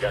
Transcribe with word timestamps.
You 0.00 0.08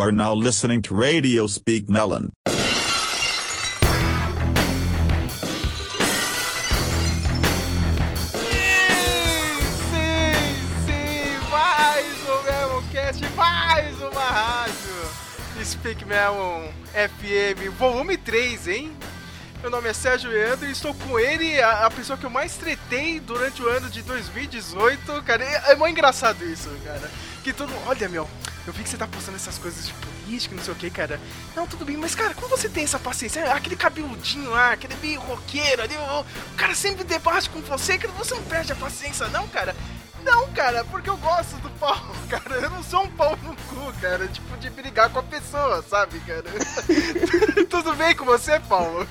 are 0.00 0.10
now 0.10 0.34
listening 0.34 0.82
to 0.82 0.94
Radio 0.96 1.46
Speak 1.46 1.88
Melon. 1.88 2.32
Speak 15.62 16.06
Melon 16.08 16.72
FM, 16.92 17.70
volume 17.78 18.16
3, 18.16 18.56
hein? 18.66 19.11
Meu 19.62 19.70
nome 19.70 19.88
é 19.88 19.92
Sérgio 19.92 20.28
Leandro 20.28 20.66
e 20.66 20.72
estou 20.72 20.92
com 20.92 21.20
ele, 21.20 21.62
a, 21.62 21.86
a 21.86 21.90
pessoa 21.90 22.18
que 22.18 22.26
eu 22.26 22.30
mais 22.30 22.56
tretei 22.56 23.20
durante 23.20 23.62
o 23.62 23.68
ano 23.68 23.88
de 23.88 24.02
2018. 24.02 25.22
Cara, 25.22 25.44
é, 25.44 25.70
é 25.70 25.76
muito 25.76 25.92
engraçado 25.92 26.44
isso, 26.44 26.68
cara. 26.84 27.08
Que 27.44 27.52
todo 27.52 27.72
Olha, 27.86 28.08
meu, 28.08 28.28
eu 28.66 28.72
vi 28.72 28.82
que 28.82 28.88
você 28.88 28.96
tá 28.96 29.06
postando 29.06 29.36
essas 29.36 29.58
coisas 29.58 29.86
de 29.86 29.94
política, 29.94 30.56
não 30.56 30.64
sei 30.64 30.74
o 30.74 30.76
que, 30.76 30.90
cara. 30.90 31.20
Não, 31.54 31.64
tudo 31.64 31.84
bem, 31.84 31.96
mas, 31.96 32.12
cara, 32.12 32.34
como 32.34 32.48
você 32.48 32.68
tem 32.68 32.82
essa 32.82 32.98
paciência? 32.98 33.52
Aquele 33.52 33.76
cabeludinho 33.76 34.50
lá, 34.50 34.72
aquele 34.72 34.96
meio 34.96 35.20
roqueiro 35.20 35.80
ali, 35.80 35.94
o, 35.94 36.20
o 36.20 36.56
cara 36.56 36.74
sempre 36.74 37.04
debate 37.04 37.48
com 37.48 37.60
você, 37.60 37.96
que 37.96 38.08
você 38.08 38.34
não 38.34 38.42
perde 38.42 38.72
a 38.72 38.76
paciência, 38.76 39.28
não, 39.28 39.46
cara. 39.46 39.76
Não, 40.24 40.48
cara, 40.52 40.84
porque 40.84 41.08
eu 41.10 41.16
gosto 41.16 41.56
do 41.58 41.70
pau, 41.78 41.96
cara. 42.28 42.56
Eu 42.56 42.70
não 42.70 42.82
sou 42.82 43.02
um 43.04 43.10
pau 43.10 43.36
no 43.42 43.54
cu, 43.54 43.92
cara. 44.00 44.26
Tipo, 44.28 44.56
de 44.58 44.70
brigar 44.70 45.10
com 45.10 45.18
a 45.18 45.22
pessoa, 45.22 45.82
sabe, 45.88 46.20
cara? 46.20 46.44
Tudo 47.68 47.94
bem 47.96 48.14
com 48.14 48.24
você, 48.24 48.58
Paulo? 48.60 49.06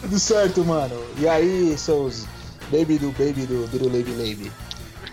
Tudo 0.00 0.18
certo, 0.18 0.64
mano. 0.64 1.02
E 1.18 1.28
aí, 1.28 1.76
seus 1.78 2.24
baby 2.70 2.98
do 2.98 3.10
baby 3.12 3.46
do 3.46 3.66
do 3.68 3.86
Lady 3.88 4.12
Lady? 4.12 4.52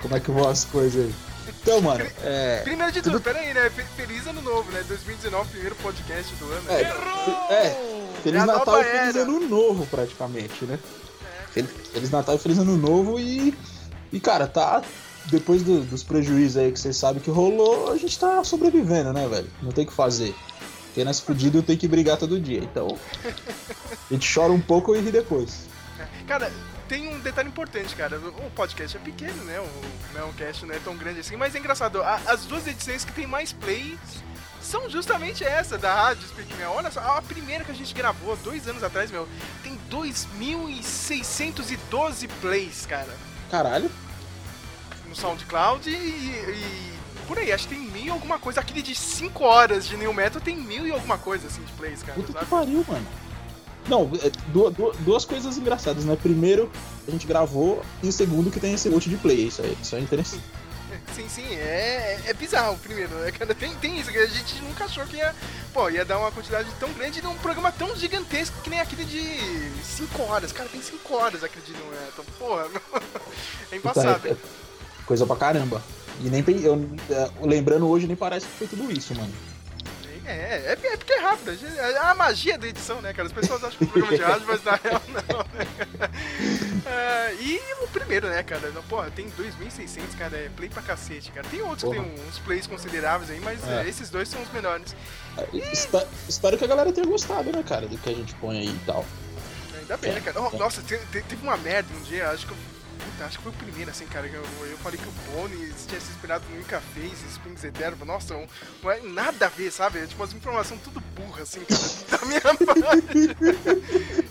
Como 0.02 0.16
é 0.16 0.20
que 0.20 0.31
vão 0.31 0.47
as 0.50 0.66
coisas 0.66 1.05
aí? 1.05 1.16
Então, 1.61 1.81
mano, 1.81 2.05
é. 2.23 2.61
Primeiro 2.64 2.92
de 2.92 3.02
tudo, 3.02 3.20
peraí, 3.22 3.53
né? 3.53 3.70
Fe- 3.70 3.86
Feliz 3.95 4.25
ano 4.27 4.42
novo, 4.42 4.72
né? 4.72 4.83
2019, 4.88 5.50
primeiro 5.50 5.75
podcast 5.75 6.36
do 6.36 6.45
ano. 6.45 6.70
É, 6.70 6.81
é, 7.53 8.11
Feliz 8.23 8.42
É 8.42 8.45
Natal 8.45 8.81
e 8.81 8.83
Feliz. 8.83 9.16
Ano 9.16 9.39
Novo, 9.48 9.86
praticamente, 9.88 10.66
né? 10.66 10.77
Fel- 11.52 11.66
Feliz 11.94 12.09
Natal 12.11 12.36
e 12.36 12.38
Feliz 12.39 12.58
Ano 12.59 12.77
Novo 12.77 13.20
e. 13.20 13.55
E, 14.11 14.20
cara, 14.20 14.48
tá. 14.48 14.81
Depois 15.28 15.64
do- 15.64 15.81
dos 15.84 16.04
prejuízos 16.04 16.58
aí 16.58 16.72
que 16.72 16.80
vocês 16.80 16.95
sabem 16.95 17.20
que 17.22 17.31
rolou, 17.31 17.92
a 17.92 17.98
gente 17.98 18.18
tá 18.20 18.44
sobrevivendo, 18.44 19.12
né, 19.14 19.28
velho? 19.28 19.50
Não 19.62 19.72
tem 19.72 19.84
o 19.84 19.88
que 19.88 19.94
fazer. 19.94 20.36
Quem 20.94 21.04
nasce 21.04 21.23
fudido 21.23 21.62
tem 21.64 21.76
que 21.76 21.88
brigar 21.88 22.17
todo 22.17 22.40
dia. 22.40 22.59
Então. 22.59 22.88
A 23.26 24.14
gente 24.14 24.32
chora 24.34 24.54
um 24.54 24.62
pouco 24.62 24.95
e 24.95 25.02
ri 25.02 25.12
depois. 25.12 25.66
Cara, 26.28 26.52
tem 26.88 27.08
um 27.14 27.20
detalhe 27.20 27.50
importante, 27.50 27.94
cara. 27.95 28.17
O 28.17 28.50
podcast 28.52 28.95
é 28.95 29.00
pequeno, 29.00 29.44
né? 29.44 29.59
O 29.59 29.67
Meloncast 30.14 30.66
não 30.66 30.73
é 30.76 30.80
tão 30.80 30.95
grande 30.95 31.20
assim, 31.22 31.36
mas 31.36 31.54
é 31.56 31.60
engraçado. 31.60 32.02
As 32.04 32.45
duas 32.45 32.66
edições 32.67 33.04
que 33.04 33.12
tem 33.12 33.26
mais 33.28 33.52
play 33.52 33.98
são 34.62 34.88
justamente 34.89 35.44
essa 35.44 35.78
da 35.78 35.94
Rádio 35.94 36.26
Speak 36.28 36.54
Mel. 36.56 36.72
Olha 36.76 36.89
só, 36.92 37.00
a 37.00 37.22
primeira 37.22 37.64
que 37.66 37.72
a 37.72 37.76
gente 37.76 37.94
gravou 37.94 38.36
dois 38.38 38.67
anos 38.67 38.84
atrás, 38.84 39.12
meu, 39.12 39.28
tem 39.64 39.78
2.612 39.89 42.28
plays, 42.42 42.86
cara. 42.86 43.14
Caralho. 43.52 43.89
No 45.16 45.21
SoundCloud 45.21 45.89
e, 45.89 45.94
e 45.94 46.94
por 47.27 47.39
aí, 47.39 47.52
acho 47.52 47.67
que 47.67 47.75
tem 47.75 47.83
mil 47.88 48.05
e 48.05 48.09
alguma 48.09 48.38
coisa. 48.38 48.59
Aquele 48.59 48.81
de 48.81 48.94
5 48.94 49.44
horas 49.44 49.88
de 49.88 49.95
New 49.97 50.13
Metal 50.13 50.39
tem 50.41 50.55
mil 50.58 50.85
e 50.85 50.91
alguma 50.91 51.17
coisa 51.17 51.47
assim 51.47 51.63
de 51.63 51.71
plays, 51.73 52.03
cara. 52.03 52.13
Puta 52.13 52.27
que 52.27 52.33
sabe? 52.33 52.45
pariu, 52.47 52.85
mano. 52.88 53.08
Não, 53.88 54.11
é, 54.21 54.30
du- 54.47 54.69
du- 54.71 54.91
duas 54.99 55.25
coisas 55.25 55.58
engraçadas, 55.58 56.05
né? 56.05 56.15
Primeiro, 56.21 56.71
a 57.08 57.11
gente 57.11 57.25
gravou, 57.25 57.83
e 58.04 58.08
o 58.08 58.11
segundo, 58.11 58.52
que 58.52 58.59
tem 58.59 58.73
esse 58.73 58.89
monte 58.89 59.09
de 59.09 59.17
play. 59.17 59.48
Isso 59.48 59.61
aí, 59.61 59.77
isso 59.81 59.95
é 59.95 59.99
interessante. 59.99 60.43
Sim, 61.14 61.27
sim, 61.30 61.45
é, 61.55 62.20
é 62.25 62.33
bizarro 62.33 62.77
primeiro, 62.77 63.14
né, 63.15 63.31
cara? 63.31 63.54
Tem, 63.54 63.73
tem 63.75 63.99
isso, 63.99 64.11
que 64.11 64.17
a 64.17 64.25
gente 64.27 64.55
nunca 64.61 64.86
achou 64.86 65.05
que 65.05 65.17
ia, 65.17 65.36
pô, 65.73 65.89
ia 65.89 66.04
dar 66.05 66.17
uma 66.20 66.31
quantidade 66.31 66.67
tão 66.80 66.92
grande 66.93 67.21
num 67.21 67.36
programa 67.36 67.71
tão 67.71 67.95
gigantesco 67.95 68.55
que 68.64 68.70
nem 68.70 68.80
aquele 68.80 69.05
de 69.05 69.71
5 69.83 70.21
horas. 70.23 70.52
Cara, 70.52 70.67
tem 70.70 70.81
5 70.81 71.14
horas 71.14 71.43
aquele 71.43 71.65
de 71.65 71.73
não 71.73 71.93
é, 71.93 72.08
então, 72.11 72.25
porra, 72.39 72.67
é 73.71 73.75
embaçado. 73.75 74.20
Puta, 74.20 74.27
é- 74.30 74.31
é 74.31 74.36
coisa 75.05 75.26
pra 75.26 75.36
caramba. 75.36 75.82
E 76.21 76.30
nem 76.30 76.43
eu, 76.64 76.89
é, 77.10 77.30
lembrando 77.42 77.88
hoje, 77.89 78.08
nem 78.08 78.16
parece 78.16 78.45
que 78.48 78.54
foi 78.54 78.67
tudo 78.67 78.92
isso, 78.92 79.14
mano. 79.16 79.32
É, 80.27 80.32
é, 80.32 80.71
é 80.71 80.98
porque 80.98 81.14
é 81.14 81.20
rápido, 81.20 81.52
é 81.77 81.98
a 81.99 82.16
magia 82.16 82.58
da 82.58 82.66
edição, 82.67 82.99
né, 82.99 83.14
cara? 83.14 83.27
As 83.27 83.33
pessoas 83.33 83.64
acham 83.64 83.77
que 83.77 83.83
é 83.83 83.88
um 83.88 83.89
programa 83.92 84.17
de 84.17 84.23
rádio, 84.23 84.48
mas 84.48 84.64
na 84.64 84.71
real 84.83 85.02
não, 85.10 85.38
né? 85.54 86.10
É, 86.88 87.33
e 87.39 87.61
o 87.83 87.88
primeiro, 87.89 88.27
né, 88.27 88.42
cara? 88.42 88.71
Porra, 88.89 89.11
tem 89.11 89.30
2.600, 89.30 90.17
cara, 90.17 90.36
é 90.36 90.49
play 90.55 90.67
pra 90.70 90.82
cacete, 90.82 91.32
cara. 91.32 91.45
Tem 91.48 91.61
outros 91.61 91.83
que 91.83 91.95
Porra. 91.95 92.10
tem 92.10 92.27
uns 92.27 92.39
plays 92.39 92.66
consideráveis 92.66 93.30
aí, 93.30 93.39
mas 93.39 93.67
É. 93.67 93.83
é, 93.83 93.87
esses 93.89 94.10
dois 94.10 94.27
são 94.27 94.42
os 94.42 94.52
melhores. 94.52 94.95
Espe- 95.72 96.08
Espero 96.27 96.58
que 96.58 96.64
a 96.64 96.67
galera 96.67 96.92
tenha 96.92 97.05
gostado, 97.05 97.52
né, 97.52 97.61
cara, 97.61 97.87
do 97.87 97.98
que 97.98 98.10
a 98.10 98.14
gente 98.14 98.33
põe 98.36 98.58
aí 98.60 98.70
e 98.70 98.80
tal. 98.86 99.05
Ainda 99.77 99.98
bem, 99.98 100.11
né, 100.14 100.22
cara? 100.22 100.42
Oh. 100.42 100.58
Nossa, 100.58 100.82
te- 100.82 100.98
te- 101.11 101.22
teve 101.22 101.43
uma 101.43 101.58
merda 101.58 101.89
um 101.95 102.02
dia, 102.02 102.30
acho 102.32 102.48
que 102.48 102.52
eu. 102.52 102.58
Puta, 103.11 103.26
acho 103.26 103.38
que 103.38 103.43
foi 103.43 103.52
o 103.52 103.55
primeiro, 103.55 103.92
assim, 103.92 104.05
cara. 104.08 104.27
que 104.27 104.36
Eu, 104.36 104.43
eu 104.70 104.77
falei 104.80 104.99
que 104.99 105.08
o 105.08 105.11
Bones 105.32 105.86
tinha 105.88 105.99
se 106.02 106.11
inspirado 106.11 106.43
no 106.49 106.60
Inca 106.60 106.82
Face, 106.93 107.26
Springs 107.32 107.64
Eternal. 107.64 108.05
Nossa, 108.05 108.33
não 108.33 108.92
é 108.92 108.99
nada 109.02 109.45
a 109.45 109.49
ver, 109.49 109.71
sabe? 109.71 110.05
Tipo, 110.08 110.23
as 110.23 110.33
informações 110.33 110.80
tudo 110.83 110.99
burra, 111.16 111.43
assim, 111.43 111.61
cara, 111.61 111.82
da 112.20 112.26
minha 112.26 112.42
parte. 112.42 113.36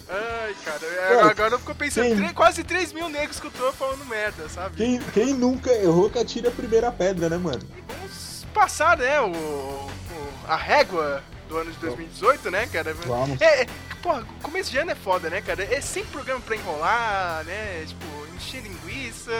Ai, 0.09 0.55
cara, 0.65 0.87
é, 0.87 1.21
agora 1.23 1.55
eu 1.55 1.59
fico 1.59 1.75
pensando, 1.75 2.07
quem- 2.07 2.17
tre- 2.17 2.33
quase 2.35 2.63
3 2.65 2.93
mil 2.93 3.09
negros 3.09 3.41
que 3.41 3.47
eu 3.47 3.51
tô 3.51 3.73
falando 3.73 4.05
merda, 4.07 4.49
sabe? 4.49 4.77
Quem, 4.77 4.99
quem 5.13 5.35
nunca 5.35 5.71
errou 5.73 6.11
que 6.11 6.19
atira 6.19 6.49
a 6.49 6.53
primeira 6.53 6.91
pedra, 6.93 7.29
né, 7.29 7.37
mano? 7.37 7.63
E 7.77 7.83
vamos 7.93 8.45
passar, 8.53 8.97
né, 8.99 9.21
o, 9.21 9.27
o- 9.31 9.91
a 10.47 10.57
régua 10.57 11.23
do 11.49 11.57
ano 11.59 11.71
de 11.73 11.79
2018, 11.79 12.51
né, 12.51 12.67
cara? 12.67 12.93
Vamos. 12.95 13.41
É, 13.41 13.63
é, 13.63 13.67
porra, 14.05 14.23
começo 14.43 14.71
de 14.71 14.77
ano 14.77 14.91
é 14.91 14.95
foda, 14.95 15.31
né, 15.31 15.41
cara? 15.41 15.65
É 15.65 15.81
sempre 15.81 16.11
programa 16.11 16.41
pra 16.43 16.55
enrolar, 16.55 17.43
né? 17.47 17.85
Tipo, 17.87 18.05
encher 18.37 18.63
linguiça. 18.63 19.33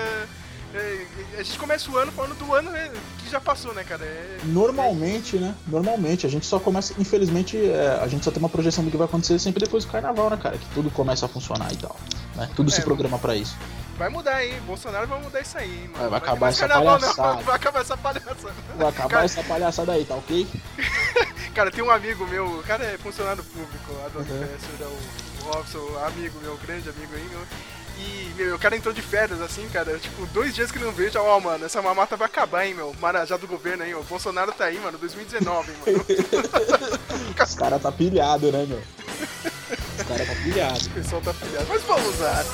É, 0.73 1.07
a 1.39 1.43
gente 1.43 1.59
começa 1.59 1.89
o 1.91 1.99
ano 1.99 2.11
falando 2.11 2.35
do 2.37 2.53
ano 2.53 2.71
né, 2.71 2.91
que 3.19 3.31
já 3.31 3.41
passou, 3.41 3.75
né, 3.75 3.85
cara? 3.85 4.03
É, 4.03 4.39
Normalmente, 4.45 5.37
né? 5.37 5.55
Normalmente. 5.69 6.27
A 6.27 6.31
gente 6.31 6.47
só 6.47 6.59
começa. 6.59 6.95
Infelizmente, 6.99 7.59
é, 7.59 7.99
a 8.03 8.09
gente 8.09 8.25
só 8.25 8.31
tem 8.31 8.41
uma 8.41 8.49
projeção 8.49 8.83
do 8.83 8.91
que 8.91 8.97
vai 8.97 9.07
acontecer 9.07 9.39
sempre 9.39 9.63
depois 9.63 9.85
do 9.85 9.93
carnaval, 9.93 10.31
né, 10.31 10.39
cara? 10.43 10.57
Que 10.57 10.67
tudo 10.75 10.91
começa 10.91 11.27
a 11.27 11.29
funcionar 11.29 11.71
e 11.71 11.77
tal. 11.77 11.95
Né? 12.35 12.49
Tudo 12.57 12.73
É, 12.73 12.75
se 12.75 12.81
programa 12.81 13.19
pra 13.19 13.37
isso. 13.37 13.55
Vai 13.97 14.09
mudar, 14.09 14.45
hein? 14.45 14.61
Bolsonaro 14.67 15.07
vai 15.07 15.21
mudar 15.21 15.41
isso 15.41 15.57
aí, 15.59 15.71
hein, 15.71 15.89
mano. 15.93 15.99
Vai, 15.99 16.09
vai 16.11 16.19
acabar 16.19 16.49
essa 16.49 16.69
carnaval, 16.69 16.99
palhaçada. 17.01 17.35
Não, 17.35 17.43
vai 17.43 17.57
acabar 17.57 17.81
essa 17.81 17.97
palhaçada. 17.97 18.55
Vai 18.77 18.89
acabar 18.89 19.09
Cara- 19.09 19.25
essa 19.25 19.43
palhaçada 19.45 19.93
aí, 19.93 20.05
tá 20.05 20.15
ok? 20.15 20.47
Cara, 21.55 21.71
tem 21.71 21.85
um 21.85 21.91
amigo 21.91 22.27
meu, 22.27 22.47
o 22.47 22.63
cara 22.65 22.85
é 22.85 22.99
funcionário 22.99 23.45
público 23.45 23.93
lá 24.03 24.09
do 24.09 24.19
Uhum. 24.19 24.25
Né, 24.25 24.59
o, 24.81 25.45
o 25.45 25.53
Robson, 25.53 25.79
amigo 26.07 26.39
meu, 26.43 26.57
grande 26.57 26.89
amigo 26.89 27.15
aí, 27.15 27.29
meu. 27.31 27.41
E, 27.97 28.35
meu, 28.37 28.57
o 28.57 28.59
cara 28.59 28.75
entrou 28.77 28.93
de 28.93 29.01
férias, 29.01 29.41
assim, 29.41 29.69
cara, 29.69 29.97
tipo, 30.01 30.27
dois 30.27 30.53
dias 30.53 30.73
que 30.73 30.79
ele 30.79 30.85
não 30.85 30.93
vejo, 30.93 31.17
ó, 31.21 31.39
mano, 31.39 31.65
essa 31.65 31.81
mamata 31.81 32.17
vai 32.17 32.27
acabar, 32.27 32.67
hein, 32.67 32.75
meu, 32.75 32.93
Marajá 33.01 33.37
do 33.37 33.47
governo 33.47 33.85
aí, 33.85 33.95
ó, 33.95 34.01
o 34.01 34.05
Bolsonaro 34.05 34.51
tá 34.51 34.65
aí, 34.65 34.81
mano, 34.81 34.99
2019, 34.99 35.71
hein, 35.71 35.77
mano. 35.87 36.05
Os 37.41 37.55
caras 37.55 37.81
tá 37.81 37.93
pilhado, 37.93 38.51
né, 38.51 38.67
meu? 38.67 38.83
Os 39.97 40.03
caras 40.09 40.27
tá 40.27 40.35
pilhado. 40.43 40.87
O 40.87 40.91
pessoal 40.91 41.23
tá 41.23 41.35
filhado, 41.35 41.67
mas 41.69 41.83
vamos 41.83 42.19
lá. 42.19 42.45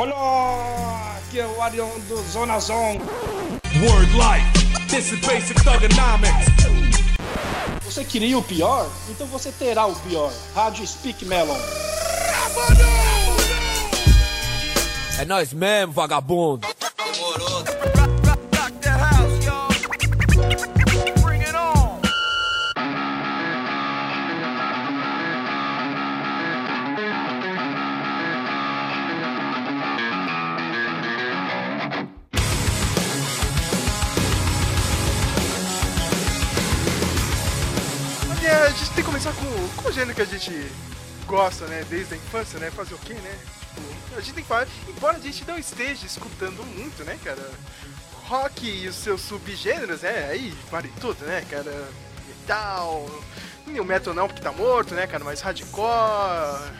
Olá, 0.00 1.18
aqui 1.18 1.38
é 1.38 1.46
o 1.46 1.60
Arião 1.60 1.86
do 2.08 2.16
Zona 2.22 2.58
Zone. 2.58 3.00
Word 3.82 4.10
life. 4.14 4.88
This 4.88 5.12
is 5.12 5.20
basic 5.20 5.62
thugonomics. 5.62 6.46
Você 7.84 8.02
queria 8.02 8.38
o 8.38 8.42
pior? 8.42 8.90
Então 9.10 9.26
você 9.26 9.52
terá 9.52 9.84
o 9.84 9.94
pior. 9.96 10.32
Rádio 10.54 10.86
Speak 10.86 11.26
Melon. 11.26 11.54
É 15.18 15.24
nós 15.26 15.52
mesmo, 15.52 15.92
vagabundo. 15.92 16.66
Olha, 17.20 17.59
começar 39.20 39.32
com, 39.34 39.82
com 39.82 39.88
o 39.88 39.92
gênero 39.92 40.14
que 40.14 40.22
a 40.22 40.24
gente 40.24 40.72
gosta, 41.26 41.66
né? 41.66 41.84
Desde 41.90 42.14
a 42.14 42.16
infância, 42.16 42.58
né? 42.58 42.70
Fazer 42.70 42.94
o 42.94 42.98
quê, 42.98 43.12
né? 43.12 43.38
Tipo, 43.74 44.16
a 44.16 44.20
gente 44.20 44.32
tem 44.32 44.42
que 44.42 44.48
falar, 44.48 44.66
embora 44.88 45.18
a 45.18 45.20
gente 45.20 45.44
não 45.46 45.58
esteja 45.58 46.06
escutando 46.06 46.64
muito, 46.64 47.04
né, 47.04 47.18
cara? 47.22 47.50
Rock 48.26 48.66
e 48.66 48.88
os 48.88 48.96
seus 48.96 49.20
subgêneros, 49.20 50.00
né? 50.00 50.28
Aí 50.30 50.54
vale 50.70 50.90
tudo, 51.00 51.22
né, 51.26 51.44
cara? 51.50 51.70
Metal, 52.28 53.10
o 53.66 53.84
metal 53.84 54.14
não, 54.14 54.26
porque 54.26 54.40
tá 54.40 54.52
morto, 54.52 54.94
né, 54.94 55.06
cara? 55.06 55.22
Mas 55.22 55.42
hardcore, 55.42 56.72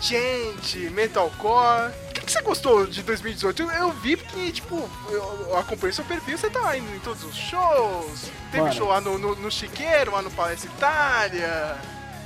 gente, 0.00 0.78
metalcore. 0.90 1.92
O 2.08 2.12
que, 2.12 2.20
que 2.20 2.32
você 2.32 2.42
gostou 2.42 2.86
de 2.86 3.02
2018? 3.02 3.62
Eu, 3.62 3.70
eu 3.70 3.92
vi 3.92 4.16
porque, 4.16 4.52
tipo, 4.52 4.88
eu, 5.08 5.46
eu 5.48 5.58
acompanho 5.58 5.92
seu 5.92 6.04
perfil, 6.04 6.36
você 6.36 6.50
tá 6.50 6.76
indo 6.76 6.94
em 6.94 7.00
todos 7.00 7.24
os 7.24 7.34
shows. 7.34 8.30
Teve 8.50 8.64
Mano. 8.64 8.74
show 8.74 8.88
lá 8.88 9.00
no, 9.00 9.18
no, 9.18 9.36
no 9.36 9.50
Chiqueiro, 9.50 10.12
lá 10.12 10.22
no 10.22 10.30
Palestra 10.30 10.70
Itália. 10.70 11.76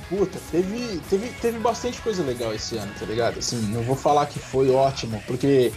Puta, 0.09 0.37
teve, 0.51 1.01
teve, 1.09 1.29
teve 1.41 1.59
bastante 1.59 2.01
coisa 2.01 2.21
legal 2.21 2.53
esse 2.53 2.77
ano, 2.77 2.91
tá 2.99 3.05
ligado? 3.05 3.39
Assim, 3.39 3.55
não 3.67 3.81
vou 3.81 3.95
falar 3.95 4.25
que 4.25 4.39
foi 4.39 4.69
ótimo, 4.69 5.23
porque 5.25 5.71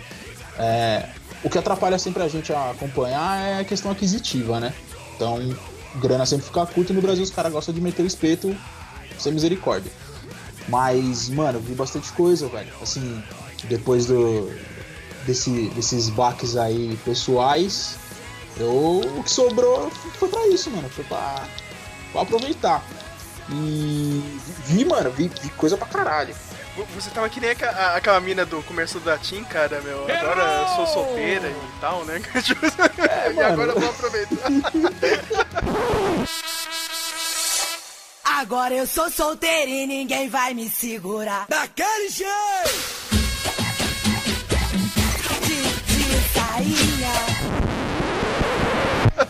é, 0.58 1.08
o 1.44 1.50
que 1.50 1.56
atrapalha 1.56 1.98
sempre 1.98 2.22
a 2.22 2.28
gente 2.28 2.52
a 2.52 2.70
acompanhar 2.70 3.38
é 3.38 3.60
a 3.60 3.64
questão 3.64 3.92
aquisitiva, 3.92 4.58
né? 4.58 4.74
Então, 5.14 5.38
grana 5.96 6.26
sempre 6.26 6.46
fica 6.46 6.66
curta 6.66 6.92
e 6.92 6.96
no 6.96 7.02
Brasil 7.02 7.22
os 7.22 7.30
caras 7.30 7.52
gostam 7.52 7.72
de 7.72 7.80
meter 7.80 8.02
o 8.02 8.06
espeto 8.06 8.56
sem 9.18 9.32
misericórdia. 9.32 9.92
Mas, 10.68 11.28
mano, 11.28 11.60
vi 11.60 11.74
bastante 11.74 12.10
coisa, 12.12 12.48
velho. 12.48 12.72
Assim, 12.82 13.22
depois 13.64 14.06
do 14.06 14.50
desse, 15.26 15.68
desses 15.70 16.08
baques 16.10 16.56
aí 16.56 16.98
pessoais, 17.04 17.96
eu, 18.58 19.00
o 19.16 19.22
que 19.22 19.30
sobrou 19.30 19.90
foi 20.18 20.28
pra 20.28 20.46
isso, 20.48 20.70
mano. 20.70 20.88
Foi 20.88 21.04
pra, 21.04 21.44
pra 22.12 22.22
aproveitar. 22.22 22.82
E 23.50 24.22
vi, 24.64 24.84
mano, 24.86 25.10
vi, 25.10 25.30
vi 25.42 25.50
coisa 25.50 25.76
pra 25.76 25.86
caralho. 25.86 26.34
Você 26.96 27.08
tava 27.10 27.28
que 27.28 27.38
nem 27.40 27.50
aqua- 27.50 27.68
a- 27.68 27.94
aquela 27.96 28.18
mina 28.20 28.44
do 28.44 28.60
comercial 28.64 29.00
da 29.04 29.16
Tim, 29.16 29.44
cara, 29.44 29.80
meu. 29.82 30.02
Agora 30.12 30.42
eu 30.42 30.66
sou 30.74 30.86
solteira 30.88 31.48
e 31.48 31.80
tal, 31.80 32.04
né? 32.04 32.20
e 33.30 33.34
mano. 33.34 33.52
agora 33.52 33.72
eu 33.72 33.80
vou 33.80 33.90
aproveitar. 33.90 34.50
Agora 38.36 38.74
eu 38.74 38.84
sou 38.84 39.08
solteira 39.08 39.70
e 39.70 39.86
ninguém 39.86 40.28
vai 40.28 40.52
me 40.54 40.68
segurar. 40.68 41.46
Daquele 41.48 42.08
jeito! 42.08 42.24
De, 45.46 45.62
de 45.94 46.28
sainha. 46.34 47.12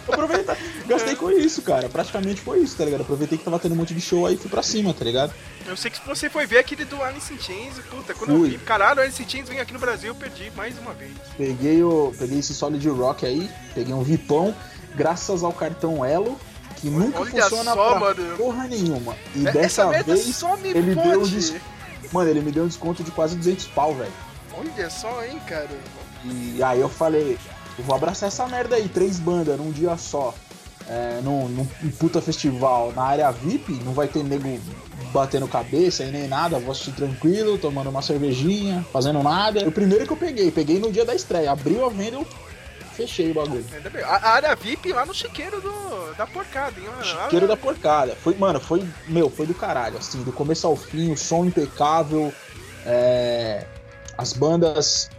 Aproveitar. 0.08 0.56
Gastei 0.86 1.16
com 1.16 1.30
isso, 1.30 1.60
cara. 1.60 1.86
Praticamente 1.90 2.40
foi 2.40 2.60
isso, 2.60 2.78
tá 2.78 2.86
ligado? 2.86 3.02
Aproveitei 3.02 3.36
que 3.36 3.44
tava 3.44 3.58
tendo 3.58 3.72
um 3.72 3.76
monte 3.76 3.92
de 3.92 4.00
show 4.00 4.26
aí 4.26 4.36
e 4.36 4.38
fui 4.38 4.48
pra 4.48 4.62
cima, 4.62 4.94
tá 4.94 5.04
ligado? 5.04 5.34
Eu 5.66 5.76
sei 5.76 5.90
que 5.90 6.00
você 6.06 6.30
foi 6.30 6.46
ver 6.46 6.56
aquele 6.58 6.86
do 6.86 7.02
Alice 7.02 7.32
in 7.32 7.38
Chains, 7.38 7.74
puta, 7.90 8.14
quando 8.14 8.38
Fui. 8.38 8.48
eu 8.48 8.52
vi, 8.52 8.58
caralho, 8.58 9.02
Alice 9.02 9.22
in 9.22 9.28
Chains 9.28 9.48
vem 9.50 9.60
aqui 9.60 9.74
no 9.74 9.78
Brasil, 9.78 10.10
eu 10.10 10.14
perdi 10.14 10.50
mais 10.56 10.78
uma 10.78 10.94
vez. 10.94 11.12
Peguei, 11.36 11.82
o, 11.82 12.10
peguei 12.18 12.38
esse 12.38 12.54
Solid 12.54 12.88
Rock 12.88 13.26
aí, 13.26 13.50
peguei 13.74 13.92
um 13.92 14.02
Vipão, 14.02 14.54
graças 14.94 15.42
ao 15.42 15.52
cartão 15.52 16.02
Elo, 16.04 16.38
que 16.76 16.88
nunca 16.88 17.20
Olha 17.20 17.30
funciona 17.42 17.72
só, 17.72 17.90
pra 17.90 18.00
mano. 18.00 18.36
porra 18.36 18.66
nenhuma. 18.68 19.16
E 19.34 19.46
É- 19.46 19.52
dessa 19.52 19.90
vez, 20.02 20.36
só 20.36 20.56
me 20.56 20.68
ele 20.70 20.94
deu 20.94 21.20
um 21.22 21.26
des... 21.26 21.54
Mano, 22.12 22.30
ele 22.30 22.40
me 22.40 22.52
deu 22.52 22.64
um 22.64 22.68
desconto 22.68 23.02
de 23.02 23.10
quase 23.10 23.36
200 23.36 23.66
pau, 23.68 23.94
velho. 23.94 24.12
Olha 24.56 24.90
só, 24.90 25.24
hein, 25.24 25.40
cara. 25.46 25.68
E 26.24 26.62
aí 26.62 26.80
eu 26.80 26.88
falei, 26.88 27.38
eu 27.78 27.84
vou 27.84 27.96
abraçar 27.96 28.28
essa 28.28 28.46
merda 28.46 28.76
aí, 28.76 28.88
três 28.88 29.18
bandas 29.18 29.58
num 29.58 29.70
dia 29.70 29.96
só. 29.96 30.34
É, 30.88 31.20
num, 31.24 31.48
num, 31.48 31.66
num 31.82 31.90
puta 31.92 32.20
festival 32.20 32.92
na 32.94 33.02
área 33.04 33.30
VIP, 33.30 33.72
não 33.84 33.94
vai 33.94 34.06
ter 34.06 34.22
nego 34.22 34.60
batendo 35.14 35.48
cabeça 35.48 36.04
e 36.04 36.10
nem 36.10 36.28
nada, 36.28 36.58
vou 36.58 36.72
assistir 36.72 36.92
tranquilo, 36.92 37.56
tomando 37.56 37.88
uma 37.88 38.02
cervejinha, 38.02 38.84
fazendo 38.92 39.22
nada. 39.22 39.66
O 39.66 39.72
primeiro 39.72 40.06
que 40.06 40.12
eu 40.12 40.16
peguei, 40.16 40.50
peguei 40.50 40.78
no 40.78 40.92
dia 40.92 41.04
da 41.04 41.14
estreia, 41.14 41.52
abriu 41.52 41.86
a 41.86 41.88
venda 41.88 42.16
eu 42.16 42.26
fechei 42.94 43.30
o 43.30 43.34
bagulho. 43.34 43.64
A, 44.04 44.30
área 44.30 44.54
VIP 44.54 44.92
lá 44.92 45.04
no 45.04 45.12
chiqueiro 45.12 45.60
do, 45.60 46.14
da 46.16 46.26
porcada, 46.26 46.78
hein, 46.80 46.86
mano. 46.86 47.04
Chiqueiro 47.04 47.48
da 47.48 47.56
porcada. 47.56 48.16
Foi, 48.16 48.34
mano, 48.36 48.60
foi, 48.60 48.84
meu, 49.08 49.28
foi 49.28 49.46
do 49.46 49.54
caralho, 49.54 49.98
assim, 49.98 50.22
do 50.22 50.32
começo 50.32 50.66
ao 50.66 50.76
fim, 50.76 51.12
o 51.12 51.16
som 51.16 51.44
impecável, 51.44 52.32
é, 52.86 53.66
as 54.16 54.32
bandas 54.32 55.10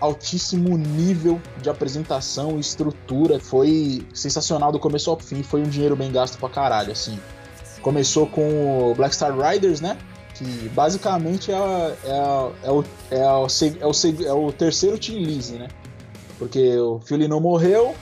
altíssimo 0.00 0.78
nível 0.78 1.40
de 1.60 1.68
apresentação 1.68 2.56
e 2.56 2.60
estrutura, 2.60 3.40
foi 3.40 4.06
sensacional 4.14 4.70
do 4.70 4.78
começo 4.78 5.10
ao 5.10 5.18
fim, 5.18 5.42
foi 5.42 5.60
um 5.60 5.68
dinheiro 5.68 5.96
bem 5.96 6.12
gasto 6.12 6.38
pra 6.38 6.48
caralho, 6.48 6.92
assim. 6.92 7.18
Começou 7.82 8.26
com 8.26 8.90
o 8.90 8.94
Black 8.94 9.14
Star 9.14 9.36
Riders, 9.36 9.80
né? 9.80 9.98
Que 10.34 10.68
basicamente 10.68 11.50
é, 11.50 11.56
é, 11.56 12.08
é 12.62 12.70
o, 12.70 12.84
é, 13.10 13.22
o, 13.26 13.46
é, 13.46 13.86
o, 13.86 14.24
é 14.24 14.32
o 14.32 14.52
terceiro 14.52 14.98
Tim 14.98 15.18
Lizzy, 15.18 15.54
né? 15.54 15.68
Porque 16.38 16.76
o 16.78 17.00
Philly 17.04 17.26
não 17.26 17.40
morreu, 17.40 17.94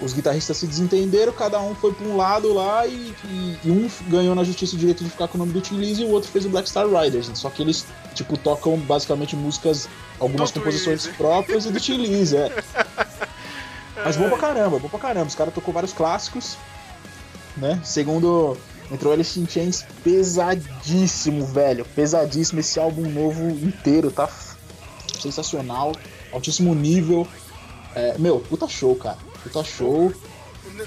os 0.00 0.12
guitarristas 0.12 0.56
se 0.56 0.66
desentenderam, 0.66 1.32
cada 1.32 1.60
um 1.60 1.74
foi 1.74 1.92
pra 1.92 2.06
um 2.06 2.16
lado 2.16 2.52
lá 2.52 2.86
e, 2.86 3.14
e- 3.24 3.58
e 3.64 3.70
um 3.70 3.88
ganhou 4.08 4.34
na 4.34 4.42
justiça 4.44 4.74
o 4.74 4.78
direito 4.78 5.02
de 5.04 5.10
ficar 5.10 5.28
com 5.28 5.36
o 5.36 5.38
nome 5.38 5.52
do 5.52 5.60
Tim 5.60 5.76
Lizzy 5.76 6.02
e 6.02 6.04
o 6.04 6.10
outro 6.10 6.30
fez 6.30 6.44
o 6.44 6.48
Black 6.48 6.68
Star 6.68 6.86
Riders. 6.88 7.30
Só 7.34 7.50
que 7.50 7.62
eles, 7.62 7.84
tipo, 8.14 8.36
tocam 8.36 8.76
basicamente 8.78 9.36
músicas, 9.36 9.88
algumas 10.20 10.50
composições 10.50 11.06
próprias 11.16 11.66
e 11.66 11.70
do 11.70 11.78
Tim 11.80 11.96
Lizzy, 11.98 12.36
é. 12.36 12.62
Mas 14.04 14.16
bom 14.16 14.28
pra 14.28 14.38
caramba, 14.38 14.78
bom 14.78 14.88
pra 14.88 14.98
caramba. 14.98 15.26
Os 15.26 15.34
caras 15.34 15.52
tocou 15.52 15.74
vários 15.74 15.92
clássicos, 15.92 16.56
né? 17.56 17.80
Segundo, 17.84 18.56
entrou 18.92 19.12
Alice 19.12 19.38
in 19.40 19.46
Chains 19.48 19.84
pesadíssimo, 20.04 21.44
velho. 21.46 21.84
Pesadíssimo. 21.84 22.60
Esse 22.60 22.78
álbum 22.78 23.02
novo 23.10 23.48
inteiro, 23.50 24.10
tá 24.12 24.28
sensacional. 25.20 25.92
Altíssimo 26.32 26.74
nível. 26.74 27.26
É, 27.98 28.16
meu, 28.18 28.38
puta 28.40 28.68
show, 28.68 28.94
cara. 28.94 29.18
Puta 29.42 29.64
show. 29.64 30.12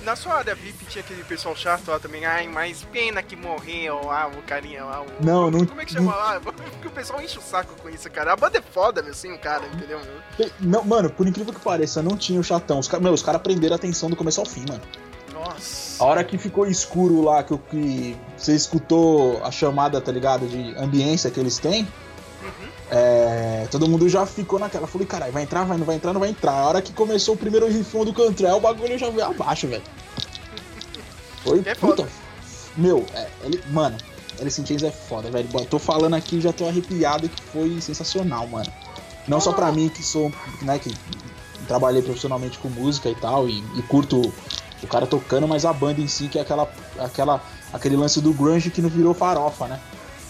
Na 0.04 0.16
sua 0.16 0.36
área 0.36 0.56
VIP 0.56 0.86
tinha 0.86 1.04
aquele 1.04 1.24
pessoal 1.24 1.54
chato 1.56 1.90
lá 1.90 2.00
também, 2.00 2.24
ai, 2.24 2.48
mas 2.48 2.84
pena 2.94 3.22
que 3.22 3.36
morreu 3.36 4.06
lá, 4.06 4.28
o 4.28 4.42
carinha 4.44 4.86
lá. 4.86 5.02
O... 5.02 5.26
Não, 5.26 5.52
não- 5.52 5.66
Como 5.66 5.82
é 5.82 5.86
que 5.86 5.92
chama 5.92 6.16
lá? 6.16 6.40
Porque 6.40 6.88
o 6.88 6.92
pessoal 6.92 7.22
enche 7.22 7.38
o 7.38 7.42
saco 7.42 7.74
com 7.82 7.90
isso, 7.90 8.10
cara. 8.10 8.32
A 8.32 8.36
banda 8.38 8.60
é 8.60 8.62
foda, 8.62 9.02
meu, 9.02 9.12
assim, 9.12 9.34
o 9.34 9.40
cara, 9.40 9.66
entendeu? 9.74 10.00
meu? 10.00 10.50
Não, 10.62 10.84
mano, 10.86 11.10
por 11.10 11.28
incrível 11.28 11.54
que 11.54 11.60
pareça, 11.60 12.02
não 12.02 12.16
tinha 12.16 12.40
o 12.40 12.44
chatão. 12.44 12.80
Os, 12.80 12.88
meu, 12.88 13.12
os 13.12 13.22
caras 13.24 13.42
prenderam 13.42 13.74
a 13.74 13.78
atenção 13.78 14.10
do 14.10 14.16
começo 14.16 14.40
ao 14.40 14.46
fim, 14.46 14.64
mano. 14.70 14.82
Nossa. 15.34 16.02
A 16.02 16.06
hora 16.08 16.24
que 16.24 16.38
ficou 16.38 16.68
escuro 16.68 17.22
lá, 17.24 17.44
que, 17.44 17.58
que 17.58 18.18
você 18.38 18.54
escutou 18.56 19.44
a 19.44 19.52
chamada, 19.52 20.00
tá 20.00 20.12
ligado, 20.12 20.48
de 20.48 20.74
ambiência 20.78 21.30
que 21.32 21.40
eles 21.40 21.58
têm. 21.58 21.88
É, 22.94 23.68
todo 23.72 23.88
mundo 23.88 24.10
já 24.10 24.26
ficou 24.26 24.60
naquela. 24.60 24.86
Falei, 24.86 25.08
caralho, 25.08 25.32
vai 25.32 25.44
entrar, 25.44 25.64
vai, 25.64 25.78
não 25.78 25.86
vai 25.86 25.96
entrar, 25.96 26.12
não 26.12 26.20
vai 26.20 26.30
entrar. 26.30 26.52
A 26.52 26.68
hora 26.68 26.82
que 26.82 26.92
começou 26.92 27.36
o 27.36 27.38
primeiro 27.38 27.68
rifão 27.70 28.04
do 28.04 28.14
Cantrell, 28.14 28.58
o 28.58 28.60
bagulho 28.60 28.98
já 28.98 29.10
veio 29.10 29.26
abaixo, 29.26 29.66
velho. 29.68 29.82
Foi 31.42 31.60
É 31.66 31.74
puta. 31.74 32.04
foda. 32.04 32.10
Meu, 32.76 33.06
é, 33.14 33.28
ele, 33.44 33.64
mano, 33.72 33.98
Alice 34.40 34.60
in 34.62 34.66
Chains 34.66 34.84
é 34.84 34.92
foda, 34.92 35.32
velho. 35.32 35.48
Tô 35.70 35.80
falando 35.80 36.16
aqui 36.16 36.42
já 36.42 36.52
tô 36.52 36.68
arrepiado 36.68 37.30
que 37.30 37.42
foi 37.44 37.80
sensacional, 37.80 38.46
mano. 38.48 38.72
Não 39.26 39.40
só 39.40 39.54
pra 39.54 39.72
mim 39.72 39.88
que 39.88 40.04
sou, 40.04 40.32
né, 40.62 40.78
que 40.78 40.94
trabalhei 41.68 42.02
profissionalmente 42.02 42.58
com 42.60 42.68
música 42.68 43.10
e 43.10 43.16
tal, 43.16 43.48
e, 43.48 43.64
e 43.78 43.82
curto 43.84 44.34
o 44.84 44.88
cara 44.88 45.06
tocando, 45.08 45.48
mas 45.48 45.64
a 45.64 45.72
banda 45.72 46.02
em 46.02 46.08
si, 46.08 46.28
que 46.28 46.40
é 46.40 46.42
aquela, 46.42 46.70
aquela, 47.00 47.42
aquele 47.72 47.96
lance 47.96 48.20
do 48.20 48.34
grunge 48.34 48.70
que 48.70 48.82
não 48.82 48.90
virou 48.90 49.14
farofa, 49.14 49.68
né? 49.68 49.80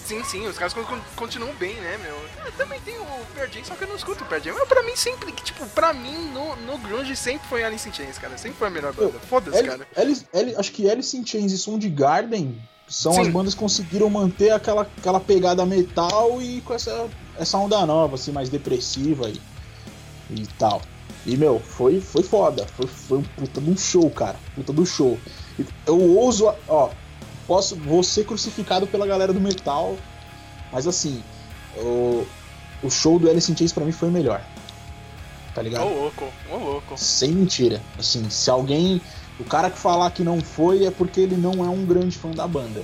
Sim, 0.06 0.24
sim, 0.24 0.46
os 0.48 0.58
caras 0.58 0.74
con- 0.74 0.84
con- 0.84 1.00
continuam 1.16 1.54
bem, 1.56 1.76
né, 1.76 1.98
meu? 2.02 2.16
Eu 2.46 2.52
também 2.54 2.80
tem 2.82 2.98
o 3.00 3.06
Pearl 3.34 3.50
Jam, 3.52 3.64
só 3.64 3.76
que 3.76 3.84
eu 3.84 3.88
não 3.88 3.96
escuto 3.96 4.24
o 4.24 4.28
Pearl 4.28 4.44
Jam. 4.44 4.56
Mas 4.58 4.68
pra 4.68 4.84
mim 4.84 4.96
sempre, 4.96 5.32
tipo, 5.32 5.66
pra 5.68 5.94
mim 5.94 6.30
no, 6.34 6.56
no 6.58 6.78
grunge 6.80 7.16
sempre 7.16 7.48
foi 7.48 7.64
Alice 7.64 7.88
in 7.88 7.94
Chains, 7.94 8.18
cara. 8.18 8.38
Sempre 8.38 8.58
foi 8.58 8.68
a 8.68 8.72
melhor 8.72 8.94
banda. 8.94 9.20
Foda-se, 9.30 9.64
cara. 9.64 9.88
Alice- 9.96 10.26
Alice- 10.34 10.56
acho 10.58 10.72
que 10.72 10.90
Alice 10.90 11.16
in 11.16 11.26
Chains 11.26 11.52
e 11.52 11.58
Soundgarden 11.58 12.62
são 12.88 13.14
Sim. 13.14 13.22
as 13.22 13.28
bandas 13.30 13.54
que 13.54 13.60
conseguiram 13.60 14.10
manter 14.10 14.50
aquela, 14.52 14.82
aquela 14.82 15.20
pegada 15.20 15.66
metal 15.66 16.42
e 16.42 16.60
com 16.62 16.74
essa, 16.74 17.08
essa 17.38 17.58
onda 17.58 17.86
nova, 17.86 18.16
assim, 18.16 18.32
mais 18.34 18.50
depressiva 18.50 19.30
e, 19.30 19.40
e 20.32 20.48
tal. 20.60 20.82
E, 21.26 21.38
meu, 21.38 21.60
foi, 21.60 22.02
foi 22.02 22.24
foda. 22.24 22.66
Foi, 22.76 22.88
foi 22.88 23.18
um 23.20 23.24
puta 23.24 23.62
de 23.62 23.70
um 23.70 23.78
show, 23.78 24.10
cara. 24.10 24.38
Puta 24.56 24.74
do 24.74 24.86
show. 24.86 25.18
Eu 25.86 26.02
ouso, 26.02 26.52
ó, 26.68 26.90
posso, 27.52 27.76
vou 27.76 28.02
ser 28.02 28.26
crucificado 28.26 28.88
pela 28.88 29.06
galera 29.06 29.34
do 29.34 29.42
metal, 29.42 29.98
mas 30.72 30.88
assim, 30.88 31.22
o, 31.76 32.26
o 32.82 32.90
show 32.90 33.20
do 33.20 33.30
Alice 33.30 33.52
in 33.52 33.58
Chains 33.58 33.74
pra 33.74 33.84
mim 33.84 33.92
foi 33.92 34.08
o 34.08 34.12
melhor. 34.12 34.42
Tá 35.54 35.60
Ô 35.60 35.64
ligado? 35.66 35.84
louco, 35.84 36.30
ô 36.50 36.56
louco. 36.56 36.98
Sem 36.98 37.32
mentira. 37.32 37.82
Assim, 38.00 38.30
se 38.30 38.50
alguém. 38.50 39.02
O 39.38 39.44
cara 39.44 39.70
que 39.70 39.78
falar 39.78 40.12
que 40.12 40.24
não 40.24 40.40
foi 40.40 40.86
é 40.86 40.92
porque 40.92 41.20
ele 41.20 41.36
não 41.36 41.66
é 41.66 41.68
um 41.68 41.86
grande 41.86 42.18
fã 42.18 42.32
da 42.32 42.48
banda. 42.48 42.84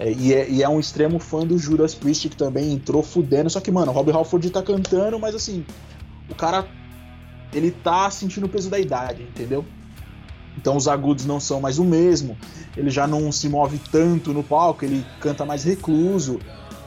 É, 0.00 0.10
e, 0.10 0.34
é, 0.34 0.50
e 0.50 0.60
é 0.60 0.68
um 0.68 0.80
extremo 0.80 1.20
fã 1.20 1.46
do 1.46 1.56
Judas 1.56 1.94
Priest 1.94 2.28
que 2.28 2.36
também 2.36 2.72
entrou 2.72 3.00
fudendo. 3.00 3.48
Só 3.48 3.60
que, 3.60 3.70
mano, 3.70 3.92
o 3.92 3.94
Rob 3.94 4.10
Halford 4.10 4.50
tá 4.50 4.60
cantando, 4.60 5.20
mas 5.20 5.36
assim, 5.36 5.64
o 6.28 6.34
cara. 6.34 6.66
Ele 7.52 7.70
tá 7.70 8.10
sentindo 8.10 8.46
o 8.46 8.48
peso 8.48 8.68
da 8.68 8.80
idade, 8.80 9.22
entendeu? 9.22 9.64
Então 10.56 10.76
os 10.76 10.86
agudos 10.88 11.24
não 11.26 11.40
são 11.40 11.60
mais 11.60 11.78
o 11.78 11.84
mesmo. 11.84 12.36
Ele 12.76 12.90
já 12.90 13.06
não 13.06 13.30
se 13.32 13.48
move 13.48 13.78
tanto 13.90 14.32
no 14.32 14.42
palco, 14.42 14.84
ele 14.84 15.04
canta 15.20 15.44
mais 15.44 15.64
recluso. 15.64 16.38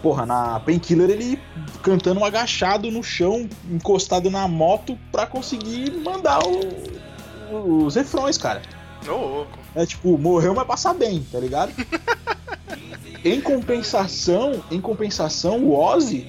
Porra, 0.01 0.25
na 0.25 0.59
Painkiller 0.59 1.09
ele 1.09 1.39
cantando 1.81 2.23
agachado 2.23 2.89
no 2.91 3.03
chão, 3.03 3.47
encostado 3.69 4.29
na 4.29 4.47
moto 4.47 4.97
pra 5.11 5.25
conseguir 5.25 5.91
mandar 6.03 6.39
o- 6.47 7.85
os 7.85 7.95
refrões, 7.95 8.37
cara. 8.37 8.61
Ô, 9.07 9.11
louco. 9.11 9.57
É 9.75 9.85
tipo, 9.85 10.17
morreu, 10.17 10.53
mas 10.53 10.67
passa 10.67 10.93
bem, 10.93 11.25
tá 11.31 11.39
ligado? 11.39 11.71
em 13.23 13.41
compensação, 13.41 14.63
em 14.71 14.79
compensação, 14.79 15.59
o 15.63 15.75
Ozzy, 15.77 16.27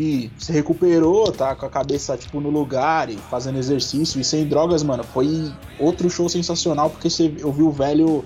que 0.00 0.32
se 0.38 0.50
recuperou, 0.50 1.30
tá 1.30 1.54
com 1.54 1.66
a 1.66 1.68
cabeça 1.68 2.16
tipo 2.16 2.40
no 2.40 2.48
lugar 2.48 3.10
e 3.10 3.18
fazendo 3.18 3.58
exercício 3.58 4.18
e 4.18 4.24
sem 4.24 4.46
drogas, 4.46 4.82
mano, 4.82 5.04
foi 5.04 5.52
outro 5.78 6.08
show 6.08 6.26
sensacional 6.26 6.88
porque 6.88 7.10
você 7.10 7.30
ouviu 7.44 7.68
o 7.68 7.70
velho 7.70 8.24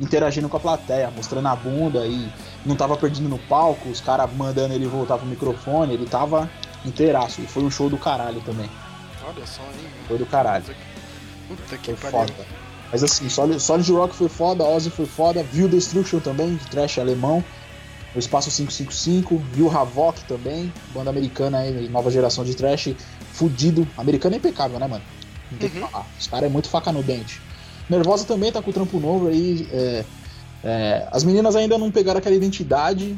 interagindo 0.00 0.48
com 0.48 0.56
a 0.56 0.60
plateia, 0.60 1.10
mostrando 1.10 1.48
a 1.48 1.56
bunda 1.56 2.06
e 2.06 2.28
não 2.64 2.76
tava 2.76 2.96
perdendo 2.96 3.28
no 3.28 3.38
palco, 3.38 3.88
os 3.88 4.00
caras 4.00 4.32
mandando 4.34 4.72
ele 4.72 4.86
voltar 4.86 5.18
pro 5.18 5.26
microfone, 5.26 5.94
ele 5.94 6.06
tava 6.06 6.48
inteiraço. 6.84 7.40
E 7.40 7.46
foi 7.48 7.64
um 7.64 7.70
show 7.72 7.90
do 7.90 7.98
caralho 7.98 8.40
também. 8.42 8.70
Olha 9.26 9.44
só, 9.44 9.62
hein? 9.62 9.90
Foi 10.06 10.18
do 10.18 10.26
caralho. 10.26 10.64
Puta 11.48 11.76
que 11.76 11.92
Foi 11.96 12.12
pariu. 12.12 12.34
foda. 12.34 12.46
Mas 12.92 13.02
assim, 13.02 13.28
Solid, 13.28 13.90
Rock 13.90 14.14
foi 14.14 14.28
foda, 14.28 14.62
Ozzy 14.62 14.90
foi 14.90 15.06
foda, 15.06 15.42
viu 15.42 15.66
Destruction 15.66 16.20
também, 16.20 16.54
de 16.54 16.66
trash 16.66 17.00
alemão, 17.00 17.42
o 18.16 18.18
Espaço 18.18 18.50
555, 18.50 19.36
viu 19.52 19.70
Havok 19.70 20.24
também, 20.24 20.72
banda 20.94 21.10
americana 21.10 21.58
aí, 21.58 21.88
nova 21.88 22.10
geração 22.10 22.44
de 22.44 22.54
trash, 22.56 22.94
fudido. 23.32 23.86
Americano 23.96 24.34
é 24.34 24.38
impecável, 24.38 24.78
né, 24.78 24.86
mano? 24.88 25.04
Não 25.52 25.58
tem 25.58 25.68
o 25.68 25.72
que 25.72 25.78
Uhum. 25.78 25.86
falar. 25.88 26.06
Os 26.18 26.26
caras 26.26 26.48
é 26.48 26.52
muito 26.52 26.68
faca 26.68 26.90
no 26.90 27.02
dente. 27.02 27.40
Nervosa 27.88 28.24
também 28.24 28.50
tá 28.50 28.60
com 28.62 28.70
o 28.70 28.72
trampo 28.72 28.98
novo 28.98 29.28
aí. 29.28 29.68
é, 29.72 30.04
é, 30.64 31.08
as 31.12 31.22
meninas 31.22 31.54
ainda 31.54 31.76
não 31.78 31.90
pegaram 31.90 32.18
aquela 32.18 32.34
identidade 32.34 33.16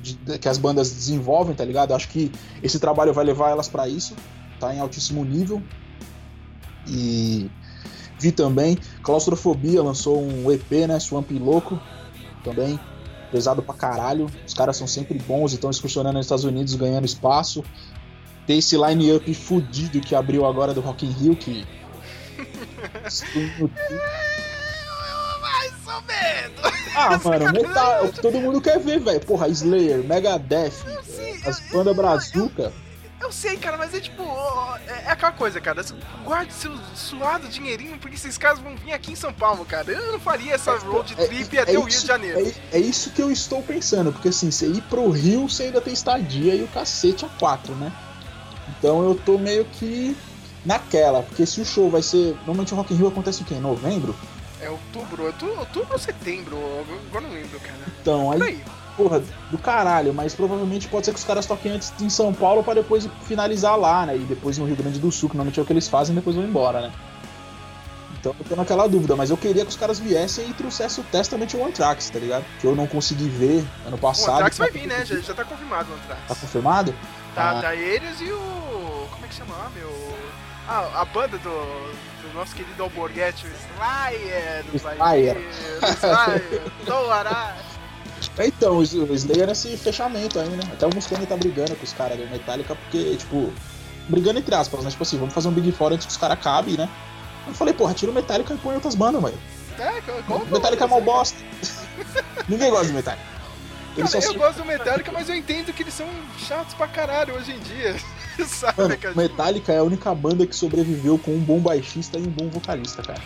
de- 0.00 0.14
de- 0.14 0.38
que 0.38 0.48
as 0.48 0.56
bandas 0.56 0.90
desenvolvem, 0.90 1.54
tá 1.54 1.64
ligado? 1.64 1.92
Acho 1.92 2.08
que 2.08 2.30
esse 2.62 2.78
trabalho 2.78 3.12
vai 3.12 3.24
levar 3.24 3.50
elas 3.50 3.68
pra 3.68 3.88
isso. 3.88 4.14
Tá 4.60 4.72
em 4.74 4.78
altíssimo 4.78 5.24
nível. 5.24 5.60
E 6.86 7.50
vi 8.18 8.32
também. 8.32 8.78
Claustrofobia 9.02 9.82
lançou 9.82 10.22
um 10.22 10.50
EP, 10.50 10.86
né? 10.86 10.98
Swamp 11.00 11.30
Louco. 11.32 11.78
Também. 12.44 12.78
Pesado 13.32 13.62
pra 13.62 13.74
caralho. 13.74 14.30
Os 14.46 14.54
caras 14.54 14.76
são 14.76 14.86
sempre 14.86 15.18
bons 15.18 15.52
e 15.52 15.54
estão 15.54 15.70
excursionando 15.70 16.18
nos 16.18 16.26
Estados 16.26 16.44
Unidos, 16.44 16.74
ganhando 16.74 17.06
espaço. 17.06 17.64
Tem 18.46 18.58
esse 18.58 18.76
line-up 18.76 19.34
fudido 19.34 20.00
que 20.00 20.14
abriu 20.14 20.44
agora 20.44 20.74
do 20.74 20.80
Rock 20.80 21.06
in 21.06 21.10
Rio, 21.10 21.34
que. 21.34 21.66
Mais 25.40 25.72
ou 25.86 26.02
menos. 26.02 26.62
ah, 26.94 27.20
mano, 27.24 27.52
metal, 27.52 27.92
é 27.94 28.02
o 28.02 28.12
que 28.12 28.20
todo 28.20 28.40
mundo 28.40 28.60
quer 28.60 28.78
ver, 28.78 29.00
velho. 29.00 29.20
Porra, 29.20 29.48
Slayer, 29.48 30.04
Megadeth, 30.04 30.74
as 31.46 31.60
bandas 31.70 31.96
brazuca. 31.96 32.72
Eu 33.22 33.30
sei, 33.30 33.56
cara, 33.56 33.78
mas 33.78 33.94
é 33.94 34.00
tipo. 34.00 34.24
É, 34.88 35.04
é 35.06 35.10
aquela 35.12 35.30
coisa, 35.30 35.60
cara. 35.60 35.80
Guarde 36.24 36.52
seu 36.52 36.76
suado 36.94 37.46
dinheirinho, 37.48 37.96
porque 37.98 38.16
esses 38.16 38.36
caras 38.36 38.58
vão 38.58 38.74
vir 38.76 38.92
aqui 38.92 39.12
em 39.12 39.16
São 39.16 39.32
Paulo, 39.32 39.64
cara. 39.64 39.92
Eu 39.92 40.12
não 40.12 40.20
faria 40.20 40.54
essa 40.54 40.76
road 40.76 41.14
trip 41.14 41.56
até 41.56 41.78
o 41.78 41.82
Rio 41.82 41.88
de 41.88 42.06
Janeiro. 42.06 42.52
É, 42.72 42.78
é 42.78 42.80
isso 42.80 43.10
que 43.10 43.22
eu 43.22 43.30
estou 43.30 43.62
pensando, 43.62 44.12
porque 44.12 44.28
assim, 44.28 44.50
você 44.50 44.66
ir 44.66 44.82
pro 44.82 45.08
Rio, 45.08 45.48
você 45.48 45.64
ainda 45.64 45.80
tem 45.80 45.92
estadia 45.92 46.56
e 46.56 46.64
o 46.64 46.68
cacete 46.68 47.24
a 47.24 47.28
quatro, 47.28 47.72
né? 47.76 47.92
Então 48.76 49.04
eu 49.04 49.14
tô 49.14 49.38
meio 49.38 49.64
que 49.66 50.16
naquela, 50.64 51.22
porque 51.22 51.46
se 51.46 51.60
o 51.60 51.64
show 51.64 51.88
vai 51.88 52.02
ser. 52.02 52.34
Normalmente 52.38 52.74
o 52.74 52.76
Rock 52.76 52.92
in 52.92 52.96
Rio 52.96 53.06
acontece 53.06 53.42
o 53.42 53.44
quê? 53.44 53.54
Em 53.54 53.60
novembro? 53.60 54.16
É 54.60 54.68
outubro, 54.68 55.26
outubro, 55.26 55.60
outubro 55.60 55.92
ou 55.92 55.98
setembro? 55.98 56.56
Agora 57.08 57.24
não 57.24 57.34
lembro, 57.34 57.60
cara. 57.60 57.78
Então, 58.00 58.32
aí. 58.32 58.62
Porra, 58.96 59.22
do 59.50 59.58
caralho, 59.58 60.12
mas 60.14 60.34
provavelmente 60.34 60.88
pode 60.88 61.06
ser 61.06 61.12
que 61.12 61.18
os 61.18 61.24
caras 61.24 61.46
toquem 61.46 61.72
antes 61.72 61.92
em 62.00 62.08
São 62.10 62.32
Paulo 62.32 62.62
pra 62.62 62.74
depois 62.74 63.08
finalizar 63.22 63.76
lá, 63.76 64.06
né? 64.06 64.16
E 64.16 64.20
depois 64.20 64.58
no 64.58 64.64
Rio 64.66 64.76
Grande 64.76 64.98
do 64.98 65.10
Sul, 65.10 65.28
que 65.28 65.36
normalmente 65.36 65.58
é 65.58 65.62
o 65.62 65.66
que 65.66 65.72
eles 65.72 65.88
fazem, 65.88 66.14
e 66.14 66.18
depois 66.18 66.36
vão 66.36 66.44
embora, 66.44 66.80
né? 66.82 66.92
Então 68.20 68.34
eu 68.38 68.44
tô 68.44 68.54
naquela 68.54 68.86
dúvida, 68.86 69.16
mas 69.16 69.30
eu 69.30 69.36
queria 69.36 69.64
que 69.64 69.70
os 69.70 69.76
caras 69.76 69.98
viessem 69.98 70.48
e 70.48 70.52
trouxessem 70.52 71.02
o 71.02 71.06
Testament 71.08 71.48
One 71.54 71.72
Tracks, 71.72 72.08
tá 72.10 72.18
ligado? 72.20 72.44
Que 72.60 72.66
eu 72.66 72.76
não 72.76 72.86
consegui 72.86 73.28
ver 73.28 73.64
ano 73.84 73.96
O 73.96 73.98
passado. 73.98 74.34
Anthrax 74.36 74.58
vai 74.58 74.70
vir, 74.70 74.86
né? 74.86 75.04
Já, 75.04 75.16
já 75.16 75.34
tá 75.34 75.44
confirmado 75.44 75.88
o 75.92 75.96
Tá 76.06 76.14
Anthrax. 76.14 76.40
confirmado? 76.40 76.94
Tá, 77.34 77.50
Ah. 77.58 77.62
tá 77.62 77.74
eles 77.74 78.20
e 78.20 78.30
o. 78.30 79.08
Como 79.10 79.24
é 79.24 79.28
que 79.28 79.34
chama 79.34 79.54
lá, 79.56 79.70
meu? 79.74 79.90
Ah, 80.68 81.00
a 81.00 81.04
banda 81.06 81.36
do, 81.38 81.50
do 81.50 82.34
nosso 82.34 82.54
querido 82.54 82.80
Alborguete, 82.80 83.44
o 83.44 83.50
Slayer. 83.50 84.64
do 84.70 84.76
Slayer. 84.76 85.36
O 85.82 85.86
Slayer. 85.86 86.62
Doará. 86.86 87.56
Então, 88.38 88.78
o 88.78 88.82
Slayer 88.82 89.48
é 89.48 89.52
esse 89.52 89.76
fechamento 89.76 90.38
aí, 90.38 90.48
né? 90.48 90.62
Até 90.72 90.86
o 90.86 90.94
Mustaine 90.94 91.26
tá 91.26 91.36
brigando 91.36 91.76
com 91.76 91.84
os 91.84 91.92
caras 91.92 92.16
do 92.18 92.26
Metallica, 92.28 92.74
porque, 92.74 93.16
tipo, 93.16 93.52
brigando 94.08 94.38
entre 94.38 94.54
aspas, 94.54 94.82
né? 94.82 94.90
Tipo 94.90 95.02
assim, 95.02 95.18
vamos 95.18 95.34
fazer 95.34 95.48
um 95.48 95.52
Big 95.52 95.70
Four 95.72 95.92
antes 95.92 96.06
que 96.06 96.12
os 96.12 96.16
caras 96.18 96.38
cabem, 96.40 96.76
né? 96.76 96.88
Eu 97.46 97.54
falei, 97.54 97.74
porra, 97.74 97.92
tira 97.92 98.10
o 98.10 98.14
Metallica 98.14 98.54
e 98.54 98.56
põe 98.58 98.74
outras 98.74 98.94
bandas, 98.94 99.20
velho. 99.22 99.38
É, 99.78 100.00
como, 100.26 100.46
Metallica 100.46 100.84
é 100.84 100.86
mal 100.86 101.00
bosta. 101.00 101.38
Ninguém 102.48 102.70
gosta 102.70 102.86
de 102.86 102.92
Metallica. 102.92 103.24
Cara, 103.96 104.00
eu 104.00 104.22
se- 104.22 104.34
gosto 104.38 104.58
do 104.58 104.64
Metallica, 104.64 105.12
mas 105.12 105.28
eu 105.28 105.34
entendo 105.34 105.72
que 105.72 105.82
eles 105.82 105.92
são 105.92 106.06
chatos 106.38 106.72
pra 106.74 106.86
caralho 106.88 107.34
hoje 107.34 107.52
em 107.52 107.58
dia. 107.58 107.96
Sabe, 108.46 108.80
Mano, 108.80 108.96
cara? 108.96 109.14
Metallica 109.14 109.72
é 109.72 109.78
a 109.78 109.82
única 109.82 110.14
banda 110.14 110.46
que 110.46 110.56
sobreviveu 110.56 111.18
com 111.18 111.32
um 111.32 111.40
bom 111.40 111.58
baixista 111.60 112.18
e 112.18 112.22
um 112.22 112.30
bom 112.30 112.48
vocalista, 112.48 113.02
cara. 113.02 113.20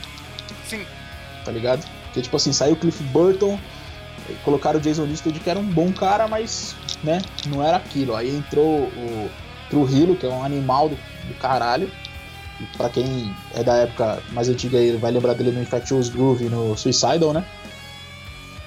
Sim. 0.69 0.85
Tá 1.45 1.53
ligado? 1.53 1.87
Porque, 2.07 2.23
tipo 2.23 2.37
assim, 2.37 2.53
saiu 2.53 2.73
o 2.73 2.77
Cliff 2.77 3.01
Burton, 3.05 3.57
colocaram 4.45 4.79
o 4.79 4.83
Jason 4.83 5.05
Newsted, 5.07 5.39
que 5.41 5.49
era 5.51 5.59
um 5.59 5.65
bom 5.65 5.93
cara, 5.93 6.27
mas, 6.29 6.75
né, 7.03 7.21
não 7.47 7.63
era 7.63 7.77
aquilo. 7.77 8.15
Aí 8.17 8.35
entrou 8.35 8.85
o 8.85 9.31
Trujillo, 9.71 10.17
que 10.17 10.27
é 10.27 10.29
um 10.29 10.43
animal 10.45 10.89
do, 10.89 10.97
do 10.97 11.35
caralho. 11.41 11.91
E 12.61 12.65
pra 12.77 12.89
quem 12.89 13.35
é 13.55 13.63
da 13.63 13.75
época 13.77 14.23
mais 14.33 14.49
antiga 14.49 14.79
aí, 14.79 14.97
vai 14.97 15.11
lembrar 15.11 15.35
dele 15.35 15.51
no 15.51 15.61
Infectious 15.63 16.09
Groove 16.09 16.47
e 16.47 16.49
no 16.49 16.77
Suicidal, 16.77 17.33
né? 17.33 17.45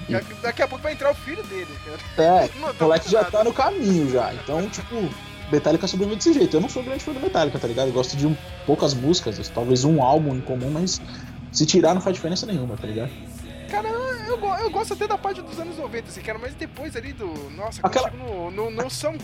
Daqui- 0.08 0.34
Daqui 0.42 0.62
a 0.62 0.68
pouco 0.68 0.82
vai 0.82 0.92
entrar 0.92 1.10
o 1.10 1.14
filho 1.14 1.42
dele, 1.44 1.68
cara. 2.16 2.44
É, 2.46 2.50
o 2.70 2.84
moleque 2.84 3.10
já 3.10 3.24
tá 3.24 3.44
no 3.44 3.52
caminho 3.52 4.10
já. 4.10 4.32
Então, 4.34 4.68
tipo, 4.68 5.08
Metallica 5.52 5.86
sobrevive 5.86 6.16
desse 6.16 6.32
jeito. 6.32 6.56
Eu 6.56 6.60
não 6.60 6.68
sou 6.68 6.82
grande 6.82 7.02
fã 7.04 7.12
do 7.12 7.20
Metallica, 7.20 7.58
tá 7.58 7.66
ligado? 7.68 7.88
Eu 7.88 7.92
gosto 7.92 8.16
de 8.16 8.26
um- 8.26 8.36
poucas 8.66 8.94
músicas, 8.94 9.48
talvez 9.52 9.84
um 9.84 10.02
álbum 10.02 10.34
em 10.34 10.40
comum, 10.40 10.70
mas 10.70 11.00
se 11.52 11.66
tirar 11.66 11.94
não 11.94 12.00
faz 12.00 12.14
diferença 12.14 12.46
nenhuma, 12.46 12.76
tá 12.76 12.86
ligado? 12.86 13.10
Eu, 14.40 14.48
go- 14.48 14.54
eu 14.56 14.70
gosto 14.70 14.94
até 14.94 15.06
da 15.06 15.18
parte 15.18 15.42
dos 15.42 15.58
anos 15.60 15.76
90, 15.76 16.08
assim, 16.08 16.20
cara, 16.22 16.38
mas 16.38 16.54
depois 16.54 16.96
ali 16.96 17.12
do. 17.12 17.26
Nossa, 17.50 17.80
Aquela- 17.82 18.10
no, 18.10 18.50
no, 18.50 18.70
no 18.70 18.90
São 18.90 19.12
do- 19.12 19.18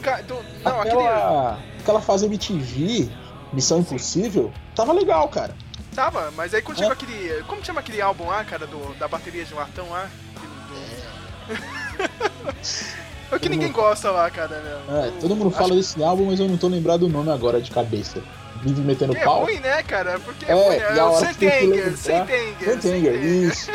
Não, 0.64 0.80
aquele. 0.80 0.94
aquela, 1.02 1.58
aquela 1.80 2.00
fase 2.02 2.26
MTV, 2.26 3.08
Missão 3.52 3.78
Impossível, 3.80 4.52
tava 4.74 4.92
legal, 4.92 5.28
cara. 5.28 5.54
Tava, 5.94 6.30
mas 6.36 6.52
aí 6.52 6.60
quando 6.60 6.76
É. 6.76 6.80
chegou 6.80 6.92
aquele. 6.92 7.42
Como 7.44 7.64
chama 7.64 7.80
aquele 7.80 8.00
álbum 8.02 8.26
lá, 8.26 8.44
cara, 8.44 8.66
do, 8.66 8.94
da 8.98 9.08
bateria 9.08 9.44
de 9.44 9.54
latão 9.54 9.88
lá? 9.90 10.08
Do... 10.34 11.56
É 13.28 13.34
o 13.34 13.40
que 13.40 13.48
ninguém 13.48 13.72
gosta 13.72 14.08
lá, 14.12 14.30
cara, 14.30 14.60
né? 14.60 15.08
É, 15.08 15.20
todo 15.20 15.34
mundo 15.34 15.50
fala 15.50 15.74
desse 15.74 16.00
álbum, 16.02 16.26
mas 16.26 16.38
eu 16.38 16.46
não 16.46 16.56
tô 16.56 16.68
lembrado 16.68 17.00
do 17.00 17.08
nome 17.08 17.28
agora 17.30 17.60
de 17.60 17.72
cabeça. 17.72 18.22
Vive 18.66 18.80
metendo 18.80 19.12
Que 19.14 19.20
é 19.20 19.24
pau. 19.24 19.42
ruim, 19.44 19.60
né, 19.60 19.80
cara? 19.84 20.18
Porque 20.18 20.44
é, 20.44 20.50
É, 20.50 20.54
ruim, 20.54 20.98
é 20.98 21.04
o 21.04 21.14
Sentenger. 21.18 21.96
Sentenger, 21.96 23.14
isso. 23.24 23.70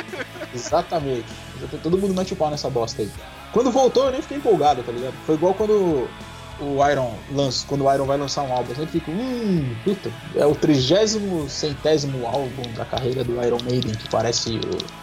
Exatamente. 0.53 1.25
Todo 1.81 1.97
mundo 1.97 2.13
mete 2.13 2.33
o 2.33 2.35
pau 2.35 2.49
nessa 2.49 2.69
bosta 2.69 3.01
aí. 3.01 3.09
Quando 3.53 3.71
voltou, 3.71 4.05
eu 4.05 4.11
nem 4.11 4.21
fiquei 4.21 4.37
empolgado, 4.37 4.83
tá 4.83 4.91
ligado? 4.91 5.13
Foi 5.25 5.35
igual 5.35 5.53
quando 5.53 6.09
o 6.59 6.89
Iron 6.89 7.13
lança, 7.31 7.65
quando 7.67 7.85
o 7.85 7.93
Iron 7.93 8.05
vai 8.05 8.17
lançar 8.17 8.43
um 8.43 8.51
álbum. 8.51 8.69
Eu 8.71 8.75
sempre 8.75 8.91
fico, 8.99 9.11
hum, 9.11 9.75
puta, 9.83 10.11
é 10.35 10.45
o 10.45 10.53
trigésimo, 10.55 11.49
centésimo 11.49 12.25
álbum 12.27 12.63
da 12.75 12.83
carreira 12.85 13.23
do 13.23 13.41
Iron 13.43 13.59
Maiden, 13.63 13.93
que 13.95 14.09
parece 14.09 14.59
o. 14.59 15.01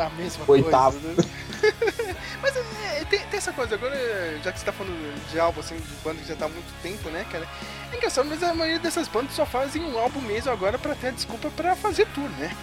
A 0.00 0.10
mesma 0.10 0.44
Oitavo. 0.46 0.98
coisa. 1.00 1.22
Né? 1.22 2.14
Mas 2.40 2.56
é, 2.56 2.62
tem, 3.10 3.20
tem 3.20 3.38
essa 3.38 3.52
coisa, 3.52 3.74
agora, 3.74 3.96
já 4.42 4.52
que 4.52 4.58
você 4.58 4.64
tá 4.64 4.72
falando 4.72 5.30
de 5.30 5.40
álbum, 5.40 5.60
assim, 5.60 5.76
de 5.76 5.94
banda 6.04 6.20
que 6.20 6.28
já 6.28 6.36
tá 6.36 6.46
há 6.46 6.48
muito 6.48 6.82
tempo, 6.82 7.08
né, 7.10 7.24
cara? 7.30 7.46
É 7.92 7.96
engraçado, 7.96 8.28
mas 8.28 8.42
a 8.42 8.54
maioria 8.54 8.78
dessas 8.78 9.08
bandas 9.08 9.32
só 9.32 9.46
fazem 9.46 9.82
um 9.82 9.98
álbum 9.98 10.20
mesmo 10.20 10.50
agora 10.50 10.78
pra 10.78 10.94
ter 10.94 11.08
a 11.08 11.10
desculpa 11.10 11.50
pra 11.50 11.74
fazer 11.74 12.06
tour, 12.08 12.28
né? 12.38 12.54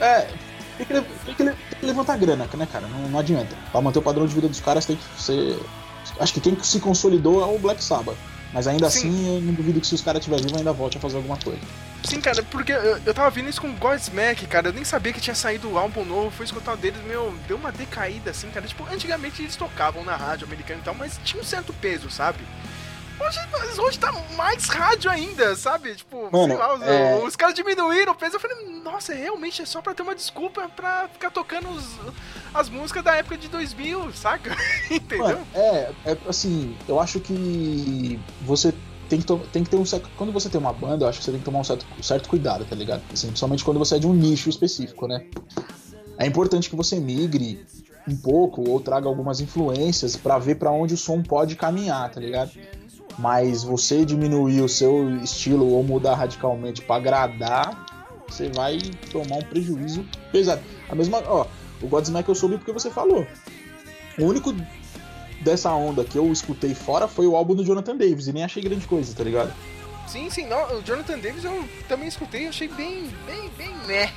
É, 0.00 0.28
tem 0.76 0.86
que, 0.86 0.94
tem 0.94 1.34
que 1.34 1.44
tem 1.44 1.78
que 1.80 1.86
levantar 1.86 2.18
grana, 2.18 2.48
né, 2.52 2.68
cara? 2.70 2.86
Não, 2.88 3.08
não 3.08 3.18
adianta. 3.18 3.56
Pra 3.70 3.80
manter 3.80 3.98
o 3.98 4.02
padrão 4.02 4.26
de 4.26 4.34
vida 4.34 4.48
dos 4.48 4.60
caras 4.60 4.84
tem 4.84 4.96
que 4.96 5.22
ser. 5.22 5.58
Acho 6.18 6.34
que 6.34 6.40
quem 6.40 6.60
se 6.62 6.80
consolidou 6.80 7.42
é 7.42 7.46
o 7.46 7.58
Black 7.58 7.82
Sabbath. 7.82 8.16
Mas 8.54 8.68
ainda 8.68 8.88
Sim. 8.88 9.08
assim, 9.08 9.34
eu 9.34 9.40
não 9.40 9.52
duvido 9.52 9.80
que 9.80 9.86
se 9.86 9.96
os 9.96 10.00
caras 10.00 10.20
estiverem 10.20 10.44
vivos 10.44 10.56
ainda 10.56 10.72
volte 10.72 10.96
a 10.96 11.00
fazer 11.00 11.16
alguma 11.16 11.36
coisa. 11.36 11.58
Sim, 12.04 12.20
cara, 12.20 12.40
porque 12.44 12.70
eu, 12.70 12.98
eu 13.04 13.12
tava 13.12 13.28
vendo 13.28 13.48
isso 13.48 13.60
com 13.60 13.74
Godsmack, 13.74 14.46
cara. 14.46 14.68
Eu 14.68 14.72
nem 14.72 14.84
sabia 14.84 15.12
que 15.12 15.20
tinha 15.20 15.34
saído 15.34 15.72
o 15.72 15.76
álbum 15.76 16.04
novo. 16.04 16.30
Fui 16.30 16.44
escutar 16.44 16.74
o 16.74 16.76
deles, 16.76 17.02
meu, 17.04 17.34
deu 17.48 17.56
uma 17.56 17.72
decaída 17.72 18.30
assim, 18.30 18.48
cara. 18.50 18.64
Tipo, 18.64 18.86
antigamente 18.88 19.42
eles 19.42 19.56
tocavam 19.56 20.04
na 20.04 20.14
rádio 20.14 20.46
americana 20.46 20.78
e 20.80 20.84
tal, 20.84 20.94
mas 20.94 21.18
tinha 21.24 21.42
um 21.42 21.44
certo 21.44 21.72
peso, 21.72 22.08
sabe? 22.08 22.38
Hoje, 23.20 23.38
mas 23.52 23.78
hoje 23.78 23.98
tá 23.98 24.12
mais 24.36 24.64
rádio 24.66 25.10
ainda, 25.10 25.54
sabe? 25.56 25.94
Tipo, 25.94 26.28
Mano, 26.32 26.58
lá, 26.58 26.74
os, 26.74 26.82
é- 26.82 27.22
os 27.24 27.36
caras 27.36 27.54
diminuíram 27.54 28.12
o 28.12 28.14
peso. 28.14 28.36
Eu 28.36 28.40
falei, 28.40 28.56
nossa, 28.82 29.14
realmente 29.14 29.62
é 29.62 29.66
só 29.66 29.80
pra 29.80 29.94
ter 29.94 30.02
uma 30.02 30.14
desculpa 30.14 30.68
pra 30.74 31.08
ficar 31.08 31.30
tocando 31.30 31.68
os- 31.70 31.98
as 32.52 32.68
músicas 32.68 33.02
da 33.04 33.14
época 33.16 33.36
de 33.38 33.48
2000, 33.48 34.12
saca? 34.12 34.56
Entendeu? 34.90 35.24
Mano, 35.26 35.46
é, 35.54 35.90
é 36.04 36.16
assim, 36.28 36.76
eu 36.88 36.98
acho 37.00 37.20
que 37.20 38.18
você 38.42 38.74
tem 39.08 39.20
que, 39.20 39.36
tem 39.52 39.62
que 39.64 39.70
ter 39.70 39.76
um 39.76 39.84
certo. 39.86 40.08
Quando 40.16 40.32
você 40.32 40.48
tem 40.48 40.60
uma 40.60 40.72
banda, 40.72 41.04
eu 41.04 41.08
acho 41.08 41.18
que 41.18 41.24
você 41.24 41.30
tem 41.30 41.38
que 41.40 41.44
tomar 41.44 41.60
um 41.60 41.64
certo, 41.64 41.86
um 41.98 42.02
certo 42.02 42.28
cuidado, 42.28 42.64
tá 42.64 42.74
ligado? 42.74 43.02
Assim, 43.12 43.28
principalmente 43.28 43.64
quando 43.64 43.78
você 43.78 43.96
é 43.96 43.98
de 43.98 44.06
um 44.06 44.12
nicho 44.14 44.48
específico, 44.48 45.06
né? 45.06 45.24
É 46.18 46.26
importante 46.26 46.68
que 46.70 46.76
você 46.76 46.98
migre 46.98 47.64
um 48.06 48.16
pouco 48.16 48.68
ou 48.68 48.80
traga 48.80 49.08
algumas 49.08 49.40
influências 49.40 50.14
pra 50.16 50.38
ver 50.38 50.56
pra 50.56 50.70
onde 50.70 50.94
o 50.94 50.96
som 50.96 51.22
pode 51.22 51.56
caminhar, 51.56 52.10
tá 52.10 52.20
ligado? 52.20 52.50
Mas 53.18 53.62
você 53.62 54.04
diminuir 54.04 54.60
o 54.60 54.68
seu 54.68 55.16
estilo 55.18 55.68
ou 55.68 55.82
mudar 55.82 56.16
radicalmente 56.16 56.82
pra 56.82 56.96
agradar, 56.96 57.86
você 58.28 58.48
vai 58.48 58.78
tomar 59.10 59.36
um 59.36 59.42
prejuízo 59.42 60.04
pesado. 60.32 60.62
A 60.88 60.94
mesma, 60.94 61.22
ó, 61.26 61.46
o 61.80 61.86
Godsmack 61.86 62.28
eu 62.28 62.34
soube 62.34 62.56
porque 62.58 62.72
você 62.72 62.90
falou. 62.90 63.26
O 64.18 64.24
único 64.24 64.54
dessa 65.42 65.72
onda 65.72 66.04
que 66.04 66.16
eu 66.16 66.32
escutei 66.32 66.74
fora 66.74 67.06
foi 67.06 67.26
o 67.26 67.36
álbum 67.36 67.54
do 67.54 67.64
Jonathan 67.64 67.96
Davis 67.96 68.26
e 68.26 68.32
nem 68.32 68.44
achei 68.44 68.62
grande 68.62 68.86
coisa, 68.86 69.14
tá 69.14 69.22
ligado? 69.22 69.52
Sim, 70.14 70.30
sim, 70.30 70.46
não, 70.46 70.78
o 70.78 70.82
Jonathan 70.82 71.18
Davis 71.18 71.42
eu 71.42 71.68
também 71.88 72.06
escutei, 72.06 72.46
achei 72.46 72.68
bem, 72.68 73.10
bem, 73.26 73.50
bem 73.58 73.74
né, 73.84 74.12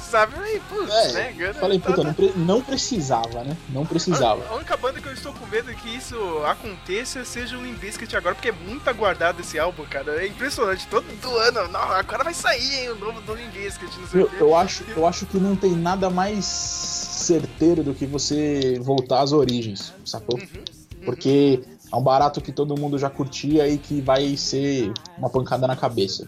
sabe? 0.00 0.32
Aí, 0.40 0.58
putz, 0.66 0.88
né? 1.12 1.34
É, 1.38 1.52
tá- 1.52 1.60
falei, 1.60 1.78
puta, 1.78 1.96
tá- 1.96 2.04
não, 2.04 2.14
pre- 2.14 2.32
não 2.36 2.62
precisava, 2.62 3.44
né? 3.44 3.54
Não 3.68 3.84
precisava. 3.84 4.42
A, 4.46 4.48
a 4.48 4.54
única 4.54 4.74
banda 4.78 4.98
que 4.98 5.06
eu 5.06 5.12
estou 5.12 5.34
com 5.34 5.44
medo 5.48 5.68
de 5.68 5.76
que 5.76 5.94
isso 5.94 6.16
aconteça 6.46 7.22
seja 7.22 7.58
o 7.58 7.62
Limp 7.62 7.78
Bizkit 7.78 8.16
agora, 8.16 8.34
porque 8.34 8.48
é 8.48 8.52
muito 8.52 8.88
aguardado 8.88 9.42
esse 9.42 9.58
álbum, 9.58 9.84
cara. 9.84 10.24
É 10.24 10.26
impressionante. 10.26 10.86
Todo 10.86 11.04
ano, 11.36 11.68
não, 11.68 11.80
agora 11.82 12.24
vai 12.24 12.32
sair 12.32 12.84
hein, 12.84 12.90
o 12.92 12.94
novo 12.94 13.20
do 13.20 13.34
Limp 13.34 13.52
Bizkit, 13.52 13.94
não 14.00 14.06
sei 14.08 14.22
Eu, 14.22 14.24
o 14.24 14.30
quê. 14.30 14.36
eu 14.40 14.56
acho, 14.56 14.84
eu 14.96 15.06
acho 15.06 15.26
que 15.26 15.36
não 15.36 15.54
tem 15.54 15.72
nada 15.72 16.08
mais 16.08 16.46
certeiro 16.46 17.82
do 17.82 17.92
que 17.92 18.06
você 18.06 18.78
voltar 18.80 19.20
às 19.20 19.32
origens, 19.32 19.92
sacou? 20.02 20.38
Uhum, 20.38 20.64
Porque 21.04 21.60
é 21.92 21.96
um 21.96 22.02
barato 22.02 22.40
que 22.40 22.52
todo 22.52 22.78
mundo 22.78 22.98
já 22.98 23.08
curtia 23.10 23.68
e 23.68 23.78
que 23.78 24.00
vai 24.00 24.36
ser 24.36 24.92
uma 25.18 25.30
pancada 25.30 25.66
na 25.66 25.76
cabeça. 25.76 26.26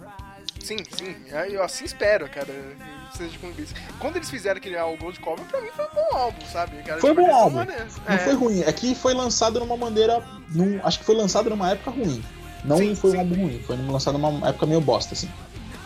Sim, 0.63 0.77
sim. 0.91 1.15
Eu 1.51 1.63
assim 1.63 1.85
espero, 1.85 2.29
cara. 2.29 2.53
Seja 3.17 3.37
o. 3.43 3.99
Quando 3.99 4.17
eles 4.17 4.29
fizeram 4.29 4.59
aquele 4.59 4.77
álbum 4.77 4.99
Gold 5.05 5.19
Cover, 5.21 5.45
pra 5.47 5.61
mim 5.61 5.69
foi 5.75 5.85
um 5.87 5.95
bom 5.95 6.17
álbum, 6.19 6.45
sabe? 6.53 6.77
Cara, 6.83 7.01
Foi 7.01 7.11
Tipo, 7.11 7.23
bom 7.27 7.35
álbum. 7.35 7.57
maneiros. 7.57 7.95
Não 8.07 8.15
É. 8.15 8.19
foi 8.19 8.35
ruim, 8.35 8.61
é 8.61 8.73
que 8.73 8.95
foi 8.95 9.15
lançado 9.15 9.59
numa 9.61 9.77
maneira. 9.77 10.23
Num, 10.51 10.79
acho 10.85 10.99
que 10.99 11.05
foi 11.07 11.15
lançado 11.15 11.49
numa 11.49 11.71
época 11.71 11.91
ruim. 11.91 12.23
Não 12.65 12.77
Sim, 12.79 12.95
foi 12.95 13.13
sim. 13.13 13.17
um 13.17 13.21
álbum 13.21 13.35
ruim, 13.43 13.63
foi 13.67 13.77
lançado 13.77 14.19
numa 14.19 14.49
época 14.49 14.67
meio 14.67 14.81
bosta, 14.81 15.15
assim. 15.15 15.29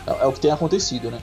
É, 0.05 0.23
é 0.23 0.25
o 0.25 0.33
que 0.33 0.39
tem 0.41 0.51
acontecido, 0.51 1.09
né? 1.11 1.19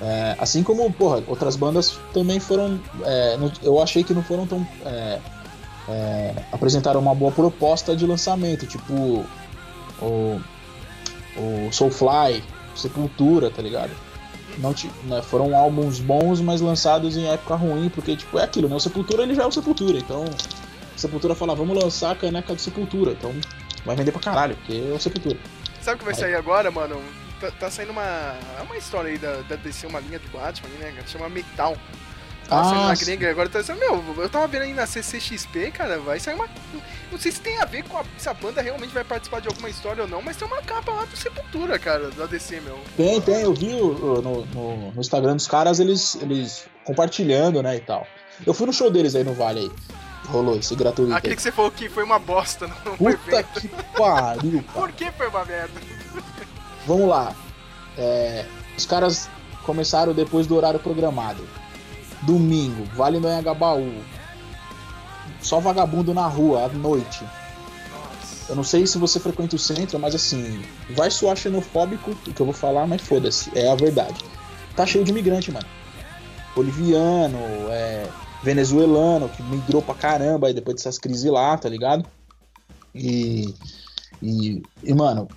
É, 0.00 0.36
assim 0.38 0.62
como, 0.62 0.90
porra, 0.92 1.22
outras 1.28 1.54
bandas 1.56 1.98
também 2.12 2.40
foram. 2.40 2.80
é, 3.04 3.36
não- 3.36 3.52
eu 3.62 3.80
achei 3.82 4.02
que 4.02 4.12
não 4.14 4.22
foram 4.22 4.46
tão. 4.46 4.66
é, 4.84 5.20
é, 5.88 6.34
apresentaram 6.52 7.00
uma 7.00 7.14
boa 7.14 7.32
proposta 7.32 7.96
de 7.96 8.06
lançamento, 8.06 8.66
tipo 8.66 9.24
o, 10.00 10.40
o 11.36 11.72
Soulfly, 11.72 12.42
Sepultura, 12.74 13.50
tá 13.50 13.62
ligado? 13.62 13.90
Não 14.58 14.74
né, 15.04 15.22
foram 15.22 15.56
álbuns 15.56 16.00
bons, 16.00 16.40
mas 16.40 16.60
lançados 16.60 17.16
em 17.16 17.26
época 17.28 17.54
ruim, 17.54 17.88
porque 17.88 18.16
tipo, 18.16 18.38
é 18.38 18.44
aquilo, 18.44 18.68
né? 18.68 18.76
O 18.76 18.80
Sepultura 18.80 19.22
ele 19.22 19.34
já 19.34 19.44
é 19.44 19.46
o 19.46 19.52
Sepultura, 19.52 19.98
então 19.98 20.24
Sepultura 20.96 21.34
fala, 21.34 21.54
vamos 21.54 21.80
lançar 21.80 22.10
a 22.10 22.14
caneca 22.14 22.54
do 22.54 22.60
Sepultura, 22.60 23.12
então 23.12 23.32
vai 23.84 23.96
vender 23.96 24.12
pra 24.12 24.20
caralho, 24.20 24.56
porque 24.56 24.74
é 24.74 24.92
o 24.92 24.98
Sepultura. 24.98 25.38
Sabe 25.80 25.96
o 25.96 25.98
que 26.00 26.04
vai 26.04 26.14
sair 26.14 26.34
agora, 26.34 26.70
mano? 26.70 27.00
Tá, 27.40 27.52
tá 27.52 27.70
saindo 27.70 27.92
uma, 27.92 28.36
uma 28.64 28.76
história 28.76 29.10
aí 29.10 29.16
da, 29.16 29.42
da 29.42 29.54
DC, 29.54 29.86
uma 29.86 30.00
linha 30.00 30.18
do 30.18 30.28
Batman, 30.28 30.68
né? 30.80 30.92
cara? 30.92 31.06
Chama 31.06 31.28
Metal. 31.28 31.76
Tá 32.48 32.90
Ah, 32.90 32.94
gringa, 32.94 33.30
agora 33.30 33.48
tá 33.48 33.62
saindo. 33.62 33.80
Meu, 33.80 34.22
eu 34.22 34.28
tava 34.30 34.46
vendo 34.46 34.62
aí 34.62 34.72
na 34.72 34.86
CCXP, 34.86 35.70
cara, 35.70 35.98
vai 35.98 36.18
sair 36.18 36.34
uma. 36.34 36.48
Não 37.12 37.18
sei 37.18 37.30
se 37.30 37.40
tem 37.40 37.58
a 37.60 37.64
ver 37.66 37.84
com 37.84 37.98
a, 37.98 38.04
se 38.16 38.28
a 38.28 38.34
banda 38.34 38.62
realmente 38.62 38.92
vai 38.94 39.04
participar 39.04 39.40
de 39.40 39.48
alguma 39.48 39.68
história 39.68 40.02
ou 40.04 40.08
não, 40.08 40.22
mas 40.22 40.36
tem 40.36 40.46
uma 40.48 40.62
capa 40.62 40.90
lá 40.92 41.04
do 41.04 41.16
Sepultura, 41.16 41.78
cara, 41.78 42.10
da 42.10 42.24
DC, 42.26 42.60
meu. 42.60 42.78
Tem, 42.96 43.20
tem, 43.20 43.42
eu 43.42 43.52
vi 43.52 43.74
o- 43.74 44.22
no, 44.22 44.46
no, 44.46 44.92
no 44.92 45.00
Instagram 45.00 45.36
dos 45.36 45.46
caras 45.46 45.78
eles, 45.78 46.16
eles 46.22 46.66
compartilhando, 46.84 47.62
né, 47.62 47.76
e 47.76 47.80
tal. 47.80 48.06
Eu 48.46 48.54
fui 48.54 48.66
no 48.66 48.72
show 48.72 48.90
deles 48.90 49.14
aí 49.14 49.24
no 49.24 49.34
Vale 49.34 49.60
aí. 49.60 49.70
Rolou 50.28 50.56
esse 50.56 50.74
gratuito 50.74 51.12
Aquele 51.14 51.32
aí. 51.32 51.36
que 51.36 51.42
você 51.42 51.52
falou 51.52 51.70
que 51.70 51.88
foi 51.88 52.04
uma 52.04 52.18
bosta 52.18 52.66
no 52.66 52.96
Puta 52.96 53.10
evento. 53.30 53.60
que 53.60 53.68
pariu, 53.96 54.62
cara. 54.72 54.80
Por 54.86 54.92
que 54.92 55.10
foi 55.12 55.28
uma 55.28 55.44
merda? 55.44 55.80
Vamos 56.86 57.08
lá. 57.08 57.34
É, 57.96 58.44
os 58.76 58.86
caras 58.86 59.28
começaram 59.64 60.12
depois 60.14 60.46
do 60.46 60.54
horário 60.56 60.78
programado. 60.80 61.46
Domingo, 62.22 62.84
Vale 62.94 63.20
do 63.20 63.28
Anhangabaú. 63.28 64.02
Só 65.40 65.60
vagabundo 65.60 66.12
na 66.12 66.26
rua 66.26 66.64
à 66.64 66.68
noite. 66.68 67.24
Eu 68.48 68.56
não 68.56 68.64
sei 68.64 68.86
se 68.86 68.96
você 68.98 69.20
frequenta 69.20 69.56
o 69.56 69.58
centro, 69.58 69.98
mas 69.98 70.14
assim, 70.14 70.62
vai 70.90 71.10
soar 71.10 71.36
xenofóbico 71.36 72.12
o 72.12 72.32
que 72.32 72.40
eu 72.40 72.46
vou 72.46 72.54
falar, 72.54 72.86
mas 72.86 73.02
foda-se, 73.02 73.50
é 73.54 73.70
a 73.70 73.74
verdade. 73.74 74.24
Tá 74.74 74.86
cheio 74.86 75.04
de 75.04 75.10
imigrante, 75.10 75.52
mano. 75.52 75.66
Boliviano, 76.56 77.38
é, 77.70 78.08
venezuelano, 78.42 79.28
que 79.28 79.42
migrou 79.42 79.82
pra 79.82 79.94
caramba 79.94 80.46
aí 80.46 80.54
depois 80.54 80.76
dessas 80.76 80.98
crises 80.98 81.30
lá, 81.30 81.56
tá 81.58 81.68
ligado? 81.68 82.06
E, 82.94 83.54
e, 84.22 84.62
e, 84.82 84.94
mano, 84.94 85.28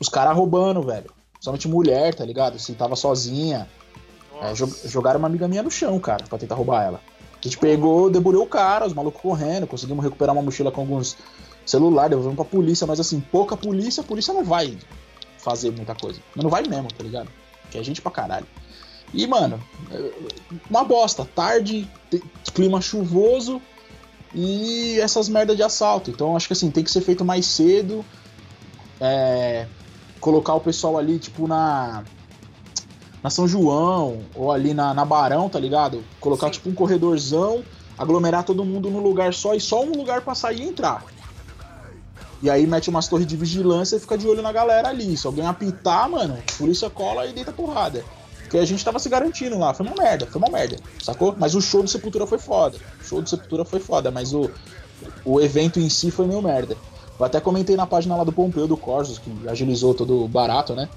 os 0.00 0.08
caras 0.08 0.34
roubando, 0.34 0.82
velho. 0.82 1.10
Somente 1.40 1.68
mulher, 1.68 2.14
tá 2.14 2.24
ligado? 2.24 2.58
Se 2.58 2.72
tava 2.72 2.96
sozinha. 2.96 3.68
É, 4.40 4.52
jo- 4.52 4.74
jogaram 4.84 5.18
uma 5.18 5.28
amiga 5.28 5.48
minha 5.48 5.62
no 5.62 5.70
chão, 5.70 5.98
cara, 5.98 6.24
pra 6.28 6.38
tentar 6.38 6.54
roubar 6.54 6.84
ela. 6.84 7.00
A 7.32 7.42
gente 7.42 7.58
pegou, 7.58 8.10
debulhou 8.10 8.44
o 8.44 8.48
cara, 8.48 8.86
os 8.86 8.92
malucos 8.94 9.20
correndo, 9.20 9.66
conseguimos 9.66 10.02
recuperar 10.04 10.34
uma 10.34 10.42
mochila 10.42 10.70
com 10.70 10.80
alguns 10.82 11.16
celular, 11.64 12.08
devolvemos 12.08 12.36
pra 12.36 12.44
polícia, 12.44 12.86
mas 12.86 13.00
assim, 13.00 13.20
pouca 13.20 13.56
polícia, 13.56 14.00
a 14.00 14.04
polícia 14.04 14.32
não 14.32 14.44
vai 14.44 14.76
fazer 15.38 15.70
muita 15.70 15.94
coisa. 15.94 16.20
Mas 16.34 16.42
não 16.42 16.50
vai 16.50 16.62
mesmo, 16.62 16.88
tá 16.88 17.02
ligado? 17.04 17.28
Que 17.70 17.78
é 17.78 17.82
gente 17.82 18.00
pra 18.02 18.10
caralho. 18.10 18.46
E, 19.14 19.26
mano, 19.26 19.60
é, 19.90 20.12
uma 20.68 20.84
bosta. 20.84 21.24
Tarde, 21.24 21.88
clima 22.54 22.80
chuvoso 22.80 23.60
e 24.34 24.98
essas 25.00 25.28
merdas 25.28 25.56
de 25.56 25.62
assalto. 25.62 26.10
Então, 26.10 26.36
acho 26.36 26.46
que 26.46 26.52
assim, 26.52 26.70
tem 26.70 26.82
que 26.82 26.90
ser 26.90 27.00
feito 27.00 27.24
mais 27.24 27.46
cedo. 27.46 28.04
É, 29.00 29.66
colocar 30.20 30.54
o 30.54 30.60
pessoal 30.60 30.98
ali, 30.98 31.18
tipo, 31.18 31.46
na. 31.46 32.04
Na 33.26 33.30
São 33.30 33.48
João, 33.48 34.20
ou 34.36 34.52
ali 34.52 34.72
na, 34.72 34.94
na 34.94 35.04
Barão, 35.04 35.48
tá 35.48 35.58
ligado? 35.58 36.04
Colocar, 36.20 36.46
Sim. 36.46 36.52
tipo, 36.52 36.70
um 36.70 36.74
corredorzão, 36.74 37.64
aglomerar 37.98 38.44
todo 38.44 38.64
mundo 38.64 38.88
num 38.88 39.00
lugar 39.00 39.34
só 39.34 39.52
e 39.52 39.60
só 39.60 39.82
um 39.82 39.90
lugar 39.96 40.20
pra 40.20 40.32
sair 40.32 40.60
e 40.60 40.68
entrar. 40.68 41.04
E 42.40 42.48
aí 42.48 42.64
mete 42.68 42.88
umas 42.88 43.08
torres 43.08 43.26
de 43.26 43.36
vigilância 43.36 43.96
e 43.96 43.98
fica 43.98 44.16
de 44.16 44.28
olho 44.28 44.42
na 44.42 44.52
galera 44.52 44.90
ali. 44.90 45.16
Se 45.16 45.26
alguém 45.26 45.44
apitar, 45.44 46.08
mano, 46.08 46.38
a 46.38 46.56
polícia 46.56 46.88
cola 46.88 47.26
e 47.26 47.32
deita 47.32 47.50
porrada. 47.50 48.04
Porque 48.42 48.58
a 48.58 48.64
gente 48.64 48.84
tava 48.84 49.00
se 49.00 49.08
garantindo 49.08 49.58
lá. 49.58 49.74
Foi 49.74 49.84
uma 49.84 49.96
merda, 49.96 50.24
foi 50.26 50.40
uma 50.40 50.48
merda, 50.48 50.76
sacou? 51.02 51.34
Mas 51.36 51.56
o 51.56 51.60
show 51.60 51.82
do 51.82 51.88
Sepultura 51.88 52.28
foi 52.28 52.38
foda. 52.38 52.78
O 53.00 53.04
show 53.04 53.20
do 53.20 53.28
Sepultura 53.28 53.64
foi 53.64 53.80
foda, 53.80 54.08
mas 54.08 54.32
o, 54.32 54.48
o 55.24 55.40
evento 55.40 55.80
em 55.80 55.90
si 55.90 56.12
foi 56.12 56.28
meio 56.28 56.40
merda. 56.40 56.76
Eu 57.18 57.26
até 57.26 57.40
comentei 57.40 57.74
na 57.74 57.88
página 57.88 58.14
lá 58.14 58.22
do 58.22 58.30
Pompeu 58.30 58.68
do 58.68 58.76
Corsos, 58.76 59.18
que 59.18 59.32
agilizou 59.48 59.94
todo 59.94 60.22
o 60.22 60.28
barato, 60.28 60.76
né? 60.76 60.88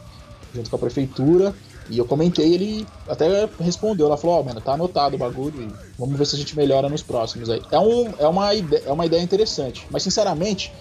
Junto 0.53 0.69
com 0.69 0.75
a 0.75 0.79
prefeitura. 0.79 1.55
E 1.89 1.97
eu 1.97 2.05
comentei, 2.05 2.53
ele 2.53 2.87
até 3.07 3.49
respondeu. 3.59 4.05
Ela 4.05 4.17
falou: 4.17 4.39
Ó, 4.39 4.43
mano, 4.43 4.61
tá 4.61 4.73
anotado 4.73 5.15
o 5.15 5.19
bagulho 5.19 5.61
e 5.63 5.73
vamos 5.97 6.17
ver 6.17 6.25
se 6.25 6.35
a 6.35 6.39
gente 6.39 6.55
melhora 6.55 6.87
nos 6.87 7.01
próximos 7.01 7.49
aí. 7.49 7.61
É, 7.71 7.79
um, 7.79 8.13
é, 8.19 8.27
uma, 8.27 8.53
ide 8.53 8.75
é 8.85 8.91
uma 8.91 9.05
ideia 9.05 9.21
interessante, 9.21 9.87
mas 9.89 10.03
sinceramente, 10.03 10.71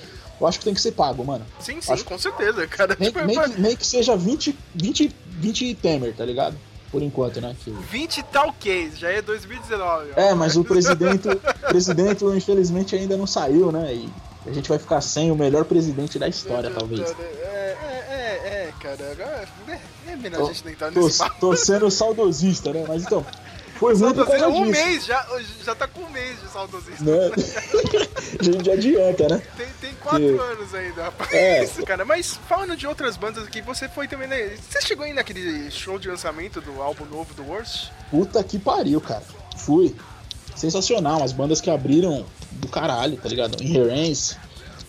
eu 0.40 0.46
acho 0.46 0.58
que 0.58 0.64
tem 0.66 0.74
que 0.74 0.80
ser 0.80 0.92
pago, 0.92 1.24
mano. 1.24 1.44
Sim, 1.58 1.80
sim, 1.80 1.92
Acho- 1.92 2.04
com 2.04 2.18
certeza, 2.18 2.66
cara. 2.66 2.96
Nem, 2.98 3.10
Tipo, 3.10 3.24
nem 3.24 3.38
é- 3.38 3.48
que, 3.48 3.60
nem 3.60 3.76
que 3.76 3.86
seja 3.86 4.14
20, 4.16 4.56
20, 4.74 5.10
20 5.26 5.74
Temer, 5.74 6.14
tá 6.14 6.24
ligado? 6.24 6.56
Por 6.92 7.02
enquanto, 7.02 7.40
né? 7.40 7.54
Que- 7.64 7.70
20 7.70 8.22
tal 8.24 8.52
case, 8.58 8.96
já 8.96 9.08
é 9.10 9.20
2019. 9.22 10.10
ó. 10.16 10.20
É, 10.20 10.34
mas 10.34 10.56
o 10.56 10.64
presidente, 10.64 11.28
presidente, 11.68 12.24
infelizmente, 12.24 12.94
ainda 12.96 13.16
não 13.16 13.26
saiu, 13.26 13.70
né? 13.72 13.94
E 13.94 14.08
a 14.48 14.52
gente 14.52 14.68
vai 14.68 14.78
ficar 14.78 15.00
sem 15.00 15.30
o 15.30 15.34
melhor 15.34 15.64
presidente 15.64 16.18
da 16.18 16.28
história, 16.28 16.70
talvez. 16.70 17.00
É, 17.00 17.04
é, 17.44 17.76
é, 18.10 18.48
é, 18.68 18.72
cara. 18.80 19.12
Agora 19.12 19.48
Tô- 20.30 20.44
a 20.48 20.52
gente 20.52 20.76
Tô, 20.76 20.90
nesse 21.00 21.18
papo. 21.18 21.36
tô 21.40 21.56
sendo 21.56 21.90
saudosista, 21.90 22.72
né? 22.72 22.84
Mas 22.88 23.02
então, 23.04 23.24
foi 23.78 23.94
ruim 23.94 24.12
por 24.14 24.26
causa 24.26 24.48
Um 24.48 24.66
disso. 24.70 24.84
mês 24.84 25.04
já, 25.06 25.26
já 25.64 25.74
tá 25.74 25.86
com 25.86 26.00
um 26.00 26.10
mês 26.10 26.40
de 26.40 26.48
saudosista. 26.48 27.04
Né? 27.04 27.30
a 28.40 28.42
gente 28.42 28.70
adianta, 28.70 29.28
né? 29.28 29.42
Tem, 29.56 29.66
tem 29.80 29.94
quatro 30.00 30.20
Que- 30.20 30.38
anos 30.52 30.74
ainda, 30.74 31.02
rapaz. 31.04 31.32
É. 31.32 31.62
Isso, 31.64 31.82
cara. 31.84 32.04
Mas 32.04 32.38
falando 32.48 32.76
de 32.76 32.86
outras 32.86 33.16
bandas 33.16 33.44
aqui, 33.44 33.60
você 33.62 33.88
foi 33.88 34.08
também, 34.08 34.26
né? 34.28 34.56
Você 34.68 34.80
chegou 34.82 35.04
aí 35.04 35.12
naquele 35.12 35.70
show 35.70 35.98
de 35.98 36.08
lançamento 36.08 36.60
do 36.60 36.82
álbum 36.82 37.04
novo 37.04 37.32
do 37.34 37.44
Worst? 37.44 37.90
Puta 38.10 38.42
que 38.42 38.58
pariu, 38.58 39.00
cara. 39.00 39.22
Fui. 39.56 39.94
Sensacional. 40.56 41.22
As 41.22 41.32
bandas 41.32 41.60
que 41.60 41.70
abriram 41.70 42.26
do 42.52 42.66
caralho, 42.68 43.16
tá 43.16 43.28
ligado? 43.28 43.62
Inherence, 43.62 44.36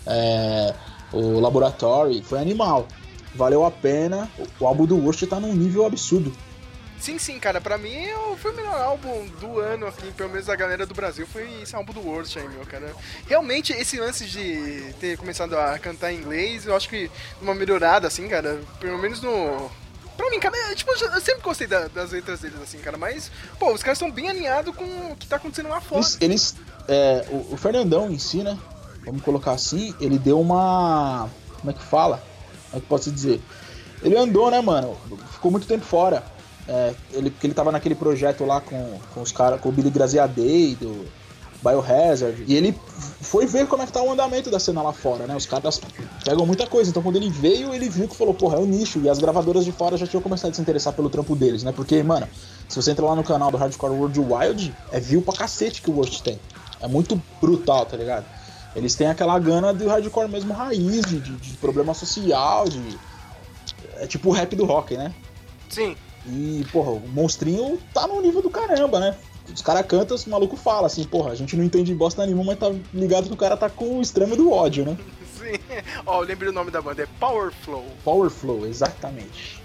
é, 0.08 0.74
o 1.14 1.40
Laboratory, 1.40 2.24
foi 2.24 2.40
animal. 2.40 2.88
Valeu 3.36 3.64
a 3.66 3.72
pena. 3.72 4.30
O 4.60 4.66
álbum 4.68 4.86
do 4.86 4.98
Worst 4.98 5.24
tá 5.28 5.40
num 5.40 5.54
nível 5.54 5.86
absurdo. 5.86 6.32
Sim, 7.00 7.18
sim, 7.18 7.40
cara, 7.40 7.62
pra 7.62 7.78
mim 7.78 7.96
foi 8.42 8.52
o 8.52 8.56
melhor 8.58 8.76
álbum 8.82 9.26
do 9.40 9.58
ano, 9.60 9.88
assim, 9.88 10.12
pelo 10.18 10.30
menos 10.30 10.50
a 10.50 10.56
galera 10.58 10.86
do 10.86 10.94
Brasil, 10.94 11.26
foi 11.26 11.50
esse 11.62 11.74
álbum 11.74 11.94
do 11.94 12.02
Worst 12.02 12.36
aí, 12.36 12.46
meu, 12.50 12.66
cara. 12.66 12.94
Realmente, 13.26 13.72
esse 13.72 13.98
lance 13.98 14.26
de 14.26 14.94
ter 15.00 15.18
começado 15.18 15.58
a 15.58 15.80
cantar 15.80 16.12
em 16.12 16.18
inglês, 16.18 16.66
eu 16.66 16.76
acho 16.76 16.90
que 16.90 17.10
uma 17.42 17.56
melhorada, 17.56 18.06
assim, 18.06 18.28
cara, 18.28 18.60
pelo 18.82 18.98
menos 18.98 19.22
no. 19.22 19.72
Pra 20.18 20.30
mim, 20.30 20.42
cara, 20.42 20.58
é, 20.70 20.76
tipo, 20.76 20.92
eu 20.92 21.22
sempre 21.22 21.42
gostei 21.42 21.68
da- 21.68 21.88
das 21.88 22.12
letras 22.12 22.42
deles, 22.42 22.62
assim, 22.62 22.80
cara, 22.80 22.98
mas, 22.98 23.32
pô, 23.58 23.72
os 23.74 23.82
caras 23.82 23.96
estão 23.98 24.12
bem 24.12 24.30
alinhados 24.30 24.76
com 24.76 24.84
o 24.84 25.16
que 25.16 25.26
tá 25.26 25.38
acontecendo 25.38 25.70
lá 25.70 25.80
fora. 25.80 26.02
Eles, 26.02 26.18
eles- 26.20 26.56
é, 26.90 27.26
o, 27.30 27.54
o 27.54 27.58
Fernandão 27.58 28.12
em 28.12 28.20
si, 28.20 28.44
né? 28.44 28.60
Vamos 29.06 29.22
colocar 29.24 29.52
assim, 29.54 29.96
ele 30.02 30.20
deu 30.20 30.42
uma. 30.42 31.30
Como 31.62 31.72
é 31.72 31.74
que 31.74 31.82
fala? 31.84 32.22
É 32.74 32.80
que 32.80 32.86
posso 32.86 33.12
dizer? 33.12 33.42
Ele 34.02 34.18
andou, 34.18 34.50
né, 34.50 34.62
mano? 34.62 34.96
Ficou 35.32 35.52
muito 35.52 35.68
tempo 35.68 35.86
fora. 35.86 36.24
É, 36.68 36.94
ele, 37.14 37.32
porque 37.32 37.48
ele 37.48 37.54
tava 37.54 37.72
naquele 37.72 37.96
projeto 37.96 38.46
lá 38.46 38.62
com, 38.62 39.00
com 39.14 39.22
os 39.22 39.32
caras, 39.32 39.60
com 39.60 39.70
o 39.70 39.72
Billy 39.72 39.90
Graziadei, 39.90 40.76
do 40.76 41.06
Biohazard. 41.64 42.44
E 42.48 42.56
ele 42.56 42.78
foi 43.22 43.46
ver 43.46 43.68
como 43.68 43.84
é 43.84 43.86
que 43.86 43.92
tá 43.92 44.02
o 44.02 44.12
andamento 44.12 44.50
da 44.50 44.60
cena 44.60 44.82
lá 44.82 44.94
fora, 44.94 45.26
né? 45.26 45.36
Os 45.36 45.46
caras 45.46 45.82
pegam 46.24 46.46
muita 46.46 46.68
coisa. 46.68 46.90
Então 46.90 47.04
quando 47.04 47.16
ele 47.16 47.30
veio, 47.30 47.74
ele 47.74 47.90
viu 47.90 48.08
que 48.08 48.16
falou, 48.16 48.34
porra, 48.34 48.58
é 48.58 48.60
o 48.60 48.66
nicho. 48.66 49.00
E 49.00 49.10
as 49.10 49.18
gravadoras 49.18 49.66
de 49.66 49.72
fora 49.72 49.98
já 49.98 50.08
tinham 50.08 50.22
começado 50.22 50.52
a 50.52 50.54
se 50.54 50.62
interessar 50.62 50.94
pelo 50.94 51.10
trampo 51.10 51.36
deles, 51.36 51.64
né? 51.64 51.72
Porque, 51.72 52.02
mano, 52.04 52.28
se 52.68 52.76
você 52.76 52.92
entra 52.92 53.06
lá 53.06 53.16
no 53.16 53.24
canal 53.24 53.52
do 53.52 53.58
Hardcore 53.58 53.94
World 53.94 54.20
Wild, 54.20 54.76
é 54.92 55.00
view 55.00 55.22
pra 55.22 55.34
cacete 55.34 55.82
que 55.82 55.90
o 55.90 55.96
Worst 55.96 56.22
tem. 56.22 56.40
É 56.82 56.88
muito 56.88 57.22
brutal, 57.42 57.86
tá 57.86 57.98
ligado? 57.98 58.26
Eles 58.76 58.96
têm 58.96 59.08
aquela 59.08 59.38
gana 59.40 59.74
do 59.74 59.88
hardcore 59.88 60.30
mesmo 60.30 60.54
raiz, 60.54 61.06
de, 61.06 61.20
de, 61.20 61.36
de 61.36 61.58
problema 61.58 61.94
social, 61.94 62.68
de. 62.68 62.98
É 63.98 64.08
tipo 64.08 64.30
o 64.30 64.32
rap 64.32 64.56
do 64.56 64.66
rock, 64.66 64.96
né? 64.96 65.14
Sim, 65.70 65.96
E, 66.26 66.66
porra, 66.72 66.92
o 66.92 67.08
monstrinho 67.10 67.80
tá 67.94 68.08
no 68.08 68.22
nível 68.22 68.42
do 68.42 68.50
caramba, 68.50 69.00
né? 69.00 69.16
Os 69.54 69.62
caras 69.62 69.86
cantam, 69.86 70.16
o 70.16 70.30
maluco 70.30 70.56
fala 70.56 70.88
assim, 70.88 71.04
porra, 71.04 71.32
a 71.32 71.36
gente 71.36 71.56
não 71.56 71.64
entende 71.64 71.94
bosta 71.94 72.26
nenhuma, 72.26 72.44
mas 72.44 72.60
tá 72.60 72.72
ligado 72.94 73.28
que 73.28 73.34
o 73.34 73.38
cara 73.38 73.58
tá 73.58 73.70
com 73.70 73.98
o 73.98 74.02
extremo 74.02 74.36
do 74.36 74.52
ódio, 74.52 74.86
né? 74.86 74.98
sim. 75.38 75.60
Ó, 76.06 76.22
eu 76.22 76.28
lembrei 76.28 76.50
o 76.50 76.54
nome 76.54 76.72
da 76.72 76.82
banda, 76.82 77.04
é 77.04 77.08
Power 77.20 77.52
Flow. 77.52 77.86
Power 78.04 78.30
Flow, 78.30 78.66
exatamente. 78.66 79.62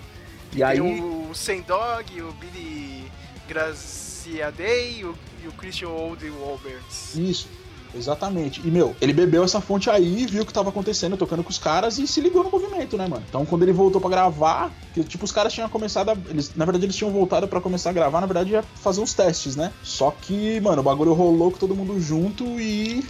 E 0.54 0.62
aí. 0.62 0.80
Tem 0.80 1.02
o 1.02 1.34
Sem 1.34 1.62
Dog, 1.62 2.22
o 2.22 2.32
Billy 2.32 3.10
Graziadei 3.48 5.00
e 5.00 5.04
o, 5.04 5.14
e 5.44 5.48
Christian 5.52 5.88
Old 5.88 6.28
Wolberts. 6.30 7.14
Isso, 7.14 7.48
exatamente. 7.96 8.60
E, 8.64 8.70
meu, 8.70 8.94
ele 9.00 9.12
bebeu 9.12 9.44
essa 9.44 9.60
fonte 9.60 9.88
aí, 9.90 10.26
viu 10.26 10.42
o 10.42 10.46
que 10.46 10.52
tava 10.52 10.68
acontecendo, 10.70 11.16
tocando 11.16 11.42
com 11.42 11.50
os 11.50 11.58
caras 11.58 11.98
e 11.98 12.06
se 12.06 12.20
ligou 12.20 12.44
no 12.44 12.50
movimento, 12.50 12.96
né, 12.96 13.06
mano? 13.06 13.24
Então, 13.28 13.44
quando 13.44 13.62
ele 13.62 13.72
voltou 13.72 14.00
pra 14.00 14.10
gravar, 14.10 14.72
que, 14.92 15.04
tipo, 15.04 15.24
os 15.24 15.32
caras 15.32 15.52
tinham 15.52 15.68
começado 15.68 16.10
a, 16.10 16.16
eles, 16.28 16.52
Na 16.54 16.64
verdade, 16.64 16.86
eles 16.86 16.96
tinham 16.96 17.12
voltado 17.12 17.48
pra 17.48 17.60
começar 17.60 17.90
a 17.90 17.92
gravar, 17.92 18.20
na 18.20 18.26
verdade, 18.26 18.50
ia 18.50 18.62
fazer 18.62 19.00
uns 19.00 19.14
testes, 19.14 19.56
né? 19.56 19.72
Só 19.82 20.10
que, 20.10 20.60
mano, 20.60 20.80
o 20.80 20.84
bagulho 20.84 21.12
rolou 21.12 21.50
com 21.50 21.58
todo 21.58 21.74
mundo 21.74 22.00
junto 22.00 22.44
e. 22.60 23.04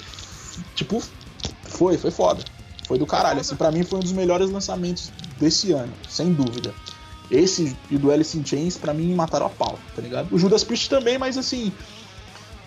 Tipo, 0.74 1.02
foi, 1.62 1.98
foi 1.98 2.10
foda. 2.10 2.42
Foi 2.86 2.98
do 2.98 3.06
caralho. 3.06 3.40
Assim, 3.40 3.56
pra 3.56 3.72
mim 3.72 3.82
foi 3.82 3.98
um 3.98 4.02
dos 4.02 4.12
melhores 4.12 4.50
lançamentos 4.50 5.10
desse 5.40 5.72
ano, 5.72 5.92
sem 6.08 6.32
dúvida. 6.32 6.74
Esse 7.30 7.74
e 7.90 7.96
do 7.96 8.12
Alice 8.12 8.36
in 8.38 8.44
Chains, 8.44 8.76
pra 8.76 8.92
mim, 8.92 9.14
mataram 9.14 9.46
a 9.46 9.48
pau, 9.48 9.78
tá 9.96 10.02
ligado? 10.02 10.28
O 10.30 10.38
Judas 10.38 10.62
Priest 10.62 10.90
também, 10.90 11.16
mas 11.18 11.38
assim. 11.38 11.72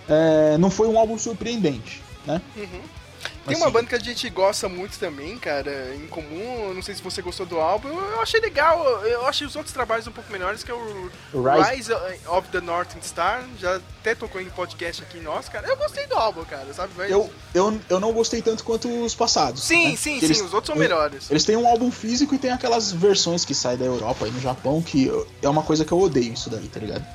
é, 0.09 0.57
não 0.57 0.69
foi 0.69 0.87
um 0.87 0.97
álbum 0.97 1.17
surpreendente, 1.17 2.01
né? 2.27 2.41
Uhum. 2.55 2.81
Mas 3.45 3.55
Tem 3.55 3.63
uma 3.65 3.71
banda 3.71 3.87
que 3.87 3.95
a 3.95 3.99
gente 3.99 4.29
gosta 4.29 4.67
muito 4.69 4.99
também, 4.99 5.37
cara, 5.39 5.95
em 5.95 6.05
comum. 6.07 6.65
eu 6.67 6.73
Não 6.73 6.81
sei 6.83 6.93
se 6.95 7.01
você 7.01 7.21
gostou 7.21 7.45
do 7.45 7.57
álbum. 7.59 7.87
Eu 7.89 8.21
achei 8.21 8.39
legal. 8.41 8.83
Eu 9.05 9.25
achei 9.25 9.47
os 9.47 9.55
outros 9.55 9.73
trabalhos 9.73 10.05
um 10.05 10.11
pouco 10.11 10.29
melhores, 10.31 10.63
que 10.63 10.69
é 10.69 10.73
o 10.73 11.09
Rise- 11.33 11.93
Rise, 11.93 11.93
of 12.27 12.47
the 12.49 12.59
Northern 12.61 13.01
Star. 13.05 13.43
Já 13.59 13.77
até 13.77 14.13
tocou 14.13 14.39
em 14.41 14.49
podcast 14.49 15.01
aqui 15.01 15.19
nosso, 15.19 15.49
cara. 15.49 15.65
Eu 15.67 15.77
gostei 15.77 16.05
do 16.07 16.15
álbum, 16.15 16.43
cara, 16.45 16.71
sabe? 16.73 16.91
Mas- 16.97 17.09
Eu, 17.09 17.29
eu, 17.53 17.79
eu 17.89 17.99
não 17.99 18.11
gostei 18.13 18.41
tanto 18.41 18.63
quanto 18.65 18.87
os 19.03 19.15
passados. 19.15 19.63
Sim, 19.63 19.91
né? 19.91 19.95
sim, 19.95 20.13
Que 20.15 20.19
sim. 20.19 20.25
eles- 20.25 20.41
Os 20.41 20.53
outros 20.53 20.67
são 20.67 20.75
eles- 20.75 20.89
melhores. 20.89 21.31
Eles 21.31 21.43
têm 21.45 21.55
um 21.57 21.67
álbum 21.67 21.89
físico 21.89 22.35
e 22.35 22.37
tem 22.37 22.51
aquelas 22.51 22.91
versões 22.91 23.43
que 23.45 23.55
saem 23.55 23.77
da 23.77 23.85
Europa 23.85 24.27
e 24.27 24.31
no 24.31 24.39
Japão, 24.41 24.81
que 24.81 25.05
eu- 25.07 25.25
é 25.41 25.47
uma 25.49 25.63
coisa 25.63 25.83
que 25.85 25.91
eu 25.91 25.99
odeio 25.99 26.33
isso 26.33 26.49
daí, 26.49 26.67
tá 26.67 26.79
ligado? 26.81 27.05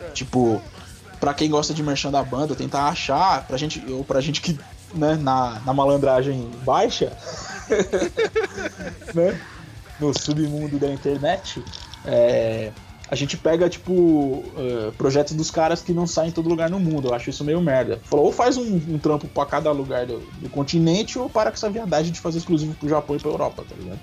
É. 0.00 0.10
Tipo, 0.10 0.62
pra 1.22 1.32
quem 1.32 1.48
gosta 1.48 1.72
de 1.72 1.84
merchan 1.84 2.10
da 2.10 2.20
banda, 2.20 2.52
tentar 2.56 2.88
achar, 2.88 3.46
pra 3.46 3.56
gente, 3.56 3.80
ou 3.88 4.02
pra 4.02 4.20
gente 4.20 4.40
que, 4.40 4.58
né, 4.92 5.14
na, 5.14 5.60
na 5.64 5.72
malandragem 5.72 6.50
baixa, 6.64 7.16
né, 9.14 9.40
no 10.00 10.12
submundo 10.18 10.80
da 10.80 10.88
internet, 10.88 11.62
é, 12.04 12.72
a 13.08 13.14
gente 13.14 13.36
pega, 13.36 13.68
tipo, 13.68 14.42
eh, 14.56 14.90
projetos 14.98 15.34
dos 15.34 15.48
caras 15.48 15.80
que 15.80 15.92
não 15.92 16.08
saem 16.08 16.30
em 16.30 16.32
todo 16.32 16.48
lugar 16.48 16.70
no 16.70 16.80
mundo. 16.80 17.08
Eu 17.08 17.14
acho 17.14 17.28
isso 17.28 17.44
meio 17.44 17.60
merda. 17.60 18.00
Falou, 18.04 18.24
ou 18.24 18.32
faz 18.32 18.56
um, 18.56 18.80
um 18.88 18.98
trampo 18.98 19.28
pra 19.28 19.44
cada 19.44 19.70
lugar 19.70 20.06
do, 20.06 20.18
do 20.40 20.48
continente, 20.48 21.18
ou 21.18 21.28
para 21.28 21.50
com 21.50 21.56
essa 21.56 21.68
viadagem 21.68 22.10
de 22.10 22.18
fazer 22.18 22.38
exclusivo 22.38 22.74
pro 22.74 22.88
Japão 22.88 23.14
e 23.14 23.18
pra 23.18 23.30
Europa, 23.30 23.64
tá 23.68 23.74
ligado? 23.78 24.00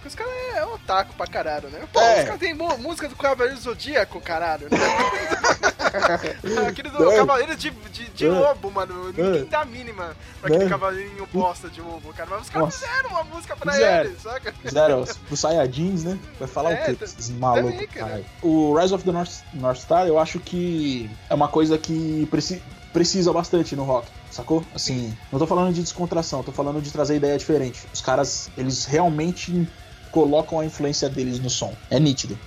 É, 0.00 0.02
que 0.02 0.08
os 0.08 0.14
caras 0.14 0.32
é 0.56 0.64
otaku 0.64 1.14
pra 1.14 1.26
caralho, 1.26 1.68
né? 1.68 1.80
Pô, 1.92 2.00
É. 2.00 2.18
os 2.20 2.24
caras 2.24 2.40
têm 2.40 2.54
música 2.54 3.08
do 3.08 3.16
Cavaleiro 3.16 3.60
Zodíaco, 3.60 4.20
caralho. 4.20 4.68
Né? 4.70 4.78
aquele 6.68 6.88
do 6.90 7.04
Né? 7.10 7.16
Cavaleiro 7.16 7.56
de, 7.56 7.70
de, 7.70 8.08
de 8.10 8.26
É. 8.26 8.30
lobo, 8.30 8.70
mano. 8.70 9.06
Ninguém 9.08 9.42
É. 9.42 9.44
dá 9.44 9.60
a 9.60 9.64
mínima 9.64 10.16
pra 10.40 10.48
aquele 10.48 10.64
Né? 10.64 10.70
cavaleirinho 10.70 11.28
bosta 11.32 11.68
de 11.68 11.80
lobo, 11.80 12.12
cara. 12.14 12.28
Mas 12.30 12.42
os 12.42 12.50
caras 12.50 12.74
fizeram 12.74 13.10
uma 13.10 13.24
música 13.24 13.56
pra 13.56 13.72
Fizeram. 13.72 14.10
ele, 14.10 14.18
saca? 14.20 14.52
Fizeram 14.52 15.04
pro 15.26 15.36
Saiyajins, 15.36 16.04
né? 16.04 16.18
Vai 16.38 16.48
falar 16.48 16.72
É, 16.72 16.82
o 16.82 16.86
quê? 16.86 16.94
tá- 16.94 17.04
Esses 17.04 17.30
malucos, 17.30 17.86
cara. 17.94 18.22
O 18.42 18.74
Rise 18.78 18.94
of 18.94 19.04
the 19.04 19.12
North, 19.12 19.30
North 19.54 19.78
Star, 19.78 20.06
eu 20.06 20.18
acho 20.18 20.38
que 20.40 21.10
é 21.28 21.34
uma 21.34 21.48
coisa 21.48 21.76
que 21.78 22.26
preci- 22.30 22.62
precisa 22.92 23.32
bastante 23.32 23.76
no 23.76 23.84
rock, 23.84 24.08
sacou? 24.30 24.64
Assim, 24.74 25.16
não 25.30 25.38
tô 25.38 25.46
falando 25.46 25.72
de 25.74 25.80
descontração, 25.80 26.42
tô 26.42 26.52
falando 26.52 26.80
de 26.82 26.90
trazer 26.92 27.16
ideia 27.16 27.36
diferente. 27.38 27.86
Os 27.92 28.00
caras, 28.00 28.50
eles 28.56 28.84
realmente 28.84 29.68
colocam 30.10 30.60
a 30.60 30.64
influência 30.64 31.08
deles 31.08 31.38
no 31.40 31.48
som. 31.50 31.74
É 31.90 31.98
nítido. 32.00 32.38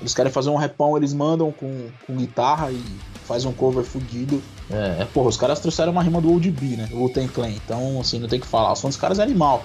Eles 0.00 0.12
querem 0.14 0.30
fazer 0.32 0.50
um 0.50 0.56
repão, 0.56 0.96
eles 0.96 1.12
mandam 1.14 1.50
com, 1.52 1.88
com 2.06 2.16
guitarra 2.16 2.70
e 2.70 2.82
faz 3.24 3.44
um 3.44 3.52
cover 3.52 3.84
fudido. 3.84 4.42
É, 4.70 5.02
é, 5.02 5.04
porra, 5.06 5.28
os 5.28 5.36
caras 5.36 5.60
trouxeram 5.60 5.92
uma 5.92 6.02
rima 6.02 6.20
do 6.20 6.30
Old 6.30 6.50
B, 6.50 6.76
né? 6.76 6.88
O 6.92 7.08
Ten 7.08 7.28
Clan. 7.28 7.50
Então, 7.50 8.00
assim, 8.00 8.18
não 8.18 8.28
tem 8.28 8.38
o 8.38 8.42
que 8.42 8.48
falar. 8.48 8.72
O 8.72 8.76
som 8.76 8.88
dos 8.88 8.96
caras 8.96 9.18
é 9.18 9.22
animal. 9.22 9.64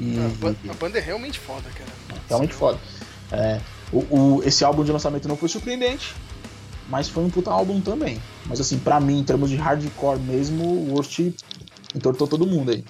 E, 0.00 0.16
A, 0.18 0.28
ban- 0.40 0.56
a 0.70 0.74
banda 0.74 0.98
é 0.98 1.00
realmente 1.02 1.38
foda, 1.38 1.68
cara. 1.70 1.90
realmente 2.28 2.54
foda. 2.54 2.78
É, 3.30 3.60
o, 3.92 3.98
o- 3.98 4.42
esse 4.44 4.64
álbum 4.64 4.82
de 4.84 4.90
lançamento 4.90 5.28
não 5.28 5.36
foi 5.36 5.48
surpreendente, 5.48 6.14
mas 6.88 7.08
foi 7.08 7.22
um 7.22 7.30
puta 7.30 7.50
álbum 7.50 7.80
também. 7.80 8.20
Mas 8.46 8.60
assim, 8.60 8.78
pra 8.78 8.98
mim, 8.98 9.20
em 9.20 9.24
termos 9.24 9.50
de 9.50 9.56
hardcore 9.56 10.18
mesmo, 10.18 10.64
o 10.64 10.94
Worst 10.94 11.20
entortou 11.94 12.26
todo 12.26 12.46
mundo 12.46 12.70
aí. 12.72 12.84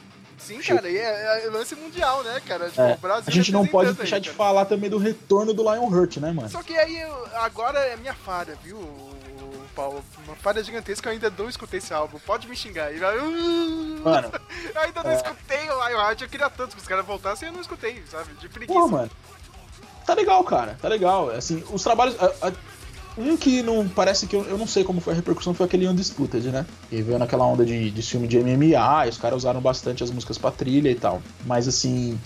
Sim, 0.47 0.61
cara, 0.61 0.89
e 0.91 0.97
é, 0.97 1.45
é 1.47 1.51
lance 1.51 1.75
mundial, 1.75 2.23
né, 2.25 2.41
cara? 2.47 2.69
Tipo, 2.69 2.81
É, 2.83 2.95
o 2.95 2.99
Brasil 2.99 3.25
a 3.29 3.31
gente 3.31 3.53
não 3.53 3.67
pode 3.67 3.93
deixar 3.95 4.17
aí, 4.17 4.23
de 4.23 4.31
falar 4.31 4.65
também 4.65 4.91
do 4.91 4.99
retorno 4.99 5.53
do 5.55 5.63
Lionheart, 5.63 6.17
né, 6.19 6.33
mano? 6.33 6.49
Só 6.49 6.63
que 6.63 6.77
aí, 6.77 6.99
agora 7.35 7.79
é 7.79 7.97
minha 7.97 8.15
falha, 8.15 8.57
viu, 8.63 8.79
Paulo? 9.75 10.05
Uma 10.27 10.37
falha 10.37 10.63
gigantesca, 10.63 11.09
eu 11.09 11.13
ainda 11.13 11.33
não 11.37 11.49
escutei 11.49 11.79
esse 11.79 11.95
álbum. 11.95 12.19
Pode 12.27 12.47
me 12.49 12.55
xingar. 12.57 12.87
aí. 12.89 12.99
Mano, 14.03 14.31
Eu 14.75 14.81
ainda 14.81 15.03
não 15.03 15.11
É. 15.11 15.15
escutei 15.17 15.71
o 15.71 15.75
Lionheart, 15.89 16.21
eu 16.21 16.29
queria 16.29 16.51
tanto 16.51 16.75
que 16.77 16.83
os 16.83 16.89
caras 16.89 17.07
voltassem 17.07 17.47
e 17.47 17.51
eu 17.51 17.55
não 17.55 17.61
escutei, 17.61 18.03
sabe? 18.11 18.35
De 18.35 18.49
preguiça. 18.49 18.79
Pô, 18.79 18.87
mano. 18.89 19.11
Tá 20.05 20.15
legal, 20.15 20.43
cara. 20.45 20.77
Tá 20.83 20.89
legal. 20.89 21.31
Assim, 21.31 21.63
os 21.71 21.83
trabalhos. 21.83 22.17
a- 22.21 22.49
a- 22.49 22.53
um 23.17 23.37
que 23.37 23.63
não. 23.63 23.89
Parece 23.89 24.27
que 24.27 24.35
eu, 24.35 24.45
eu 24.45 24.59
não 24.59 24.67
sei 24.67 24.85
como 24.85 25.01
foi 25.01 25.13
a 25.13 25.17
repercussão 25.17 25.55
foi 25.55 25.67
aquele 25.67 25.87
Undisputed, 25.87 26.51
né? 26.51 26.67
Que 26.89 27.03
veio 27.03 27.19
naquela 27.19 27.45
onda 27.47 27.65
de, 27.65 27.91
de 27.91 28.03
filme 28.03 28.27
de 28.27 28.39
MMA, 28.39 29.07
e 29.07 29.09
os 29.09 29.19
caras 29.19 29.39
usaram 29.39 29.61
bastante 29.61 30.03
as 30.03 30.11
músicas 30.11 30.39
pra 30.39 30.51
trilha 30.51 30.91
e 30.91 30.95
tal. 30.95 31.23
Mas 31.47 31.69
assim. 31.69 32.19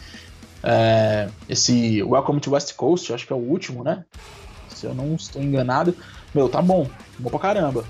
é, 0.62 1.28
esse 1.48 2.02
Welcome 2.02 2.40
to 2.40 2.52
West 2.52 2.74
Coast, 2.74 3.12
acho 3.12 3.26
que 3.26 3.32
é 3.32 3.36
o 3.36 3.38
último, 3.38 3.82
né? 3.84 4.04
Se 4.68 4.86
eu 4.86 4.94
não 4.94 5.14
estou 5.14 5.42
enganado. 5.42 5.94
Meu, 6.34 6.48
tá 6.48 6.60
bom. 6.60 6.86
Bom 7.18 7.30
pra 7.30 7.38
caramba. 7.38 7.84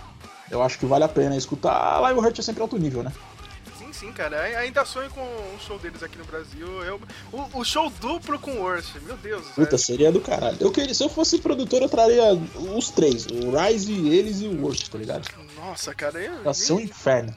Eu 0.51 0.63
acho 0.63 0.79
que 0.79 0.87
vale 0.87 1.05
a 1.05 1.09
pena 1.09 1.37
escutar. 1.37 2.01
Lionheart 2.01 2.39
é 2.39 2.43
sempre 2.43 2.63
alto 2.63 2.79
nível, 2.79 3.03
né? 3.03 3.13
Sim, 3.99 4.13
cara. 4.13 4.41
Ai- 4.43 4.55
Ainda 4.57 4.85
sonho 4.85 5.09
com 5.11 5.21
um 5.23 5.59
show 5.59 5.79
deles 5.79 6.03
aqui 6.03 6.19
no 6.19 6.25
Brasil. 6.25 6.67
Eu, 6.85 7.01
o, 7.33 7.61
o 7.61 7.65
show 7.65 7.91
duplo 8.01 8.39
com 8.39 8.51
o 8.53 8.61
Worst, 8.63 8.95
meu 9.03 9.17
Deus. 9.17 9.47
Puta, 9.49 9.63
velho. 9.71 9.79
seria 9.79 10.13
do 10.13 10.21
caralho. 10.21 10.57
Eu 10.61 10.71
queria, 10.71 10.93
se 10.95 11.03
eu 11.03 11.09
fosse 11.09 11.39
produtor, 11.39 11.83
eu 11.83 11.89
traria 11.89 12.25
os 12.77 12.91
três: 12.91 13.27
o 13.27 13.51
Rise, 13.57 13.93
eles 14.09 14.41
e 14.41 14.47
o 14.47 14.63
Worst, 14.63 14.89
tá 14.89 14.99
ligado? 14.99 15.27
Nossa, 15.67 15.93
cara, 15.95 16.19
eu, 16.21 16.45
Ia 16.45 16.55
ser 16.55 16.73
um 16.75 16.81
inferno. 16.81 17.35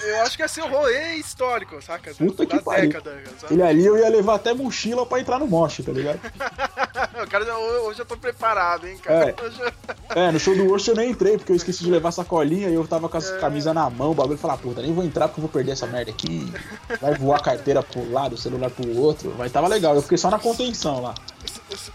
eu, 0.00 0.08
eu 0.08 0.22
acho 0.22 0.36
que 0.36 0.42
ia 0.42 0.48
ser 0.48 0.62
um 0.62 0.70
rolê 0.70 1.14
histórico, 1.14 1.80
saca? 1.80 2.12
Puta 2.14 2.44
que 2.44 2.58
pariu. 2.60 2.88
década? 2.88 3.22
Ele 3.48 3.62
ali 3.62 3.86
eu 3.86 3.96
ia 3.96 4.08
levar 4.08 4.34
até 4.34 4.52
mochila 4.52 5.06
pra 5.06 5.20
entrar 5.20 5.38
no 5.38 5.46
moche, 5.46 5.82
tá 5.82 5.92
ligado? 5.92 6.18
o 7.22 7.30
cara, 7.30 7.56
hoje 7.56 8.00
eu 8.00 8.06
tô 8.06 8.16
preparado, 8.16 8.88
hein, 8.88 8.98
cara. 8.98 9.30
É. 9.30 9.44
Hoje 9.44 9.60
É, 10.14 10.30
no 10.30 10.38
show 10.38 10.54
do 10.54 10.66
Worst 10.66 10.86
eu 10.86 10.94
nem 10.94 11.10
entrei, 11.10 11.36
porque 11.36 11.50
eu 11.50 11.56
esqueci 11.56 11.82
de 11.82 11.90
levar 11.90 12.12
sacolinha 12.12 12.68
e 12.68 12.74
eu 12.74 12.86
tava 12.86 13.08
com 13.08 13.16
as 13.16 13.30
camisa 13.30 13.74
na 13.74 13.88
mão, 13.90 14.12
o 14.12 14.14
bagulho 14.14 14.38
falar, 14.38 14.56
puta, 14.58 14.80
nem 14.80 14.94
vou 14.94 15.02
entrar 15.04 15.28
porque 15.28 15.40
eu 15.40 15.42
vou 15.42 15.50
perder 15.50 15.72
essa 15.72 15.86
merda 15.86 16.10
aqui. 16.10 16.52
Vai 17.00 17.14
voar 17.14 17.38
a 17.38 17.42
carteira 17.42 17.82
pro 17.82 18.10
lado, 18.12 18.34
o 18.34 18.38
celular 18.38 18.70
pro 18.70 18.96
outro. 18.96 19.34
Mas 19.36 19.50
tava 19.50 19.66
legal, 19.66 19.94
eu 19.94 20.02
fiquei 20.02 20.18
só 20.18 20.30
na 20.30 20.38
contenção 20.38 21.00
lá. 21.00 21.14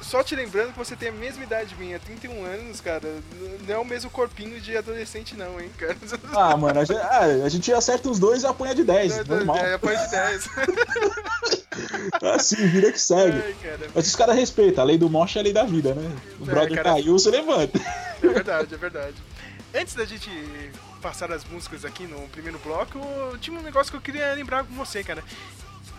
Só 0.01 0.23
te 0.23 0.35
lembrando 0.35 0.71
que 0.71 0.77
você 0.77 0.95
tem 0.95 1.09
a 1.09 1.11
mesma 1.11 1.43
idade 1.43 1.75
minha, 1.75 1.99
31 1.99 2.43
anos, 2.43 2.81
cara. 2.81 3.07
Não 3.67 3.75
é 3.75 3.77
o 3.77 3.85
mesmo 3.85 4.09
corpinho 4.09 4.59
de 4.59 4.75
adolescente, 4.75 5.35
não, 5.35 5.59
hein, 5.59 5.69
cara. 5.77 5.95
Ah, 6.35 6.57
mano, 6.57 6.79
a 6.79 6.83
gente, 6.85 6.97
ah, 6.99 7.45
a 7.45 7.49
gente 7.49 7.71
acerta 7.73 8.09
os 8.09 8.17
dois 8.19 8.43
e 8.43 8.47
apanha 8.47 8.73
de 8.73 8.83
10, 8.83 9.27
normal. 9.27 9.57
É, 9.57 9.75
apanha 9.75 9.99
de 9.99 10.11
10. 10.11 10.49
Assim, 12.35 12.67
vira 12.67 12.91
que 12.91 12.99
segue. 12.99 13.41
Ai, 13.45 13.55
cara. 13.61 13.89
Mas 13.93 14.07
os 14.07 14.15
caras 14.15 14.35
respeitam, 14.35 14.83
a 14.83 14.87
lei 14.87 14.97
do 14.97 15.09
moche 15.09 15.37
é 15.37 15.41
a 15.41 15.43
lei 15.43 15.53
da 15.53 15.63
vida, 15.63 15.93
né? 15.93 16.15
O 16.39 16.43
É, 16.43 16.45
brother 16.45 16.75
cara. 16.75 16.93
caiu, 16.95 17.13
você 17.17 17.29
levanta. 17.29 17.79
É 18.21 18.27
verdade, 18.27 18.73
é 18.73 18.77
verdade. 18.77 19.15
Antes 19.73 19.93
da 19.93 20.03
gente 20.05 20.29
passar 21.01 21.31
as 21.31 21.45
músicas 21.45 21.85
aqui 21.85 22.03
no 22.07 22.27
primeiro 22.29 22.59
bloco, 22.59 22.99
tinha 23.39 23.57
um 23.57 23.61
negócio 23.61 23.91
que 23.91 23.97
eu 23.97 24.01
queria 24.01 24.33
lembrar 24.33 24.63
com 24.63 24.73
você, 24.73 25.03
cara. 25.03 25.23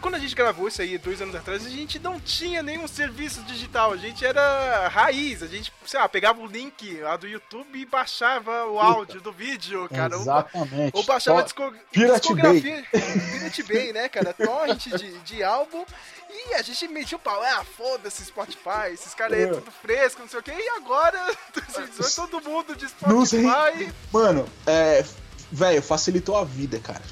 Quando 0.00 0.14
a 0.14 0.18
gente 0.18 0.34
gravou 0.34 0.66
isso 0.66 0.80
aí 0.80 0.96
dois 0.96 1.20
anos 1.20 1.34
atrás, 1.34 1.66
a 1.66 1.68
gente 1.68 1.98
não 1.98 2.18
tinha 2.18 2.62
nenhum 2.62 2.88
serviço 2.88 3.42
digital. 3.42 3.92
A 3.92 3.96
gente 3.96 4.24
era 4.24 4.88
raiz. 4.88 5.42
A 5.42 5.46
gente, 5.46 5.72
sei 5.86 6.00
lá, 6.00 6.08
pegava 6.08 6.40
o 6.40 6.46
link 6.46 6.98
lá 7.00 7.16
do 7.16 7.28
YouTube 7.28 7.78
e 7.78 7.84
baixava 7.84 8.64
o 8.66 8.78
áudio 8.80 9.20
do 9.20 9.30
vídeo, 9.30 9.86
cara. 9.88 10.16
Ou- 10.16 10.22
Exatamente. 10.22 10.96
Ou 10.96 11.02
baixava 11.04 11.40
Ó, 11.40 11.42
disco... 11.42 11.74
Pirate 11.92 12.20
discografia. 12.20 12.82
Pirate 12.90 13.62
Bay, 13.64 13.92
né, 13.92 14.08
cara? 14.08 14.32
Torrent 14.32 14.86
de, 14.88 15.18
de 15.18 15.42
álbum. 15.42 15.84
E 16.30 16.54
a 16.54 16.62
gente 16.62 16.88
metia 16.88 17.16
o 17.18 17.20
pau. 17.20 17.42
Ah, 17.42 17.62
foda-se 17.76 18.24
Spotify. 18.24 18.92
Esses 18.94 19.12
caras 19.14 19.34
aí, 19.36 19.44
É. 19.44 19.48
tudo 19.48 19.70
fresco, 19.70 20.20
não 20.22 20.28
sei 20.28 20.40
o 20.40 20.42
quê. 20.42 20.52
E 20.56 20.68
agora, 20.76 21.18
2018, 21.52 22.14
todo 22.14 22.40
mundo 22.48 22.74
de. 22.74 22.88
Spotify. 22.88 23.92
Mano, 24.12 24.48
é. 24.66 25.04
Velho, 25.52 25.82
facilitou 25.82 26.36
a 26.38 26.44
vida, 26.44 26.78
cara. 26.78 27.02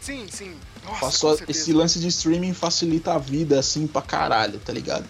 Sim, 0.00 0.26
sim. 0.30 0.58
Nossa, 0.84 1.00
Passou 1.00 1.38
esse 1.48 1.72
lance 1.72 1.98
de 1.98 2.08
streaming 2.08 2.52
facilita 2.54 3.14
a 3.14 3.18
vida, 3.18 3.58
assim, 3.58 3.86
pra 3.86 4.02
caralho, 4.02 4.58
tá 4.58 4.72
ligado? 4.72 5.04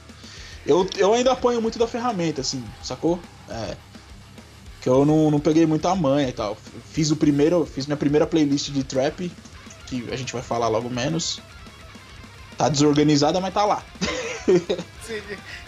Eu, 0.67 0.89
eu 0.97 1.13
ainda 1.13 1.33
apanho 1.33 1.61
muito 1.61 1.79
da 1.79 1.87
ferramenta, 1.87 2.41
assim, 2.41 2.65
sacou? 2.83 3.21
É. 3.49 3.77
Que 4.81 4.89
eu 4.89 5.05
não, 5.05 5.31
não 5.31 5.41
peguei 5.41 5.67
muita 5.67 5.95
manha 5.95 6.29
e 6.29 6.33
tal. 6.33 6.57
Fiz 6.93 7.11
o 7.11 7.17
primeiro, 7.17 7.67
fiz 7.67 7.87
minha 7.87 7.97
primeira 7.97 8.27
playlist 8.27 8.71
de 8.71 8.85
trap, 8.85 9.31
que 9.87 10.09
a 10.13 10.17
gente 10.17 10.33
vai 10.33 10.43
falar 10.43 10.69
logo 10.69 10.89
menos. 10.89 11.41
Tá 12.57 12.69
desorganizada, 12.69 13.41
mas 13.41 13.53
tá 13.53 13.65
lá. 13.65 13.83
Sim, 15.05 15.21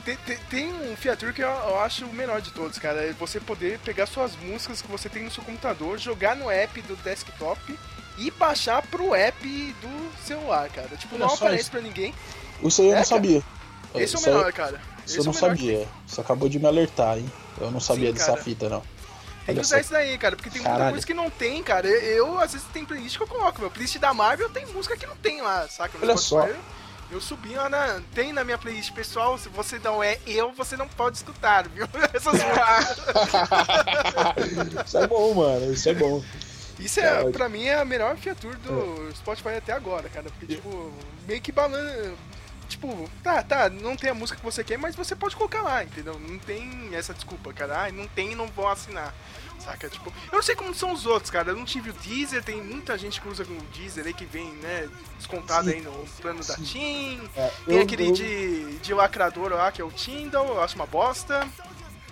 tem, 0.04 0.16
tem- 0.24 0.38
tem 0.50 0.72
um 0.72 0.94
feature 0.96 1.32
que 1.32 1.42
eu, 1.42 1.48
eu 1.48 1.80
acho 1.80 2.04
o 2.06 2.12
menor 2.12 2.40
de 2.40 2.50
todos, 2.52 2.78
cara. 2.78 3.00
É 3.00 3.12
você 3.12 3.40
poder 3.40 3.78
pegar 3.80 4.06
suas 4.06 4.36
músicas 4.36 4.80
que 4.80 4.88
você 4.88 5.08
tem 5.08 5.24
no 5.24 5.30
seu 5.30 5.42
computador, 5.42 5.98
jogar 5.98 6.36
no 6.36 6.50
app 6.50 6.80
do 6.82 6.94
desktop 6.96 7.78
e 8.18 8.30
baixar 8.30 8.82
pro 8.82 9.14
app 9.14 9.74
do 9.80 10.26
celular, 10.26 10.68
cara. 10.70 10.88
Tipo, 10.96 11.14
Olha 11.16 11.26
não 11.26 11.34
aparece 11.34 11.62
isso. 11.62 11.70
pra 11.70 11.80
ninguém. 11.80 12.14
Isso 12.62 12.82
aí 12.82 12.88
eu 12.88 12.92
É, 12.94 12.96
não 12.96 13.02
cara. 13.04 13.16
sabia. 13.16 13.42
Esse 13.94 14.16
é 14.16 14.18
o 14.18 14.22
menor, 14.22 14.52
cara. 14.52 14.80
Isso 15.06 15.16
eu 15.16 15.16
Esse 15.20 15.20
é 15.20 15.24
não 15.24 15.32
menor. 15.32 15.48
sabia. 15.48 15.88
Você 16.06 16.20
acabou 16.20 16.48
de 16.48 16.58
me 16.58 16.66
alertar, 16.66 17.18
hein? 17.18 17.30
Eu 17.60 17.70
não 17.70 17.80
sabia 17.80 18.08
Sim, 18.08 18.14
dessa 18.14 18.32
cara. 18.32 18.42
fita, 18.42 18.68
não. 18.68 18.82
Tem 19.46 19.54
que 19.54 19.60
usar 19.60 19.80
isso 19.80 19.92
daí, 19.92 20.18
cara, 20.18 20.34
porque 20.34 20.50
tem 20.50 20.60
muita 20.60 20.72
Caralho. 20.72 20.90
coisa 20.92 21.06
que 21.06 21.14
não 21.14 21.30
tem, 21.30 21.62
cara. 21.62 21.86
Eu, 21.86 22.26
eu, 22.26 22.38
às 22.40 22.52
vezes, 22.52 22.66
tem 22.72 22.84
playlist 22.84 23.16
que 23.16 23.22
eu 23.22 23.28
coloco. 23.28 23.60
Meu 23.60 23.70
playlist 23.70 23.96
da 23.98 24.12
Marvel 24.12 24.50
tem 24.50 24.66
música 24.66 24.96
que 24.96 25.06
não 25.06 25.14
tem 25.16 25.40
lá, 25.40 25.68
saca? 25.68 25.96
Olha 26.02 26.16
só. 26.16 26.44
Eu, 26.48 26.56
eu 27.12 27.20
subi 27.20 27.54
lá 27.54 27.68
na. 27.68 28.00
Tem 28.12 28.32
na 28.32 28.42
minha 28.42 28.58
playlist 28.58 28.92
pessoal, 28.92 29.38
se 29.38 29.48
você 29.48 29.78
não 29.78 30.02
é 30.02 30.18
eu, 30.26 30.50
você 30.52 30.76
não 30.76 30.88
pode 30.88 31.18
escutar, 31.18 31.68
viu? 31.68 31.86
Essas. 32.12 32.34
Isso 34.84 34.98
é 34.98 35.06
bom, 35.06 35.34
mano. 35.34 35.72
Isso 35.72 35.88
é 35.88 35.94
bom. 35.94 36.20
Isso 36.78 37.00
é, 37.00 37.04
Caralho. 37.04 37.32
pra 37.32 37.48
mim, 37.48 37.64
é 37.64 37.74
a 37.78 37.84
melhor 37.84 38.16
feature 38.16 38.56
do 38.58 39.10
Spotify 39.16 39.50
até 39.56 39.72
agora, 39.72 40.08
cara. 40.08 40.28
Porque, 40.30 40.54
tipo, 40.56 40.92
meio 41.26 41.40
que 41.40 41.50
balança. 41.52 42.12
Tipo, 42.68 43.08
tá, 43.22 43.42
tá, 43.44 43.70
não 43.70 43.96
tem 43.96 44.10
a 44.10 44.14
música 44.14 44.36
que 44.38 44.44
você 44.44 44.64
quer, 44.64 44.76
mas 44.76 44.96
você 44.96 45.14
pode 45.14 45.36
colocar 45.36 45.62
lá, 45.62 45.84
entendeu? 45.84 46.18
Não 46.18 46.36
tem 46.38 46.90
essa 46.92 47.14
desculpa, 47.14 47.52
cara. 47.52 47.84
Ah, 47.84 47.92
não 47.92 48.08
tem, 48.08 48.34
não 48.34 48.48
vou 48.48 48.66
assinar. 48.68 49.14
Saca? 49.60 49.88
Tipo, 49.88 50.12
eu 50.30 50.36
não 50.36 50.42
sei 50.42 50.54
como 50.54 50.74
são 50.74 50.92
os 50.92 51.06
outros, 51.06 51.30
cara. 51.30 51.50
Eu 51.50 51.56
não 51.56 51.64
tive 51.64 51.90
o 51.90 51.92
Deezer, 51.92 52.42
tem 52.42 52.60
muita 52.62 52.98
gente 52.98 53.20
que 53.20 53.28
usa 53.28 53.44
o 53.44 53.62
Deezer 53.72 54.04
aí 54.06 54.12
que 54.12 54.24
vem, 54.24 54.50
né, 54.56 54.88
descontado 55.16 55.70
Sim. 55.70 55.76
aí 55.76 55.80
no 55.80 55.92
plano 56.20 56.44
da 56.44 56.56
TIM. 56.56 57.20
É, 57.36 57.50
Tem 57.64 57.76
eu- 57.76 57.82
aquele 57.82 58.08
eu- 58.08 58.12
de, 58.12 58.78
de 58.80 58.92
lacrador 58.92 59.52
lá, 59.52 59.70
que 59.72 59.80
é 59.80 59.84
o 59.84 59.90
Tyndall, 59.90 60.46
eu 60.48 60.62
acho 60.62 60.74
uma 60.74 60.86
bosta. 60.86 61.48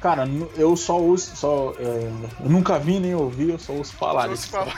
Cara, 0.04 0.28
eu 0.54 0.76
só 0.76 1.00
uso, 1.00 1.34
só, 1.34 1.72
é, 1.78 2.12
eu 2.44 2.50
nunca 2.50 2.78
vi 2.78 3.00
nem 3.00 3.14
ouvi, 3.14 3.48
eu 3.48 3.58
só 3.58 3.72
ouço 3.72 3.94
falar 3.94 4.36
Só 4.36 4.58
fala. 4.58 4.70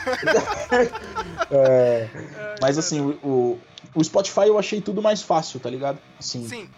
É, 1.50 2.08
mas 2.62 2.78
assim, 2.78 3.00
o, 3.00 3.10
o, 3.24 3.58
o 3.92 4.04
Spotify 4.04 4.46
eu 4.46 4.56
achei 4.56 4.80
tudo 4.80 5.02
mais 5.02 5.22
fácil, 5.22 5.58
tá 5.58 5.68
ligado? 5.68 5.98
Assim, 6.16 6.46
Sim, 6.46 6.68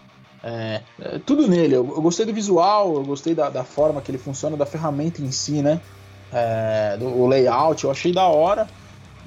é, 0.43 0.81
é, 0.99 1.19
tudo 1.19 1.47
nele. 1.47 1.75
Eu, 1.75 1.87
eu 1.87 2.01
gostei 2.01 2.25
do 2.25 2.33
visual, 2.33 2.95
eu 2.95 3.03
gostei 3.03 3.35
da, 3.35 3.51
da 3.51 3.63
forma 3.63 4.01
que 4.01 4.09
ele 4.09 4.17
funciona, 4.17 4.57
da 4.57 4.65
ferramenta 4.65 5.21
em 5.21 5.31
si, 5.31 5.61
né? 5.61 5.79
É, 6.33 6.97
do, 6.97 7.05
o 7.05 7.27
layout, 7.27 7.83
eu 7.83 7.91
achei 7.91 8.11
da 8.11 8.25
hora. 8.25 8.67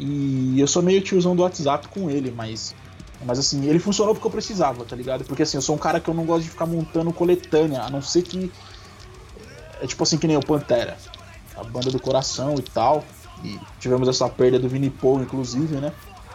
E 0.00 0.58
eu 0.58 0.66
sou 0.66 0.82
meio 0.82 1.00
tiozão 1.00 1.37
do 1.37 1.44
WhatsApp 1.44 1.87
com 1.87 2.11
ele, 2.11 2.32
mas. 2.32 2.74
Mas 3.24 3.38
assim, 3.38 3.68
ele 3.68 3.78
funcionou 3.78 4.16
porque 4.16 4.26
eu 4.26 4.32
precisava, 4.32 4.85
tá 4.85 4.96
ligado? 4.96 5.22
Porque 5.22 5.44
assim, 5.44 5.58
eu 5.58 5.62
sou 5.62 5.76
um 5.76 5.78
cara 5.78 6.00
que 6.00 6.11
eu 6.11 6.14
não 6.14 6.24
gosto 6.24 6.42
de 6.42 6.50
ficar 6.50 6.66
montando 6.66 7.12
coletânea, 7.12 7.82
a 7.82 7.88
não 7.88 8.02
ser 8.02 8.22
que. 8.22 8.50
É 9.83 9.87
tipo 9.87 10.03
assim 10.03 10.16
que 10.16 10.27
nem 10.27 10.37
o 10.37 10.40
Pantera. 10.40 10.97
A 11.57 11.64
banda 11.64 11.90
do 11.90 12.01
coração 12.01 12.55
e 12.55 12.62
tal. 12.62 13.05
E 13.45 13.59
tivemos 13.81 14.09
essa 14.09 14.29
perda 14.29 14.59
do 14.59 14.68
Vini 14.68 14.88
Paul, 14.88 15.21
inclusive, 15.21 15.77
né? 15.77 15.92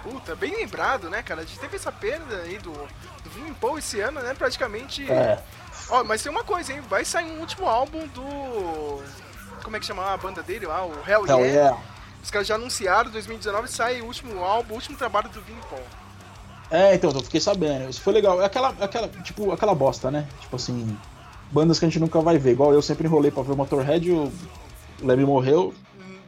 puta, 0.09 0.35
bem 0.35 0.55
lembrado, 0.55 1.09
né, 1.09 1.21
cara? 1.21 1.41
A 1.41 1.45
gente 1.45 1.59
teve 1.59 1.75
essa 1.75 1.91
perda 1.91 2.37
aí 2.37 2.57
do, 2.57 2.71
do 2.71 3.29
Vini 3.29 3.53
Paul 3.53 3.77
esse 3.77 3.99
ano, 3.99 4.21
né? 4.21 4.33
Praticamente. 4.33 5.09
É. 5.11 5.39
Ó, 5.89 6.03
mas 6.03 6.23
tem 6.23 6.31
uma 6.31 6.43
coisa, 6.43 6.73
hein? 6.73 6.81
Vai 6.89 7.03
sair 7.03 7.31
um 7.31 7.39
último 7.39 7.67
álbum 7.67 8.07
do. 8.07 9.01
Como 9.63 9.75
é 9.75 9.79
que 9.79 9.85
chama 9.85 10.13
a 10.13 10.17
banda 10.17 10.41
dele 10.41 10.65
lá? 10.65 10.85
O 10.85 10.91
Hell, 11.07 11.25
Hell 11.27 11.39
yeah. 11.39 11.45
yeah. 11.45 11.81
Os 12.23 12.31
caras 12.31 12.47
já 12.47 12.55
anunciaram, 12.55 13.11
2019 13.11 13.67
sai 13.67 14.01
o 14.01 14.05
último 14.05 14.43
álbum, 14.43 14.73
o 14.73 14.75
último 14.75 14.97
trabalho 14.97 15.29
do 15.29 15.41
Vini 15.41 15.61
Paul. 15.69 15.83
É, 16.69 16.95
então, 16.95 17.11
eu 17.11 17.23
fiquei 17.23 17.39
sabendo. 17.39 17.89
Isso 17.89 18.01
foi 18.01 18.13
legal. 18.13 18.41
É 18.41 18.45
aquela, 18.45 18.69
aquela, 18.79 19.07
tipo, 19.07 19.51
aquela 19.51 19.73
bosta, 19.73 20.11
né? 20.11 20.27
Tipo 20.41 20.55
assim, 20.57 20.97
bandas 21.51 21.79
que 21.79 21.85
a 21.85 21.89
gente 21.89 21.99
nunca 21.99 22.19
vai 22.21 22.37
ver. 22.37 22.51
Igual 22.51 22.73
eu 22.73 22.81
sempre 22.81 23.07
enrolei 23.07 23.31
pra 23.31 23.43
ver 23.43 23.53
o 23.53 23.57
Motorhead, 23.57 24.11
o 24.11 24.31
Leme 25.01 25.25
morreu. 25.25 25.73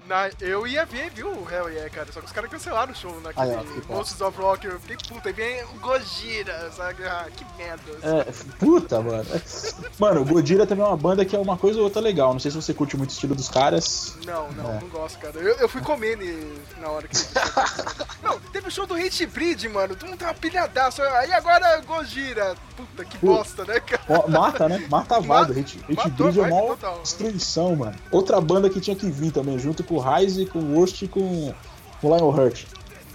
Na, 0.10 0.28
eu 0.42 0.66
ia 0.66 0.86
ver, 0.88 1.12
viu, 1.12 1.28
o 1.28 1.48
Hell 1.48 1.70
Yeah, 1.70 1.88
cara. 1.92 2.12
Só 2.12 2.20
que 2.20 2.26
os 2.26 2.32
caras 2.32 2.50
cancelaram 2.50 2.92
o 2.92 2.96
show 2.96 3.22
naquele 3.22 3.52
Ah, 3.52 3.64
é, 3.64 3.94
Monsters 3.94 4.22
of 4.22 4.42
Rock. 4.42 4.66
Eu 4.66 4.80
fiquei 4.80 4.98
puta, 5.08 5.30
e 5.30 5.34
vem 5.34 5.64
o 5.66 5.80
Gojira, 5.80 6.72
sabe? 6.76 7.04
Ah, 7.04 7.28
que 7.32 7.46
merda. 7.56 7.92
É, 8.02 8.24
puta, 8.58 9.02
mano. 9.02 9.24
Mano, 10.00 10.22
o 10.22 10.26
Godira 10.26 10.66
também 10.66 10.84
é 10.84 10.88
uma 10.88 10.98
banda 10.98 11.24
que 11.24 11.36
é 11.36 11.40
uma 11.40 11.56
coisa 11.56 11.78
ou 11.78 11.84
outra 11.84 12.02
legal. 12.02 12.34
Não 12.34 12.40
sei 12.40 12.50
se 12.50 12.58
você 12.58 12.74
curte 12.74 12.98
muito 12.98 13.12
o 13.12 13.14
estilo 13.14 13.36
dos 13.36 13.50
caras. 13.50 14.16
Não, 14.26 14.52
não, 14.54 14.72
É. 14.72 14.80
não 14.82 14.90
gosto, 14.90 15.20
cara. 15.20 15.38
Eu, 15.38 15.56
eu 15.58 15.70
fui 15.70 15.82
comer 15.82 16.18
na 16.80 16.90
hora 16.90 17.08
que. 17.08 17.16
não, 18.24 18.40
teve 18.52 18.68
o 18.68 18.72
show 18.72 18.88
do 18.88 18.96
Hate 18.96 19.28
Breed, 19.28 19.66
mano. 19.66 19.96
Tu 19.96 20.08
não 20.08 20.18
tava 20.18 20.34
pilhadaço. 20.34 21.04
Aí 21.04 21.32
agora 21.34 21.82
Gojira. 21.82 22.56
Puta, 22.76 23.06
que 23.06 23.18
bosta, 23.24 23.64
né, 23.64 23.80
cara? 23.80 24.28
Mata, 24.28 24.68
né? 24.68 24.88
Mata 24.90 25.18
a 25.18 25.20
vibe. 25.20 25.60
Hate, 25.60 25.80
Hate 25.88 26.10
Breed 26.10 26.38
é 26.40 26.42
uma 26.42 26.78
destruição, 27.04 27.76
mano. 27.76 27.96
Outra 28.12 28.42
banda 28.42 28.72
que 28.72 28.82
tinha 28.82 28.96
que 28.96 29.08
vir 29.12 29.32
também, 29.32 29.60
junto 29.60 29.84
com 29.84 29.99
o 30.00 30.16
Rise, 30.16 30.46
com 30.46 30.60
o 30.60 30.76
Worst 30.76 31.02
e 31.02 31.08
com 31.08 31.54
o 32.02 32.16
Lionheart. 32.16 32.66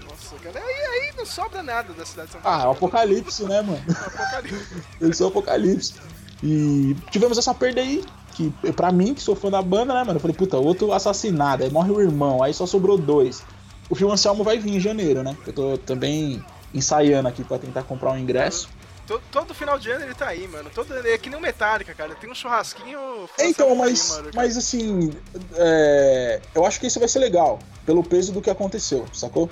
Nossa, 0.09 0.37
cara. 0.43 0.59
Aí, 0.59 0.75
aí 0.75 1.13
não 1.17 1.27
sobra 1.27 1.63
nada 1.63 1.93
da 1.93 2.05
cidade 2.05 2.29
de 2.29 2.33
São 2.33 2.41
Ah, 2.43 2.51
Paulo. 2.51 2.63
é 2.63 2.67
o 2.69 2.71
apocalipse, 2.73 3.45
né, 3.45 3.63
mano? 3.63 3.83
Apocalipse. 3.89 4.67
Eles 5.01 5.17
são 5.17 5.29
apocalipse. 5.29 5.95
E 6.43 6.97
tivemos 7.11 7.39
essa 7.39 7.55
perda 7.55 7.81
aí, 7.81 8.05
que 8.35 8.51
pra 8.73 8.93
mim, 8.93 9.15
que 9.15 9.23
sou 9.23 9.35
fã 9.35 9.51
da 9.51 9.63
banda, 9.63 9.95
né, 9.95 10.01
mano? 10.05 10.17
Eu 10.17 10.21
falei, 10.21 10.37
puta, 10.37 10.57
outro 10.59 10.93
assassinado, 10.93 11.63
aí 11.65 11.71
morre 11.71 11.91
o 11.91 12.01
irmão, 12.01 12.43
aí 12.43 12.53
só 12.53 12.67
sobrou 12.67 12.99
dois. 12.99 13.43
O 13.89 13.95
Phil 13.95 14.11
Anselmo 14.11 14.43
vai 14.45 14.59
vir 14.59 14.75
em 14.77 14.81
janeiro, 14.81 15.23
né? 15.23 15.37
Eu 15.47 15.53
tô 15.53 15.79
também 15.79 16.45
ensaiando 16.75 17.29
aqui 17.29 17.45
pra 17.45 17.59
tentar 17.59 17.83
comprar 17.85 18.13
um 18.13 18.19
ingresso. 18.19 18.69
Todo, 19.07 19.23
todo 19.31 19.55
final 19.55 19.79
de 19.79 19.91
ano 19.91 20.05
ele 20.05 20.15
tá 20.15 20.29
aí, 20.29 20.49
mano. 20.49 20.71
Todo, 20.75 20.95
é 21.07 21.19
que 21.19 21.29
nem 21.29 21.39
o 21.39 21.43
Metallica, 21.43 21.95
cara. 21.95 22.15
Tem 22.15 22.31
um 22.31 22.35
churrasquinho. 22.35 23.29
É, 23.39 23.49
Então, 23.49 23.67
tá 23.67 23.73
aí, 23.73 23.79
mas, 23.79 24.11
mano, 24.11 24.31
mas 24.35 24.57
assim, 24.57 25.13
é, 25.55 26.41
eu 26.55 26.65
acho 26.65 26.81
que 26.81 26.87
isso 26.87 26.99
vai 26.99 27.09
ser 27.09 27.19
legal, 27.19 27.59
pelo 27.85 28.03
peso 28.03 28.33
do 28.33 28.41
que 28.41 28.49
aconteceu, 28.49 29.07
sacou? 29.13 29.51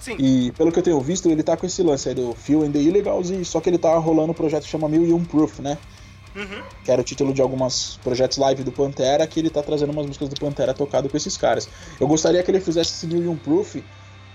Sim. 0.00 0.16
E 0.18 0.52
pelo 0.52 0.72
que 0.72 0.78
eu 0.78 0.82
tenho 0.82 1.00
visto, 1.00 1.30
ele 1.30 1.42
tá 1.42 1.56
com 1.56 1.64
esse 1.64 1.82
lance 1.82 2.08
aí 2.08 2.14
do 2.14 2.34
Phil 2.34 2.64
and 2.64 2.72
the 2.72 2.78
Illegals, 2.78 3.30
e 3.30 3.44
só 3.44 3.60
que 3.60 3.70
ele 3.70 3.78
tá 3.78 3.96
rolando 3.96 4.32
um 4.32 4.34
projeto 4.34 4.64
que 4.64 4.68
chama 4.68 4.88
Mil 4.88 5.04
e 5.04 5.12
Um 5.12 5.24
Proof, 5.24 5.60
né? 5.60 5.78
Uhum. 6.34 6.62
Que 6.84 6.90
era 6.90 7.00
o 7.00 7.04
título 7.04 7.32
de 7.32 7.40
alguns 7.40 7.98
projetos 8.02 8.36
live 8.38 8.64
do 8.64 8.72
Pantera, 8.72 9.26
que 9.26 9.38
ele 9.38 9.48
tá 9.48 9.62
trazendo 9.62 9.92
umas 9.92 10.06
músicas 10.06 10.28
do 10.28 10.40
Pantera 10.40 10.74
tocado 10.74 11.08
com 11.08 11.16
esses 11.16 11.36
caras. 11.36 11.68
Eu 12.00 12.08
gostaria 12.08 12.42
que 12.42 12.50
ele 12.50 12.60
fizesse 12.60 12.90
esse 12.90 13.06
New 13.06 13.22
Young 13.22 13.36
Proof 13.36 13.76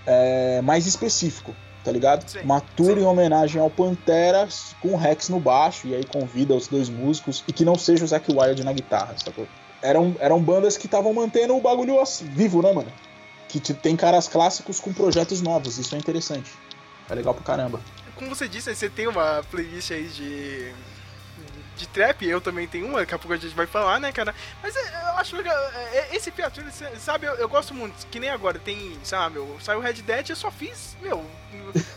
é, 0.06 0.62
mais 0.62 0.88
específico, 0.88 1.54
tá 1.88 1.92
ligado? 1.94 2.28
Sim, 2.28 2.40
Uma 2.42 2.60
tour 2.60 2.96
sim. 2.96 3.00
em 3.00 3.06
homenagem 3.06 3.62
ao 3.62 3.70
Pantera 3.70 4.46
com 4.82 4.90
o 4.90 4.98
Rex 4.98 5.30
no 5.30 5.40
baixo, 5.40 5.88
e 5.88 5.96
aí 5.96 6.04
convida 6.04 6.54
os 6.54 6.68
dois 6.68 6.90
músicos, 6.90 7.46
e 7.48 7.54
que 7.54 7.64
não 7.64 7.76
seja 7.76 8.04
o 8.04 8.08
Zack 8.08 8.30
Wild 8.30 8.62
na 8.66 8.74
guitarra, 8.74 9.16
sacou? 9.18 9.48
Eram, 9.82 10.14
eram 10.20 10.42
bandas 10.42 10.76
que 10.76 10.86
estavam 10.86 11.14
mantendo 11.14 11.56
o 11.56 11.62
bagulho 11.62 12.02
assim, 12.02 12.26
vivo, 12.26 12.62
né, 12.62 12.74
mano? 12.74 12.92
Que 13.48 13.62
tem 13.74 13.96
caras 13.96 14.28
clássicos 14.28 14.82
com 14.82 14.92
projetos 14.92 15.42
novos, 15.42 15.78
isso 15.78 15.96
é 15.96 15.98
interessante. 15.98 16.52
É 17.10 17.16
legal 17.16 17.34
pra 17.34 17.44
caramba. 17.44 17.80
Como 18.16 18.36
você 18.36 18.50
disse, 18.50 18.76
você 18.76 18.90
tem 18.90 19.08
uma 19.08 19.42
playlist 19.50 19.92
aí 19.92 20.08
de. 20.08 20.74
De 21.78 21.88
trap, 21.88 22.26
eu 22.28 22.42
também 22.42 22.68
tenho 22.68 22.88
uma, 22.88 23.00
daqui 23.00 23.14
a 23.14 23.20
pouco 23.20 23.34
a 23.34 23.38
gente 23.38 23.54
vai 23.56 23.68
falar, 23.68 24.00
né, 24.00 24.12
cara? 24.12 24.34
Mas 24.64 24.76
é, 24.76 24.82
eu 25.12 25.18
acho 25.18 25.36
legal. 25.36 25.56
é, 25.76 25.98
é, 25.98 26.16
esse 26.16 26.32
cê- 26.72 26.96
sabe, 27.00 27.28
eu, 27.28 27.36
eu 27.36 27.48
gosto 27.48 27.74
muito. 27.74 28.08
Que 28.08 28.20
nem 28.20 28.30
agora, 28.30 28.58
tem, 28.58 28.98
sabe, 29.04 29.36
meu, 29.36 29.58
saiu 29.62 29.80
Red 29.80 29.94
Dead, 30.02 30.30
eu 30.32 30.36
só 30.36 30.50
fiz, 30.50 30.98
meu, 31.02 31.24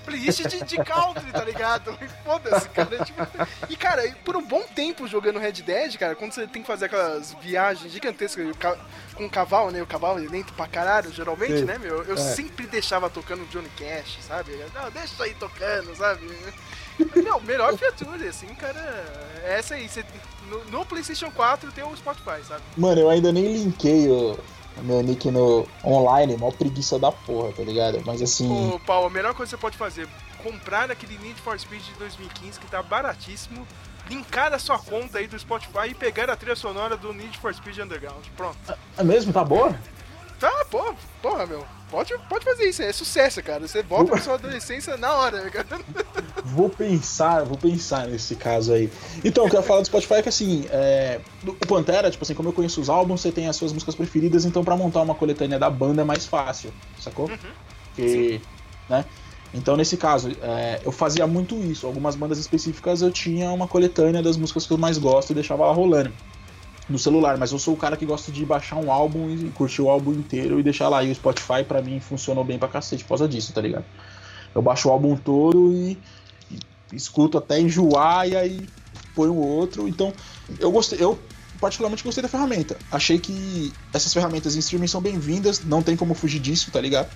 playlist 0.05 0.47
de, 0.47 0.62
de 0.64 0.77
country, 0.85 1.33
tá 1.33 1.43
ligado? 1.45 1.99
Foda-se, 2.25 2.69
cara. 2.69 3.05
tipo, 3.05 3.27
e, 3.69 3.77
cara, 3.77 4.03
por 4.25 4.37
um 4.37 4.47
bom 4.47 4.62
tempo 4.75 5.09
jogando 5.09 5.38
Red 5.38 5.53
Dead, 5.53 5.97
cara, 5.97 6.14
quando 6.14 6.33
você 6.33 6.47
tem 6.47 6.61
que 6.62 6.69
fazer 6.69 6.85
aquelas 6.87 7.35
viagens 7.40 7.90
gigantescas 7.93 8.55
ca- 8.59 8.77
com 9.14 9.25
o 9.27 9.31
cavalo, 9.31 9.71
né? 9.71 9.81
O 9.83 9.87
cavalo 9.87 10.23
é 10.23 10.29
lento 10.29 10.53
pra 10.53 10.66
caralho, 10.66 11.11
geralmente, 11.12 11.59
Sim. 11.61 11.64
né, 11.64 11.79
meu? 11.79 12.03
Eu 12.05 12.14
É. 12.14 12.19
sempre 12.19 12.66
deixava 12.66 13.09
tocando 13.09 13.49
Johnny 13.49 13.71
Cash, 13.79 14.19
sabe? 14.27 14.53
Não, 14.75 14.90
deixa 14.90 15.23
aí 15.25 15.35
tocando, 15.35 15.95
sabe? 15.97 16.21
Meu, 17.16 17.40
melhor 17.40 17.76
feature, 17.76 18.28
assim, 18.28 18.48
cara. 18.54 18.78
é 19.42 19.58
Essa 19.58 19.74
aí. 19.74 19.88
Você, 19.88 20.04
no, 20.48 20.64
no 20.66 20.86
PlayStation 20.86 21.30
4 21.30 21.72
tem 21.72 21.84
o 21.84 21.96
Spotify, 21.96 22.42
sabe? 22.46 22.62
Mano, 22.76 23.00
eu 23.00 23.10
ainda 23.10 23.32
nem 23.32 23.52
linkei 23.52 24.08
o, 24.08 24.38
o 24.76 24.82
meu 24.82 25.02
nick 25.02 25.30
no 25.30 25.66
online, 25.84 26.36
mó 26.36 26.50
preguiça 26.50 26.98
da 26.98 27.12
porra, 27.12 27.52
tá 27.52 27.62
ligado? 27.62 28.02
Mas 28.04 28.20
assim. 28.20 28.70
Ô, 28.72 28.78
Paulo, 28.80 29.06
a 29.06 29.10
melhor 29.10 29.34
coisa 29.34 29.50
que 29.50 29.56
você 29.56 29.60
pode 29.60 29.76
fazer 29.76 30.08
comprar 30.42 30.90
aquele 30.90 31.18
Need 31.18 31.40
for 31.40 31.58
Speed 31.58 31.82
de 31.82 31.92
2015 31.94 32.60
que 32.60 32.66
tá 32.66 32.82
baratíssimo. 32.82 33.66
Linkar 34.08 34.52
a 34.52 34.58
sua 34.58 34.78
conta 34.78 35.18
aí 35.18 35.28
do 35.28 35.38
Spotify 35.38 35.90
e 35.90 35.94
pegar 35.94 36.28
a 36.28 36.34
trilha 36.34 36.56
sonora 36.56 36.96
do 36.96 37.12
Need 37.12 37.38
for 37.38 37.54
Speed 37.54 37.78
Underground. 37.78 38.24
Pronto. 38.36 38.58
É 38.96 39.04
mesmo? 39.04 39.32
Tá 39.32 39.44
boa? 39.44 39.78
Tá, 40.40 40.64
pô, 40.70 40.94
porra, 41.22 41.46
meu. 41.46 41.64
Pode, 41.90 42.14
pode 42.29 42.44
fazer 42.44 42.68
isso, 42.68 42.83
é 42.83 42.92
sucesso, 42.92 43.42
cara. 43.42 43.66
Você 43.66 43.83
volta 43.83 44.12
pra 44.12 44.20
sua 44.20 44.35
adolescência 44.35 44.96
na 44.96 45.12
hora, 45.12 45.50
cara. 45.50 45.81
Vou 46.44 46.70
pensar, 46.70 47.44
vou 47.44 47.57
pensar 47.57 48.09
nesse 48.09 48.35
caso 48.35 48.72
aí. 48.72 48.90
Então, 49.24 49.44
o 49.44 49.50
que 49.50 49.55
eu 49.55 49.61
ia 49.61 49.66
falar 49.66 49.83
do 49.83 49.87
Spotify 49.87 50.14
é 50.14 50.22
que 50.22 50.29
assim, 50.29 50.64
é, 50.70 51.20
o 51.46 51.66
Pantera, 51.66 52.11
tipo 52.11 52.24
assim, 52.24 52.35
como 52.35 52.48
eu 52.48 52.53
conheço 52.53 52.81
os 52.81 52.88
álbuns, 52.88 53.20
você 53.20 53.31
tem 53.31 53.46
as 53.46 53.55
suas 53.55 53.72
músicas 53.72 53.94
preferidas, 53.94 54.44
então 54.44 54.64
pra 54.64 54.76
montar 54.76 55.03
uma 55.03 55.14
coletânea 55.14 55.59
da 55.59 55.70
banda 55.70 56.03
é 56.03 56.05
mais 56.05 56.26
fácil, 56.26 56.72
sacou? 56.98 57.31
Porque, 57.94 58.40
né? 58.88 59.05
Então, 59.55 59.76
nesse 59.76 59.96
caso, 59.96 60.33
é, 60.42 60.81
eu 60.85 60.90
fazia 60.90 61.26
muito 61.26 61.55
isso. 61.57 61.87
Algumas 61.87 62.16
bandas 62.16 62.38
específicas 62.38 63.03
eu 63.03 63.12
tinha 63.12 63.50
uma 63.50 63.68
coletânea 63.68 64.22
das 64.22 64.37
músicas 64.37 64.66
que 64.66 64.72
eu 64.72 64.79
mais 64.79 64.98
gosto 64.98 65.31
e 65.31 65.35
deixava 65.35 65.66
lá 65.66 65.72
rolando 65.72 66.12
no 66.90 66.98
celular, 66.98 67.38
mas 67.38 67.53
eu 67.53 67.59
sou 67.59 67.72
o 67.74 67.76
cara 67.76 67.96
que 67.96 68.05
gosta 68.05 68.31
de 68.33 68.44
baixar 68.44 68.76
um 68.76 68.90
álbum 68.90 69.31
e 69.31 69.50
curtir 69.50 69.81
o 69.81 69.88
álbum 69.88 70.12
inteiro 70.12 70.59
e 70.59 70.62
deixar 70.62 70.88
lá. 70.88 71.03
E 71.05 71.11
o 71.11 71.14
Spotify, 71.14 71.62
pra 71.66 71.81
mim, 71.81 72.00
funcionou 72.00 72.44
bem 72.44 72.59
pra 72.59 72.68
cacete 72.68 73.05
por 73.05 73.11
causa 73.11 73.29
disso, 73.29 73.53
tá 73.53 73.61
ligado? 73.61 73.85
Eu 74.55 74.61
baixo 74.61 74.88
o 74.88 74.92
álbum 74.92 75.16
todo 75.16 75.72
e, 75.72 75.96
e 76.50 76.59
escuto 76.92 77.38
até 77.38 77.61
enjoar 77.61 78.29
e 78.29 78.37
aí 78.37 78.68
põe 79.14 79.29
o 79.29 79.37
outro. 79.37 79.87
Então, 79.88 80.12
eu 80.59 80.70
gostei, 80.72 80.98
eu 81.00 81.18
particularmente 81.61 82.03
gostei 82.03 82.22
da 82.22 82.29
ferramenta. 82.29 82.76
Achei 82.90 83.18
que 83.18 83.72
essas 83.92 84.12
ferramentas 84.12 84.57
em 84.57 84.59
streaming 84.59 84.88
são 84.88 85.00
bem-vindas, 85.00 85.64
não 85.64 85.83
tem 85.83 85.96
como 85.96 86.12
fugir 86.14 86.40
disso, 86.40 86.70
tá 86.72 86.81
ligado? 86.81 87.09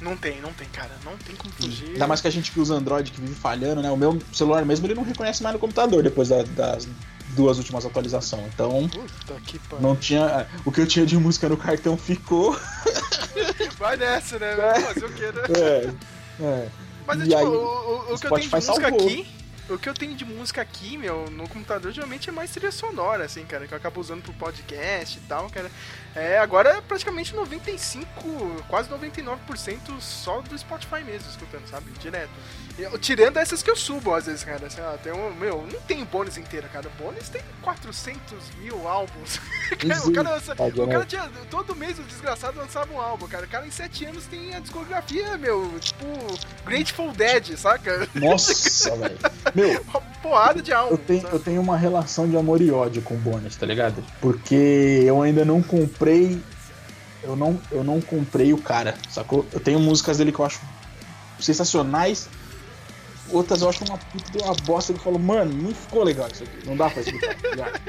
Não 0.00 0.16
tem, 0.16 0.40
não 0.40 0.52
tem, 0.54 0.66
cara. 0.68 0.90
Não 1.04 1.12
tem 1.18 1.36
como 1.36 1.52
fugir. 1.52 1.90
Ainda 1.92 2.06
mais 2.06 2.20
que 2.22 2.26
a 2.26 2.30
gente 2.30 2.50
que 2.50 2.58
usa 2.58 2.74
Android 2.74 3.12
que 3.12 3.20
vive 3.20 3.34
falhando, 3.34 3.82
né? 3.82 3.90
O 3.90 3.96
meu 3.96 4.20
celular 4.32 4.64
mesmo 4.64 4.86
ele 4.86 4.94
não 4.94 5.02
reconhece 5.04 5.42
mais 5.42 5.52
no 5.52 5.60
computador 5.60 6.02
depois 6.02 6.30
da- 6.30 6.42
das 6.42 6.88
duas 7.30 7.58
últimas 7.58 7.84
atualizações. 7.86 8.46
Então, 8.54 8.88
Puta 8.88 9.34
que 9.46 9.58
pariu. 9.58 9.80
não 9.86 9.96
tinha. 9.96 10.46
O 10.64 10.70
que 10.72 10.80
eu 10.80 10.86
tinha 10.86 11.04
de 11.06 11.16
música 11.16 11.48
no 11.48 11.56
cartão 11.56 11.96
ficou. 11.96 12.58
Vai 13.78 13.96
nessa, 13.96 14.38
né? 14.38 14.52
É. 14.52 14.80
Fazer 14.80 15.04
o 15.04 15.12
quê, 15.12 15.26
né? 15.32 15.42
É. 15.58 16.44
é. 16.44 16.68
Mas 17.06 17.20
é 17.20 17.24
E 17.24 17.28
tipo, 17.28 17.38
aí, 17.38 17.44
o, 17.46 17.50
o- 17.50 18.14
o 18.14 18.18
que 18.18 18.26
eu 18.26 18.30
tenho 18.30 18.48
de 18.48 18.54
música 18.54 18.60
salvou. 18.60 19.06
aqui. 19.06 19.26
O 19.68 19.78
que 19.78 19.88
eu 19.88 19.94
tenho 19.94 20.16
de 20.16 20.24
música 20.24 20.60
aqui, 20.60 20.98
meu, 20.98 21.30
no 21.30 21.48
computador 21.48 21.92
geralmente 21.92 22.28
é 22.28 22.32
mais 22.32 22.50
trilha 22.50 22.72
sonora, 22.72 23.24
assim, 23.24 23.44
cara, 23.44 23.68
que 23.68 23.72
eu 23.72 23.78
acabo 23.78 24.00
usando 24.00 24.20
pro 24.20 24.32
podcast 24.32 25.16
e 25.16 25.20
tal, 25.28 25.48
cara. 25.48 25.70
É, 26.14 26.38
agora 26.38 26.70
é 26.70 26.80
praticamente 26.80 27.34
95, 27.34 28.62
quase 28.68 28.88
99% 28.88 30.00
só 30.00 30.40
do 30.40 30.58
Spotify 30.58 31.04
mesmo, 31.04 31.28
escutando, 31.30 31.66
sabe? 31.68 31.90
Direto. 32.00 32.30
Eu- 32.78 32.98
tirando 32.98 33.36
essas 33.36 33.62
que 33.62 33.70
eu 33.70 33.76
subo, 33.76 34.14
às 34.14 34.26
vezes, 34.26 34.42
cara. 34.42 34.68
Sei 34.70 34.82
lá, 34.82 34.96
tem 34.96 35.12
um, 35.12 35.32
meu, 35.34 35.66
não 35.70 35.80
tem 35.82 36.02
bônus 36.04 36.36
inteira, 36.38 36.66
cara. 36.68 36.88
Bônus 36.98 37.28
tem 37.28 37.42
400 37.62 38.20
mil 38.60 38.88
álbuns. 38.88 39.38
O 40.04 40.12
cara, 40.12 40.30
lança- 40.30 40.52
o 40.54 40.88
cara 40.88 41.04
tinha. 41.04 41.30
Todo 41.48 41.76
mês 41.76 41.96
o 41.98 42.02
desgraçado 42.02 42.58
lançava 42.58 42.92
um 42.92 43.00
álbum, 43.00 43.28
cara. 43.28 43.46
O 43.46 43.48
cara 43.48 43.66
em 43.66 43.70
7 43.70 44.04
anos 44.06 44.26
tem 44.26 44.52
a 44.54 44.58
discografia, 44.58 45.38
meu, 45.38 45.72
tipo, 45.78 46.04
Grateful 46.66 47.12
Dead, 47.12 47.56
saca? 47.56 48.08
Nossa, 48.14 48.94
velho. 48.98 49.16
Meu, 49.54 49.80
Uma 49.82 50.00
porrada 50.20 50.60
de 50.60 50.72
álbum. 50.72 50.94
eu 50.94 50.98
tenho, 50.98 51.22
sabe? 51.22 51.34
eu 51.34 51.38
tenho 51.40 51.60
uma 51.60 51.76
relação 51.76 52.28
de 52.28 52.36
amor 52.36 52.60
e 52.60 52.70
ódio 52.70 53.00
com 53.02 53.14
o 53.14 53.18
Bones, 53.18 53.54
tá 53.56 53.64
ligado? 53.64 54.02
Porque 54.20 55.02
eu 55.04 55.22
ainda 55.22 55.44
não 55.44 55.62
comprei. 55.62 55.99
Eu 57.22 57.36
não, 57.36 57.60
eu 57.70 57.84
não 57.84 58.00
comprei 58.00 58.52
o 58.52 58.58
cara, 58.58 58.94
sacou? 59.08 59.46
Eu 59.52 59.60
tenho 59.60 59.78
músicas 59.78 60.16
dele 60.16 60.32
que 60.32 60.38
eu 60.38 60.44
acho 60.44 60.60
sensacionais. 61.38 62.28
Outras 63.32 63.62
eu 63.62 63.68
acho 63.68 63.84
uma 63.84 63.98
puta 63.98 64.30
de 64.30 64.44
uma 64.44 64.54
bosta 64.54 64.92
que 64.92 64.98
eu 64.98 65.02
falo, 65.02 65.18
mano, 65.18 65.52
não 65.52 65.74
ficou 65.74 66.02
legal 66.02 66.28
isso 66.32 66.42
aqui. 66.44 66.66
Não 66.66 66.76
dá 66.76 66.90
pra 66.90 67.00
explicar. 67.00 67.36
tá? 67.56 67.80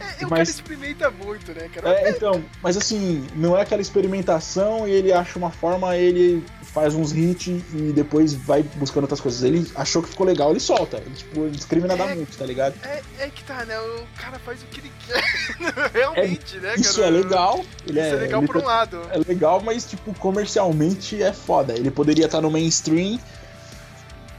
É, 0.00 0.14
o 0.24 0.28
cara 0.28 0.28
mas- 0.30 0.48
experimenta 0.48 1.10
muito, 1.10 1.52
né, 1.52 1.68
cara? 1.74 1.90
É, 1.90 2.10
então, 2.10 2.42
mas 2.62 2.76
assim, 2.76 3.26
não 3.34 3.56
é 3.56 3.62
aquela 3.62 3.82
experimentação 3.82 4.86
e 4.88 4.92
ele 4.92 5.12
acha 5.12 5.38
uma 5.38 5.50
forma, 5.50 5.96
ele 5.96 6.44
faz 6.62 6.94
uns 6.94 7.12
hits 7.12 7.62
e 7.74 7.92
depois 7.92 8.34
vai 8.34 8.62
buscando 8.62 9.04
outras 9.04 9.20
coisas. 9.20 9.42
Ele 9.42 9.70
achou 9.74 10.02
que 10.02 10.08
ficou 10.08 10.26
legal, 10.26 10.50
ele 10.50 10.60
solta. 10.60 10.98
Ele, 10.98 11.14
tipo, 11.14 11.46
indiscriminadamente, 11.46 12.36
tá 12.36 12.46
ligado? 12.46 12.74
É, 12.84 13.02
é 13.18 13.28
que 13.30 13.42
tá, 13.44 13.64
né? 13.64 13.78
O 13.80 14.06
cara 14.16 14.38
faz 14.38 14.62
o 14.62 14.66
que 14.66 14.80
ele 14.80 14.92
quer. 15.06 15.22
Realmente, 15.92 16.56
né, 16.56 16.68
cara? 16.70 16.80
Isso 16.80 17.02
é 17.02 17.10
legal. 17.10 17.64
Ele 17.86 18.00
Isso 18.00 18.14
é, 18.14 18.18
legal 18.18 18.42
por 18.42 18.56
um 18.58 18.64
lado. 18.64 19.00
É 19.10 19.18
legal, 19.18 19.60
mas, 19.60 19.84
tipo, 19.86 20.14
comercialmente 20.14 21.22
é 21.22 21.32
foda. 21.32 21.74
Ele 21.74 21.90
poderia 21.90 22.26
estar 22.26 22.40
no 22.40 22.50
mainstream 22.50 23.18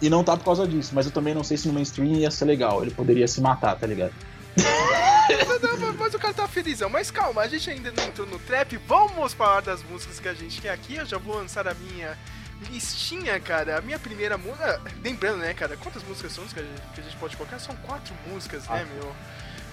e 0.01 0.09
não 0.09 0.23
tá 0.23 0.35
por 0.37 0.43
causa 0.45 0.67
disso. 0.67 0.91
Mas 0.93 1.05
eu 1.05 1.11
também 1.11 1.33
não 1.33 1.43
sei 1.43 1.57
se 1.57 1.67
no 1.67 1.73
mainstream 1.73 2.13
ia 2.13 2.31
ser 2.31 2.45
legal. 2.45 2.81
Ele 2.81 2.91
poderia 2.91 3.27
se 3.27 3.41
matar, 3.41 3.75
tá 3.75 3.85
ligado? 3.87 4.13
Mas, 4.57 5.61
não, 5.61 5.93
mas- 5.93 6.13
o 6.13 6.19
cara 6.19 6.33
tá 6.33 6.47
felizão. 6.47 6.89
Mas 6.89 7.11
calma, 7.11 7.41
a 7.41 7.47
gente 7.47 7.69
ainda 7.69 7.91
não 7.95 8.03
entrou 8.03 8.25
no 8.27 8.39
trap. 8.39 8.77
Vamos 8.87 9.33
falar 9.33 9.61
das 9.61 9.83
músicas 9.83 10.19
que 10.19 10.27
a 10.27 10.33
gente 10.33 10.61
quer 10.61 10.71
aqui. 10.71 10.95
Eu 10.95 11.05
já 11.05 11.17
vou 11.17 11.35
lançar 11.35 11.67
a 11.67 11.73
minha 11.73 12.17
listinha, 12.71 13.39
cara. 13.39 13.77
A 13.77 13.81
minha 13.81 13.99
primeira 13.99 14.37
música. 14.37 14.81
Lembrando, 15.03 15.37
né, 15.37 15.53
cara? 15.53 15.77
Quantas 15.77 16.03
músicas 16.03 16.31
são 16.33 16.43
que 16.45 16.59
a 16.59 16.63
gente, 16.63 16.81
que 16.95 17.01
a 17.01 17.03
gente 17.03 17.15
pode 17.17 17.37
colocar? 17.37 17.59
São 17.59 17.75
quatro 17.77 18.13
músicas, 18.27 18.67
né, 18.67 18.85
meu? 18.95 19.15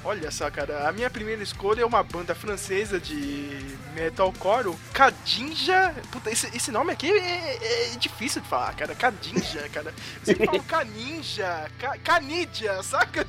Olha 0.07 0.31
só, 0.31 0.49
cara, 0.53 0.89
a 0.89 0.93
minha 0.93 1.11
primeira 1.11 1.43
escolha 1.43 1.83
é 1.83 1.85
uma 1.85 2.01
banda 2.01 2.33
francesa 2.33 3.01
de 3.01 3.59
metalcore, 3.93 4.69
o 4.69 4.79
Kadinja. 4.93 5.93
Puta, 6.13 6.31
esse, 6.31 6.47
esse 6.57 6.71
nome 6.71 6.93
aqui 6.93 7.11
é, 7.11 7.19
é- 7.19 7.93
é 7.93 7.97
difícil 7.99 8.41
de 8.41 8.47
falar, 8.49 8.73
cara. 8.77 8.95
Kadinja, 8.95 9.69
cara. 9.73 9.93
Sempre 10.23 10.47
falo 10.47 10.63
Caninja, 10.63 11.69
Ca- 11.81 11.99
Canidia, 12.05 12.81
saca? 12.85 13.27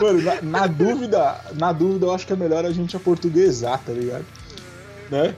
Mano, 0.00 0.22
na, 0.22 0.42
na 0.42 0.66
dúvida, 0.68 1.40
na 1.54 1.72
dúvida, 1.72 2.06
eu 2.06 2.14
acho 2.14 2.24
que 2.26 2.32
é 2.32 2.36
melhor 2.36 2.64
a 2.64 2.70
gente 2.70 2.96
aportuguesar, 2.96 3.80
tá 3.84 3.90
ligado? 3.92 4.24
Né? 5.10 5.34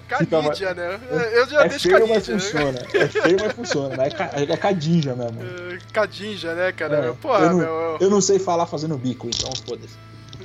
Né? 0.75 1.01
Eu 1.33 1.49
já 1.49 1.65
É 1.65 1.69
deixo 1.69 1.89
feio, 1.89 2.07
mas 2.09 2.29
né? 2.29 2.39
funciona. 2.39 2.79
É 2.95 3.09
feio, 3.09 3.37
mas 3.41 3.53
funciona. 3.53 4.05
É, 4.05 4.11
ca- 4.11 4.31
é 4.35 4.57
cadinja 4.57 5.15
mesmo. 5.17 5.41
É, 5.43 5.79
Cadinja, 5.93 6.55
né, 6.55 6.73
cara? 6.73 6.97
É, 7.07 7.13
Porra, 7.13 7.45
eu, 7.47 7.51
não, 7.51 7.59
meu. 7.59 7.97
eu 8.01 8.11
não 8.11 8.21
sei 8.21 8.39
falar 8.39 8.67
fazendo 8.67 8.97
bico, 8.99 9.29
então 9.29 9.51
foda-se. 9.67 9.95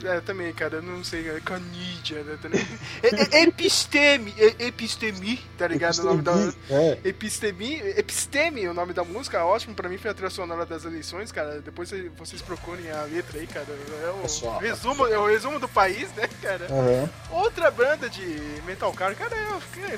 É, 0.06 0.20
também, 0.22 0.54
cara, 0.54 0.76
eu 0.78 0.82
não 0.82 1.04
sei, 1.04 1.30
é 1.30 1.40
Canidia, 1.40 2.24
né? 2.24 2.38
tá 2.42 2.48
ligado? 2.50 2.68
É, 3.04 3.38
é, 3.40 3.44
episteme, 3.44 4.34
é, 4.38 4.66
epistemi, 4.68 5.38
tá 5.58 5.68
ligado? 5.68 6.00
O 6.00 6.04
nome 6.04 6.22
da. 6.22 6.34
É. 6.70 6.98
Epistemi, 7.06 7.76
Episteme, 7.98 8.68
o 8.68 8.74
nome 8.74 8.94
da 8.94 9.04
música, 9.04 9.44
ótimo, 9.46 9.76
pra 9.76 9.88
mim 9.90 9.98
foi 9.98 10.12
a 10.12 10.14
trilha 10.14 10.30
sonora 10.30 10.66
das 10.66 10.84
eleições, 10.86 11.32
cara. 11.32 11.62
Depois 11.62 11.90
cê- 11.90 12.10
vocês 12.18 12.42
procurem 12.42 12.90
a 12.92 13.04
letra 13.04 13.40
aí, 13.40 13.48
cara. 13.48 13.68
É 14.04 14.10
o, 14.10 14.22
Pessoal. 14.22 14.60
resumo, 14.60 15.06
é 15.08 15.18
o 15.18 15.28
resumo 15.28 15.60
do 15.60 15.68
país, 15.68 16.10
né, 16.16 16.28
cara? 16.42 16.66
Aham. 16.70 17.10
Outra 17.32 17.70
banda 17.72 18.10
de 18.10 18.26
metalcore, 18.66 19.16
cara, 19.16 19.36
é 19.36 19.50
o 19.56 19.62
que, 19.74 19.80
é 19.82 19.98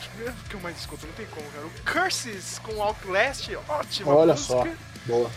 eu 0.53 0.59
mais 0.59 0.77
escuto, 0.77 1.05
não 1.07 1.13
tem 1.13 1.25
como, 1.27 1.45
cara. 1.51 1.65
O 1.65 1.71
Curses 2.03 2.59
com 2.59 2.81
Outlast, 2.81 3.49
ótima 3.67 4.13
Olha 4.13 4.33
música. 4.33 4.53
só. 4.53 4.67
Boa. 5.05 5.31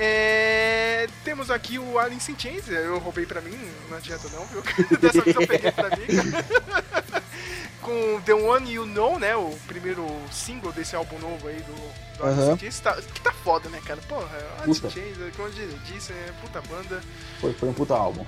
É, 0.00 1.08
temos 1.24 1.50
aqui 1.50 1.76
o 1.76 1.98
Alice 1.98 2.30
in 2.30 2.38
Chains, 2.38 2.68
eu 2.68 2.98
roubei 2.98 3.26
pra 3.26 3.40
mim, 3.40 3.58
não 3.90 3.96
adianta 3.96 4.28
não, 4.28 4.46
viu? 4.46 4.62
Dessa 5.00 5.20
vez 5.22 5.34
eu 5.34 5.46
peguei 5.46 5.72
pra 5.72 5.90
mim. 5.90 6.06
Com 7.82 8.20
The 8.20 8.34
One 8.34 8.70
You 8.70 8.86
Know, 8.86 9.18
né? 9.18 9.34
O 9.34 9.58
primeiro 9.66 10.06
single 10.30 10.70
desse 10.72 10.94
álbum 10.94 11.18
novo 11.18 11.48
aí 11.48 11.56
do, 11.62 12.18
do 12.18 12.24
Alice 12.24 12.40
Aham. 12.42 12.52
in 12.52 12.58
Chains. 12.58 12.80
Tá, 12.80 12.94
que 12.94 13.20
tá 13.20 13.32
foda, 13.32 13.68
né, 13.70 13.80
cara? 13.84 14.00
Porra, 14.08 14.38
Alice 14.62 14.86
in. 14.86 14.90
Chains, 14.90 15.16
como 15.34 15.48
eu 15.48 15.78
disse, 15.84 16.12
é 16.12 16.32
puta 16.42 16.60
banda. 16.60 17.00
Foi, 17.40 17.52
foi 17.54 17.68
um 17.68 17.72
puta 17.72 17.94
álbum. 17.94 18.24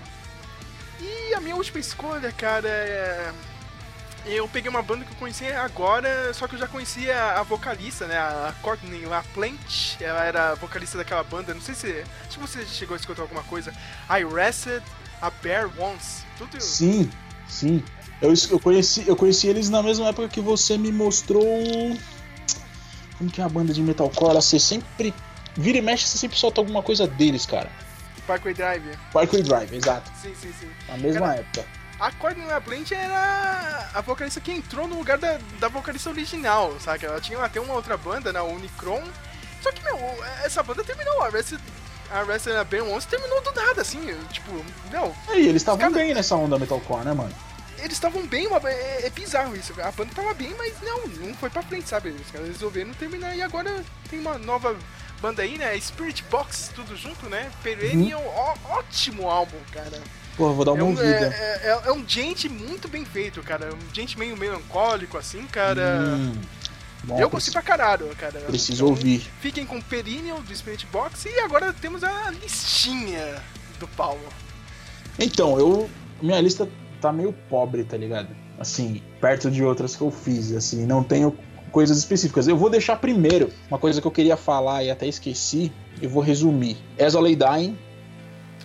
E 0.98 1.34
a 1.34 1.40
minha 1.40 1.54
última 1.54 1.78
escolha, 1.78 2.32
cara, 2.32 2.68
é. 2.68 3.32
Eu 4.26 4.46
peguei 4.48 4.68
uma 4.68 4.82
banda 4.82 5.04
que 5.04 5.12
eu 5.12 5.16
conheci 5.16 5.46
agora, 5.46 6.32
só 6.34 6.46
que 6.46 6.54
eu 6.54 6.58
já 6.58 6.66
conhecia 6.68 7.16
a 7.32 7.42
vocalista, 7.42 8.06
né? 8.06 8.18
A 8.18 8.54
Courtney 8.60 9.06
LaPlante. 9.06 9.96
Ela 10.02 10.24
era 10.24 10.54
vocalista 10.54 10.98
daquela 10.98 11.22
banda. 11.22 11.54
Não 11.54 11.60
sei 11.60 11.74
se. 11.74 12.04
Acho 12.26 12.38
que 12.38 12.40
você 12.40 12.64
chegou 12.66 12.94
a 12.94 12.98
escutar 12.98 13.22
alguma 13.22 13.42
coisa. 13.44 13.72
I 14.10 14.24
Rested 14.24 14.82
a 15.22 15.30
Bear 15.30 15.70
Once. 15.78 16.24
Tudo. 16.36 16.60
Sim, 16.60 17.10
sim. 17.48 17.82
Eu, 18.20 18.34
eu, 18.50 18.60
conheci, 18.60 19.04
eu 19.08 19.16
conheci 19.16 19.48
eles 19.48 19.70
na 19.70 19.82
mesma 19.82 20.08
época 20.08 20.28
que 20.28 20.40
você 20.40 20.76
me 20.76 20.92
mostrou. 20.92 21.96
Como 23.16 23.30
que 23.30 23.40
é 23.40 23.44
a 23.44 23.48
banda 23.48 23.72
de 23.72 23.82
metalcore? 23.82 24.34
Você 24.34 24.58
sempre. 24.58 25.14
Vira 25.56 25.78
e 25.78 25.82
mexe, 25.82 26.06
você 26.06 26.18
sempre 26.18 26.38
solta 26.38 26.60
alguma 26.60 26.82
coisa 26.82 27.06
deles, 27.08 27.44
cara. 27.44 27.70
Parkway 28.26 28.54
Drive. 28.54 28.96
Parkway 29.12 29.42
Drive, 29.42 29.74
exato. 29.74 30.10
Sim, 30.22 30.32
sim, 30.40 30.52
sim. 30.60 30.70
Na 30.88 30.96
mesma 30.96 31.20
Cara, 31.26 31.40
época. 31.40 31.79
A 32.00 32.10
Courtney 32.12 32.46
LaPlante 32.46 32.94
era 32.94 33.90
a 33.92 34.00
vocalista 34.00 34.40
que 34.40 34.50
entrou 34.50 34.88
no 34.88 34.96
lugar 34.96 35.18
da, 35.18 35.38
da 35.58 35.68
vocalista 35.68 36.08
original, 36.08 36.74
sabe? 36.80 37.04
Ela 37.04 37.20
tinha 37.20 37.38
até 37.44 37.60
uma 37.60 37.74
outra 37.74 37.96
banda, 37.96 38.32
na 38.32 38.42
Unicron. 38.42 39.02
Só 39.62 39.70
que, 39.70 39.82
meu, 39.84 39.98
essa 40.42 40.62
banda 40.62 40.82
terminou. 40.82 41.22
A 41.22 41.26
Arrested, 41.26 41.60
a 42.10 42.20
Arrested 42.20 42.56
a 42.56 42.64
Ben 42.64 42.80
Once 42.80 43.06
terminou 43.06 43.42
do 43.42 43.52
nada, 43.52 43.82
assim. 43.82 44.00
Tipo, 44.32 44.64
meu, 44.90 45.14
E 45.34 45.40
eles 45.46 45.56
estavam 45.60 45.78
Cara- 45.80 45.92
bem 45.92 46.14
nessa 46.14 46.34
onda 46.36 46.58
metalcore, 46.58 47.04
né, 47.04 47.12
mano? 47.12 47.34
eles 47.78 47.92
estavam 47.94 48.26
bem, 48.26 48.46
uma- 48.46 48.60
é, 48.68 49.06
é 49.06 49.10
bizarro 49.10 49.54
isso. 49.56 49.72
A 49.82 49.90
banda 49.92 50.10
tava 50.14 50.32
bem, 50.34 50.54
mas 50.56 50.74
não, 50.82 51.06
não 51.06 51.34
foi 51.34 51.48
pra 51.50 51.62
frente, 51.62 51.88
sabe? 51.88 52.10
Os 52.10 52.30
caras 52.30 52.48
resolveram 52.48 52.92
terminar 52.94 53.34
e 53.36 53.42
agora 53.42 53.84
tem 54.10 54.18
uma 54.20 54.36
nova 54.38 54.74
banda 55.20 55.42
aí, 55.42 55.56
né? 55.58 55.78
Spirit 55.80 56.22
Box, 56.30 56.70
tudo 56.74 56.94
junto, 56.96 57.26
né? 57.28 57.50
Perennial, 57.62 58.22
ó- 58.26 58.74
ótimo 58.78 59.28
álbum, 59.30 59.56
cara. 59.72 59.98
Pô, 60.36 60.52
vou 60.52 60.64
dar 60.64 60.72
uma 60.72 60.80
É 60.80 60.84
um, 60.84 60.88
ouvida. 60.90 61.06
é, 61.34 61.60
é- 61.64 61.82
é 61.88 61.92
um 61.92 62.06
gente 62.08 62.48
muito 62.48 62.88
bem 62.88 63.04
feito, 63.04 63.42
cara. 63.42 63.70
Um 63.74 63.94
gente 63.94 64.18
meio 64.18 64.36
melancólico, 64.36 65.18
assim, 65.18 65.46
cara. 65.46 66.00
Hum, 66.16 66.32
bom, 67.04 67.18
Eu 67.20 67.28
gostei 67.28 67.52
pra 67.52 67.62
caralho, 67.62 68.06
cara. 68.16 68.40
Preciso 68.40 68.84
Então, 68.84 68.88
ouvir. 68.88 69.20
Fiquem 69.40 69.66
com 69.66 69.80
Perennial 69.80 70.40
do 70.40 70.54
Spirit 70.56 70.86
Box 70.86 71.26
e 71.26 71.40
agora 71.40 71.72
temos 71.72 72.02
a 72.04 72.30
listinha 72.30 73.36
do 73.78 73.86
Paulo. 73.88 74.20
Então, 75.18 75.58
eu. 75.58 75.90
Minha 76.22 76.40
lista 76.40 76.68
tá 77.00 77.12
meio 77.12 77.32
pobre, 77.48 77.82
tá 77.84 77.96
ligado? 77.96 78.28
Assim, 78.58 79.02
perto 79.20 79.50
de 79.50 79.64
outras 79.64 79.96
que 79.96 80.02
eu 80.02 80.10
fiz, 80.10 80.52
assim, 80.52 80.84
não 80.84 81.02
tenho 81.02 81.34
coisas 81.72 81.96
específicas. 81.96 82.46
Eu 82.46 82.56
vou 82.58 82.68
deixar 82.68 82.96
primeiro 82.96 83.50
uma 83.70 83.78
coisa 83.78 84.00
que 84.02 84.06
eu 84.06 84.10
queria 84.10 84.36
falar 84.36 84.84
e 84.84 84.90
até 84.90 85.06
esqueci, 85.06 85.72
eu 86.02 86.10
vou 86.10 86.22
resumir. 86.22 86.76
As 86.98 87.14
Dying, 87.14 87.78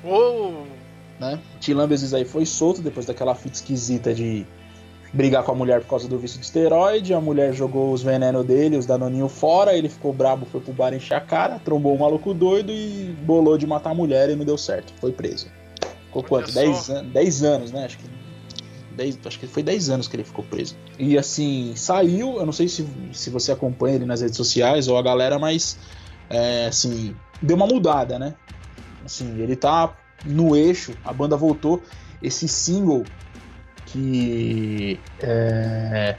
Oh, 0.03 0.65
né? 1.19 1.39
Tilambes 1.59 2.13
aí 2.13 2.25
foi 2.25 2.45
solto 2.45 2.81
depois 2.81 3.05
daquela 3.05 3.35
fita 3.35 3.55
esquisita 3.55 4.13
de 4.13 4.45
brigar 5.13 5.43
com 5.43 5.51
a 5.51 5.55
mulher 5.55 5.81
por 5.81 5.89
causa 5.89 6.07
do 6.07 6.19
vício 6.19 6.39
de 6.39 6.45
esteroide. 6.45 7.13
A 7.13 7.21
mulher 7.21 7.53
jogou 7.53 7.93
os 7.93 8.03
venenos 8.03 8.45
dele, 8.45 8.77
os 8.77 8.85
danoninho 8.85 9.29
fora. 9.29 9.73
Ele 9.75 9.89
ficou 9.89 10.11
brabo, 10.11 10.45
foi 10.45 10.59
pro 10.59 10.73
bar 10.73 10.93
encher 10.93 11.15
a 11.15 11.21
cara, 11.21 11.59
trombou 11.59 11.95
um 11.95 11.99
maluco 11.99 12.33
doido 12.33 12.71
e 12.71 13.15
bolou 13.21 13.57
de 13.57 13.65
matar 13.65 13.91
a 13.91 13.95
mulher 13.95 14.29
e 14.29 14.35
não 14.35 14.45
deu 14.45 14.57
certo. 14.57 14.93
Foi 14.99 15.11
preso. 15.11 15.47
Ficou 16.07 16.21
Olha 16.29 16.45
quanto? 16.45 16.51
só. 16.51 16.59
10 16.59 16.89
an 16.89 17.05
10 17.05 17.43
anos, 17.43 17.71
né? 17.71 17.85
Acho 17.85 17.97
que, 17.97 18.05
10, 18.95 19.19
acho 19.25 19.39
que 19.39 19.47
foi 19.47 19.63
10 19.63 19.89
anos 19.89 20.07
que 20.07 20.15
ele 20.17 20.23
ficou 20.23 20.43
preso. 20.43 20.75
E 20.99 21.17
assim, 21.17 21.73
saiu. 21.75 22.37
Eu 22.37 22.45
não 22.45 22.53
sei 22.53 22.67
se, 22.67 22.85
se 23.13 23.29
você 23.29 23.51
acompanha 23.51 23.95
ele 23.95 24.05
nas 24.05 24.21
redes 24.21 24.35
sociais 24.35 24.87
ou 24.87 24.97
a 24.97 25.01
galera, 25.01 25.39
mas 25.39 25.77
é, 26.29 26.65
assim, 26.65 27.15
deu 27.41 27.55
uma 27.55 27.67
mudada, 27.67 28.19
né? 28.19 28.35
Assim, 29.05 29.39
ele 29.39 29.55
tá 29.55 29.95
no 30.23 30.55
eixo, 30.55 30.93
a 31.03 31.11
banda 31.11 31.35
voltou. 31.35 31.81
Esse 32.21 32.47
single 32.47 33.03
que 33.85 34.99
é, 35.21 36.15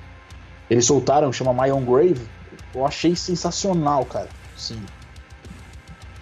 eles 0.69 0.85
soltaram, 0.85 1.33
chama 1.33 1.53
My 1.53 1.71
Own 1.71 1.85
Grave, 1.85 2.27
eu 2.75 2.87
achei 2.87 3.17
sensacional, 3.17 4.05
cara. 4.05 4.29
Assim, 4.57 4.81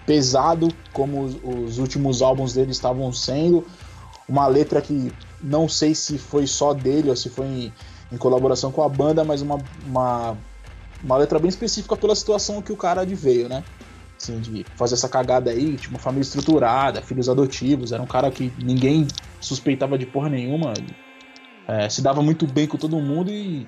pesado, 0.05 0.69
como 0.93 1.23
os, 1.23 1.37
os 1.43 1.77
últimos 1.77 2.21
álbuns 2.21 2.53
dele 2.53 2.71
estavam 2.71 3.11
sendo. 3.11 3.65
Uma 4.27 4.47
letra 4.47 4.81
que 4.81 5.11
não 5.41 5.69
sei 5.69 5.93
se 5.93 6.17
foi 6.17 6.47
só 6.47 6.73
dele 6.73 7.09
ou 7.09 7.15
se 7.15 7.29
foi 7.29 7.45
em, 7.45 7.73
em 8.11 8.17
colaboração 8.17 8.71
com 8.71 8.81
a 8.81 8.89
banda, 8.89 9.23
mas 9.23 9.41
uma, 9.41 9.57
uma, 9.85 10.37
uma 11.03 11.17
letra 11.17 11.37
bem 11.39 11.49
específica 11.49 11.95
pela 11.95 12.15
situação 12.15 12.61
que 12.61 12.71
o 12.71 12.77
cara 12.77 13.01
adveio, 13.01 13.47
né? 13.47 13.63
Assim, 14.17 14.39
de 14.39 14.65
fazer 14.75 14.95
essa 14.95 15.09
cagada 15.09 15.51
aí, 15.51 15.75
tinha 15.75 15.89
uma 15.89 15.99
família 15.99 16.23
estruturada, 16.23 17.01
filhos 17.01 17.27
adotivos, 17.27 17.91
era 17.91 18.01
um 18.01 18.07
cara 18.07 18.31
que 18.31 18.51
ninguém 18.63 19.07
suspeitava 19.41 19.97
de 19.97 20.05
porra 20.05 20.29
nenhuma, 20.29 20.73
é, 21.67 21.89
se 21.89 22.01
dava 22.01 22.21
muito 22.21 22.47
bem 22.47 22.67
com 22.67 22.77
todo 22.77 22.97
mundo 22.97 23.29
e, 23.29 23.67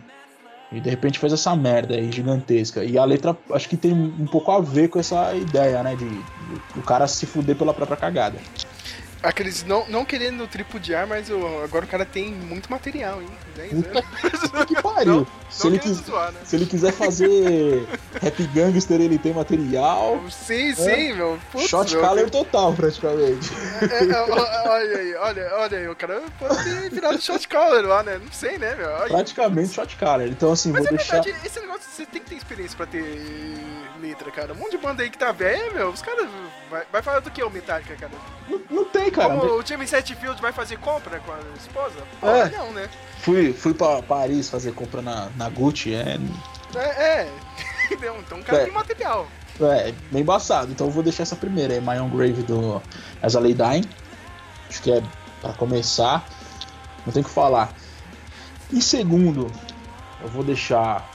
e 0.71 0.79
de 0.79 0.89
repente 0.89 1.19
fez 1.19 1.33
essa 1.33 1.55
merda 1.55 1.95
aí 1.95 2.11
gigantesca. 2.11 2.83
E 2.83 2.97
a 2.97 3.03
letra 3.03 3.37
acho 3.51 3.67
que 3.67 3.75
tem 3.75 3.93
um 3.93 4.25
pouco 4.25 4.51
a 4.51 4.61
ver 4.61 4.87
com 4.87 4.99
essa 4.99 5.35
ideia, 5.35 5.83
né, 5.83 5.95
de, 5.95 6.09
de 6.09 6.23
o 6.75 6.81
cara 6.81 7.07
se 7.07 7.25
fuder 7.25 7.55
pela 7.55 7.73
própria 7.73 7.97
cagada. 7.97 8.37
Aqueles 9.23 9.63
não, 9.63 9.87
não 9.87 10.05
querendo 10.05 10.47
tripudiar, 10.47 11.07
mas 11.07 11.29
o- 11.29 11.63
agora 11.63 11.85
o 11.85 11.87
cara 11.87 12.05
tem 12.05 12.31
muito 12.31 12.69
material, 12.69 13.21
hein? 13.21 13.29
10 13.55 13.73
anos. 13.73 13.87
Puta 14.41 14.65
que 14.65 14.75
pariu! 14.81 15.13
Não, 15.15 15.27
se, 15.49 15.63
não 15.65 15.71
ele 15.71 15.79
quis- 15.79 15.97
zoar, 15.97 16.31
né? 16.31 16.39
se 16.43 16.55
ele 16.55 16.65
quiser 16.65 16.91
fazer 16.93 17.87
rap 18.21 18.43
gangster, 18.47 19.01
ele 19.01 19.17
tem 19.17 19.33
material. 19.33 20.21
Sim, 20.29 20.73
sim, 20.75 21.13
meu. 21.13 21.39
Putz, 21.51 21.67
Shot 21.69 21.91
meu, 21.93 22.01
caller 22.01 22.29
total, 22.29 22.73
praticamente. 22.73 23.49
É, 23.91 24.03
é, 24.05 24.21
ó, 24.21 24.69
olha 24.71 24.97
aí, 24.97 25.15
olha, 25.15 25.51
olha 25.55 25.77
aí, 25.79 25.87
o 25.87 25.95
cara 25.95 26.21
pode 26.39 26.63
ter 26.63 26.89
virado 26.91 27.21
shot 27.21 27.47
caller 27.47 27.85
lá, 27.85 28.03
né? 28.03 28.19
Não 28.23 28.31
sei, 28.31 28.57
né, 28.57 28.75
meu? 28.75 28.89
Olha. 28.89 29.07
Praticamente 29.09 29.73
shot 29.73 29.95
caller. 29.97 30.27
Então, 30.29 30.51
assim, 30.51 30.71
Mas 30.71 30.83
vou 30.83 30.93
é 30.93 30.97
deixar. 30.97 31.21
verdade, 31.21 31.45
esse 31.45 31.59
negócio 31.59 31.89
você 31.89 32.05
tem 32.05 32.21
que 32.21 32.29
ter 32.29 32.35
experiência 32.35 32.77
pra 32.77 32.85
ter 32.85 33.01
letra, 33.97 34.31
cara. 34.31 34.53
Um 34.53 34.57
monte 34.57 34.71
de 34.71 34.77
banda 34.77 35.03
aí 35.03 35.09
que 35.09 35.17
tá 35.17 35.31
velha, 35.31 35.71
meu, 35.73 35.89
os 35.89 36.01
caras. 36.01 36.27
Vai, 36.69 36.83
vai 36.91 37.01
falar 37.01 37.19
do 37.19 37.29
que, 37.31 37.43
o 37.43 37.49
Metallica, 37.49 37.95
cara? 37.95 38.11
Não, 38.47 38.61
não 38.69 38.85
tem, 38.85 39.09
cara. 39.11 39.35
Como 39.37 39.53
o 39.59 39.65
James 39.65 39.91
Hetfield 39.91 40.41
vai 40.41 40.51
fazer 40.53 40.77
compra 40.79 41.19
com 41.19 41.31
a 41.31 41.39
esposa? 41.57 41.95
Pô, 42.21 42.27
É. 42.27 42.49
não, 42.49 42.71
né? 42.71 42.89
Fui, 43.19 43.51
fui 43.53 43.73
pra 43.73 44.01
Paris 44.01 44.49
fazer 44.49 44.73
compra 44.73 45.01
na, 45.01 45.29
na 45.35 45.49
Gucci, 45.49 45.93
é, 45.93 46.17
É, 46.75 47.03
é. 47.23 47.31
Entendeu? 47.85 48.17
Então 48.19 48.39
o 48.39 48.43
cara 48.43 48.61
É. 48.61 48.65
tem 48.65 48.73
material. 48.73 49.27
é 49.61 49.93
bem 50.11 50.21
embaçado. 50.21 50.71
Então 50.71 50.87
eu 50.87 50.91
vou 50.91 51.01
deixar 51.03 51.23
essa 51.23 51.35
primeira 51.35 51.73
aí, 51.73 51.81
My 51.81 51.97
Own 51.99 52.09
Grave 52.09 52.43
do 52.43 52.81
As 53.21 53.33
I 53.33 53.39
Lay 53.39 53.53
Dying. 53.53 53.85
Acho 54.69 54.81
que 54.81 54.91
é 54.91 55.01
pra 55.41 55.53
começar. 55.53 56.25
Não 57.05 57.13
tem 57.13 57.21
o 57.21 57.25
que 57.25 57.31
falar. 57.31 57.73
Em 58.71 58.81
segundo, 58.81 59.49
eu 60.21 60.27
vou 60.27 60.43
deixar 60.43 61.09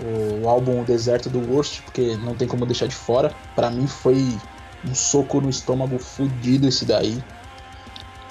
o 0.00 0.48
álbum 0.48 0.84
Deserto 0.84 1.28
do 1.28 1.40
Worst, 1.40 1.82
porque 1.82 2.16
não 2.18 2.34
tem 2.34 2.46
como 2.46 2.66
deixar 2.66 2.86
de 2.86 2.94
fora. 2.94 3.34
Pra 3.54 3.70
mim 3.70 3.86
foi 3.86 4.38
um 4.84 4.94
soco 4.94 5.40
no 5.40 5.50
estômago 5.50 5.98
fudido 5.98 6.68
esse 6.68 6.84
daí. 6.84 7.22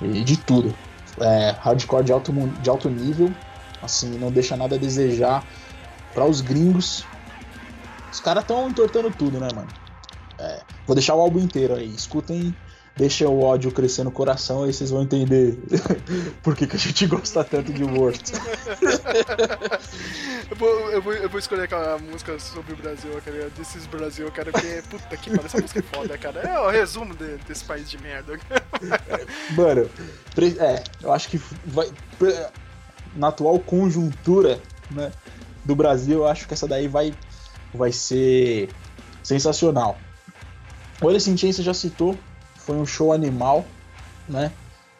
E 0.01 0.23
de 0.23 0.37
tudo. 0.37 0.73
É, 1.19 1.51
hardcore 1.59 2.03
de 2.03 2.11
alto, 2.11 2.31
de 2.31 2.69
alto 2.69 2.89
nível. 2.89 3.31
Assim, 3.81 4.17
não 4.17 4.31
deixa 4.31 4.55
nada 4.55 4.75
a 4.75 4.79
desejar 4.79 5.45
para 6.13 6.25
os 6.25 6.41
gringos. 6.41 7.05
Os 8.11 8.19
caras 8.19 8.43
estão 8.43 8.69
entortando 8.69 9.11
tudo, 9.11 9.39
né, 9.39 9.47
mano? 9.53 9.67
É, 10.39 10.61
vou 10.85 10.95
deixar 10.95 11.15
o 11.15 11.21
álbum 11.21 11.39
inteiro 11.39 11.75
aí. 11.75 11.93
Escutem, 11.93 12.55
deixa 12.97 13.27
o 13.27 13.41
ódio 13.41 13.71
crescer 13.71 14.03
no 14.03 14.11
coração, 14.11 14.63
aí 14.63 14.73
vocês 14.73 14.89
vão 14.89 15.03
entender 15.03 15.57
por 16.41 16.55
que, 16.55 16.65
que 16.65 16.75
a 16.75 16.79
gente 16.79 17.05
gosta 17.05 17.43
tanto 17.43 17.71
de 17.71 17.83
Worst. 17.83 18.33
Eu 20.49 20.55
vou, 20.55 20.91
eu, 20.91 21.01
vou, 21.01 21.13
eu 21.13 21.29
vou 21.29 21.39
escolher 21.39 21.63
aquela 21.63 21.97
música 21.97 22.39
sobre 22.39 22.71
o 22.73 22.77
Brasil, 22.77 23.11
cara. 23.23 23.49
This 23.51 23.75
is 23.75 23.85
Brasil, 23.85 24.31
cara, 24.31 24.49
porque 24.49 24.81
puta 24.89 25.17
que 25.17 25.29
pariu, 25.29 25.45
essa 25.45 25.59
música 25.59 25.79
é 25.79 25.95
foda, 25.95 26.17
cara. 26.17 26.39
É 26.39 26.59
o 26.59 26.69
resumo 26.69 27.13
de- 27.13 27.35
desse 27.39 27.65
país 27.65 27.89
de 27.89 28.01
merda. 28.01 28.39
Mano, 29.57 29.89
é, 30.59 30.83
eu 31.03 31.11
acho 31.11 31.27
que 31.27 31.41
vai. 31.65 31.91
Na 33.13 33.27
atual 33.27 33.59
conjuntura 33.59 34.61
né, 34.89 35.11
do 35.65 35.75
Brasil, 35.75 36.19
eu 36.19 36.27
acho 36.27 36.47
que 36.47 36.53
essa 36.53 36.67
daí 36.67 36.87
vai, 36.87 37.13
vai 37.73 37.91
ser 37.91 38.69
sensacional. 39.21 39.97
O 41.01 41.19
Chains 41.19 41.55
você 41.55 41.61
já 41.61 41.73
citou, 41.73 42.17
foi 42.67 42.75
um 42.75 42.85
show 42.85 43.13
animal, 43.13 43.63
né? 44.27 44.51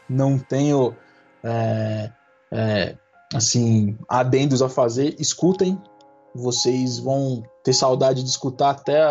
Não 0.09 0.39
tenho 0.39 0.95
é, 1.43 2.09
é, 2.49 2.95
assim 3.36 3.97
adendos 4.07 4.61
a 4.61 4.70
fazer. 4.70 5.15
Escutem, 5.20 5.78
vocês 6.34 6.97
vão 6.97 7.43
ter 7.63 7.74
saudade 7.74 8.24
de 8.24 8.30
escutar 8.30 8.70
até 8.70 9.03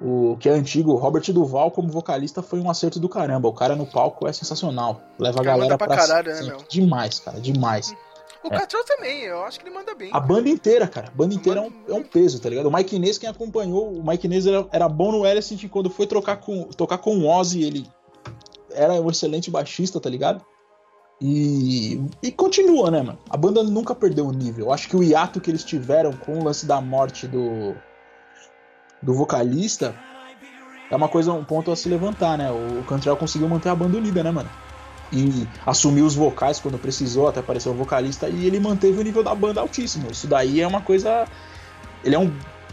o 0.00 0.36
que 0.38 0.48
é 0.48 0.52
antigo, 0.52 0.94
Robert 0.94 1.30
Duval 1.30 1.70
como 1.70 1.88
vocalista 1.88 2.42
foi 2.42 2.58
um 2.58 2.70
acerto 2.70 2.98
do 2.98 3.08
caramba. 3.08 3.48
O 3.48 3.52
cara 3.52 3.76
no 3.76 3.86
palco 3.86 4.26
é 4.26 4.32
sensacional. 4.32 5.02
Leva 5.18 5.40
a 5.40 5.44
galera 5.44 5.76
pra 5.76 5.86
pra 5.86 5.96
caralho, 5.96 6.34
né? 6.34 6.56
Demais, 6.70 7.20
cara, 7.20 7.38
demais. 7.38 7.94
O 8.44 8.50
Catrol 8.50 8.84
também, 8.84 9.20
eu 9.22 9.44
acho 9.44 9.60
que 9.60 9.66
ele 9.66 9.74
manda 9.74 9.94
bem. 9.94 10.10
A 10.12 10.18
banda 10.18 10.48
inteira, 10.48 10.88
cara. 10.88 11.08
A 11.08 11.10
banda 11.16 11.34
inteira 11.34 11.60
é 11.60 11.62
um, 11.62 11.72
é 11.88 11.94
um 11.94 12.02
peso, 12.02 12.40
tá 12.40 12.48
ligado? 12.48 12.66
O 12.66 12.72
Mike 12.72 12.96
Inez, 12.96 13.16
quem 13.16 13.28
acompanhou, 13.28 13.92
o 13.92 14.04
Mike 14.04 14.26
Inez 14.26 14.46
era, 14.46 14.66
era 14.72 14.88
bom 14.88 15.12
no 15.12 15.24
Alice 15.24 15.68
quando 15.68 15.88
foi 15.88 16.06
trocar 16.06 16.36
com, 16.38 16.64
tocar 16.64 16.98
com 16.98 17.18
o 17.18 17.28
Ozzy, 17.28 17.62
ele 17.62 17.86
era 18.72 18.94
um 18.94 19.10
excelente 19.10 19.50
baixista, 19.50 20.00
tá 20.00 20.10
ligado? 20.10 20.44
E, 21.20 22.04
e 22.20 22.32
continua, 22.32 22.90
né, 22.90 23.00
mano? 23.00 23.18
A 23.30 23.36
banda 23.36 23.62
nunca 23.62 23.94
perdeu 23.94 24.26
o 24.26 24.32
nível. 24.32 24.66
Eu 24.66 24.72
acho 24.72 24.88
que 24.88 24.96
o 24.96 25.04
hiato 25.04 25.40
que 25.40 25.50
eles 25.50 25.62
tiveram 25.62 26.12
com 26.12 26.38
o 26.38 26.44
lance 26.44 26.66
da 26.66 26.80
morte 26.80 27.28
do, 27.28 27.76
do 29.00 29.14
vocalista 29.14 29.94
é 30.90 30.96
uma 30.96 31.08
coisa, 31.08 31.32
um 31.32 31.44
ponto 31.44 31.70
a 31.70 31.76
se 31.76 31.88
levantar, 31.88 32.36
né? 32.36 32.50
O 32.50 32.82
Cantrell 32.84 33.16
conseguiu 33.16 33.48
manter 33.48 33.68
a 33.68 33.74
banda 33.74 33.96
unida, 33.96 34.22
né, 34.24 34.32
mano? 34.32 34.50
E 35.12 35.46
assumiu 35.66 36.06
os 36.06 36.14
vocais 36.14 36.58
quando 36.58 36.78
precisou, 36.78 37.28
até 37.28 37.40
apareceu 37.40 37.72
o 37.72 37.74
vocalista, 37.74 38.28
e 38.28 38.46
ele 38.46 38.58
manteve 38.58 38.98
o 38.98 39.02
nível 39.02 39.22
da 39.22 39.34
banda 39.34 39.60
altíssimo. 39.60 40.10
Isso 40.10 40.26
daí 40.26 40.60
é 40.60 40.66
uma 40.66 40.80
coisa. 40.80 41.26
Ele 42.02 42.14
é 42.14 42.18
um, 42.18 42.32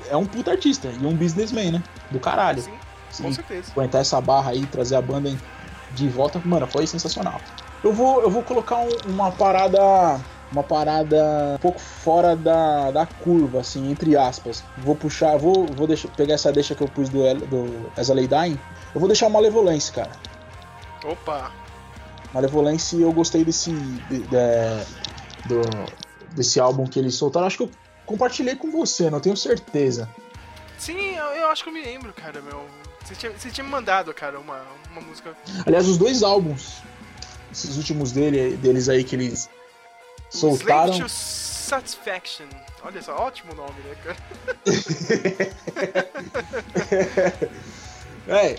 é 0.09 0.15
um 0.15 0.25
puta 0.25 0.51
artista 0.51 0.89
e 1.01 1.05
um 1.05 1.13
businessman, 1.15 1.71
né? 1.73 1.83
Do 2.09 2.19
caralho. 2.19 2.61
Sim, 2.61 2.71
Sim, 3.11 3.23
com 3.23 3.33
certeza. 3.33 3.71
aguentar 3.73 4.01
essa 4.01 4.21
barra 4.21 4.51
aí, 4.51 4.65
trazer 4.67 4.95
a 4.95 5.01
banda 5.01 5.35
de 5.91 6.07
volta, 6.07 6.41
mano, 6.45 6.65
foi 6.67 6.87
sensacional. 6.87 7.41
Eu 7.83 7.91
vou, 7.91 8.21
eu 8.21 8.29
vou 8.29 8.41
colocar 8.43 8.77
um- 8.77 8.97
uma 9.11 9.31
parada. 9.31 10.19
Uma 10.51 10.63
parada 10.63 11.53
um 11.55 11.59
pouco 11.59 11.79
fora 11.79 12.35
da, 12.35 12.89
da 12.89 13.05
curva, 13.05 13.59
assim, 13.59 13.91
entre 13.91 14.17
aspas. 14.17 14.63
Vou 14.79 14.95
puxar, 14.95 15.37
vou, 15.37 15.67
vou 15.67 15.85
deixar, 15.85 16.07
pegar 16.09 16.33
essa 16.33 16.51
deixa 16.51 16.73
que 16.73 16.81
eu 16.81 16.87
pus 16.87 17.07
do, 17.07 17.19
do 17.45 17.91
As 17.95 18.09
a 18.09 18.15
Lay 18.15 18.27
Dying. 18.27 18.57
Eu 18.95 18.99
vou 18.99 19.07
deixar 19.07 19.27
uma 19.27 19.33
Malevolence, 19.33 19.91
cara. 19.91 20.09
Opa, 21.05 21.51
Malevolence, 22.33 22.99
eu 23.01 23.11
gostei 23.11 23.43
desse. 23.43 23.71
de- 23.71 24.19
de- 24.19 25.47
do, 25.47 25.61
desse 26.35 26.59
álbum 26.59 26.85
que 26.85 26.99
eles 26.99 27.15
soltaram. 27.15 27.47
Acho 27.47 27.57
que 27.57 27.63
eu 27.63 27.71
compartilhei 28.05 28.55
com 28.55 28.69
você, 28.71 29.09
não 29.09 29.19
tenho 29.19 29.35
certeza. 29.37 30.07
sim, 30.77 31.15
eu, 31.15 31.25
eu 31.25 31.47
acho 31.49 31.63
que 31.63 31.69
eu 31.69 31.73
me 31.73 31.81
lembro, 31.81 32.13
cara, 32.13 32.39
meu. 32.41 32.63
Você 33.03 33.15
tinha, 33.15 33.31
você 33.31 33.49
tinha 33.49 33.63
me 33.63 33.71
mandado, 33.71 34.13
cara, 34.13 34.39
uma, 34.39 34.61
uma 34.91 35.01
música. 35.01 35.35
Aliás, 35.65 35.87
os 35.87 35.97
dois 35.97 36.21
álbuns, 36.21 36.81
esses 37.51 37.77
últimos 37.77 38.11
dele, 38.11 38.55
deles 38.57 38.87
aí 38.89 39.03
que 39.03 39.15
eles 39.15 39.49
soltaram. 40.29 40.93
Slave 40.93 41.03
to 41.03 41.09
Satisfaction. 41.09 42.45
Olha 42.83 43.01
só, 43.01 43.15
ótimo 43.17 43.55
nome, 43.55 43.79
né, 43.81 43.95
cara? 44.03 44.17
É, 48.27 48.55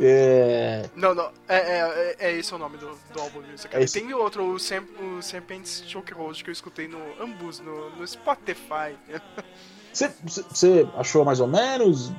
é, 0.00 0.88
Não, 0.96 1.14
não, 1.14 1.30
é, 1.48 1.56
é, 1.56 2.16
é, 2.20 2.28
é 2.30 2.32
esse 2.36 2.54
o 2.54 2.58
nome 2.58 2.76
do, 2.78 2.98
do 3.12 3.20
álbum 3.20 3.40
mesmo, 3.40 3.68
cara. 3.68 3.82
É 3.82 3.84
esse. 3.84 4.00
Tem 4.00 4.12
outro, 4.14 4.44
o, 4.44 4.58
Sam, 4.58 4.84
o 5.00 5.22
Serpent's 5.22 5.84
Chokehold, 5.86 6.42
que 6.42 6.50
eu 6.50 6.52
escutei 6.52 6.88
no 6.88 6.98
Ambus, 7.22 7.60
no, 7.60 7.90
no 7.90 8.06
Spotify. 8.06 8.94
Você 9.92 10.86
achou 10.96 11.24
mais 11.24 11.40
ou 11.40 11.46
menos? 11.46 12.12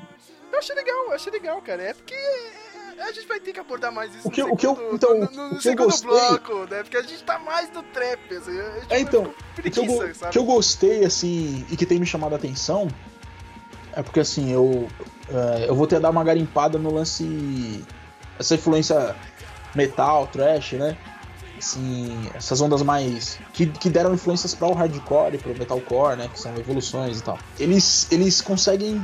Eu 0.51 0.59
achei 0.59 0.75
legal, 0.75 1.05
eu 1.05 1.13
achei 1.13 1.31
legal, 1.31 1.61
cara. 1.61 1.81
É 1.83 1.93
porque 1.93 2.13
é, 2.13 3.03
a 3.03 3.11
gente 3.13 3.25
vai 3.27 3.39
ter 3.39 3.53
que 3.53 3.59
abordar 3.59 3.91
mais 3.93 4.13
isso 4.13 4.27
O 4.27 4.31
que- 4.31 4.43
no 4.43 4.53
o 4.53 4.57
que 4.57 4.67
eu- 4.67 4.75
segundo, 4.75 4.95
então, 4.95 5.17
no, 5.17 5.25
o 5.25 5.29
no 5.45 5.49
que 5.51 5.55
eu 5.55 5.61
segundo 5.61 5.85
gostei- 5.85 6.09
bloco, 6.09 6.53
né? 6.69 6.83
Porque 6.83 6.97
a 6.97 7.01
gente 7.01 7.23
tá 7.23 7.39
mais 7.39 7.71
no 7.71 7.81
trap, 7.83 8.35
assim. 8.35 8.51
Gente 8.57 8.93
É, 8.93 8.99
então, 8.99 9.33
O 9.57 9.61
que, 9.71 9.79
eu, 9.79 10.15
sabe? 10.15 10.31
que 10.33 10.37
eu 10.37 10.43
gostei, 10.43 11.05
assim, 11.05 11.65
e 11.71 11.77
que 11.77 11.85
tem 11.85 11.97
me 11.99 12.05
chamado 12.05 12.33
a 12.33 12.35
atenção 12.35 12.89
é 13.93 14.01
porque, 14.01 14.19
assim, 14.19 14.51
eu, 14.51 14.87
é, 15.29 15.69
eu 15.69 15.75
vou 15.75 15.87
ter 15.87 15.99
dar 15.99 16.09
uma 16.09 16.23
garimpada 16.23 16.77
no 16.77 16.93
lance. 16.93 17.83
Essa 18.39 18.55
influência 18.55 19.15
metal, 19.75 20.27
trash, 20.27 20.73
né? 20.73 20.97
Assim, 21.57 22.29
essas 22.33 22.59
ondas 22.61 22.81
mais. 22.81 23.39
que, 23.53 23.67
que 23.67 23.89
deram 23.89 24.13
influências 24.13 24.55
para 24.55 24.67
o 24.67 24.73
hardcore, 24.73 25.37
para 25.37 25.51
o 25.51 25.57
metalcore, 25.57 26.17
né? 26.17 26.29
Que 26.31 26.39
são 26.39 26.55
evoluções 26.55 27.19
e 27.19 27.23
tal. 27.23 27.37
Eles, 27.59 28.11
eles 28.11 28.41
conseguem 28.41 29.03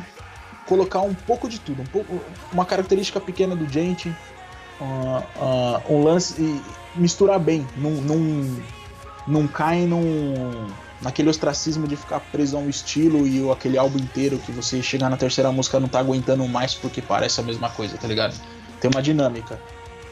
colocar 0.67 1.01
um 1.01 1.13
pouco 1.13 1.47
de 1.47 1.59
tudo, 1.59 1.81
um 1.81 1.85
pouco, 1.85 2.19
uma 2.51 2.65
característica 2.65 3.21
pequena 3.21 3.55
do 3.55 3.67
gente, 3.71 4.13
ah, 4.81 5.23
ah, 5.39 5.81
um 5.89 6.03
lance. 6.03 6.41
e 6.41 6.61
misturar 6.95 7.39
bem, 7.39 7.65
não, 7.77 7.91
não, 7.91 8.63
não 9.27 9.47
cai 9.47 9.85
num, 9.85 10.67
naquele 11.01 11.29
ostracismo 11.29 11.87
de 11.87 11.95
ficar 11.95 12.19
preso 12.19 12.57
a 12.57 12.59
um 12.59 12.69
estilo 12.69 13.27
e 13.27 13.49
aquele 13.51 13.77
álbum 13.77 13.97
inteiro 13.97 14.37
que 14.39 14.51
você 14.51 14.81
chegar 14.81 15.09
na 15.09 15.17
terceira 15.17 15.51
música 15.51 15.79
não 15.79 15.87
tá 15.87 15.99
aguentando 15.99 16.47
mais 16.47 16.73
porque 16.73 17.01
parece 17.01 17.39
a 17.39 17.43
mesma 17.43 17.69
coisa, 17.69 17.97
tá 17.97 18.07
ligado? 18.07 18.35
Tem 18.79 18.89
uma 18.93 19.01
dinâmica. 19.01 19.59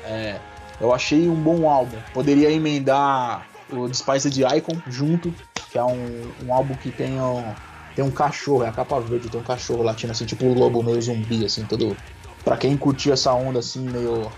É, 0.04 0.40
eu 0.80 0.94
achei 0.94 1.28
um 1.28 1.36
bom 1.36 1.70
álbum. 1.70 1.98
Poderia 2.14 2.52
emendar 2.52 3.46
o 3.72 3.88
Despised 3.88 4.38
Icon 4.38 4.78
junto, 4.88 5.34
que 5.72 5.78
é 5.78 5.84
um, 5.84 6.32
um 6.46 6.54
álbum 6.54 6.76
que 6.76 6.92
tem 6.92 7.20
um, 7.20 7.54
tem 7.96 8.04
um 8.04 8.12
cachorro, 8.12 8.64
é 8.64 8.70
a 8.70 8.72
capa 8.72 9.00
verde, 9.00 9.30
tem 9.30 9.40
um 9.40 9.44
cachorro 9.44 9.84
latino, 9.84 10.12
assim, 10.12 10.26
tipo 10.26 10.46
um 10.46 10.54
lobo 10.54 10.84
meio 10.84 11.02
zumbi, 11.02 11.46
assim, 11.46 11.66
todo. 11.66 11.96
Pra 12.44 12.58
quem 12.58 12.78
curtir 12.78 13.12
essa 13.12 13.34
onda 13.34 13.58
assim, 13.58 13.90
meio 13.90 14.32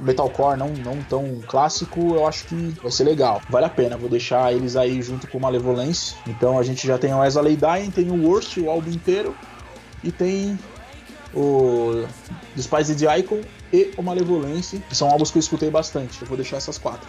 metalcore 0.00 0.56
não, 0.56 0.68
não 0.68 1.02
tão 1.02 1.40
clássico, 1.46 2.14
eu 2.14 2.26
acho 2.26 2.44
que 2.46 2.74
vai 2.82 2.90
ser 2.90 3.04
legal. 3.04 3.40
Vale 3.48 3.66
a 3.66 3.70
pena, 3.70 3.96
vou 3.96 4.08
deixar 4.08 4.52
eles 4.52 4.76
aí 4.76 5.00
junto 5.02 5.26
com 5.28 5.38
o 5.38 5.40
Malevolence. 5.40 6.14
Então 6.26 6.58
a 6.58 6.62
gente 6.62 6.86
já 6.86 6.98
tem 6.98 7.12
o 7.12 7.22
As 7.22 7.36
a 7.36 7.40
Lay 7.40 7.56
Dying, 7.56 7.90
tem 7.90 8.10
o 8.10 8.26
Worst, 8.26 8.56
o 8.58 8.70
álbum 8.70 8.90
inteiro, 8.90 9.34
e 10.02 10.10
tem 10.10 10.58
o 11.34 12.06
Despised 12.54 13.00
Icon 13.18 13.40
e 13.72 13.92
o 13.96 14.02
Malevolence, 14.02 14.78
que 14.88 14.96
são 14.96 15.10
álbuns 15.10 15.30
que 15.30 15.38
eu 15.38 15.40
escutei 15.40 15.70
bastante. 15.70 16.22
Eu 16.22 16.28
vou 16.28 16.36
deixar 16.36 16.56
essas 16.58 16.78
quatro. 16.78 17.08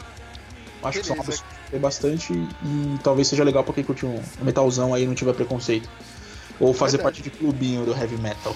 Acho 0.83 0.99
que 0.99 1.07
são 1.07 1.17
álbuns 1.17 1.41
que 1.41 1.45
eu 1.45 1.57
escutei 1.57 1.79
bastante 1.79 2.33
e 2.33 2.99
talvez 3.03 3.27
seja 3.27 3.43
legal 3.43 3.63
pra 3.63 3.73
quem 3.73 3.83
curte 3.83 4.05
um 4.05 4.21
metalzão 4.41 4.93
aí 4.93 5.03
e 5.03 5.07
não 5.07 5.15
tiver 5.15 5.33
preconceito. 5.33 5.89
Ou 6.59 6.73
fazer 6.73 6.97
Verdade. 6.97 7.21
parte 7.21 7.29
de 7.29 7.37
clubinho 7.37 7.85
do 7.85 7.91
heavy 7.91 8.17
metal. 8.17 8.55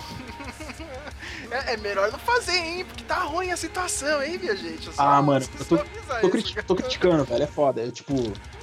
É, 1.51 1.73
é 1.73 1.77
melhor 1.77 2.11
não 2.11 2.19
fazer, 2.19 2.57
hein? 2.57 2.85
Porque 2.85 3.03
tá 3.03 3.23
ruim 3.23 3.51
a 3.51 3.57
situação, 3.57 4.21
hein, 4.21 4.37
minha 4.37 4.55
gente? 4.55 4.83
Só- 4.93 5.01
Ah, 5.01 5.21
mano, 5.21 5.45
eu 5.59 5.65
tô- 5.65 5.77
Tô, 6.21 6.29
criti- 6.29 6.63
tô 6.63 6.75
criticando, 6.75 7.23
velho, 7.25 7.43
é 7.43 7.47
foda. 7.47 7.81
Eu, 7.81 7.91
tipo, 7.91 8.13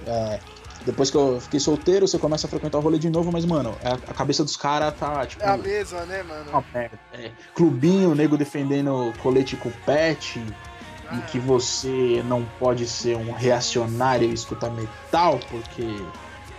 é, 0.07 0.39
depois 0.85 1.11
que 1.11 1.17
eu 1.17 1.41
fiquei 1.41 1.59
solteiro, 1.61 2.07
você 2.07 2.19
começa 2.19 2.47
a 2.47 2.51
frequentar 2.51 2.79
o 2.79 2.81
rolê 2.81 2.99
de 2.99 3.09
novo, 3.11 3.31
mas, 3.33 3.45
mano, 3.45 3.77
a, 3.83 3.95
a 4.11 4.15
cabeça 4.15 4.45
dos 4.45 4.57
caras 4.57 4.95
tá, 4.99 5.27
tipo, 5.27 5.43
É 5.43 5.49
a 5.49 5.57
mesma, 5.57 6.05
né, 6.07 6.23
mano? 6.23 6.51
uma 6.51 6.65
merda. 6.75 6.99
É, 7.13 7.31
clubinho, 7.55 8.15
nego 8.15 8.37
defendendo 8.37 9.13
colete 9.23 9.57
com 9.57 9.71
pet, 9.85 10.41
e 11.13 11.19
que 11.31 11.39
você 11.39 12.23
não 12.27 12.45
pode 12.59 12.87
ser 12.87 13.17
um 13.17 13.33
reacionário 13.33 14.29
e 14.29 14.35
escutar 14.35 14.71
metal, 14.71 15.39
porque 15.51 15.83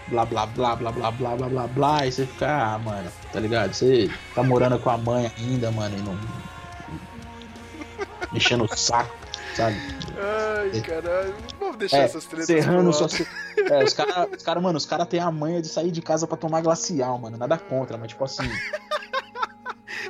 blá 0.09 0.25
blá 0.25 0.45
blá 0.45 0.75
blá 0.75 0.91
blá 0.91 1.11
blá 1.11 1.35
blá 1.35 1.49
blá 1.49 1.67
blá, 1.67 2.05
e 2.05 2.11
você 2.11 2.25
fica, 2.25 2.47
ah, 2.47 2.79
mano, 2.79 3.09
tá 3.31 3.39
ligado? 3.39 3.73
Você 3.73 4.09
tá 4.33 4.43
morando 4.43 4.79
com 4.79 4.89
a 4.89 4.97
mãe 4.97 5.31
ainda, 5.37 5.71
mano, 5.71 5.97
e 5.97 6.01
não. 6.01 6.17
mexendo 8.31 8.65
o 8.65 8.77
saco, 8.77 9.15
sabe? 9.55 9.75
Ai, 10.17 10.81
caralho. 10.81 11.33
Vamos 11.59 11.77
deixar 11.77 11.97
É, 11.97 12.01
essas 12.03 12.25
tretas 12.25 12.47
serrando 12.47 12.91
só. 12.93 13.01
lado. 13.03 13.27
É, 13.71 13.83
os 13.83 13.93
caras, 13.93 14.27
os 14.35 14.43
cara, 14.43 14.59
mano, 14.61 14.77
os 14.77 14.85
caras 14.85 15.07
têm 15.07 15.19
a 15.19 15.31
manha 15.31 15.61
de 15.61 15.67
sair 15.67 15.91
de 15.91 16.01
casa 16.01 16.27
pra 16.27 16.37
tomar 16.37 16.61
glacial, 16.61 17.17
mano. 17.19 17.37
Nada 17.37 17.57
contra, 17.57 17.97
mas 17.97 18.09
tipo 18.09 18.23
assim. 18.23 18.43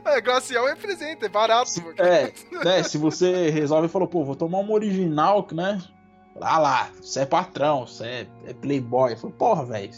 É, 0.06 0.22
glacial 0.22 0.66
representa, 0.66 1.26
é 1.26 1.30
barato. 1.30 1.70
É, 1.98 2.32
né, 2.64 2.84
se 2.84 2.98
você 2.98 3.50
resolve 3.50 3.88
e 3.88 3.90
falou, 3.90 4.08
pô, 4.08 4.24
vou 4.24 4.36
tomar 4.36 4.60
uma 4.60 4.72
original, 4.72 5.46
né? 5.52 5.82
Ah 6.42 6.60
lá, 6.60 6.90
você 7.02 7.22
é 7.22 7.26
patrão, 7.26 7.86
você 7.88 8.06
é, 8.06 8.28
é 8.48 8.54
playboy. 8.54 9.14
Eu 9.14 9.18
falei, 9.18 9.36
porra, 9.38 9.66
velho. 9.66 9.92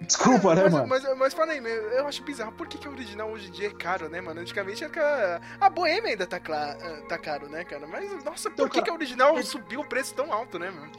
Desculpa, 0.00 0.54
né, 0.54 0.62
mas, 0.64 0.72
mano? 0.72 0.86
Mas, 0.88 1.18
mas 1.18 1.34
fala 1.34 1.52
aí, 1.52 1.60
meu, 1.60 1.70
eu 1.74 2.06
acho 2.06 2.22
bizarro. 2.24 2.52
Por 2.52 2.66
que, 2.66 2.78
que 2.78 2.88
o 2.88 2.92
original 2.92 3.30
hoje 3.30 3.48
em 3.48 3.52
dia 3.52 3.68
é 3.68 3.70
caro, 3.70 4.08
né, 4.08 4.20
mano? 4.20 4.40
Antigamente 4.40 4.82
era 4.82 4.90
que 4.92 4.98
a, 4.98 5.40
a 5.60 5.68
boêmia 5.68 6.12
ainda 6.12 6.26
tá, 6.26 6.40
cla- 6.40 6.74
ah, 6.80 7.02
tá 7.06 7.18
caro, 7.18 7.48
né, 7.50 7.64
cara? 7.64 7.86
Mas, 7.86 8.24
nossa, 8.24 8.48
por 8.48 8.54
Então, 8.54 8.68
que, 8.68 8.74
cara, 8.76 8.84
que 8.84 8.90
a 8.90 8.94
original 8.94 9.42
subiu 9.42 9.80
o 9.80 9.84
preço 9.88 10.14
tão 10.14 10.32
alto, 10.32 10.58
né, 10.58 10.70
mano? 10.70 10.90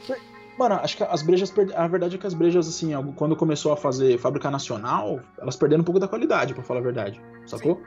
Mano, 0.58 0.76
acho 0.76 0.98
que 0.98 1.04
as 1.04 1.24
brejas. 1.24 1.50
perde- 1.50 1.74
A 1.74 1.88
verdade 1.88 2.16
é 2.16 2.20
que 2.20 2.28
as 2.28 2.36
brejas, 2.36 2.68
assim, 2.68 2.92
quando 3.16 3.36
começou 3.36 3.74
a 3.74 3.78
fazer 3.78 4.20
fábrica 4.20 4.52
nacional, 4.52 5.20
elas 5.40 5.56
perderam 5.56 5.82
um 5.82 5.86
pouco 5.86 6.00
da 6.00 6.08
qualidade, 6.08 6.54
pra 6.54 6.64
falar 6.64 6.82
a 6.82 6.84
verdade. 6.84 7.20
Sacou? 7.48 7.82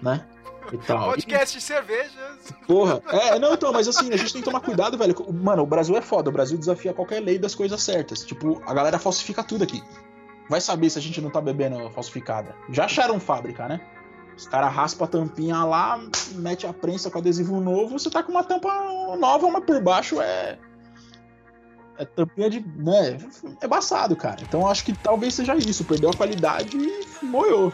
Né? 0.00 0.24
E 0.72 0.78
tal. 0.78 1.08
E- 1.10 1.14
Podcast 1.14 1.56
de 1.56 1.62
cervejas. 1.62 2.52
Porra, 2.66 3.02
é, 3.08 3.38
não, 3.38 3.54
então, 3.54 3.72
mas 3.72 3.86
assim, 3.88 4.12
a 4.12 4.16
gente 4.16 4.32
tem 4.32 4.42
que 4.42 4.44
tomar 4.44 4.60
cuidado, 4.60 4.98
velho. 4.98 5.14
Mano, 5.32 5.62
o 5.62 5.66
Brasil 5.66 5.96
é 5.96 6.00
foda, 6.02 6.28
o 6.28 6.32
Brasil 6.32 6.58
desafia 6.58 6.92
qualquer 6.92 7.20
lei 7.20 7.38
das 7.38 7.54
coisas 7.54 7.82
certas. 7.82 8.24
Tipo, 8.24 8.62
a 8.66 8.74
galera 8.74 8.98
falsifica 8.98 9.42
tudo 9.44 9.64
aqui. 9.64 9.82
Vai 10.48 10.60
saber 10.60 10.90
se 10.90 10.98
a 10.98 11.02
gente 11.02 11.20
não 11.20 11.30
tá 11.30 11.40
bebendo 11.40 11.90
falsificada. 11.90 12.54
Já 12.70 12.84
acharam 12.84 13.18
fábrica, 13.18 13.66
né? 13.68 13.80
Os 14.36 14.46
caras 14.46 14.72
raspam 14.72 15.04
a 15.06 15.08
tampinha 15.08 15.64
lá, 15.64 15.98
mete 16.32 16.66
a 16.66 16.72
prensa 16.72 17.10
com 17.10 17.18
adesivo 17.18 17.58
novo, 17.60 17.98
você 17.98 18.10
tá 18.10 18.22
com 18.22 18.30
uma 18.32 18.44
tampa 18.44 18.70
nova, 19.18 19.48
mas 19.50 19.64
por 19.64 19.80
baixo 19.80 20.20
é. 20.20 20.58
É 21.98 22.04
tampinha 22.04 22.50
de. 22.50 22.60
né? 22.60 23.16
É 23.62 23.64
embaçado, 23.66 24.14
cara. 24.14 24.36
Então 24.42 24.68
acho 24.68 24.84
que 24.84 24.92
talvez 24.92 25.32
seja 25.34 25.56
isso. 25.56 25.84
Perdeu 25.84 26.10
a 26.10 26.14
qualidade 26.14 26.76
e 26.76 27.24
moiou. 27.24 27.72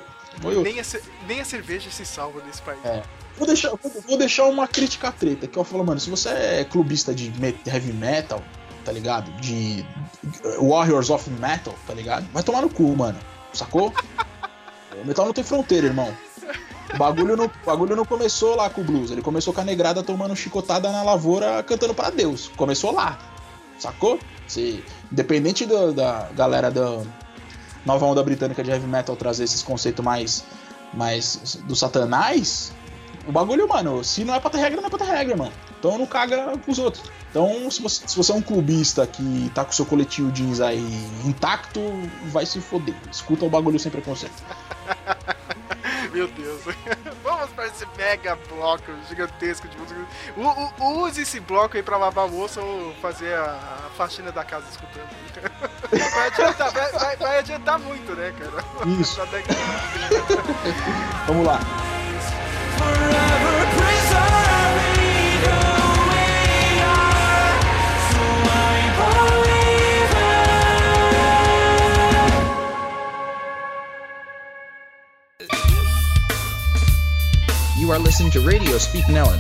Nem 0.63 0.81
a, 0.81 0.85
nem 1.27 1.41
a 1.41 1.45
cerveja 1.45 1.91
se 1.91 2.05
salva 2.05 2.43
nesse 2.45 2.63
país. 2.63 2.85
É. 2.85 3.03
Vou 3.37 3.47
deixar, 3.47 3.73
vou 4.07 4.19
deixar 4.19 4.45
uma 4.45 4.69
crítica 4.69 5.11
treta, 5.11 5.47
que 5.47 5.59
eu 5.59 5.65
falo, 5.65 5.85
mano, 5.85 5.99
se 5.99 6.11
você 6.11 6.29
é 6.29 6.65
clubista 6.65 7.15
de 7.15 7.33
heavy 7.67 7.93
metal, 7.93 8.43
tá 8.85 8.93
ligado? 8.93 9.31
De 9.41 9.85
Warriors 10.61 11.11
of 11.11 11.29
Metal, 11.31 11.75
tá 11.87 11.95
ligado? 11.95 12.27
Vai 12.33 12.43
tomar 12.43 12.63
no 12.63 12.69
cu, 12.69 12.95
mano. 12.97 13.19
Sacou? 13.53 13.93
o 15.03 15.07
metal 15.07 15.27
não 15.27 15.33
tem 15.33 15.45
fronteira, 15.45 15.87
irmão. 15.87 16.15
O 16.95 16.99
bagulho, 16.99 17.37
não, 17.37 17.51
bagulho 17.65 17.97
não 17.97 18.05
começou 18.05 18.55
lá 18.55 18.69
com 18.69 18.83
o 18.83 18.85
blues, 18.85 19.11
ele 19.11 19.23
começou 19.23 19.55
com 19.55 19.63
a 19.63 19.65
negrada 19.65 20.03
tomando 20.03 20.37
chicotada 20.37 20.93
na 20.93 21.03
lavoura 21.03 21.63
cantando 21.63 21.95
para 21.95 22.11
Deus. 22.11 22.51
Começou 22.55 22.93
lá, 22.93 23.19
sacou? 23.79 24.19
Se, 24.47 24.85
independente 25.11 25.65
do, 25.65 25.93
da 25.93 26.29
galera 26.35 26.71
da 26.71 27.03
nova 27.85 28.07
onda 28.07 28.23
britânica 28.23 28.63
de 28.63 28.71
heavy 28.71 28.87
metal 28.87 29.17
trazer 29.17 29.45
esses 29.45 29.63
conceitos 29.63 30.05
mais, 30.05 30.45
mais 30.93 31.59
do 31.67 31.75
satanás, 31.75 32.73
o 33.27 33.31
bagulho, 33.31 33.69
mano, 33.69 34.03
se 34.03 34.25
não 34.25 34.35
é 34.35 34.41
pra 34.41 34.51
ter 34.51 34.59
regra, 34.59 34.81
não 34.81 34.87
é 34.87 34.91
pra 34.91 34.99
ter 34.99 35.05
regra, 35.05 35.37
mano. 35.37 35.53
Então 35.79 35.97
não 35.99 36.07
caga 36.07 36.57
pros 36.59 36.79
outros. 36.79 37.05
Então, 37.31 37.71
se 37.71 37.81
você, 37.81 38.07
se 38.07 38.17
você 38.17 38.33
é 38.33 38.35
um 38.35 38.43
clubista 38.43 39.07
que 39.07 39.51
tá 39.55 39.65
com 39.65 39.73
seu 39.73 39.87
coletivo 39.87 40.31
jeans 40.31 40.61
aí 40.61 40.81
intacto, 41.25 41.81
vai 42.27 42.45
se 42.45 42.61
foder. 42.61 42.95
Escuta 43.11 43.45
o 43.45 43.51
bagulho 43.51 43.79
sem 43.79 43.91
preconceito. 43.91 44.35
Meu 46.13 46.29
Deus. 46.29 46.63
Vamos 47.23 47.51
para 47.51 47.67
esse 47.67 47.87
mega 47.97 48.37
bloco 48.49 48.93
gigantesco 49.09 49.67
de 49.67 49.77
música. 49.79 50.07
U, 50.37 51.03
use 51.05 51.23
esse 51.23 51.41
bloco 51.41 51.77
aí 51.77 51.83
pra 51.83 51.97
lavar 51.97 52.27
a 52.27 52.29
moça 52.29 52.61
ou 52.61 52.93
fazer 53.01 53.35
a, 53.35 53.87
a 53.87 53.91
faxina 53.97 54.31
da 54.31 54.45
casa 54.45 54.67
escutando. 54.71 55.09
Vai 55.93 56.29
adiantar, 56.29 56.73
vai, 56.73 56.93
vai, 56.93 57.17
vai 57.17 57.39
adiantar 57.39 57.79
muito, 57.79 58.15
né, 58.15 58.33
cara? 58.39 58.65
Isso. 58.99 59.21
Vamos 61.27 61.47
lá. 61.47 61.61
You 77.79 77.91
are 77.91 77.99
listening 77.99 78.31
to 78.31 78.41
Radio 78.41 78.79
Speak 78.79 79.09
Melon. 79.11 79.39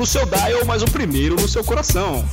No 0.00 0.06
seu 0.06 0.24
dial, 0.24 0.64
mas 0.66 0.80
o 0.80 0.86
primeiro 0.86 1.36
no 1.36 1.46
seu 1.46 1.62
coração. 1.62 2.24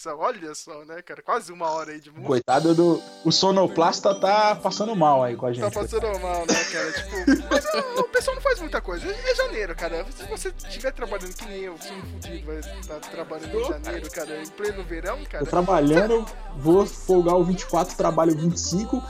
Edição, 0.00 0.18
olha 0.18 0.54
só, 0.54 0.84
né, 0.86 1.02
cara? 1.02 1.22
Quase 1.22 1.52
uma 1.52 1.70
hora 1.70 1.92
aí 1.92 2.00
de 2.00 2.10
música. 2.10 2.26
Coitado 2.26 2.74
do. 2.74 3.02
O 3.24 3.30
sonoplasta 3.30 4.14
tá 4.14 4.56
passando 4.56 4.96
mal 4.96 5.22
aí 5.22 5.36
com 5.36 5.46
a 5.46 5.52
gente. 5.52 5.62
Tá 5.62 5.80
passando 5.80 6.06
mal, 6.20 6.40
né, 6.40 6.64
cara? 6.72 6.92
Tipo, 6.92 7.48
mas 7.50 7.64
o, 7.74 8.00
o 8.00 8.04
pessoal 8.04 8.34
não 8.36 8.42
faz 8.42 8.60
muita 8.60 8.80
coisa. 8.80 9.06
É 9.06 9.34
janeiro, 9.34 9.74
cara. 9.76 10.06
Se 10.10 10.24
você 10.24 10.52
estiver 10.56 10.92
trabalhando 10.92 11.34
que 11.34 11.44
nem 11.44 11.60
eu, 11.60 11.76
sou 11.78 11.96
um 11.96 12.02
fudido, 12.02 12.46
vai 12.46 12.58
estar 12.58 13.00
trabalhando 13.00 13.60
em 13.60 13.64
janeiro, 13.64 14.10
cara, 14.10 14.42
em 14.42 14.48
pleno 14.48 14.82
verão, 14.84 15.18
cara. 15.24 15.44
Tô 15.44 15.50
trabalhando, 15.50 16.24
vou 16.56 16.86
folgar 16.86 17.36
o 17.36 17.44
24, 17.44 17.96
trabalho 17.96 18.32
o 18.32 18.38
25. 18.38 19.02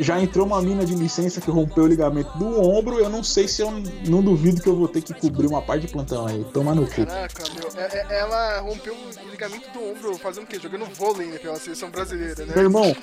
Já 0.00 0.20
entrou 0.20 0.46
uma 0.46 0.62
mina 0.62 0.84
de 0.84 0.94
licença 0.94 1.40
que 1.40 1.50
rompeu 1.50 1.84
o 1.84 1.86
ligamento 1.86 2.36
do 2.38 2.60
ombro. 2.62 2.98
Eu 3.00 3.08
não 3.10 3.24
sei 3.24 3.48
se 3.48 3.62
eu 3.62 3.70
não 4.06 4.22
duvido 4.22 4.60
que 4.62 4.68
eu 4.68 4.76
vou 4.76 4.86
ter 4.86 5.02
que 5.02 5.12
cobrir 5.12 5.46
uma 5.46 5.60
parte 5.60 5.86
de 5.86 5.92
plantão 5.92 6.26
aí. 6.26 6.44
Toma 6.52 6.74
no 6.74 6.86
cu. 6.86 7.04
Caraca, 7.04 7.42
meu. 7.54 7.68
é- 7.82 7.98
é- 8.14 8.18
ela 8.20 8.60
rompeu 8.60 8.94
o 8.94 9.30
ligamento 9.30 9.68
do 9.72 9.82
ombro 9.90 10.16
fazendo 10.18 10.44
o 10.44 10.46
quê? 10.46 10.58
Jogando 10.62 10.84
vôlei 10.94 11.26
né, 11.28 11.38
pela 11.38 11.56
seleção 11.56 11.90
brasileira, 11.90 12.46
né? 12.46 12.52
Meu 12.54 12.64
irmão, 12.64 12.96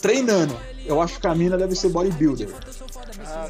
treinando. 0.00 0.56
Eu 0.86 1.02
acho 1.02 1.20
que 1.20 1.26
a 1.26 1.34
mina 1.34 1.58
deve 1.58 1.74
ser 1.74 1.90
bodybuilder. 1.90 2.48
Ah, 3.26 3.48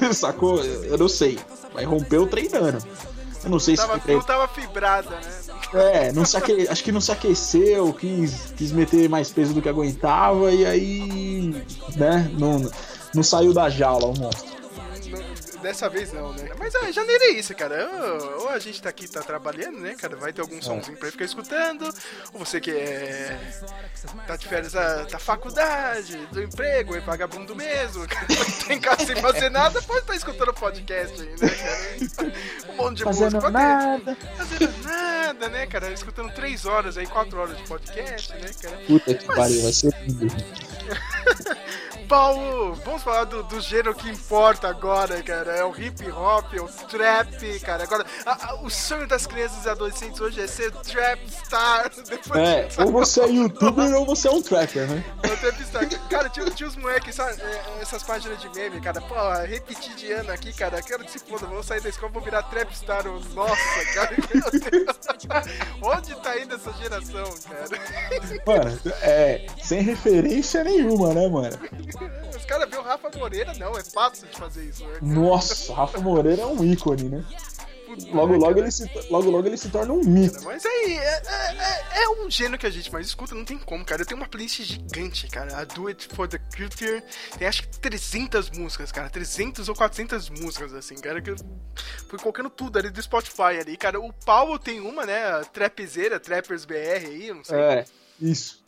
tá. 0.00 0.10
Sacou? 0.12 0.62
Eu 0.64 0.98
não 0.98 1.08
sei. 1.08 1.38
Mas 1.72 1.86
rompeu 1.86 2.26
treinando. 2.26 2.78
Eu 3.42 3.50
não 3.50 3.58
sei 3.58 3.76
Tava, 3.76 3.94
se. 3.94 4.00
foi 4.00 4.14
não 4.14 4.22
tava 4.22 4.48
fibrada, 4.48 5.10
né? 5.10 5.82
É, 5.92 6.12
não 6.12 6.24
se 6.24 6.36
aque... 6.36 6.68
acho 6.68 6.84
que 6.84 6.92
não 6.92 7.00
se 7.00 7.10
aqueceu, 7.10 7.92
quis, 7.92 8.52
quis 8.56 8.72
meter 8.72 9.08
mais 9.08 9.30
peso 9.30 9.54
do 9.54 9.62
que 9.62 9.68
aguentava 9.68 10.52
e 10.52 10.66
aí, 10.66 11.64
né, 11.96 12.30
não, 12.38 12.70
não 13.14 13.22
saiu 13.22 13.52
da 13.52 13.70
jaula 13.70 14.06
o 14.06 14.18
monstro. 14.18 14.59
Dessa 15.62 15.88
vez 15.88 16.12
não, 16.12 16.32
né? 16.32 16.50
Mas 16.58 16.74
é, 16.74 16.92
janeiro 16.92 17.24
é 17.24 17.30
isso, 17.30 17.54
cara. 17.54 17.88
Ou, 17.88 18.42
ou 18.42 18.48
a 18.48 18.58
gente 18.58 18.80
tá 18.80 18.88
aqui, 18.88 19.06
tá 19.06 19.20
trabalhando, 19.22 19.78
né, 19.78 19.94
cara? 19.94 20.16
Vai 20.16 20.32
ter 20.32 20.40
algum 20.40 20.60
somzinho 20.60 20.96
pra 20.96 21.10
ficar 21.10 21.24
escutando. 21.24 21.92
Ou 22.32 22.44
você 22.44 22.60
que 22.60 22.70
é. 22.70 23.38
tá 24.26 24.36
de 24.36 24.48
férias 24.48 24.72
da, 24.72 25.04
da 25.04 25.18
faculdade, 25.18 26.16
do 26.32 26.42
emprego, 26.42 26.96
é 26.96 27.00
vagabundo 27.00 27.54
mesmo, 27.54 28.06
cara. 28.08 28.26
Tá 28.66 28.74
em 28.74 28.80
casa 28.80 29.06
sem 29.06 29.16
fazer 29.16 29.50
nada, 29.50 29.80
pode 29.82 30.00
estar 30.00 30.16
escutando 30.16 30.52
podcast 30.54 31.20
aí, 31.20 31.28
né, 31.28 31.48
cara? 32.16 32.32
Um 32.68 32.76
monte 32.76 32.98
de 32.98 33.04
Fazendo 33.04 33.34
música. 33.34 33.50
nada. 33.50 34.16
Fazendo 34.36 34.82
nada, 34.84 35.48
né, 35.48 35.66
cara? 35.66 35.92
Escutando 35.92 36.32
três 36.32 36.64
horas 36.66 36.96
aí, 36.96 37.06
quatro 37.06 37.38
horas 37.38 37.56
de 37.56 37.62
podcast, 37.64 38.32
né, 38.32 38.50
cara? 38.62 38.76
Puta 38.86 39.14
que 39.14 39.26
pariu, 39.26 39.62
vai 39.62 39.72
ser 39.72 39.94
lindo. 40.06 40.26
Paulo, 42.10 42.74
vamos 42.84 43.04
falar 43.04 43.22
do, 43.22 43.44
do 43.44 43.60
gênero 43.60 43.94
que 43.94 44.10
importa 44.10 44.66
agora, 44.66 45.22
cara. 45.22 45.52
É 45.52 45.64
o 45.64 45.70
hip 45.80 46.10
hop, 46.10 46.52
é 46.52 46.60
o 46.60 46.66
trap, 46.66 47.60
cara. 47.60 47.84
Agora, 47.84 48.04
a- 48.26 48.48
a- 48.50 48.54
o 48.62 48.68
sonho 48.68 49.06
das 49.06 49.28
crianças 49.28 49.64
e 49.64 49.68
adolescentes 49.68 50.20
hoje 50.20 50.40
é 50.40 50.46
ser 50.48 50.72
trap 50.72 51.20
star. 51.30 51.88
Depois 52.10 52.40
É, 52.40 52.64
de- 52.64 52.82
ou 52.82 52.90
você 52.90 53.20
é 53.20 53.28
youtuber 53.30 53.94
ou 53.94 54.04
você 54.04 54.26
é 54.26 54.30
um 54.32 54.42
trapper, 54.42 54.88
né? 54.90 55.04
É 55.22 55.28
o 55.28 55.36
trap 55.36 55.62
star. 55.64 55.88
Cara, 56.08 56.28
tinha, 56.28 56.50
tinha 56.50 56.68
os 56.68 56.74
moleques, 56.74 57.14
sabe? 57.14 57.40
é, 57.40 57.80
essas 57.80 58.02
páginas 58.02 58.40
de 58.40 58.48
meme, 58.48 58.80
cara. 58.80 59.00
Pô, 59.00 59.14
repetir 59.46 59.94
de 59.94 60.10
ano 60.10 60.32
aqui, 60.32 60.52
cara. 60.52 60.82
Quero 60.82 61.04
que 61.04 61.12
se 61.12 61.20
foda, 61.20 61.46
vou 61.46 61.62
sair 61.62 61.80
da 61.80 61.90
escola, 61.90 62.10
vou 62.10 62.22
virar 62.22 62.42
trap 62.42 62.72
star. 62.76 63.04
Nossa, 63.06 63.84
cara, 63.94 64.10
meu 64.34 64.50
Deus. 64.50 64.98
Onde 65.80 66.14
tá 66.16 66.36
indo 66.40 66.56
essa 66.56 66.72
geração, 66.72 67.24
cara? 67.48 67.68
Mano, 68.44 68.80
é, 69.02 69.46
sem 69.62 69.80
referência 69.82 70.64
nenhuma, 70.64 71.14
né, 71.14 71.28
mano? 71.28 71.56
Os 72.36 72.44
caras 72.44 72.68
vê 72.70 72.76
o 72.76 72.82
Rafa 72.82 73.10
Moreira, 73.16 73.52
não, 73.54 73.76
é 73.76 73.82
fácil 73.82 74.26
de 74.28 74.36
fazer 74.36 74.64
isso, 74.64 74.84
né? 74.86 74.98
Nossa, 75.02 75.72
Rafa 75.74 75.98
Moreira 76.00 76.42
é 76.42 76.46
um 76.46 76.64
ícone, 76.64 77.04
né? 77.08 77.24
Logo, 78.12 78.36
logo 78.36 78.60
ele 78.60 78.70
se, 78.70 78.88
logo, 79.10 79.28
logo 79.30 79.48
ele 79.48 79.56
se 79.56 79.68
torna 79.68 79.92
um 79.92 80.04
mito. 80.04 80.44
Mas 80.44 80.64
aí, 80.64 80.92
é, 80.96 81.22
é- 81.26 81.56
é- 81.98 82.02
é 82.04 82.08
um 82.08 82.30
gênero 82.30 82.56
que 82.56 82.64
a 82.66 82.70
gente 82.70 82.90
mais 82.92 83.08
escuta, 83.08 83.34
não 83.34 83.44
tem 83.44 83.58
como, 83.58 83.84
cara. 83.84 84.02
Eu 84.02 84.06
tenho 84.06 84.20
uma 84.20 84.28
playlist 84.28 84.62
gigante, 84.62 85.26
cara. 85.26 85.56
A 85.58 85.64
Do 85.64 85.88
It 85.88 86.06
For 86.14 86.28
The 86.28 86.38
Culture 86.56 87.02
tem 87.36 87.48
acho 87.48 87.62
que 87.68 87.80
300 87.80 88.48
músicas, 88.50 88.92
cara. 88.92 89.10
300 89.10 89.68
ou 89.68 89.74
400 89.74 90.30
músicas, 90.30 90.72
assim, 90.72 90.94
cara. 90.94 91.20
Que 91.20 91.30
eu 91.30 91.36
fui 92.08 92.16
colocando 92.20 92.48
tudo 92.48 92.78
ali 92.78 92.90
do 92.90 93.02
Spotify 93.02 93.58
ali, 93.60 93.76
cara. 93.76 93.98
O 94.00 94.12
Paulo 94.12 94.56
tem 94.56 94.78
uma, 94.80 95.04
né? 95.04 95.24
A 95.26 95.44
Trapzeira, 95.44 96.20
Trappers 96.20 96.64
BR 96.64 97.06
aí, 97.08 97.32
não 97.34 97.42
sei. 97.42 97.58
É, 97.58 97.84
isso. 98.20 98.59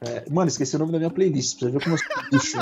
É, 0.00 0.24
mano, 0.30 0.48
esqueci 0.48 0.76
o 0.76 0.78
nome 0.78 0.92
da 0.92 0.98
minha 0.98 1.10
playlist. 1.10 1.58
Pra 1.58 1.70
ver 1.70 1.82
como 1.82 1.96
eu 1.96 1.98
sou 1.98 2.30
bicho. 2.30 2.58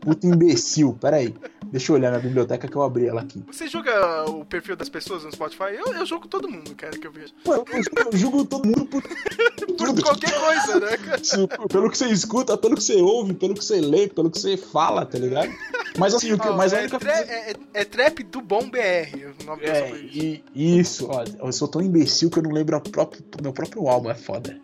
Puta 0.00 0.26
imbecil. 0.26 0.96
Pera 1.00 1.16
aí. 1.16 1.34
Deixa 1.66 1.90
eu 1.92 1.96
olhar 1.96 2.12
na 2.12 2.18
biblioteca 2.20 2.68
que 2.68 2.76
eu 2.76 2.82
abri 2.82 3.06
ela 3.08 3.20
aqui. 3.20 3.42
Você 3.50 3.66
julga 3.66 4.24
o 4.30 4.44
perfil 4.44 4.76
das 4.76 4.88
pessoas 4.88 5.24
no 5.24 5.32
Spotify? 5.32 5.74
Eu, 5.76 5.92
eu 5.92 6.06
julgo 6.06 6.28
todo 6.28 6.48
mundo, 6.48 6.74
cara, 6.76 6.96
que 6.96 7.06
eu 7.06 7.10
vejo. 7.12 7.32
Mano, 7.44 7.64
eu, 8.12 8.16
julgo 8.16 8.44
todo 8.44 8.64
mundo 8.66 8.86
por 8.86 9.02
Por 9.78 9.86
tudo. 9.88 10.02
qualquer 10.02 10.32
coisa, 10.40 10.80
né, 10.80 10.96
cara? 10.96 11.20
Pelo 11.68 11.90
que 11.90 11.98
você 11.98 12.06
escuta, 12.06 12.56
pelo 12.56 12.74
que 12.76 12.82
você 12.82 12.96
ouve, 12.96 13.34
pelo 13.34 13.54
que 13.54 13.64
você 13.64 13.80
lê, 13.80 14.08
pelo 14.08 14.30
que 14.30 14.38
você 14.40 14.56
fala, 14.56 15.04
tá 15.04 15.18
ligado? 15.18 15.50
Mas 15.98 16.14
assim, 16.14 16.32
o 16.32 16.38
que, 16.38 16.48
mas 16.50 16.72
é, 16.72 16.80
única 16.80 16.98
coisa. 16.98 17.14
é- 17.14 17.50
é- 17.50 17.56
é 17.74 17.84
Trap 17.84 18.22
do 18.24 18.40
Bom 18.40 18.68
BR, 18.70 19.34
o 19.40 19.44
nome 19.44 19.62
É, 19.64 19.90
e, 19.96 20.42
isso, 20.54 21.08
ó, 21.10 21.24
eu 21.44 21.52
sou 21.52 21.68
tão 21.68 21.80
imbecil 21.82 22.30
que 22.30 22.38
eu 22.38 22.42
não 22.42 22.50
lembro 22.50 22.76
a 22.76 22.80
próprio, 22.80 23.22
meu 23.42 23.52
próprio 23.52 23.86
álbum, 23.88 24.10
é 24.10 24.14
foda. 24.14 24.58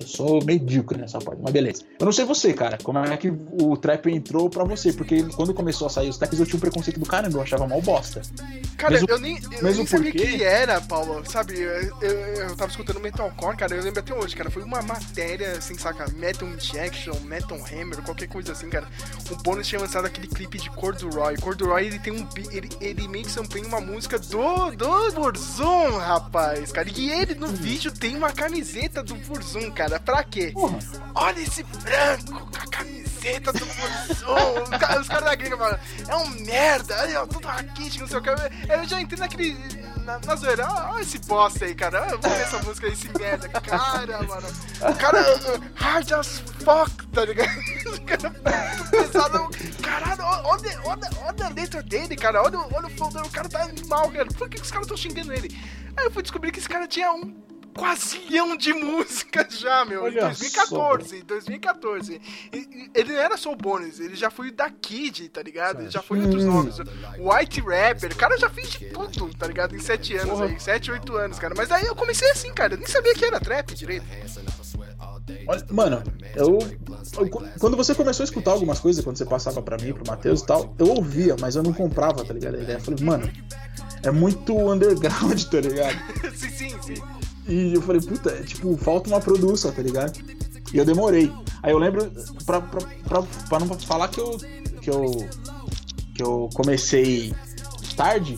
Eu 0.00 0.06
sou 0.06 0.44
medíocre 0.44 0.98
nessa 0.98 1.18
parte, 1.18 1.40
mas 1.42 1.52
beleza. 1.52 1.82
Eu 1.98 2.04
não 2.06 2.12
sei 2.12 2.24
você, 2.24 2.52
cara, 2.52 2.78
como 2.82 2.98
é 2.98 3.16
que 3.16 3.28
o 3.30 3.76
trap 3.76 4.06
entrou 4.10 4.48
pra 4.48 4.64
você, 4.64 4.92
porque 4.92 5.22
quando 5.34 5.52
começou 5.52 5.86
a 5.86 5.90
sair 5.90 6.08
os 6.08 6.16
traps 6.16 6.38
eu 6.38 6.46
tinha 6.46 6.56
um 6.56 6.60
preconceito 6.60 7.00
do 7.00 7.06
caramba, 7.06 7.38
eu 7.38 7.42
achava 7.42 7.66
mal 7.66 7.80
bosta. 7.82 8.22
Cara, 8.76 8.92
Mesmo- 8.92 9.08
eu 9.10 9.18
nem, 9.18 9.36
eu 9.42 9.62
mesmo 9.62 9.78
nem 9.78 9.86
sabia 9.86 10.12
porque- 10.12 10.26
que 10.36 10.42
era, 10.44 10.80
Paulo. 10.80 11.22
Sabe, 11.28 11.58
eu, 11.58 11.68
eu, 12.00 12.10
eu 12.10 12.56
tava 12.56 12.70
escutando 12.70 13.00
Metalcore, 13.00 13.56
cara, 13.56 13.74
eu 13.74 13.82
lembro 13.82 13.98
até 13.98 14.14
hoje, 14.14 14.36
cara. 14.36 14.50
Foi 14.50 14.62
uma 14.62 14.80
matéria, 14.82 15.52
assim, 15.52 15.76
saca? 15.76 16.06
Metal 16.12 16.48
Injection, 16.48 17.14
Metal 17.24 17.58
Hammer, 17.58 18.00
qualquer 18.02 18.28
coisa 18.28 18.52
assim, 18.52 18.68
cara. 18.70 18.86
O 19.32 19.36
Bonus 19.42 19.66
tinha 19.66 19.80
lançado 19.80 20.04
aquele 20.06 20.28
clipe 20.28 20.58
de 20.58 20.70
Corduroy. 20.70 21.36
Corduroy, 21.38 21.86
ele 21.86 21.98
tem 21.98 22.12
um. 22.12 22.26
Ele, 22.52 22.68
ele 22.80 23.08
meio 23.08 23.24
que 23.24 23.32
sampleia 23.32 23.66
uma 23.66 23.80
música 23.80 24.16
do, 24.16 24.70
do 24.76 25.12
Burzum, 25.12 25.98
rapaz, 25.98 26.70
cara. 26.70 26.88
E 26.94 27.10
ele 27.10 27.34
no 27.34 27.48
vídeo 27.48 27.90
tem 27.90 28.16
uma 28.16 28.32
camiseta 28.32 29.02
do 29.02 29.16
Burzum, 29.16 29.57
cara. 29.70 29.98
Pra 30.00 30.22
quê? 30.24 30.50
Porra. 30.52 30.78
Olha 31.14 31.40
esse 31.40 31.62
branco 31.62 32.50
com 32.50 32.56
a 32.56 32.66
camiseta 32.70 33.52
do 33.52 33.66
Burzum. 33.66 34.62
Os 35.00 35.08
caras 35.08 35.24
da 35.24 35.34
gringa 35.34 35.56
falam, 35.56 35.78
é 36.08 36.16
um 36.16 36.28
merda, 36.44 36.94
aí, 37.02 37.16
ó, 37.16 37.26
todo 37.26 37.46
raquítico, 37.46 38.00
não 38.02 38.08
sei 38.08 38.18
o 38.18 38.22
que. 38.22 38.30
Eu 38.72 38.84
já 38.88 39.00
entrei 39.00 39.18
naquele. 39.18 39.56
Na, 40.04 40.18
na 40.20 40.36
zoeira, 40.36 40.66
ó, 40.66 40.94
ó 40.94 40.98
esse 41.00 41.18
bosta 41.18 41.64
aí, 41.66 41.74
cara. 41.74 42.06
Eu 42.10 42.18
vou 42.18 42.30
ver 42.30 42.40
essa 42.40 42.58
música 42.62 42.86
aí, 42.86 42.92
esse 42.94 43.08
merda. 43.18 43.48
Cara, 43.48 44.22
mano. 44.22 44.48
O 44.80 44.94
cara 44.96 45.20
uh, 45.20 45.62
hard 45.74 46.12
as 46.12 46.38
fuck, 46.64 47.06
tá 47.08 47.24
ligado? 47.24 47.48
O 47.88 48.00
cara 48.02 48.30
pesado. 48.90 49.48
Caralho, 49.82 50.22
olha, 50.24 50.80
olha, 50.84 51.10
olha 51.26 51.46
a 51.46 51.48
letra 51.50 51.82
dele, 51.82 52.16
cara. 52.16 52.42
Olha, 52.42 52.58
o- 52.58 52.74
olha 52.74 52.86
o 52.86 52.90
flow 52.90 53.10
dele, 53.10 53.26
o 53.26 53.30
cara 53.30 53.48
tá 53.48 53.62
animal, 53.64 54.10
cara. 54.10 54.26
Por 54.26 54.48
que, 54.48 54.56
que 54.56 54.62
os 54.62 54.70
caras 54.70 54.86
estão 54.86 54.96
xingando 54.96 55.32
ele? 55.32 55.54
Aí 55.96 56.04
eu 56.06 56.10
fui 56.10 56.22
descobrir 56.22 56.52
que 56.52 56.58
esse 56.58 56.68
cara 56.68 56.86
tinha 56.86 57.12
um 57.12 57.34
quasilhão 57.78 58.56
de 58.56 58.72
músicas 58.72 59.58
já, 59.58 59.84
meu. 59.84 60.02
Olha 60.04 60.20
em 60.20 60.24
2014, 60.24 61.22
2014. 61.22 62.20
E- 62.52 62.90
Ele 62.94 63.12
não 63.12 63.18
era 63.20 63.36
só 63.36 63.52
o 63.52 63.56
bônus, 63.56 64.00
ele 64.00 64.16
já 64.16 64.30
foi 64.30 64.48
o 64.48 64.52
da 64.52 64.68
Kid, 64.70 65.28
tá 65.28 65.42
ligado? 65.42 65.82
Ele 65.82 65.90
já 65.90 66.02
foi 66.02 66.20
outros 66.20 66.44
nomes. 66.44 66.76
White 67.18 67.60
Rapper, 67.60 68.12
o 68.12 68.16
cara 68.16 68.36
já 68.38 68.50
fez 68.50 68.70
de 68.70 68.86
tudo, 68.86 69.34
tá 69.36 69.46
ligado? 69.46 69.74
Em 69.76 69.78
7 69.78 70.16
anos 70.16 70.40
aí, 70.40 70.58
7, 70.60 70.90
8 70.90 71.16
anos, 71.16 71.38
cara. 71.38 71.54
Mas 71.56 71.70
aí 71.70 71.84
eu 71.86 71.94
comecei 71.94 72.30
assim, 72.30 72.52
cara. 72.52 72.74
Eu 72.74 72.78
nem 72.78 72.86
sabia 72.86 73.14
que 73.14 73.24
era 73.24 73.38
trap 73.40 73.74
direito. 73.74 74.04
Olha, 75.46 75.66
mano, 75.70 76.02
eu, 76.34 76.58
eu- 77.18 77.28
Quando 77.58 77.76
você 77.76 77.94
começou 77.94 78.22
a 78.22 78.24
escutar 78.24 78.50
algumas 78.52 78.80
coisas, 78.80 79.04
quando 79.04 79.16
você 79.16 79.24
passava 79.26 79.62
pra 79.62 79.76
mim, 79.76 79.92
pro 79.92 80.04
Matheus 80.06 80.40
e 80.40 80.46
tal, 80.46 80.74
eu 80.78 80.88
ouvia, 80.88 81.36
mas 81.40 81.54
eu 81.56 81.62
não 81.62 81.72
comprava, 81.72 82.24
tá 82.24 82.32
ligado? 82.34 82.56
A 82.56 82.60
ideia. 82.62 82.76
Eu 82.78 82.80
falei, 82.80 83.04
mano, 83.04 83.30
é 84.02 84.10
muito 84.10 84.56
underground, 84.56 85.42
tá 85.44 85.60
ligado? 85.60 85.96
sim, 86.34 86.50
sim, 86.50 86.82
sim. 86.82 87.02
E 87.48 87.74
eu 87.74 87.80
falei, 87.82 88.00
puta, 88.00 88.30
é, 88.30 88.42
tipo, 88.42 88.76
falta 88.76 89.08
uma 89.08 89.20
produção, 89.20 89.72
tá 89.72 89.82
ligado? 89.82 90.18
E 90.72 90.76
eu 90.76 90.84
demorei. 90.84 91.32
Aí 91.62 91.72
eu 91.72 91.78
lembro, 91.78 92.10
pra, 92.44 92.60
pra, 92.60 92.80
pra, 93.08 93.22
pra 93.22 93.58
não 93.60 93.68
falar 93.78 94.08
que 94.08 94.20
eu, 94.20 94.38
que 94.82 94.90
eu. 94.90 95.28
que 96.14 96.22
eu 96.22 96.48
comecei 96.54 97.34
tarde, 97.96 98.36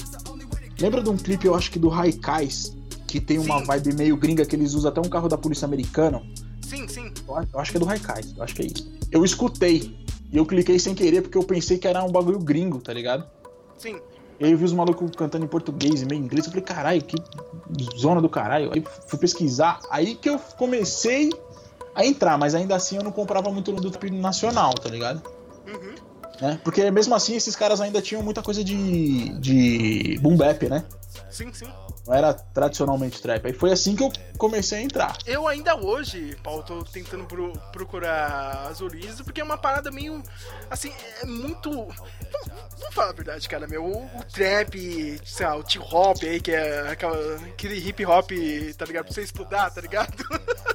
lembra 0.80 1.02
de 1.02 1.10
um 1.10 1.16
clipe, 1.16 1.46
eu 1.46 1.54
acho 1.54 1.70
que 1.70 1.78
do 1.78 1.88
Raikais, 1.88 2.74
que 3.06 3.20
tem 3.20 3.38
uma 3.38 3.58
Sim. 3.58 3.64
vibe 3.66 3.94
meio 3.94 4.16
gringa 4.16 4.44
que 4.46 4.54
eles 4.56 4.72
usam 4.74 4.90
até 4.90 5.00
um 5.00 5.08
carro 5.10 5.28
da 5.28 5.36
polícia 5.36 5.66
americana? 5.66 6.22
Sim, 6.62 6.86
sim. 6.88 7.12
Eu 7.28 7.36
acho- 7.36 7.48
eu 7.52 7.60
acho 7.60 7.70
que 7.72 7.76
é 7.76 7.80
do 7.80 7.86
Raikais, 7.86 8.32
eu 8.36 8.42
acho 8.42 8.54
que 8.54 8.62
é 8.62 8.66
isso. 8.66 8.90
Eu 9.10 9.24
escutei. 9.24 9.98
E 10.32 10.36
eu 10.36 10.46
cliquei 10.46 10.78
sem 10.78 10.94
querer 10.94 11.22
porque 11.22 11.36
eu 11.36 11.42
pensei 11.42 11.76
que 11.76 11.88
era 11.88 12.02
um 12.04 12.12
bagulho 12.12 12.38
gringo, 12.38 12.78
tá 12.80 12.92
ligado? 12.92 13.28
Sim. 13.76 13.98
E 14.40 14.46
aí 14.46 14.52
eu 14.52 14.58
vi 14.58 14.64
os 14.64 14.72
malucos 14.72 15.10
cantando 15.14 15.44
em 15.44 15.48
português 15.48 16.00
e 16.00 16.06
meio 16.06 16.22
inglês. 16.22 16.46
Eu 16.46 16.50
falei, 16.50 16.64
caralho, 16.64 17.02
que 17.02 17.16
zona 17.98 18.22
do 18.22 18.28
caralho. 18.28 18.72
Aí 18.74 18.82
fui 19.06 19.18
pesquisar. 19.18 19.80
Aí 19.90 20.14
que 20.14 20.30
eu 20.30 20.38
comecei 20.56 21.30
a 21.94 22.06
entrar, 22.06 22.38
mas 22.38 22.54
ainda 22.54 22.74
assim 22.74 22.96
eu 22.96 23.04
não 23.04 23.12
comprava 23.12 23.50
muito 23.50 23.70
do 23.72 23.90
trap 23.90 24.10
nacional, 24.10 24.72
tá 24.72 24.88
ligado? 24.88 25.22
Uhum. 25.66 25.94
Né? 26.40 26.58
Porque 26.64 26.90
mesmo 26.90 27.14
assim 27.14 27.36
esses 27.36 27.54
caras 27.54 27.82
ainda 27.82 28.00
tinham 28.00 28.22
muita 28.22 28.42
coisa 28.42 28.64
de, 28.64 29.28
de 29.38 30.18
boom 30.22 30.38
bap, 30.38 30.68
né? 30.70 30.84
Sim, 31.30 31.52
sim. 31.52 31.68
Não 32.06 32.14
era 32.14 32.32
tradicionalmente 32.32 33.20
trap. 33.20 33.46
Aí 33.46 33.52
foi 33.52 33.72
assim 33.72 33.94
que 33.96 34.02
eu 34.02 34.12
comecei 34.38 34.78
a 34.78 34.82
entrar. 34.82 35.16
Eu 35.26 35.46
ainda 35.46 35.76
hoje, 35.76 36.36
Paulo, 36.42 36.62
tô 36.62 36.82
tentando 36.84 37.24
pro- 37.24 37.52
procurar 37.72 38.68
as 38.70 38.80
origens, 38.80 39.20
porque 39.20 39.40
é 39.40 39.44
uma 39.44 39.58
parada 39.58 39.90
meio. 39.90 40.22
Assim, 40.70 40.92
é 41.22 41.26
muito. 41.26 41.70
Vamos, 41.70 42.48
vamos 42.78 42.94
falar 42.94 43.10
a 43.10 43.12
verdade, 43.14 43.48
cara, 43.48 43.66
meu. 43.66 43.84
O, 43.84 44.06
o 44.06 44.24
trap, 44.24 45.20
sei 45.24 45.46
lá, 45.46 45.56
o 45.56 45.62
tio 45.62 45.82
hop 45.82 46.18
aí, 46.22 46.40
que 46.40 46.52
é 46.52 46.88
aquela, 46.90 47.36
aquele 47.46 47.76
hip 47.76 48.04
hop, 48.06 48.30
tá 48.76 48.84
ligado? 48.84 49.04
Pra 49.06 49.14
você 49.14 49.22
estudar, 49.22 49.70
tá 49.70 49.80
ligado? 49.80 50.12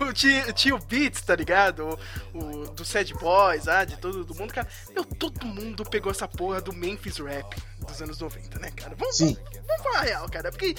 o 0.00 0.12
tio, 0.12 0.52
tio 0.52 0.78
Beats, 0.78 1.22
tá 1.22 1.34
ligado? 1.34 1.98
O, 2.32 2.38
o 2.38 2.68
do 2.70 2.84
Sad 2.84 3.12
Boys, 3.14 3.68
ah, 3.68 3.84
de 3.84 3.96
todo 3.98 4.24
do 4.24 4.34
mundo, 4.34 4.52
cara. 4.52 4.68
Meu, 4.94 5.04
todo 5.04 5.44
mundo 5.46 5.84
pegou 5.84 6.10
essa 6.10 6.28
porra 6.28 6.60
do 6.60 6.72
Memphis 6.72 7.18
Rap 7.18 7.56
dos 7.86 8.00
anos 8.00 8.18
90, 8.18 8.58
né, 8.58 8.70
cara? 8.74 8.94
Vamos, 8.96 9.20
Sim. 9.28 9.36
Vamos 9.66 9.82
falar 9.82 9.98
a 9.98 10.02
real, 10.02 10.28
cara. 10.28 10.50
Porque 10.50 10.74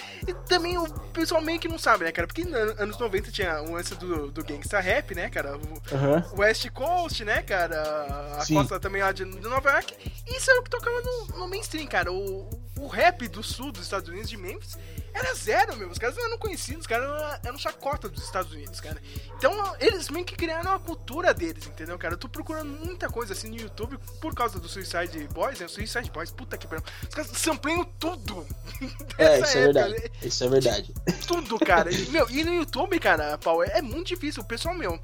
também 0.47 0.77
o 0.77 0.87
pessoal 1.11 1.41
meio 1.41 1.59
que 1.59 1.67
não 1.67 1.77
sabe, 1.77 2.05
né, 2.05 2.11
cara? 2.11 2.27
Porque 2.27 2.43
nos 2.45 2.79
anos 2.79 2.97
90 2.97 3.31
tinha 3.31 3.61
o 3.61 3.73
lance 3.73 3.95
do, 3.95 4.31
do 4.31 4.43
gangsta 4.43 4.79
rap, 4.79 5.13
né, 5.15 5.29
cara? 5.29 5.57
O 5.57 5.95
Aham. 5.95 6.23
West 6.37 6.69
Coast, 6.69 7.25
né, 7.25 7.41
cara? 7.41 7.81
A 8.37 8.45
Sim. 8.45 8.55
costa 8.55 8.79
também 8.79 9.01
lá 9.01 9.11
de, 9.11 9.25
de 9.25 9.41
Nova 9.41 9.71
York. 9.71 9.93
Isso 10.27 10.51
era 10.51 10.59
o 10.59 10.63
que 10.63 10.69
tocava 10.69 11.01
no, 11.01 11.39
no 11.39 11.47
mainstream, 11.47 11.87
cara. 11.87 12.11
O, 12.11 12.49
o 12.79 12.87
rap 12.87 13.27
do 13.27 13.41
sul 13.43 13.71
dos 13.71 13.83
Estados 13.83 14.07
Unidos, 14.07 14.29
de 14.29 14.37
Memphis, 14.37 14.77
era 15.15 15.33
zero, 15.33 15.77
meu. 15.77 15.89
Os 15.89 15.97
caras 15.97 16.15
não 16.17 16.25
eram 16.25 16.37
conhecidos, 16.37 16.81
os 16.81 16.87
caras 16.87 17.07
eram, 17.07 17.39
eram 17.45 17.57
chacota 17.57 18.09
dos 18.09 18.23
Estados 18.23 18.51
Unidos, 18.51 18.81
cara. 18.81 19.01
Então, 19.37 19.75
eles 19.79 20.09
meio 20.09 20.25
que 20.25 20.35
criaram 20.35 20.73
a 20.73 20.79
cultura 20.79 21.33
deles, 21.33 21.65
entendeu, 21.65 21.97
cara? 21.97 22.15
Eu 22.15 22.17
tô 22.17 22.27
procurando 22.27 22.69
muita 22.85 23.09
coisa 23.09 23.33
assim 23.33 23.49
no 23.49 23.55
YouTube 23.57 23.97
por 24.19 24.35
causa 24.35 24.59
do 24.59 24.67
Suicide 24.67 25.27
Boys, 25.29 25.59
né? 25.59 25.67
Suicide 25.67 26.11
Boys, 26.11 26.31
puta 26.31 26.57
que 26.57 26.67
pariu. 26.67 26.83
Os 27.07 27.15
caras 27.15 27.31
sampleiam 27.31 27.85
tudo. 27.99 28.45
É, 29.17 29.39
isso 29.39 29.57
é 29.57 29.63
época, 29.63 29.73
verdade. 29.73 29.93
né? 29.93 30.09
Isso 30.21 30.43
é 30.43 30.49
verdade. 30.49 30.93
Tudo, 31.25 31.57
cara. 31.59 31.89
E, 31.93 32.09
meu, 32.09 32.29
e 32.29 32.43
no 32.43 32.53
YouTube, 32.55 32.99
cara, 32.99 33.37
Paulo, 33.37 33.63
é, 33.63 33.77
é 33.77 33.81
muito 33.81 34.07
difícil. 34.07 34.43
O 34.43 34.45
pessoal, 34.45 34.75
meu, 34.75 34.99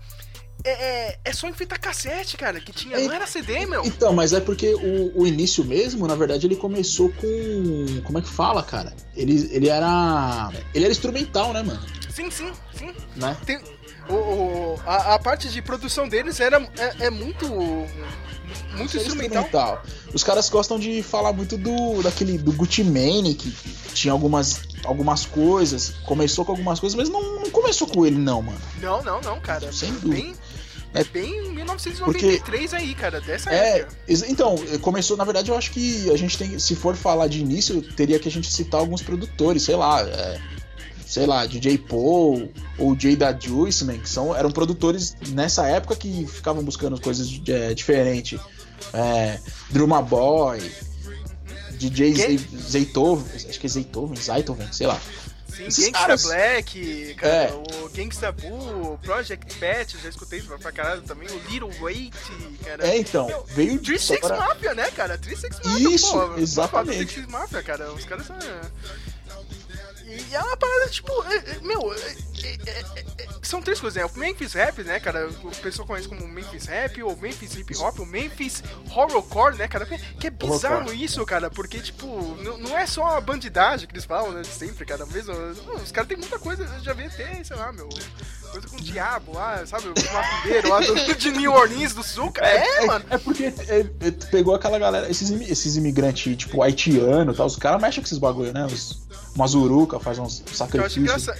é, 0.63 0.69
é, 1.09 1.19
é 1.25 1.33
só 1.33 1.47
em 1.47 1.53
fita 1.53 1.77
cassete, 1.77 2.37
cara, 2.37 2.59
que 2.59 2.71
tinha. 2.71 2.99
Não 2.99 3.13
era 3.13 3.25
CD, 3.27 3.65
meu. 3.65 3.83
Então, 3.85 4.13
mas 4.13 4.33
é 4.33 4.39
porque 4.39 4.73
o, 4.73 5.21
o 5.21 5.27
início 5.27 5.63
mesmo, 5.63 6.07
na 6.07 6.15
verdade, 6.15 6.47
ele 6.47 6.55
começou 6.55 7.09
com. 7.09 8.01
Como 8.03 8.17
é 8.17 8.21
que 8.21 8.29
fala, 8.29 8.61
cara? 8.63 8.93
Ele, 9.15 9.49
ele 9.51 9.69
era. 9.69 10.51
Ele 10.73 10.85
era 10.85 10.91
instrumental, 10.91 11.53
né, 11.53 11.61
mano? 11.63 11.81
Sim, 12.13 12.29
sim, 12.29 12.51
sim. 12.77 12.93
Né? 13.15 13.35
Tem, 13.45 13.59
o, 14.09 14.13
o- 14.13 14.79
a, 14.85 15.15
a 15.15 15.19
parte 15.19 15.49
de 15.49 15.61
produção 15.61 16.07
deles 16.09 16.39
era, 16.39 16.57
é, 16.77 17.05
é 17.05 17.09
muito. 17.09 17.47
Muito 18.75 18.97
Era 18.97 19.05
instrumental. 19.07 19.81
Os 20.13 20.23
caras 20.23 20.49
gostam 20.49 20.77
de 20.77 21.01
falar 21.01 21.31
muito 21.31 21.57
do 21.57 22.01
daquele 22.01 22.37
do 22.37 22.51
Gucci 22.51 22.83
Mane, 22.83 23.33
que 23.33 23.49
tinha 23.93 24.11
algumas, 24.11 24.61
algumas 24.83 25.25
coisas, 25.25 25.91
começou 26.05 26.43
com 26.43 26.51
algumas 26.51 26.77
coisas, 26.79 26.97
mas 26.97 27.07
não, 27.07 27.21
não 27.39 27.49
começou 27.49 27.87
com 27.87 28.05
ele, 28.05 28.17
não, 28.17 28.41
mano. 28.41 28.59
Não, 28.81 29.01
não, 29.03 29.21
não, 29.21 29.39
cara. 29.39 29.71
Sem 29.71 29.89
É 29.89 29.91
dúvida. 29.93 30.15
Bem, 30.15 30.35
é 30.93 31.03
bem 31.03 31.51
1993 31.53 32.73
aí, 32.73 32.93
cara, 32.93 33.21
dessa 33.21 33.49
É, 33.49 33.79
época. 33.79 33.97
então, 34.27 34.55
começou, 34.81 35.15
na 35.15 35.23
verdade, 35.23 35.49
eu 35.49 35.57
acho 35.57 35.71
que 35.71 36.09
a 36.09 36.17
gente 36.17 36.37
tem, 36.37 36.59
se 36.59 36.75
for 36.75 36.95
falar 36.95 37.27
de 37.27 37.39
início, 37.39 37.81
teria 37.81 38.19
que 38.19 38.27
a 38.27 38.31
gente 38.31 38.51
citar 38.51 38.79
alguns 38.79 39.01
produtores, 39.01 39.63
sei 39.63 39.75
lá, 39.75 40.01
é, 40.01 40.39
sei 41.05 41.25
lá, 41.25 41.45
DJ 41.45 41.77
Paul 41.77 42.51
ou 42.77 42.97
Jay 42.99 43.15
da 43.15 43.37
Juiceman, 43.37 43.99
que 43.99 44.09
são, 44.09 44.35
eram 44.35 44.51
produtores 44.51 45.15
nessa 45.29 45.67
época 45.67 45.95
que 45.95 46.25
ficavam 46.25 46.63
buscando 46.63 46.99
coisas 46.99 47.29
é, 47.47 47.73
diferentes. 47.73 48.39
É, 48.93 49.39
Druma 49.69 50.01
Boy, 50.01 50.59
DJ 51.73 52.37
Zeytoven, 52.69 53.25
acho 53.35 53.59
que 53.59 53.65
é 53.65 53.69
Zeytoven, 53.69 54.15
Zaytoven, 54.15 54.67
sei 54.71 54.87
lá. 54.87 54.99
Sim, 55.55 55.65
esses 55.65 55.85
Gangsta 55.85 55.99
caras- 55.99 56.23
Black, 56.23 57.15
cara, 57.15 57.33
É. 57.33 57.51
o 57.83 57.89
Gangsta 57.89 58.31
Boo, 58.31 58.97
Project 59.03 59.55
Pat, 59.57 59.95
já 60.01 60.09
escutei 60.09 60.39
isso 60.39 60.47
pra 60.57 60.71
caralho 60.71 61.01
também, 61.01 61.27
o 61.29 61.37
Little 61.49 61.71
Weight, 61.81 62.15
cara. 62.63 62.87
É, 62.87 62.97
então, 62.97 63.27
Meu, 63.27 63.43
veio 63.49 63.79
Three 63.79 63.95
disso. 63.97 64.07
Six 64.13 64.23
agora- 64.23 64.47
Mafia, 64.47 64.73
né, 64.73 64.89
cara? 64.91 65.17
Three 65.17 65.35
Six 65.35 65.59
Mafia, 65.63 65.89
Isso, 65.89 66.11
pô. 66.11 66.37
exatamente. 66.37 67.05
Three 67.05 67.21
Six 67.23 67.27
Mafia, 67.27 67.63
cara. 67.63 67.91
Os 67.93 68.05
caras 68.05 68.25
são... 68.27 68.37
E 70.05 70.35
é 70.35 70.39
uma 70.39 70.57
parada, 70.57 70.89
tipo, 70.89 71.11
é- 71.23 71.35
é- 71.37 71.59
meu, 71.61 71.93
é- 71.93 71.97
é- 71.97 71.99
é- 71.99 72.11
é- 72.11 72.15
são 73.41 73.61
três 73.61 73.79
coisas, 73.79 74.01
né? 74.01 74.09
O 74.13 74.19
Memphis 74.19 74.53
Rap, 74.53 74.83
né, 74.83 74.99
cara? 74.99 75.27
O 75.27 75.55
pessoal 75.57 75.87
conhece 75.87 76.07
como 76.07 76.27
Memphis 76.27 76.65
Rap, 76.65 77.03
ou 77.03 77.15
Memphis 77.17 77.55
Hip 77.55 77.75
Hop, 77.77 77.99
o 77.99 78.05
Memphis 78.05 78.63
Horrorcore, 78.89 79.57
né, 79.57 79.67
cara? 79.67 79.85
Que 79.85 80.27
é 80.27 80.29
bizarro 80.29 80.93
isso, 80.93 81.25
cara, 81.25 81.49
porque, 81.49 81.79
tipo, 81.79 82.07
não 82.59 82.77
é 82.77 82.85
só 82.85 83.17
a 83.17 83.21
bandidagem 83.21 83.87
que 83.87 83.93
eles 83.93 84.05
falam, 84.05 84.31
né, 84.31 84.43
sempre, 84.43 84.85
cara, 84.85 85.05
mesmo. 85.05 85.33
não, 85.33 85.75
os 85.75 85.91
caras 85.91 86.07
têm 86.07 86.17
muita 86.17 86.39
coisa, 86.39 86.63
eu 86.63 86.83
já 86.83 86.93
vi 86.93 87.05
até, 87.05 87.43
sei 87.43 87.55
lá, 87.55 87.71
meu, 87.71 87.89
coisa 88.51 88.67
com 88.67 88.77
o 88.77 88.81
diabo 88.81 89.33
lá, 89.33 89.65
sabe? 89.65 89.87
O 89.87 90.13
macumbeiro 90.13 90.69
lá 90.69 90.79
do, 90.79 91.15
de 91.15 91.31
New 91.31 91.51
Orleans 91.51 91.93
do 91.93 92.03
Sul, 92.03 92.31
cara. 92.31 92.47
É, 92.47 92.85
mano. 92.85 93.05
É 93.09 93.17
porque 93.17 93.45
é, 93.45 93.79
é, 93.79 94.11
pegou 94.29 94.53
aquela 94.55 94.77
galera, 94.77 95.09
esses, 95.09 95.29
esses 95.29 95.75
imigrantes, 95.75 96.37
tipo, 96.37 96.61
haitiano 96.61 97.31
e 97.31 97.35
tal, 97.35 97.47
os 97.47 97.55
caras 97.55 97.81
mexem 97.81 98.01
com 98.01 98.07
esses 98.07 98.17
bagulho, 98.17 98.53
né? 98.53 98.65
Os, 98.65 99.01
umas 99.35 99.53
uruca, 99.53 99.99
faz 99.99 100.19
uns 100.19 100.39
Eu 100.39 100.45
acho, 100.45 100.55
sacrifícios. 100.55 100.97
engraçado, 100.97 101.37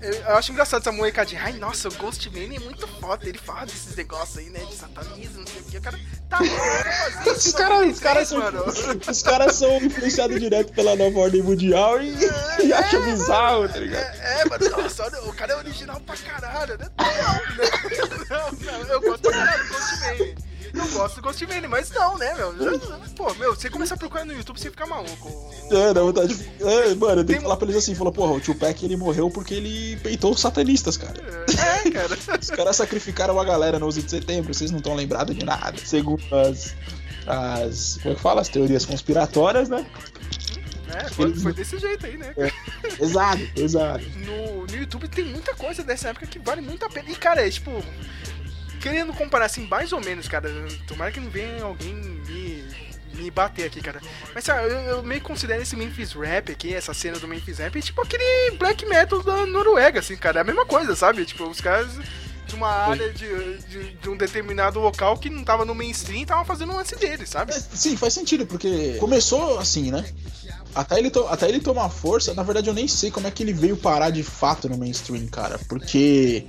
eu, 0.00 0.36
acho 0.36 0.52
engraçado 0.52 0.80
essa 0.80 0.92
molecadinha. 0.92 1.42
Ai, 1.42 1.52
nossa, 1.54 1.88
o 1.88 1.94
Ghost 1.94 2.28
Man 2.30 2.54
é 2.54 2.58
muito 2.58 2.86
foda. 2.86 3.28
Ele 3.28 3.38
fala 3.38 3.66
desses 3.66 3.94
negócios 3.96 4.38
aí, 4.38 4.50
né? 4.50 4.60
De 4.60 4.74
satanismo, 4.74 5.40
não 5.40 5.46
sei 5.46 5.60
o 5.60 5.64
que. 5.64 5.78
O 5.78 5.80
cara 5.82 5.98
tá 6.28 6.38
fazer 6.38 7.30
Os 7.30 7.46
isso 7.46 7.56
caras 7.56 7.88
os 7.92 8.00
caras 8.00 8.30
93, 8.30 8.78
são, 8.78 9.12
os 9.12 9.22
caras 9.22 9.54
são 9.54 9.76
influenciados 9.78 10.40
direto 10.40 10.72
pela 10.72 10.96
nova 10.96 11.18
ordem 11.18 11.42
mundial 11.42 12.00
e, 12.02 12.14
e 12.64 12.72
acham 12.72 13.02
bizarro, 13.02 13.68
tá 13.68 13.78
ligado? 13.78 14.02
É, 14.02 14.40
é, 14.40 14.44
mano, 14.44 14.70
nossa, 14.70 15.28
o 15.28 15.32
cara 15.32 15.52
é 15.52 15.56
original 15.56 16.00
pra 16.00 16.16
caralho, 16.16 16.78
né? 16.78 16.88
Não, 16.98 18.50
não, 18.50 18.52
não, 18.52 18.88
eu 18.88 19.00
gosto 19.00 19.22
do 19.22 19.30
Ghost 19.30 20.00
Man. 20.00 20.47
Eu 20.78 20.88
gosto 20.90 21.16
do 21.16 21.22
Ghost 21.22 21.44
Man, 21.46 21.68
mas 21.68 21.90
não, 21.90 22.16
né, 22.16 22.32
meu? 22.34 22.54
Pô, 23.16 23.34
meu, 23.34 23.54
você 23.54 23.68
começa 23.68 23.94
a 23.94 23.96
procurar 23.96 24.24
no 24.24 24.32
YouTube, 24.32 24.60
você 24.60 24.70
fica 24.70 24.86
maluco. 24.86 25.52
É, 25.72 25.92
dá 25.92 26.02
vontade 26.02 26.34
de... 26.34 26.44
é, 26.62 26.94
mano, 26.94 27.20
eu 27.20 27.24
tenho 27.24 27.38
que 27.38 27.44
falar 27.44 27.56
pra 27.56 27.66
eles 27.66 27.82
assim, 27.82 27.94
falou, 27.94 28.12
porra, 28.12 28.34
o 28.34 28.40
Tupac 28.40 28.84
ele 28.84 28.96
morreu 28.96 29.28
porque 29.28 29.54
ele 29.54 29.96
peitou 29.96 30.30
os 30.32 30.40
satanistas, 30.40 30.96
cara. 30.96 31.20
É, 31.20 31.90
cara. 31.90 32.08
Os 32.40 32.50
caras 32.50 32.76
sacrificaram 32.76 33.38
a 33.40 33.44
galera 33.44 33.78
no 33.78 33.86
11 33.86 34.02
de 34.02 34.10
setembro, 34.10 34.54
vocês 34.54 34.70
não 34.70 34.78
estão 34.78 34.94
lembrados 34.94 35.36
de 35.36 35.44
nada. 35.44 35.76
Segundo 35.84 36.22
as. 36.34 36.74
as. 37.26 37.98
Como 38.00 38.12
é 38.12 38.16
que 38.16 38.22
fala? 38.22 38.40
As 38.40 38.48
teorias 38.48 38.84
conspiratórias, 38.84 39.68
né? 39.68 39.84
É, 40.94 41.08
foi, 41.10 41.34
foi 41.34 41.52
desse 41.52 41.78
jeito 41.78 42.06
aí, 42.06 42.16
né? 42.16 42.32
cara? 42.34 42.52
Exato, 43.00 43.42
exato. 43.56 44.04
no, 44.16 44.66
no 44.66 44.76
YouTube 44.76 45.06
tem 45.08 45.24
muita 45.24 45.54
coisa 45.54 45.82
dessa 45.82 46.08
época 46.08 46.26
que 46.26 46.38
vale 46.38 46.62
muito 46.62 46.84
a 46.84 46.88
pena. 46.88 47.10
E, 47.10 47.16
cara, 47.16 47.46
é 47.46 47.50
tipo. 47.50 47.70
Querendo 48.80 49.12
comparar 49.12 49.46
assim, 49.46 49.66
mais 49.66 49.92
ou 49.92 50.00
menos, 50.00 50.28
cara. 50.28 50.50
Tomara 50.86 51.10
que 51.10 51.20
não 51.20 51.30
venha 51.30 51.62
alguém 51.62 51.94
me, 51.94 52.64
me 53.14 53.30
bater 53.30 53.66
aqui, 53.66 53.80
cara. 53.80 54.00
Mas, 54.34 54.44
sabe, 54.44 54.68
eu, 54.68 54.78
eu 54.80 55.02
meio 55.02 55.20
que 55.20 55.26
considero 55.26 55.62
esse 55.62 55.76
Memphis 55.76 56.12
Rap 56.12 56.52
aqui, 56.52 56.74
essa 56.74 56.94
cena 56.94 57.18
do 57.18 57.28
Memphis 57.28 57.58
Rap, 57.58 57.80
tipo 57.80 58.00
aquele 58.00 58.56
black 58.56 58.86
metal 58.86 59.22
da 59.22 59.46
Noruega, 59.46 60.00
assim, 60.00 60.16
cara. 60.16 60.40
É 60.40 60.42
a 60.42 60.44
mesma 60.44 60.64
coisa, 60.64 60.94
sabe? 60.94 61.24
Tipo, 61.24 61.48
os 61.48 61.60
caras 61.60 61.88
de 62.48 62.54
uma 62.54 62.68
área 62.68 63.12
de, 63.12 63.58
de, 63.68 63.92
de 63.92 64.08
um 64.08 64.16
determinado 64.16 64.80
local 64.80 65.18
que 65.18 65.28
não 65.28 65.44
tava 65.44 65.64
no 65.64 65.74
mainstream 65.74 66.24
tava 66.24 66.44
fazendo 66.44 66.72
um 66.72 66.76
lance 66.76 66.96
deles, 66.96 67.28
sabe? 67.28 67.52
É, 67.52 67.60
sim, 67.60 67.96
faz 67.96 68.14
sentido, 68.14 68.46
porque 68.46 68.94
começou 68.98 69.58
assim, 69.58 69.90
né? 69.90 70.04
Até 70.74 70.98
ele, 70.98 71.12
até 71.28 71.48
ele 71.48 71.60
tomar 71.60 71.88
força, 71.88 72.32
na 72.34 72.42
verdade 72.42 72.68
eu 72.68 72.74
nem 72.74 72.88
sei 72.88 73.10
como 73.10 73.26
é 73.26 73.30
que 73.30 73.42
ele 73.42 73.52
veio 73.52 73.76
parar 73.76 74.10
de 74.10 74.22
fato 74.22 74.68
no 74.68 74.78
mainstream, 74.78 75.26
cara. 75.26 75.58
Porque 75.68 76.46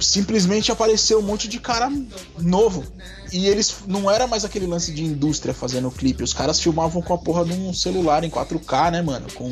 simplesmente 0.00 0.70
apareceu 0.70 1.18
um 1.18 1.22
monte 1.22 1.48
de 1.48 1.58
cara 1.58 1.90
novo. 2.38 2.84
E 3.32 3.46
eles 3.46 3.76
não 3.86 4.10
era 4.10 4.26
mais 4.26 4.44
aquele 4.44 4.66
lance 4.66 4.92
de 4.92 5.04
indústria 5.04 5.52
fazendo 5.52 5.90
clipe. 5.90 6.22
Os 6.22 6.32
caras 6.32 6.60
filmavam 6.60 7.02
com 7.02 7.14
a 7.14 7.18
porra 7.18 7.44
de 7.44 7.52
um 7.52 7.72
celular 7.72 8.24
em 8.24 8.30
4K, 8.30 8.92
né, 8.92 9.02
mano? 9.02 9.26
Com, 9.34 9.48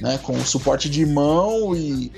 né, 0.00 0.18
com 0.18 0.38
suporte 0.44 0.88
de 0.88 1.04
mão 1.06 1.74
e. 1.74 2.10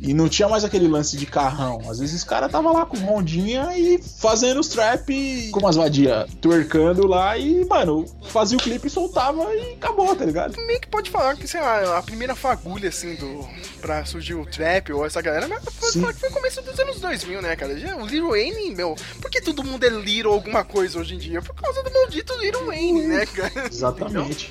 E 0.00 0.14
não 0.14 0.28
tinha 0.28 0.48
mais 0.48 0.64
aquele 0.64 0.88
lance 0.88 1.16
de 1.16 1.26
carrão. 1.26 1.80
Às 1.88 1.98
vezes 1.98 2.16
os 2.16 2.24
caras 2.24 2.50
tava 2.50 2.72
lá 2.72 2.86
com 2.86 2.96
rondinha 2.98 3.76
e 3.76 4.02
fazendo 4.02 4.60
os 4.60 4.68
trap 4.68 5.50
com 5.52 5.60
umas 5.60 5.76
vadia 5.76 6.26
twerkando 6.40 7.06
lá 7.06 7.36
e, 7.36 7.64
mano, 7.66 8.06
fazia 8.28 8.56
o 8.56 8.60
clipe, 8.60 8.88
soltava 8.88 9.54
e 9.54 9.74
acabou, 9.74 10.14
tá 10.16 10.24
ligado? 10.24 10.56
Meio 10.56 10.80
que 10.80 10.88
pode 10.88 11.10
falar 11.10 11.36
que, 11.36 11.46
sei 11.46 11.60
lá, 11.60 11.98
a 11.98 12.02
primeira 12.02 12.34
fagulha, 12.34 12.88
assim, 12.88 13.14
do... 13.16 13.46
pra 13.80 14.04
surgir 14.04 14.34
o 14.34 14.46
trap 14.46 14.92
ou 14.92 15.04
essa 15.04 15.20
galera, 15.20 15.46
mas 15.48 15.62
Sim. 15.92 16.02
foi 16.12 16.28
o 16.30 16.32
começo 16.32 16.62
dos 16.62 16.78
anos 16.78 17.00
2000, 17.00 17.42
né, 17.42 17.56
cara? 17.56 17.78
Já, 17.78 17.96
o 17.96 18.06
Lil 18.06 18.28
Wayne, 18.28 18.74
meu, 18.74 18.96
por 19.20 19.30
que 19.30 19.40
todo 19.40 19.62
mundo 19.62 19.84
é 19.84 19.90
Little 19.90 20.32
alguma 20.32 20.64
coisa 20.64 20.98
hoje 20.98 21.14
em 21.14 21.18
dia? 21.18 21.42
Por 21.42 21.54
causa 21.54 21.82
do 21.82 21.92
maldito 21.92 22.34
Lil 22.38 22.66
Wayne, 22.66 23.06
né, 23.06 23.26
cara? 23.26 23.68
Exatamente. 23.70 24.50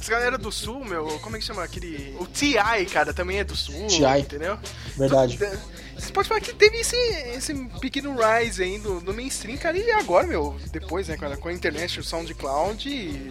Essa 0.00 0.10
galera 0.10 0.38
do 0.38 0.50
sul, 0.50 0.82
meu, 0.82 1.06
como 1.20 1.36
é 1.36 1.38
que 1.38 1.44
chama 1.44 1.62
aquele. 1.62 2.16
O 2.18 2.26
T.I., 2.26 2.86
cara, 2.86 3.12
também 3.12 3.38
é 3.38 3.44
do 3.44 3.54
sul. 3.54 3.86
T.I.. 3.86 4.20
Entendeu? 4.20 4.58
Verdade. 4.96 5.38
Você 5.94 6.10
pode 6.10 6.26
falar 6.26 6.40
que 6.40 6.54
teve 6.54 6.78
esse, 6.78 6.96
esse 6.96 7.54
pequeno 7.78 8.16
rise 8.16 8.62
aí 8.62 8.78
no, 8.78 9.02
no 9.02 9.12
mainstream, 9.12 9.58
cara, 9.58 9.76
e 9.76 9.90
agora, 9.90 10.26
meu, 10.26 10.58
depois, 10.72 11.08
né, 11.08 11.18
cara, 11.18 11.36
com 11.36 11.48
a 11.48 11.52
internet, 11.52 12.00
o 12.00 12.02
SoundCloud, 12.02 12.88
e 12.88 13.30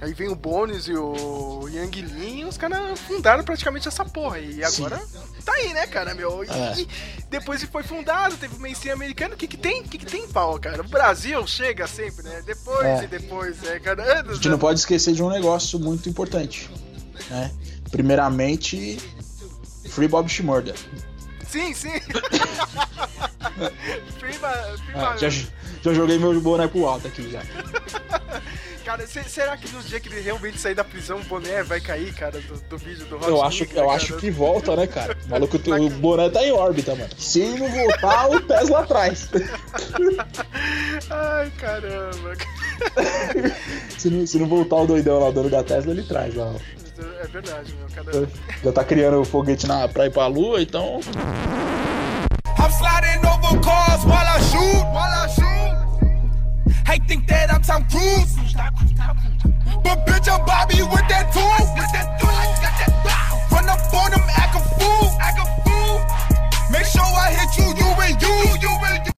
aí 0.00 0.12
vem 0.12 0.28
o 0.28 0.34
Bones 0.34 0.86
e 0.88 0.92
o 0.94 1.68
Yang 1.68 2.02
Lin, 2.02 2.44
os 2.44 2.56
caras 2.58 2.98
fundaram 3.00 3.42
praticamente 3.44 3.88
essa 3.88 4.04
porra, 4.04 4.38
e 4.38 4.62
agora 4.62 5.00
tá 5.44 5.52
aí, 5.52 5.72
né, 5.72 5.86
cara, 5.86 6.14
meu, 6.14 6.44
e, 6.44 6.48
É. 6.48 6.74
e 6.78 6.88
depois 7.30 7.60
que 7.60 7.66
foi 7.70 7.82
fundado, 7.82 8.36
teve 8.36 8.54
o 8.56 8.60
mainstream 8.60 8.94
americano, 8.94 9.34
o 9.34 9.36
que 9.36 9.46
que 9.46 9.56
tem? 9.56 9.80
O 9.82 9.84
que 9.88 9.98
que 9.98 10.06
tem, 10.06 10.26
pau, 10.28 10.58
cara? 10.58 10.82
O 10.82 10.88
Brasil 10.88 11.46
chega 11.46 11.86
sempre, 11.86 12.24
né, 12.24 12.42
depois 12.44 12.84
É. 12.86 13.04
e 13.04 13.06
depois, 13.06 13.62
é, 13.64 13.78
cara, 13.80 14.02
A 14.02 14.18
anos, 14.20 14.36
gente 14.36 14.48
não 14.48 14.58
pode 14.58 14.78
esquecer 14.80 15.14
de 15.14 15.22
um 15.22 15.30
negócio 15.30 15.78
muito 15.78 16.08
importante, 16.08 16.70
né? 17.30 17.50
Primeiramente, 17.90 18.98
Free 19.88 20.08
Bob 20.08 20.28
Shmurda. 20.28 20.74
Sim, 21.48 21.72
sim. 21.72 21.92
prima, 24.18 24.48
prima, 24.86 25.08
Ah, 25.10 25.16
já, 25.16 25.28
já 25.28 25.94
joguei 25.94 26.18
meu 26.18 26.38
boné 26.40 26.66
pro 26.66 26.86
alto 26.86 27.06
aqui 27.06 27.30
já. 27.30 27.42
Cara, 28.84 29.06
se- 29.06 29.24
será 29.24 29.56
que 29.56 29.66
no 29.74 29.82
dia 29.82 29.98
que 29.98 30.08
ele 30.10 30.20
realmente 30.20 30.58
sair 30.58 30.74
da 30.74 30.84
prisão, 30.84 31.18
o 31.18 31.24
boné 31.24 31.62
vai 31.62 31.80
cair, 31.80 32.12
cara, 32.14 32.38
do, 32.38 32.60
do 32.68 32.76
vídeo 32.78 33.06
do 33.06 33.16
Hot 33.16 33.26
Eu 33.28 33.42
acho, 33.42 33.62
Wheels, 33.62 33.76
eu 33.76 33.84
cara? 33.84 33.96
acho 33.96 34.16
que 34.18 34.30
volta, 34.30 34.76
né, 34.76 34.86
cara? 34.86 35.16
O 35.24 35.28
maluco, 35.30 35.56
o 35.56 35.90
boné 35.90 36.28
tá 36.28 36.44
em 36.44 36.52
órbita, 36.52 36.94
mano. 36.94 37.08
Se 37.16 37.40
ele 37.40 37.58
não 37.60 37.68
voltar, 37.70 38.28
o 38.30 38.40
Tesla 38.42 38.80
atrás. 38.80 39.30
Ai, 41.10 41.50
caramba. 41.58 42.32
Se 43.98 44.10
não, 44.10 44.26
se 44.26 44.38
não 44.38 44.46
voltar 44.46 44.76
o 44.76 44.86
doidão 44.86 45.18
lá, 45.20 45.28
o 45.28 45.32
dono 45.32 45.48
da 45.48 45.62
Tesla, 45.62 45.92
ele 45.92 46.02
traz 46.02 46.34
lá. 46.34 46.52
ó. 46.54 47.02
É 47.22 47.26
verdade, 47.26 47.74
meu. 47.74 47.88
Cara... 48.04 48.28
Já 48.62 48.72
tá 48.72 48.84
criando 48.84 49.20
o 49.20 49.24
foguete 49.24 49.66
na, 49.66 49.88
pra 49.88 50.06
ir 50.06 50.10
pra 50.12 50.26
lua, 50.26 50.60
então. 50.60 51.00
I'm 52.58 52.70
sliding 52.70 53.26
over 53.26 53.60
cars 53.62 54.04
while 54.04 54.28
I 54.28 54.40
shoot, 54.42 54.84
while 54.92 55.24
I 55.24 55.28
shoot. 55.28 55.43
Hey, 56.86 57.00
think 57.08 57.26
that 57.28 57.52
I'm 57.52 57.62
Tom 57.62 57.86
Cruise. 57.88 58.36
But 59.82 60.06
bitch, 60.06 60.28
I'm 60.28 60.44
Bobby 60.44 60.82
with 60.82 61.08
that 61.08 61.32
tool. 61.32 61.48
Run 63.50 63.68
up 63.68 63.94
on 63.94 64.12
act 64.36 64.54
a 64.54 64.60
fool, 64.76 65.08
act 65.20 65.38
a 65.40 65.46
fool. 65.64 66.04
Make 66.70 66.84
sure 66.84 67.02
I 67.02 67.32
hit 67.32 67.56
you, 67.56 67.68
you 67.80 67.88
and 68.04 68.20
you, 68.20 68.34
you 68.60 68.72
and 68.84 69.06
you. 69.06 69.12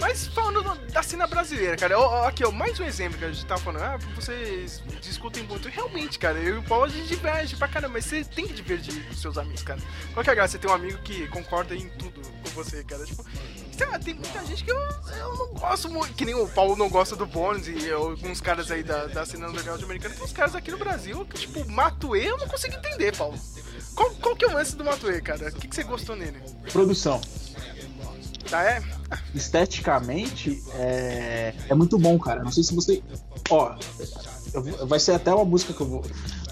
Mas 0.00 0.28
falando 0.28 0.62
da 0.92 1.02
cena 1.02 1.26
brasileira, 1.26 1.76
cara, 1.76 1.98
ó, 1.98 2.28
aqui, 2.28 2.44
ó, 2.44 2.52
mais 2.52 2.78
um 2.78 2.84
exemplo 2.84 3.18
que 3.18 3.24
a 3.24 3.32
gente 3.32 3.44
tava 3.44 3.60
falando, 3.60 3.82
ah, 3.82 3.98
vocês 4.14 4.82
discutem 5.00 5.42
muito. 5.42 5.68
Realmente, 5.68 6.18
cara, 6.18 6.38
eu 6.38 6.56
e 6.56 6.58
o 6.58 6.62
Paulo 6.62 6.84
a 6.84 6.88
gente 6.88 7.08
diverge 7.08 7.56
pra 7.56 7.66
caramba, 7.66 7.94
mas 7.94 8.04
você 8.04 8.22
tem 8.24 8.46
que 8.46 8.54
divergir 8.54 9.04
com 9.08 9.14
seus 9.14 9.36
amigos, 9.36 9.62
cara. 9.62 9.80
Qual 10.12 10.22
que 10.22 10.30
é 10.30 10.32
a 10.32 10.36
graça? 10.36 10.52
Você 10.52 10.58
tem 10.58 10.70
um 10.70 10.74
amigo 10.74 10.98
que 10.98 11.26
concorda 11.28 11.74
em 11.74 11.88
tudo 11.88 12.20
com 12.20 12.50
você, 12.50 12.84
cara. 12.84 13.04
Tipo, 13.04 13.24
sei 13.76 13.86
lá, 13.86 13.98
tem 13.98 14.14
muita 14.14 14.44
gente 14.44 14.64
que 14.64 14.70
eu, 14.70 14.76
eu 14.76 15.36
não 15.36 15.54
gosto 15.54 15.90
muito, 15.90 16.14
que 16.14 16.24
nem 16.24 16.34
o 16.34 16.48
Paulo 16.48 16.76
não 16.76 16.88
gosta 16.88 17.16
do 17.16 17.26
Bones 17.26 17.66
e 17.66 17.90
alguns 17.90 18.40
caras 18.40 18.70
aí 18.70 18.82
da, 18.82 19.06
da 19.06 19.26
cena 19.26 19.48
underground 19.48 19.82
americana, 19.82 20.14
tem 20.14 20.24
uns 20.24 20.32
caras 20.32 20.54
aqui 20.54 20.70
no 20.70 20.78
Brasil 20.78 21.24
que, 21.26 21.40
tipo, 21.40 21.68
Matuê 21.70 22.30
eu 22.30 22.38
não 22.38 22.48
consigo 22.48 22.74
entender, 22.74 23.16
Paulo. 23.16 23.38
Qual, 23.94 24.10
qual 24.16 24.36
que 24.36 24.44
é 24.44 24.48
o 24.48 24.52
lance 24.52 24.76
do 24.76 24.84
Matuê, 24.84 25.20
cara? 25.20 25.48
O 25.48 25.52
que, 25.52 25.68
que 25.68 25.74
você 25.74 25.82
gostou 25.84 26.16
nele? 26.16 26.40
Produção. 26.72 27.20
Tá, 28.48 28.62
é? 28.62 28.82
Esteticamente, 29.34 30.62
é, 30.74 31.54
é 31.68 31.74
muito 31.74 31.98
bom, 31.98 32.18
cara. 32.18 32.42
Não 32.42 32.52
sei 32.52 32.62
se 32.62 32.74
você. 32.74 33.02
Ó, 33.50 33.74
vai 34.86 35.00
ser 35.00 35.12
até 35.12 35.32
uma 35.32 35.44
música 35.44 35.72
que 35.72 35.80
eu 35.80 35.86
vou. 35.86 36.04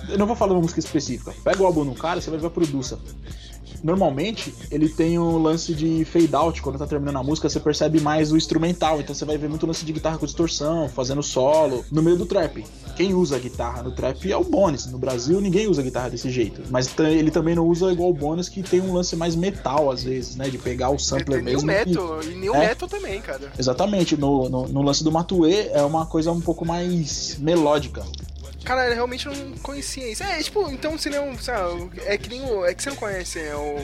Eu 0.08 0.18
não 0.18 0.26
vou 0.26 0.34
falar 0.34 0.52
uma 0.52 0.62
música 0.62 0.80
específica. 0.80 1.34
Pega 1.44 1.62
o 1.62 1.66
álbum 1.66 1.84
no 1.84 1.94
cara, 1.94 2.20
você 2.20 2.30
vai 2.30 2.38
ver 2.38 2.46
a 2.46 2.50
produção. 2.50 2.98
Normalmente, 3.82 4.54
ele 4.70 4.88
tem 4.88 5.18
o 5.18 5.38
lance 5.38 5.74
de 5.74 6.04
fade 6.04 6.34
out. 6.34 6.62
Quando 6.62 6.78
tá 6.78 6.86
terminando 6.86 7.16
a 7.16 7.22
música, 7.22 7.48
você 7.48 7.58
percebe 7.60 8.00
mais 8.00 8.30
o 8.32 8.36
instrumental. 8.36 9.00
Então 9.00 9.14
você 9.14 9.24
vai 9.24 9.36
ver 9.36 9.48
muito 9.48 9.66
lance 9.66 9.84
de 9.84 9.92
guitarra 9.92 10.18
com 10.18 10.26
distorção, 10.26 10.88
fazendo 10.88 11.22
solo, 11.22 11.84
no 11.90 12.02
meio 12.02 12.16
do 12.16 12.26
trap. 12.26 12.64
Quem 12.96 13.14
usa 13.14 13.38
guitarra 13.38 13.82
no 13.82 13.90
trap 13.92 14.30
é 14.30 14.36
o 14.36 14.44
Bones. 14.44 14.86
No 14.86 14.98
Brasil, 14.98 15.40
ninguém 15.40 15.66
usa 15.66 15.82
guitarra 15.82 16.10
desse 16.10 16.30
jeito. 16.30 16.62
Mas 16.70 16.92
ele 16.98 17.30
também 17.30 17.54
não 17.54 17.66
usa 17.66 17.90
igual 17.90 18.10
o 18.10 18.14
Bones, 18.14 18.48
que 18.48 18.62
tem 18.62 18.80
um 18.80 18.92
lance 18.92 19.16
mais 19.16 19.34
metal, 19.34 19.90
às 19.90 20.04
vezes, 20.04 20.36
né? 20.36 20.48
De 20.48 20.58
pegar 20.58 20.90
o 20.90 20.98
sampler 20.98 21.42
Tem 21.42 21.54
mesmo. 21.54 21.70
e- 21.70 22.32
e 22.32 22.34
New 22.36 22.54
É. 22.54 22.68
Metal 22.68 22.88
também, 22.88 23.20
cara. 23.20 23.50
Exatamente, 23.58 24.16
no, 24.16 24.48
no, 24.48 24.68
no 24.68 24.82
lance 24.82 25.02
do 25.02 25.10
Matue 25.10 25.68
é 25.72 25.82
uma 25.82 26.06
coisa 26.06 26.30
um 26.30 26.40
pouco 26.40 26.64
mais 26.64 27.36
melódica. 27.40 28.02
Cara, 28.64 28.86
eu 28.88 28.94
realmente 28.94 29.26
não 29.28 29.52
conhecia 29.58 30.08
isso. 30.10 30.22
É, 30.22 30.42
tipo, 30.42 30.68
então 30.70 30.96
você 30.98 31.10
não. 31.10 31.36
Sabe, 31.38 31.90
é 32.06 32.16
que 32.16 32.28
nem 32.28 32.42
o. 32.42 32.64
É 32.64 32.74
que 32.74 32.82
você 32.82 32.90
não 32.90 32.96
conhece, 32.96 33.38
é 33.40 33.54
o. 33.54 33.76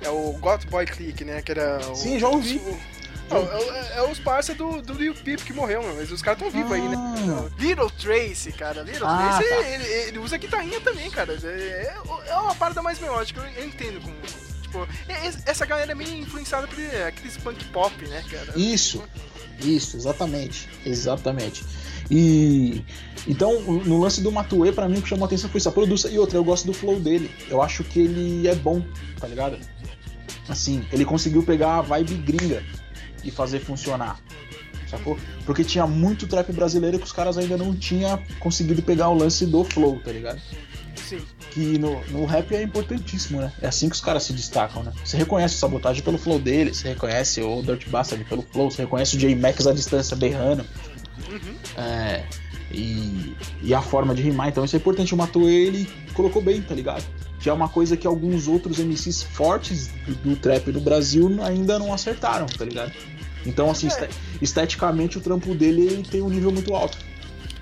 É 0.00 0.08
o 0.10 0.32
Got 0.40 0.66
Boy 0.68 0.86
Click, 0.86 1.24
né? 1.24 1.42
Que 1.42 1.52
era. 1.52 1.78
O, 1.90 1.94
Sim, 1.96 2.18
já 2.18 2.28
ouvi. 2.28 2.56
o- 2.58 2.78
Não, 3.30 3.42
é, 3.74 3.98
é 3.98 4.02
os 4.10 4.18
parça 4.18 4.54
do, 4.54 4.80
do 4.80 4.94
Lil 4.94 5.14
Peep 5.14 5.40
que 5.40 5.52
morreu, 5.52 5.82
mano. 5.82 5.96
Mas 5.98 6.10
os 6.10 6.22
caras 6.22 6.38
tão 6.40 6.50
vivos 6.50 6.72
aí, 6.72 6.80
né? 6.88 6.94
Ah. 6.96 7.48
Little 7.58 7.90
Tracy, 7.90 8.52
cara. 8.52 8.82
Little 8.82 9.06
Ah, 9.06 9.38
Tracy, 9.38 9.48
tá. 9.54 9.68
ele, 9.68 9.84
ele 10.08 10.18
usa 10.20 10.36
guitarrinha 10.38 10.80
também, 10.80 11.10
cara. 11.10 11.36
É, 11.42 11.94
é 12.28 12.34
uma 12.36 12.54
parada 12.54 12.80
mais 12.80 12.98
melódica, 13.00 13.40
eu, 13.56 13.66
entendo 13.66 14.00
como. 14.00 14.14
Tipo, 14.62 14.86
é- 15.08 15.26
é- 15.26 15.32
essa 15.46 15.66
galera 15.66 15.92
é 15.92 15.94
meio 15.94 16.14
influenciada 16.16 16.66
por 16.68 16.78
é, 16.78 17.06
aqueles 17.08 17.36
punk 17.38 17.64
pop, 17.66 18.06
né, 18.06 18.22
cara? 18.30 18.52
Isso, 18.56 19.02
isso, 19.60 19.96
exatamente. 19.96 20.68
Exatamente. 20.86 21.64
E 22.10 22.82
então, 23.26 23.60
no 23.60 24.00
lance 24.00 24.22
do 24.22 24.32
Matue, 24.32 24.72
pra 24.72 24.88
mim 24.88 24.98
o 24.98 25.02
que 25.02 25.08
chamou 25.08 25.24
a 25.24 25.26
atenção 25.26 25.50
foi 25.50 25.58
isso, 25.58 25.68
a 25.68 25.72
produção. 25.72 26.10
E 26.10 26.18
outra, 26.18 26.38
eu 26.38 26.44
gosto 26.44 26.66
do 26.66 26.72
flow 26.72 26.98
dele. 26.98 27.30
Eu 27.48 27.60
acho 27.60 27.84
que 27.84 28.00
ele 28.00 28.48
é 28.48 28.54
bom, 28.54 28.82
tá 29.20 29.26
ligado? 29.26 29.58
Assim, 30.48 30.82
ele 30.90 31.04
conseguiu 31.04 31.42
pegar 31.42 31.76
a 31.76 31.82
vibe 31.82 32.14
gringa 32.14 32.62
e 33.22 33.30
fazer 33.30 33.60
funcionar. 33.60 34.18
Sacou? 34.88 35.18
Porque 35.44 35.62
tinha 35.62 35.86
muito 35.86 36.26
trap 36.26 36.50
brasileiro 36.52 36.98
que 36.98 37.04
os 37.04 37.12
caras 37.12 37.36
ainda 37.36 37.58
não 37.58 37.74
tinham 37.74 38.18
conseguido 38.40 38.80
pegar 38.80 39.10
o 39.10 39.14
lance 39.14 39.44
do 39.44 39.62
flow, 39.62 40.00
tá 40.02 40.10
ligado? 40.10 40.40
Sim. 40.96 41.20
que 41.52 41.78
no, 41.78 42.04
no 42.08 42.26
rap 42.26 42.54
é 42.54 42.62
importantíssimo, 42.62 43.40
né? 43.40 43.52
É 43.62 43.68
assim 43.68 43.88
que 43.88 43.94
os 43.94 44.00
caras 44.00 44.24
se 44.24 44.32
destacam, 44.32 44.82
né? 44.82 44.92
Você 45.04 45.16
reconhece 45.16 45.54
o 45.54 45.58
Sabotagem 45.58 46.02
pelo 46.02 46.18
flow 46.18 46.38
dele, 46.38 46.74
você 46.74 46.88
reconhece 46.88 47.40
o 47.40 47.62
Dirt 47.62 47.88
Bastard 47.88 48.22
pelo 48.24 48.42
flow, 48.42 48.70
você 48.70 48.82
reconhece 48.82 49.16
o 49.16 49.18
J-Max 49.18 49.66
à 49.66 49.72
distância 49.72 50.16
berrando. 50.16 50.64
É, 51.76 52.24
e, 52.70 53.34
e 53.62 53.74
a 53.74 53.80
forma 53.80 54.14
de 54.14 54.22
rimar, 54.22 54.48
então 54.48 54.64
isso 54.64 54.76
é 54.76 54.78
importante. 54.78 55.14
O 55.14 55.16
Matue, 55.16 55.46
ele 55.46 55.88
colocou 56.14 56.42
bem, 56.42 56.60
tá 56.62 56.74
ligado? 56.74 57.04
Que 57.40 57.48
é 57.48 57.52
uma 57.52 57.68
coisa 57.68 57.96
que 57.96 58.06
alguns 58.06 58.48
outros 58.48 58.78
MCs 58.78 59.22
fortes 59.22 59.88
do, 60.06 60.14
do 60.16 60.36
trap 60.36 60.70
do 60.72 60.80
Brasil 60.80 61.38
ainda 61.42 61.78
não 61.78 61.92
acertaram, 61.94 62.46
tá 62.46 62.64
ligado? 62.64 62.92
Então, 63.46 63.70
assim, 63.70 63.86
este- 63.86 64.08
esteticamente 64.42 65.18
o 65.18 65.20
trampo 65.20 65.54
dele 65.54 65.82
ele 65.86 66.02
tem 66.02 66.20
um 66.20 66.28
nível 66.28 66.50
muito 66.50 66.74
alto. 66.74 66.98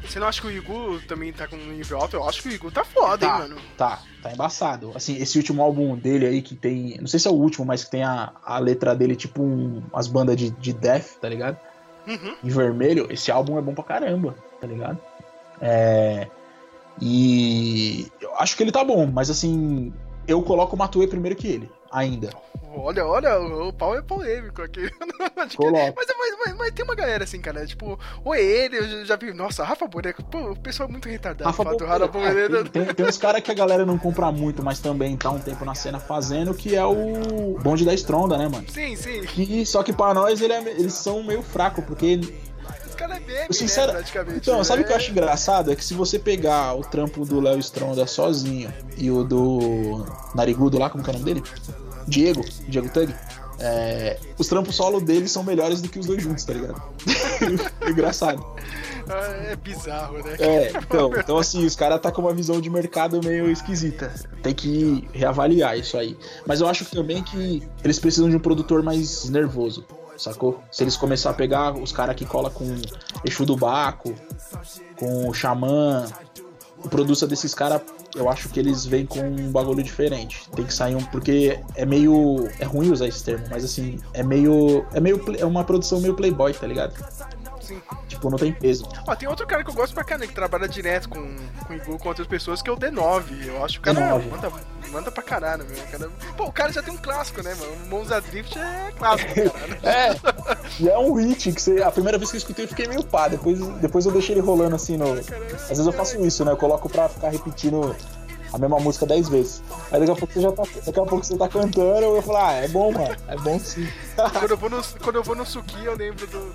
Você 0.08 0.20
não 0.20 0.28
acha 0.28 0.40
que 0.40 0.46
o 0.46 0.50
Igu 0.52 1.00
também 1.08 1.32
tá 1.32 1.48
com 1.48 1.56
um 1.56 1.72
nível 1.72 1.98
alto? 2.00 2.14
Eu 2.16 2.28
acho 2.28 2.40
que 2.42 2.48
o 2.48 2.52
Igu 2.52 2.70
tá 2.70 2.84
foda, 2.84 3.24
hein, 3.26 3.30
Tá, 3.32 3.38
mano? 3.38 3.56
tá, 3.76 4.02
tá 4.22 4.32
embaçado. 4.32 4.92
Assim, 4.94 5.16
esse 5.20 5.36
último 5.36 5.60
álbum 5.62 5.96
dele 5.96 6.26
aí 6.26 6.42
que 6.42 6.54
tem. 6.54 6.96
Não 7.00 7.08
sei 7.08 7.18
se 7.18 7.26
é 7.26 7.30
o 7.30 7.34
último, 7.34 7.66
mas 7.66 7.82
que 7.84 7.90
tem 7.90 8.04
a, 8.04 8.32
a 8.44 8.58
letra 8.60 8.94
dele, 8.94 9.16
tipo 9.16 9.42
um, 9.42 9.82
as 9.92 10.06
bandas 10.06 10.36
de, 10.36 10.50
de 10.50 10.72
death, 10.72 11.18
tá 11.20 11.28
ligado? 11.28 11.58
Uhum. 12.06 12.36
Em 12.42 12.48
vermelho. 12.48 13.06
Esse 13.10 13.30
álbum 13.30 13.58
é 13.58 13.62
bom 13.62 13.74
pra 13.74 13.84
caramba, 13.84 14.34
tá 14.60 14.66
ligado? 14.66 14.98
É. 15.60 16.28
E. 17.00 18.06
Eu 18.20 18.34
acho 18.36 18.56
que 18.56 18.62
ele 18.62 18.72
tá 18.72 18.84
bom, 18.84 19.06
mas 19.06 19.30
assim. 19.30 19.92
Eu 20.26 20.42
coloco 20.42 20.74
o 20.74 20.78
Matue 20.78 21.06
primeiro 21.06 21.36
que 21.36 21.48
ele. 21.48 21.70
Ainda. 21.92 22.30
Olha, 22.74 23.06
olha, 23.06 23.38
o 23.40 23.72
pau 23.72 23.96
é 23.96 24.02
polêmico 24.02 24.60
aqui. 24.62 24.90
Mas, 25.36 25.54
mas, 25.56 26.36
mas, 26.44 26.56
mas 26.56 26.70
tem 26.72 26.84
uma 26.84 26.94
galera 26.94 27.24
assim, 27.24 27.40
cara, 27.40 27.64
tipo, 27.66 27.98
o 28.24 28.34
ele, 28.34 28.76
eu 28.78 29.04
já- 29.04 29.16
vi, 29.16 29.32
nossa, 29.32 29.62
Rafa 29.64 29.86
Boneco, 29.86 30.22
pô, 30.24 30.50
o 30.52 30.56
pessoal 30.56 30.88
é 30.88 30.92
muito 30.92 31.08
retardado. 31.08 31.44
Rafa 31.48 31.62
fala 31.64 31.76
do 31.76 31.86
Boneco, 31.86 32.18
Rafa 32.18 32.18
é, 32.18 32.48
Boneco. 32.48 32.68
tem, 32.70 32.84
tem, 32.84 32.94
tem 32.94 33.06
uns 33.06 33.18
caras 33.18 33.42
que 33.42 33.50
a 33.50 33.54
galera 33.54 33.84
não 33.86 33.98
compra 33.98 34.30
muito, 34.32 34.62
mas 34.62 34.80
também 34.80 35.16
tá 35.16 35.30
um 35.30 35.38
tempo 35.38 35.64
na 35.64 35.74
cena 35.74 35.98
fazendo, 36.00 36.54
que 36.54 36.74
é 36.74 36.84
o 36.84 37.58
bonde 37.62 37.84
da 37.84 37.94
Stronda, 37.94 38.36
né, 38.36 38.48
mano? 38.48 38.68
Sim, 38.68 38.96
sim, 38.96 39.22
Que, 39.22 39.64
só 39.66 39.82
que 39.82 39.92
pra 39.92 40.12
nós 40.14 40.40
ele 40.40 40.52
é- 40.52 40.70
eles 40.72 40.94
são 40.94 41.22
meio 41.22 41.42
fracos, 41.42 41.84
porque 41.84 42.20
os 42.96 43.00
caras 43.00 43.16
é 43.16 43.20
meme, 43.20 43.54
Sincero- 43.54 43.92
né, 43.92 43.98
praticamente. 43.98 44.38
Então, 44.38 44.64
sabe 44.64 44.82
o 44.82 44.84
que 44.84 44.90
eu 44.90 44.94
É. 44.94 44.98
acho 44.98 45.10
engraçado? 45.10 45.70
É 45.70 45.76
que 45.76 45.84
se 45.84 45.94
você 45.94 46.18
pegar 46.18 46.74
o 46.74 46.82
trampo 46.82 47.24
do 47.24 47.40
Léo 47.40 47.58
Stronda 47.60 48.06
sozinho 48.06 48.72
e 48.96 49.10
o 49.10 49.22
do 49.22 50.04
Narigudo 50.34 50.78
lá, 50.78 50.88
como 50.90 51.04
que 51.04 51.10
é 51.10 51.12
o 51.12 51.18
nome 51.18 51.24
dele? 51.34 51.42
Diego, 52.08 52.44
Diego 52.68 52.88
Tug. 52.88 53.14
é, 53.58 54.18
os 54.38 54.46
trampos 54.48 54.76
solo 54.76 55.00
deles 55.00 55.30
são 55.32 55.42
melhores 55.42 55.80
do 55.80 55.88
que 55.88 55.98
os 55.98 56.04
dois 56.06 56.22
juntos, 56.22 56.44
tá 56.44 56.52
ligado? 56.52 56.80
engraçado. 57.88 58.44
Ah, 59.08 59.50
É 59.50 59.56
bizarro, 59.56 60.18
né? 60.18 60.36
É, 60.38 60.72
então, 60.76 61.10
então 61.16 61.38
assim, 61.38 61.64
os 61.64 61.74
caras 61.74 62.00
tá 62.00 62.10
com 62.12 62.20
uma 62.22 62.34
visão 62.34 62.60
de 62.60 62.68
mercado 62.68 63.18
meio 63.24 63.50
esquisita. 63.50 64.12
Tem 64.42 64.52
que 64.54 65.08
reavaliar 65.12 65.78
isso 65.78 65.96
aí. 65.96 66.18
Mas 66.46 66.60
eu 66.60 66.66
acho 66.68 66.84
também 66.86 67.22
que 67.22 67.62
eles 67.82 67.98
precisam 67.98 68.28
de 68.28 68.36
um 68.36 68.40
produtor 68.40 68.82
mais 68.82 69.28
nervoso, 69.30 69.84
sacou? 70.16 70.62
Se 70.70 70.82
eles 70.82 70.96
começar 70.96 71.30
a 71.30 71.34
pegar 71.34 71.74
os 71.74 71.92
caras 71.92 72.16
que 72.16 72.24
cola 72.24 72.50
com 72.50 72.64
Exu 73.24 73.44
do 73.44 73.56
Baco, 73.56 74.14
com 74.96 75.28
o 75.28 75.34
Xamã, 75.34 76.06
o 76.84 76.88
produto 76.88 77.26
desses 77.26 77.54
caras, 77.54 77.82
eu 78.14 78.28
acho 78.28 78.48
que 78.48 78.58
eles 78.58 78.86
vêm 78.86 79.04
com 79.04 79.20
um 79.20 79.50
bagulho 79.50 79.82
diferente. 79.82 80.48
Tem 80.54 80.64
que 80.64 80.72
sair 80.72 80.94
um. 80.94 81.04
Porque 81.04 81.60
é 81.74 81.84
meio. 81.84 82.48
É 82.58 82.64
ruim 82.64 82.90
usar 82.90 83.06
esse 83.06 83.22
termo, 83.22 83.46
mas 83.50 83.64
assim, 83.64 83.98
é 84.12 84.22
meio. 84.22 84.86
É 84.92 85.00
meio. 85.00 85.22
É 85.38 85.44
uma 85.44 85.64
produção 85.64 86.00
meio 86.00 86.14
playboy, 86.14 86.52
tá 86.54 86.66
ligado? 86.66 86.94
Sim. 87.66 87.82
Tipo, 88.06 88.30
não 88.30 88.38
tem 88.38 88.52
peso. 88.52 88.88
Ó, 89.06 89.14
tem 89.14 89.28
outro 89.28 89.46
cara 89.46 89.64
que 89.64 89.70
eu 89.70 89.74
gosto 89.74 89.92
pra 89.92 90.04
caramba, 90.04 90.26
que 90.26 90.34
trabalha 90.34 90.68
direto 90.68 91.08
com, 91.08 91.36
com 91.66 91.74
Igu, 91.74 91.98
com 91.98 92.08
outras 92.08 92.26
pessoas, 92.26 92.62
que 92.62 92.70
é 92.70 92.72
o 92.72 92.76
D9. 92.76 93.46
Eu 93.46 93.64
acho 93.64 93.80
que 93.80 93.90
o 93.90 93.94
cara 93.94 94.18
D9. 94.18 94.30
manda, 94.30 94.52
manda 94.92 95.10
pra 95.10 95.22
caralho, 95.22 95.64
meu. 95.64 95.76
O 95.76 95.86
cara, 95.88 96.10
pô, 96.36 96.44
o 96.44 96.52
cara 96.52 96.72
já 96.72 96.82
tem 96.82 96.94
um 96.94 96.96
clássico, 96.96 97.42
né, 97.42 97.54
mano? 97.54 97.72
O 97.72 97.86
Monza 97.88 98.20
Drift 98.20 98.56
é 98.56 98.92
clássico, 98.96 99.32
cara. 99.50 99.78
É, 99.82 100.16
e 100.80 100.88
é 100.88 100.98
um 100.98 101.14
hit 101.14 101.52
que 101.52 101.60
você, 101.60 101.82
a 101.82 101.90
primeira 101.90 102.18
vez 102.18 102.30
que 102.30 102.36
eu 102.36 102.38
escutei 102.38 102.64
eu 102.64 102.68
fiquei 102.68 102.86
meio 102.86 103.02
pá, 103.04 103.28
depois, 103.28 103.58
depois 103.78 104.06
eu 104.06 104.12
deixei 104.12 104.34
ele 104.34 104.42
rolando 104.42 104.76
assim 104.76 104.96
no. 104.96 105.12
Às 105.12 105.68
vezes 105.68 105.86
eu 105.86 105.92
faço 105.92 106.24
isso, 106.24 106.44
né? 106.44 106.52
Eu 106.52 106.56
coloco 106.56 106.88
pra 106.88 107.08
ficar 107.08 107.30
repetindo 107.30 107.94
a 108.52 108.58
mesma 108.58 108.78
música 108.78 109.06
10 109.06 109.28
vezes. 109.28 109.62
Aí 109.90 110.00
daqui 110.00 110.12
a 110.12 110.16
pouco 110.16 110.32
você 110.32 110.40
já 110.40 110.52
tá. 110.52 110.62
Daqui 110.62 111.00
a 111.00 111.04
pouco 111.04 111.24
você 111.24 111.36
tá 111.36 111.48
cantando, 111.48 112.02
eu 112.02 112.22
falo, 112.22 112.38
ah, 112.38 112.52
é 112.52 112.68
bom, 112.68 112.92
mano. 112.92 113.16
É 113.28 113.36
bom 113.36 113.58
sim. 113.58 113.88
quando, 114.16 114.50
eu 114.50 114.56
vou 114.56 114.70
no, 114.70 114.82
quando 115.02 115.16
eu 115.16 115.22
vou 115.22 115.36
no 115.36 115.46
Suki, 115.46 115.84
eu 115.84 115.96
lembro 115.96 116.26
do. 116.26 116.38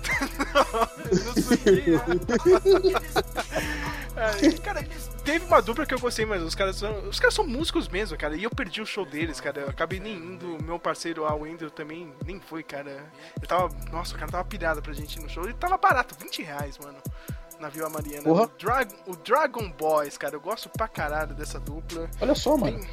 no 1.10 1.42
Suki. 1.42 1.92
É, 4.14 4.52
cara, 4.60 4.86
teve 5.24 5.44
uma 5.46 5.62
dupla 5.62 5.86
que 5.86 5.94
eu 5.94 5.98
gostei, 5.98 6.26
mas 6.26 6.42
os 6.42 6.54
caras 6.54 6.76
são. 6.76 7.08
Os 7.08 7.18
caras 7.18 7.34
são 7.34 7.46
músicos 7.46 7.88
mesmo, 7.88 8.16
cara. 8.16 8.36
E 8.36 8.44
eu 8.44 8.50
perdi 8.50 8.80
o 8.80 8.86
show 8.86 9.06
deles, 9.06 9.40
cara. 9.40 9.62
Eu 9.62 9.70
acabei 9.70 9.98
nem 9.98 10.14
indo. 10.14 10.62
Meu 10.62 10.78
parceiro, 10.78 11.24
ah, 11.24 11.34
o 11.34 11.44
Andrew, 11.44 11.70
também 11.70 12.12
nem 12.24 12.38
foi, 12.38 12.62
cara. 12.62 13.04
Eu 13.40 13.48
tava. 13.48 13.70
Nossa, 13.90 14.14
o 14.14 14.18
cara 14.18 14.30
tava 14.30 14.44
pirado 14.44 14.82
pra 14.82 14.92
gente 14.92 15.18
ir 15.18 15.22
no 15.22 15.28
show. 15.28 15.48
E 15.48 15.54
tava 15.54 15.78
barato, 15.78 16.14
20 16.18 16.42
reais, 16.42 16.78
mano. 16.78 16.98
Na 17.62 17.68
Vila 17.68 17.88
Mariana. 17.88 18.24
Porra. 18.24 18.42
O, 18.42 18.46
Drag, 18.58 18.92
o 19.06 19.14
Dragon 19.14 19.70
Boys, 19.70 20.18
cara. 20.18 20.34
Eu 20.34 20.40
gosto 20.40 20.68
pra 20.68 20.88
caralho 20.88 21.32
dessa 21.32 21.60
dupla. 21.60 22.10
Olha 22.20 22.34
só, 22.34 22.56
mano. 22.56 22.76
Tem, 22.76 22.88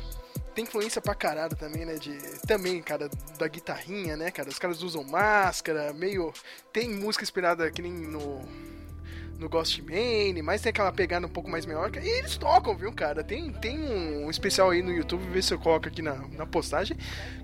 tem 0.53 0.63
influência 0.63 1.01
pra 1.01 1.15
caralho 1.15 1.55
também, 1.55 1.85
né? 1.85 1.95
De, 1.95 2.15
também, 2.45 2.79
cara, 2.83 3.09
da 3.39 3.47
guitarrinha, 3.47 4.15
né, 4.15 4.29
cara? 4.29 4.47
Os 4.47 4.59
caras 4.59 4.83
usam 4.83 5.03
máscara, 5.03 5.91
meio. 5.93 6.31
Tem 6.71 6.87
música 6.87 7.23
inspirada 7.23 7.71
que 7.71 7.81
nem 7.81 7.91
no. 7.91 8.47
No 9.39 9.47
Ghost 9.47 9.81
Main, 9.81 10.41
mas 10.41 10.61
tem 10.61 10.69
aquela 10.69 10.91
pegada 10.91 11.25
um 11.25 11.29
pouco 11.29 11.49
mais 11.49 11.65
menor. 11.65 11.89
E 11.95 12.07
eles 12.07 12.35
tocam, 12.37 12.75
viu, 12.75 12.91
cara? 12.91 13.23
Tem, 13.23 13.51
tem 13.53 13.79
um 13.79 14.29
especial 14.29 14.69
aí 14.69 14.81
no 14.81 14.91
YouTube, 14.91 15.23
vê 15.31 15.41
se 15.41 15.53
eu 15.53 15.59
coloco 15.59 15.87
aqui 15.87 16.01
na, 16.01 16.15
na 16.37 16.45
postagem. 16.45 16.97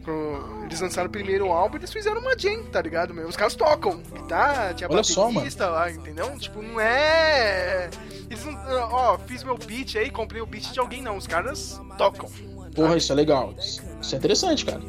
Quando 0.04 0.66
Eles 0.66 0.82
lançaram 0.82 1.08
o 1.08 1.12
primeiro 1.12 1.52
álbum, 1.52 1.78
eles 1.78 1.92
fizeram 1.92 2.20
uma 2.20 2.38
jam, 2.38 2.64
tá 2.66 2.82
ligado? 2.82 3.14
Meu? 3.14 3.28
Os 3.28 3.38
caras 3.38 3.56
tocam. 3.56 4.02
Tá, 4.28 4.74
tinha 4.74 4.90
Olha 4.92 5.04
só, 5.04 5.32
baterista 5.32 5.70
lá, 5.70 5.90
entendeu? 5.90 6.38
Tipo, 6.38 6.62
não 6.62 6.80
é. 6.80 7.90
Eles 8.30 8.44
não. 8.44 8.54
Ó, 8.92 9.18
fiz 9.20 9.44
meu 9.44 9.58
beat 9.58 9.96
aí, 9.96 10.10
comprei 10.12 10.42
o 10.42 10.46
beat 10.46 10.72
de 10.72 10.80
alguém, 10.80 11.02
não. 11.02 11.16
Os 11.16 11.26
caras 11.28 11.82
tocam. 11.98 12.30
Porra, 12.76 12.98
isso 12.98 13.12
é 13.12 13.16
legal. 13.16 13.54
Isso 13.58 13.82
é 14.14 14.18
interessante, 14.18 14.66
cara. 14.66 14.82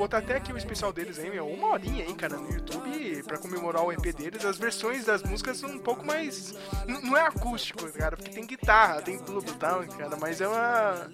Vou 0.00 0.08
botar 0.08 0.16
até 0.16 0.36
aqui 0.36 0.50
o 0.50 0.56
especial 0.56 0.94
deles 0.94 1.18
aí, 1.18 1.28
meu. 1.28 1.46
Uma 1.46 1.72
horinha 1.72 2.06
aí, 2.06 2.14
cara, 2.14 2.38
no 2.38 2.50
YouTube 2.50 3.22
pra 3.24 3.36
comemorar 3.36 3.84
o 3.84 3.92
EP 3.92 4.16
deles. 4.16 4.42
As 4.46 4.56
versões 4.56 5.04
das 5.04 5.22
músicas 5.22 5.58
são 5.58 5.68
um 5.68 5.78
pouco 5.78 6.06
mais. 6.06 6.54
Não 6.88 7.14
é 7.18 7.26
acústico, 7.26 7.86
cara, 7.92 8.16
porque 8.16 8.30
tem 8.30 8.46
guitarra, 8.46 9.02
tem 9.02 9.18
tudo 9.18 9.50
e 9.50 9.54
tal, 9.56 9.86
cara. 9.86 10.16
Mas 10.18 10.40
é 10.40 10.48
uma. 10.48 11.06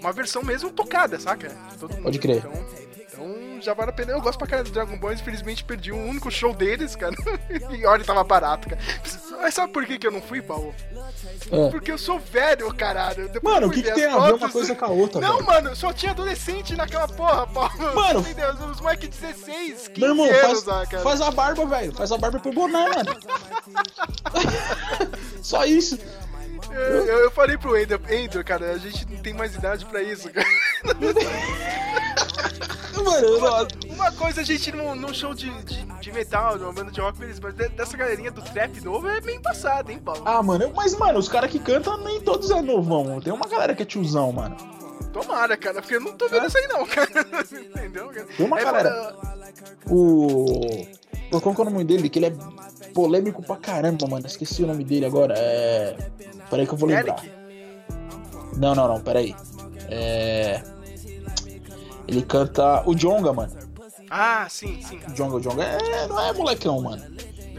Uma 0.00 0.12
versão 0.12 0.42
mesmo 0.42 0.72
tocada, 0.72 1.20
saca? 1.20 1.56
Todo 1.78 1.92
mundo. 1.92 2.02
Pode 2.02 2.18
crer. 2.18 2.38
Então, 2.38 2.52
então 3.12 3.60
já 3.60 3.74
vale 3.74 3.90
a 3.90 3.92
pena. 3.92 4.12
Eu 4.12 4.20
gosto 4.20 4.38
pra 4.38 4.46
caralho 4.46 4.68
do 4.68 4.72
Dragon 4.72 4.96
Ball, 4.98 5.12
infelizmente 5.12 5.62
perdi 5.64 5.92
um 5.92 6.08
único 6.08 6.30
show 6.30 6.52
deles, 6.54 6.96
cara. 6.96 7.14
e 7.70 7.86
olha, 7.86 8.04
tava 8.04 8.24
barato, 8.24 8.68
cara. 8.68 8.80
Mas 9.40 9.54
sabe 9.54 9.72
por 9.72 9.84
que, 9.84 9.98
que 9.98 10.06
eu 10.06 10.10
não 10.12 10.22
fui, 10.22 10.40
Paulo? 10.40 10.74
É. 11.50 11.70
Porque 11.70 11.90
eu 11.92 11.98
sou 11.98 12.18
velho, 12.18 12.72
caralho. 12.74 13.28
Depois 13.28 13.54
Mano, 13.54 13.66
o 13.66 13.70
que, 13.70 13.82
que 13.82 13.90
tem 13.92 14.04
as 14.04 14.14
a 14.14 14.18
ver 14.20 14.28
uma 14.30 14.38
fotos- 14.38 14.52
coisa 14.52 14.74
com 14.74 14.84
a 14.84 14.88
outra, 14.88 15.20
Não, 15.20 15.34
velho? 15.34 15.46
mano, 15.46 15.76
só 15.76 15.92
tinha 15.92 16.12
adolescente 16.12 16.74
naquela 16.76 17.08
porra, 17.08 17.46
Paulo. 17.46 17.94
Mano. 17.94 18.22
Meu 18.22 18.34
Deus, 18.34 18.60
os 18.70 18.80
moleques 18.80 19.08
16, 19.08 19.88
15 19.88 20.00
Meu 20.00 20.08
irmão, 20.10 20.26
anos 20.26 20.40
faz, 20.40 20.64
lá, 20.64 20.86
cara. 20.86 21.02
faz 21.02 21.20
a 21.20 21.30
barba, 21.30 21.66
velho. 21.66 21.92
Faz 21.92 22.12
a 22.12 22.18
barba 22.18 22.38
pro 22.38 22.52
boné, 22.52 22.88
mano. 22.88 23.16
Só 25.42 25.64
isso. 25.64 25.98
Eu, 26.70 26.80
eu, 27.06 27.18
eu 27.24 27.30
falei 27.32 27.58
pro 27.58 27.76
Ender, 27.76 28.00
Ender, 28.10 28.44
cara, 28.44 28.70
a 28.72 28.78
gente 28.78 29.06
não 29.10 29.18
tem 29.20 29.34
mais 29.34 29.54
idade 29.54 29.84
pra 29.86 30.00
isso, 30.02 30.30
cara. 30.30 30.46
Não- 33.22 33.94
Uma 33.94 34.12
coisa 34.12 34.40
a 34.40 34.44
gente 34.44 34.72
num, 34.72 34.94
num 34.94 35.14
show 35.14 35.34
de, 35.34 35.50
de, 35.64 35.84
de 35.84 36.12
metal, 36.12 36.58
numa 36.58 36.72
banda 36.72 36.90
de 36.90 37.00
rock, 37.00 37.18
mas 37.18 37.54
de- 37.54 37.68
dessa 37.70 37.96
galerinha 37.96 38.30
do 38.30 38.42
trap 38.42 38.80
novo 38.84 39.08
é 39.08 39.20
bem 39.20 39.40
passado, 39.40 39.90
hein, 39.90 39.98
Paulo? 39.98 40.22
Ah, 40.24 40.42
mano, 40.42 40.64
eu- 40.64 40.72
mas, 40.74 40.94
mano, 40.96 41.18
os 41.18 41.28
caras 41.28 41.50
que 41.50 41.58
cantam 41.58 41.96
nem 41.98 42.20
todos 42.20 42.50
é 42.50 42.60
novão. 42.60 43.20
Tem 43.20 43.32
uma 43.32 43.46
galera 43.46 43.74
que 43.74 43.82
é 43.82 43.86
tiozão, 43.86 44.32
mano. 44.32 44.56
Tomara, 45.12 45.56
cara, 45.56 45.80
porque 45.82 45.96
eu 45.96 46.00
não 46.00 46.12
tô 46.16 46.26
vendo 46.28 46.46
isso 46.46 46.56
aí 46.56 46.66
não, 46.68 46.86
cara. 46.86 47.08
Entendeu? 47.76 48.08
cara? 48.08 48.26
Tem 48.36 48.46
uma 48.46 48.58
É, 48.60 48.64
galera- 48.64 49.14
O. 49.90 50.86
Pô, 51.30 51.40
Qual 51.40 51.54
que 51.54 51.60
é 51.60 51.64
o 51.64 51.70
nome 51.70 51.84
dele? 51.84 52.08
Que 52.08 52.18
ele 52.18 52.26
é 52.26 52.32
polêmico 52.94 53.42
pra 53.42 53.56
caramba, 53.56 54.06
mano. 54.06 54.26
Esqueci 54.26 54.62
o 54.62 54.66
nome 54.66 54.84
dele 54.84 55.04
agora. 55.06 55.34
É. 55.36 55.96
Peraí 56.50 56.66
que 56.66 56.72
eu 56.74 56.78
vou 56.78 56.88
lembrar. 56.88 57.22
Eric, 57.24 57.32
Não, 58.56 58.74
não, 58.74 58.88
não, 58.88 59.00
peraí. 59.00 59.34
É. 59.88 60.62
Ele 62.08 62.22
canta 62.22 62.82
o 62.88 62.94
Jonga, 62.94 63.32
mano. 63.32 63.52
Ah, 64.10 64.46
sim, 64.48 64.82
sim. 64.82 65.00
O 65.08 65.14
Jonga, 65.14 65.36
o 65.36 65.40
Jonga 65.40 65.64
é... 65.64 66.06
não 66.06 66.20
é 66.20 66.32
molecão, 66.32 66.80
mano. 66.80 67.02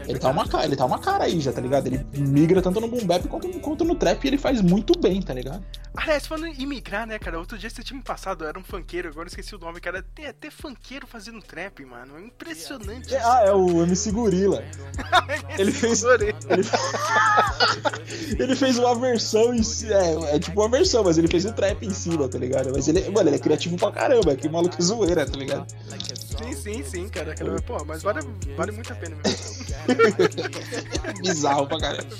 Ele 0.08 0.18
tá, 0.18 0.30
uma 0.30 0.46
cara, 0.46 0.64
ele 0.64 0.76
tá 0.76 0.84
uma 0.84 0.98
cara 0.98 1.24
aí 1.24 1.40
já, 1.40 1.52
tá 1.52 1.60
ligado? 1.60 1.86
Ele 1.86 2.04
migra 2.12 2.60
tanto 2.60 2.80
no 2.80 2.88
boom 2.88 3.06
bap 3.06 3.26
quanto, 3.28 3.48
quanto 3.60 3.84
no 3.84 3.94
trap 3.94 4.24
e 4.24 4.28
ele 4.28 4.38
faz 4.38 4.60
muito 4.60 4.98
bem, 4.98 5.20
tá 5.22 5.32
ligado? 5.32 5.64
Aliás, 5.96 6.26
falando 6.26 6.46
em 6.46 6.62
imigrar, 6.62 7.06
né, 7.06 7.18
cara? 7.18 7.38
Outro 7.38 7.56
dia 7.56 7.70
você 7.70 7.82
tinha 7.82 7.96
me 7.96 8.02
passado, 8.02 8.44
era 8.44 8.58
um 8.58 8.64
funkeiro, 8.64 9.08
agora 9.08 9.26
eu 9.26 9.28
esqueci 9.28 9.54
o 9.54 9.58
nome, 9.58 9.80
cara. 9.80 10.02
Tem 10.14 10.26
até 10.26 10.50
funkeiro 10.50 11.06
fazendo 11.06 11.40
trap, 11.40 11.84
mano. 11.84 12.18
Impressionante. 12.18 13.06
isso. 13.06 13.16
Ah, 13.24 13.42
é 13.44 13.52
o 13.52 13.82
MC 13.82 14.10
Gorila. 14.10 14.62
ele 15.58 15.72
fez-. 15.72 16.02
Ele... 16.02 16.34
ele 18.38 18.56
fez 18.56 18.78
uma 18.78 18.94
versão 18.94 19.54
em 19.54 19.62
si. 19.62 19.92
É, 19.92 20.36
é 20.36 20.38
tipo 20.38 20.60
uma 20.60 20.68
versão, 20.68 21.04
mas 21.04 21.16
ele 21.16 21.28
fez 21.28 21.44
o 21.44 21.52
trap 21.52 21.86
em 21.86 21.90
cima, 21.90 22.28
tá 22.28 22.38
ligado? 22.38 22.70
Mas 22.72 22.88
ele, 22.88 23.08
mano, 23.10 23.28
ele 23.28 23.36
é 23.36 23.38
criativo 23.38 23.76
pra 23.76 23.92
caramba, 23.92 24.34
que 24.36 24.48
maluco 24.48 24.82
zoeira, 24.82 25.24
tá 25.24 25.38
ligado? 25.38 25.66
Sim, 26.38 26.52
sim, 26.52 26.84
sim, 26.84 27.08
cara. 27.08 27.34
cara 27.34 27.62
pô, 27.62 27.84
mas 27.84 28.02
vale, 28.02 28.20
vale 28.56 28.72
muito 28.72 28.92
a 28.92 28.96
pena 28.96 29.16
mesmo. 29.24 29.64
Bizarro 31.22 31.66
pra 31.66 31.78
caramba. 31.78 32.16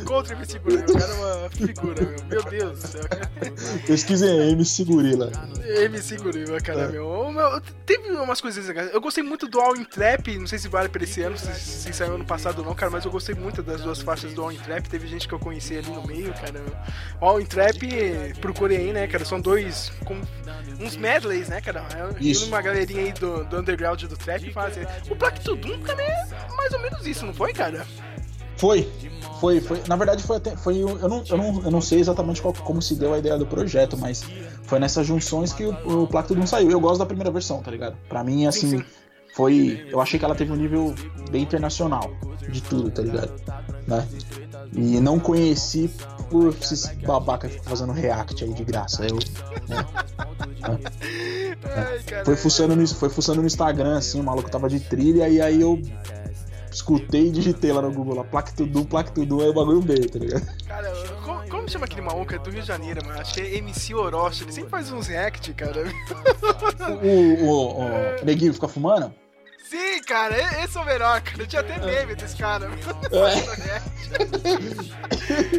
Encontre 0.00 0.36
me 0.36 0.46
segura, 0.46 0.80
o 0.80 0.98
cara 0.98 1.12
é 1.12 1.14
uma 1.14 1.50
figura, 1.50 2.02
meu. 2.02 2.24
Meu 2.26 2.42
Deus 2.44 2.80
do 2.80 2.86
céu. 2.88 3.02
Pesquisem 3.86 4.28
aí, 4.28 4.52
MC 4.52 4.84
Gorila. 4.84 5.30
MC 5.64 6.16
Guriba, 6.16 6.60
cara, 6.60 6.88
meu. 6.88 7.06
Ô, 7.06 7.32
meu. 7.32 7.60
Teve 7.86 8.10
umas 8.10 8.40
coisas 8.40 8.66
legais. 8.66 8.92
Eu 8.92 9.00
gostei 9.00 9.22
muito 9.22 9.48
do 9.48 9.60
All 9.60 9.76
in 9.76 9.84
Trap, 9.84 10.38
não 10.38 10.46
sei 10.46 10.58
se 10.58 10.68
vale 10.68 10.88
pra 10.88 11.02
esse 11.02 11.22
ano, 11.22 11.36
se, 11.36 11.52
se 11.54 11.92
saiu 11.92 12.14
ano 12.14 12.24
passado 12.24 12.58
ou 12.60 12.64
não, 12.64 12.74
cara, 12.74 12.90
mas 12.90 13.04
eu 13.04 13.10
gostei 13.10 13.34
muito 13.34 13.62
das 13.62 13.80
duas 13.80 14.00
faixas 14.00 14.32
do 14.32 14.42
All 14.42 14.52
in 14.52 14.58
Trap. 14.58 14.88
Teve 14.88 15.06
gente 15.06 15.28
que 15.28 15.34
eu 15.34 15.38
conheci 15.38 15.76
ali 15.76 15.90
no 15.90 16.06
meio, 16.06 16.32
cara. 16.34 16.60
O 17.20 17.24
All 17.24 17.40
in 17.40 17.46
Trap, 17.46 17.78
procure 18.40 18.76
aí, 18.76 18.92
né, 18.92 19.06
cara? 19.06 19.24
São 19.24 19.40
dois. 19.40 19.92
Com 20.04 20.20
uns 20.80 20.96
medleys, 20.96 21.48
né, 21.48 21.60
cara? 21.60 21.84
E 22.20 22.30
Isso. 22.30 22.46
uma 22.46 22.60
galerinha 22.60 23.02
aí 23.02 23.12
do, 23.12 23.44
do 23.44 23.58
underground 23.58 24.02
do 24.02 24.16
trap 24.16 24.50
fazem. 24.52 24.84
O 25.10 25.14
Black 25.14 25.40
to 25.40 25.56
Doom 25.56 25.80
também 25.80 26.06
é 26.06 26.26
mais 26.64 26.72
ou 26.74 26.80
menos 26.80 27.06
isso, 27.06 27.26
não 27.26 27.34
foi, 27.34 27.52
cara? 27.52 27.86
Foi, 28.56 28.88
foi, 29.40 29.60
foi. 29.60 29.82
Na 29.88 29.96
verdade, 29.96 30.22
foi 30.22 30.36
até. 30.36 30.56
Foi, 30.56 30.78
eu, 30.78 30.96
não, 31.08 31.22
eu, 31.28 31.36
não, 31.36 31.62
eu 31.64 31.70
não 31.70 31.80
sei 31.80 32.00
exatamente 32.00 32.40
qual- 32.40 32.54
como 32.54 32.80
se 32.80 32.94
deu 32.94 33.12
a 33.12 33.18
ideia 33.18 33.36
do 33.36 33.44
projeto, 33.46 33.96
mas 33.98 34.24
foi 34.62 34.78
nessas 34.78 35.06
junções 35.06 35.52
que 35.52 35.64
o, 35.64 36.02
o 36.02 36.06
Plaque 36.06 36.28
Tudum 36.28 36.46
saiu. 36.46 36.70
Eu 36.70 36.80
gosto 36.80 36.98
da 37.00 37.06
primeira 37.06 37.30
versão, 37.30 37.60
tá 37.62 37.70
ligado? 37.70 37.96
Pra 38.08 38.22
mim, 38.24 38.46
assim, 38.46 38.70
Sim, 38.70 38.78
sim. 38.78 38.84
foi. 39.34 39.86
Eu 39.90 40.00
achei 40.00 40.18
que 40.18 40.24
ela 40.24 40.34
teve 40.34 40.52
um 40.52 40.56
nível 40.56 40.94
bem 41.30 41.42
internacional 41.42 42.10
de 42.48 42.62
tudo, 42.62 42.90
tá 42.90 43.02
ligado? 43.02 43.32
Né? 43.86 44.06
E 44.72 45.00
não 45.00 45.18
conheci 45.18 45.90
por 46.30 46.48
esses 46.60 46.86
babaca 47.04 47.48
que 47.48 47.54
ficam 47.54 47.68
fazendo 47.70 47.92
react 47.92 48.42
aí 48.44 48.54
de 48.54 48.64
graça. 48.64 49.04
Eu, 49.04 49.16
né? 49.68 49.84
Ai, 51.76 51.98
cara. 52.06 52.24
Foi 52.24 52.36
fuçando, 52.36 52.74
no, 52.76 52.86
foi 52.88 53.08
fuçando 53.08 53.40
no 53.40 53.46
Instagram, 53.46 53.98
assim, 53.98 54.20
o 54.20 54.24
maluco 54.24 54.50
tava 54.50 54.68
de 54.68 54.80
trilha, 54.80 55.28
e 55.28 55.40
aí 55.40 55.60
eu 55.60 55.80
escutei 56.74 57.28
e 57.28 57.30
digitei 57.30 57.72
lá 57.72 57.80
no 57.80 57.92
Google, 57.92 58.16
lá, 58.16 58.24
Plaque 58.24 58.52
Tudum, 58.54 59.40
aí 59.40 59.48
o 59.48 59.54
bagulho 59.54 59.80
veio, 59.80 60.10
tá 60.10 60.18
ligado? 60.18 60.46
Cara, 60.66 60.92
como, 61.24 61.48
como 61.48 61.68
chama 61.68 61.84
aquele 61.84 62.02
maluco? 62.02 62.34
É 62.34 62.38
do 62.38 62.50
Rio 62.50 62.62
de 62.62 62.68
Janeiro, 62.68 63.04
mano. 63.06 63.22
Que 63.22 63.40
é 63.40 63.56
MC 63.56 63.94
Orochi. 63.94 64.42
Ele 64.44 64.52
sempre 64.52 64.70
faz 64.70 64.90
uns 64.90 65.06
react, 65.06 65.52
cara. 65.54 65.84
O, 67.02 67.44
o, 67.44 67.80
o 68.20 68.24
Neguinho 68.24 68.52
fica 68.52 68.68
fumando? 68.68 69.12
Sim, 69.68 70.02
cara, 70.06 70.36
esse 70.62 70.76
é 70.76 70.80
o 70.80 70.84
melhor, 70.84 71.20
cara. 71.20 71.46
Tinha 71.46 71.60
até 71.60 71.78
meme 71.78 72.14
desse 72.14 72.36
cara. 72.36 72.70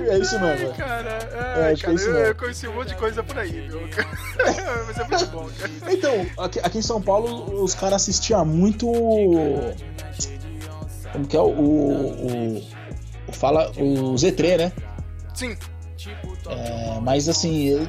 É 0.07 0.17
isso 0.19 0.39
mesmo. 0.39 0.69
Ai, 0.69 0.77
cara, 0.77 1.09
É, 1.09 1.63
ai, 1.65 1.73
é 1.73 1.77
cara, 1.77 1.93
isso 1.93 2.07
eu, 2.07 2.15
eu 2.15 2.35
conheci 2.35 2.67
um 2.67 2.75
monte 2.75 2.89
de 2.89 2.95
coisa 2.95 3.23
por 3.23 3.37
aí, 3.37 3.67
viu? 3.67 3.81
Mas 4.87 4.97
é 4.97 5.03
muito 5.03 5.25
bom, 5.27 5.49
cara. 5.59 5.71
Então, 5.91 6.25
aqui, 6.37 6.59
aqui 6.59 6.77
em 6.77 6.81
São 6.83 7.01
Paulo, 7.01 7.63
os 7.63 7.73
caras 7.73 8.03
assistiam 8.03 8.45
muito. 8.45 8.87
Como 11.15 11.27
que 11.27 11.37
é 11.37 11.41
o. 11.41 11.47
o, 11.47 12.57
o 13.27 13.31
fala. 13.31 13.69
O 13.71 14.15
Z3, 14.15 14.57
né? 14.57 14.71
Sim, 15.33 15.55
É, 16.49 16.99
mas 17.01 17.27
assim, 17.27 17.63
eu- 17.65 17.87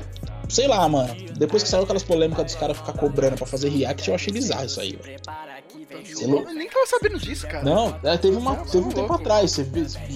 sei 0.48 0.66
lá, 0.66 0.89
mano. 0.89 1.15
Depois 1.36 1.62
que 1.62 1.69
saiu 1.69 1.82
aquelas 1.85 2.03
polêmicas 2.03 2.44
dos 2.47 2.55
caras 2.55 2.77
ficar 2.77 2.93
cobrando 2.94 3.36
pra 3.36 3.47
fazer 3.47 3.69
react, 3.69 4.09
eu 4.09 4.15
achei 4.15 4.32
bizarro 4.32 4.65
isso 4.66 4.81
aí, 4.81 4.97
velho. 4.97 5.20
Você 6.05 6.24
é 6.24 6.27
louco? 6.27 6.48
eu 6.48 6.55
nem 6.55 6.68
tava 6.68 6.86
sabendo 6.86 7.18
disso, 7.18 7.47
cara. 7.47 7.64
Não, 7.64 7.98
é, 8.02 8.16
teve, 8.16 8.36
uma, 8.36 8.56
teve 8.56 8.78
um 8.85 8.89
tempo 8.90 9.01
louco. 9.09 9.14
atrás, 9.14 9.52
você 9.52 9.66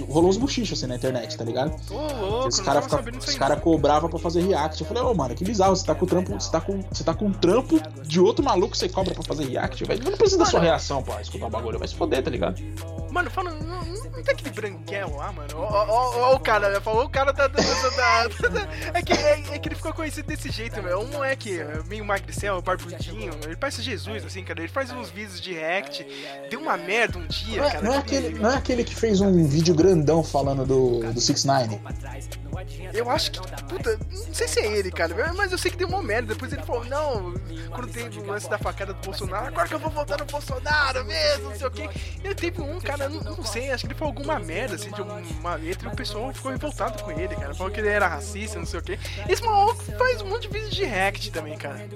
rolou 0.09 0.29
uns 0.31 0.37
buchichos 0.37 0.79
assim 0.79 0.87
na 0.87 0.97
internet, 0.97 1.37
tá 1.37 1.45
ligado? 1.45 1.71
Louco, 1.91 2.49
Os 2.49 2.59
não 2.59 2.65
caras 2.65 2.87
cara 3.39 3.57
cobravam 3.57 4.09
pra 4.11 4.19
fazer 4.19 4.43
react. 4.43 4.81
Eu 4.81 4.87
falei, 4.87 5.03
ô, 5.03 5.15
mano, 5.15 5.35
que 5.35 5.45
bizarro, 5.45 5.75
você 5.77 5.85
tá 5.87 5.95
com 5.95 6.05
o 6.05 6.09
trampo, 6.09 6.33
você 6.33 6.51
tá 6.51 6.61
com, 6.61 6.81
você 6.91 7.05
tá 7.05 7.15
com 7.15 7.27
um 7.27 7.33
trampo 7.33 7.81
de 8.03 8.21
outro 8.21 8.45
maluco 8.45 8.73
que 8.73 8.79
você 8.79 8.89
cobra 8.89 9.15
pra 9.15 9.23
fazer 9.23 9.45
react, 9.47 9.85
velho. 9.85 10.05
Não 10.05 10.13
precisa 10.17 10.39
da 10.39 10.45
sua 10.45 10.61
reação 10.61 11.03
pra 11.03 11.21
escutar 11.21 11.47
o 11.47 11.51
bagulho, 11.51 11.79
vai 11.79 11.89
se 11.89 11.95
foder, 11.95 12.23
tá 12.23 12.31
ligado? 12.31 12.61
Mano, 13.11 13.29
fala, 13.31 13.51
não, 13.51 13.85
não, 13.85 14.05
não 14.05 14.23
tem 14.23 14.35
aquele 14.35 14.51
branquel 14.51 15.17
lá, 15.17 15.33
mano? 15.33 15.49
Ó, 15.57 15.65
ó, 15.65 15.87
ó, 15.89 16.31
ó 16.31 16.35
o 16.37 16.39
cara, 16.41 16.71
né? 16.71 16.81
Falou 16.81 17.05
o 17.05 17.09
cara 17.09 17.33
da. 17.33 17.49
da, 17.49 17.61
da- 17.61 18.49
da- 18.49 18.69
é, 18.95 19.03
que, 19.03 19.13
é, 19.13 19.43
é 19.55 19.59
que 19.59 19.69
ele 19.69 19.75
ficou 19.75 19.93
conhecido 19.93 20.27
desse 20.29 20.51
jeito, 20.51 20.81
meu. 20.83 21.01
Um 21.01 21.07
moleque 21.09 21.59
é, 21.59 21.83
meio 21.89 22.05
magricel, 22.05 22.61
barbudinho. 22.63 23.33
Ele 23.45 23.57
parece 23.57 23.83
Jesus, 23.83 24.25
assim, 24.25 24.45
cara. 24.45 24.61
Ele 24.61 24.69
faz 24.69 24.93
uns 24.93 25.11
vídeos 25.11 25.41
de 25.41 25.55
react. 25.55 25.70
Deu 26.51 26.61
uma 26.61 26.77
merda 26.77 27.19
um 27.19 27.27
dia, 27.27 27.59
Não 27.59 27.65
é, 27.65 27.71
cara. 27.71 27.83
não 27.85 27.95
é 27.95 28.03
que- 28.03 28.17
aquele, 28.17 28.39
não 28.39 28.51
é 28.51 28.55
aquele 28.57 28.85
que 28.85 28.95
fez 28.95 29.21
um 29.21 29.47
vídeo 29.47 29.75
grandão 29.75 30.23
falando 30.23 30.65
do, 30.67 31.01
do 31.13 31.21
6 31.21 31.45
9 31.45 31.79
Eu 32.93 33.09
acho 33.11 33.31
que, 33.33 33.41
puta, 33.65 33.99
não 34.11 34.35
sei 34.35 34.49
se 34.49 34.61
é 34.61 34.67
ele, 34.67 34.91
cara, 34.91 35.15
mas 35.35 35.53
eu 35.53 35.59
sei 35.59 35.71
que 35.71 35.77
deu 35.77 35.89
uma 35.89 36.03
merda. 36.03 36.35
Depois 36.35 36.53
ele 36.53 36.63
falou, 36.63 36.85
não, 36.85 37.33
quando 37.71 37.93
teve 37.93 38.19
o 38.21 38.27
lance 38.27 38.49
da 38.49 38.59
facada 38.59 38.93
do 38.93 39.01
Bolsonaro, 39.05 39.47
agora 39.47 39.69
que 39.69 39.75
eu 39.75 39.79
vou 39.79 39.91
votar 39.91 40.19
no 40.19 40.25
Bolsonaro 40.25 41.05
mesmo, 41.05 41.51
não 41.51 41.57
sei 41.57 41.67
o 41.67 41.71
quê. 41.71 41.89
E 42.25 42.35
teve 42.35 42.61
um, 42.61 42.81
cara, 42.81 43.09
não, 43.09 43.21
não 43.23 43.45
sei, 43.45 43.71
acho 43.71 43.87
que 43.87 43.93
ele 43.93 43.99
falou 43.99 44.13
alguma 44.15 44.39
merda, 44.39 44.75
assim, 44.75 44.91
de 44.91 45.01
uma 45.03 45.55
letra 45.55 45.89
e 45.89 45.93
o 45.93 45.97
pessoal 45.97 46.33
ficou 46.33 46.51
revoltado 46.53 47.03
com 47.03 47.11
ele, 47.13 47.35
cara. 47.37 47.55
Falou 47.55 47.73
que 47.73 47.81
ele 47.81 47.89
era 47.89 48.07
racista, 48.07 48.59
não 48.59 48.67
sei 48.67 48.81
o 48.81 48.83
quê. 48.83 48.99
Esse 49.29 49.43
maluco 49.43 49.83
faz 49.97 50.21
um 50.23 50.27
monte 50.27 50.43
de 50.43 50.49
vídeo 50.59 50.71
de 50.71 50.85
react 50.85 51.31
também, 51.31 51.57
cara. 51.57 51.89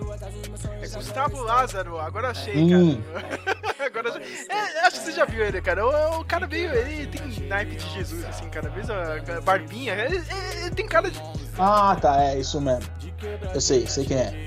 É 0.81 0.89
Gustavo 0.89 1.41
Lázaro, 1.43 1.99
agora 1.99 2.31
achei, 2.31 2.55
Hum. 2.57 3.01
cara. 3.03 3.65
agora 3.87 4.09
achei. 4.11 4.47
É, 4.49 4.87
acho 4.87 4.99
que 5.01 5.07
você 5.07 5.13
já 5.13 5.25
viu 5.25 5.45
ele, 5.45 5.61
cara. 5.61 5.85
O, 5.87 6.21
o 6.21 6.25
cara 6.25 6.47
veio, 6.47 6.73
ele 6.73 7.07
tem 7.07 7.49
naipe 7.49 7.77
de 7.77 7.89
Jesus, 7.95 8.25
assim, 8.25 8.49
cara. 8.49 8.71
Mesmo 8.71 8.93
a 8.93 9.41
barbinha, 9.41 9.95
ele, 9.95 10.17
ele- 10.17 10.25
ele 10.61 10.71
tem 10.71 10.87
cara 10.87 11.11
de. 11.11 11.21
Ah, 11.59 11.97
tá, 12.01 12.23
é 12.23 12.39
isso 12.41 12.61
mesmo. 12.61 12.83
Eu 13.55 13.61
sei, 13.61 13.87
sei 13.87 14.05
quem 14.05 14.17
é. 14.19 14.47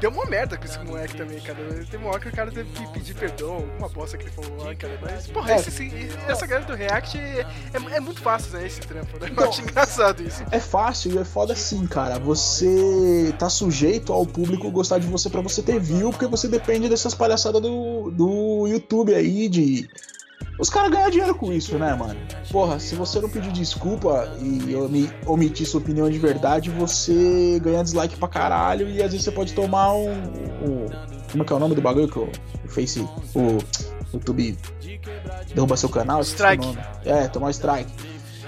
Deu 0.00 0.10
uma 0.10 0.26
merda 0.26 0.58
com 0.58 0.64
esse 0.64 0.78
moleque 0.80 1.16
também, 1.16 1.40
cara. 1.40 1.58
Tem 1.90 1.98
uma 1.98 2.10
hora 2.10 2.20
que 2.20 2.28
o 2.28 2.32
cara 2.32 2.50
teve 2.50 2.70
que 2.70 2.86
pedir 2.92 3.14
perdão, 3.14 3.54
alguma 3.54 3.88
bosta 3.88 4.18
que 4.18 4.24
ele 4.24 4.30
falou 4.30 4.62
lá, 4.64 4.74
cara. 4.74 4.98
Mas, 5.00 5.26
porra, 5.28 5.52
É. 5.52 5.56
esse, 5.56 6.10
essa 6.28 6.46
galera 6.46 6.66
do 6.66 6.74
React 6.74 7.18
é, 7.18 7.40
é- 7.72 7.96
é 7.96 8.00
muito 8.00 8.20
fácil, 8.20 8.52
né? 8.58 8.66
Esse 8.66 8.80
trampo, 8.80 9.18
né? 9.18 9.32
Eu 9.34 9.48
acho 9.48 9.62
engraçado 9.62 10.22
isso. 10.22 10.42
É 10.50 10.60
fácil 10.60 11.12
e 11.12 11.18
é 11.18 11.24
foda 11.24 11.54
assim, 11.54 11.86
cara. 11.86 12.18
Você 12.18 13.34
tá 13.38 13.48
sujeito 13.48 14.12
ao 14.12 14.26
público 14.26 14.70
gostar 14.70 14.98
de 14.98 15.06
você 15.06 15.30
pra 15.30 15.40
você 15.40 15.62
ter 15.62 15.80
view, 15.80 16.10
porque 16.10 16.26
você 16.26 16.46
depende 16.46 16.88
dessas 16.90 17.14
palhaçadas 17.14 17.62
do, 17.62 18.10
do 18.10 18.66
YouTube 18.66 19.14
aí, 19.14 19.48
de. 19.48 19.88
Os 20.58 20.70
caras 20.70 20.90
ganham 20.90 21.10
dinheiro 21.10 21.34
com 21.34 21.52
isso, 21.52 21.76
né, 21.78 21.94
mano? 21.94 22.18
Porra, 22.50 22.78
se 22.78 22.94
você 22.94 23.20
não 23.20 23.28
pedir 23.28 23.52
desculpa 23.52 24.26
e 24.40 24.74
omi- 24.74 25.10
omitir 25.26 25.66
sua 25.66 25.80
opinião 25.80 26.08
de 26.08 26.18
verdade, 26.18 26.70
você 26.70 27.60
ganha 27.62 27.82
dislike 27.84 28.16
pra 28.16 28.26
caralho 28.28 28.88
e 28.88 29.02
às 29.02 29.10
vezes 29.12 29.24
você 29.24 29.30
pode 29.32 29.52
tomar 29.52 29.92
um. 29.92 30.10
um- 30.12 30.86
como 31.30 31.42
é 31.42 31.46
que 31.46 31.52
é 31.52 31.56
o 31.56 31.58
nome 31.58 31.74
do 31.74 31.82
bagulho 31.82 32.08
que 32.08 32.18
o, 32.18 32.30
o 32.64 32.68
Face. 32.68 33.00
O 33.34 33.58
YouTube 34.14 34.56
derruba 35.54 35.76
seu 35.76 35.88
canal? 35.90 36.22
Strike. 36.22 36.66
É, 37.04 37.28
tomar 37.28 37.48
um 37.48 37.50
strike. 37.50 37.92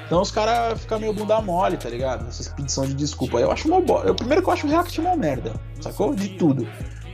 Então 0.06 0.22
os 0.22 0.30
caras 0.30 0.80
ficam 0.80 0.98
meio 0.98 1.12
bunda 1.12 1.38
mole, 1.42 1.76
tá 1.76 1.90
ligado? 1.90 2.26
Essas 2.28 2.48
pedições 2.48 2.88
de 2.88 2.94
desculpa. 2.94 3.38
Eu 3.38 3.50
acho 3.52 3.68
uma. 3.68 3.78
Eu, 4.00 4.14
primeiro 4.14 4.42
que 4.42 4.48
eu 4.48 4.52
acho 4.54 4.66
o 4.66 4.70
React 4.70 5.00
uma 5.02 5.14
merda, 5.14 5.52
sacou? 5.82 6.14
De 6.14 6.30
tudo. 6.30 6.66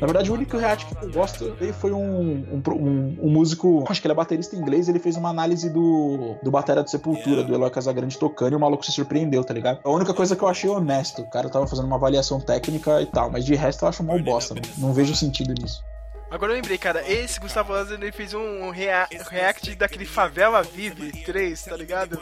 Na 0.05 0.07
verdade, 0.07 0.31
o 0.31 0.35
único 0.35 0.59
React 0.59 0.85
que 0.85 1.03
eu 1.07 1.11
gosto 1.13 1.51
dele 1.53 1.73
foi 1.73 1.91
um, 1.91 2.45
um, 2.53 2.63
um- 2.75 3.19
um 3.23 3.31
músico, 3.31 3.87
acho 3.89 4.03
que 4.03 4.07
ele 4.07 4.13
é 4.13 4.15
baterista 4.15 4.55
inglês, 4.55 4.87
ele 4.87 4.99
fez 4.99 5.17
uma 5.17 5.31
análise 5.31 5.71
do, 5.71 6.37
do 6.43 6.51
Batera 6.51 6.83
do 6.83 6.91
Sepultura, 6.91 7.43
do 7.43 7.55
Eloy 7.55 7.71
Casagrande 7.71 8.19
tocando, 8.19 8.53
e 8.53 8.57
o 8.57 8.61
maluco 8.61 8.85
se 8.85 8.93
surpreendeu, 8.93 9.43
tá 9.43 9.55
ligado? 9.55 9.81
A 9.83 9.89
única 9.91 10.13
coisa 10.13 10.37
que 10.37 10.43
eu 10.45 10.49
achei 10.49 10.69
honesto, 10.69 11.23
o 11.23 11.31
cara 11.31 11.49
tava 11.49 11.67
fazendo 11.67 11.87
uma 11.87 11.97
avaliação 11.97 12.39
técnica 12.39 13.01
e 13.01 13.07
tal, 13.07 13.31
mas 13.31 13.47
de 13.47 13.55
resto 13.55 13.87
eu 13.87 13.89
acho 13.89 14.05
mal 14.05 14.19
bosta, 14.23 14.55
não, 14.55 14.89
não 14.89 14.93
vejo 14.93 15.17
sentido 15.17 15.55
nisso. 15.59 15.83
Agora 16.31 16.53
eu 16.53 16.57
lembrei, 16.57 16.77
cara, 16.77 17.03
esse 17.11 17.41
Gustavo 17.41 17.73
Lázaro 17.73 18.03
ele 18.03 18.13
fez 18.13 18.35
um 18.35 18.69
rea- 18.71 19.09
react 19.31 19.75
daquele 19.77 20.05
Favela 20.05 20.63
Vive 20.63 21.13
3, 21.25 21.63
tá 21.63 21.77
ligado? 21.77 22.19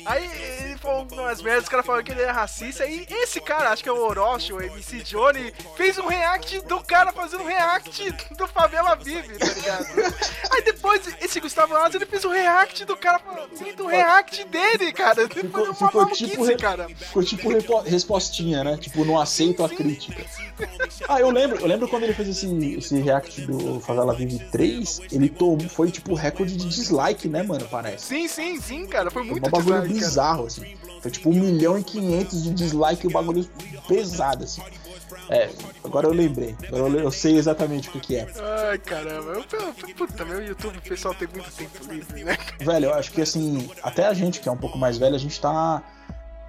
Hum, 0.00 0.04
Aí 0.06 0.24
ele 0.64 0.78
falou 0.78 1.06
umas 1.12 1.42
merdas, 1.42 1.64
os 1.64 1.68
caras 1.68 1.86
falaram 1.86 2.04
que 2.04 2.12
ele 2.12 2.22
era 2.22 2.32
racista. 2.32 2.86
E 2.86 3.06
esse 3.10 3.40
cara, 3.40 3.70
acho 3.70 3.82
que 3.82 3.88
é 3.88 3.92
o 3.92 4.00
Orochi, 4.00 4.52
o 4.52 4.60
MC 4.60 5.02
Johnny, 5.02 5.52
fez 5.76 5.98
um 5.98 6.06
react 6.06 6.60
do 6.62 6.82
cara 6.82 7.12
fazendo 7.12 7.42
um 7.42 7.46
react 7.46 8.10
do 8.36 8.46
Favela 8.46 8.96
Vive, 8.96 9.36
tá 9.38 9.46
ligado? 9.46 9.86
Aí 10.50 10.62
depois 10.62 11.02
esse 11.20 11.40
Gustavo 11.40 11.74
Lázaro 11.74 11.98
ele 11.98 12.06
fez 12.06 12.24
um 12.24 12.30
react 12.30 12.84
do 12.84 12.96
cara 12.96 13.18
fazendo 13.18 13.84
um 13.84 13.86
react 13.86 14.44
dele, 14.44 14.92
cara. 14.92 15.28
ficou, 15.28 15.74
ficou 15.74 16.06
tipo, 16.10 16.58
cara. 16.58 16.88
ficou 16.88 17.22
tipo 17.22 17.48
respostinha, 17.80 18.64
né? 18.64 18.76
Tipo, 18.76 19.04
não 19.04 19.18
aceito 19.18 19.64
a 19.64 19.68
crítica. 19.68 20.24
Ah, 21.08 21.20
eu 21.20 21.30
lembro, 21.30 21.58
eu 21.58 21.66
lembro 21.66 21.88
quando 21.88 22.04
ele 22.04 22.14
fez 22.14 22.28
esse, 22.28 22.74
esse 22.76 23.00
react 23.00 23.40
do 23.42 23.80
Favela 23.80 24.14
Vive 24.14 24.38
3, 24.50 25.00
ele 25.12 25.28
tomou, 25.28 25.60
foi 25.60 25.90
tipo 25.90 26.14
recorde 26.14 26.56
de 26.56 26.68
dislike, 26.68 27.28
né, 27.28 27.42
mano? 27.42 27.66
Parece. 27.70 28.06
Sim, 28.06 28.28
sim, 28.28 28.60
sim, 28.60 28.86
cara. 28.86 29.10
Foi 29.10 29.22
Foi 29.22 29.30
muito 29.32 29.46
um 29.46 29.50
bagulho 29.50 29.82
dislike, 29.82 29.94
cara. 29.94 30.06
bizarro, 30.06 30.46
assim. 30.46 30.76
Foi 31.00 31.10
tipo 31.10 31.30
1 31.30 31.32
milhão 31.32 31.78
e 31.78 31.82
500 31.84 32.42
de 32.44 32.50
dislike, 32.50 33.06
o 33.06 33.10
bagulho 33.10 33.48
pesado, 33.88 34.44
assim. 34.44 34.62
É, 35.28 35.48
agora 35.84 36.06
eu 36.06 36.12
lembrei. 36.12 36.56
Agora 36.68 36.82
eu, 36.94 37.00
eu 37.00 37.10
sei 37.10 37.36
exatamente 37.36 37.88
o 37.88 37.92
que, 37.92 38.00
que 38.00 38.16
é. 38.16 38.26
Ai, 38.70 38.78
caramba. 38.78 39.30
Eu, 39.32 39.44
eu, 39.58 39.94
puta, 39.94 40.24
meu 40.24 40.44
YouTube, 40.44 40.76
o 40.78 40.82
pessoal 40.82 41.14
tem 41.14 41.28
muito 41.28 41.50
tempo 41.52 41.92
livre, 41.92 42.24
né? 42.24 42.36
Velho, 42.58 42.86
eu 42.86 42.94
acho 42.94 43.12
que 43.12 43.22
assim, 43.22 43.68
até 43.82 44.06
a 44.06 44.14
gente 44.14 44.40
que 44.40 44.48
é 44.48 44.52
um 44.52 44.56
pouco 44.56 44.76
mais 44.76 44.98
velho, 44.98 45.14
a 45.14 45.18
gente 45.18 45.40
tá. 45.40 45.82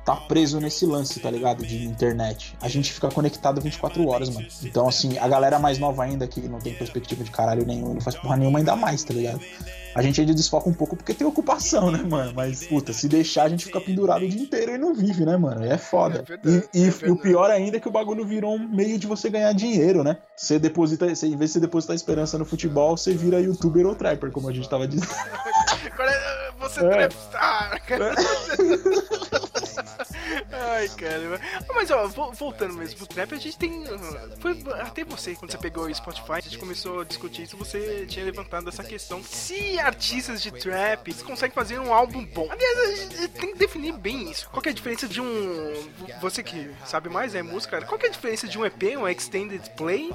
Tá 0.03 0.15
preso 0.15 0.59
nesse 0.59 0.83
lance, 0.85 1.19
tá 1.19 1.29
ligado? 1.29 1.63
De 1.65 1.85
internet. 1.85 2.55
A 2.59 2.67
gente 2.67 2.91
fica 2.91 3.07
conectado 3.09 3.61
24 3.61 4.07
horas, 4.07 4.29
mano. 4.29 4.47
Então, 4.63 4.87
assim, 4.87 5.17
a 5.19 5.27
galera 5.27 5.59
mais 5.59 5.77
nova 5.77 6.03
ainda, 6.03 6.27
que 6.27 6.41
não 6.41 6.59
tem 6.59 6.73
perspectiva 6.73 7.23
de 7.23 7.29
caralho 7.29 7.65
nenhum, 7.65 7.93
não 7.93 8.01
faz 8.01 8.15
porra 8.15 8.35
nenhuma 8.35 8.57
ainda 8.59 8.75
mais, 8.75 9.03
tá 9.03 9.13
ligado? 9.13 9.39
A 9.93 10.01
gente 10.01 10.19
ainda 10.21 10.33
desfoca 10.33 10.69
um 10.69 10.73
pouco 10.73 10.95
porque 10.95 11.13
tem 11.13 11.27
ocupação, 11.27 11.91
né, 11.91 12.01
mano? 12.01 12.31
Mas, 12.33 12.65
puta, 12.65 12.93
se 12.93 13.07
deixar, 13.09 13.43
a 13.43 13.49
gente 13.49 13.65
fica 13.65 13.79
pendurado 13.81 14.23
o 14.23 14.27
dia 14.29 14.41
inteiro 14.41 14.71
e 14.73 14.77
não 14.77 14.95
vive, 14.95 15.23
né, 15.25 15.35
mano? 15.37 15.65
E 15.65 15.69
é 15.69 15.77
foda. 15.77 16.19
É 16.19 16.21
verdade, 16.23 16.65
e, 16.73 16.79
e- 16.79 16.87
é 16.87 17.07
e 17.07 17.11
o 17.11 17.17
pior 17.17 17.51
ainda 17.51 17.77
é 17.77 17.79
que 17.79 17.89
o 17.89 17.91
bagulho 17.91 18.25
virou 18.25 18.55
um 18.55 18.67
meio 18.69 18.97
de 18.97 19.05
você 19.05 19.29
ganhar 19.29 19.51
dinheiro, 19.53 20.01
né? 20.03 20.17
Você 20.35 20.57
deposita, 20.57 21.13
você, 21.13 21.27
em 21.27 21.35
vez 21.37 21.49
de 21.51 21.53
você 21.55 21.59
depositar 21.59 21.95
esperança 21.95 22.37
no 22.37 22.45
futebol, 22.45 22.95
você 22.97 23.13
vira 23.13 23.39
youtuber 23.41 23.85
ou 23.85 23.93
trapper, 23.93 24.31
como 24.31 24.47
a 24.49 24.53
gente 24.53 24.67
tava 24.69 24.87
dizendo. 24.87 25.11
Você 26.61 26.79
É. 26.85 26.89
trapstar. 27.07 27.81
Ai, 30.81 30.87
Ai, 30.89 30.95
caramba. 30.97 31.39
Ah, 31.69 31.73
Mas, 31.75 31.91
ó, 31.91 32.07
vo- 32.07 32.31
voltando 32.31 32.73
mesmo 32.73 32.97
pro 32.97 33.07
trap, 33.07 33.33
a 33.33 33.37
gente 33.37 33.57
tem. 33.57 33.83
Foi 34.39 34.51
até 34.79 35.03
você, 35.03 35.35
quando 35.35 35.51
você 35.51 35.57
pegou 35.57 35.85
o 35.85 35.93
Spotify, 35.95 36.33
a 36.33 36.39
gente 36.39 36.57
começou 36.57 37.01
a 37.01 37.03
discutir 37.03 37.43
isso, 37.43 37.55
você 37.57 38.05
tinha 38.07 38.25
levantado 38.25 38.67
essa 38.69 38.83
questão. 38.83 39.23
Se 39.23 39.79
artistas 39.79 40.41
de 40.41 40.51
trap 40.51 41.13
conseguem 41.23 41.53
fazer 41.53 41.79
um 41.79 41.93
álbum 41.93 42.25
bom. 42.25 42.47
Aliás, 42.49 42.79
a 42.79 42.95
gente 42.95 43.27
tem 43.29 43.51
que 43.53 43.57
definir 43.59 43.93
bem 43.93 44.29
isso. 44.31 44.49
Qual 44.49 44.61
é 44.65 44.69
a 44.69 44.73
diferença 44.73 45.07
de 45.07 45.21
um. 45.21 45.89
Você 46.21 46.41
que 46.43 46.69
sabe 46.85 47.09
mais, 47.09 47.35
é 47.35 47.41
música, 47.43 47.81
qual 47.83 47.99
é 48.01 48.07
a 48.07 48.09
diferença 48.09 48.47
de 48.47 48.57
um 48.57 48.65
EP, 48.65 48.83
um 48.97 49.07
Extended 49.07 49.69
Play? 49.77 50.11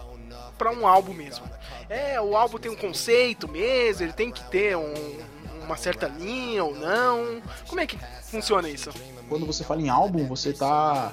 Pra 0.59 0.71
um 0.73 0.87
álbum 0.87 1.13
mesmo. 1.13 1.45
É, 1.89 2.19
o 2.21 2.35
álbum 2.35 2.57
tem 2.59 2.71
um 2.71 2.77
conceito 2.77 3.47
mesmo, 3.47 4.05
ele 4.05 4.13
tem 4.15 4.31
que 4.31 4.43
ter 4.51 4.75
um- 4.77 5.19
uma 5.65 5.77
certa 5.77 6.07
linha 6.09 6.65
ou 6.65 6.75
não. 6.75 7.43
Como 7.69 7.79
é 7.81 7.87
que 7.87 7.99
funciona 8.23 8.67
isso? 8.69 8.91
Quando 9.29 9.47
você 9.47 9.65
fala 9.65 9.81
em 9.81 9.89
álbum, 9.89 10.27
você 10.27 10.53
tá 10.53 11.13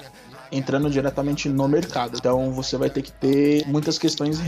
entrando 0.52 0.90
diretamente 0.90 1.49
no 1.49 1.68
mercado. 1.68 2.18
Então 2.18 2.52
você 2.52 2.77
vai 2.77 2.90
ter 2.90 3.02
que 3.02 3.11
ter 3.11 3.68
muitas 3.68 3.98
questões 3.98 4.40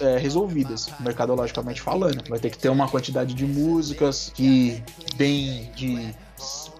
é, 0.00 0.16
resolvidas, 0.16 0.88
mercadologicamente 1.00 1.80
falando. 1.80 2.22
Vai 2.28 2.38
ter 2.38 2.50
que 2.50 2.58
ter 2.58 2.68
uma 2.68 2.88
quantidade 2.88 3.34
de 3.34 3.44
músicas 3.44 4.30
que 4.34 4.82
vem 5.16 5.70
de 5.74 6.14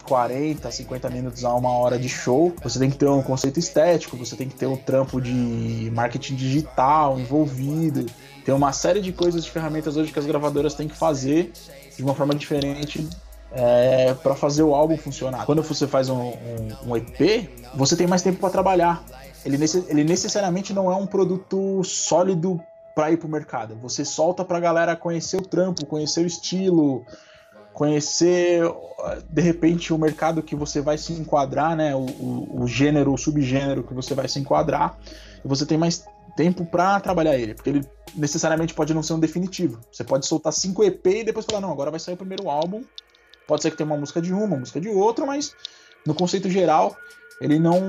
40, 0.04 0.70
50 0.70 1.10
minutos 1.10 1.44
a 1.44 1.52
uma 1.54 1.70
hora 1.70 1.98
de 1.98 2.08
show. 2.08 2.54
Você 2.62 2.78
tem 2.78 2.88
que 2.88 2.96
ter 2.96 3.08
um 3.08 3.22
conceito 3.22 3.58
estético, 3.58 4.16
você 4.16 4.36
tem 4.36 4.48
que 4.48 4.54
ter 4.54 4.66
um 4.66 4.76
trampo 4.76 5.20
de 5.20 5.90
marketing 5.92 6.36
digital 6.36 7.18
envolvido. 7.18 8.06
Tem 8.44 8.54
uma 8.54 8.72
série 8.72 9.00
de 9.00 9.12
coisas, 9.12 9.44
de 9.44 9.50
ferramentas 9.50 9.96
hoje 9.96 10.12
que 10.12 10.18
as 10.18 10.24
gravadoras 10.24 10.74
têm 10.74 10.88
que 10.88 10.96
fazer 10.96 11.52
de 11.96 12.02
uma 12.02 12.14
forma 12.14 12.34
diferente 12.34 13.06
é, 13.52 14.14
para 14.14 14.34
fazer 14.34 14.62
o 14.62 14.74
álbum 14.74 14.96
funcionar. 14.96 15.44
Quando 15.46 15.62
você 15.62 15.86
faz 15.86 16.08
um, 16.08 16.18
um- 16.20 16.76
um 16.88 16.96
EP, 16.96 17.48
você 17.74 17.96
tem 17.96 18.06
mais 18.06 18.22
tempo 18.22 18.38
para 18.38 18.50
trabalhar. 18.50 19.02
Ele, 19.44 19.56
ele 19.88 20.04
necessariamente 20.04 20.72
não 20.72 20.90
é 20.92 20.94
um 20.96 21.06
produto 21.06 21.82
sólido 21.84 22.60
para 22.94 23.10
ir 23.12 23.16
pro 23.16 23.28
mercado. 23.28 23.76
Você 23.80 24.04
solta 24.04 24.44
pra 24.44 24.58
galera 24.60 24.94
conhecer 24.96 25.36
o 25.36 25.42
trampo, 25.42 25.86
conhecer 25.86 26.20
o 26.24 26.26
estilo, 26.26 27.04
conhecer 27.72 28.62
de 29.30 29.40
repente 29.42 29.92
o 29.92 29.98
mercado 29.98 30.42
que 30.42 30.56
você 30.56 30.80
vai 30.80 30.98
se 30.98 31.12
enquadrar, 31.12 31.76
né? 31.76 31.94
O, 31.94 32.00
o, 32.00 32.62
o 32.62 32.66
gênero, 32.66 33.12
o 33.12 33.18
subgênero 33.18 33.82
que 33.84 33.94
você 33.94 34.14
vai 34.14 34.28
se 34.28 34.38
enquadrar. 34.40 34.98
E 35.44 35.48
você 35.48 35.64
tem 35.64 35.78
mais 35.78 36.04
tempo 36.36 36.64
para 36.64 36.98
trabalhar 37.00 37.36
ele, 37.36 37.54
porque 37.54 37.70
ele 37.70 37.88
necessariamente 38.14 38.74
pode 38.74 38.92
não 38.94 39.02
ser 39.02 39.12
um 39.12 39.20
definitivo. 39.20 39.80
Você 39.92 40.04
pode 40.04 40.26
soltar 40.26 40.52
cinco 40.52 40.82
EP 40.84 41.06
e 41.06 41.24
depois 41.24 41.46
falar, 41.46 41.60
não, 41.60 41.70
agora 41.72 41.90
vai 41.90 42.00
sair 42.00 42.14
o 42.14 42.18
primeiro 42.18 42.48
álbum. 42.50 42.82
Pode 43.48 43.62
ser 43.62 43.70
que 43.70 43.78
tenha 43.78 43.86
uma 43.86 43.96
música 43.96 44.20
de 44.20 44.32
uma, 44.32 44.44
uma 44.44 44.56
música 44.58 44.78
de 44.78 44.90
outra, 44.90 45.24
mas 45.24 45.56
no 46.06 46.14
conceito 46.14 46.50
geral, 46.50 46.96
ele 47.40 47.58
não, 47.58 47.80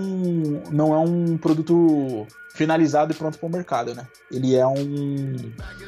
não 0.72 0.94
é 0.94 0.98
um 0.98 1.38
produto 1.38 2.26
finalizado 2.54 3.12
e 3.12 3.16
pronto 3.16 3.38
para 3.38 3.48
o 3.48 3.52
mercado, 3.52 3.94
né? 3.94 4.08
Ele 4.32 4.56
é 4.56 4.66
um, 4.66 5.36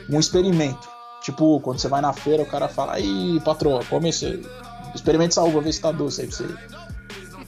um 0.09 0.19
experimento. 0.19 0.89
Tipo, 1.21 1.59
quando 1.61 1.79
você 1.79 1.87
vai 1.87 2.01
na 2.01 2.11
feira, 2.11 2.43
o 2.43 2.45
cara 2.45 2.67
fala, 2.67 2.95
aí, 2.95 3.39
patroa, 3.45 3.83
come 3.85 4.09
esse. 4.09 4.41
Experimente 4.93 5.31
essa 5.31 5.43
uva, 5.43 5.61
vê 5.61 5.71
se 5.71 5.79
tá 5.79 5.91
doce 5.91 6.21
aí 6.21 6.27
pra 6.27 6.35
você. 6.35 6.47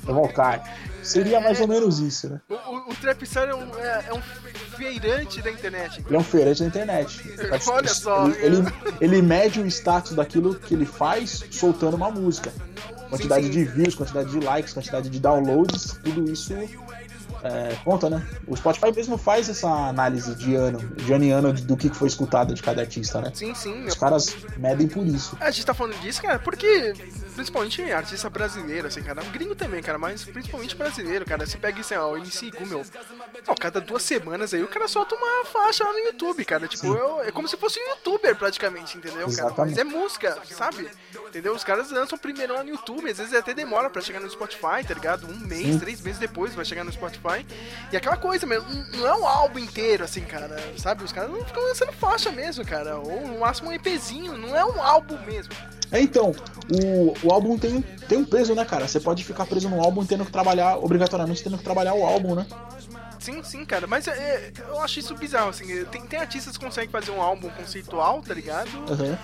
Provocar. 0.04 0.64
Seria 1.04 1.40
mais 1.40 1.60
ou 1.60 1.68
menos 1.68 2.00
isso, 2.00 2.30
né? 2.30 2.42
O, 2.50 2.54
o, 2.54 2.58
o 2.58 2.94
é 3.40 3.56
um, 3.56 3.80
é, 3.80 4.06
é 4.08 4.14
um 4.14 4.22
feirante 4.76 5.42
da 5.42 5.52
internet. 5.52 6.04
Ele 6.06 6.16
é 6.16 6.20
um 6.20 6.24
feirante 6.24 6.62
da 6.62 6.68
internet. 6.68 7.22
Olha 7.68 7.94
só. 7.94 8.28
Ele, 8.28 8.58
ele, 8.58 8.74
ele 9.02 9.22
mede 9.22 9.60
o 9.60 9.66
status 9.68 10.14
daquilo 10.14 10.56
que 10.56 10.74
ele 10.74 10.86
faz 10.86 11.44
soltando 11.52 11.96
uma 11.96 12.10
música. 12.10 12.52
Quantidade 13.10 13.46
Sim, 13.46 13.54
sim. 13.54 13.60
de 13.60 13.66
views, 13.66 13.96
quantidade 13.96 14.32
de 14.32 14.40
likes, 14.40 14.74
quantidade 14.74 15.10
de 15.10 15.20
downloads, 15.20 16.00
tudo 16.04 16.32
isso 16.32 16.54
é, 17.44 17.76
conta, 17.84 18.10
né? 18.10 18.26
O 18.48 18.56
Spotify 18.56 18.92
mesmo 18.96 19.18
faz 19.18 19.50
essa 19.50 19.68
análise 19.68 20.34
de 20.36 20.56
ano, 20.56 20.80
de 20.96 21.12
ano 21.12 21.24
em 21.26 21.32
ano 21.32 21.52
do 21.52 21.76
que 21.76 21.90
foi 21.90 22.08
escutado 22.08 22.54
de 22.54 22.64
cada 22.64 22.82
artista, 22.82 23.22
né? 23.22 23.32
Sim, 23.34 23.54
sim. 23.54 23.86
Os 23.86 23.96
caras 23.96 24.34
medem 24.58 24.88
por 24.88 25.06
isso. 25.06 25.38
A 25.42 25.52
gente 25.52 25.66
tá 25.66 25.74
falando 25.74 26.00
disso, 26.00 26.22
cara, 26.22 26.40
porque 26.40 26.94
principalmente 27.34 27.82
artista 27.92 28.30
brasileiro, 28.30 28.88
assim, 28.88 29.02
cara. 29.04 29.22
Gringo 29.24 29.56
também, 29.56 29.82
cara, 29.82 29.98
mas 29.98 30.24
principalmente 30.24 30.76
brasileiro, 30.76 31.26
cara. 31.26 31.46
Você 31.46 31.58
pega 31.58 31.80
isso, 31.82 31.94
ó, 31.96 32.12
o 32.12 32.18
MC 32.18 32.52
Gu, 32.52 32.66
meu. 32.66 32.86
Ó, 33.48 33.56
cada 33.56 33.82
duas 33.82 34.04
semanas 34.04 34.54
aí 34.54 34.64
o 34.64 34.68
cara 34.68 34.88
solta 34.88 35.16
uma 35.16 35.46
faixa 35.46 35.84
lá 35.84 35.92
no 35.92 36.00
YouTube, 36.00 36.46
cara. 36.46 36.68
Tipo, 36.68 36.88
eu- 36.96 37.22
é 37.22 37.32
como 37.32 37.48
se 37.48 37.58
fosse 37.58 37.80
um 37.80 37.90
youtuber 37.90 38.36
praticamente, 38.36 38.98
entendeu, 38.98 39.14
cara? 39.22 39.26
Mas 39.28 39.38
Exatamente. 39.40 39.80
é 39.80 39.84
música, 39.84 40.38
sabe? 40.50 40.90
Entendeu? 41.28 41.54
Os 41.54 41.64
caras 41.64 41.90
lançam 41.92 42.18
primeiro 42.18 42.54
lá 42.54 42.64
no 42.64 42.70
YouTube, 42.70 43.10
às 43.10 43.18
vezes 43.18 43.34
até 43.34 43.54
demora 43.54 43.90
pra 43.90 44.02
chegar 44.02 44.20
no 44.20 44.30
Spotify, 44.30 44.84
tá 44.88 44.94
ligado? 44.94 45.28
Um 45.28 45.38
mês, 45.48 45.66
Sim. 45.68 45.80
três 45.80 46.02
meses 46.02 46.20
depois 46.20 46.54
vai 46.54 46.64
chegar 46.66 46.84
no 46.84 46.92
Spotify. 46.92 47.46
E 47.92 47.98
aquela 47.98 48.18
coisa, 48.18 48.46
meu, 48.46 48.62
não- 48.64 48.86
não 49.00 49.08
é 49.08 49.16
um 49.16 49.28
álbum 49.28 49.60
inteiro, 49.60 50.04
assim, 50.04 50.22
cara, 50.22 50.56
sabe? 50.78 51.04
Os 51.04 51.12
caras 51.12 51.32
não 51.32 51.44
ficam 51.44 51.64
lançando 51.64 51.92
faixa 51.94 52.32
mesmo, 52.32 52.66
cara. 52.66 52.98
Ou 52.98 53.28
no 53.28 53.40
máximo 53.40 53.70
um 53.70 53.74
EPzinho, 53.74 54.38
não 54.38 54.56
é 54.56 54.64
um 54.66 54.82
álbum 54.82 55.18
mesmo. 55.26 55.54
É, 55.94 56.02
então, 56.02 56.36
o, 56.72 57.14
o 57.28 57.32
álbum 57.32 57.58
tem, 57.58 57.82
tem 58.10 58.18
um 58.18 58.26
peso, 58.26 58.56
né, 58.56 58.66
cara? 58.66 58.88
Você 58.88 59.00
pode 59.00 59.24
ficar 59.24 59.46
preso 59.46 59.70
no 59.70 59.80
álbum 59.80 60.04
tendo 60.04 60.26
que 60.26 60.32
trabalhar, 60.32 60.78
obrigatoriamente 60.78 61.44
tendo 61.44 61.58
que 61.58 61.64
trabalhar 61.64 61.94
o 61.94 62.04
álbum, 62.04 62.34
né? 62.34 62.48
Sim, 63.20 63.42
sim, 63.44 63.64
cara, 63.64 63.88
mas 63.88 64.08
é, 64.08 64.52
eu 64.68 64.82
acho 64.82 65.00
isso 65.00 65.16
bizarro, 65.16 65.50
assim. 65.50 65.86
Tem, 65.86 66.02
tem 66.06 66.20
artistas 66.20 66.58
que 66.58 66.66
conseguem 66.66 66.90
fazer 66.90 67.12
um 67.12 67.22
álbum 67.22 67.48
conceitual, 67.52 68.22
tá 68.22 68.34
ligado? 68.34 68.70
Uhum. 68.90 69.18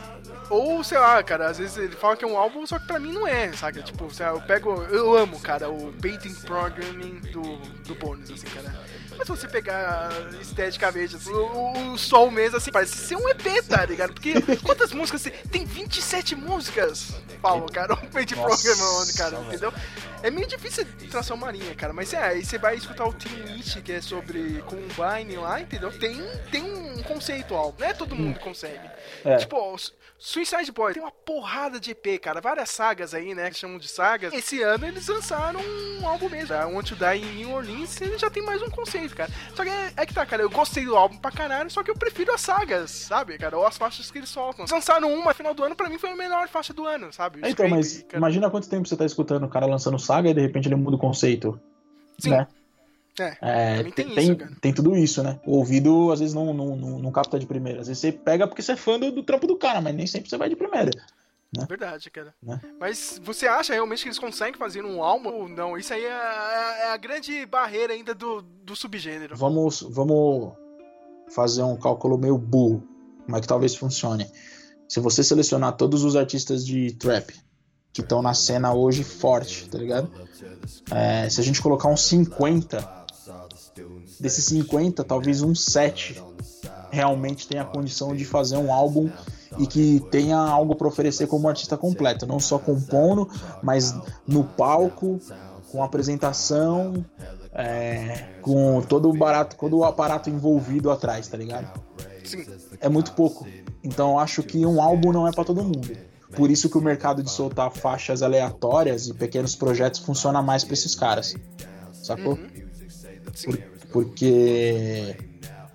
Ou, 0.50 0.84
sei 0.84 0.98
lá, 0.98 1.22
cara, 1.24 1.50
às 1.50 1.58
vezes 1.58 1.76
ele 1.76 1.96
fala 1.96 2.16
que 2.16 2.24
é 2.24 2.28
um 2.28 2.38
álbum, 2.38 2.66
só 2.66 2.80
que 2.80 2.88
pra 2.88 3.00
mim 3.00 3.12
não 3.12 3.28
é, 3.28 3.52
saca? 3.52 3.82
Tipo, 3.82 4.14
sei 4.14 4.26
lá, 4.28 4.32
eu 4.32 4.42
pego. 4.42 4.82
Eu 4.84 5.18
amo, 5.18 5.40
cara, 5.40 5.70
o 5.70 5.92
baiting 5.92 6.34
programming 6.34 7.20
do, 7.32 7.58
do 7.84 7.96
bônus, 7.96 8.32
assim, 8.32 8.48
cara. 8.48 8.74
Mas 9.20 9.28
se 9.28 9.32
você 9.36 9.50
pegar 9.50 10.10
esteticamente, 10.40 11.18
assim, 11.18 11.34
o, 11.34 11.92
o 11.92 11.98
som 11.98 12.32
mesmo, 12.32 12.56
assim, 12.56 12.72
parece 12.72 12.96
ser 12.96 13.18
um 13.18 13.28
EP, 13.28 13.62
tá 13.68 13.86
ligado? 13.86 14.14
Porque 14.14 14.34
quantas 14.64 14.94
músicas 14.94 15.24
tem? 15.24 15.34
Tem 15.52 15.66
27 15.66 16.38
músicas, 16.38 17.16
Paulo, 17.42 17.70
cara, 17.70 17.96
o 17.96 18.08
baiting 18.14 18.36
Nossa, 18.36 18.64
programming, 18.64 19.14
cara, 19.18 19.40
entendeu? 19.42 19.74
É 20.24 20.32
meio 20.32 20.48
difícil 20.48 20.86
tração 21.12 21.36
marinha, 21.36 21.76
cara, 21.76 21.92
mas 21.92 22.14
é, 22.14 22.18
aí 22.22 22.46
você 22.46 22.58
vai 22.58 22.76
escutar 22.76 23.06
o 23.06 23.14
Team 23.14 23.56
It, 23.56 23.82
que 23.82 23.92
é 23.92 24.02
sobre 24.02 24.62
Combine 24.62 25.36
lá, 25.36 25.60
entendeu? 25.60 25.92
Tem, 25.92 26.16
tem 26.50 26.64
um 26.64 27.04
conceito 27.04 27.54
álbum, 27.56 27.82
não 27.82 27.88
é 27.88 27.94
todo 27.94 28.16
mundo 28.16 28.40
consegue. 28.40 28.90
É. 29.26 29.36
Tipo, 29.36 29.76
Suicide 30.20 30.70
Boy 30.74 30.94
tem 30.94 31.02
uma 31.02 31.12
porrada 31.12 31.80
de 31.80 31.92
EP, 31.92 32.20
cara, 32.22 32.42
várias 32.42 32.70
sagas 32.70 33.14
aí, 33.14 33.34
né, 33.34 33.50
que 33.50 33.58
chamam 33.58 33.78
de 33.78 33.88
sagas. 33.88 34.34
Esse 34.34 34.62
ano 34.62 34.86
eles 34.86 35.08
lançaram 35.08 35.62
um 35.62 36.06
álbum 36.06 36.28
mesmo, 36.28 36.54
a 36.54 36.66
Want 36.68 36.90
to 36.90 36.96
Die 36.96 37.26
em 37.26 37.36
New 37.38 37.52
Orleans, 37.54 38.02
ele 38.02 38.18
já 38.18 38.30
tem 38.30 38.44
mais 38.44 38.62
um 38.62 38.70
conceito, 38.70 39.16
cara. 39.16 39.32
Só 39.56 39.64
que 39.64 39.70
é, 39.70 39.94
é 39.96 40.06
que 40.06 40.14
tá, 40.14 40.26
cara, 40.26 40.42
eu 40.42 40.50
gostei 40.50 40.84
do 40.84 40.96
álbum 40.98 41.18
pra 41.18 41.32
caralho, 41.32 41.72
só 41.72 41.82
que 41.82 41.90
eu 41.90 41.96
prefiro 41.96 42.34
as 42.34 42.42
sagas, 42.42 42.92
sabe, 42.92 43.38
cara, 43.38 43.58
ou 43.58 43.66
as 43.66 43.78
faixas 43.78 44.12
que 44.12 44.18
eles 44.18 44.30
soltam. 44.30 44.64
Eles 44.64 44.72
lançaram 44.72 45.14
uma 45.14 45.30
no 45.30 45.36
final 45.36 45.54
do 45.54 45.64
ano, 45.64 45.76
pra 45.76 45.90
mim 45.90 45.98
foi 45.98 46.10
a 46.10 46.16
melhor 46.18 46.50
faixa 46.50 46.74
do 46.74 46.86
ano, 46.86 47.14
sabe? 47.14 47.40
É, 47.42 47.50
então, 47.52 47.70
mas 47.70 48.04
cara. 48.04 48.18
imagina 48.18 48.50
quanto 48.50 48.70
tempo 48.70 48.90
você 48.90 48.98
tá 48.98 49.06
escutando 49.06 49.46
o 49.46 49.50
cara 49.50 49.66
lançando 49.66 49.98
saga 49.98 50.30
e 50.30 50.34
de 50.34 50.42
repente 50.42 50.68
ele 50.68 50.76
muda 50.76 50.98
o 50.98 51.00
conceito. 51.00 51.58
Sim. 52.20 52.32
Né? 52.32 52.46
É, 53.20 53.38
É, 53.42 53.84
tem 53.84 53.92
tem, 53.92 54.32
isso, 54.32 54.38
tem 54.62 54.74
tudo 54.74 54.96
isso, 54.96 55.22
né? 55.24 55.40
O 55.46 55.58
ouvido 55.58 56.12
às 56.12 56.20
vezes 56.20 56.34
não, 56.34 56.54
não, 56.54 56.76
não, 56.76 57.00
não 57.00 57.12
capta 57.12 57.38
de 57.40 57.46
primeira. 57.46 57.82
Às 57.82 57.88
vezes 57.88 58.00
você 58.02 58.12
pega 58.12 58.48
porque 58.48 58.62
você 58.62 58.74
é 58.74 58.76
fã 58.76 59.00
do, 59.00 59.12
do 59.12 59.24
trampo 59.24 59.46
do 59.48 59.58
cara, 59.58 59.82
mas 59.82 59.96
nem 59.96 60.08
sempre 60.08 60.30
você 60.30 60.38
vai 60.38 60.50
de 60.50 60.56
primeira. 60.56 60.92
Verdade, 61.68 62.12
cara. 62.12 62.32
Né? 62.44 62.62
Mas 62.80 63.20
você 63.24 63.48
acha 63.48 63.74
realmente 63.74 64.04
que 64.04 64.08
eles 64.08 64.20
conseguem 64.20 64.54
fazer 64.54 64.86
um 64.86 65.04
álbum 65.04 65.30
ou 65.30 65.50
não? 65.50 65.76
Isso 65.76 65.92
aí 65.94 66.04
é, 66.04 66.08
é- 66.08 66.82
é 66.88 66.92
a 66.92 66.98
grande 66.98 67.44
barreira 67.48 67.92
ainda 67.94 68.14
do, 68.14 68.42
do 68.64 68.76
subgênero. 68.76 69.36
Vamos, 69.36 69.82
vamos 69.82 70.54
fazer 71.34 71.64
um 71.64 71.76
cálculo 71.76 72.20
meio 72.20 72.38
burro, 72.38 72.84
mas 73.28 73.42
que 73.42 73.48
talvez 73.48 73.76
funcione. 73.76 74.30
Se 74.88 75.00
você 75.00 75.24
selecionar 75.24 75.76
todos 75.76 76.04
os 76.04 76.16
artistas 76.16 76.64
de 76.66 76.92
trap 76.94 77.34
que 77.92 78.02
estão 78.02 78.22
na 78.22 78.36
cena 78.36 78.72
hoje 78.74 79.04
forte, 79.04 79.68
tá 79.70 79.78
ligado? 79.80 80.12
É, 80.92 81.28
se 81.30 81.42
a 81.42 81.44
gente 81.44 81.62
colocar 81.64 81.88
uns 81.88 82.02
50, 82.04 82.99
desses 84.20 84.46
50, 84.46 85.04
talvez 85.04 85.42
uns 85.42 85.64
7 85.66 86.22
realmente 86.92 87.48
tenha 87.48 87.62
a 87.62 87.66
condição 87.66 88.16
de 88.16 88.26
fazer 88.26 88.58
um 88.58 88.74
álbum 88.74 89.10
e 89.58 89.68
que 89.68 90.00
tenha 90.12 90.38
algo 90.38 90.76
para 90.76 90.88
oferecer 90.88 91.28
como 91.28 91.48
artista 91.48 91.78
completo, 91.78 92.26
não 92.26 92.40
só 92.40 92.58
compondo, 92.60 93.30
mas 93.62 93.96
no 94.28 94.44
palco, 94.44 95.20
com 95.72 95.84
apresentação, 95.84 97.06
é, 97.54 98.26
com 98.42 98.82
todo 98.82 99.10
o 99.10 99.14
barato, 99.14 99.56
todo 99.56 99.78
o 99.78 99.84
aparato 99.84 100.30
envolvido 100.30 100.90
atrás, 100.92 101.28
tá 101.28 101.38
ligado? 101.38 101.80
Sim. 102.24 102.46
É 102.80 102.88
muito 102.90 103.14
pouco. 103.14 103.48
Então 103.84 104.12
eu 104.12 104.20
acho 104.20 104.44
que 104.44 104.66
um 104.66 104.82
álbum 104.82 105.12
não 105.12 105.28
é 105.28 105.32
para 105.32 105.44
todo 105.44 105.64
mundo. 105.64 105.90
Por 106.36 106.52
isso 106.52 106.70
que 106.70 106.78
o 106.78 106.82
mercado 106.82 107.24
de 107.24 107.32
soltar 107.32 107.72
faixas 107.72 108.22
aleatórias 108.22 109.08
e 109.08 109.14
pequenos 109.14 109.56
projetos 109.56 110.00
funciona 110.00 110.42
mais 110.42 110.64
para 110.64 110.74
esses 110.74 110.94
caras. 110.94 111.36
Sacou? 111.92 112.38
Sim. 113.34 113.52
Por- 113.52 113.69
porque 113.92 115.16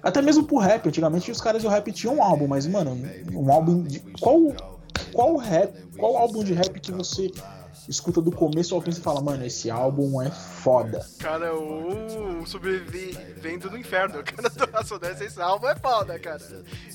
até 0.03 0.20
mesmo 0.20 0.45
pro 0.45 0.59
rap, 0.59 0.86
antigamente 0.89 1.31
os 1.31 1.41
caras 1.41 1.62
do 1.62 1.69
rap 1.69 1.91
tinham 1.93 2.16
um 2.16 2.23
álbum, 2.23 2.47
mas 2.47 2.66
mano, 2.66 2.97
um 3.32 3.53
álbum 3.53 3.82
de 3.82 4.01
qual 4.20 4.39
qual 5.12 5.36
rap, 5.36 5.73
qual 5.97 6.16
álbum 6.16 6.45
de 6.45 6.53
rap 6.53 6.78
que 6.81 6.93
você 6.93 7.31
escuta 7.89 8.20
do 8.20 8.32
começo 8.32 8.74
ao 8.74 8.81
fim 8.81 8.91
e 8.91 8.95
fala, 8.95 9.20
mano, 9.20 9.45
esse 9.45 9.70
álbum 9.70 10.20
é 10.23 10.31
foda. 10.31 11.05
Cara, 11.19 11.55
o 11.55 12.47
sobrevivendo 12.47 13.70
no 13.70 13.78
inferno, 13.78 14.23
cara, 14.24 14.49
do 14.49 14.73
Racionais, 14.73 15.20
esse 15.20 15.41
álbum 15.41 15.69
é 15.69 15.77
foda, 15.77 16.19
cara. 16.19 16.41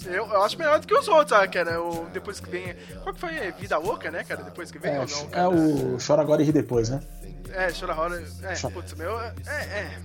Eu, 0.05 0.25
eu 0.25 0.41
acho 0.43 0.57
melhor 0.57 0.79
do 0.79 0.87
que 0.87 0.93
os 0.93 1.07
outros, 1.07 1.33
ah, 1.33 1.47
cara. 1.47 1.81
O, 1.81 2.07
depois 2.11 2.39
que 2.39 2.49
vem. 2.49 2.75
Qual 3.03 3.13
que 3.13 3.21
foi? 3.21 3.35
É 3.35 3.51
Vida 3.51 3.77
Louca, 3.77 4.09
né, 4.09 4.23
cara? 4.23 4.43
Depois 4.43 4.71
que 4.71 4.79
vem 4.79 4.91
É, 4.91 4.99
ou 4.99 5.07
não? 5.07 5.21
é 5.21 5.25
cara? 5.27 5.49
o 5.49 5.97
Chora 6.05 6.21
Agora 6.21 6.41
e 6.41 6.45
Ri 6.45 6.51
Depois, 6.51 6.89
né? 6.89 6.99
É, 7.53 7.71
Chora 7.71 7.93
Rola. 7.93 8.17
É, 8.43 8.69
putz, 8.69 8.93
meu. 8.93 9.19
É, 9.19 9.33
é. 9.47 9.97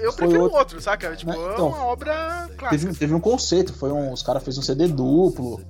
Eu 0.00 0.12
Foi 0.12 0.22
prefiro 0.22 0.42
outro. 0.42 0.58
outro, 0.58 0.80
saca? 0.80 1.14
Tipo, 1.14 1.32
Né, 1.32 1.38
é 1.38 1.52
então, 1.52 1.68
uma 1.68 1.84
obra 1.84 2.48
clássica. 2.56 2.70
Teve, 2.70 2.94
teve 2.98 3.14
um 3.14 3.20
conceito, 3.20 3.72
foi 3.72 3.92
um, 3.92 4.12
os 4.12 4.22
caras 4.22 4.42
fez 4.42 4.58
um 4.58 4.62
CD 4.62 4.88
duplo 4.88 5.60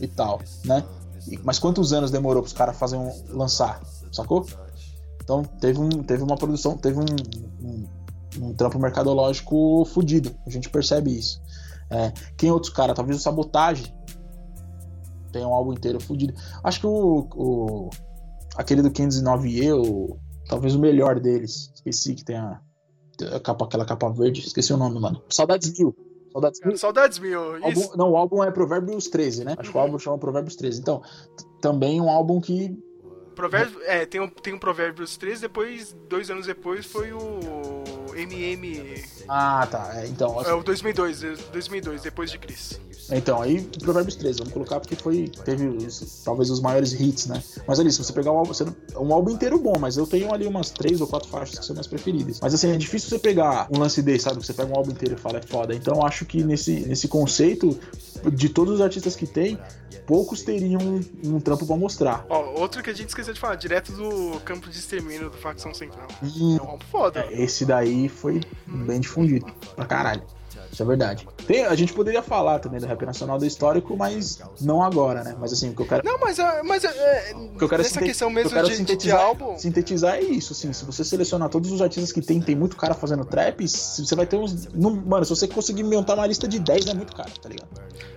e 0.00 0.06
tal, 0.06 0.40
né? 0.64 0.84
E- 1.28 1.38
mas 1.42 1.58
quantos 1.58 1.92
anos 1.92 2.10
demorou 2.10 2.42
pros 2.42 2.52
caras 2.52 2.76
fazer 2.76 2.96
um, 2.96 3.10
lançar, 3.30 3.80
sacou? 4.12 4.46
Então 5.22 5.42
teve, 5.42 5.78
um, 5.80 5.88
teve 6.02 6.22
uma 6.22 6.36
produção, 6.36 6.76
teve 6.76 6.98
um, 6.98 7.04
um, 7.62 7.88
um 8.42 8.52
trampo 8.54 8.78
mercadológico 8.78 9.84
fudido, 9.86 10.34
a 10.46 10.50
gente 10.50 10.68
percebe 10.68 11.16
isso. 11.18 11.40
É, 11.88 12.12
quem 12.36 12.50
outros 12.50 12.72
caras? 12.72 12.94
Talvez 12.94 13.18
o 13.18 13.22
Sabotage 13.22 13.94
tem 15.32 15.44
um 15.44 15.54
álbum 15.54 15.72
inteiro 15.72 16.00
fudido. 16.00 16.34
Acho 16.62 16.80
que 16.80 16.86
o, 16.86 17.26
o 17.34 17.90
aquele 18.56 18.82
do 18.82 18.90
509E, 18.90 19.72
o, 19.74 20.18
talvez 20.48 20.74
o 20.74 20.78
melhor 20.78 21.20
deles, 21.20 21.70
esqueci 21.74 22.14
que 22.14 22.24
tem 22.24 22.36
a, 22.36 22.60
a 23.34 23.40
capa, 23.40 23.64
aquela 23.64 23.84
capa 23.84 24.10
verde, 24.10 24.40
esqueci 24.40 24.72
o 24.72 24.76
nome, 24.76 25.00
mano. 25.00 25.22
Saudades 25.30 25.76
Mil. 25.78 25.94
Saudades 26.32 26.60
Mil. 26.64 26.76
Saudades 26.76 27.18
mil. 27.20 27.64
Álbum- 27.64 27.96
não, 27.96 28.10
o 28.10 28.16
álbum 28.16 28.42
é 28.42 28.50
Provérbios 28.50 29.06
13, 29.08 29.44
né? 29.44 29.54
Acho 29.56 29.70
que 29.70 29.76
o 29.76 29.80
álbum 29.80 29.98
chama 29.98 30.18
Provérbios 30.18 30.56
13. 30.56 30.80
Então, 30.80 31.00
também 31.60 32.00
um 32.00 32.10
álbum 32.10 32.40
que. 32.40 32.76
Provérbio, 33.36 33.80
é, 33.82 34.04
tem 34.06 34.20
um, 34.20 34.28
tem 34.28 34.52
um 34.54 34.58
Provérbios 34.58 35.16
3, 35.16 35.40
depois, 35.40 35.96
dois 36.08 36.30
anos 36.30 36.46
depois, 36.46 36.86
foi 36.86 37.12
o 37.12 37.80
MM. 38.14 39.02
Ah, 39.28 39.66
tá. 39.70 39.92
É, 40.02 40.06
então, 40.06 40.40
É 40.42 40.52
o 40.52 40.62
2002, 40.62 41.20
2002, 41.52 42.02
depois 42.02 42.30
de 42.30 42.38
Cris. 42.38 42.80
então, 43.10 43.40
aí 43.40 43.60
Provérbios 43.62 44.16
13, 44.16 44.38
vamos 44.38 44.52
colocar 44.52 44.80
porque 44.80 44.96
foi. 44.96 45.28
Teve 45.44 45.66
os- 45.68 46.22
talvez 46.24 46.50
os 46.50 46.60
maiores 46.60 46.92
hits, 46.92 47.26
né? 47.26 47.42
Mas 47.66 47.78
ali, 47.80 47.90
se 47.92 48.02
você 48.02 48.12
pegar 48.12 48.32
um 48.32 48.38
álbum. 48.38 48.52
Você, 48.52 48.64
um 48.96 49.12
álbum 49.12 49.30
inteiro 49.30 49.58
bom, 49.58 49.74
mas 49.78 49.96
eu 49.96 50.06
tenho 50.06 50.32
ali 50.32 50.46
umas 50.46 50.70
três 50.70 51.00
ou 51.00 51.06
quatro 51.06 51.28
faixas 51.28 51.58
que 51.58 51.64
são 51.64 51.74
minhas 51.74 51.86
preferidas. 51.86 52.38
Mas 52.40 52.54
assim, 52.54 52.70
é 52.72 52.76
difícil 52.76 53.08
você 53.10 53.18
pegar 53.18 53.66
um 53.70 53.78
lance 53.78 54.00
desse, 54.02 54.24
sabe? 54.24 54.44
Você 54.44 54.52
pega 54.52 54.70
um 54.72 54.76
álbum 54.76 54.90
inteiro 54.92 55.14
e 55.14 55.18
fala 55.18 55.38
é 55.38 55.42
foda. 55.42 55.74
Então 55.74 55.94
eu 55.96 56.06
acho 56.06 56.24
que 56.24 56.42
nesse, 56.44 56.80
nesse 56.80 57.08
conceito, 57.08 57.78
de 58.32 58.48
todos 58.48 58.74
os 58.74 58.80
artistas 58.80 59.14
que 59.16 59.26
tem, 59.26 59.58
poucos 60.06 60.42
teriam 60.42 60.80
um, 60.80 61.00
um 61.36 61.40
trampo 61.40 61.66
pra 61.66 61.76
mostrar. 61.76 62.24
Ó, 62.28 62.60
outro 62.60 62.82
que 62.82 62.90
a 62.90 62.94
gente 62.94 63.08
esqueceu 63.08 63.32
de 63.32 63.40
falar, 63.40 63.54
direto 63.56 63.92
do 63.92 64.38
campo 64.40 64.68
de 64.68 64.78
extermínio 64.78 65.30
do 65.30 65.36
Facção 65.36 65.72
Central. 65.74 66.08
Hum, 66.22 66.56
É 66.58 66.62
um 66.62 66.68
álbum 66.70 66.84
foda. 66.90 67.26
É, 67.30 67.42
esse 67.42 67.64
daí 67.64 68.08
foi 68.08 68.40
bem 68.66 69.00
difundido 69.14 69.46
pra 69.76 69.84
caralho. 69.86 70.22
Isso 70.72 70.82
é 70.82 70.86
verdade. 70.86 71.28
Tem, 71.46 71.64
a 71.64 71.74
gente 71.76 71.92
poderia 71.92 72.20
falar 72.20 72.58
também 72.58 72.80
do 72.80 72.86
rap 72.86 73.06
nacional 73.06 73.38
do 73.38 73.46
histórico, 73.46 73.96
mas 73.96 74.40
não 74.60 74.82
agora, 74.82 75.22
né? 75.22 75.36
Mas 75.38 75.52
assim, 75.52 75.70
o 75.70 75.74
que 75.74 75.82
eu 75.82 75.86
quero. 75.86 76.04
Não, 76.04 76.18
mas, 76.18 76.36
é- 76.40 76.62
mas 76.64 76.82
é, 76.82 77.32
o 77.32 77.56
que 77.56 77.62
eu 77.64 77.68
quero 77.68 77.82
nessa 77.82 77.94
sinte- 77.94 78.06
questão 78.06 78.26
o 78.28 78.32
que 78.32 78.38
eu 78.40 78.42
mesmo 78.44 78.50
quero 78.56 78.66
de, 78.66 78.72
de 78.72 78.76
sintetizar, 78.78 79.20
álbum. 79.20 79.56
sintetizar 79.56 80.14
é 80.16 80.20
isso, 80.22 80.52
assim. 80.52 80.72
Se 80.72 80.84
você 80.84 81.04
selecionar 81.04 81.48
todos 81.48 81.70
os 81.70 81.80
artistas 81.80 82.10
que 82.10 82.20
tem, 82.20 82.40
tem 82.40 82.56
muito 82.56 82.76
cara 82.76 82.92
fazendo 82.92 83.24
trap, 83.24 83.68
se- 83.68 84.04
você 84.04 84.16
vai 84.16 84.26
ter 84.26 84.36
uns. 84.36 84.66
não- 84.74 84.90
mano, 84.96 85.24
se 85.24 85.30
você 85.30 85.46
conseguir 85.46 85.84
montar 85.84 86.14
uma 86.14 86.26
lista 86.26 86.48
de 86.48 86.58
10, 86.58 86.86
é 86.88 86.94
muito 86.94 87.14
cara, 87.14 87.30
tá 87.40 87.48
ligado? 87.48 87.68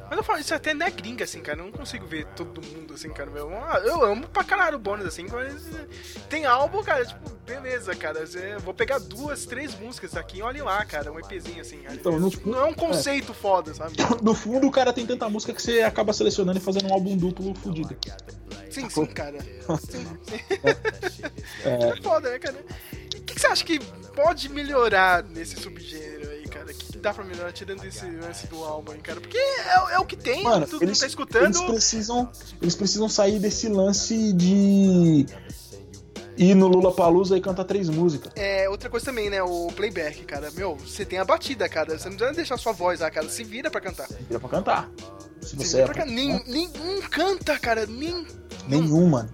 Mas 0.09 0.17
eu 0.17 0.23
falo, 0.23 0.39
isso 0.39 0.53
até 0.53 0.73
não 0.73 0.85
é 0.85 0.89
gringa, 0.91 1.23
assim, 1.23 1.41
cara. 1.41 1.59
Eu 1.59 1.65
não 1.65 1.71
consigo 1.71 2.05
ver 2.05 2.25
todo 2.35 2.61
mundo, 2.61 2.93
assim, 2.93 3.09
cara. 3.09 3.29
Ah, 3.69 3.79
Eu 3.79 4.03
amo 4.03 4.27
pra 4.27 4.43
caralho 4.43 4.77
o 4.77 4.79
bônus, 4.79 5.05
assim, 5.05 5.25
mas 5.31 5.67
eh, 5.75 5.85
tem 6.29 6.45
álbum, 6.45 6.81
cara, 6.83 7.05
tipo, 7.05 7.29
beleza, 7.45 7.95
cara. 7.95 8.19
Eu 8.19 8.59
vou 8.59 8.73
pegar 8.73 8.99
duas, 8.99 9.45
três 9.45 9.77
músicas 9.77 10.15
aqui 10.15 10.39
e 10.39 10.41
olhe 10.41 10.61
lá, 10.61 10.83
cara. 10.85 11.11
Um 11.11 11.19
EPzinho, 11.19 11.61
assim. 11.61 11.81
Então, 11.91 12.19
não, 12.19 12.29
tipo, 12.29 12.49
Não 12.49 12.59
é 12.59 12.63
um 12.65 12.73
conceito 12.73 13.33
foda, 13.33 13.73
sabe? 13.73 13.95
No 14.21 14.33
fundo, 14.33 14.67
o 14.67 14.71
cara 14.71 14.91
tem 14.93 15.05
tanta 15.05 15.27
música 15.29 15.53
que 15.53 15.61
você 15.61 15.81
acaba 15.81 16.13
selecionando 16.13 16.57
e 16.57 16.61
fazendo 16.61 16.87
um 16.89 16.93
álbum 16.93 17.15
duplo 17.17 17.53
fudido. 17.55 17.95
Sim, 18.69 18.89
sim, 18.89 19.05
cara. 19.07 19.37
Sim, 19.89 20.05
sim. 20.23 21.23
É 21.63 22.01
foda, 22.01 22.29
né, 22.29 22.39
cara? 22.39 22.55
O 22.57 23.09
que, 23.09 23.33
que 23.35 23.39
você 23.39 23.47
acha 23.47 23.63
que 23.65 23.79
pode 24.15 24.49
melhorar 24.49 25.23
nesse 25.23 25.55
subgênero 25.57 26.26
cara? 26.67 26.73
Que, 26.73 26.97
dá 26.97 27.13
pra 27.13 27.23
melhorar 27.23 27.51
tirando 27.51 27.83
esse 27.85 28.05
lance 28.05 28.47
do 28.47 28.63
álbum 28.63 28.91
aí, 28.91 28.99
cara? 28.99 29.19
Porque 29.21 29.37
é, 29.37 29.93
é 29.95 29.99
o 29.99 30.05
que 30.05 30.15
tem, 30.15 30.43
Mano, 30.43 30.67
tu 30.67 30.77
eles, 30.81 30.97
não 30.97 30.99
tá 30.99 31.07
escutando. 31.07 31.45
eles 31.45 31.61
precisam, 31.61 32.29
eles 32.61 32.75
precisam 32.75 33.09
sair 33.09 33.39
desse 33.39 33.67
lance 33.67 34.33
de 34.33 35.25
ir 36.37 36.55
no 36.55 36.67
Lula 36.67 36.93
Palusa 36.93 37.37
e 37.37 37.41
cantar 37.41 37.63
três 37.65 37.89
músicas. 37.89 38.31
É, 38.35 38.69
outra 38.69 38.89
coisa 38.89 39.05
também, 39.05 39.29
né? 39.29 39.41
O 39.41 39.67
playback, 39.75 40.23
cara. 40.23 40.51
Meu, 40.51 40.75
você 40.75 41.05
tem 41.05 41.19
a 41.19 41.25
batida, 41.25 41.67
cara. 41.67 41.97
Você 41.97 42.09
não 42.09 42.15
precisa 42.15 42.35
deixar 42.35 42.57
sua 42.57 42.73
voz 42.73 42.99
lá, 42.99 43.09
cara. 43.09 43.27
Se 43.29 43.43
vira 43.43 43.71
pra 43.71 43.81
cantar. 43.81 44.07
Se 44.07 44.23
Vira 44.23 44.39
pra 44.39 44.49
cantar. 44.49 44.89
Se 45.41 45.55
você 45.55 45.77
vira 45.77 45.83
é 45.83 45.85
pra 45.85 45.95
cantar. 45.95 46.11
Nem, 46.11 46.43
nenhum 46.45 47.01
canta, 47.09 47.57
cara. 47.57 47.85
Nem, 47.85 48.25
nenhum, 48.67 49.07
mano. 49.07 49.29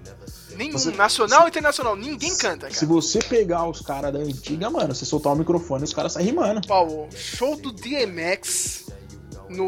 Nenhum. 0.56 0.74
Você- 0.74 0.92
Nacional 0.92 1.42
ou 1.42 1.48
internacional. 1.48 1.96
Ninguém 1.96 2.36
canta, 2.36 2.70
Se 2.70 2.82
cara. 2.82 2.88
você 2.88 3.20
pegar 3.20 3.68
os 3.68 3.82
caras 3.82 4.14
da 4.14 4.20
antiga, 4.20 4.70
mano, 4.70 4.94
você 4.94 5.06
soltar 5.06 5.34
o 5.34 5.36
microfone, 5.36 5.84
os 5.84 5.94
caras 5.94 6.14
saem 6.14 6.28
rimando. 6.28 6.66
Paulo, 6.68 7.08
show 7.16 7.56
do 7.56 7.72
DMX 7.72 8.86
no. 9.54 9.64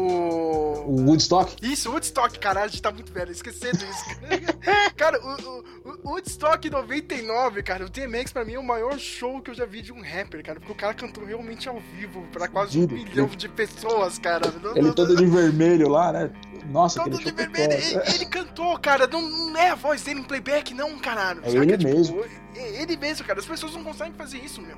O 0.86 1.04
Woodstock, 1.06 1.56
Isso, 1.62 1.90
Woodstock, 1.90 2.38
caralho, 2.38 2.66
a 2.66 2.68
gente 2.68 2.82
tá 2.82 2.92
muito 2.92 3.12
velho, 3.12 3.32
esquecendo 3.32 3.78
isso. 3.84 4.04
cara, 4.96 5.18
o, 5.20 5.58
o, 5.88 5.98
o 6.04 6.10
Woodstock 6.10 6.68
99, 6.70 7.62
cara, 7.62 7.84
o 7.86 7.88
DMX 7.90 8.32
pra 8.32 8.44
mim 8.44 8.54
é 8.54 8.58
o 8.58 8.64
maior 8.64 8.98
show 8.98 9.40
que 9.40 9.50
eu 9.50 9.54
já 9.54 9.64
vi 9.66 9.82
de 9.82 9.92
um 9.92 10.00
rapper, 10.00 10.44
cara, 10.44 10.60
porque 10.60 10.72
o 10.72 10.76
cara 10.76 10.94
cantou 10.94 11.24
realmente 11.24 11.68
ao 11.68 11.80
vivo 11.96 12.22
pra 12.32 12.48
quase 12.48 12.78
um 12.78 12.86
milhão 12.86 13.26
de 13.26 13.48
pessoas, 13.48 14.18
cara. 14.18 14.52
ele 14.74 14.92
todo 14.92 15.16
de 15.16 15.26
vermelho 15.26 15.88
lá, 15.88 16.12
né? 16.12 16.30
Nossa, 16.70 17.02
Todo 17.02 17.18
de 17.18 17.30
vermelho. 17.30 17.72
Ele, 17.72 18.14
ele 18.14 18.26
cantou, 18.26 18.78
cara. 18.78 19.06
Não, 19.06 19.22
não 19.22 19.56
é 19.56 19.70
a 19.70 19.74
voz 19.74 20.02
dele 20.02 20.20
em 20.20 20.24
playback, 20.24 20.74
não, 20.74 20.98
caralho. 20.98 21.40
É 21.44 21.50
saca? 21.50 21.62
ele 21.62 21.78
Tipo, 21.78 21.90
mesmo. 21.90 22.24
é 22.56 22.82
ele 22.82 22.96
mesmo, 22.96 23.24
cara. 23.24 23.38
As 23.38 23.46
pessoas 23.46 23.72
não 23.74 23.84
conseguem 23.84 24.14
fazer 24.14 24.38
isso, 24.38 24.60
meu. 24.60 24.76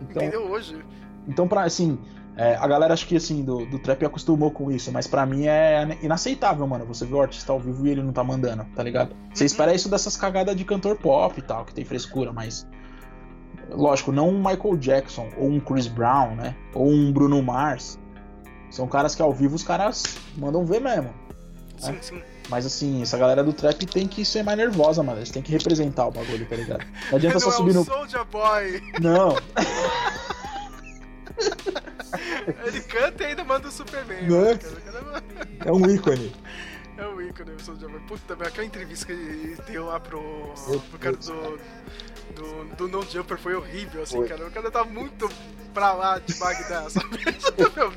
Então, 0.00 0.22
Entendeu? 0.22 0.50
Hoje. 0.50 0.84
Então, 1.26 1.48
pra, 1.48 1.64
assim, 1.64 1.98
é, 2.36 2.56
a 2.56 2.66
galera 2.66 2.92
acho 2.92 3.06
que, 3.06 3.16
assim, 3.16 3.44
do, 3.44 3.64
do 3.66 3.78
trap 3.78 4.04
acostumou 4.04 4.50
com 4.50 4.70
isso, 4.70 4.90
mas 4.90 5.06
pra 5.06 5.24
mim 5.24 5.46
é 5.46 5.96
inaceitável, 6.02 6.66
mano. 6.66 6.84
Você 6.86 7.06
vê 7.06 7.14
o 7.14 7.20
artista 7.20 7.52
ao 7.52 7.60
vivo 7.60 7.86
e 7.86 7.90
ele 7.90 8.02
não 8.02 8.12
tá 8.12 8.24
mandando, 8.24 8.64
tá 8.74 8.82
ligado? 8.82 9.14
Você 9.32 9.44
espera 9.44 9.72
isso 9.72 9.88
dessas 9.88 10.16
cagadas 10.16 10.56
de 10.56 10.64
cantor 10.64 10.96
pop 10.96 11.38
e 11.38 11.42
tal, 11.42 11.64
que 11.64 11.72
tem 11.72 11.84
frescura, 11.84 12.32
mas. 12.32 12.66
Lógico, 13.70 14.12
não 14.12 14.28
um 14.28 14.38
Michael 14.38 14.76
Jackson, 14.76 15.28
ou 15.38 15.48
um 15.48 15.60
Chris 15.60 15.86
Brown, 15.86 16.34
né? 16.34 16.54
Ou 16.74 16.88
um 16.88 17.12
Bruno 17.12 17.40
Mars. 17.42 17.98
São 18.70 18.88
caras 18.88 19.14
que 19.14 19.22
ao 19.22 19.32
vivo 19.32 19.54
os 19.54 19.62
caras 19.62 20.02
mandam 20.36 20.66
ver 20.66 20.80
mesmo. 20.80 21.10
Sim, 21.78 21.96
sim. 22.00 22.22
Mas 22.48 22.66
assim, 22.66 23.00
essa 23.00 23.16
galera 23.16 23.42
do 23.42 23.52
trap 23.52 23.86
tem 23.86 24.06
que 24.06 24.24
ser 24.24 24.42
mais 24.42 24.58
nervosa, 24.58 25.02
mano. 25.02 25.18
Eles 25.18 25.30
têm 25.30 25.42
que 25.42 25.52
representar 25.52 26.08
o 26.08 26.10
bagulho, 26.10 26.46
tá 26.46 26.56
ligado? 26.56 26.84
Não 27.10 27.16
adianta 27.16 27.34
Não 27.34 27.40
só 27.40 27.48
é 27.48 27.52
subir 27.52 27.70
o 27.70 27.74
no. 27.74 27.84
Soulja 27.84 28.24
Boy. 28.24 28.82
Não, 29.00 29.36
Ele 32.64 32.80
canta 32.82 33.22
e 33.24 33.26
ainda 33.26 33.44
manda 33.44 33.68
o 33.68 33.72
Superman. 33.72 34.18
É? 34.18 34.54
né, 34.54 34.58
é 35.64 35.72
um 35.72 35.88
ícone. 35.90 36.34
É 36.96 37.04
o 37.08 37.20
ícone, 37.20 37.50
o 37.50 37.74
Boy. 37.88 38.00
Puta, 38.06 38.34
aquela 38.34 38.64
entrevista 38.64 39.06
que 39.06 39.12
ele 39.12 39.56
deu 39.66 39.86
lá 39.86 39.98
pro, 39.98 40.54
pro 40.90 40.98
cara 41.00 41.16
do, 41.16 41.58
do, 42.36 42.64
do 42.76 42.88
No 42.88 43.02
Jumper 43.02 43.36
foi 43.36 43.56
horrível, 43.56 44.04
assim, 44.04 44.18
Foi. 44.18 44.28
cara. 44.28 44.46
O 44.46 44.50
cara 44.52 44.70
tá 44.70 44.84
muito 44.84 45.28
pra 45.72 45.92
lá 45.92 46.20
de 46.20 46.34
Bagdá, 46.34 46.86
sabe? 46.88 47.18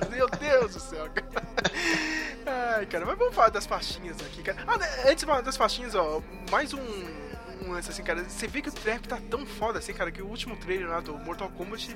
Meu 0.10 0.28
Deus 0.28 0.74
do 0.74 0.80
céu, 0.80 1.08
cara. 1.14 1.48
Ai, 2.48 2.86
cara, 2.88 3.06
mas 3.06 3.18
vamos 3.20 3.36
falar 3.36 3.50
das 3.50 3.68
faixinhas 3.68 4.18
aqui, 4.20 4.42
cara. 4.42 4.64
Ah, 4.66 4.78
né, 4.78 4.88
antes 5.06 5.26
das 5.44 5.56
faixinhas, 5.56 5.94
ó, 5.94 6.22
mais 6.50 6.74
um, 6.74 6.80
um 7.68 7.74
lance 7.74 7.90
assim, 7.90 8.04
cara. 8.04 8.24
Você 8.24 8.48
vê 8.48 8.62
que 8.62 8.70
o 8.70 8.72
trap 8.72 9.08
tá 9.08 9.20
tão 9.30 9.46
foda 9.46 9.80
assim, 9.80 9.94
cara, 9.94 10.12
que 10.12 10.22
o 10.22 10.28
último 10.28 10.56
trailer 10.56 10.90
lá 10.90 11.00
do 11.00 11.18
Mortal 11.18 11.50
Kombat 11.50 11.96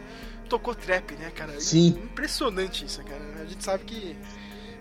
tocou 0.50 0.76
trap, 0.76 1.14
né, 1.16 1.32
cara? 1.32 1.60
Sim. 1.60 1.88
Impressionante 1.88 2.86
isso, 2.86 3.04
cara. 3.04 3.22
A 3.42 3.46
gente 3.46 3.64
sabe 3.64 3.84
que 3.86 4.16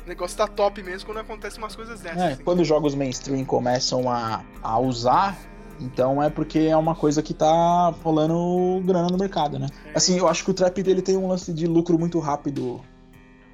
o 0.05 0.09
negócio 0.09 0.37
tá 0.37 0.47
top 0.47 0.83
mesmo 0.83 1.07
quando 1.07 1.19
acontecem 1.19 1.59
umas 1.59 1.77
coisas 1.77 2.01
dessas. 2.01 2.21
É, 2.21 2.33
assim. 2.33 2.43
quando 2.43 2.61
os 2.61 2.69
jogos 2.69 2.95
mainstream 2.95 3.45
começam 3.45 4.11
a, 4.11 4.45
a 4.63 4.79
usar, 4.79 5.39
então 5.81 6.23
é 6.23 6.29
porque 6.29 6.59
é 6.59 6.77
uma 6.77 6.95
coisa 6.95 7.23
que 7.23 7.33
tá 7.33 7.89
rolando 8.03 8.83
grana 8.85 9.09
no 9.09 9.17
mercado, 9.17 9.59
né? 9.59 9.69
Assim, 9.95 10.19
eu 10.19 10.29
acho 10.29 10.45
que 10.45 10.51
o 10.51 10.55
trap 10.55 10.83
dele 10.83 11.03
tem 11.03 11.17
um 11.17 11.29
lance 11.29 11.53
de 11.53 11.67
lucro 11.67 11.99
muito 11.99 12.19
rápido. 12.19 12.81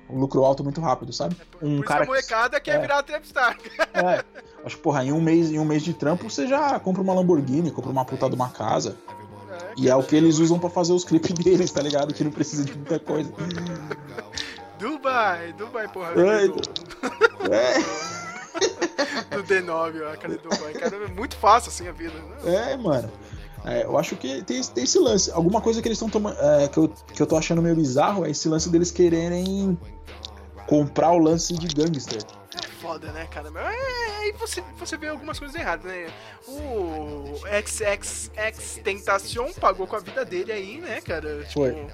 Um 0.09 0.19
lucro 0.21 0.45
alto 0.45 0.63
muito 0.63 0.81
rápido, 0.81 1.13
sabe? 1.13 1.35
Por 1.35 1.67
Um 1.67 1.75
isso 1.77 1.85
cara 1.85 2.05
a 2.05 2.07
molecada 2.07 2.61
quer 2.61 2.77
é. 2.77 2.81
virar 2.81 3.03
trapstar. 3.03 3.59
É. 3.95 4.25
Acho 4.65 4.77
que, 4.77 4.83
porra, 4.83 5.05
em 5.05 5.13
um 5.13 5.21
mês, 5.21 5.51
em 5.51 5.59
um 5.59 5.65
mês 5.65 5.83
de 5.83 5.95
trampo 5.95 6.29
você 6.29 6.47
já 6.47 6.79
compra 6.81 7.01
uma 7.01 7.15
Lamborghini, 7.15 7.71
compra 7.71 7.91
uma 7.91 8.05
puta 8.05 8.29
de 8.29 8.35
uma 8.35 8.51
casa. 8.51 8.97
E 9.77 9.89
é 9.89 9.95
o 9.95 10.03
que 10.03 10.17
eles 10.17 10.39
usam 10.39 10.59
pra 10.59 10.71
fazer 10.71 10.93
os 10.93 11.05
clipes 11.05 11.33
deles, 11.39 11.71
tá 11.71 11.83
ligado? 11.83 12.13
Que 12.13 12.25
não 12.25 12.31
precisa 12.31 12.65
de 12.65 12.75
muita 12.75 12.99
coisa. 12.99 13.31
Dubai, 14.79 15.53
Dubai, 15.53 15.89
porra. 15.89 16.13
É, 16.13 16.49
do, 16.49 16.57
É, 17.53 19.37
do 19.37 19.45
D9, 19.45 20.03
ó, 20.03 20.17
cara, 20.17 20.39
Dubai. 20.39 20.73
Cara, 20.75 20.97
é 20.97 21.09
muito 21.09 21.37
fácil 21.37 21.69
assim 21.71 21.89
a 21.89 21.93
vida. 21.93 22.15
Né? 22.15 22.73
é, 22.73 22.77
mano. 22.77 23.11
É, 23.65 23.85
eu 23.85 23.99
acho 23.99 24.17
que 24.17 24.43
tem, 24.43 24.63
tem 24.63 24.85
esse 24.85 24.99
lance. 24.99 25.31
Alguma 25.31 25.61
coisa 25.61 25.83
que 25.83 25.89
eles 25.89 25.97
estão 25.97 26.09
tomando. 26.09 26.37
é, 26.41 26.69
que, 26.69 26.79
eu, 26.79 26.89
que 26.89 27.21
eu 27.21 27.27
tô 27.27 27.37
achando 27.37 27.61
meio 27.61 27.75
bizarro 27.75 28.25
é 28.25 28.31
esse 28.31 28.49
lance 28.49 28.69
deles 28.69 28.91
quererem 28.91 29.77
comprar 30.67 31.13
o 31.13 31.19
lance 31.19 31.55
de 31.55 31.69
gangster. 31.69 32.23
É 32.55 32.63
foda, 32.81 33.13
né, 33.13 33.27
cara? 33.27 33.51
Mas 33.51 33.75
é, 33.75 34.17
aí 34.19 34.33
você, 34.33 34.63
você 34.79 34.97
vê 34.97 35.09
algumas 35.09 35.39
coisas 35.39 35.55
erradas, 35.55 35.85
né? 35.85 36.11
O 36.49 37.35
XXX 37.63 38.81
Tentacion 38.83 39.53
pagou 39.53 39.87
com 39.87 39.97
a 39.97 40.01
vida 40.01 40.25
dele 40.25 40.53
aí, 40.53 40.79
né, 40.79 41.01
cara? 41.01 41.45
Tipo, 41.45 41.53
Foi. 41.53 41.87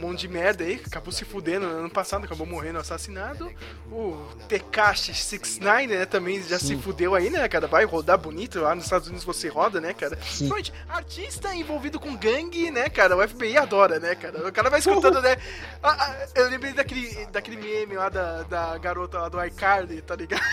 Um 0.00 0.08
monte 0.08 0.20
de 0.20 0.28
merda 0.28 0.64
aí, 0.64 0.80
acabou 0.84 1.12
se 1.12 1.24
fudendo 1.24 1.66
no 1.66 1.78
ano 1.80 1.90
passado, 1.90 2.24
acabou 2.24 2.46
morrendo 2.46 2.78
assassinado. 2.78 3.52
O 3.92 4.16
Tekashi 4.48 5.14
69, 5.14 5.86
né, 5.88 6.06
também 6.06 6.42
já 6.42 6.58
se 6.58 6.76
fudeu 6.76 7.14
aí, 7.14 7.28
né, 7.28 7.46
cara? 7.48 7.66
Vai 7.66 7.84
rodar 7.84 8.16
bonito, 8.16 8.60
lá 8.60 8.74
nos 8.74 8.84
Estados 8.84 9.08
Unidos 9.08 9.24
você 9.24 9.48
roda, 9.48 9.80
né, 9.80 9.92
cara? 9.92 10.18
Sim. 10.22 10.48
Gente, 10.48 10.72
artista 10.88 11.54
envolvido 11.54 12.00
com 12.00 12.16
gangue, 12.16 12.70
né, 12.70 12.88
cara? 12.88 13.16
O 13.16 13.28
FBI 13.28 13.58
adora, 13.58 14.00
né, 14.00 14.14
cara? 14.14 14.48
O 14.48 14.52
cara 14.52 14.70
vai 14.70 14.78
escutando, 14.78 15.20
né? 15.20 15.36
Ah, 15.82 15.96
ah, 15.98 16.26
eu 16.34 16.48
lembrei 16.48 16.72
daquele, 16.72 17.26
daquele 17.26 17.56
meme 17.56 17.96
lá 17.96 18.08
da, 18.08 18.42
da 18.44 18.78
garota 18.78 19.18
lá 19.18 19.28
do 19.28 19.44
iCarly, 19.44 20.00
tá 20.00 20.16
ligado? 20.16 20.40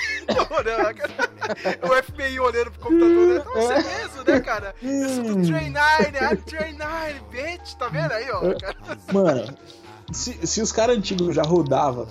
O 1.81 2.03
FBI 2.03 2.39
olhando 2.39 2.71
pro 2.71 2.81
computador, 2.81 3.27
né? 3.27 3.43
Não, 3.45 3.53
você 3.53 3.73
mesmo, 3.75 4.23
né, 4.23 4.39
cara? 4.41 4.75
Eu 4.81 5.09
sou 5.09 5.23
do 5.23 5.47
Train 5.47 5.69
9, 5.69 6.11
né? 6.11 6.19
I'm 6.31 6.37
Train 6.37 6.73
9, 6.73 7.19
bitch, 7.31 7.73
tá 7.75 7.87
vendo 7.87 8.11
aí, 8.11 8.29
ó? 8.31 8.53
Cara? 8.59 8.75
Mano, 9.13 9.36
se, 10.11 10.47
se 10.47 10.61
os 10.61 10.72
caras 10.72 10.97
antigos 10.97 11.35
já 11.35 11.43
rodavam, 11.43 12.07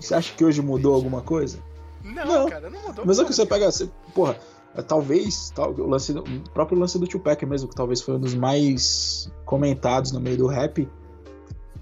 você 0.00 0.14
acha 0.14 0.34
que 0.34 0.44
hoje 0.44 0.60
mudou 0.60 0.94
alguma 0.94 1.22
coisa? 1.22 1.58
Não, 2.02 2.24
Não. 2.24 2.48
cara, 2.48 2.68
não 2.68 2.82
mudou. 2.82 3.04
Mas 3.06 3.18
é 3.18 3.24
que 3.24 3.32
você 3.32 3.46
pega. 3.46 3.70
Você, 3.70 3.88
porra, 4.14 4.38
é, 4.74 4.82
talvez. 4.82 5.50
Tal, 5.54 5.72
o, 5.72 5.88
lance, 5.88 6.12
o 6.12 6.50
próprio 6.50 6.78
lance 6.78 6.98
do 6.98 7.06
Tupac 7.06 7.44
mesmo, 7.46 7.68
que 7.68 7.74
talvez 7.74 8.02
foi 8.02 8.16
um 8.16 8.20
dos 8.20 8.34
mais 8.34 9.30
comentados 9.44 10.12
no 10.12 10.20
meio 10.20 10.36
do 10.36 10.46
rap. 10.46 10.88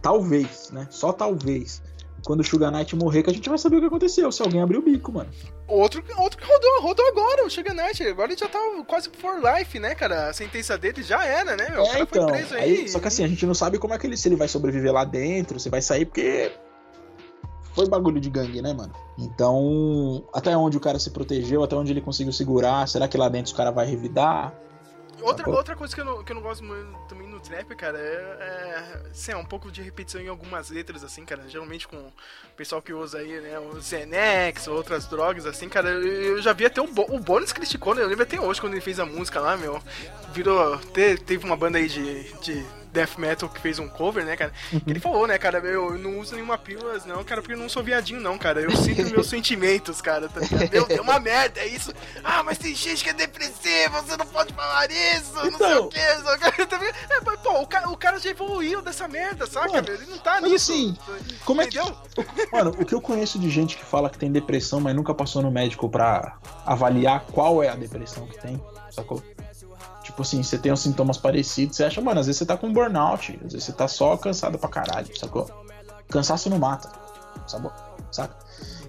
Talvez, 0.00 0.70
né? 0.70 0.86
Só 0.90 1.12
talvez. 1.12 1.82
Quando 2.24 2.40
o 2.40 2.44
Sugar 2.44 2.70
Knight 2.70 2.94
morrer, 2.94 3.22
que 3.22 3.30
a 3.30 3.32
gente 3.32 3.48
vai 3.48 3.58
saber 3.58 3.76
o 3.76 3.80
que 3.80 3.86
aconteceu. 3.86 4.30
Se 4.30 4.42
alguém 4.42 4.62
abrir 4.62 4.76
o 4.78 4.82
bico, 4.82 5.10
mano. 5.12 5.28
Outro, 5.66 6.04
outro 6.18 6.38
que 6.38 6.44
rodou, 6.44 6.80
rodou 6.80 7.06
agora, 7.08 7.44
o 7.44 7.50
Sugar 7.50 7.74
Knight. 7.74 8.02
Agora 8.06 8.30
ele 8.30 8.38
já 8.38 8.48
tá 8.48 8.58
quase 8.86 9.10
for 9.18 9.40
life, 9.42 9.78
né, 9.80 9.94
cara? 9.94 10.28
A 10.28 10.32
sentença 10.32 10.78
dele 10.78 11.02
já 11.02 11.24
era, 11.24 11.56
né? 11.56 11.64
O 11.76 11.82
É, 11.82 11.86
cara 11.90 12.00
então. 12.02 12.28
foi 12.28 12.38
preso 12.38 12.54
aí. 12.54 12.62
aí- 12.62 12.88
só 12.88 13.00
que 13.00 13.08
assim, 13.08 13.24
a 13.24 13.28
gente 13.28 13.44
não 13.44 13.54
sabe 13.54 13.78
como 13.78 13.92
é 13.92 13.98
que 13.98 14.06
ele. 14.06 14.16
Se 14.16 14.28
ele 14.28 14.36
vai 14.36 14.46
sobreviver 14.48 14.92
lá 14.92 15.04
dentro, 15.04 15.58
se 15.58 15.68
vai 15.68 15.82
sair, 15.82 16.04
porque. 16.04 16.52
Foi 17.74 17.88
bagulho 17.88 18.20
de 18.20 18.28
gangue, 18.28 18.60
né, 18.60 18.74
mano? 18.74 18.92
Então, 19.18 20.24
até 20.34 20.54
onde 20.56 20.76
o 20.76 20.80
cara 20.80 20.98
se 20.98 21.10
protegeu, 21.10 21.64
até 21.64 21.74
onde 21.74 21.90
ele 21.90 22.02
conseguiu 22.02 22.32
segurar, 22.32 22.86
será 22.86 23.08
que 23.08 23.16
lá 23.16 23.28
dentro 23.30 23.50
os 23.50 23.56
caras 23.56 23.74
vai 23.74 23.86
revidar? 23.86 24.54
Outra, 25.22 25.48
outra 25.50 25.74
coisa 25.76 25.94
que 25.94 26.00
eu, 26.00 26.04
não, 26.04 26.22
que 26.22 26.32
eu 26.32 26.36
não 26.36 26.42
gosto 26.42 26.62
muito 26.62 26.86
também 27.08 27.26
no 27.42 27.48
trap, 27.48 27.74
cara, 27.74 27.98
é, 27.98 28.36
é, 28.40 29.10
assim, 29.10 29.32
é 29.32 29.36
um 29.36 29.44
pouco 29.44 29.70
de 29.70 29.82
repetição 29.82 30.20
em 30.20 30.28
algumas 30.28 30.70
letras, 30.70 31.02
assim, 31.02 31.24
cara. 31.24 31.48
Geralmente 31.48 31.88
com 31.88 31.96
o 31.96 32.12
pessoal 32.56 32.80
que 32.80 32.92
usa 32.92 33.18
aí, 33.18 33.40
né, 33.40 33.58
o 33.58 33.80
Zenex, 33.80 34.68
outras 34.68 35.06
drogas, 35.06 35.44
assim, 35.44 35.68
cara. 35.68 35.90
Eu, 35.90 36.36
eu 36.36 36.42
já 36.42 36.52
vi 36.52 36.64
até 36.64 36.80
o, 36.80 36.86
Bo, 36.86 37.06
o 37.08 37.18
Bonis 37.18 37.52
criticou, 37.52 37.94
né? 37.94 38.02
Eu 38.02 38.08
lembro 38.08 38.22
até 38.22 38.40
hoje 38.40 38.60
quando 38.60 38.74
ele 38.74 38.80
fez 38.80 39.00
a 39.00 39.06
música 39.06 39.40
lá, 39.40 39.56
meu. 39.56 39.82
Virou. 40.32 40.78
Te, 40.78 41.16
teve 41.18 41.44
uma 41.44 41.56
banda 41.56 41.78
aí 41.78 41.88
de. 41.88 42.32
de 42.40 42.81
Death 42.92 43.16
Metal 43.16 43.48
que 43.48 43.60
fez 43.60 43.78
um 43.78 43.88
cover, 43.88 44.24
né, 44.24 44.36
cara? 44.36 44.52
Uhum. 44.72 44.80
Ele 44.86 45.00
falou, 45.00 45.26
né, 45.26 45.38
cara, 45.38 45.58
eu 45.58 45.96
não 45.98 46.18
uso 46.18 46.34
nenhuma 46.34 46.58
pílulas, 46.58 47.04
não, 47.06 47.24
cara, 47.24 47.40
porque 47.40 47.54
eu 47.54 47.58
não 47.58 47.68
sou 47.68 47.82
viadinho, 47.82 48.20
não, 48.20 48.36
cara. 48.38 48.60
Eu 48.60 48.70
sinto 48.76 49.02
meus 49.10 49.26
sentimentos, 49.30 50.00
cara, 50.00 50.28
tá 50.28 50.40
ligado? 50.40 50.68
Deu, 50.88 51.02
uma 51.02 51.18
merda, 51.18 51.60
é 51.60 51.66
isso. 51.66 51.92
Ah, 52.22 52.42
mas 52.42 52.58
tem 52.58 52.74
gente 52.74 53.02
que 53.02 53.10
é 53.10 53.12
depressiva, 53.14 54.02
você 54.02 54.16
não 54.16 54.26
pode 54.26 54.52
falar 54.52 54.90
isso, 54.90 55.32
não 55.34 55.42
sei 55.42 55.50
Então. 55.68 55.84
o 55.86 55.88
que. 55.88 55.98
É, 56.02 57.20
mas, 57.24 57.40
pô, 57.40 57.60
o 57.60 57.66
cara, 57.66 57.88
o 57.90 57.96
cara 57.96 58.18
já 58.18 58.30
evoluiu 58.30 58.82
dessa 58.82 59.06
merda, 59.08 59.46
saca? 59.46 59.68
Mano, 59.72 59.88
Ele 59.88 60.06
não 60.06 60.18
tá 60.18 60.40
mas 60.40 60.50
nisso. 60.50 60.72
assim, 60.72 60.96
como 61.44 61.60
é 61.62 61.66
que-? 61.66 61.78
Mano, 62.52 62.70
o 62.78 62.84
que 62.84 62.94
eu 62.94 63.00
conheço 63.00 63.38
de 63.38 63.48
gente 63.50 63.76
que 63.76 63.84
fala 63.84 64.10
que 64.10 64.18
tem 64.18 64.30
depressão, 64.30 64.80
mas 64.80 64.94
nunca 64.94 65.14
passou 65.14 65.42
no 65.42 65.50
médico 65.50 65.88
pra 65.88 66.36
avaliar 66.66 67.20
qual 67.32 67.62
é 67.62 67.68
a 67.68 67.74
depressão 67.74 68.26
que 68.26 68.38
tem, 68.40 68.62
sacou? 68.90 69.22
Tipo 70.12 70.20
assim, 70.22 70.42
você 70.42 70.58
tem 70.58 70.70
uns 70.70 70.80
sintomas 70.80 71.16
parecidos, 71.16 71.74
você 71.76 71.84
acha, 71.84 71.98
mano, 72.02 72.20
às 72.20 72.26
vezes 72.26 72.38
você 72.38 72.44
tá 72.44 72.54
com 72.54 72.70
burnout, 72.70 73.32
às 73.46 73.52
vezes 73.54 73.64
você 73.64 73.72
tá 73.72 73.88
só 73.88 74.14
cansado 74.18 74.58
pra 74.58 74.68
caralho, 74.68 75.08
sacou? 75.18 75.48
Cansaço 76.08 76.50
não 76.50 76.58
mata, 76.58 76.92
sacou? 77.46 77.72
Saca? 78.10 78.36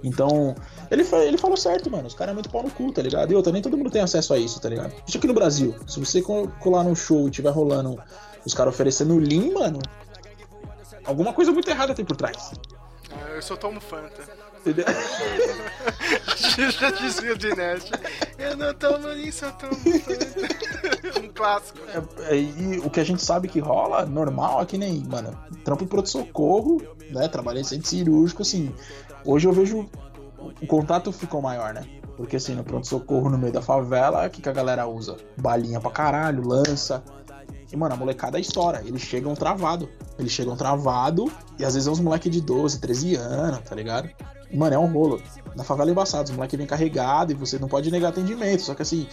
Então, 0.03 0.53
ele, 0.91 1.05
fa- 1.05 1.23
ele 1.23 1.37
falou 1.37 1.55
certo, 1.55 1.89
mano. 1.89 2.07
Os 2.07 2.13
caras 2.13 2.31
é 2.31 2.33
muito 2.33 2.49
pau 2.49 2.61
no 2.61 2.69
cu, 2.69 2.91
tá 2.91 3.01
ligado? 3.01 3.31
E 3.31 3.35
outra, 3.35 3.53
nem 3.53 3.61
todo 3.61 3.77
mundo 3.77 3.89
tem 3.89 4.01
acesso 4.01 4.33
a 4.33 4.37
isso, 4.37 4.59
tá 4.59 4.67
ligado? 4.67 4.93
Isso 5.07 5.17
aqui 5.17 5.25
no 5.27 5.33
Brasil. 5.33 5.73
Se 5.87 5.97
você 5.97 6.21
co- 6.21 6.49
colar 6.59 6.83
num 6.83 6.93
show 6.93 7.25
e 7.25 7.31
tiver 7.31 7.51
rolando 7.51 7.97
os 8.45 8.53
caras 8.53 8.73
oferecendo 8.73 9.17
Lean, 9.17 9.53
mano, 9.53 9.79
alguma 11.05 11.31
coisa 11.31 11.53
muito 11.53 11.69
errada 11.69 11.95
tem 11.95 12.03
por 12.03 12.17
trás. 12.17 12.51
Ah, 13.11 13.29
Eu 13.35 13.41
só 13.41 13.55
tomo 13.55 13.79
Fanta. 13.79 14.21
Entendeu? 14.65 14.85
Já 16.79 16.91
dizia 16.91 17.33
o 17.33 17.37
Dineste. 17.37 17.91
Eu 18.37 18.55
não 18.55 18.73
tomo 18.73 19.09
isso, 19.09 19.43
eu 19.43 19.51
tomo 19.53 19.73
um 21.21 21.27
clássico. 21.33 21.79
É, 21.89 22.33
é, 22.33 22.39
e 22.39 22.79
o 22.79 22.89
que 22.89 23.01
a 23.01 23.03
gente 23.03 23.21
sabe 23.21 23.49
que 23.49 23.59
rola, 23.59 24.05
normal, 24.05 24.61
é 24.61 24.65
que 24.65 24.77
nem, 24.77 25.03
mano, 25.03 25.37
trampo 25.65 25.85
pronto-socorro, 25.85 26.81
né? 27.09 27.27
Trabalhei 27.27 27.61
em 27.61 27.65
centro 27.65 27.89
cirúrgico, 27.89 28.41
assim. 28.41 28.73
Hoje 29.25 29.47
eu 29.47 29.51
vejo. 29.51 29.89
O 30.61 30.67
contato 30.67 31.11
ficou 31.11 31.41
maior, 31.41 31.73
né? 31.73 31.85
Porque 32.15 32.35
assim, 32.35 32.55
no 32.55 32.63
pronto-socorro 32.63 33.29
no 33.29 33.37
meio 33.37 33.51
da 33.51 33.61
favela, 33.61 34.25
o 34.25 34.29
que, 34.29 34.41
que 34.41 34.49
a 34.49 34.53
galera 34.53 34.87
usa? 34.87 35.17
Balinha 35.37 35.79
pra 35.79 35.91
caralho, 35.91 36.47
lança. 36.47 37.03
E, 37.71 37.75
mano, 37.75 37.95
a 37.95 37.97
molecada 37.97 38.39
estoura. 38.39 38.83
Eles 38.85 39.01
chegam 39.01 39.33
travado. 39.33 39.89
Eles 40.19 40.31
chegam 40.31 40.55
travado. 40.55 41.31
E 41.57 41.65
às 41.65 41.73
vezes 41.73 41.87
é 41.87 41.91
uns 41.91 41.99
moleque 41.99 42.29
de 42.29 42.39
12, 42.39 42.79
13 42.79 43.15
anos, 43.15 43.61
tá 43.61 43.75
ligado? 43.75 44.09
Mano, 44.53 44.75
é 44.75 44.79
um 44.79 44.85
rolo. 44.85 45.21
Na 45.55 45.63
favela 45.63 45.89
é. 45.89 46.29
Os 46.29 46.35
moleque 46.35 46.57
vem 46.57 46.67
carregado 46.67 47.31
e 47.31 47.35
você 47.35 47.57
não 47.59 47.67
pode 47.67 47.89
negar 47.91 48.09
atendimento. 48.09 48.61
Só 48.61 48.73
que 48.75 48.81
assim, 48.81 49.07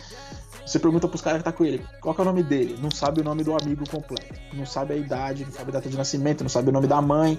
você 0.66 0.78
pergunta 0.78 1.08
pros 1.08 1.20
caras 1.22 1.38
que 1.38 1.44
tá 1.44 1.52
com 1.52 1.64
ele, 1.64 1.84
qual 2.00 2.14
que 2.14 2.20
é 2.20 2.22
o 2.22 2.26
nome 2.26 2.42
dele? 2.42 2.78
Não 2.80 2.90
sabe 2.90 3.20
o 3.20 3.24
nome 3.24 3.42
do 3.42 3.56
amigo 3.56 3.88
completo. 3.88 4.34
Não 4.52 4.66
sabe 4.66 4.94
a 4.94 4.96
idade, 4.96 5.44
não 5.44 5.52
sabe 5.52 5.70
a 5.70 5.72
data 5.74 5.88
de 5.88 5.96
nascimento, 5.96 6.42
não 6.42 6.48
sabe 6.48 6.68
o 6.68 6.72
nome 6.72 6.86
da 6.86 7.00
mãe, 7.00 7.38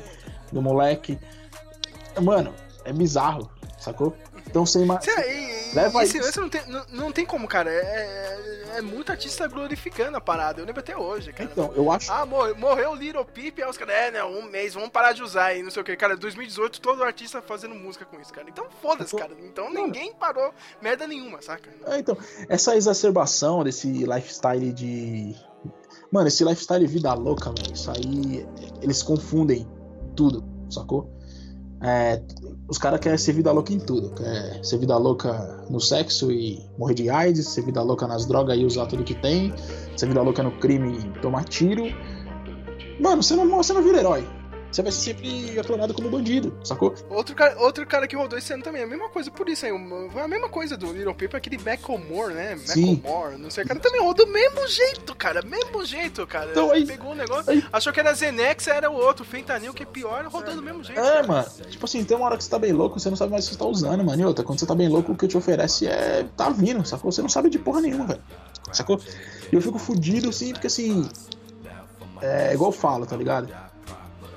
do 0.51 0.61
moleque. 0.61 1.19
Mano, 2.21 2.53
é 2.83 2.91
bizarro, 2.91 3.49
sacou? 3.79 4.15
Então 4.47 4.65
e- 5.07 5.11
e- 5.11 5.50
Leva 5.73 6.03
esse 6.03 6.17
isso. 6.17 6.25
lance 6.25 6.39
não 6.39 6.49
tem, 6.49 6.61
não, 6.67 6.85
não 6.91 7.11
tem 7.11 7.25
como, 7.25 7.47
cara. 7.47 7.69
É, 7.69 7.75
é, 7.75 8.77
é 8.77 8.81
muito 8.81 9.11
artista 9.11 9.47
glorificando 9.47 10.17
a 10.17 10.21
parada. 10.21 10.61
Eu 10.61 10.65
lembro 10.65 10.79
até 10.81 10.95
hoje, 10.95 11.31
cara. 11.31 11.49
Então, 11.51 11.71
eu 11.75 11.91
acho. 11.91 12.11
Ah, 12.11 12.25
morreu, 12.25 12.55
morreu 12.57 12.91
o 12.91 12.95
Little 12.95 13.25
Peep, 13.25 13.59
aí 13.59 13.69
os 13.69 13.77
caras, 13.77 13.95
é, 13.95 14.11
né, 14.11 14.23
um 14.23 14.43
mês, 14.43 14.73
vamos 14.73 14.89
parar 14.89 15.13
de 15.13 15.23
usar 15.23 15.45
aí, 15.45 15.63
não 15.63 15.71
sei 15.71 15.81
o 15.81 15.85
que. 15.85 15.95
Cara, 15.95 16.15
2018, 16.15 16.81
todo 16.81 17.03
artista 17.03 17.41
fazendo 17.41 17.75
música 17.75 18.05
com 18.05 18.19
isso, 18.19 18.33
cara. 18.33 18.49
Então 18.49 18.65
foda-se, 18.81 19.15
cara. 19.15 19.31
Então 19.43 19.71
ninguém 19.71 20.13
parou 20.13 20.53
merda 20.81 21.07
nenhuma, 21.07 21.41
saca? 21.41 21.69
É, 21.87 21.99
então, 21.99 22.17
essa 22.49 22.75
exacerbação 22.75 23.63
desse 23.63 23.87
lifestyle 23.87 24.71
de. 24.71 25.35
Mano, 26.11 26.27
esse 26.27 26.43
lifestyle 26.43 26.85
vida 26.85 27.13
louca, 27.13 27.51
velho. 27.51 27.73
Isso 27.73 27.89
aí. 27.91 28.45
Eles 28.81 29.01
confundem 29.01 29.67
tudo, 30.15 30.43
sacou? 30.69 31.09
É, 31.81 32.21
os 32.71 32.77
caras 32.77 33.01
querem 33.01 33.17
ser 33.17 33.33
vida 33.33 33.51
louca 33.51 33.73
em 33.73 33.79
tudo. 33.79 34.11
Quer 34.11 34.63
ser 34.63 34.77
vida 34.77 34.95
louca 34.95 35.65
no 35.69 35.81
sexo 35.81 36.31
e 36.31 36.57
morrer 36.77 36.93
de 36.93 37.09
AIDS, 37.09 37.49
ser 37.49 37.65
vida 37.65 37.81
louca 37.83 38.07
nas 38.07 38.25
drogas 38.25 38.57
e 38.57 38.63
usar 38.63 38.85
tudo 38.85 39.03
que 39.03 39.13
tem, 39.13 39.53
ser 39.97 40.05
vida 40.07 40.21
louca 40.21 40.41
no 40.41 40.53
crime 40.53 40.97
e 40.97 41.19
tomar 41.19 41.43
tiro. 41.43 41.83
Mano, 42.97 43.21
você 43.21 43.35
não, 43.35 43.45
você 43.57 43.73
não 43.73 43.83
vira 43.83 43.97
herói. 43.97 44.25
Você 44.71 44.81
vai 44.81 44.91
ser 44.91 45.01
sempre 45.01 45.59
aclamado 45.59 45.93
como 45.93 46.09
bandido, 46.09 46.57
sacou? 46.63 46.93
Outro 47.09 47.35
cara, 47.35 47.59
outro 47.59 47.85
cara 47.85 48.07
que 48.07 48.15
rodou 48.15 48.39
esse 48.39 48.53
ano 48.53 48.63
também, 48.63 48.83
a 48.83 48.87
mesma 48.87 49.09
coisa 49.09 49.29
por 49.29 49.49
isso 49.49 49.65
aí. 49.65 49.71
A 49.71 50.27
mesma 50.27 50.47
coisa 50.47 50.77
do 50.77 50.93
Little 50.93 51.13
Peep, 51.13 51.33
aquele 51.35 51.57
Macklemore, 51.57 52.33
né? 52.33 52.55
Macklemore, 52.55 53.37
não 53.37 53.49
sei, 53.49 53.63
o 53.63 53.67
cara 53.67 53.79
também 53.79 54.01
rodou 54.01 54.25
do 54.25 54.31
mesmo 54.31 54.67
jeito, 54.67 55.13
cara. 55.15 55.41
Mesmo 55.41 55.85
jeito, 55.85 56.25
cara. 56.25 56.51
Então, 56.51 56.71
aí- 56.71 56.85
Pegou 56.85 57.11
um 57.11 57.15
negócio, 57.15 57.51
aí- 57.51 57.63
achou 57.73 57.91
que 57.91 57.99
era 57.99 58.13
Zenex, 58.13 58.67
era 58.67 58.89
o 58.89 58.93
outro. 58.95 59.25
Fentanil, 59.25 59.73
que 59.73 59.83
é 59.83 59.85
pior, 59.85 60.25
rodando 60.27 60.57
do 60.57 60.63
mesmo 60.63 60.83
jeito. 60.83 60.99
É, 60.99 61.03
cara. 61.03 61.27
mano. 61.27 61.47
Tipo 61.69 61.85
assim, 61.85 62.03
tem 62.03 62.15
uma 62.17 62.25
hora 62.27 62.37
que 62.37 62.43
você 62.43 62.49
tá 62.49 62.59
bem 62.59 62.71
louco, 62.71 62.99
você 62.99 63.09
não 63.09 63.17
sabe 63.17 63.31
mais 63.31 63.45
o 63.45 63.49
que 63.49 63.53
você 63.55 63.59
tá 63.59 63.65
usando, 63.65 64.03
mano. 64.03 64.21
E 64.21 64.25
outra, 64.25 64.43
quando 64.43 64.59
você 64.59 64.65
tá 64.65 64.75
bem 64.75 64.87
louco, 64.87 65.11
o 65.11 65.15
que 65.17 65.25
eu 65.25 65.29
te 65.29 65.37
oferece 65.37 65.87
é. 65.87 66.25
tá 66.37 66.49
vindo, 66.49 66.85
sacou? 66.85 67.11
Você 67.11 67.21
não 67.21 67.29
sabe 67.29 67.49
de 67.49 67.59
porra 67.59 67.81
nenhuma, 67.81 68.05
velho. 68.05 68.21
Sacou? 68.71 68.99
E 69.51 69.55
eu 69.55 69.61
fico 69.61 69.77
fudido, 69.77 70.29
assim, 70.29 70.53
porque 70.53 70.67
assim. 70.67 71.09
É 72.21 72.53
igual 72.53 72.69
eu 72.71 72.77
falo, 72.77 73.05
tá 73.05 73.15
ligado? 73.15 73.49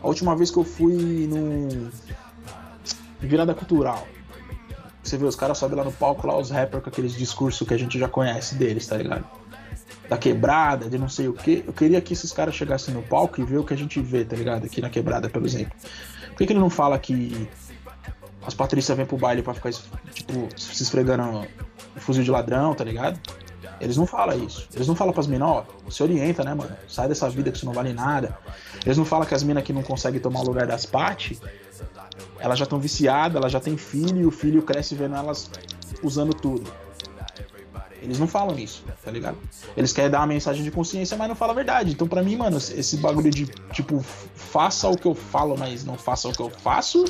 A 0.04 0.06
última 0.06 0.36
vez 0.36 0.50
que 0.50 0.58
eu 0.58 0.64
fui 0.64 1.26
num. 1.26 1.90
Virada 3.18 3.54
cultural. 3.54 4.06
Você 5.02 5.16
vê, 5.16 5.24
os 5.24 5.34
caras 5.34 5.56
sobem 5.56 5.78
lá 5.78 5.82
no 5.82 5.92
palco, 5.92 6.26
lá 6.26 6.36
os 6.36 6.50
rappers 6.50 6.82
com 6.82 6.90
aqueles 6.90 7.14
discursos 7.14 7.66
que 7.66 7.72
a 7.72 7.78
gente 7.78 7.98
já 7.98 8.06
conhece 8.06 8.54
deles, 8.54 8.86
tá 8.86 8.98
ligado? 8.98 9.24
Da 10.06 10.18
quebrada, 10.18 10.90
de 10.90 10.98
não 10.98 11.08
sei 11.08 11.28
o 11.28 11.32
quê. 11.32 11.64
Eu 11.66 11.72
queria 11.72 12.02
que 12.02 12.12
esses 12.12 12.32
caras 12.32 12.54
chegassem 12.54 12.92
no 12.92 13.02
palco 13.02 13.40
e 13.40 13.44
ver 13.44 13.56
o 13.56 13.64
que 13.64 13.72
a 13.72 13.76
gente 13.78 13.98
vê, 13.98 14.26
tá 14.26 14.36
ligado? 14.36 14.66
Aqui 14.66 14.82
na 14.82 14.90
quebrada, 14.90 15.30
por 15.30 15.42
exemplo. 15.42 15.72
Por 16.28 16.36
que, 16.36 16.46
que 16.46 16.52
ele 16.52 16.60
não 16.60 16.68
fala 16.68 16.98
que 16.98 17.48
as 18.46 18.52
Patrícias 18.52 18.94
vêm 18.94 19.06
pro 19.06 19.16
baile 19.16 19.40
pra 19.40 19.54
ficar, 19.54 19.70
tipo, 20.12 20.48
se 20.54 20.82
esfregando 20.82 21.46
fuzil 21.96 22.22
de 22.22 22.30
ladrão, 22.30 22.74
tá 22.74 22.84
ligado? 22.84 23.18
Eles 23.80 23.96
não 23.96 24.06
falam 24.06 24.44
isso. 24.44 24.68
Eles 24.74 24.86
não 24.86 24.94
falam 24.94 25.14
pras 25.14 25.26
minas, 25.26 25.48
ó, 25.48 25.66
se 25.90 26.02
orienta, 26.02 26.44
né, 26.44 26.52
mano? 26.54 26.76
Sai 26.88 27.08
dessa 27.08 27.28
vida 27.30 27.50
que 27.50 27.56
isso 27.56 27.66
não 27.66 27.72
vale 27.72 27.94
nada. 27.94 28.36
Eles 28.84 28.98
não 28.98 29.04
falam 29.04 29.26
que 29.26 29.34
as 29.34 29.42
minas 29.42 29.64
que 29.64 29.72
não 29.72 29.82
conseguem 29.82 30.20
tomar 30.20 30.40
o 30.40 30.44
lugar 30.44 30.66
das 30.66 30.84
Paty, 30.84 31.38
elas 32.38 32.58
já 32.58 32.64
estão 32.64 32.78
viciadas, 32.78 33.36
elas 33.36 33.50
já 33.50 33.60
têm 33.60 33.76
filho 33.76 34.20
e 34.20 34.26
o 34.26 34.30
filho 34.30 34.62
cresce 34.62 34.94
vendo 34.94 35.14
elas 35.16 35.50
usando 36.02 36.34
tudo. 36.34 36.70
Eles 38.02 38.18
não 38.18 38.26
falam 38.26 38.58
isso, 38.58 38.84
tá 39.02 39.10
ligado? 39.10 39.38
Eles 39.74 39.90
querem 39.90 40.10
dar 40.10 40.20
uma 40.20 40.26
mensagem 40.26 40.62
de 40.62 40.70
consciência, 40.70 41.16
mas 41.16 41.26
não 41.26 41.34
falam 41.34 41.52
a 41.52 41.56
verdade. 41.56 41.92
Então, 41.92 42.06
pra 42.06 42.22
mim, 42.22 42.36
mano, 42.36 42.58
esse 42.58 42.98
bagulho 42.98 43.30
de, 43.30 43.46
tipo, 43.72 44.04
faça 44.34 44.86
o 44.90 44.96
que 44.96 45.06
eu 45.06 45.14
falo, 45.14 45.56
mas 45.58 45.84
não 45.84 45.96
faça 45.96 46.28
o 46.28 46.32
que 46.32 46.42
eu 46.42 46.50
faço, 46.50 47.02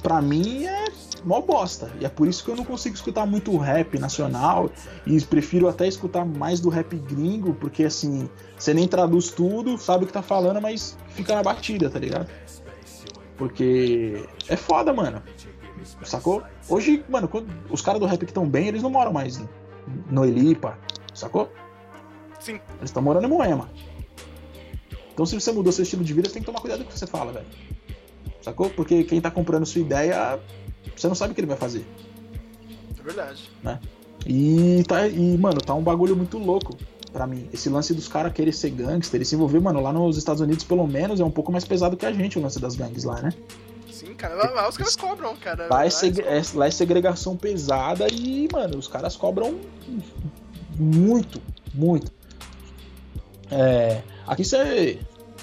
pra 0.00 0.22
mim 0.22 0.64
é 0.64 0.84
mó 1.24 1.40
bosta. 1.40 1.90
E 2.00 2.04
é 2.04 2.08
por 2.08 2.28
isso 2.28 2.44
que 2.44 2.50
eu 2.50 2.56
não 2.56 2.64
consigo 2.64 2.94
escutar 2.94 3.26
muito 3.26 3.56
rap 3.56 3.98
nacional 3.98 4.70
e 5.06 5.20
prefiro 5.20 5.68
até 5.68 5.86
escutar 5.86 6.24
mais 6.24 6.60
do 6.60 6.68
rap 6.68 6.96
gringo, 6.96 7.54
porque 7.54 7.84
assim, 7.84 8.28
você 8.58 8.74
nem 8.74 8.86
traduz 8.86 9.30
tudo, 9.30 9.78
sabe 9.78 10.04
o 10.04 10.06
que 10.06 10.12
tá 10.12 10.22
falando, 10.22 10.60
mas 10.60 10.96
fica 11.08 11.34
na 11.34 11.42
batida, 11.42 11.88
tá 11.90 11.98
ligado? 11.98 12.28
Porque 13.36 14.26
é 14.48 14.56
foda, 14.56 14.92
mano. 14.92 15.22
Sacou? 16.04 16.42
Hoje, 16.68 17.04
mano, 17.08 17.28
os 17.70 17.80
caras 17.80 18.00
do 18.00 18.06
rap 18.06 18.20
que 18.20 18.26
estão 18.26 18.48
bem, 18.48 18.68
eles 18.68 18.82
não 18.82 18.90
moram 18.90 19.12
mais 19.12 19.40
no 20.10 20.24
Elipa, 20.24 20.78
sacou? 21.14 21.50
Sim. 22.38 22.60
Eles 22.78 22.90
estão 22.90 23.02
morando 23.02 23.26
em 23.26 23.30
Moema. 23.30 23.70
Então, 25.12 25.26
se 25.26 25.34
você 25.34 25.52
mudou 25.52 25.72
seu 25.72 25.82
estilo 25.82 26.04
de 26.04 26.12
vida, 26.12 26.28
você 26.28 26.34
tem 26.34 26.42
que 26.42 26.46
tomar 26.46 26.60
cuidado 26.60 26.80
com 26.84 26.90
o 26.90 26.92
que 26.92 26.98
você 26.98 27.06
fala, 27.06 27.32
velho. 27.32 27.46
Sacou? 28.40 28.70
Porque 28.70 29.04
quem 29.04 29.20
tá 29.20 29.30
comprando 29.30 29.66
sua 29.66 29.82
ideia, 29.82 30.40
você 30.96 31.08
não 31.08 31.14
sabe 31.14 31.32
o 31.32 31.34
que 31.34 31.40
ele 31.40 31.46
vai 31.48 31.56
fazer, 31.56 31.84
É 32.98 33.02
verdade. 33.02 33.50
né? 33.62 33.78
E, 34.26 34.82
tá, 34.86 35.08
e 35.08 35.38
mano, 35.38 35.60
tá 35.60 35.74
um 35.74 35.82
bagulho 35.82 36.14
muito 36.16 36.36
louco 36.38 36.76
pra 37.12 37.26
mim. 37.26 37.48
Esse 37.52 37.68
lance 37.70 37.94
dos 37.94 38.06
caras 38.06 38.32
querer 38.32 38.52
ser 38.52 38.70
gangster 38.70 39.20
e 39.20 39.24
se 39.24 39.34
envolver, 39.34 39.60
mano, 39.60 39.80
lá 39.80 39.92
nos 39.92 40.16
Estados 40.18 40.40
Unidos, 40.42 40.62
pelo 40.64 40.86
menos, 40.86 41.20
é 41.20 41.24
um 41.24 41.30
pouco 41.30 41.50
mais 41.50 41.64
pesado 41.64 41.96
que 41.96 42.04
a 42.06 42.12
gente 42.12 42.38
o 42.38 42.42
lance 42.42 42.60
das 42.60 42.76
gangues 42.76 43.04
lá, 43.04 43.20
né? 43.22 43.32
Sim, 43.90 44.14
cara. 44.14 44.34
Lá, 44.34 44.50
lá 44.50 44.68
os 44.68 44.76
caras 44.76 44.94
cobram, 44.96 45.34
cara. 45.36 45.68
Lá 45.70 45.84
é, 45.84 45.88
é- 45.88 46.42
lá 46.54 46.66
é 46.66 46.70
segregação 46.70 47.36
pesada 47.36 48.06
e, 48.12 48.46
mano, 48.52 48.78
os 48.78 48.86
caras 48.88 49.16
cobram 49.16 49.58
muito, 50.78 51.40
muito. 51.74 52.12
É, 53.50 54.02
aqui 54.26 54.44
você 54.44 54.98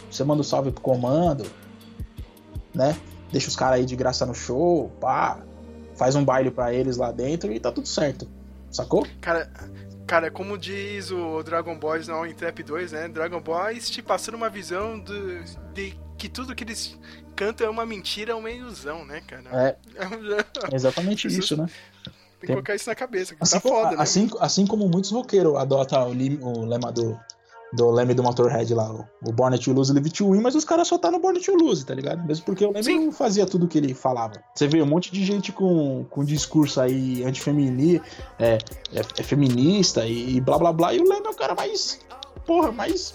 você 0.10 0.24
manda 0.24 0.42
um 0.42 0.44
salve 0.44 0.72
pro 0.72 0.82
comando, 0.82 1.46
né? 2.74 2.96
Deixa 3.32 3.48
os 3.50 3.56
caras 3.56 3.80
aí 3.80 3.86
de 3.86 3.96
graça 3.96 4.26
no 4.26 4.34
show, 4.34 4.90
pá. 5.02 5.40
Faz 5.96 6.16
um 6.16 6.24
baile 6.24 6.52
pra 6.52 6.74
eles 6.74 6.98
lá 6.98 7.12
dentro 7.12 7.52
e 7.52 7.60
tá 7.60 7.72
tudo 7.72 7.88
certo. 7.88 8.28
Sacou? 8.72 9.06
Cara, 9.20 9.50
cara, 10.06 10.30
como 10.32 10.58
diz 10.58 11.10
o 11.12 11.42
Dragon 11.44 11.78
Boys 11.78 12.08
no 12.08 12.32
Trap 12.34 12.62
2, 12.64 12.92
né? 12.92 13.08
Dragon 13.08 13.42
Boys 13.42 13.90
te 13.90 14.02
passando 14.02 14.36
uma 14.36 14.50
visão 14.50 15.00
do, 15.00 15.44
de 15.74 15.98
que 16.18 16.30
tudo 16.30 16.54
que 16.56 16.64
eles 16.64 16.98
cantam 17.36 17.66
é 17.68 17.70
uma 17.70 17.86
mentira, 17.86 18.32
é 18.32 18.36
uma 18.36 18.50
ilusão, 18.52 19.04
né, 19.06 19.22
cara? 19.22 19.44
É, 19.52 19.76
É 20.72 20.74
exatamente 20.76 21.28
Isso- 21.28 21.58
né? 21.58 21.68
Tem 22.40 22.48
que 22.50 22.54
colocar 22.54 22.76
isso 22.76 22.88
na 22.88 22.94
cabeça, 22.94 23.34
que 23.34 23.42
Assim, 23.42 23.56
tá 23.56 23.60
foda, 23.60 23.90
né? 23.92 23.96
assim, 23.98 24.30
assim 24.40 24.68
como 24.68 24.88
muitos 24.88 25.10
roqueiros 25.12 25.56
adotam 25.56 26.12
o, 26.12 26.14
lim- 26.14 26.38
o 26.40 26.66
lema 26.66 26.92
do, 26.92 27.20
do 27.74 27.92
leme 27.92 28.14
do 28.14 28.24
Motorhead 28.24 28.74
lá, 28.74 28.92
o, 28.92 29.06
o 29.26 29.32
Born 29.32 29.58
to 29.60 29.74
Lose, 29.74 29.92
Live 29.94 30.10
to 30.10 30.32
Win, 30.32 30.42
mas 30.42 30.56
os 30.56 30.64
caras 30.64 30.88
só 30.88 30.98
tá 30.98 31.12
no 31.12 31.20
Born 31.20 31.40
to 31.40 31.54
Lose, 31.54 31.86
tá 31.86 31.94
ligado? 31.94 32.26
Mesmo 32.26 32.46
porque 32.46 32.66
o 32.66 32.72
Leme 32.72 33.06
não 33.06 33.12
fazia 33.12 33.46
tudo 33.46 33.66
o 33.66 33.68
que 33.68 33.78
ele 33.78 33.94
falava. 33.94 34.34
Você 34.56 34.68
vê 34.68 34.82
um 34.82 34.86
monte 34.86 35.12
de 35.12 35.24
gente 35.26 35.52
com, 35.52 36.06
com 36.10 36.24
discurso 36.24 36.80
aí 36.80 37.24
antifeminista, 37.24 38.06
é, 38.40 38.58
é, 38.94 39.02
é 39.18 39.24
feminista 39.24 40.06
e, 40.06 40.40
blá 40.40 40.58
blá 40.58 40.72
blá, 40.72 40.94
e 40.94 41.00
o 41.00 41.04
Leme 41.04 41.28
é 41.28 41.30
o 41.30 41.36
cara 41.36 41.54
mais, 41.56 42.00
porra, 42.46 42.72
mais 42.72 43.14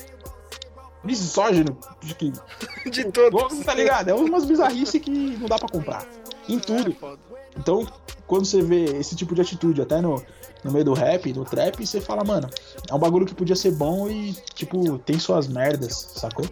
misógino 1.03 1.77
de 2.01 2.15
que, 2.15 2.33
De 2.91 3.05
todos. 3.11 3.59
tá 3.61 3.74
ligado? 3.74 4.09
É 4.09 4.15
umas 4.15 4.45
bizarrices 4.45 5.01
que 5.01 5.11
não 5.11 5.49
dá 5.49 5.59
pra 5.59 5.69
comprar. 5.69 6.07
Em 6.49 6.59
tudo. 6.59 6.91
É 6.91 6.95
foda. 6.95 7.19
Então, 7.57 7.87
quando 8.27 8.47
você 8.47 8.62
vê 8.62 8.85
esse 8.85 9.15
tipo 9.15 9.35
de 9.35 9.41
atitude 9.41 9.83
até 9.83 10.01
no, 10.01 10.23
no 10.64 10.70
meio 10.72 10.84
do 10.84 10.94
rap, 10.94 11.32
no 11.32 11.44
trap, 11.44 11.84
você 11.86 12.01
fala, 12.01 12.22
mano, 12.24 12.48
é 12.90 12.94
um 12.94 12.98
bagulho 12.98 13.26
que 13.26 13.34
podia 13.34 13.56
ser 13.56 13.72
bom 13.72 14.09
e, 14.09 14.32
tipo, 14.55 14.98
tem 14.98 15.18
suas 15.18 15.47
merdas, 15.48 16.12
sacou? 16.16 16.47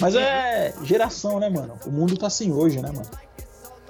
Mas 0.00 0.14
é 0.14 0.74
geração, 0.82 1.38
né, 1.40 1.48
mano? 1.50 1.78
O 1.86 1.90
mundo 1.90 2.16
tá 2.16 2.26
assim 2.26 2.52
hoje, 2.52 2.80
né, 2.80 2.88
mano? 2.90 3.08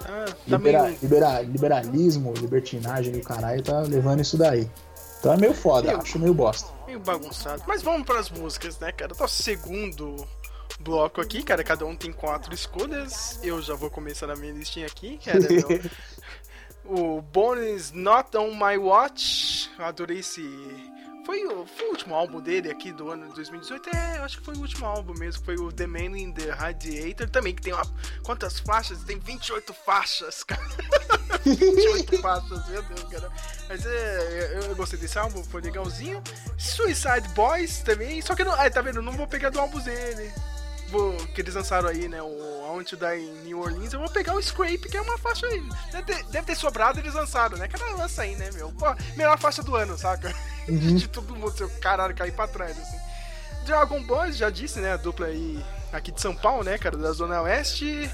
Ah, 0.05 0.24
tá 0.27 0.35
Libera- 0.56 0.82
meio... 0.85 0.98
libera- 1.02 1.43
liberalismo, 1.43 2.32
libertinagem 2.35 3.14
e 3.14 3.18
o 3.18 3.22
caralho 3.22 3.62
tá 3.62 3.81
levando 3.82 4.20
isso 4.20 4.36
daí. 4.36 4.68
Então 5.20 5.32
é 5.32 5.36
meio 5.36 5.52
foda, 5.55 5.89
Meu. 5.89 6.01
acho 6.01 6.18
meio 6.18 6.32
bosta. 6.35 6.68
meio 6.86 6.98
bagunçado. 6.98 7.62
Mas 7.66 7.82
vamos 7.82 8.06
pras 8.06 8.31
músicas, 8.31 8.78
né, 8.78 8.90
cara? 8.90 9.12
Nosso 9.18 9.43
segundo 9.43 10.16
bloco 10.81 11.20
aqui, 11.20 11.43
cara. 11.43 11.62
Cada 11.62 11.85
um 11.85 11.94
tem 11.94 12.10
quatro 12.10 12.55
escolhas. 12.55 13.39
Eu 13.43 13.60
já 13.60 13.74
vou 13.74 13.90
começar 13.90 14.27
na 14.27 14.35
minha 14.35 14.52
listinha 14.55 14.86
aqui, 14.86 15.20
cara. 15.22 15.39
O 16.93 17.23
Bones 17.23 17.93
Not 17.93 18.37
On 18.37 18.53
My 18.53 18.77
Watch. 18.77 19.71
Eu 19.79 19.85
adorei 19.85 20.19
esse. 20.19 20.43
Foi 21.25 21.47
o, 21.47 21.65
foi 21.65 21.87
o 21.87 21.91
último 21.91 22.17
álbum 22.17 22.41
dele 22.41 22.69
aqui 22.69 22.91
do 22.91 23.09
ano 23.11 23.29
de 23.29 23.35
2018? 23.37 23.91
É, 23.95 24.19
eu 24.19 24.25
acho 24.25 24.39
que 24.39 24.45
foi 24.45 24.57
o 24.57 24.59
último 24.59 24.87
álbum 24.87 25.15
mesmo. 25.17 25.45
Foi 25.45 25.55
o 25.55 25.71
The 25.71 25.87
Man 25.87 26.19
in 26.19 26.33
the 26.33 26.51
Radiator 26.51 27.31
também, 27.31 27.55
que 27.55 27.62
tem 27.62 27.73
uma. 27.73 27.85
Quantas 28.25 28.59
faixas? 28.59 29.05
Tem 29.05 29.21
28 29.21 29.73
faixas, 29.73 30.43
cara. 30.43 30.61
28 31.45 32.19
faixas, 32.19 32.69
meu 32.69 32.83
Deus, 32.83 33.05
cara. 33.05 33.31
Mas 33.69 33.87
é, 33.87 34.57
eu, 34.57 34.62
eu 34.71 34.75
gostei 34.75 34.99
desse 34.99 35.17
álbum, 35.17 35.45
foi 35.45 35.61
legalzinho. 35.61 36.21
Suicide 36.59 37.29
Boys 37.37 37.85
também, 37.85 38.21
só 38.21 38.35
que 38.35 38.43
não. 38.43 38.53
Ah, 38.55 38.69
tá 38.69 38.81
vendo? 38.81 39.01
Não 39.01 39.12
vou 39.12 39.29
pegar 39.29 39.51
do 39.51 39.61
álbum 39.61 39.79
dele. 39.79 40.33
Vou, 40.91 41.17
que 41.35 41.41
eles 41.41 41.55
lançaram 41.55 41.89
aí, 41.89 42.09
né? 42.09 42.21
O 42.23 42.51
to 42.85 42.97
Die 42.97 43.21
in 43.21 43.45
New 43.45 43.61
Orleans. 43.61 43.93
Eu 43.93 44.01
vou 44.01 44.11
pegar 44.11 44.35
o 44.35 44.43
Scrape, 44.43 44.89
que 44.89 44.97
é 44.97 45.01
uma 45.01 45.19
faixa 45.19 45.47
aí. 45.47 45.62
Deve 45.93 46.05
ter, 46.05 46.25
deve 46.25 46.47
ter 46.47 46.55
sobrado, 46.55 46.99
eles 46.99 47.15
lançaram, 47.15 47.57
né? 47.59 47.69
Cada 47.69 47.85
lança 47.95 48.23
aí, 48.23 48.35
né, 48.37 48.51
meu? 48.53 48.73
Pô, 48.73 48.87
melhor 49.17 49.39
faixa 49.39 49.62
do 49.62 49.77
ano, 49.77 49.97
saca? 49.99 50.35
De 50.67 51.09
todo 51.09 51.35
mundo, 51.37 51.57
seu 51.57 51.69
caralho, 51.81 52.15
cair 52.15 52.33
pra 52.33 52.47
trás, 52.47 52.79
assim. 52.79 52.99
Dragon 53.65 54.03
Boys, 54.03 54.37
já 54.37 54.51
disse, 54.51 54.81
né? 54.81 54.93
A 54.93 54.97
dupla 54.97 55.27
aí 55.27 55.62
aqui 55.93 56.11
de 56.11 56.21
São 56.21 56.35
Paulo, 56.35 56.65
né, 56.65 56.79
cara? 56.79 56.97
Da 56.97 57.12
Zona 57.12 57.43
Oeste. 57.43 58.11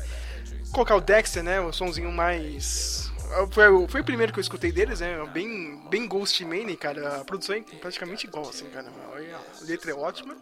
Colocar 0.72 0.96
o 0.96 1.00
Dexter, 1.00 1.42
né? 1.42 1.60
O 1.60 1.72
sonzinho 1.72 2.10
mais. 2.10 3.05
Foi, 3.50 3.68
o- 3.68 3.88
foi 3.88 4.00
o 4.00 4.04
primeiro 4.04 4.32
que 4.32 4.38
eu 4.38 4.42
escutei 4.42 4.70
deles, 4.72 5.00
né? 5.00 5.16
Bem, 5.32 5.80
bem 5.90 6.06
Ghost 6.08 6.44
Mane, 6.44 6.76
cara. 6.76 7.20
A 7.20 7.24
produção 7.24 7.54
é 7.54 7.60
praticamente 7.60 8.26
igual, 8.26 8.48
assim, 8.48 8.66
cara. 8.66 8.88
A 8.88 9.64
letra 9.64 9.90
é 9.90 9.94
ótima. 9.94 10.36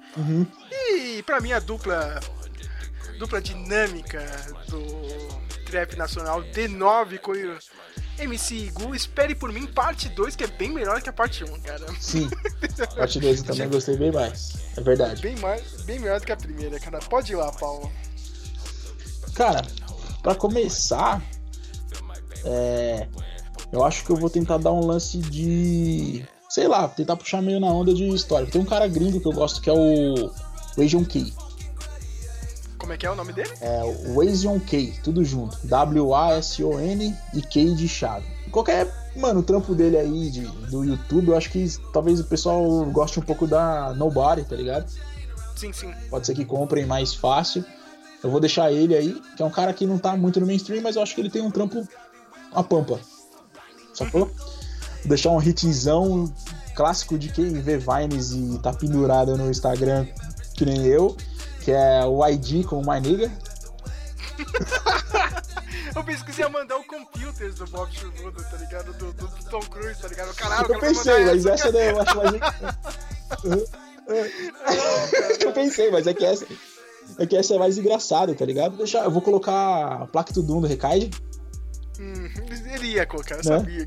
E 0.70 1.23
pra 1.24 1.40
mim 1.40 1.52
a 1.52 1.59
dupla. 1.59 2.20
Dupla 3.19 3.40
dinâmica 3.40 4.20
do 4.69 4.82
trap 5.66 5.94
nacional 5.97 6.43
D9 6.43 7.19
com 7.19 7.31
o 7.32 7.59
MC 8.19 8.55
Igu, 8.56 8.93
Espere 8.94 9.35
por 9.36 9.52
mim, 9.52 9.66
parte 9.66 10.09
2, 10.09 10.35
que 10.35 10.43
é 10.44 10.47
bem 10.48 10.70
melhor 10.73 11.01
que 11.01 11.09
a 11.09 11.12
parte 11.12 11.44
1, 11.44 11.61
cara. 11.61 11.86
Sim. 12.01 12.28
Parte 12.97 13.20
2 13.20 13.39
eu 13.40 13.44
também 13.44 13.69
gostei 13.69 13.97
bem 13.97 14.11
mais. 14.11 14.55
É 14.77 14.81
verdade. 14.81 15.23
Bem, 15.23 15.36
mais, 15.36 15.82
bem 15.82 15.98
melhor 16.01 16.19
do 16.19 16.27
que 16.27 16.32
a 16.32 16.36
primeira, 16.36 16.78
cara. 16.81 16.98
Pode 16.98 17.32
ir 17.32 17.36
lá, 17.36 17.52
Paulo. 17.52 17.90
Cara, 19.35 19.62
pra 20.23 20.35
começar, 20.35 21.23
é, 22.44 23.06
eu 23.72 23.84
acho 23.84 24.04
que 24.04 24.10
eu 24.10 24.16
vou 24.16 24.30
tentar 24.30 24.58
dar 24.58 24.72
um 24.72 24.86
lance 24.86 25.18
de. 25.18 26.24
Sei 26.48 26.68
lá, 26.68 26.86
tentar 26.86 27.16
puxar 27.16 27.42
meio 27.42 27.58
na 27.58 27.66
onda 27.66 27.92
de 27.92 28.06
história. 28.08 28.46
Tem 28.46 28.60
um 28.60 28.64
cara 28.64 28.86
gringo 28.86 29.20
que 29.20 29.26
eu 29.26 29.32
gosto 29.32 29.60
que 29.60 29.68
é 29.68 29.72
o 29.72 30.30
Asian 30.78 31.04
Key. 31.04 31.32
Como 32.78 32.92
é 32.92 32.96
que 32.96 33.06
é 33.06 33.10
o 33.10 33.14
nome 33.16 33.32
dele? 33.32 33.50
É 33.60 33.82
o 34.08 34.20
Asian 34.20 34.60
Key, 34.60 34.94
tudo 35.02 35.24
junto. 35.24 35.56
W-A-S-O-N 35.66 37.16
e 37.32 37.42
Key 37.42 37.74
de 37.74 37.88
chave. 37.88 38.26
Qualquer, 38.52 38.88
mano, 39.16 39.42
trampo 39.42 39.74
dele 39.74 39.96
aí 39.96 40.30
de, 40.30 40.42
do 40.70 40.84
YouTube, 40.84 41.28
eu 41.28 41.36
acho 41.36 41.50
que 41.50 41.66
talvez 41.92 42.20
o 42.20 42.24
pessoal 42.24 42.84
goste 42.86 43.18
um 43.18 43.22
pouco 43.22 43.46
da 43.46 43.92
Nobody, 43.94 44.44
tá 44.44 44.54
ligado? 44.54 44.88
Sim, 45.56 45.72
sim. 45.72 45.92
Pode 46.10 46.26
ser 46.26 46.34
que 46.34 46.44
comprem 46.44 46.84
mais 46.84 47.14
fácil. 47.14 47.64
Eu 48.22 48.30
vou 48.30 48.38
deixar 48.38 48.70
ele 48.70 48.94
aí, 48.94 49.20
que 49.36 49.42
é 49.42 49.46
um 49.46 49.50
cara 49.50 49.72
que 49.72 49.86
não 49.86 49.98
tá 49.98 50.16
muito 50.16 50.38
no 50.38 50.46
mainstream, 50.46 50.82
mas 50.82 50.96
eu 50.96 51.02
acho 51.02 51.14
que 51.14 51.20
ele 51.20 51.30
tem 51.30 51.42
um 51.42 51.50
trampo 51.50 51.86
a 52.55 52.62
pampa. 52.62 53.01
Sacou? 53.93 54.31
Deixar 55.05 55.31
um 55.31 55.43
hitzão 55.43 56.32
clássico 56.74 57.18
de 57.18 57.28
quem 57.28 57.52
vê 57.52 57.78
Vines 57.78 58.32
e 58.32 58.59
tá 58.59 58.72
pendurado 58.72 59.36
no 59.36 59.51
Instagram, 59.51 60.06
que 60.55 60.64
nem 60.64 60.86
eu, 60.86 61.14
que 61.62 61.70
é 61.70 62.05
o 62.05 62.26
ID 62.26 62.64
com 62.66 62.81
o 62.81 62.81
My 62.81 63.01
Nigga. 63.01 63.31
Eu 65.94 66.02
pensei 66.02 66.24
que 66.24 66.40
ia 66.40 66.48
mandar 66.48 66.76
o 66.76 66.85
Computers 66.85 67.55
do 67.55 67.66
Bob 67.66 67.94
Churrudo, 67.94 68.43
tá 68.43 68.56
ligado? 68.56 68.93
Do, 68.94 69.12
do, 69.12 69.28
do 69.28 69.44
Tom 69.48 69.60
Cruise, 69.60 70.01
tá 70.01 70.09
ligado? 70.09 70.35
Caralho, 70.35 70.72
Eu 70.72 70.81
pensei, 70.81 71.24
mas 71.24 71.47
essa 71.47 71.70
daí 71.70 71.90
eu 71.90 72.01
acho 72.01 72.16
mais. 72.16 72.32
eu 75.40 75.52
pensei, 75.52 75.93
mas 75.93 76.09
é 76.09 76.14
que 76.14 76.24
essa. 76.24 76.44
É 77.18 77.26
que 77.26 77.36
essa 77.36 77.55
é 77.55 77.59
mais 77.59 77.76
engraçada, 77.78 78.35
tá 78.35 78.44
ligado? 78.44 78.76
Deixa, 78.76 78.98
eu 78.98 79.10
vou 79.10 79.22
colocar 79.22 80.02
a 80.02 80.06
placa 80.06 80.32
do 80.32 80.43
Doom 80.43 80.62
do 80.62 80.66
Recaide. 80.66 81.12
Hum, 82.00 82.28
ele 82.74 82.86
ia 82.94 83.06
colocar, 83.06 83.34
eu 83.34 83.38
Né? 83.38 83.42
sabia. 83.44 83.86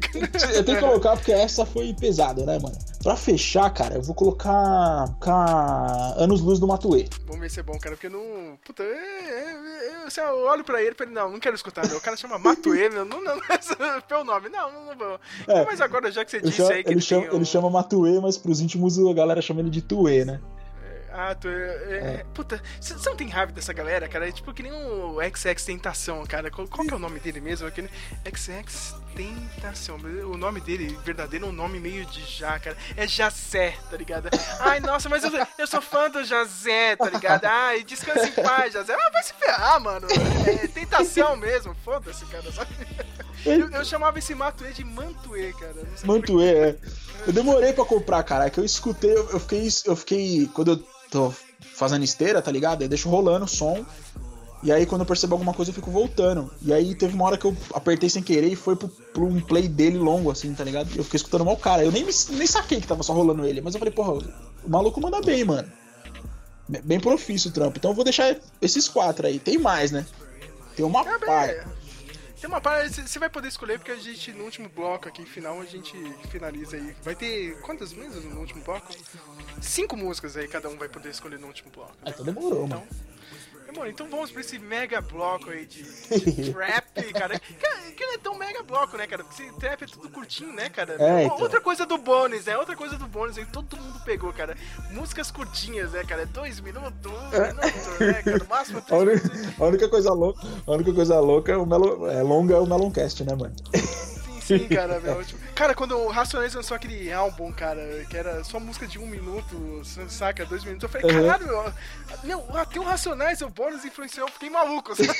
Eu 0.56 0.64
tenho 0.64 0.78
que 0.78 0.84
colocar 0.86 1.18
porque 1.18 1.32
essa 1.34 1.66
foi 1.66 1.94
pesada, 1.94 2.46
né, 2.46 2.58
mano? 2.58 2.78
Pra 3.04 3.16
fechar, 3.16 3.70
cara, 3.70 3.96
eu 3.96 4.02
vou 4.02 4.16
colocar. 4.16 5.06
colocar 5.20 6.14
Anos 6.18 6.42
Luz 6.42 6.60
do 6.60 6.68
Matuê. 6.68 7.08
Vamos 7.26 7.42
ver 7.42 7.50
se 7.52 7.60
é 7.60 7.64
bom, 7.64 7.78
cara, 7.80 7.96
porque 7.96 8.10
não. 8.10 8.58
Puta, 8.66 8.84
é, 8.84 10.10
se 10.10 10.22
eu 10.22 10.46
olho 10.46 10.64
pra 10.64 10.82
ele, 10.82 10.96
pra 10.96 11.06
ele, 11.06 11.14
não, 11.16 11.30
não 11.32 11.40
quero 11.40 11.56
escutar, 11.56 11.86
meu. 11.88 11.98
O 11.98 12.02
cara 12.02 12.16
chama 12.18 12.40
Matuê, 12.40 12.90
meu. 12.90 13.06
Não, 13.06 13.22
não, 13.22 13.36
não, 13.36 13.42
pelo 14.08 14.24
nome, 14.24 14.50
não, 14.50 14.72
não, 14.72 14.96
não. 14.96 15.20
É. 15.54 15.66
Mas 15.66 15.82
agora, 15.82 16.12
já 16.12 16.24
que 16.24 16.32
você 16.32 16.42
disse 16.42 16.58
chama, 16.58 16.72
aí 16.74 16.84
que 16.84 16.92
ele, 16.92 17.02
chama, 17.02 17.26
um- 17.32 17.36
ele 17.36 17.46
chama 17.46 17.70
Matuê, 17.70 18.20
mas 18.20 18.38
pros 18.38 18.62
íntimos 18.62 18.98
a 19.00 19.14
galera 19.14 19.42
chama 19.42 19.60
ele 19.62 19.70
de 19.70 19.82
Tuê, 19.82 20.24
né? 20.26 20.40
Ah, 21.20 21.34
tu. 21.34 21.48
É, 21.48 22.20
é, 22.20 22.26
Puta, 22.32 22.62
você 22.80 23.10
não 23.10 23.16
tem 23.16 23.28
raiva 23.28 23.52
dessa 23.52 23.74
galera, 23.74 24.08
cara? 24.08 24.30
É 24.30 24.32
tipo 24.32 24.54
que 24.54 24.62
nem 24.62 24.72
o 24.72 25.18
XX 25.36 25.66
Tentação, 25.66 26.24
cara. 26.28 26.52
Qual, 26.52 26.68
qual 26.68 26.86
que 26.86 26.94
é 26.94 26.96
o 26.96 27.00
nome 27.00 27.20
dele 27.20 27.42
mesmo? 27.42 27.68
Aquele 27.68 27.90
XX 28.32 28.94
Tentação. 29.16 29.98
O 30.32 30.38
nome 30.38 30.62
dele, 30.62 30.96
verdadeiro, 31.04 31.48
é 31.48 31.50
um 31.50 31.52
nome 31.52 31.80
meio 31.80 32.06
de 32.06 32.24
já, 32.24 32.60
cara. 32.60 32.78
É 32.96 33.08
Jazé, 33.08 33.76
tá 33.90 33.98
ligado? 33.98 34.30
Ai, 34.60 34.80
nossa, 34.80 35.10
mas 35.10 35.24
eu, 35.24 35.32
eu 35.58 35.66
sou 35.66 35.82
fã 35.82 36.08
do 36.08 36.24
Jazé, 36.24 36.96
tá 36.96 37.10
ligado? 37.10 37.46
Ai, 37.46 37.84
descansa 37.84 38.28
em 38.28 38.32
paz, 38.34 38.74
Jazé. 38.74 38.94
Ah, 38.94 39.10
vai 39.12 39.24
se 39.24 39.34
ferrar, 39.34 39.82
mano. 39.82 40.08
É 40.46 40.68
tentação 40.68 41.36
mesmo, 41.36 41.76
foda-se, 41.84 42.26
cara. 42.28 42.52
sabe? 42.52 42.70
Eu, 43.46 43.70
eu 43.70 43.86
chamava 43.86 44.20
esse 44.20 44.36
Matuê 44.36 44.74
de 44.74 44.84
Mantuê, 44.84 45.54
cara. 45.54 45.88
Mantuê, 46.04 46.54
é. 46.54 46.78
Eu 47.26 47.32
demorei 47.32 47.72
pra 47.72 47.86
comprar, 47.86 48.22
cara. 48.24 48.48
É 48.48 48.50
que 48.50 48.60
eu 48.60 48.66
escutei, 48.66 49.16
eu, 49.16 49.30
eu 49.30 49.40
fiquei. 49.40 49.70
Eu 49.86 49.96
fiquei. 49.96 50.50
Quando 50.54 50.72
eu 50.72 50.97
tô 51.12 51.34
fazendo 51.76 52.04
esteira, 52.04 52.42
tá 52.42 52.52
ligado? 52.52 52.82
Eu 52.84 52.90
deixo 52.90 53.10
rolando 53.10 53.46
o 53.46 53.48
som. 53.48 53.86
E 54.64 54.72
aí, 54.72 54.86
quando 54.88 55.02
eu 55.02 55.06
percebo 55.06 55.36
alguma 55.36 55.54
coisa, 55.54 55.70
eu 55.70 55.76
fico 55.76 55.92
voltando. 55.92 56.52
E 56.64 56.74
aí, 56.74 56.96
teve 56.96 57.14
uma 57.14 57.26
hora 57.26 57.38
que 57.38 57.46
eu 57.46 57.56
apertei 57.74 58.10
sem 58.10 58.24
querer 58.24 58.48
e 58.48 58.56
foi 58.56 58.76
pro, 58.76 58.88
pro 58.90 59.26
um 59.26 59.40
play 59.40 59.68
dele 59.68 59.98
longo, 60.00 60.32
assim, 60.32 60.52
tá 60.54 60.64
ligado? 60.64 60.90
Eu 60.96 61.04
fiquei 61.04 61.18
escutando 61.18 61.46
mal 61.46 61.54
o 61.54 61.58
cara. 61.58 61.84
Eu 61.86 61.92
nem, 61.92 62.04
me- 62.04 62.12
nem 62.32 62.48
saquei 62.48 62.82
que 62.82 62.88
tava 62.88 63.04
só 63.04 63.14
rolando 63.14 63.46
ele. 63.46 63.62
Mas 63.62 63.76
eu 63.76 63.80
falei, 63.80 63.94
porra, 63.94 64.14
o 64.64 64.70
maluco 64.70 65.00
manda 65.00 65.22
bem, 65.22 65.44
mano. 65.46 65.72
Bem- 66.84 67.00
profício 67.00 67.50
o 67.50 67.54
trampo. 67.54 67.78
Então 67.78 67.92
eu 67.92 67.96
vou 67.96 68.04
deixar 68.04 68.36
esses 68.62 68.88
quatro 68.90 69.28
aí. 69.28 69.38
Tem 69.40 69.58
mais, 69.60 69.92
né? 69.92 70.06
Tem 70.76 70.84
uma 70.86 71.02
É, 71.02 71.20
par. 71.20 71.68
Tem 72.40 72.48
uma 72.48 72.62
parte, 72.62 73.02
você 73.02 73.18
vai 73.18 73.30
poder 73.30 73.48
escolher 73.48 73.80
porque 73.80 73.92
a 73.92 73.96
gente, 73.96 74.32
no 74.32 74.44
último 74.44 74.70
bloco 74.70 75.08
aqui, 75.08 75.26
final, 75.26 75.60
a 75.60 75.66
gente 75.66 75.98
finaliza 76.30 76.78
aí. 76.78 76.96
Vai 77.02 77.16
ter 77.16 77.60
quantas 77.62 77.92
músicas 77.94 78.24
no 78.26 78.40
último 78.40 78.64
bloco? 78.64 78.94
Cinco 79.60 79.98
músicas 79.98 80.38
aí, 80.38 80.48
cada 80.48 80.70
um 80.70 80.78
vai 80.78 80.88
poder 80.88 81.10
escolher 81.10 81.40
no 81.40 81.48
último 81.48 81.72
bloco. 81.72 81.94
Ah, 82.04 82.12
então 82.12 82.24
demorou, 82.24 82.68
mano. 82.68 82.88
Demorou, 83.78 83.92
então 83.92 84.10
vamos 84.10 84.32
pra 84.32 84.42
esse 84.42 84.58
mega 84.58 85.00
bloco 85.02 85.52
aí 85.52 85.66
de, 85.66 85.84
de 86.34 86.52
trap, 86.52 87.14
cara. 87.14 87.40
Que, 87.40 87.92
que 87.94 88.06
não 88.06 88.14
é 88.14 88.18
tão 88.18 88.36
mega 88.36 88.64
bloco, 88.64 88.98
né, 88.98 89.06
cara? 89.06 89.24
Porque 89.24 89.44
esse 89.44 89.54
trap 89.54 89.84
é 89.84 89.86
tudo 89.86 90.10
curtinho, 90.10 90.52
né, 90.52 90.70
cara? 90.70 90.96
É, 91.00 91.26
então. 91.26 91.40
Outra 91.40 91.62
coisa 91.62 91.86
do 91.86 91.98
bônus, 91.98 92.46
né? 92.46 92.58
Outra 92.58 92.76
coisa 92.76 92.98
do 92.98 93.06
bônus 93.08 93.38
aí, 93.38 93.46
todo 93.46 93.78
mundo 93.78 94.00
pegou, 94.04 94.34
cara. 94.34 94.58
Músicas 94.92 95.30
curtinhas, 95.30 95.92
né, 95.92 96.04
cara? 96.04 96.26
Dois 96.26 96.60
minutos, 96.60 96.90
um 97.06 97.12
minuto, 97.12 98.04
né, 98.04 98.24
cara? 98.24 98.38
No 98.40 98.46
máximo 98.48 98.80
A 98.80 98.82
três 98.82 99.02
única, 99.02 99.28
minutos. 99.36 99.62
a 99.62 99.66
única 99.66 99.90
coisa 99.90 100.14
louca, 100.14 100.42
a 100.66 100.72
única 100.72 100.94
coisa 100.94 101.20
louca 101.20 101.52
é 101.52 101.58
o 101.58 101.66
Melo, 101.66 102.08
é 102.08 102.24
longa 102.24 102.56
é 102.56 102.60
o 102.60 102.66
Meloncast, 102.66 103.24
né, 103.24 103.36
mano? 103.36 103.56
Sim, 104.48 104.68
cara, 104.70 105.00
meu. 105.00 105.24
Tipo, 105.24 105.40
cara, 105.54 105.76
quando 105.76 105.98
o 105.98 106.08
Racionais 106.10 106.54
lançou 106.54 106.76
aquele 106.76 107.12
álbum, 107.12 107.52
cara, 107.52 108.06
que 108.10 108.16
era 108.16 108.44
só 108.44 108.60
música 108.60 108.88
de 108.88 108.98
um 108.98 109.06
minuto, 109.06 109.82
saca? 110.10 110.46
Dois 110.46 110.64
minutos, 110.64 110.84
eu 110.84 110.90
falei, 110.90 111.16
Uhum. 111.16 111.28
caralho, 111.28 111.48
meu, 111.48 111.74
meu, 112.24 112.58
até 112.58 112.80
o 112.80 112.84
Racionais, 112.84 113.42
o 113.42 113.50
bônus 113.50 113.84
influenciou, 113.86 114.28
eu 114.28 114.34
fiquei 114.34 114.50
maluco, 114.50 114.94
sabe? 114.96 115.18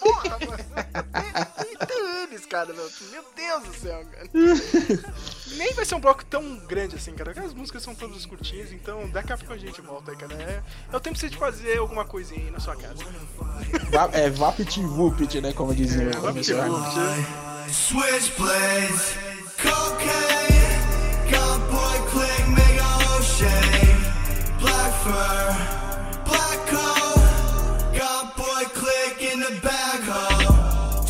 Porra, 0.00 0.38
mano. 0.40 0.62
Tem, 1.86 2.22
eles, 2.22 2.46
cara, 2.46 2.72
meu. 2.72 2.88
Meu 3.10 3.24
Deus 3.36 3.62
do 3.64 3.74
céu, 3.74 4.04
cara. 4.10 4.28
Nem 5.56 5.72
vai 5.74 5.84
ser 5.84 5.94
um 5.96 6.00
bloco 6.00 6.24
tão 6.24 6.56
grande 6.66 6.96
assim, 6.96 7.12
cara. 7.12 7.32
As 7.44 7.52
músicas 7.52 7.82
são 7.82 7.94
todas 7.94 8.24
curtinhas, 8.24 8.72
então 8.72 9.08
daqui 9.10 9.32
a 9.32 9.36
pouco 9.36 9.52
a 9.52 9.58
gente 9.58 9.80
volta 9.82 10.12
aí, 10.12 10.16
cara. 10.16 10.34
É, 10.34 10.62
é 10.92 10.96
o 10.96 11.00
tempo 11.00 11.18
de 11.18 11.36
fazer 11.36 11.78
alguma 11.78 12.04
coisinha 12.04 12.46
aí 12.46 12.50
na 12.50 12.58
sua 12.60 12.74
casa. 12.76 13.04
É 14.12 14.30
Vapit 14.30 14.80
Vupit, 14.80 15.40
né? 15.40 15.52
Como 15.52 15.74
dizia 15.74 16.04
É, 16.04 16.10
pro 16.10 16.28
Arnold. 16.28 17.51
Switchblades, 17.68 19.16
cocaine, 19.56 21.28
mega 22.48 22.92
black 24.58 24.92
fur, 25.04 25.56
black 26.24 26.66
coat, 26.66 27.96
got 27.96 28.36
boy 28.36 28.64
click 28.74 29.32
in 29.32 29.40
the 29.40 29.54
backhoe. 29.62 31.06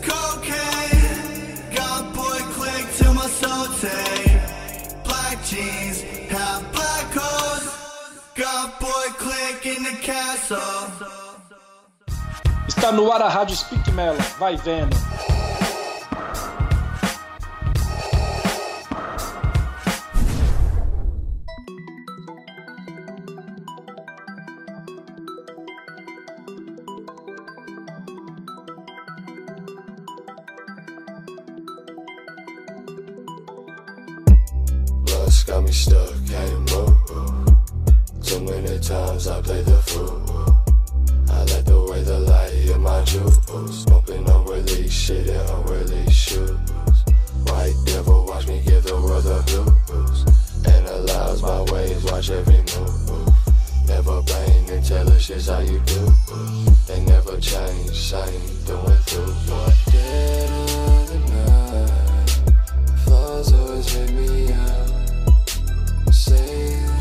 Cocaine, 0.00 1.58
click 2.52 2.86
to 2.96 3.12
my 3.12 3.28
black 5.04 5.44
jeans, 5.44 6.00
have 6.30 6.72
black 6.72 7.12
coat, 7.12 7.62
got 8.34 8.80
boy 8.80 9.08
click 9.18 9.66
in 9.66 9.82
the 9.82 9.96
castle. 10.00 11.21
Está 12.68 12.90
no 12.92 13.12
ar 13.12 13.22
a 13.22 13.28
Rádio 13.28 13.56
Speak 13.56 13.90
Melon. 13.92 14.16
Vai 14.38 14.56
vendo. 14.56 14.96
Lust 35.06 35.46
got 35.46 35.62
me 35.62 35.72
stuck, 35.72 36.14
can't 36.26 36.70
move. 36.72 36.96
Too 38.22 38.40
many 38.40 38.78
times 38.80 39.26
I 39.28 39.40
play 39.42 39.62
the 39.62 39.81
hit 43.12 43.24
my 43.24 43.30
jewels. 43.30 43.82
Smoking 43.82 44.28
unworthy 44.28 44.88
shit 44.88 45.28
in 45.28 45.36
unworthy 45.36 46.10
shoes. 46.10 46.58
White 47.46 47.74
devil, 47.84 48.26
watch 48.26 48.46
me 48.46 48.62
give 48.64 48.84
the 48.84 48.94
world 48.94 49.24
the 49.24 49.42
blues. 49.86 50.24
Analyze 50.66 51.42
my 51.42 51.60
ways, 51.72 52.04
watch 52.04 52.30
every 52.30 52.58
move. 52.58 53.34
Never 53.86 54.22
bang 54.22 54.70
and 54.70 54.84
tell 54.84 55.08
us 55.08 55.22
shit's 55.22 55.48
how 55.48 55.60
you 55.60 55.80
do. 55.80 56.14
They 56.86 57.00
never 57.04 57.38
change, 57.40 57.90
same 57.90 58.64
doing 58.64 59.02
through. 59.06 59.32
What 59.50 59.76
dead 59.86 60.50
of 60.50 61.08
the 61.08 61.18
night? 61.32 62.30
Flaws 63.04 63.52
always 63.52 63.96
make 63.96 64.12
me 64.12 64.52
out. 64.52 66.12
Say 66.12 66.91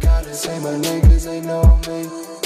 gotta 0.00 0.34
say 0.34 0.58
my 0.60 0.78
name, 0.78 1.02
cause 1.02 1.24
they 1.24 1.40
know 1.40 1.80
me. 1.88 2.37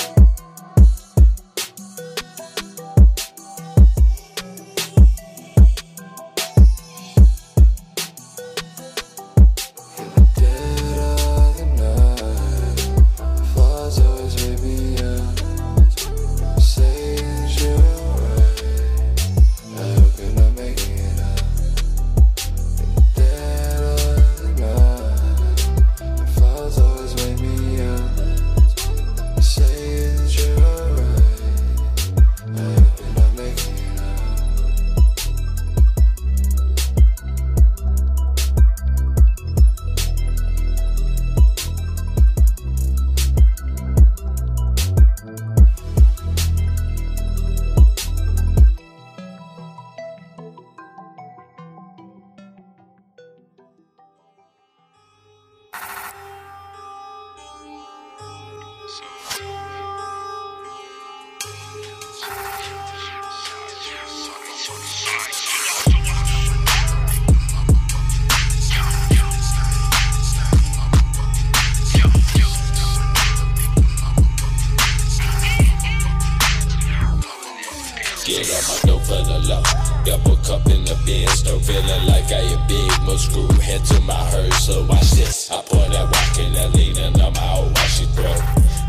head 83.62 83.84
to 83.86 84.00
my 84.02 84.14
herd, 84.30 84.52
so 84.54 84.84
watch 84.86 85.10
this. 85.12 85.50
I 85.50 85.62
pour 85.62 85.86
that 85.88 86.06
rock 86.10 86.38
and 86.38 86.56
I 86.56 86.66
lean 86.76 86.98
and 86.98 87.16
I'm 87.22 87.36
out, 87.36 87.64
watch 87.70 88.02
it 88.02 88.10
throw. 88.16 88.34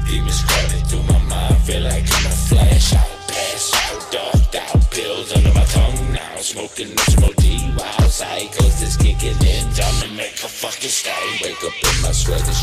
Demons 0.05 0.41
crawling 0.43 0.85
through 0.89 1.03
my 1.03 1.19
mind, 1.29 1.57
feel 1.63 1.83
like 1.83 2.03
I'm 2.03 2.25
a 2.25 2.35
flash 2.49 2.93
out, 2.93 3.07
pass 3.27 3.71
out, 3.85 4.11
dark 4.11 4.55
out, 4.55 4.91
pills 4.91 5.31
under 5.35 5.53
my 5.53 5.65
tongue 5.65 6.11
now. 6.11 6.35
Smoking 6.37 6.89
the 6.95 7.05
smoke 7.11 7.35
D 7.37 7.59
while 7.77 8.09
psychos 8.09 8.81
is 8.81 8.97
kicking 8.97 9.37
in, 9.45 9.63
time 9.73 9.97
to 10.01 10.09
make 10.15 10.37
a 10.43 10.49
fucking 10.49 10.89
stay. 10.89 11.25
Wake 11.41 11.63
up 11.63 11.77
in 11.89 12.01
my 12.01 12.11
sweat. 12.11 12.62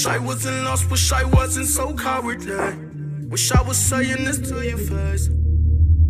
Wish 0.00 0.06
I 0.06 0.18
wasn't 0.18 0.64
lost, 0.64 0.90
wish 0.90 1.12
I 1.12 1.24
wasn't 1.24 1.66
so 1.66 1.92
cowardly. 1.92 2.56
Wish 3.28 3.52
I 3.52 3.60
was 3.60 3.76
saying 3.76 4.24
this 4.24 4.38
to 4.48 4.66
your 4.66 4.78
face. 4.78 5.28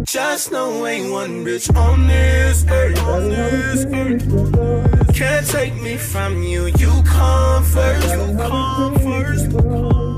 Just 0.05 0.51
know 0.51 0.85
ain't 0.85 1.13
one 1.13 1.45
bitch 1.45 1.73
on 1.77 2.09
this 2.09 2.65
earth, 2.69 2.99
on 3.05 3.29
this 3.29 3.85
earth. 3.85 5.15
Can't 5.15 5.47
take 5.47 5.81
me 5.81 5.97
from 5.97 6.43
you, 6.43 6.73
you 6.77 7.03
come 7.05 7.63
first, 7.63 8.11
you 8.11 8.37
come 8.37 8.99
first. 8.99 9.49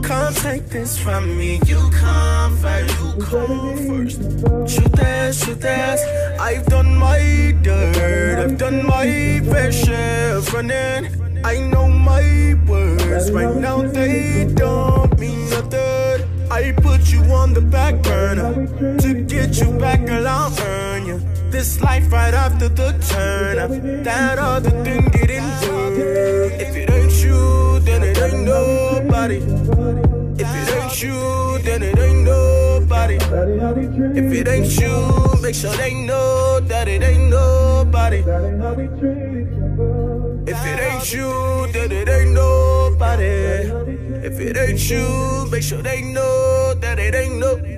Come 0.08 0.34
take 0.36 0.70
this 0.70 0.96
from 0.98 1.36
me, 1.36 1.60
you 1.66 1.90
come 1.90 2.56
first, 2.56 2.98
you 2.98 3.12
come 3.22 3.76
first. 3.86 4.22
Shoot 4.72 4.92
that, 4.92 5.34
shoot 5.34 5.60
that. 5.60 5.98
I've 6.40 6.66
done 6.66 6.96
my 6.96 7.52
dirt, 7.62 8.38
I've 8.38 8.56
done 8.58 8.86
my 8.86 9.40
fair 9.50 9.72
share 9.72 10.36
of 10.36 10.52
running. 10.52 11.44
I 11.44 11.58
know 11.60 11.88
my 11.88 12.54
words, 12.66 13.30
right 13.32 13.56
now 13.56 13.82
they 13.82 14.46
don't 14.54 15.18
mean 15.18 15.50
nothing. 15.50 16.48
I 16.50 16.72
put 16.72 17.12
you 17.12 17.22
on 17.32 17.54
the 17.54 17.60
back 17.60 18.02
burner 18.02 18.66
to 18.98 19.24
get 19.24 19.58
you 19.58 19.72
back, 19.78 20.00
and 20.00 20.26
I'll 20.28 20.52
earn 20.60 21.06
you. 21.06 21.18
This 21.50 21.80
life 21.80 22.10
right 22.12 22.34
after 22.34 22.68
the 22.68 22.92
turn 23.08 23.58
up, 23.58 23.70
that 24.04 24.38
other 24.38 24.70
thing 24.84 25.10
didn't 25.10 25.60
work. 25.68 25.98
If 25.98 26.76
it 26.76 26.90
ain't 26.90 27.24
you, 27.24 27.80
then 27.80 28.02
it 28.04 28.18
ain't 28.18 28.44
nobody. 28.44 29.38
If 30.38 30.50
it 30.60 30.74
ain't 30.76 31.02
you, 31.02 31.58
then 31.64 31.82
it 31.82 31.98
ain't 31.98 32.24
nobody 32.24 32.57
nobody. 33.06 34.18
If 34.18 34.32
it 34.32 34.48
ain't 34.48 34.78
you, 34.78 35.42
make 35.42 35.54
sure 35.54 35.72
they 35.76 35.94
know 35.94 36.60
that 36.60 36.88
it 36.88 37.02
ain't 37.02 37.30
nobody. 37.30 38.18
If 40.46 40.66
it 40.66 40.80
ain't 40.80 41.12
you, 41.12 41.68
then 41.72 41.92
it 41.92 42.08
ain't 42.08 42.32
nobody. 42.32 43.24
If 44.26 44.40
it 44.40 44.56
ain't 44.56 44.90
you, 44.90 45.48
make 45.50 45.62
sure 45.62 45.82
they 45.82 46.02
know 46.02 46.74
that 46.80 46.98
it 46.98 47.14
ain't 47.14 47.38
nobody. 47.38 47.77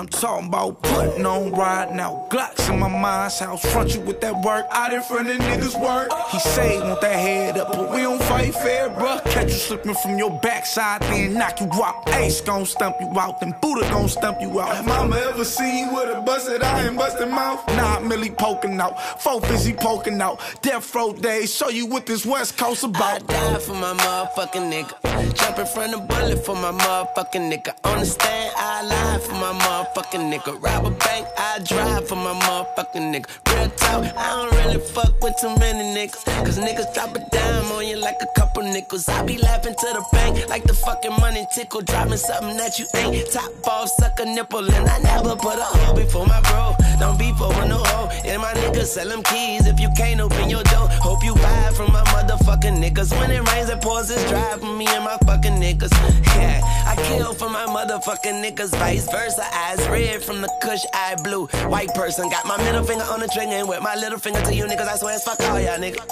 I'm 0.00 0.08
talking 0.08 0.48
about 0.48 0.82
putting 0.82 1.26
on 1.26 1.52
right 1.52 1.92
now. 1.92 2.26
Glocks 2.30 2.72
in 2.72 2.78
my 2.78 2.88
mind's 2.88 3.38
house. 3.38 3.60
Front 3.70 3.94
you 3.94 4.00
with 4.00 4.22
that 4.22 4.42
work 4.42 4.64
out 4.70 4.94
in 4.94 5.02
front 5.02 5.28
of 5.28 5.36
niggas' 5.36 5.78
work. 5.78 6.10
He 6.30 6.38
say 6.38 6.76
he 6.76 6.80
want 6.80 7.02
that 7.02 7.16
head 7.16 7.58
up, 7.58 7.70
but 7.70 7.90
we 7.90 7.98
don't 7.98 8.22
fight 8.22 8.54
fair, 8.54 8.88
bruh. 8.88 9.22
Catch 9.26 9.48
you 9.48 9.58
slipping 9.58 9.92
from 9.92 10.16
your 10.16 10.30
backside, 10.40 11.02
then 11.02 11.34
knock 11.34 11.60
you 11.60 11.68
out. 11.84 12.08
Ace 12.14 12.40
gon' 12.40 12.64
stump 12.64 12.96
you 12.98 13.12
out, 13.20 13.40
then 13.40 13.54
Buddha 13.60 13.86
gon' 13.90 14.08
stump 14.08 14.40
you 14.40 14.58
out. 14.58 14.74
Have 14.74 14.86
mama 14.86 15.16
ever 15.16 15.44
seen 15.44 15.88
you 15.88 15.94
with 15.94 16.16
a 16.16 16.22
busted 16.22 16.62
eye 16.62 16.84
and 16.84 16.96
busted 16.96 17.28
mouth? 17.28 17.62
Nah, 17.68 18.00
Millie 18.00 18.30
poking 18.30 18.80
out. 18.80 18.98
Four 19.20 19.42
fizzy 19.42 19.74
poking 19.74 20.22
out. 20.22 20.40
Death 20.62 20.94
row 20.94 21.12
days, 21.12 21.54
show 21.54 21.68
you 21.68 21.84
what 21.84 22.06
this 22.06 22.24
West 22.24 22.56
Coast 22.56 22.84
about. 22.84 23.16
I 23.16 23.26
die 23.26 23.58
for 23.58 23.74
my 23.74 23.92
motherfucking 23.92 24.72
nigga. 24.72 25.34
Jump 25.34 25.58
in 25.58 25.66
front 25.66 25.92
of 25.92 26.08
bullet 26.08 26.42
for 26.46 26.54
my 26.54 26.72
motherfucking 26.72 27.52
nigga. 27.52 27.74
On 27.84 28.00
the 28.00 28.06
stand, 28.06 28.54
I 28.56 28.82
lie 28.82 29.18
for 29.18 29.34
my 29.34 29.52
motherfucking 29.52 29.89
nigga. 29.94 30.62
Rob 30.62 30.86
a 30.86 30.90
bank, 30.90 31.26
I 31.36 31.58
drive 31.64 32.08
for 32.08 32.16
my 32.16 32.32
motherfucking 32.32 33.12
nigga. 33.12 33.28
Real 33.52 33.70
talk, 33.70 34.04
I 34.16 34.36
don't 34.36 34.52
really 34.58 34.80
fuck 34.80 35.22
with 35.22 35.34
too 35.40 35.54
many 35.56 35.82
niggas. 35.96 36.24
Cause 36.44 36.58
niggas 36.58 36.92
drop 36.94 37.14
a 37.16 37.20
dime 37.30 37.72
on 37.72 37.86
you 37.86 37.96
like 37.96 38.16
a 38.20 38.26
couple 38.38 38.62
nickels. 38.62 39.08
I 39.08 39.24
be 39.24 39.38
laughing 39.38 39.74
to 39.74 39.86
the 39.92 40.04
bank 40.12 40.48
like 40.48 40.64
the 40.64 40.74
fucking 40.74 41.16
money 41.20 41.46
tickle. 41.54 41.82
Dropping 41.82 42.16
something 42.16 42.56
that 42.56 42.78
you 42.78 42.86
ain't. 42.94 43.30
Top 43.30 43.50
off, 43.66 43.88
suck 43.88 44.18
a 44.20 44.24
nipple. 44.24 44.70
And 44.70 44.88
I 44.88 44.98
never 44.98 45.36
put 45.36 45.58
a 45.58 45.64
hoe 45.64 45.94
before 45.94 46.26
my 46.26 46.40
bro. 46.42 46.74
Don't 46.98 47.18
be 47.18 47.32
for 47.38 47.52
no 47.66 47.78
hoe. 47.78 48.08
And 48.24 48.40
my 48.42 48.52
niggas 48.52 48.86
sell 48.86 49.08
them 49.08 49.22
keys 49.22 49.66
if 49.66 49.80
you 49.80 49.90
can't 49.96 50.20
open 50.20 50.48
your 50.50 50.62
door. 50.64 50.88
Hope 51.00 51.24
you 51.24 51.34
buy 51.34 51.72
from 51.74 51.92
my 51.92 52.04
motherfucking 52.04 52.76
niggas. 52.82 53.10
When 53.18 53.30
it 53.30 53.42
rains, 53.50 53.70
it 53.70 53.80
pours, 53.80 54.10
it's 54.10 54.24
dry 54.28 54.56
for 54.58 54.72
me 54.72 54.86
and 54.88 55.04
my 55.04 55.16
fucking 55.26 55.58
niggas. 55.60 55.92
Yeah, 56.36 56.60
I 56.86 56.94
kill 57.08 57.34
for 57.34 57.48
my 57.48 57.66
motherfucking 57.66 58.44
niggas. 58.44 58.70
Vice 58.76 59.10
versa, 59.10 59.44
eyes 59.54 59.79
red 59.88 60.22
from 60.22 60.40
the 60.40 60.50
kush, 60.62 60.82
I 60.94 61.16
blue. 61.22 61.46
White 61.68 61.94
person 61.94 62.28
got 62.28 62.46
my 62.46 62.56
middle 62.58 62.84
finger 62.84 63.04
on 63.04 63.20
the 63.20 63.28
trigger 63.28 63.52
and 63.52 63.68
with 63.68 63.82
my 63.82 63.94
little 63.94 64.18
finger 64.18 64.40
to 64.42 64.54
you 64.54 64.64
niggas. 64.64 64.88
I 64.88 64.96
swear 64.96 65.14
it's 65.14 65.24
fuck 65.24 65.40
all 65.40 65.60
y'all 65.60 65.78
niggas. 65.78 66.06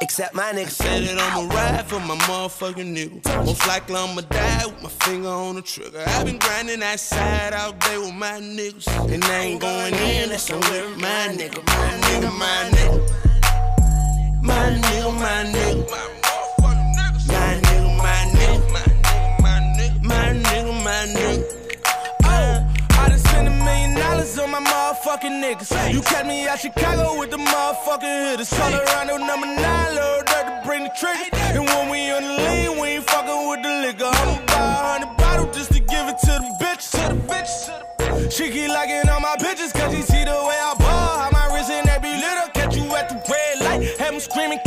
Except 0.00 0.34
my 0.34 0.52
niggas. 0.52 0.70
Said 0.70 1.02
it 1.02 1.18
I'ma 1.18 1.54
ride 1.54 1.86
for 1.86 2.00
my 2.00 2.16
motherfucking 2.16 2.96
nigga. 2.96 3.46
Most 3.46 3.66
likely 3.66 3.96
I'ma 3.96 4.22
die 4.22 4.66
with 4.66 4.82
my 4.82 4.88
finger 4.88 5.28
on 5.28 5.56
the 5.56 5.62
trigger. 5.62 6.04
i 6.06 6.24
been 6.24 6.38
grinding 6.38 6.80
that 6.80 7.00
side 7.00 7.52
out 7.52 7.78
there 7.80 8.00
with 8.00 8.14
my 8.14 8.40
niggas. 8.40 8.88
And 9.12 9.24
I 9.24 9.38
ain't 9.38 9.60
going 9.60 9.94
in, 9.94 10.30
that's 10.30 10.50
on 10.50 10.60
with 10.60 10.96
my 10.98 11.28
nigga. 11.30 11.64
My 11.66 11.90
nigga, 12.06 12.38
my 12.38 12.70
nigga. 12.72 13.20
My 14.42 14.70
nigga, 14.70 15.14
my 15.14 15.44
nigga. 15.52 15.90
My 15.90 16.19
dollars 24.20 24.38
on 24.38 24.50
my 24.50 24.60
motherfucking 24.60 25.42
niggas. 25.42 25.92
You 25.92 26.02
catch 26.02 26.26
me 26.26 26.46
out 26.46 26.58
Chicago 26.58 27.18
with 27.18 27.30
the 27.30 27.36
motherfucking 27.36 28.30
hitters. 28.30 28.52
Around 28.52 29.26
number 29.26 29.46
nine, 29.46 29.94
load 29.94 30.28
up 30.28 30.46
to 30.46 30.62
bring 30.64 30.84
the 30.84 30.90
trigger. 30.98 31.28
And 31.32 31.66
when 31.66 31.90
we 31.90 32.10
on 32.10 32.22
the 32.22 32.42
lean, 32.42 32.80
we 32.80 32.88
ain't 32.88 33.04
fucking 33.08 33.48
with 33.48 33.62
the 33.62 33.72
liquor. 33.86 34.04
I'ma 34.04 34.46
buy 34.46 34.54
a 34.54 34.82
hundred 34.90 35.16
bottles 35.16 35.56
just 35.56 35.72
to 35.72 35.80
give 35.80 36.08
it 36.08 36.18
to 36.18 36.32
the 36.44 36.56
bitch. 36.60 36.90
To 36.92 37.14
the 37.14 37.20
bitch. 37.30 38.32
She 38.32 38.50
keep 38.50 38.68
liking 38.68 39.08
all 39.08 39.20
my 39.20 39.36
pictures 39.38 39.72
cause 39.72 39.94
she 39.94 40.02
see 40.02 40.24
the 40.24 40.38
way 40.48 40.58
I 40.60 40.74
ball. 40.78 41.18
How 41.20 41.30
my 41.32 41.54
wrist 41.54 41.70
and 41.70 41.86
that 41.88 42.02
be 42.02 42.12
lit. 42.12 42.54
Catch 42.54 42.76
you 42.76 42.84
at 42.94 43.08
the 43.08 43.16
red 43.30 43.60
light. 43.64 43.98
Have 43.98 44.14
'em 44.14 44.20
screaming, 44.20 44.60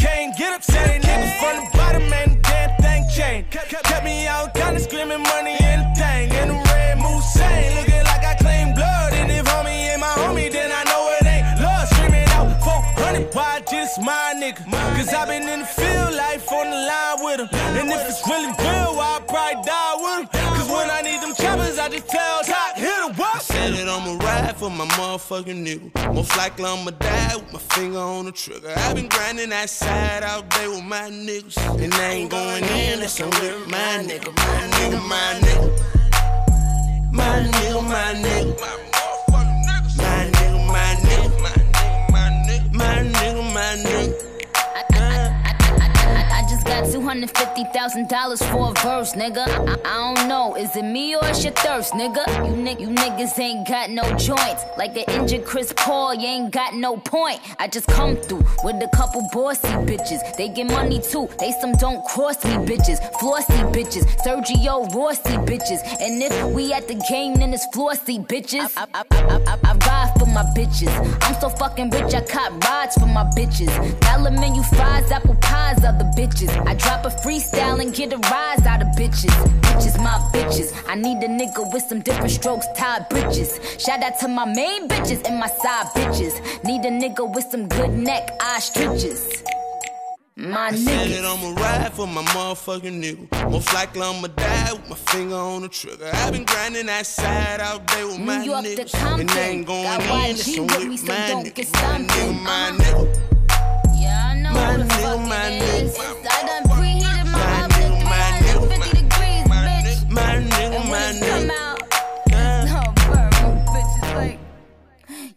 been 15.33 15.49
in 15.49 15.59
the 15.61 15.65
field, 15.65 16.13
life 16.15 16.51
on 16.51 16.69
the 16.69 16.79
line 16.89 17.17
with 17.23 17.39
him. 17.41 17.49
And 17.77 17.89
if 17.91 18.01
it's 18.09 18.21
really 18.27 18.53
real, 18.59 18.99
I'll 18.99 19.21
probably 19.21 19.63
die 19.63 19.95
with 20.03 20.19
him. 20.21 20.45
Cause 20.55 20.69
when 20.69 20.89
I 20.89 21.01
need 21.01 21.21
them 21.21 21.33
choppers, 21.33 21.79
I 21.79 21.89
just 21.89 22.07
tell 22.07 22.43
Top, 22.43 22.75
hit 22.75 22.99
him 23.05 23.19
up. 23.19 23.41
Said 23.41 23.73
it 23.73 23.87
I'ma 23.87 24.13
ride 24.23 24.55
for 24.55 24.69
my 24.69 24.85
motherfucking 24.97 25.59
nigga. 25.65 26.13
Most 26.13 26.37
likely 26.37 26.65
I'ma 26.65 26.91
die 26.91 27.35
with 27.35 27.53
my 27.53 27.59
finger 27.59 27.99
on 27.99 28.25
the 28.25 28.31
trigger. 28.31 28.73
I've 28.75 28.95
been 28.95 29.09
grinding 29.09 29.49
that 29.49 29.69
side 29.69 30.23
out 30.23 30.49
there 30.51 30.69
with 30.69 30.83
my 30.83 31.09
niggas. 31.09 31.57
And 31.83 31.93
I 31.93 32.09
ain't 32.17 32.29
going 32.29 32.63
in, 32.63 32.99
that's 32.99 33.19
on 33.19 33.29
with 33.29 33.67
my 33.69 33.93
nigga. 34.07 34.31
My 34.37 34.61
nigga, 34.75 34.99
my 35.13 35.29
nigga. 35.45 35.67
My 37.11 37.35
nigga, 37.53 37.81
my 37.93 38.09
nigga. 38.25 38.53
My 39.31 40.19
nigga, 40.35 40.59
my 40.75 40.89
nigga. 41.05 41.29
My 42.73 42.95
nigga, 43.13 43.53
my 43.53 43.75
nigga. 43.83 44.13
Just 44.13 44.23
got 44.23 44.32
$250,000 46.83 48.51
for 48.51 48.71
a 48.71 48.73
verse, 48.83 49.13
nigga. 49.13 49.47
I, 49.47 49.77
I 49.85 50.13
don't 50.13 50.27
know, 50.27 50.55
is 50.55 50.75
it 50.75 50.83
me 50.83 51.15
or 51.15 51.25
it's 51.25 51.43
your 51.43 51.53
thirst, 51.53 51.93
nigga? 51.93 52.25
You, 52.47 52.55
ni- 52.55 52.77
you 52.79 52.89
niggas 52.89 53.37
ain't 53.39 53.67
got 53.67 53.89
no 53.89 54.03
joints. 54.17 54.63
Like 54.77 54.93
the 54.93 55.03
injured 55.13 55.45
Chris 55.45 55.73
Paul, 55.75 56.13
you 56.15 56.27
ain't 56.27 56.51
got 56.51 56.73
no 56.75 56.97
point. 56.97 57.39
I 57.59 57.67
just 57.67 57.87
come 57.87 58.15
through 58.15 58.45
with 58.63 58.75
a 58.83 58.89
couple 58.95 59.27
bossy 59.31 59.67
bitches. 59.89 60.19
They 60.37 60.49
get 60.49 60.67
money 60.67 60.99
too, 61.01 61.29
they 61.39 61.51
some 61.61 61.73
don't 61.73 62.03
cross 62.05 62.43
me 62.43 62.51
bitches. 62.65 62.99
Flossy 63.19 63.53
bitches, 63.75 64.05
Sergio 64.23 64.93
Rossi 64.93 65.37
bitches. 65.49 65.81
And 66.01 66.21
if 66.21 66.33
we 66.53 66.73
at 66.73 66.87
the 66.87 66.95
game, 67.09 67.35
then 67.35 67.53
it's 67.53 67.65
flossy 67.73 68.19
bitches. 68.19 68.71
I, 68.77 68.87
I, 68.93 69.03
I, 69.11 69.57
I, 69.63 69.73
ride 69.87 70.13
for 70.19 70.25
my 70.25 70.43
bitches. 70.55 70.93
I'm 71.23 71.39
so 71.39 71.49
fucking 71.49 71.89
rich, 71.91 72.13
I 72.13 72.21
cop 72.21 72.63
rides 72.63 72.95
for 72.95 73.05
my 73.05 73.23
bitches. 73.35 73.71
Dollar 74.01 74.31
menu 74.31 74.63
fries, 74.63 75.11
apple 75.11 75.35
pies, 75.41 75.83
other 75.83 76.09
bitches. 76.17 76.49
I 76.67 76.72
drop 76.75 77.05
a 77.05 77.09
freestyle 77.09 77.81
and 77.81 77.93
get 77.93 78.13
a 78.13 78.17
rise 78.17 78.65
out 78.65 78.81
of 78.81 78.87
bitches. 78.89 79.33
Bitches, 79.61 79.97
my 79.97 80.17
bitches. 80.33 80.73
I 80.87 80.95
need 80.95 81.17
a 81.23 81.27
nigga 81.27 81.71
with 81.73 81.83
some 81.83 82.01
different 82.01 82.31
strokes, 82.31 82.67
tied 82.75 83.07
bridges. 83.09 83.59
Shout 83.79 84.03
out 84.03 84.19
to 84.19 84.27
my 84.27 84.45
main 84.45 84.87
bitches 84.87 85.25
and 85.27 85.39
my 85.39 85.47
side 85.47 85.87
bitches. 85.95 86.63
Need 86.63 86.85
a 86.85 86.91
nigga 86.91 87.33
with 87.33 87.45
some 87.51 87.67
good 87.67 87.91
neck, 87.91 88.29
eye 88.41 88.59
stretches. 88.59 89.43
My 90.35 90.67
I 90.67 90.71
said 90.75 91.11
it. 91.11 91.23
I'ma 91.23 91.61
ride 91.61 91.93
for 91.93 92.07
my 92.07 92.23
motherfucking 92.23 93.03
nigga. 93.03 93.51
Most 93.51 93.71
likely 93.71 94.01
I'ma 94.01 94.27
die 94.29 94.73
with 94.73 94.89
my 94.89 94.95
finger 94.95 95.35
on 95.35 95.61
the 95.61 95.69
trigger. 95.69 96.09
i 96.11 96.31
been 96.31 96.43
grinding 96.43 96.87
that 96.87 97.05
side 97.05 97.59
out 97.59 97.85
there 97.87 98.07
with 98.07 98.19
my 98.19 98.43
York 98.43 98.63
to 98.63 98.69
niggas. 98.69 99.19
And 99.19 99.29
I 99.29 99.39
ain't 99.39 99.67
going 99.67 99.83
Got 99.83 100.01
in, 100.01 100.09
on 100.09 100.67
with 100.67 100.79
me, 100.79 100.89
with 100.89 100.99
so 100.99 101.05
my 101.05 101.27
don't 101.27 101.45
nigga. 101.45 101.53
get 101.53 101.73
My 101.73 101.99
nigga, 101.99 102.43
my 102.43 102.69
uh-huh. 102.69 102.77
nigga. 102.79 104.01
Yeah, 104.01 104.25
I 104.25 104.41
know 104.41 104.53
My 104.53 104.83
nigga, 104.83 105.29
my 105.29 105.35
nigga. 105.35 106.32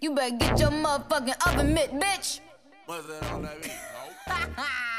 You 0.07 0.15
better 0.15 0.37
get 0.37 0.61
your 0.61 0.71
motherfucking 0.71 1.49
oven 1.49 1.75
mitt, 1.75 1.93
bitch. 1.93 2.39
What's 2.87 3.09
that 3.09 3.33
on 3.33 3.43
that 3.43 3.61
beat? 3.61 3.73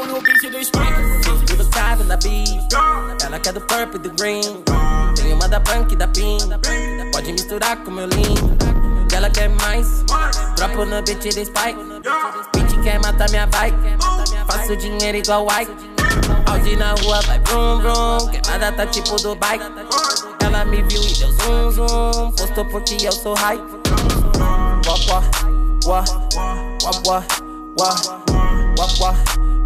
On 0.00 0.06
no 0.06 0.20
beat 0.22 0.40
do 0.50 0.58
spring 0.58 0.86
Fiz 1.22 1.56
gostado 1.56 2.04
na 2.04 2.16
beat. 2.16 2.72
Ela 3.24 3.38
quer 3.38 3.52
do 3.52 3.60
purple 3.60 3.96
e 3.96 3.98
do 3.98 4.10
green. 4.10 4.62
Tem 5.14 5.32
uma 5.34 5.48
da 5.48 5.60
punk 5.60 5.92
e 5.92 5.96
da 5.96 6.08
pink 6.08 6.44
Pode 7.12 7.32
misturar 7.32 7.76
com 7.78 7.90
meu 7.90 8.06
lean. 8.06 8.34
Ela 9.14 9.28
quer 9.28 9.48
mais 9.50 10.04
Dropo 10.56 10.84
no 10.84 11.02
beat 11.02 11.22
do 11.22 11.44
spike. 11.44 11.78
Beat 12.54 12.82
quer 12.82 13.00
matar 13.00 13.28
minha 13.30 13.46
bike 13.46 13.76
Faço 14.46 14.76
dinheiro 14.76 15.18
igual 15.18 15.46
Ike 15.60 15.72
Audi 16.46 16.76
na 16.76 16.94
rua 16.94 17.20
vai 17.22 17.38
brum 17.40 17.80
brum 17.80 18.30
Queimada 18.30 18.72
tá 18.72 18.86
tipo 18.86 19.16
do 19.16 19.34
bike. 19.36 19.64
Ela 20.44 20.64
me 20.64 20.82
viu 20.82 21.02
e 21.02 21.14
deu 21.14 21.32
zoom 21.32 21.70
zoom. 21.70 22.32
Postou 22.32 22.64
porque 22.64 22.96
eu 23.06 23.12
sou 23.12 23.34
high. 23.34 23.60
Wah 24.86 24.96
wah 25.08 25.24
Wah 25.84 26.04
Wah 26.82 27.02
wah 27.06 27.24
Wah 27.78 27.96
Wah 28.28 28.88
wah 29.00 29.14
Wah 29.14 29.61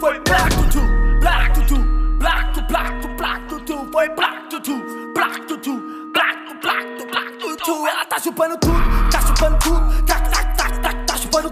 Foi 0.00 0.20
black 0.24 0.50
tutu, 0.56 0.80
black 1.20 1.54
tutu, 1.54 1.76
black 2.18 2.52
tu, 2.54 2.62
black 2.66 3.00
tu, 3.00 3.08
black 3.16 3.48
tutu. 3.48 3.88
Foi 3.92 4.08
black 4.08 4.50
tutu, 4.50 4.82
black 5.14 5.46
tutu, 5.46 5.80
black 6.12 6.36
tu. 7.64 7.86
Ela 7.86 8.04
tá 8.06 8.18
chupando 8.18 8.56
tudo, 8.58 9.10
tá 9.10 9.20
chupando 9.20 9.58
tudo. 9.58 9.85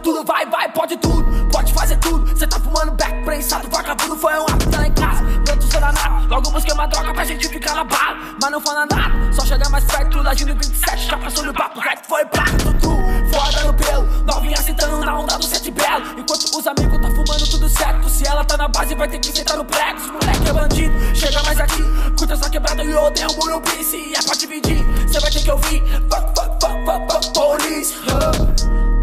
Tudo. 0.05 0.23
Vai, 0.23 0.47
vai, 0.47 0.71
pode 0.71 0.97
tudo, 0.99 1.25
pode 1.51 1.73
fazer 1.73 1.97
tudo. 1.97 2.39
Cê 2.39 2.47
tá 2.47 2.61
fumando 2.61 2.93
back 2.93 3.25
prensado, 3.25 3.69
vagabundo 3.69 4.17
foi 4.17 4.35
um 4.35 4.45
ato 4.45 4.69
dela 4.69 4.87
em 4.87 4.93
casa. 4.93 5.25
Pronto, 5.45 5.73
sou 5.73 5.81
danado, 5.81 6.29
logo 6.29 6.51
busquei 6.51 6.75
uma 6.75 6.87
droga 6.87 7.15
pra 7.15 7.25
gente 7.25 7.49
ficar 7.49 7.75
na 7.75 7.85
bala. 7.85 8.19
Mas 8.41 8.51
não 8.51 8.61
fala 8.61 8.87
nada, 8.87 9.33
só 9.33 9.45
chega 9.45 9.69
mais 9.71 9.85
perto. 9.85 10.23
Lagindo 10.23 10.55
27, 10.55 11.07
já 11.07 11.19
passou 11.19 11.45
no 11.45 11.55
papo 11.55 11.81
reto, 11.81 12.07
foi 12.07 12.25
pra 12.27 12.45
tudo. 12.45 12.95
Foda 13.33 13.65
no 13.65 13.75
pelo, 13.75 14.03
novinha 14.25 14.57
sentando 14.59 14.99
na 14.99 15.19
onda 15.19 15.39
do 15.39 15.45
sete 15.45 15.71
belo. 15.71 16.05
Enquanto 16.19 16.45
os 16.57 16.67
amigos 16.67 17.01
tá 17.01 17.09
fumando 17.09 17.51
tudo 17.51 17.69
certo. 17.69 18.09
Se 18.09 18.27
ela 18.27 18.45
tá 18.45 18.57
na 18.57 18.69
base, 18.69 18.95
vai 18.95 19.09
ter 19.09 19.19
que 19.19 19.33
sentar 19.33 19.57
no 19.57 19.65
prego. 19.65 19.99
Os 19.99 20.11
moleque 20.11 20.49
é 20.49 20.53
bandido, 20.53 21.17
chega 21.17 21.43
mais 21.43 21.59
aqui. 21.59 21.83
Curta 22.19 22.35
essa 22.35 22.51
quebrada 22.51 22.85
e 22.85 22.91
eu 22.91 23.01
o 23.03 23.47
meu 23.47 23.61
piece. 23.63 23.97
E 23.97 24.15
é 24.15 24.23
pra 24.23 24.35
dividir, 24.35 24.85
cê 25.11 25.19
vai 25.19 25.31
ter 25.31 25.43
que 25.43 25.51
ouvir. 25.51 25.83
Fuck, 26.11 26.29
fuck, 26.37 26.61
fuck, 26.61 26.85
fuck, 26.85 27.13
fuck, 27.13 27.33
police. 27.33 27.95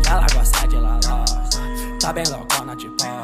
Ela 0.07 0.27
gosta 0.33 0.60
I've 2.11 2.15
been 2.15 2.29
locked 2.29 2.59
on 2.59 2.69
at 2.69 2.83
your 2.83 2.91
bar. 2.97 3.21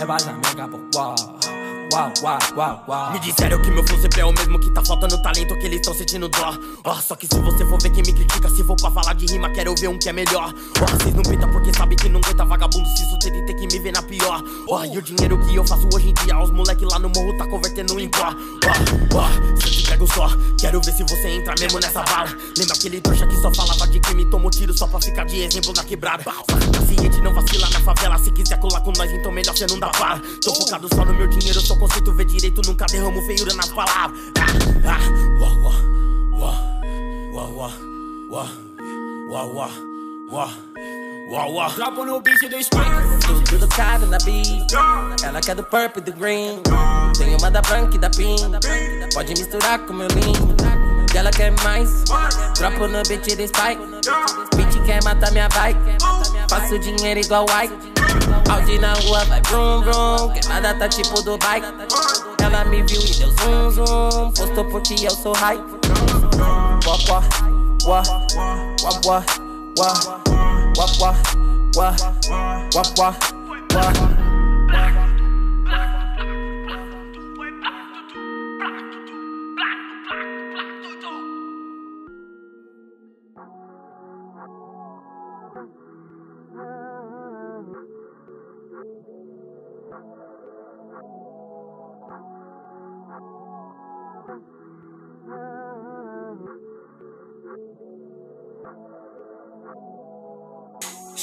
À 0.00 0.66
pourquoi? 0.66 1.57
Uau, 1.92 2.12
uau, 2.56 2.84
uau. 2.88 3.12
Me 3.12 3.20
disseram 3.20 3.60
que 3.60 3.70
meu 3.70 3.84
flow 3.86 4.00
sempre 4.00 4.20
é 4.20 4.24
o 4.24 4.32
mesmo, 4.32 4.58
que 4.60 4.70
tá 4.70 4.84
faltando 4.84 5.20
talento, 5.22 5.58
que 5.58 5.66
eles 5.66 5.80
tão 5.82 5.94
sentindo 5.94 6.28
dó. 6.28 6.56
Ó, 6.84 6.94
só 6.96 7.14
que 7.14 7.26
se 7.26 7.40
você 7.40 7.64
for 7.64 7.80
ver 7.80 7.90
quem 7.90 8.02
me 8.02 8.12
critica, 8.12 8.48
se 8.50 8.62
for 8.64 8.76
pra 8.76 8.90
falar 8.90 9.14
de 9.14 9.26
rima, 9.26 9.50
quero 9.50 9.74
ver 9.74 9.88
um 9.88 9.98
que 9.98 10.08
é 10.08 10.12
melhor. 10.12 10.52
Ó, 10.80 10.86
vocês 10.86 11.14
não 11.14 11.22
peitam 11.22 11.50
porque 11.50 11.72
sabe 11.72 11.96
que 11.96 12.08
não 12.08 12.20
aguenta 12.20 12.44
vagabundo, 12.44 12.88
se 12.88 13.02
isso 13.02 13.18
tem 13.18 13.56
que 13.56 13.66
me 13.66 13.78
ver 13.82 13.92
na 13.92 14.02
pior. 14.02 14.42
Ó, 14.68 14.84
e 14.84 14.98
o 14.98 15.02
dinheiro 15.02 15.38
que 15.38 15.54
eu 15.54 15.64
faço 15.66 15.88
hoje 15.94 16.10
em 16.10 16.14
dia, 16.24 16.38
os 16.38 16.50
moleque 16.50 16.84
lá 16.84 16.98
no 16.98 17.08
morro 17.08 17.36
tá 17.36 17.46
convertendo 17.46 17.98
em 17.98 18.08
pó. 18.08 18.34
Ó, 19.14 19.18
ó, 19.18 19.56
se 19.60 19.66
eu 19.66 19.72
te 19.72 19.82
pego 19.82 20.06
só, 20.06 20.28
quero 20.60 20.80
ver 20.80 20.92
se 20.92 21.02
você 21.02 21.28
entra 21.28 21.54
mesmo 21.58 21.78
nessa 21.80 22.02
bala. 22.02 22.28
Lembra 22.56 22.74
aquele 22.74 23.00
trouxa 23.00 23.26
que 23.26 23.36
só 23.36 23.52
falava 23.54 23.86
de 23.88 24.00
crime, 24.00 24.28
tomou 24.30 24.50
tiro 24.50 24.76
só 24.76 24.86
pra 24.86 25.00
ficar 25.00 25.24
de 25.24 25.40
exemplo 25.40 25.72
na 25.74 25.84
quebrada. 25.84 26.24
Fica 26.24 26.86
ciente, 26.86 27.20
não 27.22 27.32
vacila 27.32 27.68
na 27.70 27.80
favela, 27.80 28.18
se 28.18 28.30
quiser 28.32 28.58
colar 28.60 28.80
com 28.80 28.92
nós, 28.92 29.10
então 29.12 29.32
melhor 29.32 29.56
cê 29.56 29.66
não 29.66 29.78
dá 29.78 29.90
bala. 29.98 30.20
Tô 30.44 30.54
focado 30.54 30.88
só 30.94 31.04
no 31.04 31.14
meu 31.14 31.26
dinheiro, 31.26 31.60
sou 31.60 31.77
conceito, 31.78 32.12
vê 32.12 32.24
direito, 32.24 32.60
nunca 32.66 32.86
derramo 32.86 33.22
feiura 33.22 33.54
nas 33.54 33.68
palavras. 33.70 34.20
Ah, 34.84 34.98
ah. 40.34 40.50
Dropa 41.74 42.04
no 42.04 42.20
beat 42.20 42.40
do 42.48 42.58
spray. 42.58 42.84
Tudo 43.48 43.68
caro 43.68 44.06
na 44.06 44.18
beat. 44.18 44.72
Ela 45.22 45.40
quer 45.40 45.54
do 45.54 45.62
purple 45.62 46.00
e 46.00 46.04
do 46.04 46.12
green. 46.12 46.60
Tem 47.16 47.34
uma 47.36 47.50
da 47.50 47.60
branca 47.60 47.96
e 47.96 47.98
da 47.98 48.10
pink. 48.10 48.42
Pode 49.14 49.34
misturar 49.34 49.78
com 49.80 49.92
meu 49.92 50.08
lean. 50.08 50.87
E 51.12 51.16
ela 51.16 51.30
quer 51.30 51.52
mais. 51.62 52.04
Dropo 52.54 52.86
no 52.86 53.02
beat 53.08 53.36
do 53.36 53.46
spike. 53.46 53.80
Beat 54.56 54.84
quer 54.84 55.02
matar 55.04 55.30
minha 55.32 55.48
bike. 55.48 55.78
Faço 56.48 56.78
dinheiro 56.78 57.20
igual 57.20 57.46
Ike. 57.62 57.74
Audi 58.50 58.78
na 58.78 58.94
rua 58.94 59.24
vai 59.24 59.40
brum 59.42 59.80
brum. 59.82 60.32
Queimada 60.32 60.74
tá 60.74 60.88
tipo 60.88 61.22
do 61.22 61.38
bike. 61.38 61.66
Ela 62.42 62.64
me 62.64 62.82
viu 62.82 63.00
e 63.00 63.14
deu 63.14 63.30
zoom 63.30 63.70
zoom. 63.70 64.32
Postou 64.32 64.64
porque 64.66 64.94
eu 65.04 65.10
sou 65.10 65.34
high. 65.36 65.58
Wah 66.86 66.98
wah 67.08 67.22
wah 67.84 68.02
wah 68.84 69.02
wah 69.04 69.24
wah 69.78 70.04
wah 70.76 70.92
wah 70.96 71.16
wah 71.76 71.96
wah 72.74 72.86
wah 72.96 73.14
wah. 73.74 75.07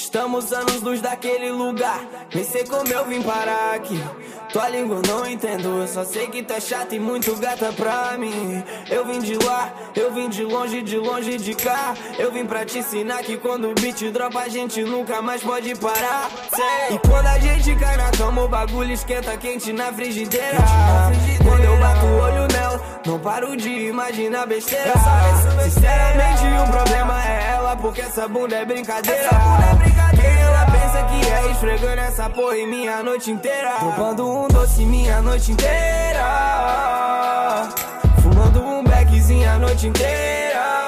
Estamos 0.05 0.53
anos 0.53 0.83
luz 0.83 1.01
daquele 1.01 1.49
lugar. 1.49 1.99
Nem 2.31 2.43
sei 2.43 2.63
como 2.63 2.87
eu 2.87 3.05
vim 3.05 3.23
parar 3.23 3.73
aqui. 3.73 3.99
Tua 4.53 4.69
língua 4.69 4.97
eu 4.97 5.01
não 5.01 5.27
entendo. 5.27 5.81
Eu 5.81 5.87
só 5.87 6.05
sei 6.05 6.27
que 6.27 6.43
tu 6.43 6.53
é 6.53 6.61
chata 6.61 6.93
e 6.93 6.99
muito 6.99 7.35
gata 7.37 7.73
pra 7.73 8.15
mim. 8.15 8.63
Eu 8.87 9.03
vim 9.03 9.19
de 9.19 9.33
lá, 9.43 9.73
eu 9.95 10.13
vim 10.13 10.29
de 10.29 10.43
longe, 10.43 10.83
de 10.83 10.97
longe 10.97 11.37
de 11.37 11.55
cá. 11.55 11.95
Eu 12.19 12.31
vim 12.31 12.45
pra 12.45 12.63
te 12.63 12.77
ensinar 12.77 13.23
que 13.23 13.35
quando 13.35 13.71
o 13.71 13.73
beat 13.73 14.11
dropa, 14.11 14.41
a 14.41 14.47
gente 14.47 14.83
nunca 14.83 15.23
mais 15.23 15.41
pode 15.41 15.73
parar. 15.73 16.29
Sei. 16.55 16.95
E 16.95 16.99
quando 16.99 17.25
a 17.25 17.39
gente 17.39 17.75
cai 17.75 17.97
na 17.97 18.11
cama, 18.11 18.43
o 18.43 18.47
bagulho 18.47 18.91
esquenta 18.91 19.35
quente 19.37 19.73
na 19.73 19.91
frigideira. 19.91 20.59
Quando 21.43 21.63
eu 21.63 21.77
bato 21.79 22.05
o 22.05 22.17
olho 22.19 22.47
nela, 22.53 23.01
não 23.07 23.19
paro 23.19 23.57
de 23.57 23.69
imaginar 23.69 24.45
besteira. 24.45 24.93
Sinceramente, 25.63 26.43
o 26.63 26.71
problema 26.71 27.27
é 27.27 27.53
ela, 27.55 27.75
porque 27.75 28.01
essa 28.01 28.27
bunda 28.27 28.55
é 28.55 28.65
brincadeira. 28.65 29.29
Quem 29.29 29.95
ela 29.99 30.04
que 31.03 31.29
é 31.29 31.51
esfregando 31.51 32.01
essa 32.01 32.29
porra 32.29 32.57
em 32.57 32.67
minha 32.67 33.03
noite 33.03 33.31
inteira? 33.31 33.71
Topando 33.79 34.29
um 34.29 34.47
doce 34.47 34.85
minha 34.85 35.21
noite 35.21 35.51
inteira. 35.51 36.25
Fumando 38.21 38.61
um 38.61 38.83
beckzinho 38.83 39.49
a 39.49 39.57
noite 39.59 39.87
inteira. 39.87 40.84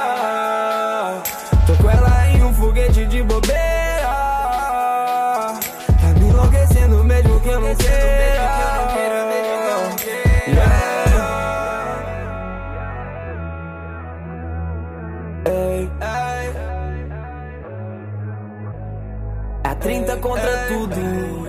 30 19.87 20.17
contra 20.17 20.67
tudo. 20.67 21.47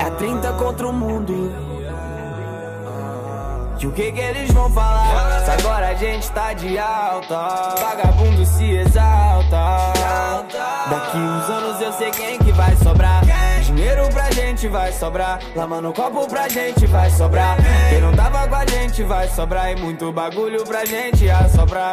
É 0.00 0.02
a 0.02 0.10
30 0.12 0.52
contra 0.54 0.88
o 0.88 0.92
mundo. 0.94 1.52
E 3.78 3.86
o 3.86 3.92
que 3.92 4.12
que 4.12 4.18
eles 4.18 4.50
vão 4.50 4.70
falar? 4.70 5.44
Se 5.44 5.50
agora 5.50 5.88
a 5.88 5.94
gente 5.94 6.30
tá 6.30 6.54
de 6.54 6.78
alta, 6.78 7.74
vagabundo 7.78 8.46
se 8.46 8.64
exalta. 8.64 9.92
Daqui 10.88 11.18
uns 11.18 11.50
anos 11.50 11.82
eu 11.82 11.92
sei 11.92 12.10
quem 12.12 12.38
que 12.38 12.52
vai 12.52 12.74
sobrar. 12.76 13.22
Dinheiro 13.94 14.12
pra 14.12 14.30
gente 14.32 14.66
vai 14.66 14.92
sobrar. 14.92 15.38
Lama 15.54 15.80
no 15.80 15.92
copo 15.92 16.26
pra 16.26 16.48
gente 16.48 16.84
vai 16.86 17.08
sobrar. 17.10 17.56
Quem 17.88 18.00
não 18.00 18.12
tava 18.12 18.48
com 18.48 18.54
a 18.56 18.66
gente 18.66 19.04
vai 19.04 19.28
sobrar. 19.28 19.70
E 19.70 19.76
muito 19.76 20.12
bagulho 20.12 20.64
pra 20.64 20.84
gente 20.84 21.30
assobrar. 21.30 21.92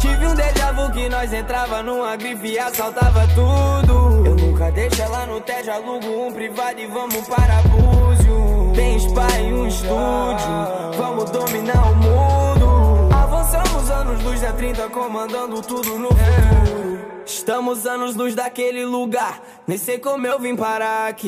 Tive 0.00 0.26
um 0.26 0.34
déjà 0.34 0.72
vu 0.72 0.90
que 0.90 1.08
nós 1.08 1.32
entrava 1.32 1.84
numa 1.84 2.16
grife 2.16 2.48
e 2.48 2.58
assaltava 2.58 3.28
tudo. 3.28 4.26
Eu 4.26 4.34
nunca 4.34 4.72
deixo 4.72 5.00
ela 5.00 5.24
no 5.26 5.40
tédio, 5.40 5.72
alugo 5.72 6.26
um 6.26 6.32
privado 6.32 6.80
e 6.80 6.86
vamos 6.88 7.28
para 7.28 7.62
Búzio. 7.62 8.72
Tem 8.74 8.98
spa 8.98 9.28
e 9.38 9.52
um 9.52 9.68
estúdio, 9.68 10.96
vamos 10.96 11.30
dominar 11.30 11.92
o 11.92 11.94
mundo. 11.94 13.14
Avançamos 13.14 13.88
anos 13.90 14.24
luz 14.24 14.40
da 14.40 14.52
30, 14.52 14.88
comandando 14.88 15.62
tudo 15.62 15.96
no 15.96 16.08
futuro. 16.08 16.95
Estamos 17.26 17.86
anos 17.86 18.14
luz 18.14 18.36
daquele 18.36 18.84
lugar, 18.84 19.42
nem 19.66 19.76
sei 19.76 19.98
como 19.98 20.24
eu 20.24 20.38
vim 20.38 20.54
parar 20.54 21.08
aqui. 21.08 21.26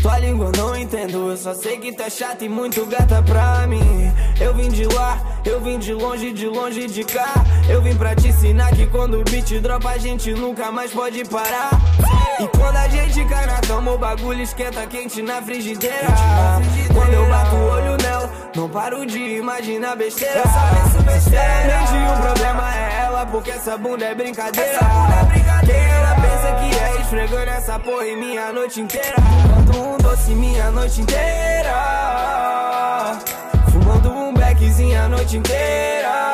Tua 0.00 0.16
língua 0.20 0.52
não 0.56 0.76
entendo, 0.76 1.30
eu 1.30 1.36
só 1.36 1.52
sei 1.52 1.78
que 1.78 2.00
é 2.00 2.08
chata 2.08 2.44
e 2.44 2.48
muito 2.48 2.86
gata 2.86 3.20
pra 3.24 3.66
mim. 3.66 3.80
Eu 4.42 4.54
vim 4.54 4.68
de 4.68 4.84
lá, 4.86 5.20
eu 5.44 5.60
vim 5.60 5.78
de 5.78 5.94
longe, 5.94 6.32
de 6.32 6.48
longe 6.48 6.88
de 6.88 7.04
cá. 7.04 7.32
Eu 7.68 7.80
vim 7.80 7.94
pra 7.94 8.14
te 8.14 8.28
ensinar 8.28 8.70
que 8.72 8.86
quando 8.86 9.20
o 9.20 9.24
beat 9.24 9.60
dropa 9.60 9.90
a 9.90 9.98
gente 9.98 10.32
nunca 10.32 10.72
mais 10.72 10.90
pode 10.92 11.24
parar. 11.24 11.70
E 12.40 12.46
quando 12.48 12.76
a 12.76 12.88
gente 12.88 13.24
cai 13.26 13.46
na 13.46 13.60
cama, 13.60 13.92
o 13.92 13.98
bagulho 13.98 14.42
esquenta 14.42 14.84
quente 14.86 15.22
na 15.22 15.40
frigideira. 15.40 16.08
Quando 16.92 17.12
eu 17.12 17.24
bato 17.26 17.54
o 17.54 17.70
olho 17.70 17.96
nela, 18.02 18.30
não 18.56 18.68
paro 18.68 19.06
de 19.06 19.18
imaginar 19.36 19.94
besteira. 19.96 20.42
Sinceramente, 20.92 21.92
o 22.12 22.22
problema 22.22 22.74
é 22.74 23.04
ela, 23.04 23.26
porque 23.26 23.52
essa 23.52 23.78
bunda 23.78 24.04
é 24.04 24.14
brincadeira. 24.14 24.80
Quem 25.64 25.76
ela 25.76 26.14
pensa 26.16 26.52
que 26.56 26.78
é 26.78 27.00
esfregando 27.00 27.50
essa 27.50 27.78
porra 27.78 28.08
em 28.08 28.16
minha 28.16 28.52
noite 28.52 28.80
inteira? 28.80 29.16
Fumando 29.16 29.94
um 29.94 29.98
doce 29.98 30.34
minha 30.34 30.68
noite 30.72 31.00
inteira 31.00 32.61
vizinha 34.72 35.04
a 35.04 35.08
noite 35.08 35.36
inteira. 35.36 36.31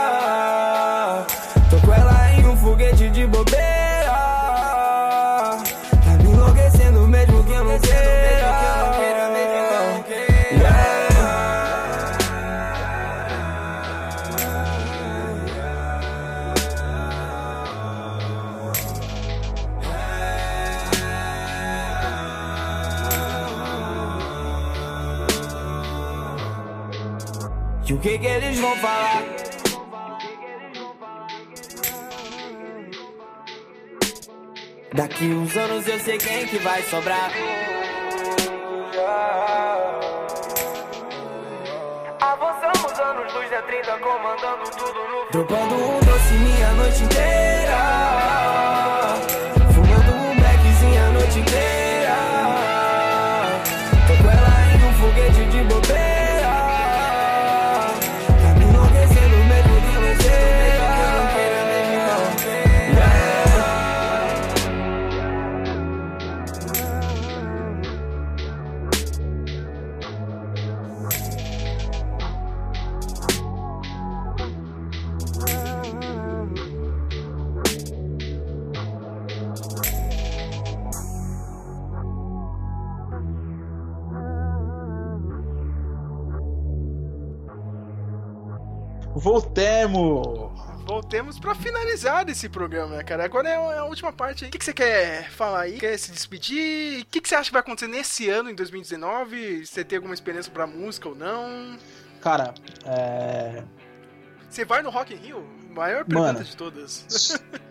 Que 28.09 28.15
o 28.15 28.21
que 28.21 28.27
eles 28.27 28.59
vão 28.59 28.75
falar? 28.77 29.23
Daqui 34.95 35.27
uns 35.27 35.55
anos 35.55 35.87
eu 35.87 35.99
sei 36.01 36.17
quem 36.17 36.47
que 36.47 36.57
vai 36.57 36.83
sobrar. 36.85 37.31
Avançamos 42.19 42.99
anos 42.99 43.35
luz 43.35 43.53
é 43.53 43.61
30 43.61 43.99
comandando 43.99 44.71
tudo 44.71 45.01
no 45.09 45.31
Dropando 45.31 45.75
um 45.75 46.01
doce 46.01 46.33
minha 46.33 46.73
noite 46.73 47.05
inteira. 47.05 48.88
Voltemos! 89.19 90.69
Voltemos 90.87 91.39
pra 91.39 91.55
finalizar 91.55 92.27
esse 92.31 92.49
programa, 92.49 92.97
né, 92.97 93.03
cara? 93.03 93.25
Agora 93.25 93.49
é 93.49 93.79
a 93.79 93.85
última 93.85 94.11
parte 94.13 94.45
aí. 94.45 94.49
O 94.49 94.53
que, 94.53 94.59
que 94.59 94.65
você 94.65 94.73
quer 94.73 95.29
falar 95.31 95.63
aí? 95.63 95.79
Quer 95.79 95.99
se 95.99 96.11
despedir? 96.11 97.03
O 97.03 97.07
que, 97.07 97.21
que 97.21 97.29
você 97.29 97.35
acha 97.35 97.51
que 97.51 97.53
vai 97.53 97.61
acontecer 97.61 97.89
nesse 97.89 98.31
ano, 98.31 98.49
em 98.49 98.55
2019? 98.55 99.67
Você 99.67 99.85
tem 99.85 99.97
alguma 99.97 100.15
experiência 100.15 100.51
pra 100.51 100.67
música 100.67 101.09
ou 101.09 101.15
não? 101.15 101.77
Cara, 102.23 102.55
é. 102.87 103.65
Você 104.49 104.65
vai 104.65 104.83
no 104.83 104.89
Rock 104.89 105.13
in 105.13 105.19
Rio? 105.19 105.47
Maior 105.75 106.05
pergunta 106.05 106.33
Mano. 106.33 106.45
de 106.45 106.57
todas. 106.57 107.39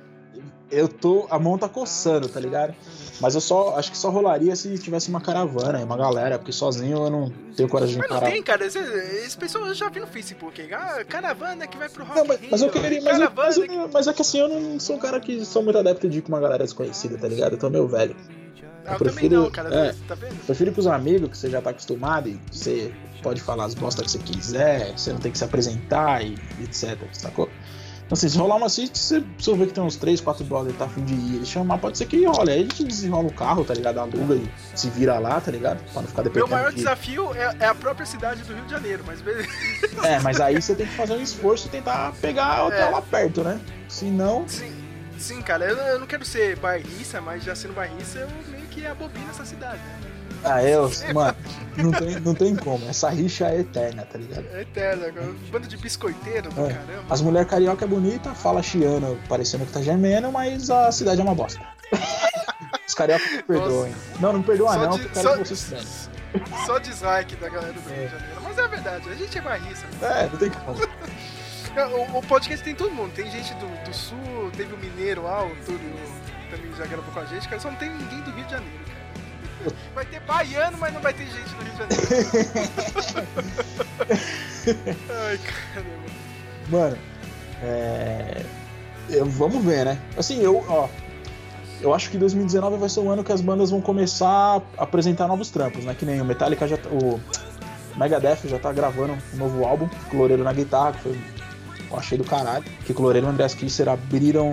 Eu 0.69 0.87
tô. 0.89 1.27
A 1.29 1.39
mão 1.39 1.57
tá 1.57 1.69
coçando, 1.69 2.27
tá 2.27 2.39
ligado? 2.39 2.75
Mas 3.21 3.35
eu 3.35 3.41
só. 3.41 3.77
Acho 3.77 3.89
que 3.91 3.97
só 3.97 4.09
rolaria 4.09 4.53
se 4.55 4.77
tivesse 4.77 5.09
uma 5.09 5.21
caravana, 5.21 5.79
uma 5.83 5.95
galera, 5.95 6.37
porque 6.37 6.51
sozinho 6.51 6.97
eu 7.05 7.09
não 7.09 7.31
tenho 7.55 7.69
coragem 7.69 7.93
de 7.95 7.99
Mas 8.01 8.09
não 8.09 8.17
encarar. 8.17 8.31
tem, 8.31 8.43
cara. 8.43 8.65
Esse, 8.65 8.77
esse 8.79 9.37
pessoal 9.37 9.65
eu 9.65 9.73
já 9.73 9.87
vi 9.89 10.01
no 10.01 10.07
Facebook. 10.07 10.61
Ah, 10.73 11.05
caravana 11.07 11.65
que 11.67 11.77
vai 11.77 11.87
pro 11.87 12.03
Rock 12.03 12.17
Não, 12.19 12.25
mas, 12.25 12.39
Rio. 12.41 12.49
mas 12.51 12.61
eu 12.61 12.69
queria. 12.69 13.01
Mas, 13.01 13.13
eu- 13.19 13.29
caravana 13.31 13.47
mas, 13.47 13.57
eu- 13.57 13.89
mas 13.93 14.07
é 14.07 14.13
que 14.13 14.21
assim, 14.21 14.39
eu 14.39 14.49
não 14.49 14.79
sou 14.79 14.97
um 14.97 14.99
cara 14.99 15.19
que 15.21 15.45
sou 15.45 15.63
muito 15.63 15.77
adepto 15.77 16.09
de 16.09 16.17
ir 16.17 16.21
com 16.21 16.29
uma 16.29 16.39
galera 16.41 16.63
desconhecida, 16.65 17.17
tá 17.17 17.27
ligado? 17.29 17.53
Eu 17.53 17.59
tô 17.59 17.69
meio 17.69 17.87
velho. 17.87 18.15
Ah, 18.85 18.93
eu 18.99 19.05
também 19.05 19.29
não, 19.29 19.49
cara. 19.51 19.73
é, 19.73 19.95
Tá 20.07 20.15
vendo? 20.15 20.35
prefiro 20.45 20.71
ir 20.71 20.73
com 20.73 20.79
os 20.79 20.87
amigos 20.87 21.29
que 21.29 21.37
você 21.37 21.49
já 21.49 21.61
tá 21.61 21.71
acostumado 21.71 22.29
e 22.29 22.39
você 22.49 22.93
pode 23.21 23.41
falar 23.41 23.65
as 23.65 23.73
bostas 23.73 24.05
que 24.05 24.11
você 24.11 24.17
quiser, 24.19 24.97
você 24.97 25.11
não 25.11 25.19
tem 25.19 25.29
que 25.31 25.37
se 25.37 25.43
apresentar 25.43 26.23
e 26.25 26.35
etc, 26.63 26.97
sacou? 27.11 27.49
Então, 28.07 28.15
assim, 28.15 28.29
se 28.29 28.37
rolar 28.37 28.55
uma 28.55 28.67
assist, 28.67 28.97
você, 28.97 29.21
eu 29.45 29.55
ver 29.57 29.67
que 29.67 29.73
tem 29.73 29.83
uns 29.83 29.97
3, 29.97 30.21
4 30.21 30.45
brothers 30.45 30.71
que 30.71 30.79
tá 30.79 30.85
afim 30.85 31.03
de 31.03 31.13
ir, 31.13 31.35
ele 31.35 31.45
chamar, 31.45 31.77
pode 31.77 31.97
ser 31.97 32.05
que 32.05 32.23
role. 32.25 32.49
Aí 32.49 32.59
a 32.59 32.63
gente 32.63 32.85
desenrola 32.85 33.27
o 33.27 33.33
carro, 33.33 33.65
tá 33.65 33.73
ligado? 33.73 33.99
Aluga 33.99 34.33
e 34.33 34.49
se 34.73 34.89
vira 34.89 35.19
lá, 35.19 35.41
tá 35.41 35.51
ligado? 35.51 35.83
Pra 35.91 36.01
não 36.01 36.07
ficar 36.07 36.23
Meu 36.23 36.31
dependendo 36.31 36.51
maior 36.55 36.69
de... 36.69 36.77
desafio 36.77 37.33
é, 37.35 37.57
é 37.59 37.65
a 37.65 37.75
própria 37.75 38.05
cidade 38.05 38.43
do 38.43 38.53
Rio 38.53 38.63
de 38.63 38.71
Janeiro, 38.71 39.03
mas 39.05 39.19
beleza. 39.19 39.49
É, 40.03 40.19
mas 40.21 40.39
aí 40.39 40.61
você 40.61 40.73
tem 40.73 40.85
que 40.85 40.93
fazer 40.93 41.13
um 41.13 41.21
esforço 41.21 41.67
e 41.67 41.69
tentar 41.69 42.13
pegar 42.21 42.63
o 42.63 42.67
hotel 42.67 42.87
É. 42.87 42.89
lá 42.91 43.01
perto, 43.01 43.43
né? 43.43 43.59
Se 43.89 44.05
não... 44.05 44.47
Sim, 44.47 44.71
sim, 45.17 45.41
cara, 45.41 45.65
eu, 45.65 45.75
eu 45.75 45.99
não 45.99 46.07
quero 46.07 46.23
ser 46.23 46.55
bairrista, 46.57 47.19
mas 47.19 47.43
já 47.43 47.55
sendo 47.55 47.73
bairrista, 47.73 48.19
eu 48.19 48.29
meio 48.49 48.65
que 48.67 48.85
abobino 48.85 49.29
essa 49.29 49.43
cidade, 49.43 49.79
né? 49.79 50.06
Ah, 50.43 50.63
eu... 50.63 50.89
Mano, 51.13 51.35
não 51.77 51.91
tem, 51.91 52.19
não 52.19 52.33
tem 52.35 52.55
como. 52.55 52.87
Essa 52.89 53.09
rixa 53.09 53.47
é 53.47 53.59
eterna, 53.59 54.03
tá 54.05 54.17
ligado? 54.17 54.45
É 54.53 54.61
eterno, 54.61 55.05
agora. 55.05 55.33
Bando 55.51 55.67
de 55.67 55.77
biscoiteiro 55.77 56.49
do 56.51 56.65
É. 56.65 56.73
caramba. 56.73 57.03
As 57.09 57.21
mulheres 57.21 57.49
carioca 57.49 57.85
é 57.85 57.87
bonita, 57.87 58.33
fala 58.33 58.61
chiano 58.63 59.17
parecendo 59.27 59.65
que 59.65 59.71
tá 59.73 59.81
gemendo, 59.81 60.31
mas 60.31 60.69
a 60.69 60.91
cidade 60.91 61.19
é 61.19 61.23
uma 61.23 61.35
bosta. 61.35 61.59
Os 62.87 62.93
carioca 62.93 63.23
me 63.29 63.43
perdoem. 63.43 63.93
Não, 64.19 64.33
não 64.33 64.41
perdoa 64.43 64.73
Só 64.73 64.79
não, 64.79 64.89
de- 64.91 64.99
que 64.99 65.05
eu 65.05 65.11
quero 65.11 65.27
só- 65.29 65.37
vocês 65.37 65.59
se. 65.59 66.09
Só 66.65 66.77
dislike 66.77 67.35
da 67.37 67.49
galera 67.49 67.73
do 67.73 67.79
Rio 67.89 68.05
de 68.07 68.11
Janeiro. 68.11 68.41
Mas 68.43 68.57
é 68.57 68.67
verdade, 68.67 69.09
a 69.09 69.13
gente 69.15 69.37
é 69.37 69.41
bairrista. 69.41 69.87
É, 70.05 70.23
não 70.29 70.37
tem 70.37 70.49
como. 70.51 70.77
O, 72.13 72.17
o 72.19 72.23
podcast 72.23 72.63
tem 72.63 72.75
todo 72.75 72.91
mundo. 72.93 73.11
Tem 73.13 73.29
gente 73.29 73.53
do, 73.55 73.67
do 73.85 73.93
sul, 73.95 74.51
teve 74.55 74.73
o 74.73 74.77
mineiro 74.77 75.23
lá, 75.23 75.45
o 75.45 75.55
Túlio 75.65 75.79
também 76.49 76.73
já 76.75 76.85
gravou 76.85 77.11
com 77.13 77.19
a 77.19 77.25
gente, 77.25 77.47
cara. 77.47 77.61
Só 77.61 77.69
não 77.69 77.77
tem 77.77 77.89
ninguém 77.89 78.19
do 78.21 78.31
Rio 78.31 78.45
de 78.45 78.51
Janeiro, 78.51 78.79
cara. 78.85 78.96
Vai 79.93 80.05
ter 80.05 80.19
baiano, 80.21 80.77
mas 80.77 80.93
não 80.93 81.01
vai 81.01 81.13
ter 81.13 81.25
gente 81.25 81.49
do 81.55 81.63
Rio 81.63 81.71
de 81.73 81.77
Janeiro. 81.77 83.27
Ai, 85.09 85.39
caramba. 85.73 86.07
Mano, 86.69 86.97
é. 87.63 88.43
vamos 89.25 89.63
ver, 89.63 89.85
né? 89.85 89.97
Assim, 90.17 90.41
eu, 90.41 90.63
ó. 90.67 90.87
Eu 91.79 91.93
acho 91.93 92.09
que 92.09 92.17
2019 92.17 92.77
vai 92.77 92.89
ser 92.89 92.99
o 93.01 93.09
ano 93.09 93.23
que 93.23 93.31
as 93.31 93.39
bandas 93.39 93.69
vão 93.69 93.79
começar 93.81 94.61
a 94.77 94.83
apresentar 94.83 95.27
novos 95.27 95.49
trampos, 95.51 95.83
né? 95.85 95.95
Que 95.97 96.05
nem 96.05 96.19
o 96.19 96.25
Metallica 96.25 96.67
já. 96.67 96.75
tá- 96.77 96.89
O 96.89 97.19
Megadeth 97.95 98.39
já 98.45 98.57
tá 98.59 98.71
gravando 98.73 99.17
um 99.33 99.37
novo 99.37 99.63
álbum, 99.65 99.87
Cloreiro 100.09 100.43
na 100.43 100.53
guitarra, 100.53 100.93
que 100.93 100.99
foi. 101.01 101.19
Eu 101.89 101.97
achei 101.97 102.17
do 102.17 102.23
caralho. 102.23 102.63
Que 102.85 102.93
Cloreiro 102.93 103.27
e 103.27 103.29
Andreas 103.29 103.53
Kisser 103.53 103.87
abriram. 103.87 104.51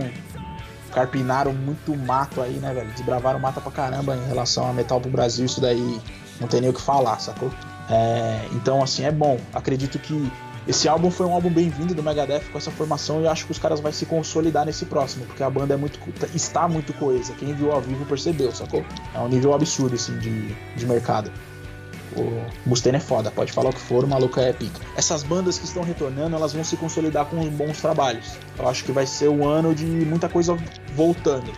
Carpinaram 0.95 1.53
muito 1.53 1.95
mato 1.97 2.41
aí, 2.41 2.55
né, 2.55 2.73
velho? 2.73 2.89
Desbravaram 2.93 3.39
mata 3.41 3.61
pra 3.61 3.73
caramba 3.73 4.15
em 4.17 4.27
relação 4.29 4.69
a 4.69 4.73
metal 4.73 5.01
pro 5.01 5.11
Brasil, 5.11 5.45
isso 5.45 5.61
daí 5.61 6.01
não 6.41 6.47
tem 6.49 6.61
nem 6.61 6.71
o 6.71 6.73
que 6.73 6.81
falar, 6.81 7.19
sacou? 7.19 7.51
É, 7.91 8.47
então, 8.53 8.83
assim, 8.83 9.05
é 9.05 9.11
bom. 9.13 9.39
Acredito 9.53 9.99
que 9.99 10.31
esse 10.67 10.89
álbum 10.89 11.11
foi 11.11 11.27
um 11.27 11.35
álbum 11.35 11.51
bem-vindo 11.51 11.95
do 11.95 12.03
Megadeth 12.03 12.45
com 12.51 12.57
essa 12.57 12.71
formação 12.71 13.21
e 13.21 13.25
eu 13.25 13.31
acho 13.31 13.45
que 13.45 13.53
os 13.53 13.59
caras 13.59 13.81
vão 13.81 13.93
se 13.93 14.07
consolidar 14.07 14.65
nesse 14.65 14.87
próximo, 14.87 15.27
porque 15.27 15.43
a 15.43 15.51
banda 15.51 15.75
é 15.75 15.77
muito, 15.77 15.99
co- 15.99 16.11
está 16.35 16.67
muito 16.67 16.93
coesa. 16.95 17.35
Quem 17.35 17.53
viu 17.53 17.71
ao 17.73 17.81
vivo 17.83 18.07
percebeu, 18.07 18.51
sacou? 18.53 18.83
É 19.15 19.19
um 19.19 19.29
nível 19.29 19.53
absurdo, 19.53 19.95
assim, 19.97 20.17
de, 20.19 20.55
de 20.77 20.87
mercado. 20.87 21.31
O 22.17 22.45
Mustaine 22.65 22.99
é 22.99 23.01
foda, 23.01 23.31
pode 23.31 23.51
falar 23.53 23.71
o 23.71 23.73
que 23.73 23.81
for, 23.81 24.05
o 24.05 24.07
maluco 24.09 24.39
é 24.39 24.53
pica. 24.53 24.81
Essas 24.97 25.23
bandas 25.25 25.59
que 25.59 25.65
estão 25.65 25.83
retornando, 25.83 26.37
elas 26.37 26.53
vão 26.53 26.63
se 26.63 26.77
consolidar 26.77 27.27
com 27.27 27.45
bons 27.51 27.81
trabalhos. 27.81 28.37
Eu 28.59 28.69
acho 28.69 28.85
que 28.85 28.93
vai 28.93 29.05
ser 29.07 29.29
o 29.29 29.45
ano 29.47 29.75
de 29.75 29.85
muita 29.85 30.29
coisa 30.29 30.57
voltando. 30.95 31.51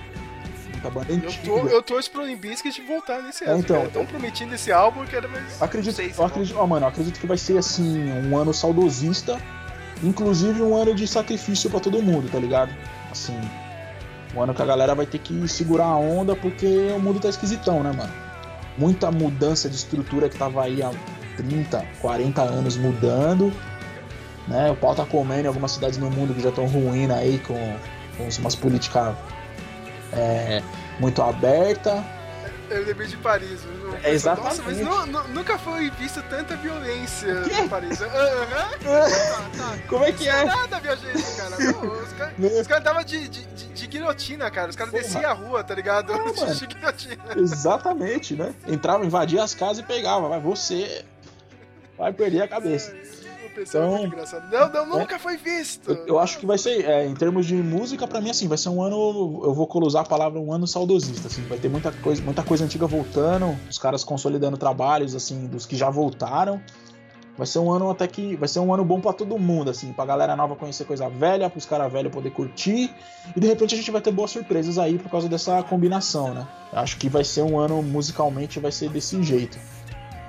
Muita 0.72 0.90
banda 0.90 1.06
Eu, 1.12 1.16
antiga. 1.16 1.44
tô, 1.44 1.58
eu 1.68 1.82
torço 1.82 2.10
pro 2.10 2.24
Limbiskit 2.24 2.80
voltar 2.86 3.22
nesse 3.22 3.44
É, 3.44 3.48
ano. 3.50 3.58
então. 3.60 3.84
Estão 3.84 4.06
prometindo 4.06 4.54
esse 4.54 4.72
álbum, 4.72 5.00
eu 5.02 5.06
quero 5.06 5.28
mais. 5.28 5.60
Acredito, 5.60 5.94
sei 5.94 6.12
se 6.12 6.18
eu 6.18 6.24
acredito, 6.24 6.56
ó, 6.58 6.66
mano, 6.66 6.84
eu 6.86 6.88
acredito 6.88 7.20
que 7.20 7.26
vai 7.26 7.36
ser 7.36 7.58
assim, 7.58 8.10
um 8.10 8.36
ano 8.36 8.54
saudosista, 8.54 9.38
inclusive 10.02 10.62
um 10.62 10.74
ano 10.74 10.94
de 10.94 11.06
sacrifício 11.06 11.68
pra 11.70 11.80
todo 11.80 12.02
mundo, 12.02 12.30
tá 12.30 12.38
ligado? 12.38 12.74
Assim, 13.10 13.38
um 14.34 14.42
ano 14.42 14.54
que 14.54 14.62
a 14.62 14.66
galera 14.66 14.94
vai 14.94 15.06
ter 15.06 15.18
que 15.18 15.46
segurar 15.48 15.84
a 15.86 15.96
onda 15.96 16.34
porque 16.34 16.66
o 16.96 16.98
mundo 17.00 17.20
tá 17.20 17.28
esquisitão, 17.28 17.82
né, 17.82 17.92
mano? 17.92 18.12
Muita 18.78 19.10
mudança 19.10 19.68
de 19.68 19.76
estrutura 19.76 20.28
que 20.28 20.36
tava 20.36 20.62
aí 20.62 20.82
há 20.82 20.90
30, 21.36 21.84
40 22.00 22.42
anos 22.42 22.76
mudando, 22.76 23.52
né? 24.46 24.70
O 24.70 24.76
pau 24.76 24.94
tá 24.94 25.04
comendo 25.04 25.44
em 25.44 25.46
algumas 25.46 25.72
cidades 25.72 25.98
no 25.98 26.10
mundo 26.10 26.34
que 26.34 26.40
já 26.40 26.50
estão 26.50 26.66
ruindo 26.66 27.12
aí 27.12 27.38
com, 27.38 27.76
com 28.16 28.28
umas 28.40 28.54
políticas 28.54 29.14
é, 30.12 30.62
muito 30.98 31.22
abertas. 31.22 32.02
Eu 32.68 32.84
lembrei 32.84 33.06
de 33.06 33.16
Paris. 33.18 33.60
É, 34.02 34.10
exatamente. 34.12 34.58
Nossa, 34.58 34.62
mas 34.62 34.78
nu- 34.78 35.06
nu- 35.06 35.28
nunca 35.28 35.56
foi 35.58 35.88
vista 35.90 36.20
tanta 36.22 36.56
violência 36.56 37.28
em 37.62 37.68
Paris. 37.68 38.00
Aham. 38.00 38.70
Como 39.88 40.04
é 40.04 40.12
que 40.12 40.28
é? 40.28 40.44
Nada, 40.44 40.80
minha 40.80 40.96
gente, 40.96 41.36
cara. 41.36 41.56
Pô, 41.72 41.86
os 42.60 42.66
caras 42.66 42.84
davam 42.84 43.04
de, 43.04 43.28
de, 43.28 43.44
de, 43.46 43.64
de 43.68 43.86
guilhotina, 43.86 44.50
cara. 44.50 44.68
Os 44.70 44.76
caras 44.76 44.92
desciam 44.92 45.30
a 45.30 45.34
rua, 45.34 45.62
tá 45.62 45.74
ligado? 45.74 46.12
mano. 46.12 46.54
de 46.54 46.66
guilhotina. 46.66 47.24
Exatamente, 47.36 48.34
né? 48.34 48.54
Entrava, 48.66 49.04
invadia 49.06 49.42
as 49.42 49.54
casas 49.54 49.78
e 49.78 49.82
pegava. 49.82 50.28
Vai, 50.28 50.40
você 50.40 51.04
vai 51.96 52.12
perder 52.12 52.42
a 52.42 52.48
cabeça. 52.48 52.92
O 53.56 53.60
pessoal 53.60 53.96
é 53.96 54.06
muito. 54.06 54.16
Não, 54.52 54.70
não, 54.70 54.98
nunca 54.98 55.18
foi 55.18 55.38
visto. 55.38 55.90
Eu, 55.90 56.06
eu 56.06 56.18
acho 56.18 56.38
que 56.38 56.44
vai 56.44 56.58
ser, 56.58 56.84
é, 56.84 57.06
em 57.06 57.14
termos 57.14 57.46
de 57.46 57.54
música, 57.54 58.06
pra 58.06 58.20
mim, 58.20 58.28
assim, 58.28 58.46
vai 58.46 58.58
ser 58.58 58.68
um 58.68 58.82
ano. 58.82 59.40
Eu 59.42 59.54
vou 59.54 59.66
usar 59.82 60.02
a 60.02 60.04
palavra 60.04 60.38
um 60.38 60.52
ano 60.52 60.66
saudosista, 60.66 61.28
assim. 61.28 61.42
Vai 61.44 61.56
ter 61.58 61.70
muita 61.70 61.90
coisa, 61.90 62.22
muita 62.22 62.42
coisa 62.42 62.64
antiga 62.64 62.86
voltando, 62.86 63.56
os 63.68 63.78
caras 63.78 64.04
consolidando 64.04 64.58
trabalhos, 64.58 65.14
assim, 65.14 65.46
dos 65.46 65.64
que 65.64 65.74
já 65.74 65.88
voltaram. 65.88 66.60
Vai 67.36 67.46
ser 67.46 67.58
um 67.58 67.72
ano 67.72 67.90
até 67.90 68.06
que. 68.06 68.36
Vai 68.36 68.48
ser 68.48 68.60
um 68.60 68.72
ano 68.74 68.84
bom 68.84 69.00
pra 69.00 69.14
todo 69.14 69.38
mundo, 69.38 69.70
assim, 69.70 69.90
pra 69.90 70.04
galera 70.04 70.36
nova 70.36 70.54
conhecer 70.54 70.84
coisa 70.84 71.08
velha, 71.08 71.48
pros 71.48 71.64
caras 71.64 71.90
velhos 71.90 72.12
poder 72.12 72.30
curtir. 72.30 72.94
E 73.34 73.40
de 73.40 73.46
repente 73.46 73.74
a 73.74 73.78
gente 73.78 73.90
vai 73.90 74.02
ter 74.02 74.10
boas 74.10 74.30
surpresas 74.30 74.76
aí 74.76 74.98
por 74.98 75.10
causa 75.10 75.30
dessa 75.30 75.62
combinação, 75.62 76.34
né? 76.34 76.46
Acho 76.74 76.98
que 76.98 77.08
vai 77.08 77.24
ser 77.24 77.40
um 77.40 77.58
ano 77.58 77.82
musicalmente, 77.82 78.60
vai 78.60 78.72
ser 78.72 78.90
desse 78.90 79.22
jeito. 79.22 79.58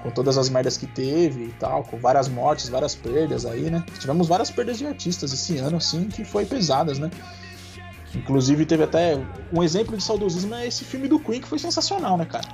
Com 0.08 0.12
todas 0.12 0.38
as 0.38 0.48
merdas 0.50 0.78
que 0.78 0.88
teve 0.88 1.44
e 1.44 1.54
tal, 1.60 1.84
com 1.84 1.98
várias 1.98 2.30
mortes, 2.30 2.70
várias 2.70 2.96
perdas 2.96 3.46
aí, 3.46 3.70
né? 3.70 3.84
Tivemos 4.00 4.26
várias 4.28 4.50
perdas 4.50 4.78
de 4.78 4.88
artistas 4.88 5.34
esse 5.34 5.58
ano, 5.58 5.76
assim, 5.78 6.06
que 6.06 6.24
foi 6.24 6.46
pesadas, 6.46 6.98
né? 6.98 7.12
Inclusive 8.16 8.66
teve 8.66 8.84
até 8.84 9.20
um 9.52 9.62
exemplo 9.62 9.98
de 9.98 10.02
saudosismo 10.04 10.56
é 10.56 10.66
esse 10.66 10.86
filme 10.86 11.10
do 11.10 11.20
Queen 11.20 11.42
que 11.42 11.48
foi 11.48 11.60
sensacional, 11.60 12.18
né, 12.18 12.26
cara? 12.26 12.48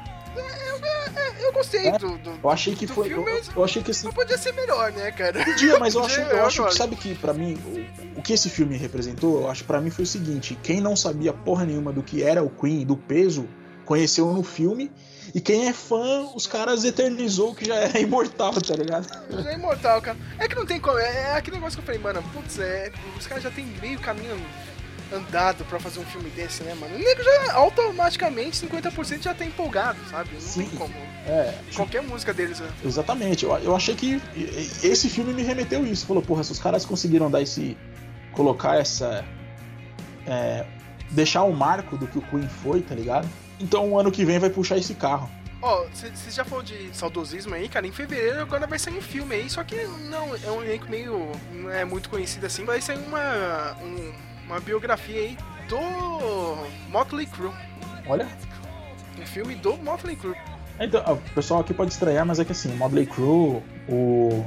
Eu 1.39 1.51
gostei 1.53 1.87
É, 1.87 1.97
do, 1.99 2.17
do- 2.17 2.39
Eu 2.43 2.49
achei 2.49 2.73
que 2.73 2.87
foi. 2.87 3.09
filme, 3.09 3.29
Eu, 3.29 3.41
eu 3.57 3.63
achei 3.63 3.83
que 3.83 3.91
assim. 3.91 4.09
podia 4.11 4.37
ser 4.37 4.53
melhor, 4.53 4.91
né, 4.91 5.11
cara? 5.11 5.43
Podia, 5.45 5.77
mas 5.77 5.93
eu 5.93 6.03
acho, 6.03 6.19
eu 6.21 6.45
acho 6.45 6.65
que 6.65 6.73
sabe 6.73 6.95
que 6.95 7.13
pra 7.13 7.33
mim 7.33 7.55
o, 8.15 8.19
o 8.19 8.21
que 8.23 8.33
esse 8.33 8.49
filme 8.49 8.75
representou, 8.77 9.41
eu 9.41 9.51
acho 9.51 9.61
que 9.61 9.67
pra 9.67 9.79
mim 9.79 9.91
foi 9.91 10.03
o 10.03 10.07
seguinte, 10.07 10.57
quem 10.63 10.81
não 10.81 10.95
sabia 10.95 11.31
porra 11.33 11.65
nenhuma 11.65 11.91
do 11.93 12.01
que 12.01 12.23
era 12.23 12.41
o 12.43 12.49
Queen, 12.49 12.83
do 12.85 12.97
peso, 12.97 13.47
conheceu 13.85 14.31
no 14.33 14.41
filme, 14.41 14.91
e 15.33 15.41
quem 15.41 15.67
é 15.67 15.73
fã, 15.73 16.27
os 16.35 16.45
caras 16.45 16.83
eternizou 16.83 17.55
que 17.55 17.65
já 17.65 17.75
era 17.75 17.99
imortal, 17.99 18.53
tá 18.53 18.75
ligado? 18.75 19.07
Já 19.43 19.51
é 19.51 19.55
imortal, 19.55 20.01
cara. 20.01 20.17
É 20.37 20.47
que 20.47 20.55
não 20.55 20.65
tem 20.65 20.79
como. 20.79 20.99
É, 20.99 21.31
é 21.31 21.35
aquele 21.35 21.57
negócio 21.57 21.77
que 21.77 21.81
eu 21.81 21.85
falei, 21.85 21.99
mano, 21.99 22.23
putz, 22.33 22.59
é, 22.59 22.91
os 23.17 23.25
caras 23.25 23.43
já 23.43 23.49
tem 23.51 23.65
meio 23.81 23.99
caminho 23.99 24.37
andado 25.11 25.63
pra 25.65 25.79
fazer 25.79 25.99
um 25.99 26.05
filme 26.05 26.29
desse, 26.31 26.63
né, 26.63 26.73
mano? 26.73 26.95
O 26.95 26.97
nego 26.99 27.21
já 27.23 27.53
automaticamente 27.53 28.65
50% 28.65 29.21
já 29.21 29.33
tá 29.33 29.45
empolgado, 29.45 29.99
sabe? 30.09 30.29
Não 30.33 30.41
Sim. 30.41 30.65
tem 30.65 30.77
como. 30.77 30.93
É, 31.27 31.53
Qualquer 31.75 32.01
música 32.01 32.33
deles. 32.33 32.59
né? 32.59 32.67
Exatamente. 32.83 33.45
Eu, 33.45 33.55
eu 33.59 33.75
achei 33.75 33.95
que 33.95 34.21
esse 34.83 35.09
filme 35.09 35.33
me 35.33 35.43
remeteu 35.43 35.85
isso. 35.85 36.05
Falou, 36.05 36.23
porra, 36.23 36.43
se 36.43 36.51
os 36.51 36.59
caras 36.59 36.85
conseguiram 36.85 37.29
dar 37.29 37.41
esse. 37.41 37.77
colocar 38.33 38.75
essa. 38.75 39.23
é, 40.25 40.65
deixar 41.11 41.43
um 41.43 41.51
marco 41.51 41.95
do 41.97 42.07
que 42.07 42.17
o 42.17 42.21
Queen 42.21 42.47
foi, 42.47 42.81
tá 42.81 42.95
ligado? 42.95 43.27
Então 43.59 43.91
o 43.91 43.99
ano 43.99 44.11
que 44.11 44.25
vem 44.25 44.39
vai 44.39 44.49
puxar 44.49 44.77
esse 44.77 44.93
carro. 44.95 45.29
Ó, 45.61 45.85
você 45.93 46.11
já 46.29 46.43
falou 46.43 46.61
de 46.63 46.89
saudosismo 46.93 47.55
aí, 47.55 47.69
cara? 47.69 47.87
Em 47.87 47.91
fevereiro 47.91 48.41
agora 48.41 48.67
vai 48.67 48.77
sair 48.77 48.97
um 48.97 49.01
filme 49.01 49.33
aí, 49.35 49.49
só 49.49 49.63
que 49.63 49.75
não 50.09 50.35
é 50.35 50.51
um 50.51 50.61
elenco 50.61 50.89
meio. 50.89 51.31
não 51.53 51.69
é 51.71 51.85
muito 51.85 52.09
conhecido 52.09 52.45
assim, 52.45 52.65
vai 52.65 52.81
sair 52.81 52.97
uma. 52.99 53.75
um- 53.81 54.11
uma 54.45 54.59
biografia 54.59 55.21
aí 55.21 55.37
do 55.69 55.79
Motley 56.89 57.25
Crue. 57.25 57.49
Olha. 58.05 58.27
Um 59.17 59.25
filme 59.25 59.55
do 59.55 59.77
Motley 59.77 60.17
Crue. 60.17 60.35
Então, 60.79 61.01
o 61.13 61.17
pessoal 61.33 61.61
aqui 61.61 61.73
pode 61.73 61.93
estranhar, 61.93 62.25
mas 62.25 62.39
é 62.39 62.45
que 62.45 62.51
assim, 62.51 62.73
o 62.73 62.75
Motley 62.75 63.05
Crue, 63.05 63.61
o. 63.87 64.45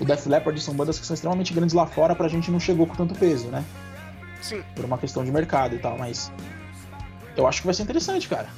O 0.00 0.04
Def 0.06 0.24
Leppard 0.26 0.58
são 0.62 0.72
bandas 0.72 0.98
que 0.98 1.04
são 1.04 1.12
extremamente 1.12 1.52
grandes 1.52 1.74
lá 1.74 1.86
fora, 1.86 2.14
pra 2.14 2.26
gente 2.28 2.50
não 2.50 2.58
chegou 2.58 2.86
com 2.86 2.94
tanto 2.94 3.14
peso, 3.14 3.48
né? 3.48 3.62
Sim. 4.40 4.62
Por 4.74 4.86
uma 4.86 4.96
questão 4.96 5.22
de 5.22 5.30
mercado 5.30 5.74
e 5.76 5.78
tal, 5.78 5.98
mas. 5.98 6.32
Eu 7.36 7.46
acho 7.46 7.60
que 7.60 7.66
vai 7.66 7.74
ser 7.74 7.82
interessante, 7.82 8.28
cara. 8.28 8.48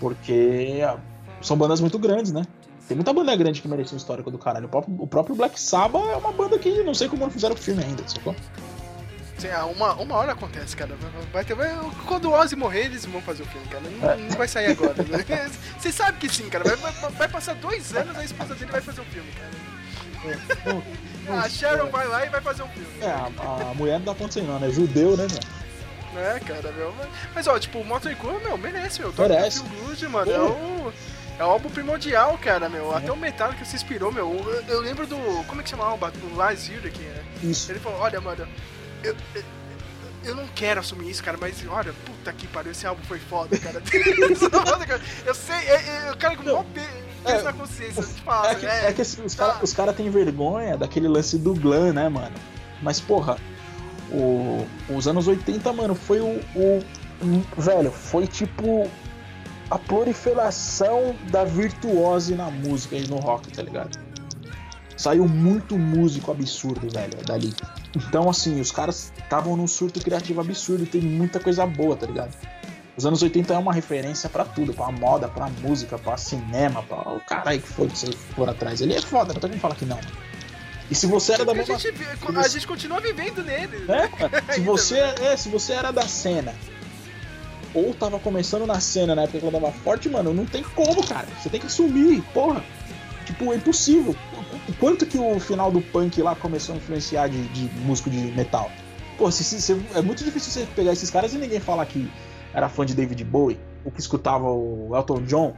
Porque 0.00 0.80
ó, 0.84 0.96
são 1.42 1.56
bandas 1.56 1.80
muito 1.80 1.98
grandes, 1.98 2.32
né? 2.32 2.42
Tem 2.86 2.94
muita 2.96 3.12
banda 3.12 3.34
grande 3.34 3.62
que 3.62 3.68
merece 3.68 3.94
um 3.94 3.96
histórico 3.96 4.30
do 4.30 4.38
caralho. 4.38 4.66
O 4.66 4.68
próprio, 4.68 4.94
o 4.98 5.06
próprio 5.06 5.34
Black 5.36 5.58
Sabbath 5.58 6.04
é 6.10 6.16
uma 6.16 6.32
banda 6.32 6.58
que 6.58 6.82
não 6.82 6.92
sei 6.94 7.08
como 7.08 7.22
não 7.24 7.30
fizeram 7.30 7.54
o 7.54 7.58
filme 7.58 7.82
ainda, 7.82 8.06
sacou? 8.06 8.34
Sim, 9.38 9.48
ah, 9.48 9.64
uma, 9.66 9.94
uma 9.94 10.14
hora 10.16 10.32
acontece, 10.32 10.76
cara. 10.76 10.94
Vai 11.32 11.44
ter, 11.44 11.54
vai- 11.54 11.74
quando 12.06 12.26
o 12.26 12.32
Ozzy 12.32 12.54
morrer, 12.56 12.84
eles 12.86 13.04
vão 13.06 13.20
fazer 13.22 13.42
o 13.42 13.46
filme, 13.46 13.66
cara. 13.68 13.82
Não, 14.00 14.10
É. 14.10 14.16
não 14.16 14.36
vai 14.36 14.46
sair 14.46 14.66
agora. 14.72 14.94
né? 15.02 15.50
Você 15.78 15.90
sabe 15.90 16.18
que 16.18 16.28
sim, 16.32 16.48
cara. 16.48 16.62
Vai, 16.64 16.76
vai- 16.76 17.10
vai 17.12 17.28
passar 17.28 17.54
dois 17.54 17.94
anos, 17.96 18.16
a 18.16 18.24
esposa 18.24 18.54
dele 18.54 18.70
vai 18.70 18.80
fazer 18.80 19.00
o 19.00 19.04
filme, 19.04 19.30
cara. 19.32 19.54
A 21.28 21.48
Sharon 21.48 21.90
vai 21.90 22.06
lá 22.06 22.26
e 22.26 22.28
vai 22.28 22.40
fazer 22.40 22.62
um 22.62 22.68
filme. 22.68 22.86
É, 23.00 23.06
a, 23.10 23.70
a 23.70 23.74
mulher 23.74 23.98
não 23.98 24.06
dá 24.06 24.14
ponto 24.14 24.32
sem 24.32 24.42
não, 24.42 24.58
né? 24.58 24.70
Judeu, 24.70 25.16
né, 25.16 25.26
meu? 25.30 25.63
É, 26.16 26.40
cara, 26.40 26.72
meu. 26.72 26.94
Mas, 27.34 27.46
ó, 27.46 27.58
tipo, 27.58 27.78
o 27.78 27.84
Motley 27.84 28.14
Crue, 28.16 28.42
meu, 28.42 28.56
merece, 28.56 29.00
meu. 29.00 29.12
Merece. 29.16 29.62
Feel 29.62 29.86
Good, 29.86 30.08
mano. 30.08 30.30
É 30.30 30.40
o, 30.40 30.92
é 31.38 31.44
o 31.44 31.50
álbum 31.50 31.68
primordial, 31.70 32.38
cara, 32.38 32.68
meu. 32.68 32.94
Até 32.94 33.10
o 33.10 33.16
Metallica 33.16 33.64
se 33.64 33.76
inspirou, 33.76 34.12
meu. 34.12 34.34
Eu, 34.34 34.62
eu 34.68 34.80
lembro 34.80 35.06
do. 35.06 35.16
Como 35.46 35.60
é 35.60 35.64
que 35.64 35.70
chama 35.70 35.84
o 35.84 35.86
álbum? 35.88 36.06
O 36.32 36.36
Lars 36.36 36.68
Ulrich, 36.68 36.98
né? 37.00 37.24
Isso. 37.42 37.70
Ele 37.70 37.80
falou: 37.80 37.98
olha, 38.00 38.20
mano, 38.20 38.46
eu. 39.02 39.16
eu 39.34 39.42
eu 40.24 40.34
não 40.34 40.46
quero 40.54 40.80
assumir 40.80 41.10
isso, 41.10 41.22
cara, 41.22 41.36
mas 41.38 41.62
olha, 41.68 41.92
puta 42.04 42.32
que 42.32 42.46
pariu, 42.46 42.72
esse 42.72 42.86
álbum 42.86 43.02
foi 43.04 43.18
foda, 43.18 43.58
cara. 43.58 43.82
eu 45.26 45.34
sei, 45.34 45.54
é, 45.54 46.06
é, 46.06 46.12
o 46.12 46.16
cara 46.16 46.34
com 46.36 46.42
mó 46.44 46.64
pe- 46.74 46.80
peso 47.22 47.44
na 47.44 47.52
consciência, 47.52 48.00
eu 48.00 48.06
te 48.06 48.22
falo. 48.22 48.46
É 48.46 48.54
que, 48.54 48.66
é 48.66 48.92
que 48.92 49.02
assim, 49.02 49.22
os 49.22 49.34
caras 49.34 49.72
cara 49.74 49.92
têm 49.92 50.10
vergonha 50.10 50.76
daquele 50.78 51.08
lance 51.08 51.36
do 51.36 51.54
glam, 51.54 51.92
né, 51.92 52.08
mano? 52.08 52.34
Mas, 52.80 53.00
porra, 53.00 53.36
o- 54.14 54.66
os 54.96 55.06
anos 55.08 55.26
80, 55.28 55.72
mano, 55.72 55.94
foi 55.94 56.20
o, 56.20 56.40
o- 56.56 56.82
Velho, 57.56 57.90
foi 57.90 58.26
tipo 58.26 58.88
a 59.70 59.78
proliferação 59.78 61.14
da 61.30 61.44
virtuose 61.44 62.34
na 62.34 62.50
música 62.50 62.96
e 62.96 63.06
no 63.06 63.16
rock, 63.16 63.50
tá 63.52 63.62
ligado? 63.62 63.98
Saiu 64.96 65.26
muito 65.26 65.78
músico 65.78 66.30
absurdo, 66.30 66.88
velho, 66.92 67.16
dali. 67.26 67.52
Então, 67.96 68.28
assim, 68.28 68.60
os 68.60 68.70
caras 68.70 69.12
estavam 69.16 69.56
num 69.56 69.66
surto 69.66 70.00
criativo 70.00 70.40
absurdo, 70.40 70.84
tem 70.86 71.00
muita 71.00 71.40
coisa 71.40 71.64
boa, 71.66 71.96
tá 71.96 72.06
ligado? 72.06 72.34
Os 72.96 73.04
anos 73.06 73.22
80 73.22 73.54
é 73.54 73.58
uma 73.58 73.72
referência 73.72 74.28
pra 74.28 74.44
tudo, 74.44 74.72
pra 74.74 74.90
moda, 74.92 75.28
pra 75.28 75.48
música, 75.62 75.98
pra 75.98 76.16
cinema, 76.16 76.82
pra 76.82 76.98
o 77.12 77.20
caralho 77.20 77.60
que 77.60 77.68
foi 77.68 77.88
que 77.88 77.98
você 77.98 78.12
for 78.12 78.48
atrás. 78.48 78.80
Ele 78.80 78.94
é 78.94 79.00
foda, 79.00 79.32
não 79.32 79.40
tem 79.40 79.50
como 79.50 79.60
falar 79.60 79.74
que 79.76 79.84
não. 79.84 79.98
E 80.90 80.94
se 80.94 81.06
você 81.06 81.32
era 81.32 81.44
da 81.44 81.52
a, 81.52 81.54
mesma. 81.54 81.78
gente, 81.78 81.92
vi- 81.96 82.04
se 82.04 82.10
a 82.28 82.30
você- 82.32 82.48
gente 82.50 82.66
continua 82.66 83.00
vivendo 83.00 83.42
nele. 83.42 83.84
É, 83.90 84.08
cara, 84.08 84.42
se 84.52 84.60
você, 84.60 84.98
é, 84.98 85.36
se 85.36 85.48
você 85.48 85.72
era 85.72 85.90
da 85.90 86.06
cena 86.06 86.54
ou 87.74 87.92
tava 87.92 88.18
começando 88.20 88.66
na 88.66 88.78
cena 88.80 89.14
na 89.16 89.22
época 89.22 89.40
que 89.40 89.44
ela 89.46 89.60
dava 89.60 89.72
forte, 89.72 90.08
mano, 90.08 90.32
não 90.32 90.46
tem 90.46 90.62
como, 90.62 91.04
cara. 91.06 91.26
Você 91.42 91.48
tem 91.48 91.58
que 91.60 91.66
assumir, 91.66 92.22
porra. 92.32 92.62
Tipo, 93.26 93.52
é 93.52 93.56
impossível. 93.56 94.14
O 94.68 94.72
quanto 94.74 95.04
que 95.06 95.18
o 95.18 95.40
final 95.40 95.72
do 95.72 95.80
punk 95.80 96.20
lá 96.22 96.36
começou 96.36 96.74
a 96.74 96.78
influenciar 96.78 97.28
de, 97.28 97.42
de 97.48 97.68
músico 97.80 98.08
de 98.10 98.18
metal? 98.18 98.70
Pô, 99.18 99.30
se, 99.30 99.42
se- 99.42 99.60
se- 99.60 99.80
é 99.94 100.02
muito 100.02 100.22
difícil 100.22 100.52
você 100.52 100.66
pegar 100.76 100.92
esses 100.92 101.10
caras 101.10 101.32
e 101.34 101.38
ninguém 101.38 101.58
falar 101.58 101.84
que 101.86 102.08
era 102.52 102.68
fã 102.68 102.84
de 102.86 102.94
David 102.94 103.24
Bowie, 103.24 103.58
ou 103.84 103.90
que 103.90 103.98
escutava 104.00 104.44
o 104.48 104.90
Elton 104.94 105.22
John. 105.22 105.56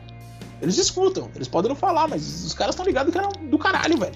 Eles 0.63 0.79
escutam, 0.79 1.31
eles 1.35 1.49
podem 1.49 1.69
não 1.69 1.77
falar, 1.77 2.09
mas 2.09 2.23
os 2.45 2.55
caras 2.55 2.75
estão 2.75 2.87
ligados 2.87 3.13
que 3.13 3.19
eram 3.19 3.31
do 3.51 3.59
caralho, 3.59 3.99
velho. 3.99 4.15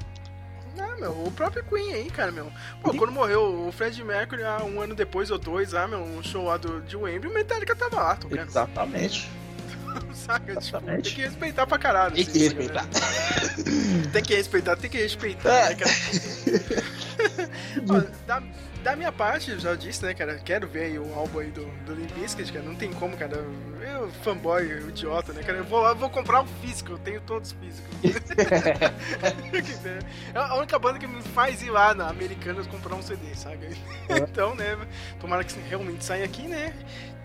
Meu, 1.01 1.13
o 1.27 1.31
próprio 1.33 1.65
Queen 1.65 1.95
aí, 1.95 2.11
cara, 2.11 2.31
meu. 2.31 2.53
Pô, 2.83 2.93
quando 2.95 3.11
morreu 3.13 3.67
o 3.69 3.73
Fred 3.73 4.03
Mercury, 4.05 4.43
ah, 4.45 4.63
um 4.65 4.81
ano 4.81 4.95
depois 4.95 5.31
ou 5.31 5.39
dois, 5.39 5.75
ah, 5.75 5.89
meu, 5.89 6.01
um 6.01 6.23
show 6.23 6.45
lá 6.45 6.57
do, 6.57 6.81
de 6.83 6.97
Wembley, 6.97 7.31
o 7.31 7.35
Metallica 7.35 7.75
tava 7.75 7.97
lá, 7.97 8.17
tocando. 8.17 8.47
Exatamente. 8.49 9.31
Saca? 10.15 10.55
Tipo, 10.57 10.81
tem 10.83 11.01
que 11.01 11.23
respeitar 11.23 11.67
pra 11.67 11.79
caralho. 11.79 12.15
Tem 12.15 12.23
assim, 12.23 12.33
que 12.33 12.49
saca, 12.49 12.61
respeitar. 12.61 12.85
né? 12.85 14.11
Tem 14.13 14.23
que 14.23 14.35
respeitar, 14.37 14.77
tem 14.77 14.91
que 14.91 14.99
respeitar, 14.99 15.51
É. 15.53 15.69
né, 15.71 15.75
cara? 15.77 15.91
Ó, 17.89 18.27
da, 18.27 18.43
da 18.83 18.97
minha 18.97 19.13
parte, 19.13 19.51
eu 19.51 19.59
já 19.59 19.75
disse, 19.75 20.05
né, 20.05 20.15
cara, 20.15 20.37
quero 20.37 20.67
ver 20.67 20.85
aí 20.85 20.99
o 20.99 21.15
álbum 21.15 21.41
aí 21.41 21.51
do, 21.51 21.67
do 21.85 21.95
Limp 21.95 22.11
Bizkit, 22.13 22.53
cara, 22.53 22.65
não 22.65 22.75
tem 22.75 22.93
como, 22.93 23.17
cara, 23.17 23.45
eu, 23.81 24.11
fanboy, 24.23 24.71
eu, 24.71 24.89
idiota, 24.89 25.33
né, 25.33 25.43
cara, 25.43 25.59
eu 25.59 25.65
vou, 25.65 25.87
eu 25.87 25.97
vou 25.97 26.09
comprar 26.09 26.43
um 26.43 26.47
físico, 26.47 26.93
eu 26.93 26.99
tenho 26.99 27.21
todos 27.21 27.53
físicos. 27.53 27.91
é 30.35 30.39
a 30.39 30.55
única 30.55 30.79
banda 30.79 30.99
que 30.99 31.07
me 31.07 31.23
faz 31.23 31.63
ir 31.63 31.71
lá 31.71 31.95
na 31.95 32.09
Americanas 32.09 32.67
comprar 32.67 32.95
um 32.95 33.03
CD, 33.03 33.35
sabe? 33.35 33.77
Então, 34.09 34.55
né, 34.55 34.79
tomara 35.21 35.45
que 35.45 35.59
realmente 35.61 36.05
saia 36.05 36.25
aqui, 36.25 36.49
né, 36.49 36.75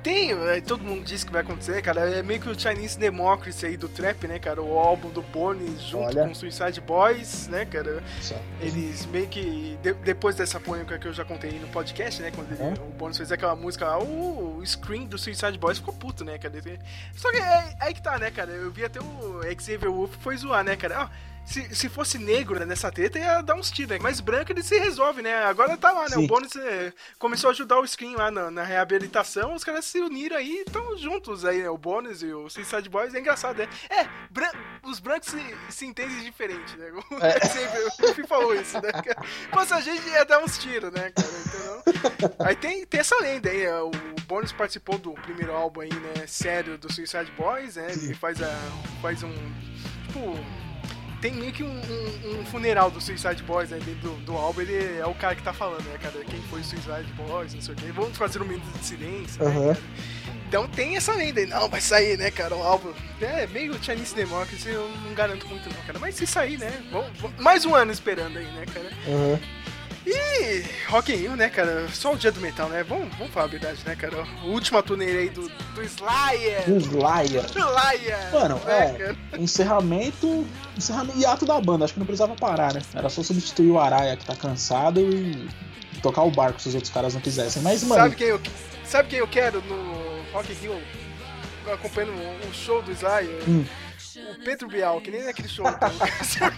tem, 0.06 0.32
é, 0.34 0.62
todo 0.62 0.84
mundo 0.84 1.04
diz 1.04 1.24
que 1.24 1.32
vai 1.32 1.42
acontecer, 1.42 1.82
cara. 1.82 2.08
É 2.08 2.22
meio 2.22 2.40
que 2.40 2.48
o 2.48 2.58
Chinese 2.60 2.98
Democracy 3.00 3.66
aí 3.66 3.76
do 3.76 3.90
trap, 3.90 4.28
né, 4.28 4.38
cara? 4.38 4.62
O 4.62 4.78
álbum 4.78 5.10
do 5.10 5.24
Bones 5.24 5.82
junto 5.82 6.06
Olha. 6.06 6.28
com 6.28 6.36
Suicide 6.36 6.80
Boys, 6.80 7.48
né, 7.48 7.66
cara? 7.66 8.04
Só. 8.22 8.36
Eles 8.62 9.08
meio 9.08 9.28
que. 9.28 9.78
de- 9.82 9.94
depois 9.96 10.36
dessa 10.36 10.60
polêmica 10.60 11.00
que 11.00 11.08
eu 11.08 11.14
já 11.14 11.26
contei 11.26 11.58
no 11.60 11.68
podcast, 11.70 12.22
né? 12.22 12.30
Quando 12.30 12.52
ele- 12.52 12.80
o 12.80 12.92
Bones 12.94 13.18
fez 13.18 13.32
aquela 13.32 13.56
música 13.56 13.86
lá, 13.88 13.98
o, 14.00 14.58
o 14.60 14.66
screen 14.66 15.08
do 15.08 15.18
Suicide 15.18 15.58
Boys 15.58 15.80
ficou 15.80 15.94
puto, 15.94 16.24
né, 16.24 16.38
cara? 16.38 16.54
Só 17.16 17.32
que 17.32 17.38
é, 17.38 17.76
aí 17.80 17.92
que 17.92 18.02
tá, 18.02 18.20
né, 18.20 18.30
cara? 18.30 18.52
Eu 18.52 18.70
vi 18.72 18.86
até 18.86 19.00
o 19.02 19.42
Xavier 19.60 19.90
Wolf 19.92 20.14
foi 20.20 20.38
zoar, 20.38 20.64
né, 20.64 20.76
cara? 20.76 21.02
Ah, 21.04 21.10
se, 21.46 21.76
se 21.76 21.88
fosse 21.90 22.18
negro 22.18 22.60
né, 22.60 22.66
nessa 22.66 22.92
treta, 22.92 23.20
ia 23.20 23.42
dar 23.42 23.56
uns 23.56 23.70
tiros, 23.72 23.92
né? 23.92 24.00
Mas 24.02 24.20
branco 24.20 24.52
ele 24.52 24.64
se 24.64 24.78
resolve, 24.80 25.22
né? 25.22 25.46
Agora 25.46 25.78
tá 25.78 25.92
lá, 25.92 26.04
né? 26.04 26.16
Sim. 26.16 26.26
O 26.26 26.28
Bones 26.28 26.56
é, 26.56 26.92
começou 27.20 27.50
a 27.50 27.52
ajudar 27.54 27.80
o 27.80 27.88
Screen 27.88 28.16
lá 28.16 28.32
na, 28.32 28.50
na 28.50 28.64
reabilitação, 28.64 29.54
os 29.54 29.64
caras 29.64 29.86
se 29.86 30.00
uniram 30.00 30.38
aí 30.38 30.50
e 30.50 30.62
estão 30.62 30.98
juntos 30.98 31.46
aí, 31.46 31.62
né? 31.62 31.70
O 31.70 31.78
Bones 31.78 32.22
e 32.22 32.34
o 32.34 32.50
Suicide 32.50 32.90
Boys. 32.90 33.14
É 33.14 33.20
engraçado, 33.20 33.58
né? 33.58 33.70
É, 33.90 34.08
bran- 34.32 34.52
os 34.84 35.00
brancos 35.00 35.30
se, 35.30 35.56
se 35.70 35.86
entendem 35.86 36.22
diferente, 36.24 36.76
né? 36.78 36.92
O 37.12 37.16
É. 37.24 37.40
Xavier 37.48 37.88
Wolf 38.00 38.20
falou 38.28 38.56
isso, 38.56 38.76
né? 38.82 38.90
Fosse 39.54 39.74
a 39.74 39.82
gente 39.82 40.08
ia 40.10 40.26
dar 40.26 40.40
uns 40.40 40.58
tiros, 40.58 40.92
né, 40.92 41.12
cara? 41.12 41.30
Entendeu? 41.46 42.36
Aí 42.40 42.56
tem, 42.56 42.86
tem 42.86 43.00
essa 43.00 43.16
lenda 43.22 43.50
aí, 43.50 43.64
é, 43.64 43.80
o 43.82 43.92
Bones 44.28 44.52
participou 44.52 44.98
do 44.98 45.14
primeiro 45.14 45.54
álbum 45.54 45.82
aí, 45.82 45.94
né, 45.94 46.26
sério 46.28 46.78
do 46.78 46.92
Suicide 46.92 47.32
Boys, 47.38 47.76
né? 47.76 47.92
Ele 47.92 48.14
faz, 48.16 48.42
a, 48.42 48.50
faz 49.02 49.22
um. 49.24 49.32
Tipo. 50.08 50.65
Tem 51.26 51.34
meio 51.34 51.52
que 51.52 51.64
um, 51.64 51.68
um- 51.70 52.40
um 52.42 52.46
funeral 52.46 52.92
do 52.92 53.02
Suicide 53.02 53.42
Boys, 53.42 53.72
né? 53.72 53.80
Dentro 53.84 54.10
do, 54.10 54.16
do 54.26 54.34
álbum, 54.38 54.62
ele 54.62 55.00
é 55.00 55.06
o 55.08 55.16
cara 55.16 55.34
que 55.36 55.42
tá 55.42 55.52
falando, 55.54 55.84
né, 55.86 55.98
cara? 56.00 56.14
Quem 56.30 56.40
foi 56.44 56.60
o 56.62 56.64
Suicide 56.64 57.12
Boys, 57.18 57.52
não 57.54 57.62
sei 57.62 57.74
o 57.74 57.78
quê. 57.78 57.92
Vamos 57.92 58.16
fazer 58.16 58.42
um 58.44 58.46
minuto 58.46 58.78
de 58.78 58.86
silêncio, 58.86 59.44
né, 59.44 59.50
Aham. 59.50 59.74
cara? 59.74 59.86
Então 60.48 60.68
tem 60.68 60.96
essa 60.96 61.14
lenda 61.14 61.40
aí, 61.40 61.48
não, 61.48 61.68
vai 61.68 61.82
sair, 61.82 62.16
né, 62.18 62.30
cara, 62.30 62.56
o 62.56 62.62
álbum. 62.62 62.94
É 63.20 63.48
meio 63.48 63.74
Chinese 63.84 64.14
Democracy, 64.14 64.70
eu 64.70 64.88
não 65.04 65.16
garanto 65.16 65.48
muito 65.48 65.68
não, 65.68 65.82
cara. 65.88 65.98
Mas 65.98 66.14
se 66.14 66.28
sair, 66.28 66.60
né, 66.60 66.72
vamos, 66.92 67.10
vamos- 67.20 67.40
mais 67.42 67.66
um 67.66 67.74
ano 67.74 67.92
esperando 67.92 68.38
aí, 68.38 68.46
né, 68.46 68.64
cara. 68.72 68.90
Aham. 69.08 69.40
E 70.06 70.64
Rock 70.88 71.12
in 71.12 71.16
Rio, 71.16 71.36
né, 71.36 71.50
cara, 71.50 71.88
só 71.92 72.14
o 72.14 72.18
dia 72.18 72.32
do 72.32 72.40
metal, 72.40 72.70
né, 72.70 72.84
vamos, 72.84 73.14
vamos 73.18 73.34
falar 73.34 73.46
a 73.46 73.50
verdade, 73.50 73.80
né, 73.86 73.96
cara. 73.96 74.24
O 74.44 74.50
último 74.50 74.82
turnê 74.84 75.06
aí 75.06 75.30
do, 75.30 75.50
do 75.50 75.84
Slayer. 75.84 76.70
O 76.70 76.78
Slayer. 76.78 77.46
Slayer. 77.46 78.32
Mano, 78.32 78.62
né, 78.66 78.86
é. 78.86 78.94
cara? 78.94 79.18
Encerramento. 79.40 80.46
Encerramento 80.78 81.18
e 81.18 81.26
ato 81.26 81.46
da 81.46 81.60
banda. 81.60 81.86
Acho 81.86 81.94
que 81.94 82.00
não 82.00 82.06
precisava 82.06 82.36
parar, 82.36 82.74
né? 82.74 82.82
Era 82.94 83.10
só 83.10 83.24
substituir 83.24 83.72
o 83.72 83.80
Araia 83.80 84.16
que 84.16 84.26
tá 84.26 84.36
cansado 84.36 85.00
e 85.00 85.48
tocar 86.02 86.24
o 86.24 86.32
barco 86.32 86.62
se 86.62 86.70
os 86.70 86.76
outros 86.76 86.94
caras 86.94 87.14
não 87.16 87.22
quisessem. 87.22 87.62
Mas, 87.64 87.84
mano. 87.84 88.04
Sabe 88.04 88.16
quem 88.16 88.28
eu, 88.28 88.42
sabe 88.84 89.10
quem 89.10 89.20
eu 89.20 89.28
quero 89.28 89.62
no 89.62 90.32
Rock 90.32 90.52
in 90.52 90.56
Rio, 90.56 90.82
acompanhando 91.74 92.14
o 92.48 92.54
show 92.54 92.82
do 92.84 92.92
Slayer? 92.92 93.42
Hum. 93.48 93.66
O 94.18 94.44
Pedro 94.44 94.70
Bial, 94.70 95.02
que 95.02 95.12
nem 95.12 95.24
naquele 95.24 95.50
show 95.50 95.66
sabe? 96.24 96.56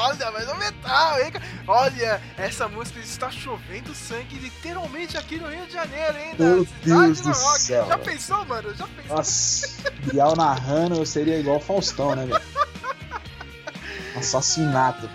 Olha, 0.00 0.30
mas 0.30 0.48
é 0.48 0.52
um 0.52 0.58
metal, 0.58 1.20
hein? 1.20 1.32
cara? 1.32 1.44
Olha, 1.66 2.20
essa 2.36 2.68
música 2.68 3.00
está 3.00 3.30
chovendo 3.30 3.94
sangue 3.94 4.38
literalmente 4.38 5.16
aqui 5.16 5.38
no 5.38 5.48
Rio 5.48 5.66
de 5.66 5.72
Janeiro, 5.72 6.18
hein? 6.18 6.34
Meu 6.38 6.66
Deus 6.84 7.20
do 7.22 7.28
rock. 7.30 7.60
céu, 7.60 7.86
Já 7.86 7.98
pensou, 7.98 8.44
mano? 8.44 8.74
Já 8.74 8.86
pensou? 8.86 9.16
Nossa, 9.16 9.68
Bial 10.12 10.36
narrando 10.36 10.96
eu 10.96 11.06
seria 11.06 11.38
igual 11.38 11.56
o 11.56 11.60
Faustão, 11.60 12.14
né, 12.14 12.26
velho? 12.26 12.42
Assassinato. 14.14 15.08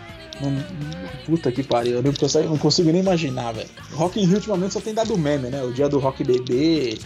Puta 1.26 1.52
que 1.52 1.62
pariu, 1.62 1.98
eu 1.98 2.04
não 2.04 2.14
consigo, 2.14 2.50
não 2.50 2.58
consigo 2.58 2.92
nem 2.92 3.02
imaginar, 3.02 3.52
velho. 3.54 3.70
Rock 3.92 4.20
in 4.20 4.26
Rio 4.26 4.36
ultimamente 4.38 4.74
só 4.74 4.82
tem 4.82 4.94
dado 4.94 5.16
meme, 5.18 5.50
né? 5.50 5.62
O 5.62 5.72
dia 5.72 5.88
do 5.88 6.00
Rock 6.00 6.24
Bebê. 6.24 6.98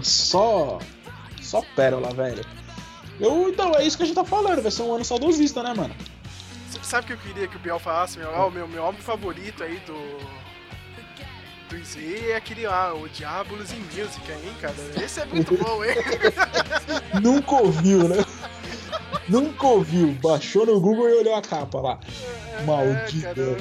Só. 0.00 0.78
Só 1.42 1.62
pérola, 1.74 2.12
velho. 2.14 2.44
Eu, 3.20 3.48
então, 3.48 3.72
é 3.74 3.86
isso 3.86 3.96
que 3.96 4.02
a 4.02 4.06
gente 4.06 4.14
tá 4.14 4.24
falando, 4.24 4.60
vai 4.62 4.70
ser 4.70 4.82
um 4.82 4.94
ano 4.94 5.04
saudosista, 5.04 5.62
né, 5.62 5.72
mano? 5.74 5.94
Sabe 6.82 7.04
o 7.04 7.06
que 7.06 7.12
eu 7.14 7.18
queria 7.18 7.48
que 7.48 7.56
o 7.56 7.58
Biel 7.58 7.78
falasse? 7.78 8.18
Meu, 8.18 8.30
ó, 8.30 8.50
meu, 8.50 8.68
meu 8.68 8.84
álbum 8.84 9.00
favorito 9.00 9.62
aí 9.64 9.80
do. 9.86 10.36
Do 11.68 11.84
Z 11.84 12.28
é 12.30 12.36
aquele 12.36 12.64
lá, 12.66 12.94
o 12.94 13.08
Diabolos 13.08 13.72
in 13.72 13.80
Music, 13.80 14.20
hein, 14.30 14.54
cara? 14.60 14.74
Esse 15.02 15.20
é 15.20 15.24
muito 15.26 15.56
bom, 15.62 15.84
hein? 15.84 15.96
Nunca 17.20 17.56
ouviu, 17.56 18.06
né? 18.08 18.24
Nunca 19.28 19.66
ouviu. 19.66 20.12
Baixou 20.22 20.64
no 20.64 20.78
Google 20.80 21.08
e 21.08 21.14
olhou 21.14 21.34
a 21.34 21.42
capa 21.42 21.80
lá. 21.80 21.98
Maldito. 22.64 23.26
É, 23.26 23.34
cara, 23.34 23.56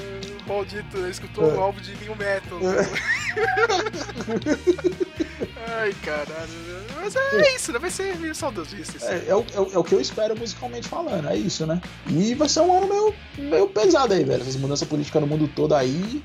maldito, 0.46 0.98
escutou 1.08 1.50
É. 1.50 1.54
um 1.56 1.62
álbum 1.64 1.82
de 1.82 1.96
New 1.96 2.16
Metal. 2.16 2.60
Ai, 5.68 5.94
caralho. 6.04 6.86
Mas 6.96 7.16
é 7.16 7.56
isso, 7.56 7.72
né? 7.72 7.80
Vai 7.80 7.90
ser 7.92 8.16
meio 8.18 8.34
saudosista. 8.36 8.98
isso. 8.98 9.06
É, 9.06 9.26
é 9.28 9.36
o, 9.36 9.46
é 9.54 9.60
o- 9.60 9.72
é 9.74 9.78
o 9.78 9.84
que 9.84 9.94
eu 9.94 10.02
espero 10.02 10.38
musicalmente 10.38 10.88
falando, 10.88 11.28
é 11.30 11.36
isso, 11.38 11.66
né? 11.66 11.82
E 12.08 12.34
vai 12.36 12.48
ser 12.50 12.62
um 12.62 12.76
ano 12.78 12.88
meio, 12.88 13.50
meio 13.50 13.68
pesado 13.70 14.14
aí, 14.14 14.24
velho. 14.24 14.42
Essas 14.42 14.56
mudanças 14.56 14.88
políticas 14.88 15.22
no 15.22 15.28
mundo 15.28 15.48
todo 15.56 15.74
aí. 15.76 16.24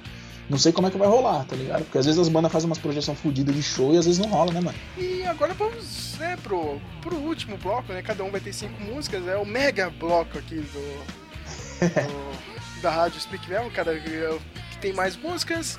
Não 0.48 0.58
sei 0.58 0.72
como 0.72 0.88
é 0.88 0.90
que 0.90 0.98
vai 0.98 1.06
rolar, 1.06 1.44
tá 1.44 1.54
ligado? 1.54 1.84
Porque 1.84 1.98
às 1.98 2.06
vezes 2.06 2.20
as 2.20 2.28
bandas 2.28 2.50
fazem 2.50 2.68
umas 2.68 2.78
projeções 2.78 3.16
fodidas 3.20 3.54
de 3.54 3.62
show 3.62 3.94
e 3.94 3.98
às 3.98 4.04
vezes 4.04 4.18
não 4.18 4.28
rola, 4.28 4.52
né, 4.52 4.60
mano? 4.60 4.76
E 4.98 5.22
agora 5.22 5.54
vamos, 5.54 6.16
né, 6.18 6.36
pro, 6.42 6.80
pro 7.00 7.14
último 7.14 7.56
bloco, 7.56 7.92
né? 7.92 8.02
Cada 8.02 8.24
um 8.24 8.30
vai 8.32 8.40
ter 8.40 8.52
cinco 8.52 8.82
músicas, 8.82 9.28
é 9.28 9.36
o 9.36 9.46
mega 9.46 9.90
bloco 9.90 10.36
aqui 10.38 10.56
do. 10.56 11.04
do- 11.88 12.50
da 12.82 12.90
rádio 12.90 13.20
Speak 13.20 13.48
Mel, 13.48 13.70
cara, 13.70 13.94
é 13.94 14.00
que 14.00 14.78
tem 14.80 14.92
mais 14.92 15.14
músicas. 15.16 15.78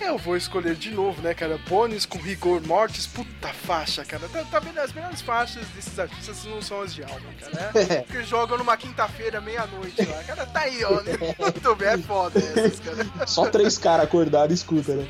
Eu 0.00 0.18
vou 0.18 0.36
escolher 0.36 0.74
de 0.74 0.90
novo, 0.90 1.22
né, 1.22 1.34
cara? 1.34 1.58
Bônus 1.68 2.04
com 2.06 2.18
Rigor 2.18 2.60
Mortis, 2.66 3.06
puta 3.06 3.48
faixa, 3.48 4.04
cara. 4.04 4.28
Tá, 4.28 4.44
tá 4.44 4.58
vendo? 4.58 4.78
As 4.78 4.92
melhores 4.92 5.20
faixas 5.22 5.66
desses 5.68 5.98
artistas 5.98 6.44
não 6.44 6.60
são 6.60 6.82
as 6.82 6.94
de 6.94 7.02
álbum, 7.02 7.28
cara. 7.40 7.70
Né? 7.72 8.02
Que 8.10 8.22
jogam 8.22 8.58
numa 8.58 8.76
quinta-feira, 8.76 9.40
meia-noite 9.40 10.04
lá. 10.04 10.22
Cara, 10.24 10.46
tá 10.46 10.60
aí, 10.60 10.84
ó. 10.84 11.00
Né? 11.02 11.12
Muito 11.38 11.74
bem, 11.76 11.88
é 11.88 11.98
foda 11.98 12.38
essas, 12.38 12.80
cara. 12.80 13.26
Só 13.26 13.46
três 13.46 13.78
caras 13.78 14.04
acordados 14.06 14.58
escuta, 14.58 14.94
né? 14.94 15.06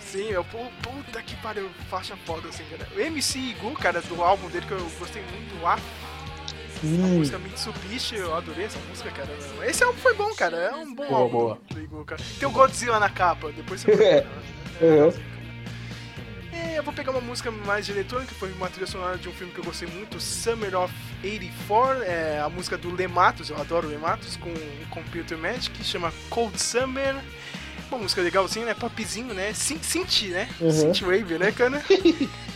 Sim, 0.00 0.28
eu, 0.30 0.44
pu- 0.44 0.70
puta 0.82 1.20
que 1.22 1.34
pariu, 1.36 1.68
faixa 1.90 2.16
foda 2.24 2.48
assim, 2.48 2.64
cara. 2.70 2.88
O 2.96 3.00
MC 3.00 3.38
Igu, 3.38 3.72
cara, 3.72 4.00
do 4.02 4.22
álbum 4.22 4.48
dele 4.48 4.64
que 4.66 4.72
eu 4.72 4.90
gostei 4.98 5.22
muito, 5.22 5.66
a 5.66 5.78
Hum, 6.84 7.18
música 7.18 7.38
Mitsubishi, 7.38 8.16
eu 8.16 8.34
adorei 8.34 8.66
essa 8.66 8.78
música, 8.88 9.10
cara. 9.10 9.28
Esse 9.66 9.82
álbum 9.82 9.98
foi 9.98 10.14
bom, 10.14 10.32
cara, 10.34 10.56
é 10.56 10.74
um 10.74 10.94
bom 10.94 11.06
Boa, 11.06 11.18
álbum 11.20 11.38
boa. 11.38 11.58
do 11.70 11.80
Igu, 11.80 12.04
cara. 12.04 12.22
Tem 12.38 12.48
o 12.48 12.52
Godzilla 12.52 13.00
na 13.00 13.08
capa, 13.08 13.50
depois 13.52 13.80
você 13.80 13.92
É. 13.92 14.20
vai 14.20 14.26
Uhum. 14.88 15.12
É, 16.52 16.78
eu 16.78 16.82
vou 16.82 16.92
pegar 16.92 17.10
uma 17.12 17.20
música 17.20 17.50
mais 17.50 17.86
de 17.86 17.92
eletrônica, 17.92 18.32
que 18.32 18.38
foi 18.38 18.52
uma 18.52 18.68
trilha 18.68 18.86
sonora 18.86 19.16
de 19.16 19.28
um 19.28 19.32
filme 19.32 19.52
que 19.52 19.58
eu 19.58 19.64
gostei 19.64 19.88
muito, 19.88 20.20
Summer 20.20 20.74
of 20.76 20.92
84, 21.22 22.02
é 22.02 22.40
a 22.40 22.48
música 22.48 22.76
do 22.76 22.94
Lematos, 22.94 23.48
eu 23.50 23.56
adoro 23.58 23.88
Lematos, 23.88 24.36
com 24.36 24.52
Computer 24.90 25.36
Magic, 25.38 25.70
que 25.70 25.84
chama 25.84 26.12
Cold 26.30 26.60
Summer. 26.60 27.14
Uma 27.90 27.98
música 28.00 28.20
legalzinha, 28.20 28.66
né? 28.66 28.74
Popzinho, 28.74 29.32
né? 29.32 29.52
Synth 29.54 30.22
né? 30.30 30.48
Uhum. 30.60 30.70
Synth 30.70 31.02
Wave, 31.02 31.38
né, 31.38 31.52
cara? 31.52 31.82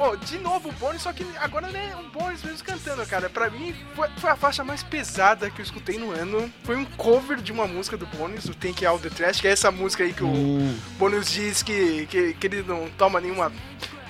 Bom, 0.00 0.16
de 0.16 0.38
novo 0.38 0.70
o 0.70 0.72
Bones, 0.72 1.02
só 1.02 1.12
que 1.12 1.26
agora, 1.38 1.68
né, 1.68 1.94
o 2.00 2.18
Bones 2.18 2.42
mesmo 2.42 2.64
cantando, 2.64 3.04
cara. 3.04 3.28
Pra 3.28 3.50
mim, 3.50 3.74
foi, 3.94 4.08
foi 4.16 4.30
a 4.30 4.34
faixa 4.34 4.64
mais 4.64 4.82
pesada 4.82 5.50
que 5.50 5.60
eu 5.60 5.62
escutei 5.62 5.98
no 5.98 6.10
ano. 6.10 6.50
Foi 6.64 6.74
um 6.74 6.86
cover 6.96 7.36
de 7.36 7.52
uma 7.52 7.66
música 7.66 7.98
do 7.98 8.06
Bones, 8.06 8.46
o 8.46 8.54
Take 8.54 8.86
Out 8.86 9.02
the 9.02 9.10
Trash, 9.10 9.42
que 9.42 9.46
é 9.46 9.50
essa 9.50 9.70
música 9.70 10.02
aí 10.02 10.14
que 10.14 10.24
o 10.24 10.26
Hum. 10.26 10.74
Bones 10.98 11.30
diz 11.30 11.62
que, 11.62 12.06
que, 12.06 12.32
que 12.32 12.46
ele 12.46 12.62
não 12.62 12.88
toma 12.96 13.20
nenhuma, 13.20 13.52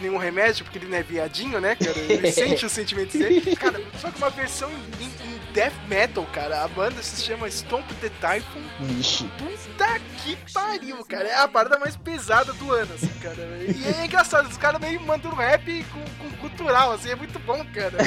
nenhum 0.01 0.17
remédio, 0.17 0.65
porque 0.65 0.79
ele 0.79 0.89
não 0.89 0.97
é 0.97 1.03
viadinho, 1.03 1.61
né, 1.61 1.75
cara? 1.77 1.99
Ele 1.99 2.31
sente 2.33 2.65
os 2.67 2.73
sentimentos 2.73 3.19
dele. 3.19 3.55
Cara, 3.57 3.81
só 4.01 4.11
que 4.11 4.19
uma 4.19 4.31
versão 4.31 4.70
em, 5.01 5.05
em 5.05 5.53
death 5.53 5.73
metal, 5.89 6.25
cara. 6.33 6.62
A 6.62 6.69
banda 6.69 7.03
se 7.03 7.23
chama 7.23 7.49
Stomp 7.51 7.87
the 8.01 8.09
Typhoon. 8.20 8.62
Vixe. 8.81 9.25
Puta 9.39 10.01
que 10.23 10.37
pariu, 10.53 11.05
cara. 11.05 11.29
É 11.29 11.35
a 11.37 11.49
parada 11.49 11.79
mais 11.79 11.97
pesada 11.97 12.53
do 12.53 12.73
ano, 12.73 12.93
assim, 12.95 13.11
cara. 13.20 13.37
E 13.37 14.01
é 14.01 14.05
engraçado, 14.05 14.49
os 14.49 14.57
caras 14.57 14.81
meio 14.81 15.01
mandam 15.01 15.33
rap 15.33 15.85
com, 15.85 16.01
com 16.31 16.37
cultural, 16.39 16.93
assim, 16.93 17.11
é 17.11 17.17
muito 17.17 17.39
bom, 17.41 17.65
cara. 17.75 17.99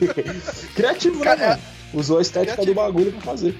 Criativo, 0.74 1.18
né, 1.18 1.24
Cara, 1.24 1.48
mano? 1.50 1.62
Usou 1.92 2.18
a 2.18 2.22
estética 2.22 2.54
criativo. 2.54 2.74
do 2.74 2.80
bagulho 2.80 3.12
pra 3.12 3.20
fazer. 3.20 3.56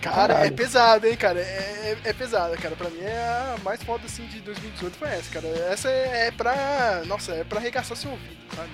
Cara, 0.00 0.34
Caralho. 0.34 0.46
é 0.46 0.50
pesado, 0.50 1.06
hein, 1.06 1.16
cara. 1.16 1.40
É, 1.40 1.98
é, 2.04 2.10
é 2.10 2.12
pesada, 2.12 2.56
cara. 2.56 2.76
Pra 2.76 2.88
mim 2.90 3.00
é 3.00 3.18
a 3.18 3.56
mais 3.64 3.82
foda, 3.82 4.06
assim, 4.06 4.26
de 4.26 4.40
2018 4.40 4.96
foi 4.96 5.08
essa, 5.08 5.30
cara. 5.30 5.48
Essa 5.70 5.88
é, 5.90 6.28
é 6.28 6.30
pra... 6.30 7.02
Nossa, 7.06 7.32
é 7.32 7.44
pra 7.44 7.58
arregaçar 7.58 7.96
seu 7.96 8.10
ouvido, 8.10 8.36
sabe? 8.54 8.70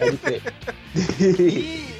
E 1.30 1.97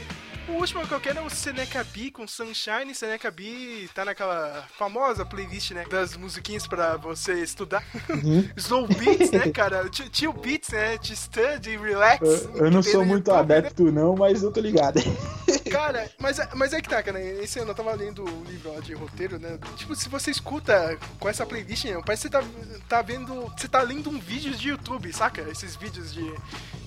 o 0.48 0.52
último 0.52 0.86
que 0.86 0.92
eu 0.94 1.00
quero 1.00 1.18
é 1.18 1.22
o 1.22 1.30
Seneca 1.30 1.84
B 1.84 2.10
com 2.10 2.26
Sunshine. 2.26 2.94
Seneca 2.94 3.30
B 3.30 3.88
tá 3.94 4.04
naquela 4.04 4.66
famosa 4.76 5.24
playlist, 5.24 5.72
né? 5.72 5.84
Das 5.90 6.16
musiquinhas 6.16 6.66
pra 6.66 6.96
você 6.96 7.42
estudar. 7.42 7.84
Uhum. 8.08 8.48
Slow 8.56 8.86
Beats, 8.88 9.30
né, 9.30 9.50
cara? 9.50 9.88
Chill- 10.12 10.32
Beats, 10.32 10.70
né? 10.70 10.98
To 10.98 11.14
study, 11.16 11.76
relax. 11.76 12.20
Eu, 12.22 12.66
eu 12.66 12.70
não 12.70 12.82
sou 12.82 13.04
muito 13.04 13.30
YouTube, 13.30 13.48
né? 13.48 13.56
adepto, 13.58 13.92
não, 13.92 14.16
mas 14.16 14.42
eu 14.42 14.50
tô 14.52 14.60
ligado. 14.60 14.98
Cara, 15.70 16.10
mas, 16.18 16.38
é- 16.38 16.48
mas 16.54 16.72
é 16.72 16.80
que 16.80 16.88
tá, 16.88 17.02
cara. 17.02 17.20
Esse 17.20 17.58
ano 17.58 17.70
eu 17.70 17.74
tava 17.74 17.92
lendo 17.92 18.24
o 18.24 18.44
livro 18.44 18.72
lá 18.72 18.80
de 18.80 18.94
roteiro, 18.94 19.38
né? 19.38 19.58
Tipo, 19.76 19.94
se 19.94 20.08
você 20.08 20.30
escuta 20.30 20.98
com 21.18 21.28
essa 21.28 21.44
playlist, 21.44 21.84
né, 21.84 22.00
parece 22.04 22.28
que 22.28 22.36
você 22.36 22.42
tá, 22.42 22.48
tá 22.88 23.02
vendo. 23.02 23.34
Você 23.56 23.68
tá 23.68 23.82
lendo 23.82 24.08
um 24.08 24.18
vídeo 24.18 24.52
de 24.54 24.68
YouTube, 24.70 25.12
saca? 25.12 25.42
Esses 25.50 25.76
vídeos 25.76 26.12
de, 26.12 26.24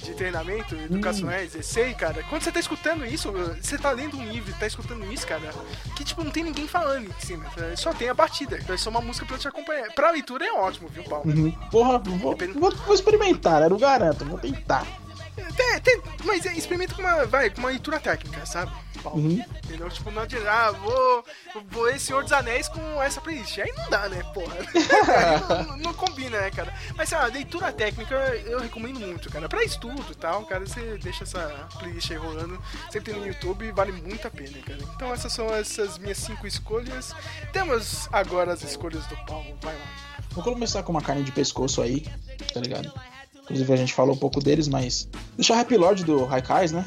de 0.04 0.14
treinamento 0.16 0.76
educacionais, 0.76 1.54
essay, 1.56 1.94
cara. 1.94 2.24
Quando 2.24 2.42
você 2.42 2.52
tá 2.52 2.60
escutando 2.60 3.06
isso, 3.06 3.32
você 3.62 3.78
tá 3.78 3.92
lendo 3.92 4.18
um 4.18 4.28
livro 4.30 4.54
tá 4.60 4.68
escutando 4.68 5.12
isso, 5.12 5.26
cara, 5.26 5.54
que 5.96 6.04
tipo, 6.04 6.24
não 6.24 6.32
tem 6.32 6.44
ninguém 6.44 6.68
falando 6.68 7.08
em 7.08 7.26
cima. 7.26 7.44
tá? 7.56 7.76
Só 7.76 7.94
tem 7.94 8.10
a 8.10 8.14
batida. 8.14 8.58
Então 8.58 8.76
é 8.76 8.78
só 8.78 8.90
uma 8.90 9.02
música 9.02 9.26
pra 9.26 9.38
te 9.38 9.48
acompanhar. 9.48 9.92
Pra 9.94 10.12
leitura 10.12 10.46
é 10.46 10.52
ótimo, 10.54 10.88
viu, 10.90 11.04
Paulo? 11.04 11.30
Uhum. 11.30 11.52
Porra, 11.72 11.98
vou, 12.00 12.36
vou, 12.36 12.72
vou 12.76 12.94
experimentar, 12.94 13.64
eu 13.64 13.70
não 13.72 13.78
garanto, 13.78 14.26
vou 14.26 14.38
tentar. 14.38 14.86
Tem, 15.56 15.80
tem, 15.82 16.02
mas 16.24 16.46
é, 16.46 16.54
experimenta 16.54 16.96
com 16.96 17.02
uma, 17.02 17.26
vai, 17.26 17.50
com 17.50 17.60
uma 17.60 17.70
leitura 17.70 18.00
técnica, 18.00 18.46
sabe? 18.46 18.72
Paulo? 19.02 19.20
Uhum. 19.20 19.44
Entendeu? 19.64 19.90
Tipo, 19.90 20.12
não 20.12 20.22
adianta, 20.22 20.52
ah, 20.52 20.72
vou, 20.72 21.26
vou 21.70 21.84
ler 21.84 22.00
Senhor 22.00 22.24
dos 22.24 22.32
Anéis 22.32 22.68
com 22.68 23.02
essa 23.02 23.20
playlist. 23.20 23.58
Aí 23.60 23.72
não 23.76 23.90
dá, 23.90 24.08
né, 24.08 24.24
porra? 24.34 24.56
Aí 24.56 25.66
não, 25.68 25.78
não 25.78 25.94
combina, 25.94 26.40
né, 26.40 26.52
cara? 26.52 26.74
Mas, 26.96 27.10
sei 27.10 27.18
lá, 27.18 27.26
leitura 27.26 27.72
técnica 27.72 28.16
eu 28.46 28.60
recomendo 28.60 29.00
muito, 29.00 29.30
cara. 29.30 29.50
Pra 29.50 29.64
estudo 29.64 30.06
e 30.12 30.16
tal, 30.16 30.46
cara, 30.46 30.66
você 30.66 30.98
deixa 30.98 31.24
essa 31.24 31.68
playlist 31.80 32.12
aí 32.12 32.18
rolando. 32.18 32.62
Sempre 32.92 33.12
tem 33.12 33.22
no 33.22 33.28
YouTube 33.28 33.72
vale 33.72 33.92
muito 33.92 34.28
a 34.28 34.32
pena, 34.32 34.58
cara. 34.60 34.80
Então 34.96 35.14
essas 35.14 35.34
são 35.34 35.48
essas 35.54 35.98
minhas 35.98 36.18
cinco 36.18 36.46
escolhas. 36.46 37.14
Temos 37.52 38.08
agora 38.12 38.54
as 38.54 38.64
escolhas 38.64 39.06
do 39.08 39.16
Paulo. 39.26 39.58
Vai 39.62 39.74
lá. 39.74 39.86
Vou 40.32 40.44
começar 40.44 40.84
com 40.84 40.92
uma 40.92 41.02
carne 41.02 41.24
de 41.24 41.32
pescoço 41.32 41.82
aí, 41.82 42.06
tá 42.54 42.60
ligado? 42.60 42.92
Inclusive 43.44 43.74
a 43.74 43.76
gente 43.76 43.94
falou 43.94 44.16
um 44.16 44.18
pouco 44.18 44.42
deles, 44.42 44.68
mas. 44.68 45.08
Deixa 45.36 45.56
Rap 45.56 45.76
Lord 45.76 46.04
do 46.04 46.26
Raikais, 46.26 46.72
né? 46.72 46.86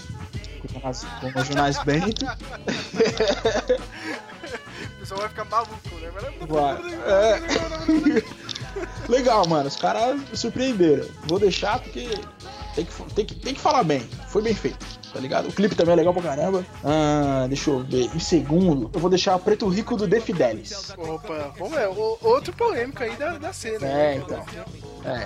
com 0.65 0.78
o 0.78 1.44
Jonas, 1.44 1.78
com 1.78 1.84
o. 1.84 1.84
O 4.94 4.99
pessoal 5.07 5.20
vai 5.20 5.28
ficar 5.28 5.44
maluco, 5.44 5.94
né? 6.00 6.10
Vai. 6.49 6.78
É. 7.05 7.42
Legal, 9.07 9.47
mano. 9.47 9.68
Os 9.68 9.76
caras 9.76 10.18
me 10.18 10.34
surpreenderam. 10.36 11.07
Vou 11.26 11.39
deixar 11.39 11.78
porque 11.78 12.08
tem 12.74 12.86
que, 12.86 12.92
tem, 13.15 13.26
que, 13.26 13.34
tem 13.34 13.52
que 13.55 13.60
falar 13.60 13.84
bem. 13.84 14.00
Foi 14.28 14.41
bem 14.41 14.55
feito, 14.55 14.83
tá 15.15 15.20
ligado? 15.20 15.49
O 15.49 15.52
clipe 15.52 15.75
também 15.76 15.93
é 15.93 15.97
legal 15.97 16.12
pra 16.12 16.23
caramba. 16.23 16.67
Ah, 16.83 17.47
deixa 17.49 17.70
eu 17.70 17.84
ver. 17.84 18.10
Em 18.15 18.18
segundo, 18.18 18.91
eu 18.93 18.99
vou 19.01 19.09
deixar 19.09 19.39
Preto 19.39 19.68
Rico 19.68 19.97
do 19.97 20.07
The 20.09 20.20
Fidelis. 20.20 20.93
Opa, 20.99 21.55
vamos 21.57 21.73
ver. 21.75 21.89
o- 21.89 22.18
Outro 22.20 22.52
polêmico 22.55 23.02
aí 23.02 23.17
da, 23.17 23.39
da 23.39 23.52
cena. 23.52 23.86
É, 23.86 24.17
então. 24.17 24.44
É. 25.05 25.25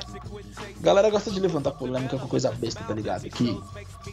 Galera 0.81 1.08
gosta 1.08 1.31
de 1.31 1.41
levantar 1.41 1.70
polêmica 1.73 2.18
com 2.18 2.28
coisa 2.28 2.50
besta, 2.52 2.84
tá 2.84 2.92
ligado? 2.94 3.23
Que 3.31 3.58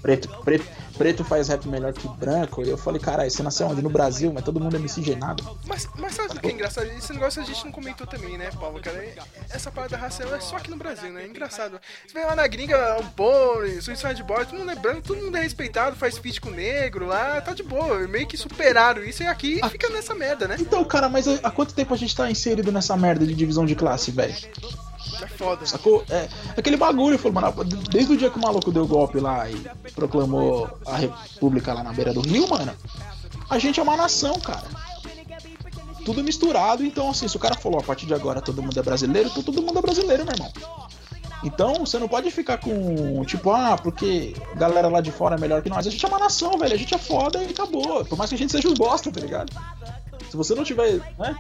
preto, 0.02 0.30
preto, 0.44 0.66
preto 0.98 1.24
faz 1.24 1.48
rap 1.48 1.68
melhor 1.68 1.94
que 1.94 2.08
branco. 2.08 2.64
E 2.64 2.70
eu 2.70 2.78
falei, 2.78 3.00
caralho, 3.00 3.30
você 3.30 3.44
nasceu 3.44 3.68
onde? 3.68 3.82
No 3.82 3.90
Brasil, 3.90 4.32
mas 4.34 4.44
todo 4.44 4.60
mundo 4.60 4.76
é 4.76 4.80
miscigenado. 4.80 5.44
Mas, 5.66 5.88
mas 5.98 6.16
sabe 6.16 6.38
o 6.38 6.42
que 6.42 6.48
é 6.48 6.52
engraçado? 6.52 6.88
Esse 6.88 7.14
negócio 7.14 7.42
a 7.42 7.46
gente 7.46 7.64
não 7.66 7.72
comentou 7.72 8.06
também, 8.06 8.38
né, 8.38 8.50
Paulo? 8.60 8.80
Cara, 8.82 9.04
essa 9.50 9.72
parada 9.72 9.98
racial 9.98 10.34
é 10.36 10.40
só 10.40 10.58
aqui 10.58 10.70
no 10.70 10.78
Brasil, 10.78 11.12
né? 11.12 11.24
É 11.24 11.28
engraçado. 11.28 11.80
Você 12.06 12.14
vê 12.14 12.26
lá 12.26 12.36
na 12.36 12.48
gringa, 12.48 12.98
o 13.00 13.04
Bone, 13.04 13.82
Suicide 13.82 14.24
Boy, 14.24 14.46
todo 14.46 14.60
mundo 14.60 14.72
é 14.72 14.76
branco, 14.76 15.02
todo 15.02 15.22
mundo 15.22 15.38
é 15.38 15.42
respeitado, 15.42 15.96
faz 15.96 16.18
feat 16.18 16.42
com 16.42 16.50
negro 16.50 17.06
lá, 17.06 17.42
tá 17.42 17.54
de 17.54 17.64
boa. 17.64 18.08
Meio 18.08 18.28
que 18.28 18.38
superaram 18.38 19.04
isso 19.04 19.24
e 19.24 19.28
aqui 19.28 19.60
fica 19.70 19.90
nessa 19.90 20.14
merda, 20.14 20.48
né? 20.48 20.58
Então, 20.60 20.84
cara, 20.84 21.10
mas 21.10 21.28
há 21.28 21.52
quanto 21.52 21.74
tempo 21.74 21.94
a 21.94 21.98
gente 21.98 22.16
tá 22.16 22.30
inserido 22.30 22.72
nessa 22.72 22.96
merda 22.96 23.26
de 23.26 23.34
divisão 23.34 23.66
de 23.66 23.76
classe, 23.76 24.12
velho? 24.12 24.36
É 25.22 25.28
foda. 25.28 25.66
Sacou? 25.66 26.04
É, 26.10 26.28
aquele 26.58 26.78
bagulho, 26.78 27.18
falou, 27.18 27.42
mano, 27.42 27.64
desde 27.64 28.14
o 28.14 28.18
dia 28.18 28.30
que 28.30 28.38
o 28.38 28.42
maluco 28.42 28.72
deu 28.72 28.86
golpe 28.88 29.20
lá 29.20 29.50
e 29.50 29.56
proclamou 29.94 30.70
a 30.86 30.98
república 30.98 31.74
lá 31.74 31.84
na 31.84 31.94
beira 31.94 32.14
do 32.14 32.22
rio, 32.22 32.48
mano, 32.50 32.74
a 33.50 33.60
gente 33.60 33.80
é 33.80 33.84
uma 33.84 33.98
nação, 33.98 34.40
cara. 34.40 34.68
Tudo 36.04 36.24
misturado, 36.24 36.84
então 36.84 37.10
assim, 37.10 37.28
se 37.28 37.36
o 37.36 37.40
cara 37.40 37.56
falou, 37.56 37.80
a 37.80 37.84
partir 37.84 38.06
de 38.06 38.14
agora 38.14 38.42
todo 38.42 38.62
mundo 38.62 38.80
é 38.80 38.84
brasileiro, 38.84 39.30
então 39.30 39.42
todo 39.42 39.62
mundo 39.62 39.80
é 39.80 39.82
brasileiro, 39.82 40.24
meu 40.24 40.34
irmão. 40.34 40.52
Então, 41.44 41.76
você 41.76 42.00
não 42.00 42.08
pode 42.08 42.32
ficar 42.32 42.58
com, 42.58 43.24
tipo, 43.24 43.52
ah, 43.52 43.78
porque 43.78 44.34
a 44.52 44.56
galera 44.56 44.88
lá 44.88 45.00
de 45.00 45.12
fora 45.12 45.36
é 45.36 45.40
melhor 45.40 45.62
que 45.62 45.70
nós. 45.70 45.86
A 45.86 45.90
gente 45.92 46.04
é 46.04 46.08
uma 46.08 46.18
nação, 46.18 46.58
velho. 46.58 46.74
A 46.74 46.78
gente 46.78 46.96
é 46.96 46.98
foda 46.98 47.44
e 47.44 47.52
acabou. 47.52 48.04
Por 48.04 48.18
mais 48.18 48.30
que 48.30 48.36
a 48.36 48.38
gente 48.40 48.52
seja 48.52 48.68
os 48.68 48.74
bosta, 48.74 49.12
tá 49.12 49.20
ligado? 49.20 49.54
Se 50.30 50.36
você 50.38 50.56
não 50.56 50.64
tiver, 50.64 51.00
né? 51.20 51.36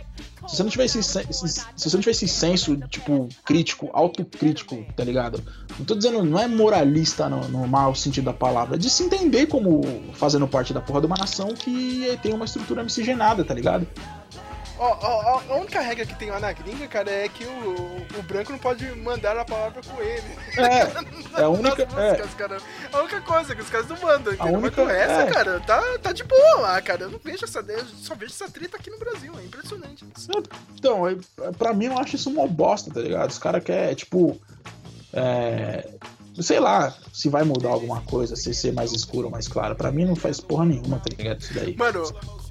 Se 0.48 0.56
você 0.58 0.64
não 0.64 0.70
tiver 0.70 0.86
esse, 0.86 1.00
esse- 1.00 1.22
se 1.30 1.90
você 1.90 1.96
não 1.98 2.02
tiver 2.02 2.12
esse 2.12 2.28
senso, 2.28 2.78
tipo, 2.90 3.28
crítico, 3.44 3.90
autocrítico, 3.94 4.86
tá 4.96 5.04
ligado? 5.04 5.44
Não 5.78 5.86
tô 5.86 5.96
dizendo, 5.96 6.24
não 6.24 6.40
é 6.40 6.48
moralista 6.48 7.28
no, 7.30 7.48
no 7.48 7.68
mau 7.68 7.96
sentido 7.96 8.26
da 8.26 8.34
palavra, 8.34 8.76
é 8.76 8.78
de 8.80 8.90
se 8.90 9.04
entender 9.04 9.48
como 9.48 9.82
fazendo 10.14 10.48
parte 10.48 10.74
da 10.74 10.82
porra 10.82 11.00
de 11.02 11.08
uma 11.08 11.18
nação 11.18 11.54
que 11.54 12.18
tem 12.22 12.34
uma 12.34 12.46
estrutura 12.46 12.84
miscigenada, 12.84 13.44
tá 13.44 13.54
ligado? 13.54 13.88
Ó, 14.78 14.98
ó, 15.02 15.36
ó, 15.50 15.54
a 15.54 15.56
única 15.58 15.80
regra 15.80 16.06
que 16.06 16.14
tem 16.16 16.30
lá 16.30 16.40
na 16.40 16.52
gringa, 16.52 16.86
cara, 16.88 17.10
é 17.10 17.30
que 17.30 17.46
o, 17.46 18.06
o 18.20 18.24
branco 18.24 18.52
não 18.52 18.60
pode 18.60 18.86
mandar 18.96 19.38
a 19.38 19.46
palavra 19.46 19.82
com 19.82 20.02
ele. 20.02 20.22
É, 20.58 21.40
é 21.40 21.44
a 21.44 21.50
única. 21.50 21.84
É, 21.84 21.86
músicas, 22.12 22.34
cara. 22.34 22.58
A 22.92 23.00
única 23.00 23.22
coisa 23.22 23.56
que 23.56 23.62
os 23.62 23.70
caras 23.70 23.88
não 23.88 23.98
mandam, 24.02 24.34
entendeu? 24.34 24.60
única- 24.60 24.84
Mas 24.84 24.94
com 24.96 25.02
essa, 25.02 25.22
é. 25.22 25.32
cara, 25.32 25.60
tá, 25.62 25.82
tá 26.02 26.12
de 26.12 26.24
boa 26.26 26.56
lá, 26.60 26.82
cara. 26.82 27.04
Eu 27.04 27.10
não 27.12 27.20
vejo 27.24 27.46
essa. 27.46 27.60
Eu 27.60 27.86
só 27.86 28.16
vejo 28.16 28.34
essa 28.34 28.50
treta 28.50 28.76
aqui 28.76 28.90
no 28.90 29.00
Brasil, 29.00 29.32
é 29.40 29.46
impressionante. 29.46 30.06
Então, 30.78 31.08
é- 31.08 31.16
pra 31.58 31.74
mim 31.74 31.86
eu 31.86 31.98
acho 31.98 32.18
isso 32.18 32.30
uma 32.30 32.46
bosta, 32.48 32.92
tá 32.94 33.00
ligado? 33.00 33.30
Os 33.30 33.38
caras 33.40 33.64
querem, 33.64 33.96
tipo. 33.96 34.38
É. 35.14 35.88
Sei 36.42 36.60
lá, 36.60 36.94
se 37.14 37.30
vai 37.30 37.46
mudar 37.46 37.70
alguma 37.70 38.02
coisa, 38.02 38.36
se 38.36 38.54
ser 38.54 38.74
mais 38.74 38.92
escuro 38.92 39.28
ou 39.28 39.32
mais 39.32 39.48
claro. 39.48 39.74
Pra 39.74 39.90
mim 39.90 40.04
não 40.04 40.18
faz 40.18 40.42
porra 40.42 40.66
nenhuma, 40.66 40.98
tá 41.00 41.06
ligado? 41.18 41.40
Isso 41.40 41.54
daí. 41.54 41.78
Mano, 41.78 42.04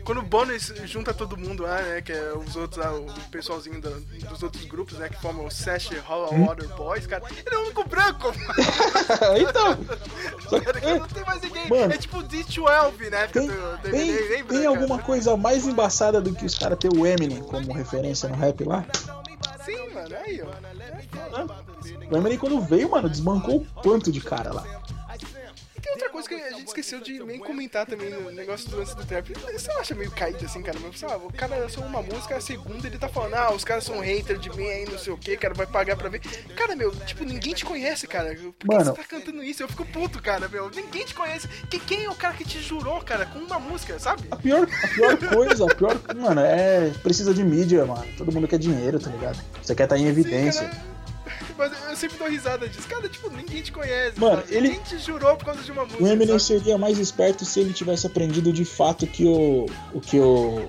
quando 0.05 0.18
o 0.18 0.23
Bonus 0.23 0.73
junta 0.84 1.12
todo 1.15 1.36
mundo 1.36 1.62
lá, 1.62 1.81
né? 1.83 2.00
Que 2.02 2.12
é 2.12 2.33
os 2.34 2.55
outros, 2.57 2.84
o 2.84 3.31
pessoalzinho 3.31 3.81
da- 3.81 3.91
dos 4.31 4.42
outros 4.42 4.65
grupos, 4.65 4.99
né? 4.99 5.08
Que 5.08 5.20
formam 5.20 5.47
o 5.47 5.50
Sash 5.50 5.91
Hollow 6.07 6.34
Hum? 6.34 6.44
Water 6.47 6.68
Boys, 6.76 7.07
cara. 7.07 7.23
Ele 7.31 7.55
é 7.55 7.58
o 7.58 7.62
único 7.62 7.89
branco. 7.89 8.33
então. 9.41 9.74
Cara, 10.65 10.99
não 10.99 11.07
tem 11.08 11.24
mais 11.24 11.41
ninguém. 11.41 11.68
Mano. 11.68 11.92
é 11.92 11.99
tipo 11.99 12.18
D12, 12.23 13.10
né? 13.10 13.26
Tem, 13.28 13.47
do 13.49 13.78
Tem, 13.83 13.91
DVD, 13.92 14.28
lembra? 14.28 14.57
tem 14.58 14.66
alguma 14.66 14.99
coisa 14.99 15.36
mais 15.36 15.66
embaçada 15.66 16.20
do 16.20 16.34
que 16.34 16.44
os 16.44 16.57
caras 16.58 16.78
ter 16.78 16.92
o 16.92 17.07
Eminem 17.07 17.42
como 17.42 17.73
referência 17.73 18.28
no 18.28 18.36
rap 18.36 18.62
lá? 18.65 18.84
Sim, 19.65 19.89
mano, 19.94 20.15
aí, 20.24 20.42
ó. 20.42 21.44
O 22.10 22.16
Eminem 22.16 22.39
quando 22.39 22.60
veio, 22.60 22.91
mano, 22.91 23.08
desbancou 23.08 23.57
o 23.62 23.83
quanto 23.83 24.12
de 24.12 24.20
cara 24.20 24.52
lá. 24.52 24.65
Coisa 26.14 26.28
que 26.28 26.34
a 26.36 26.50
gente 26.52 26.68
esqueceu 26.68 27.00
de 27.00 27.18
nem 27.24 27.40
comentar 27.40 27.84
também 27.84 28.08
no 28.08 28.30
negócio 28.30 28.70
do 28.70 28.76
lance 28.76 28.94
do 28.94 29.04
trap. 29.04 29.32
Você 29.52 29.68
acha 29.72 29.96
meio 29.96 30.12
caído 30.12 30.44
assim, 30.44 30.62
cara? 30.62 30.78
Mas, 30.80 31.00
sei 31.00 31.08
lá, 31.08 31.16
o 31.16 31.32
cara 31.32 31.56
lançou 31.56 31.82
uma 31.82 32.00
música, 32.00 32.36
a 32.36 32.40
segunda 32.40 32.86
ele 32.86 32.96
tá 32.98 33.08
falando, 33.08 33.34
ah, 33.34 33.52
os 33.52 33.64
caras 33.64 33.82
são 33.82 33.98
hater 33.98 34.38
de 34.38 34.48
mim 34.50 34.68
aí, 34.68 34.84
não 34.88 34.96
sei 34.96 35.12
o 35.12 35.18
que, 35.18 35.36
cara, 35.36 35.54
vai 35.54 35.66
pagar 35.66 35.96
pra 35.96 36.08
ver. 36.08 36.20
Cara, 36.54 36.76
meu, 36.76 36.94
tipo, 37.00 37.24
ninguém 37.24 37.52
te 37.52 37.64
conhece, 37.64 38.06
cara. 38.06 38.32
Por 38.32 38.54
que 38.54 38.66
Mano. 38.68 38.84
você 38.84 38.92
tá 38.92 39.02
cantando 39.02 39.42
isso? 39.42 39.64
Eu 39.64 39.68
fico 39.68 39.84
puto, 39.86 40.22
cara, 40.22 40.48
meu. 40.48 40.70
Ninguém 40.70 41.04
te 41.04 41.16
conhece. 41.16 41.48
Que, 41.68 41.80
quem 41.80 42.04
é 42.04 42.08
o 42.08 42.14
cara 42.14 42.34
que 42.34 42.44
te 42.44 42.62
jurou, 42.62 43.00
cara, 43.00 43.26
com 43.26 43.40
uma 43.40 43.58
música, 43.58 43.98
sabe? 43.98 44.22
A 44.30 44.36
pior, 44.36 44.68
a 44.84 44.88
pior 44.88 45.18
coisa, 45.18 45.64
a 45.64 45.74
pior. 45.74 46.00
Mano, 46.14 46.42
é. 46.42 46.92
Precisa 47.02 47.34
de 47.34 47.42
mídia, 47.42 47.84
mano. 47.84 48.06
Todo 48.16 48.30
mundo 48.30 48.46
quer 48.46 48.60
dinheiro, 48.60 49.00
tá 49.00 49.10
ligado? 49.10 49.42
Você 49.60 49.74
quer 49.74 49.82
estar 49.82 49.98
em 49.98 50.06
evidência. 50.06 50.70
Mas 51.57 51.73
eu 51.89 51.97
sempre 51.97 52.18
dou 52.18 52.28
risada 52.28 52.68
disso. 52.68 52.86
Cara, 52.89 53.08
tipo, 53.08 53.31
ninguém 53.31 53.62
te 53.62 53.70
conhece. 53.70 54.18
Mano, 54.18 54.42
ele- 54.49 54.68
Ninguém 54.70 54.83
te 54.84 54.99
jurou 54.99 55.36
por 55.36 55.44
causa 55.44 55.62
de 55.62 55.70
uma 55.70 55.84
música. 55.84 56.02
O 56.02 56.07
Eminem 56.08 56.39
sabe? 56.39 56.42
seria 56.60 56.76
mais 56.78 56.99
esperto 56.99 57.44
se 57.44 57.60
ele 57.60 57.73
tivesse 57.73 58.07
aprendido 58.07 58.52
de 58.52 58.65
fato 58.65 59.07
que 59.07 59.24
o. 59.24 59.66
O 59.92 60.00
que 60.00 60.18
o. 60.18 60.68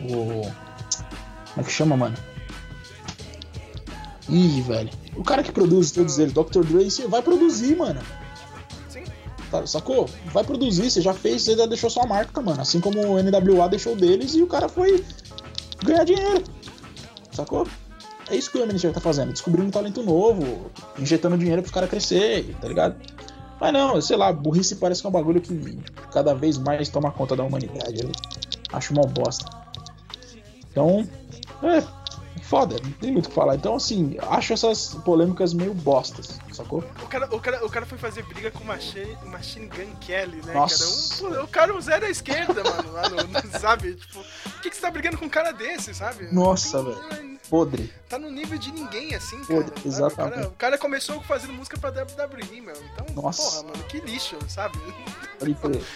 O. 0.00 0.42
Como 0.42 1.58
é 1.58 1.62
que 1.64 1.70
chama, 1.72 1.96
mano? 1.96 2.16
Ih, 4.28 4.60
velho. 4.62 4.90
O 5.16 5.22
cara 5.24 5.42
que 5.42 5.52
produz 5.52 5.90
todos 5.90 6.18
eles, 6.18 6.32
Dr. 6.32 6.64
Dre, 6.64 6.90
você 6.90 7.06
vai 7.06 7.20
produzir, 7.20 7.76
mano. 7.76 8.00
Sim. 8.88 9.04
Tá, 9.50 9.66
sacou? 9.66 10.08
Vai 10.26 10.44
produzir, 10.44 10.90
você 10.90 11.00
já 11.00 11.12
fez, 11.12 11.42
você 11.42 11.56
já 11.56 11.66
deixou 11.66 11.90
sua 11.90 12.06
marca, 12.06 12.40
mano. 12.40 12.62
Assim 12.62 12.80
como 12.80 12.98
o 13.00 13.18
NWA 13.22 13.68
deixou 13.68 13.94
deles 13.96 14.34
e 14.34 14.42
o 14.42 14.46
cara 14.46 14.68
foi 14.68 15.04
ganhar 15.84 16.04
dinheiro. 16.04 16.42
Sacou? 17.32 17.66
É 18.30 18.36
isso 18.36 18.50
que 18.50 18.58
o 18.58 18.78
já 18.78 18.92
tá 18.92 19.00
fazendo, 19.00 19.32
descobrindo 19.32 19.68
um 19.68 19.70
talento 19.70 20.02
novo, 20.02 20.70
injetando 20.98 21.36
dinheiro 21.36 21.60
pros 21.62 21.74
caras 21.74 21.90
crescer, 21.90 22.54
tá 22.60 22.68
ligado? 22.68 22.96
Mas 23.60 23.72
não, 23.72 24.00
sei 24.00 24.16
lá, 24.16 24.32
burrice 24.32 24.76
parece 24.76 25.00
que 25.00 25.06
é 25.06 25.10
um 25.10 25.12
bagulho 25.12 25.40
que 25.40 25.78
cada 26.12 26.34
vez 26.34 26.58
mais 26.58 26.88
toma 26.88 27.10
conta 27.12 27.36
da 27.36 27.44
humanidade. 27.44 28.02
Eu 28.02 28.10
acho 28.72 28.92
uma 28.92 29.02
bosta. 29.06 29.46
Então, 30.70 31.06
é, 31.62 31.82
foda, 32.42 32.76
não 32.82 32.90
tem 32.92 33.12
muito 33.12 33.26
o 33.26 33.28
que 33.28 33.34
falar. 33.34 33.54
Então, 33.54 33.76
assim, 33.76 34.16
acho 34.30 34.52
essas 34.52 34.94
polêmicas 35.04 35.52
meio 35.54 35.74
bostas, 35.74 36.40
sacou? 36.52 36.82
O 37.02 37.06
cara, 37.06 37.26
o, 37.34 37.38
cara, 37.40 37.64
o 37.66 37.70
cara 37.70 37.86
foi 37.86 37.98
fazer 37.98 38.24
briga 38.24 38.50
com 38.50 38.64
o 38.64 38.66
Machine, 38.66 39.16
Machine 39.26 39.66
Gun 39.66 39.94
Kelly, 40.00 40.40
né, 40.44 40.54
Nossa. 40.54 41.22
cara? 41.22 41.40
Um, 41.40 41.44
o 41.44 41.48
cara 41.48 41.72
é 41.72 41.74
um 41.76 41.80
zero 41.80 42.06
à 42.06 42.10
esquerda, 42.10 42.64
mano, 42.64 42.92
lá 42.92 43.08
no, 43.10 43.16
no- 43.16 43.58
sabe? 43.60 43.94
Tipo, 43.94 44.24
por 44.42 44.60
que, 44.62 44.70
que 44.70 44.76
você 44.76 44.82
tá 44.82 44.90
brigando 44.90 45.18
com 45.18 45.26
um 45.26 45.30
cara 45.30 45.52
desse, 45.52 45.94
sabe? 45.94 46.32
Nossa, 46.34 46.82
velho. 46.82 47.31
Podre. 47.52 47.92
Tá 48.08 48.18
no 48.18 48.30
nível 48.30 48.56
de 48.56 48.72
ninguém, 48.72 49.14
assim, 49.14 49.36
cara. 49.44 49.62
Podre, 49.62 49.82
exatamente. 49.86 50.32
O 50.32 50.36
cara, 50.36 50.48
o 50.48 50.52
cara 50.52 50.78
começou 50.78 51.20
fazendo 51.20 51.52
música 51.52 51.76
pra 51.78 51.90
WWE, 51.90 52.62
meu. 52.62 52.74
Então, 52.74 53.22
Nossa. 53.22 53.42
porra, 53.42 53.74
mano, 53.74 53.84
que 53.84 54.00
lixo, 54.00 54.38
sabe? 54.48 54.78
Pode 55.38 55.54
crer. 55.56 55.82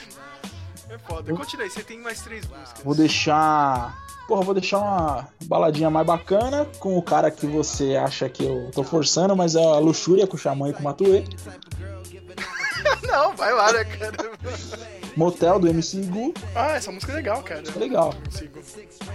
É 0.89 0.99
foda. 0.99 1.35
Continua 1.35 1.65
aí, 1.65 1.71
você 1.71 1.83
tem 1.83 1.99
mais 1.99 2.21
três 2.21 2.47
músicas. 2.47 2.81
Vou 2.85 2.95
deixar. 2.95 3.93
Porra, 4.29 4.43
vou 4.43 4.55
deixar 4.55 4.79
uma 4.79 5.29
baladinha 5.47 5.91
mais 5.91 6.07
bacana 6.07 6.65
com 6.79 6.97
o 6.97 7.03
cara 7.03 7.29
que 7.29 7.45
você 7.45 7.97
acha 7.97 8.29
que 8.29 8.45
eu 8.45 8.71
tô 8.73 8.85
forçando, 8.85 9.35
mas 9.35 9.57
é 9.57 9.65
a 9.65 9.79
luxúria 9.81 10.29
com 10.29 10.37
o 10.37 10.39
Xamã 10.39 10.69
e 10.69 10.73
com 10.73 10.81
o 10.81 10.85
Matuê. 10.85 11.25
Não, 13.03 13.35
vai 13.35 13.53
lá, 13.53 13.73
né, 13.73 13.85
cara? 13.85 14.17
Motel 15.17 15.59
do 15.59 15.67
MC 15.69 16.03
Gu. 16.03 16.35
Ah, 16.55 16.73
essa 16.77 16.93
música 16.93 17.13
é 17.13 17.17
legal, 17.17 17.43
cara. 17.43 17.63
É 17.75 17.79
legal. 17.79 18.15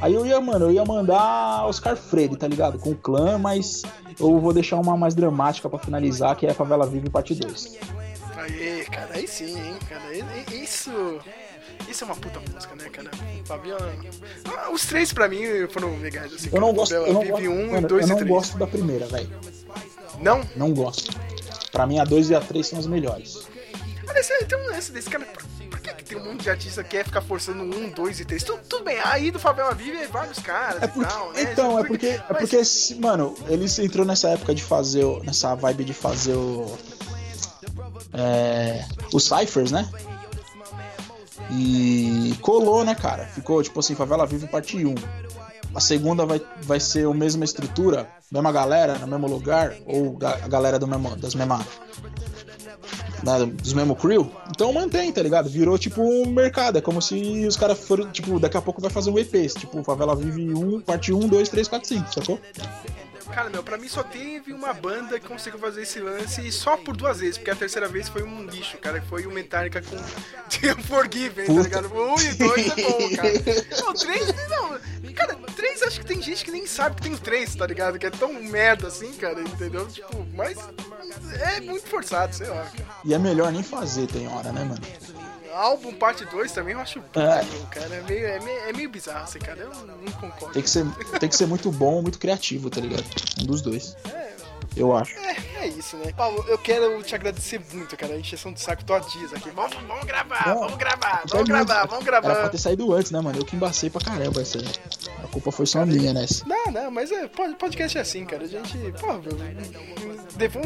Aí 0.01 0.13
eu 0.13 0.25
ia, 0.25 0.41
mano, 0.41 0.65
eu 0.65 0.71
ia 0.71 0.83
mandar 0.83 1.65
Oscar 1.67 1.95
Freire, 1.95 2.35
tá 2.35 2.47
ligado? 2.47 2.79
Com 2.79 2.91
o 2.91 2.95
clã, 2.95 3.37
mas 3.37 3.83
eu 4.19 4.39
vou 4.39 4.51
deixar 4.51 4.77
uma 4.77 4.97
mais 4.97 5.13
dramática 5.13 5.69
pra 5.69 5.77
finalizar, 5.77 6.35
que 6.35 6.47
é 6.47 6.53
Favela 6.53 6.87
Vive 6.87 7.09
parte 7.09 7.35
2. 7.35 7.77
Aê, 8.35 8.83
cara, 8.85 9.09
aí 9.13 9.27
sim, 9.27 9.55
hein, 9.57 9.75
cara. 9.87 10.01
E- 10.15 10.23
e- 10.55 10.63
Isso. 10.63 10.91
Isso 11.89 12.03
é 12.03 12.07
uma 12.07 12.15
puta 12.15 12.39
música, 12.39 12.75
né, 12.75 12.89
cara? 12.89 13.11
Fabiano. 13.45 13.85
Ah, 14.57 14.71
os 14.71 14.85
três 14.85 15.11
pra 15.13 15.27
mim 15.27 15.41
foram 15.69 15.97
legais, 15.99 16.33
assim. 16.33 16.49
Eu 16.51 16.61
não 16.61 16.73
gosto, 16.73 16.93
Favela 16.93 17.07
eu 17.09 17.13
não 17.13 17.21
Vive 17.21 17.31
gosto, 17.33 17.49
um, 17.49 17.71
mano, 17.71 17.87
dois 17.87 18.01
eu 18.03 18.07
e 18.07 18.09
não 18.09 18.17
três. 18.17 18.31
gosto 18.31 18.57
da 18.57 18.65
primeira, 18.67 19.05
velho. 19.07 19.29
Não? 20.19 20.41
Não 20.55 20.73
gosto. 20.73 21.11
Pra 21.71 21.85
mim 21.85 21.99
a 21.99 22.03
2 22.03 22.29
e 22.29 22.35
a 22.35 22.39
3 22.41 22.67
são 22.67 22.79
as 22.79 22.85
melhores. 22.87 23.47
Olha, 24.07 24.21
tem 24.47 24.57
um 24.59 24.65
lance 24.71 24.91
desse 24.91 25.09
cara. 25.09 25.25
Que, 25.81 25.93
que 25.95 26.03
tem 26.03 26.17
um 26.17 26.23
monte 26.23 26.43
de 26.43 26.49
artista 26.49 26.83
que 26.83 26.91
quer 26.91 27.05
ficar 27.05 27.21
forçando 27.21 27.63
um, 27.63 27.89
dois 27.89 28.19
e 28.19 28.25
três? 28.25 28.43
Tudo, 28.43 28.61
tudo 28.69 28.83
bem, 28.83 28.99
aí 29.03 29.31
do 29.31 29.39
Favela 29.39 29.73
Vive 29.73 29.97
é 29.97 30.07
vários 30.07 30.39
caras 30.39 30.83
e 30.83 30.87
tal, 31.03 31.31
né? 31.33 31.41
Então, 31.43 31.79
é 31.79 31.83
porque, 31.83 32.07
é 32.07 32.23
Mas- 32.29 32.37
porque, 32.39 32.63
se- 32.65 32.95
mano, 32.95 33.35
eles 33.47 33.77
entrou 33.79 34.05
nessa 34.05 34.29
época 34.29 34.53
de 34.53 34.63
fazer, 34.63 35.03
o- 35.03 35.23
nessa 35.23 35.55
vibe 35.55 35.83
de 35.85 35.93
fazer 35.93 36.33
o. 36.35 36.77
É, 38.13 38.85
os 39.13 39.23
ciphers, 39.23 39.71
né? 39.71 39.89
E 41.49 42.33
colou, 42.41 42.83
né, 42.85 42.95
cara? 42.95 43.25
Ficou 43.25 43.61
tipo 43.61 43.79
assim, 43.79 43.95
Favela 43.95 44.25
Vive 44.25 44.47
parte 44.47 44.77
1. 44.85 44.95
A 45.73 45.79
segunda 45.79 46.25
vai, 46.25 46.41
vai 46.63 46.79
ser 46.79 47.07
a 47.07 47.13
mesma 47.13 47.45
estrutura, 47.45 48.09
mesma 48.31 48.51
galera, 48.51 48.97
no 48.99 49.07
mesmo 49.07 49.27
lugar, 49.27 49.73
ou 49.85 50.17
a 50.21 50.47
galera 50.47 50.77
do 50.77 50.85
mesmo, 50.87 51.15
das 51.15 51.33
mesmas. 51.33 51.65
Né, 53.23 53.45
dos 53.45 53.73
mesmo 53.73 53.95
crew. 53.95 54.31
Então 54.49 54.71
mantém, 54.73 55.11
tá 55.11 55.21
ligado? 55.21 55.49
Virou 55.49 55.77
tipo 55.77 56.01
um 56.01 56.27
mercado. 56.27 56.77
É 56.77 56.81
como 56.81 57.01
se 57.01 57.45
os 57.45 57.57
caras 57.57 57.79
foram, 57.79 58.09
tipo, 58.11 58.39
daqui 58.39 58.57
a 58.57 58.61
pouco 58.61 58.81
vai 58.81 58.89
fazer 58.89 59.09
um 59.09 59.17
EP. 59.17 59.47
Tipo, 59.47 59.83
Favela 59.83 60.15
Vive 60.15 60.53
1, 60.53 60.81
parte 60.81 61.13
1, 61.13 61.19
2, 61.27 61.49
3, 61.49 61.67
4, 61.67 61.87
5, 61.87 62.13
sacou? 62.13 62.39
Cara, 63.33 63.49
meu, 63.49 63.63
pra 63.63 63.77
mim 63.77 63.87
só 63.87 64.03
teve 64.03 64.53
uma 64.53 64.73
banda 64.73 65.19
que 65.19 65.27
conseguiu 65.27 65.59
fazer 65.59 65.83
esse 65.83 65.99
lance 65.99 66.45
e 66.45 66.51
só 66.51 66.77
por 66.77 66.95
duas 66.95 67.19
vezes, 67.19 67.37
porque 67.37 67.51
a 67.51 67.55
terceira 67.55 67.87
vez 67.87 68.09
foi 68.09 68.23
um 68.23 68.43
lixo, 68.43 68.77
cara, 68.77 68.99
que 68.99 69.07
foi 69.07 69.25
o 69.25 69.31
Metallica 69.31 69.81
com 69.81 69.95
The 70.49 70.73
Unforgiven, 70.73 71.45
tá 71.45 71.61
ligado? 71.61 71.93
Um 71.93 72.19
e 72.19 72.33
dois 72.33 72.67
é 72.67 72.75
bom, 72.81 73.15
cara. 73.15 73.81
Não, 73.81 73.93
três, 73.93 74.49
não. 74.49 74.79
Cara, 75.13 75.35
três 75.55 75.83
acho 75.83 75.99
que 75.99 76.05
tem 76.05 76.21
gente 76.21 76.43
que 76.45 76.51
nem 76.51 76.65
sabe 76.65 76.95
que 76.95 77.01
tem 77.03 77.13
o 77.13 77.17
três, 77.17 77.53
tá 77.55 77.65
ligado? 77.67 77.99
Que 77.99 78.05
é 78.05 78.09
tão 78.09 78.33
merda 78.33 78.87
assim, 78.87 79.13
cara, 79.13 79.41
entendeu? 79.41 79.85
Tipo, 79.87 80.25
mas 80.33 80.57
é 81.39 81.59
muito 81.61 81.87
forçado, 81.87 82.33
sei 82.35 82.47
lá, 82.47 82.63
cara. 82.63 83.01
E 83.03 83.13
é 83.13 83.19
melhor 83.19 83.51
nem 83.51 83.63
fazer, 83.63 84.07
tem 84.07 84.27
hora, 84.27 84.51
né, 84.51 84.63
mano? 84.63 84.81
Álbum 85.53 85.93
parte 85.93 86.25
2 86.25 86.51
também 86.51 86.73
eu 86.73 86.79
acho 86.79 86.99
É. 87.15 87.43
meu, 87.43 87.61
cara. 87.71 87.95
É 87.95 88.01
meio, 88.01 88.25
é, 88.27 88.39
meio, 88.39 88.59
é 88.69 88.73
meio 88.73 88.89
bizarro, 88.89 89.23
assim, 89.23 89.39
cara. 89.39 89.59
Eu 89.59 89.69
não, 89.69 89.85
não 89.97 90.11
concordo. 90.13 90.53
Tem 90.53 90.61
que, 90.63 90.69
ser, 90.69 90.85
tem 91.19 91.29
que 91.29 91.35
ser 91.35 91.45
muito 91.47 91.71
bom, 91.71 92.01
muito 92.01 92.19
criativo, 92.19 92.69
tá 92.69 92.79
ligado? 92.81 93.03
Um 93.41 93.45
dos 93.45 93.61
dois. 93.61 93.95
Eu 94.75 94.95
acho. 94.95 95.17
É, 95.19 95.35
é 95.63 95.67
isso, 95.67 95.97
né? 95.97 96.13
Paulo, 96.15 96.45
eu 96.47 96.57
quero 96.57 97.03
te 97.03 97.13
agradecer 97.13 97.59
muito, 97.73 97.95
cara. 97.97 98.13
A 98.13 98.17
encheção 98.17 98.53
de 98.53 98.61
saco 98.61 98.83
todinhas 98.85 99.33
aqui. 99.33 99.49
Vamos, 99.49 99.75
vamos 99.85 100.05
gravar, 100.05 100.47
Não, 100.47 100.59
vamos 100.61 100.77
gravar, 100.77 101.23
vamos 101.27 101.33
muito. 101.33 101.47
gravar, 101.47 101.85
vamos 101.87 102.07
Era 102.07 102.21
pra 102.21 102.33
gravar. 102.33 102.49
ter 102.49 102.57
saído 102.57 102.93
antes, 102.93 103.11
né, 103.11 103.19
mano? 103.19 103.37
Eu 103.39 103.45
que 103.45 103.55
embacei 103.55 103.89
pra 103.89 103.99
caramba 104.01 104.41
essa 104.41 104.57
aí. 104.57 104.65
A 105.23 105.27
culpa 105.27 105.51
foi 105.51 105.65
só 105.65 105.85
minha 105.85 106.13
nessa. 106.13 106.45
Não, 106.45 106.71
não, 106.71 106.89
mas 106.89 107.11
é, 107.11 107.27
pod- 107.27 107.55
podcast 107.55 107.97
é 107.97 108.01
assim, 108.01 108.25
cara. 108.25 108.43
A 108.45 108.47
gente, 108.47 108.77
pô, 108.99 109.07
levou 110.39 110.63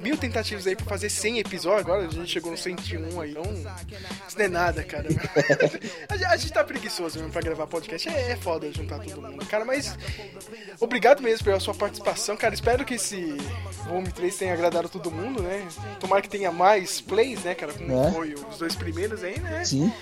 mil 0.00 0.16
tentativas 0.16 0.66
aí 0.66 0.74
pra 0.76 0.84
fazer 0.86 1.08
100 1.08 1.38
episódios. 1.38 1.80
Agora 1.82 2.06
a 2.06 2.10
gente 2.10 2.26
chegou 2.30 2.50
no 2.50 2.58
101 2.58 3.20
aí. 3.20 3.30
Então, 3.30 3.42
isso 4.28 4.36
não 4.38 4.44
é 4.44 4.48
nada, 4.48 4.82
cara. 4.84 5.06
a, 6.08 6.16
gente- 6.16 6.24
a 6.26 6.36
gente 6.36 6.52
tá 6.52 6.64
preguiçoso 6.64 7.18
mesmo 7.18 7.32
pra 7.32 7.40
gravar 7.40 7.66
podcast. 7.66 8.08
É, 8.08 8.32
é 8.32 8.36
foda 8.36 8.70
juntar 8.72 8.98
todo 8.98 9.22
mundo, 9.22 9.46
cara. 9.46 9.64
Mas 9.64 9.96
obrigado 10.80 11.22
mesmo 11.22 11.44
pela 11.44 11.60
sua 11.60 11.74
participação, 11.74 12.36
cara. 12.36 12.54
Espero 12.54 12.84
que 12.84 12.94
esse 12.94 13.36
Volume 13.86 14.10
3 14.10 14.36
tenha 14.36 14.52
agradado 14.54 14.88
todo 14.88 15.10
mundo, 15.10 15.42
né? 15.42 15.66
Tomara 16.00 16.22
que 16.22 16.28
tenha 16.28 16.50
mais 16.50 17.00
plays, 17.00 17.42
né, 17.44 17.54
cara? 17.54 17.72
Como 17.72 17.92
É. 18.06 18.10
foi 18.12 18.34
os 18.34 18.58
dois 18.58 18.74
primeiros 18.74 19.22
aí, 19.22 19.38
né? 19.40 19.64
Sim. 19.64 19.92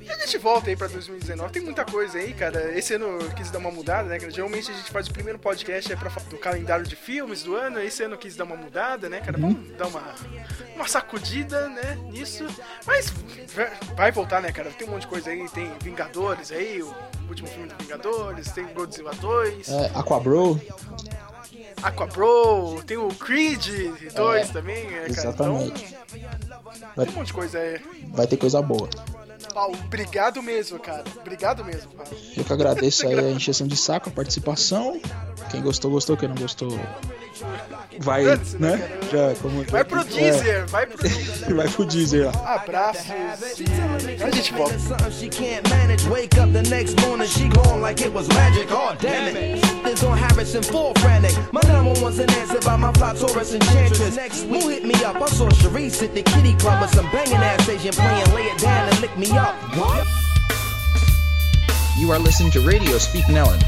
E 0.00 0.10
a 0.10 0.16
gente 0.18 0.36
volta 0.38 0.68
aí 0.68 0.76
pra 0.76 0.86
2019. 0.88 1.52
Tem 1.52 1.62
muita 1.62 1.84
coisa 1.84 2.18
aí, 2.18 2.34
cara. 2.34 2.76
Esse 2.76 2.94
ano 2.94 3.06
eu 3.20 3.30
quis 3.30 3.50
dar 3.50 3.58
uma 3.58 3.70
mudada, 3.70 4.08
né? 4.08 4.18
Geralmente 4.30 4.70
a 4.70 4.74
gente 4.74 4.90
faz 4.90 5.06
o 5.08 5.12
primeiro 5.12 5.38
podcast 5.38 5.90
é 5.92 5.96
pra, 5.96 6.10
do 6.28 6.36
calendário 6.36 6.84
de 6.84 6.96
filmes 6.96 7.42
do 7.42 7.54
ano. 7.54 7.80
Esse 7.80 8.02
ano 8.02 8.14
eu 8.14 8.18
quis 8.18 8.36
dar 8.36 8.44
uma 8.44 8.56
mudada, 8.56 9.08
né, 9.08 9.20
cara? 9.20 9.38
Vamos 9.38 9.70
dar 9.76 9.86
uma, 9.86 10.02
uma 10.74 10.88
sacudida, 10.88 11.68
né, 11.68 11.98
nisso. 12.10 12.44
Mas 12.86 13.10
vai- 13.54 13.72
vai 13.96 14.12
voltar, 14.12 14.42
né, 14.42 14.50
cara? 14.52 14.70
Tem 14.70 14.86
um 14.86 14.90
monte 14.92 15.02
de 15.02 15.08
coisa 15.08 15.30
aí. 15.30 15.48
Tem 15.50 15.72
Vingadores 15.82 16.50
aí, 16.52 16.82
o 16.82 16.94
último 17.28 17.48
filme 17.48 17.68
do 17.68 17.76
Vingadores. 17.82 18.50
Tem 18.52 18.66
Godzilla 18.66 19.12
2. 19.14 19.68
É, 19.68 19.90
Aquabro. 19.94 20.60
Aquabro. 21.84 22.82
Tem 22.86 22.96
o 22.96 23.08
Creed 23.08 23.66
2 24.14 24.50
É, 24.50 24.52
também, 24.52 24.84
né, 24.84 24.90
cara? 24.90 25.10
Exatamente. 25.10 25.96
Então, 26.14 27.04
tem 27.04 27.14
um 27.14 27.16
monte 27.18 27.26
de 27.26 27.32
coisa 27.32 27.58
aí. 27.58 27.80
Vai 28.08 28.26
ter 28.26 28.36
coisa 28.38 28.62
boa. 28.62 28.88
Paulo, 29.54 29.78
obrigado 29.84 30.42
mesmo, 30.42 30.80
cara. 30.80 31.04
Obrigado 31.20 31.64
mesmo, 31.64 31.88
Paulo. 31.92 32.10
Eu 32.36 32.44
que 32.44 32.52
agradeço 32.52 33.06
aí 33.06 33.16
a 33.16 33.30
encheção 33.30 33.68
de 33.68 33.76
saco, 33.76 34.08
a 34.08 34.12
participação. 34.12 35.00
Quem 35.50 35.62
gostou, 35.62 35.92
gostou. 35.92 36.16
Quem 36.16 36.28
não 36.28 36.34
gostou, 36.34 36.76
vai, 38.00 38.24
Dane-se, 38.24 38.58
né, 38.58 38.76
né? 38.76 38.98
Já, 39.12 39.34
como, 39.40 39.62
Vai 39.64 39.84
pro 39.84 40.02
Deezer, 40.04 40.66
vai 40.66 40.86
pro 40.86 41.06
É, 41.06 41.54
vai 41.54 41.68
pro 41.68 41.84
Deezer, 41.84 42.28
ó. 42.28 42.46
Abraços 42.46 43.06
e 43.60 44.22
a 44.22 44.30
gente 44.30 44.52
volta. 44.54 44.78
Something 44.78 45.10
she 45.12 45.28
can't 45.28 45.68
manage. 45.70 46.04
Wake 46.08 46.36
up 46.38 46.52
the 46.52 46.62
next 46.62 47.00
morning, 47.02 47.28
she 47.28 47.48
gone 47.48 47.80
like 47.80 48.02
it 48.04 48.12
was 48.12 48.26
magic. 48.28 48.66
Oh, 48.72 48.96
damn 49.00 49.36
it. 49.36 49.62
This 49.84 50.02
on 50.02 50.18
Harrison, 50.18 50.62
full 50.62 50.92
frantic. 50.94 51.32
My 51.52 51.60
number 51.68 51.94
one's 52.00 52.18
an 52.18 52.30
answer 52.30 52.60
by 52.60 52.76
my 52.76 52.92
fly 52.94 53.14
Taurus 53.14 53.54
enchantress. 53.54 54.16
Next 54.16 54.44
week, 54.46 54.62
who 54.62 54.68
hit 54.70 54.84
me 54.84 54.94
up? 55.04 55.16
I 55.22 55.26
saw 55.26 55.48
Sharice 55.50 56.02
at 56.02 56.14
the 56.14 56.22
kitty 56.22 56.54
club 56.56 56.80
with 56.82 56.94
some 56.94 57.08
banging 57.12 57.36
ass 57.36 57.68
Asian 57.68 57.92
playing 57.92 58.34
Lay 58.34 58.46
It 58.50 58.58
Down 58.58 58.88
and 58.88 59.00
Lick 59.00 59.16
Me 59.16 59.30
Up. 59.36 59.43
What? 59.44 60.06
You 61.98 62.10
are 62.12 62.18
listening 62.18 62.50
to 62.52 62.60
Radio 62.60 62.98
Speak 62.98 63.24
Nellen. 63.26 63.60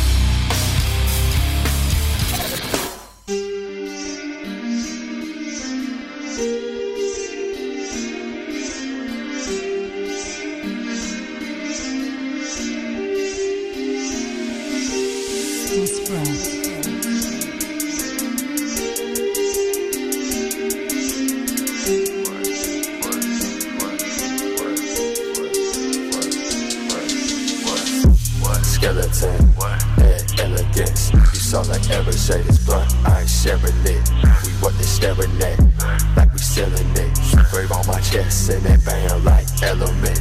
On 38.17 38.23
and 38.23 38.65
that 38.65 38.81
bang 38.83 39.25
like 39.25 39.45
element. 39.63 40.17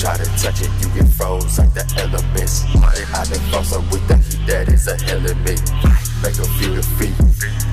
Try 0.00 0.16
to 0.16 0.24
touch 0.42 0.60
it, 0.60 0.70
you 0.82 0.88
get 0.90 1.06
froze 1.14 1.56
like 1.56 1.72
the 1.72 1.86
elements. 2.02 2.64
I 2.74 3.22
been 3.30 3.38
frozen 3.52 3.88
with 3.90 4.02
the 4.08 4.16
heat 4.16 4.44
that 4.48 4.66
is 4.66 4.88
a 4.88 4.96
me. 5.46 5.54
Make 6.20 6.34
her 6.34 6.50
feel 6.58 6.74
the 6.74 6.82
feet, 6.98 7.14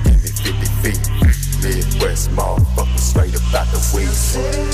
give 0.06 0.22
me 0.22 0.30
50 0.30 0.70
feet. 0.82 1.02
Midwest 1.64 2.30
motherfucker 2.30 2.98
straight 3.00 3.34
about 3.34 3.66
the 3.72 3.82
weed. 3.92 4.65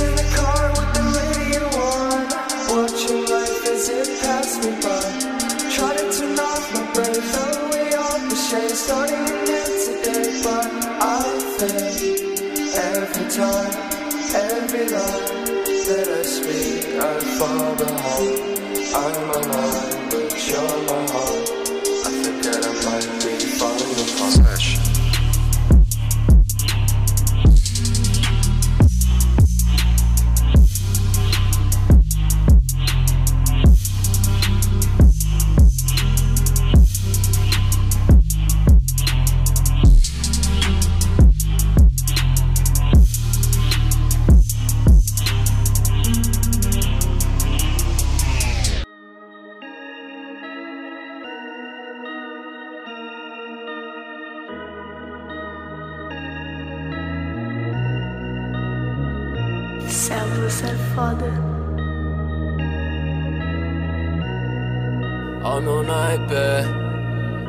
Ó 65.72 65.76
meu 65.76 65.82
naipe, 65.84 66.34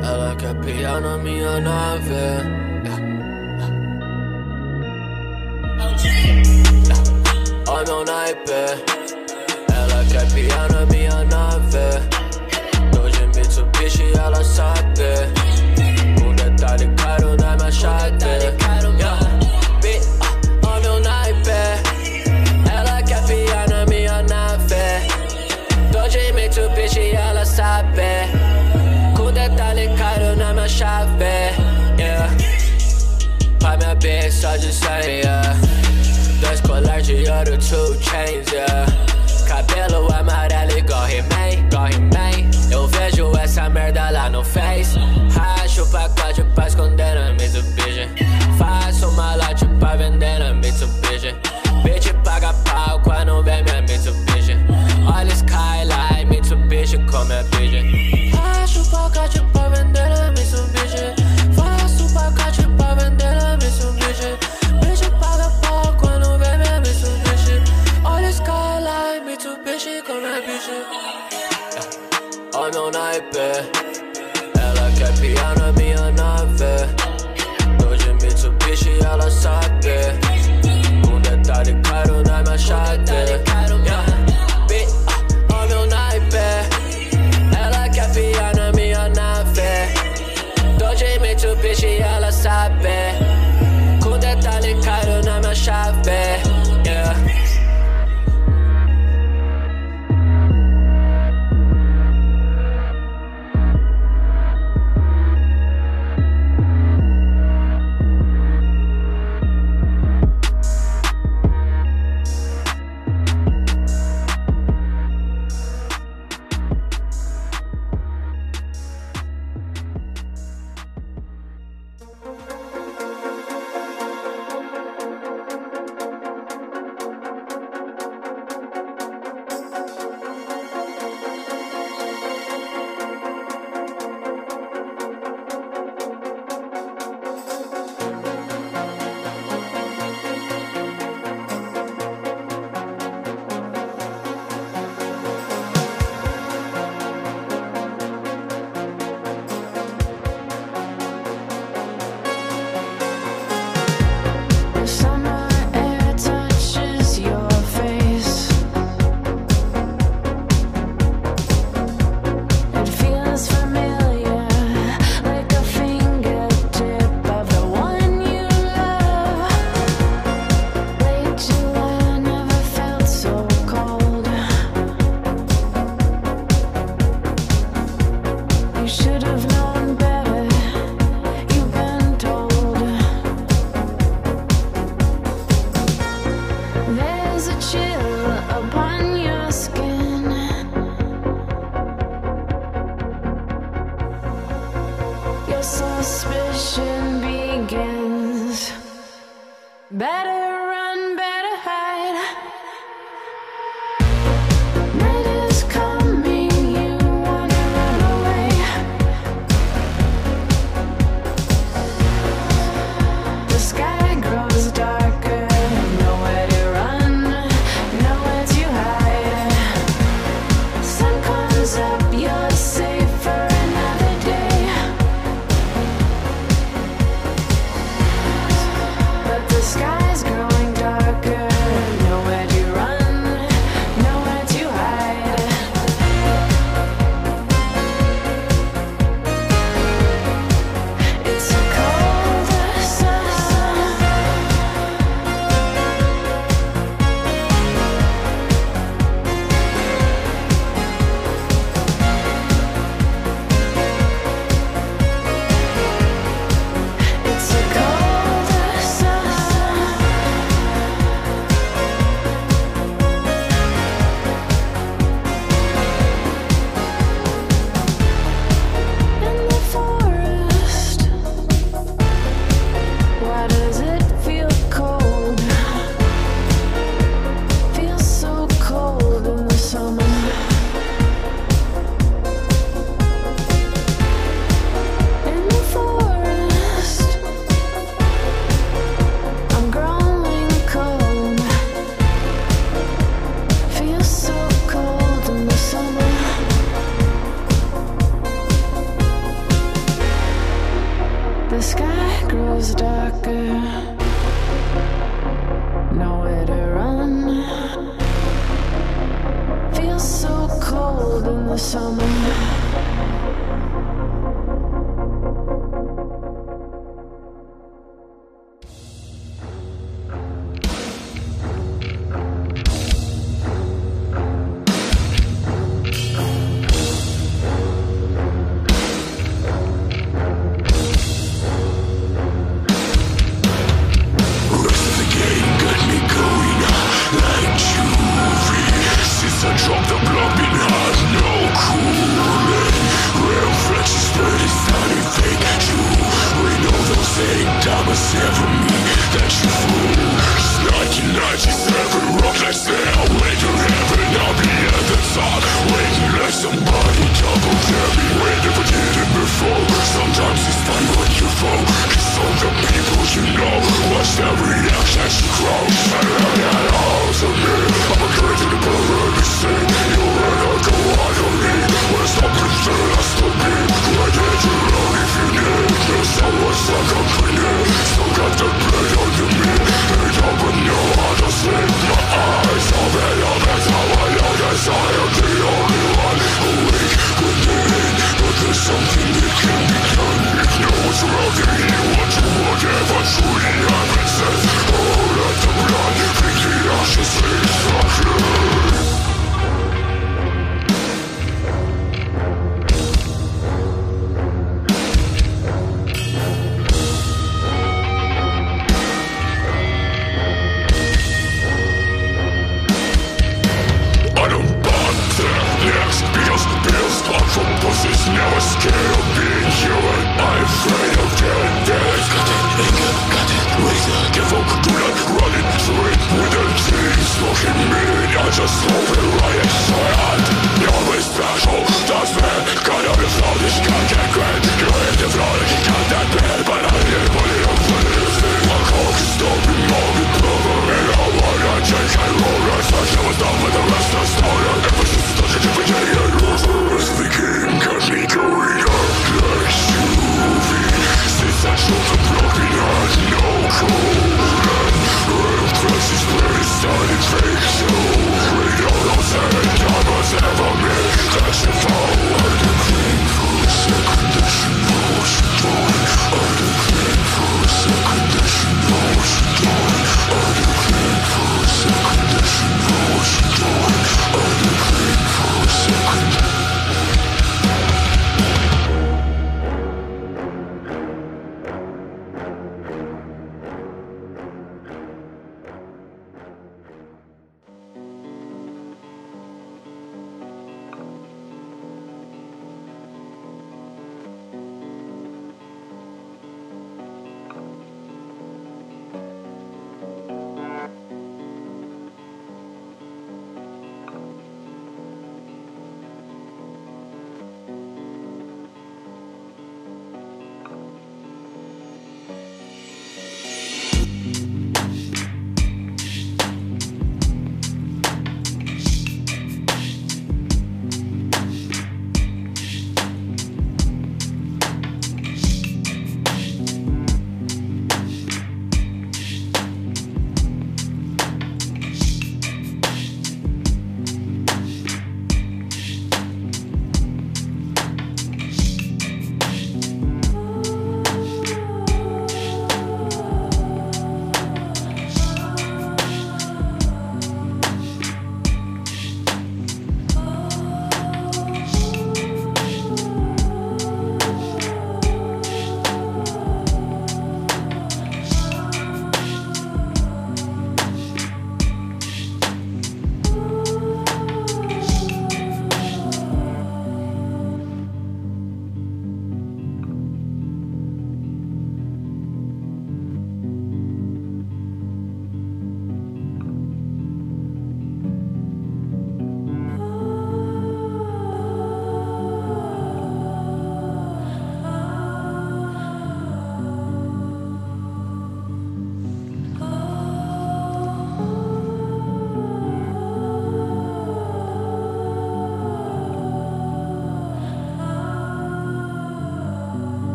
ela 0.00 0.36
quer 0.36 0.54
piar 0.60 1.00
na 1.00 1.18
minha 1.18 1.60
nave. 1.60 2.14
Ó 7.66 7.84
meu 7.84 8.04
naipe, 8.04 8.52
ela 9.74 10.04
quer 10.08 10.32
piar 10.32 10.72
na 10.72 10.86
minha 10.86 11.24
nave. 11.24 11.88
Tô 12.92 13.08
de 13.08 13.26
Mitsubishi, 13.36 14.12
ela 14.16 14.44
sabe. 14.44 15.41
Naipe. 73.12 73.68
Ela 74.58 74.90
quer 74.96 75.12
piar 75.20 75.58
na 75.58 75.72
minha 75.72 75.81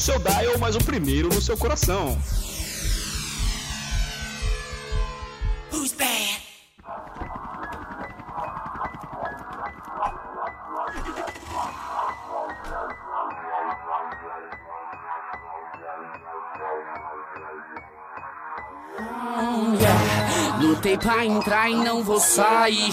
seu 0.00 0.18
dial, 0.18 0.58
mas 0.58 0.74
o 0.74 0.78
primeiro 0.78 1.28
no 1.28 1.40
seu 1.40 1.56
coração. 1.56 2.18
Pra 21.00 21.24
entrar 21.24 21.70
e 21.70 21.74
não 21.74 22.04
vou 22.04 22.20
sair. 22.20 22.90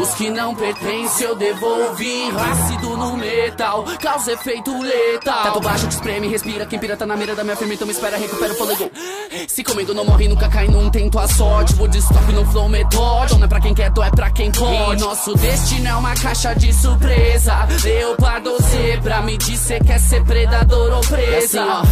Os 0.00 0.14
que 0.14 0.30
não 0.30 0.54
pertencem 0.54 1.26
eu 1.26 1.34
devolvi. 1.34 2.30
Ácido 2.30 2.96
no 2.96 3.16
metal, 3.16 3.84
causa 4.00 4.32
efeito 4.32 4.80
letal. 4.80 5.42
Tato 5.42 5.60
baixo 5.60 5.86
que 5.86 5.94
espreme, 5.94 6.28
respira. 6.28 6.64
Quem 6.64 6.78
pira 6.78 6.96
tá 6.96 7.04
na 7.04 7.16
mira 7.16 7.34
da 7.34 7.42
minha 7.42 7.56
firma, 7.56 7.74
então 7.74 7.86
me 7.86 7.92
espera, 7.92 8.16
recupera 8.16 8.52
o 8.52 8.56
fôlego. 8.56 8.90
Se 9.48 9.64
comendo 9.64 9.92
não 9.92 10.04
morre, 10.04 10.28
nunca 10.28 10.48
cai, 10.48 10.68
não 10.68 10.88
tento 10.90 11.18
a 11.18 11.26
sorte. 11.26 11.74
Vou 11.74 11.88
de 11.88 11.98
stop 11.98 12.32
no 12.32 12.44
flow 12.46 12.68
metódico. 12.68 13.38
Não 13.38 13.46
é 13.46 13.48
pra 13.48 13.60
quem 13.60 13.74
quer, 13.74 13.90
é 13.90 14.10
pra 14.10 14.30
quem 14.30 14.50
pode. 14.52 15.02
E 15.02 15.04
nosso 15.04 15.34
destino 15.34 15.88
é 15.88 15.94
uma 15.94 16.14
caixa 16.14 16.54
de 16.54 16.72
surpresa. 16.72 17.66
Leopardo 17.82 18.56
zebra, 18.62 19.20
me 19.22 19.36
diz 19.36 19.58
cê 19.58 19.80
quer 19.80 19.98
ser 19.98 20.22
predador 20.24 20.92
ou 20.92 21.00
presa. 21.00 21.62
Assim, 21.62 21.70
ó, 21.70 21.82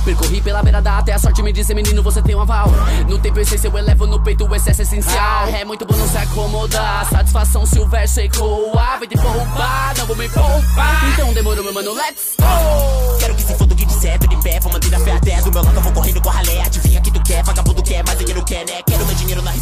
percorri 0.00 0.40
pela 0.40 0.62
beira 0.62 0.80
da 0.80 0.98
até 0.98 1.12
a 1.12 1.18
sorte 1.18 1.42
me 1.42 1.52
dizer, 1.52 1.74
menino, 1.74 2.02
você 2.02 2.22
tem 2.22 2.34
um 2.34 2.40
aval. 2.40 2.68
No 3.08 3.18
tempo 3.18 3.38
essência 3.40 3.68
eu 3.68 3.78
elevo 3.78 4.06
no 4.06 4.20
peito 4.22 4.46
o 4.46 4.54
excesso 4.54 4.82
essencial. 4.82 5.48
É 5.48 5.64
muito 5.64 5.84
bom 5.84 5.96
não 5.96 6.08
se 6.08 6.16
acomodar. 6.18 7.08
Satisfação 7.10 7.66
se 7.66 7.78
o 7.78 7.86
verso 7.86 8.20
ecoa. 8.20 8.98
Vai 8.98 9.06
te 9.06 9.16
poupar, 9.16 9.94
não 9.96 10.06
vou 10.06 10.16
me 10.16 10.28
poupar. 10.28 11.12
Então 11.12 11.32
demorou, 11.32 11.64
meu 11.64 11.72
mano, 11.72 11.92
let's 11.94 12.34
go. 12.38 13.18
Quero 13.18 13.34
que 13.34 13.42
se 13.42 13.54
foda 13.54 13.74
o 13.74 13.76
que 13.76 13.84
disser, 13.84 14.18
tô 14.18 14.26
de 14.26 14.36
pé, 14.42 14.60
vou 14.60 14.72
manter 14.72 14.94
a 14.94 15.00
fé 15.00 15.12
até 15.12 15.40
do 15.42 15.52
meu 15.52 15.62
lado, 15.62 15.76
eu 15.76 15.82
vou 15.82 15.92
correndo 15.92 16.20
com 16.20 16.28
a 16.30 16.32
ralé. 16.32 16.62
Adivinha 16.62 17.00
que 17.00 17.10
tu 17.10 17.22
quer, 17.22 17.42
vagabundo 17.44 17.82
quer, 17.82 18.04
mas 18.06 18.18
dinheiro 18.18 18.44
quer, 18.44 18.66
né? 18.66 18.82
Quero 18.86 19.06
meu 19.06 19.14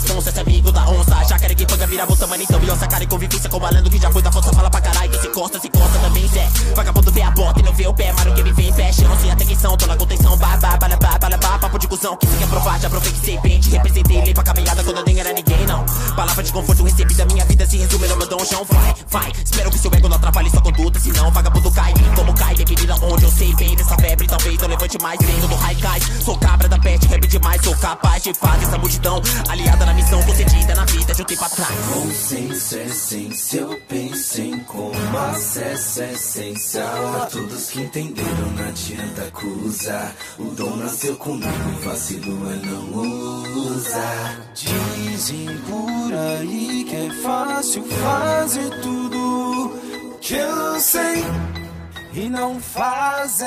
responsa, 0.06 0.30
esse 0.30 0.40
amigo 0.40 0.70
da 0.70 0.88
onça. 0.88 1.24
Jacaré 1.28 1.54
que 1.54 1.66
paga 1.66 1.86
vira 1.86 2.06
bota, 2.06 2.26
mano, 2.26 2.42
então 2.42 2.60
bilhão, 2.60 2.78
cara 2.78 3.02
e 3.02 3.06
convivência 3.06 3.50
com 3.50 3.58
malandro 3.58 3.90
que 3.90 3.98
já 3.98 4.10
foi 4.10 4.22
da 4.22 4.30
força, 4.30 4.52
fala 4.52 4.70
pra 4.70 4.80
caralho. 4.80 5.10
Que 5.10 5.20
se 5.20 5.28
costa, 5.28 5.58
se 5.58 5.68
costa 5.68 5.98
também, 5.98 6.28
Zé. 6.28 6.48
Vagabundo 6.74 7.10
vê 7.10 7.22
a 7.22 7.30
bota 7.30 7.60
e 7.60 7.62
não 7.62 7.72
vê 7.72 7.86
o 7.86 7.94
pé, 7.94 8.12
mano, 8.12 8.34
que 8.34 8.42
me 8.42 8.52
vem 8.52 8.72
pé, 8.72 8.92
chão, 8.92 9.16
sem 9.20 9.30
atenção, 9.30 9.76
tô 9.76 9.86
na 9.86 9.96
contenção, 9.96 10.36
ba, 10.36 10.56
ba, 10.56 10.76
ba, 10.76 10.88
ba, 10.88 11.18
ba, 11.18 11.36
ba, 11.36 11.58
papo 11.58 11.78
de 11.78 11.88
cuzão, 11.88 12.16
que 12.16 12.26
se 12.26 12.36
quer 12.36 12.48
provar, 12.48 12.78
já 12.78 12.88
provei 12.88 13.12
que 13.12 13.20
te 13.58 13.70
representei, 13.70 14.20
limpa 14.22 14.40
a 14.40 14.44
caminhada 14.44 14.84
quando 14.84 15.04
nem 15.04 15.18
era 15.18 15.32
ninguém, 15.32 15.66
não. 15.66 15.84
Palavra 16.14 16.42
de 16.42 16.52
conforto 16.52 16.84
recebida, 16.84 17.24
minha 17.26 17.44
vida 17.44 17.66
se 17.66 17.76
resume 17.76 18.06
no 18.06 18.16
meu 18.16 18.28
donjão, 18.28 18.64
vai, 18.64 18.94
vai. 19.10 19.32
Espero 19.44 19.70
que 19.70 19.78
seu 19.78 19.90
ego 19.92 20.08
não 20.08 20.16
atrapalhe 20.16 20.50
sua 20.50 20.62
conduta, 20.62 21.00
senão 21.00 21.30
vagabundo 21.32 21.70
cai, 21.72 21.92
como 22.14 22.32
cai, 22.34 22.54
bebida 22.54 22.94
onde 23.02 23.24
eu 23.24 23.30
sei 23.30 23.54
bem 23.54 23.74
dessa 23.74 23.96
febre, 23.96 24.26
talvez 24.26 24.62
eu 24.62 24.68
levante 24.68 24.98
mais, 25.02 25.18
vendo 25.20 25.48
do 25.48 25.56
Raikais. 25.56 26.02
Sou 26.24 26.36
cabra 26.38 26.68
da 26.68 26.78
pet, 26.78 27.06
rap 27.06 27.26
demais, 27.26 27.60
sou 27.62 27.74
capaz 27.76 28.22
de 28.22 28.34
fazer 28.34 28.64
essa 28.64 28.78
multidão, 28.78 29.20
aliada 29.48 29.86
na 29.86 29.95
missão 29.96 30.22
concedida 30.22 30.74
na 30.74 30.84
vida 30.84 31.14
de 31.14 31.22
um 31.22 31.24
tempo 31.24 31.44
atrás. 31.44 31.74
Consciência, 31.92 32.82
essência, 32.82 33.60
eu 33.60 33.80
pensei 33.88 34.60
como 34.66 35.18
acesso 35.18 36.02
é 36.02 36.12
essencial 36.12 37.12
Pra 37.12 37.26
todos 37.26 37.70
que 37.70 37.80
entenderam, 37.80 38.50
não 38.56 38.68
adianta 38.68 39.22
acusar. 39.22 40.14
O 40.38 40.44
dom 40.44 40.76
nasceu 40.76 41.16
comigo, 41.16 41.80
vacilo 41.82 42.52
é 42.52 42.56
não 42.66 43.72
usar. 43.72 44.52
Dizem 44.54 45.46
por 45.66 46.14
aí 46.14 46.84
que 46.88 46.96
é 46.96 47.10
fácil 47.22 47.82
fazer 47.84 48.80
tudo 48.82 49.78
que 50.20 50.34
eu 50.34 50.80
sei 50.80 51.24
e 52.12 52.28
não 52.28 52.60
fazem 52.60 53.46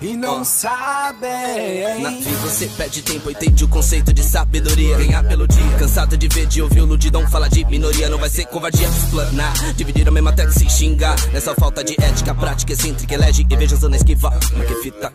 e 0.00 0.16
não 0.16 0.44
sabem. 0.44 2.02
Na 2.02 2.10
vida 2.10 2.36
você 2.42 2.66
perde 2.66 3.02
tempo, 3.02 3.30
entende 3.30 3.64
o 3.64 3.68
conceito 3.68 4.12
de 4.12 4.22
sabedoria. 4.22 4.96
Ganhar 4.96 5.24
pelo 5.24 5.46
dia, 5.46 5.76
cansado 5.78 6.16
de 6.16 6.28
ver 6.28 6.46
de 6.46 6.62
ouvir 6.62 6.80
o 6.80 6.86
ludidão 6.86 7.28
fala 7.28 7.48
de 7.48 7.64
minoria. 7.64 8.08
Não 8.08 8.18
vai 8.18 8.30
ser 8.30 8.46
covardia 8.46 8.86
explanar, 8.86 9.52
dividir 9.74 10.06
a 10.06 10.10
mesma 10.10 10.32
tela 10.32 10.50
e 10.50 10.52
se 10.52 10.70
xingar. 10.70 11.16
Nessa 11.32 11.54
falta 11.54 11.82
de 11.82 11.96
ética, 12.00 12.34
prática, 12.34 12.72
excêntrica, 12.72 13.14
elege 13.14 13.46
e 13.48 13.56
veja 13.56 13.74
usando 13.74 13.96
esquivar. 13.96 14.38
Mas 14.56 14.68
que 14.68 14.74
fita, 14.76 15.12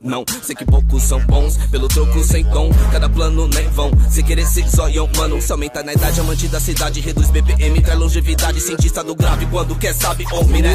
não, 0.00 0.24
sei 0.42 0.56
que 0.56 0.64
poucos 0.64 1.02
são 1.02 1.20
bons, 1.26 1.56
pelo 1.70 1.86
troco 1.88 2.22
sem 2.24 2.44
dom. 2.44 2.70
Cada 2.90 3.08
plano 3.08 3.46
nem 3.48 3.68
vão, 3.68 3.90
se 4.10 4.22
querer 4.22 4.46
ser 4.46 4.68
zoião, 4.68 5.08
mano. 5.16 5.40
Se 5.40 5.52
aumenta 5.52 5.82
na 5.82 5.92
idade, 5.92 6.20
amante 6.20 6.48
da 6.48 6.58
cidade, 6.58 7.00
reduz 7.00 7.30
BPM, 7.30 7.80
traz 7.80 7.98
longevidade. 7.98 8.60
Cientista 8.60 9.04
do 9.04 9.14
grave, 9.14 9.46
quando 9.46 9.76
quer 9.76 9.94
sabe, 9.94 10.26
homem, 10.32 10.62
né? 10.62 10.74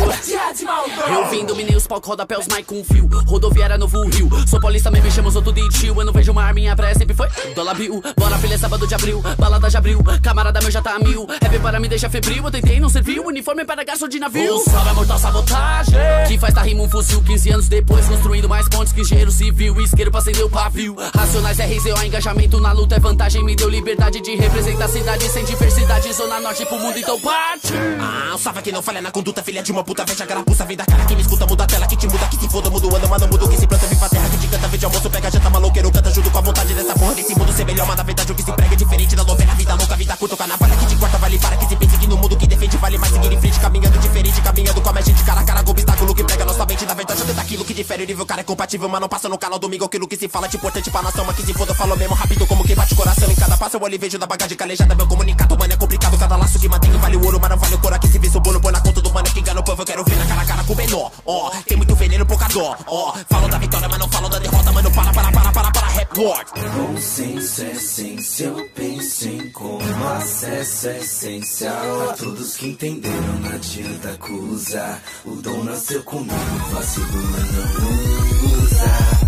Eu 1.13 1.29
vim, 1.29 1.45
dominei 1.45 1.75
os 1.75 1.85
palcos, 1.85 2.09
rodapé, 2.09 2.37
os 2.37 2.47
mic 2.47 2.63
com 2.63 2.83
fio. 2.83 3.09
Rodoviária 3.37 3.77
Novo 3.77 4.01
Rio. 4.09 4.29
Sou 4.47 4.59
paulista, 4.59 4.89
me 4.89 5.11
chamo, 5.11 5.31
sou 5.31 5.43
tudo 5.43 5.61
de 5.61 5.69
tio. 5.79 5.93
Eu 5.95 6.05
não 6.05 6.11
vejo 6.11 6.31
uma 6.31 6.43
arminha 6.43 6.75
praia, 6.75 6.95
sempre 6.95 7.15
foi 7.15 7.27
dólar 7.53 7.75
bill. 7.75 8.01
Bora, 8.17 8.35
filha, 8.39 8.55
é 8.55 8.57
sábado 8.57 8.87
de 8.87 8.95
abril. 8.95 9.21
Balada 9.37 9.69
já 9.69 9.77
abriu, 9.77 10.03
camarada 10.23 10.59
meu 10.59 10.71
já 10.71 10.81
tá 10.81 10.95
a 10.95 10.99
mil. 10.99 11.27
Rap 11.39 11.59
para 11.59 11.79
me 11.79 11.87
deixar 11.87 12.09
febril, 12.09 12.43
eu 12.43 12.49
tentei, 12.49 12.79
não 12.79 12.89
serviu. 12.89 13.23
Uniforme 13.27 13.63
para 13.63 13.83
gasto 13.83 14.09
de 14.09 14.17
navio. 14.17 14.57
Salva 14.61 14.93
mortal 14.95 15.19
sabotagem. 15.19 15.93
Que 16.27 16.39
faz 16.39 16.51
da 16.51 16.63
rima 16.63 16.81
um 16.81 16.89
fuzil. 16.89 17.21
15 17.21 17.49
anos 17.51 17.67
depois, 17.67 18.07
construindo 18.07 18.49
mais 18.49 18.67
pontes 18.67 18.91
que 18.91 19.01
engenheiro 19.01 19.31
civil. 19.31 19.79
Isqueiro 19.81 20.09
pra 20.09 20.19
acender 20.19 20.43
o 20.43 20.49
pavio. 20.49 20.95
Racionais 21.15 21.59
RZO, 21.59 22.03
engajamento 22.03 22.59
na 22.59 22.71
luta 22.71 22.95
é 22.95 22.99
vantagem. 22.99 23.43
Me 23.43 23.55
deu 23.55 23.69
liberdade 23.69 24.19
de 24.19 24.35
representar 24.35 24.85
a 24.85 24.87
cidade 24.87 25.29
sem 25.29 25.45
diversidade. 25.45 26.11
Zona 26.11 26.39
norte 26.39 26.65
pro 26.65 26.79
mundo, 26.79 26.97
então 26.97 27.19
parte. 27.21 27.71
Ah, 27.99 28.33
o 28.33 28.37
salva 28.39 28.63
que 28.63 28.71
não 28.71 28.81
falha 28.81 28.99
na 28.99 29.11
conduta, 29.11 29.43
filha 29.43 29.61
de 29.61 29.71
uma 29.71 29.83
puta, 29.83 30.03
veja 30.05 30.23
a 30.23 30.27
carapuça, 30.27 30.65
vem 30.65 30.75
da 30.75 30.85
cara 30.85 31.05
que 31.05 31.15
me 31.15 31.21
escuta, 31.21 31.45
muda 31.45 31.65
a 31.65 31.67
tela, 31.67 31.85
que 31.85 31.95
te 31.95 32.07
muda, 32.07 32.27
que 32.27 32.37
se 32.37 32.49
foda, 32.49 32.69
muda 32.71 32.87
o 32.87 32.95
ano, 32.95 33.07
mano, 33.07 33.26
muda 33.27 33.45
o 33.45 33.49
que 33.49 33.57
se 33.57 33.67
planta, 33.67 33.87
vem 33.87 33.97
pra 33.97 34.09
terra, 34.09 34.29
que 34.29 34.37
te 34.37 34.47
canta, 34.47 34.67
vem 34.67 34.79
de 34.79 34.85
almoço, 34.85 35.09
pega, 35.09 35.31
tá 35.31 35.49
maloqueiro, 35.49 35.91
canta 35.91 36.11
junto 36.11 36.31
com 36.31 36.37
a 36.37 36.41
vontade 36.41 36.73
dessa 36.73 36.93
porra, 36.93 37.15
desse 37.15 37.35
mundo 37.37 37.53
ser 37.53 37.65
melhor, 37.65 37.87
mas 37.87 37.97
na 37.97 38.03
verdade 38.03 38.31
o 38.31 38.35
que 38.35 38.43
se 38.43 38.51
prega 38.51 38.73
é 38.73 38.77
diferente 38.77 39.15
da 39.15 39.23
novela, 39.23 39.53
vida 39.55 39.75
louca, 39.75 39.95
vida 39.95 40.17
curta, 40.17 40.37
carnaval 40.37 40.69
que 40.69 40.85
te 40.85 40.95
corta, 40.95 41.17
vale 41.17 41.39
para, 41.39 41.57
que 41.57 41.67
se 41.67 41.75
pense 41.75 41.97
que 41.97 42.07
no 42.07 42.17
mundo 42.17 42.37
que 42.37 42.47
defende, 42.47 42.77
vale 42.77 42.97
mais 42.97 43.13
seguir 43.13 43.33
em 43.33 43.39
frente, 43.39 43.59
caminhando 43.59 43.99
diferente, 43.99 44.41
caminhando 44.41 44.81
com 44.81 44.89
a 44.89 45.01
gente, 45.01 45.23
cara 45.23 45.41
a 45.41 45.43
cara, 45.43 45.63
com 45.63 45.71
obstáculo 45.71 46.15
que 46.15 46.23
prega 46.23 46.45
nossa 46.45 46.65
mente, 46.65 46.85
na 46.85 46.93
verdade, 46.93 47.21
até 47.21 47.33
daquilo 47.33 47.65
que 47.65 47.73
difere, 47.73 48.03
o 48.03 48.07
nível, 48.07 48.25
cara 48.25 48.41
é 48.41 48.43
compatível, 48.43 48.89
mas 48.89 49.01
não 49.01 49.09
passa 49.09 49.29
no 49.29 49.37
canal 49.37 49.59
domingo, 49.59 49.85
aquilo 49.85 50.07
que 50.07 50.15
se 50.15 50.27
fala, 50.27 50.47
de 50.47 50.57
importante 50.57 50.89
pra 50.89 51.01
nação, 51.01 51.25
mas 51.25 51.35
que 51.35 51.43
se 51.43 51.53
foda, 51.53 51.71
eu 51.71 51.75
falo 51.75 51.95
mesmo 51.97 52.15
rápido, 52.15 52.45
como 52.47 52.63
que 52.63 52.75
bate 52.75 52.93
o 52.93 52.97
coração, 52.97 53.29
em 53.29 53.35
cada 53.35 53.57
passo 53.57 53.77
eu 53.77 53.81
olho 53.81 53.95
e 53.95 53.97
vejo 53.97 54.17
da 54.17 54.25
bagagem 54.25 54.57
calejada, 54.57 54.95
meu 54.95 55.07
comunicado, 55.07 55.57
mano, 55.57 55.73
é 55.73 55.75
complicado, 55.75 56.17
cada 56.17 56.35
laço 56.35 56.59
que 56.59 56.67
mantém, 56.67 56.91
vale 56.91 57.17
o 57.17 57.25
ouro, 57.25 57.39
mas 57.39 57.49
não 57.49 57.57
vale 57.57 57.75
o 57.75 57.79
couro, 57.79 57.95
aqui 57.95 58.07
se 58.07 58.19
vê 58.19 58.27
o 58.27 58.39
bolo, 58.39 58.61
põe 58.61 58.71
na 58.71 58.81
conta 58.81 59.01
do 59.01 59.11
mano, 59.13 59.29
que 59.29 59.39
engana 59.39 59.59
o 59.59 59.63
povo, 59.63 59.81
eu 59.81 59.85
quero 59.85 60.03
ver 60.03 60.15
na 60.17 60.25
cara 60.25 60.45
cara 60.45 60.63
com 60.63 60.75
menor, 60.75 61.11
ó, 61.25 61.49
tem 61.65 61.77
muito 61.77 61.95
veneno, 61.95 62.25
pouca 62.25 62.47
dó, 62.47 62.77
ó, 62.87 63.13
falam 63.29 63.49
da 63.49 63.57
vitória, 63.57 63.87
mas 63.89 63.99
não 63.99 64.09
falam 64.09 64.29
da 64.29 64.39
derrota, 64.39 64.71
mano, 64.71 64.91
para, 64.91 65.13
para, 65.13 65.31
para, 65.31 65.51
para, 65.51 65.71
para, 65.71 65.87
rap 65.87 66.19
word. 66.19 66.51
Consciência, 66.51 67.71
essência, 67.71 68.45
eu 68.45 68.69
pensei 68.75 69.49
como 69.51 70.07
acesso 70.15 70.87
é 70.87 70.97
essencial 70.97 72.05
Pra 72.05 72.13
todos 72.13 72.55
que 72.57 72.67
entenderam, 72.67 73.39
não 73.41 73.49
adianta 73.49 74.11
acusar. 74.11 75.01
O 75.25 75.35
dom 75.35 75.63
nasceu 75.63 76.03
comigo, 76.03 76.33
vacilo 76.71 77.07
é 77.07 77.51
não 77.51 78.63
usar 78.63 79.26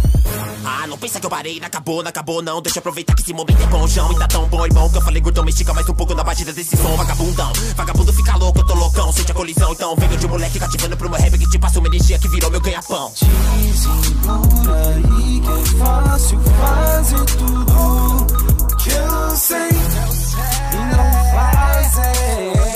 Ah, 0.66 0.88
não 0.88 0.98
pensa 0.98 1.20
que 1.20 1.26
eu 1.26 1.30
parei, 1.30 1.60
não 1.60 1.68
acabou, 1.68 2.04
não 2.04 2.10
acabou 2.10 2.42
não. 2.42 2.62
Deixa 2.62 2.78
eu 2.78 2.82
aproveitar 2.82 3.16
que 3.16 3.22
esse 3.22 3.34
momento 3.34 3.62
é 3.62 3.68
bom, 3.68 3.88
João 3.88 4.12
E 4.12 4.20
tá 4.20 4.28
tão 4.28 4.48
bom, 4.48 4.66
irmão, 4.66 4.90
que 4.90 4.98
eu 4.98 5.02
falei 5.02 5.22
gordão, 5.22 5.48
estica 5.48 5.74
mais 5.74 5.88
um 5.90 5.94
pouco 5.94 6.14
na 6.14 6.24
batida 6.24 6.54
desse 6.54 6.78
som 6.78 6.96
Vagabundão, 6.96 7.52
vagabundo 7.76 8.14
fica 8.14 8.36
louco, 8.38 8.60
eu 8.60 8.66
tô 8.66 8.74
loucão 8.76 9.12
Sente 9.12 9.32
a 9.32 9.36
colisão, 9.36 9.72
então. 9.74 9.96
Venho 9.96 10.18
de 10.18 10.28
moleque 10.28 10.60
cativando 10.60 10.96
pro 10.98 11.10
meu 11.10 11.20
rap 11.20 11.38
Que 11.38 11.50
te 11.50 11.60
passa 11.60 11.80
uma 11.80 11.88
energia 11.88 12.20
que 12.20 12.28
virou 12.28 12.52
meu 12.52 12.62
ganha-pão. 12.62 13.12
Dizem 13.16 13.92
por 14.24 14.70
aí 14.70 15.40
que 15.40 15.50
é 15.50 15.78
fácil 15.78 16.40
fazer 16.40 17.26
tudo 17.38 18.28
que 18.78 18.90
eu 18.92 19.36
sei. 19.36 19.70
E 20.72 20.96
não 20.96 21.14
fazem 21.34 22.69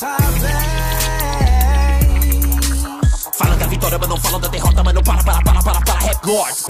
não. 0.00 0.10
Falam 3.32 3.58
da 3.58 3.66
vitória, 3.66 3.98
mas 3.98 4.08
não 4.08 4.16
falam 4.16 4.40
da 4.40 4.48
derrota 4.48 4.82
Mano, 4.82 5.02
para, 5.02 5.22
para, 5.22 5.42
para, 5.42 5.62
para, 5.62 5.80
para, 5.80 6.00
rap 6.00 6.26
lords 6.26 6.66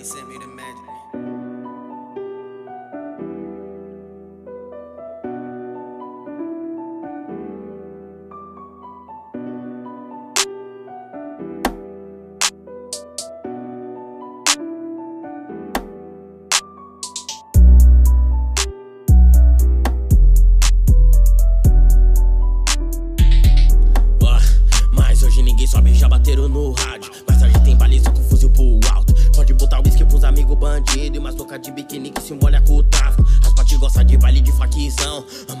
he 0.00 0.04
sent 0.04 0.26
me 0.28 0.39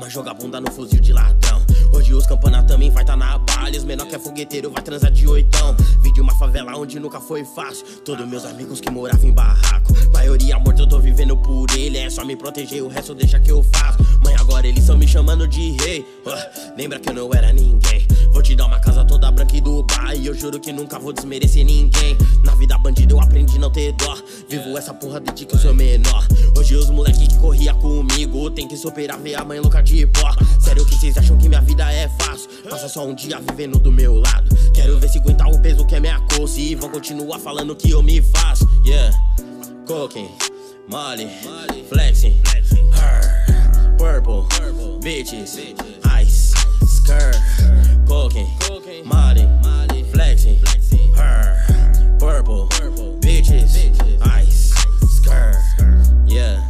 Ama 0.00 0.08
jogar 0.08 0.34
bunda 0.34 0.60
no 0.60 0.70
fuzil 0.70 1.00
de 1.00 1.12
ladrão. 1.12 1.60
Hoje 1.92 2.14
os 2.14 2.26
campana 2.26 2.62
vai 2.90 3.04
tá 3.04 3.16
na 3.16 3.38
balha. 3.38 3.78
Os 3.78 3.84
menor 3.84 4.06
que 4.06 4.14
é 4.14 4.18
fogueteiro 4.18 4.70
vai 4.70 4.82
transar 4.82 5.10
de 5.10 5.26
oitão. 5.26 5.76
Vim 6.00 6.12
de 6.12 6.20
uma 6.20 6.34
favela 6.34 6.76
onde 6.76 6.98
nunca 6.98 7.20
foi 7.20 7.44
fácil. 7.44 7.86
Todos 8.04 8.26
meus 8.26 8.44
amigos 8.44 8.80
que 8.80 8.90
moravam 8.90 9.28
em 9.28 9.32
barraco. 9.32 9.92
Maioria 10.12 10.58
morto, 10.58 10.82
eu 10.82 10.88
tô 10.88 10.98
vivendo 10.98 11.36
por 11.36 11.66
ele. 11.76 11.98
É 11.98 12.10
só 12.10 12.24
me 12.24 12.36
proteger, 12.36 12.82
o 12.82 12.88
resto 12.88 13.14
deixa 13.14 13.38
que 13.38 13.50
eu 13.50 13.62
faço. 13.62 13.98
Mãe, 14.24 14.34
agora 14.36 14.66
eles 14.66 14.84
são 14.84 14.96
me 14.96 15.06
chamando 15.06 15.46
de 15.46 15.72
rei. 15.82 16.06
Ah, 16.26 16.72
lembra 16.76 16.98
que 16.98 17.08
eu 17.08 17.14
não 17.14 17.32
era 17.32 17.52
ninguém. 17.52 18.06
Vou 18.32 18.42
te 18.42 18.54
dar 18.54 18.66
uma 18.66 18.78
casa 18.80 19.04
toda 19.04 19.30
branca 19.30 19.56
e 19.56 19.60
Dubai. 19.60 20.18
E 20.18 20.26
eu 20.26 20.34
juro 20.34 20.60
que 20.60 20.72
nunca 20.72 20.98
vou 20.98 21.12
desmerecer 21.12 21.64
ninguém. 21.64 22.16
Na 22.44 22.54
vida 22.54 22.76
bandida 22.78 23.14
eu 23.14 23.20
aprendi 23.20 23.58
não 23.58 23.70
ter 23.70 23.92
dó. 23.92 24.16
Vivo 24.48 24.76
essa 24.76 24.94
porra 24.94 25.20
desde 25.20 25.46
que 25.46 25.54
eu 25.54 25.58
sou 25.58 25.74
menor. 25.74 26.26
Hoje 26.56 26.74
os 26.74 26.90
moleque 26.90 27.26
que 27.26 27.38
corria 27.38 27.74
comigo 27.74 28.50
tem 28.50 28.68
que 28.68 28.76
superar 28.76 29.18
ver 29.18 29.34
a 29.34 29.44
mãe 29.44 29.60
louca 29.60 29.82
de 29.82 30.06
pó. 30.06 30.34
Sério 30.60 30.84
que 30.84 30.94
vocês 30.94 31.16
acham 31.16 31.36
que 31.38 31.48
minha 31.48 31.60
vida 31.60 31.90
é 31.92 32.08
fácil? 32.20 32.48
Passa 32.80 32.94
só 32.94 33.06
um 33.06 33.14
dia 33.14 33.38
vivendo 33.40 33.78
do 33.78 33.92
meu 33.92 34.14
lado. 34.14 34.48
Quero 34.72 34.98
ver 34.98 35.10
se 35.10 35.18
aguentar 35.18 35.46
o 35.48 35.60
peso 35.60 35.84
que 35.84 35.96
é 35.96 36.00
minha 36.00 36.18
coxa. 36.34 36.58
E 36.58 36.74
vão 36.74 36.88
continuar 36.88 37.38
falando 37.38 37.76
que 37.76 37.90
eu 37.90 38.02
me 38.02 38.22
faço. 38.22 38.66
Yeah, 38.86 39.14
cocaine, 39.86 40.30
Molly, 40.88 41.28
flexing, 41.90 42.40
her, 42.94 43.96
purple, 43.98 44.46
bitches, 45.02 45.58
ice, 46.18 46.54
skirt, 46.86 47.36
cocaine, 48.08 48.48
Molly, 49.04 49.46
flexing, 50.10 50.58
her, 51.18 51.54
purple, 52.18 52.66
bitches, 53.20 53.76
ice, 54.40 54.72
skirt, 55.16 55.58
yeah. 56.26 56.66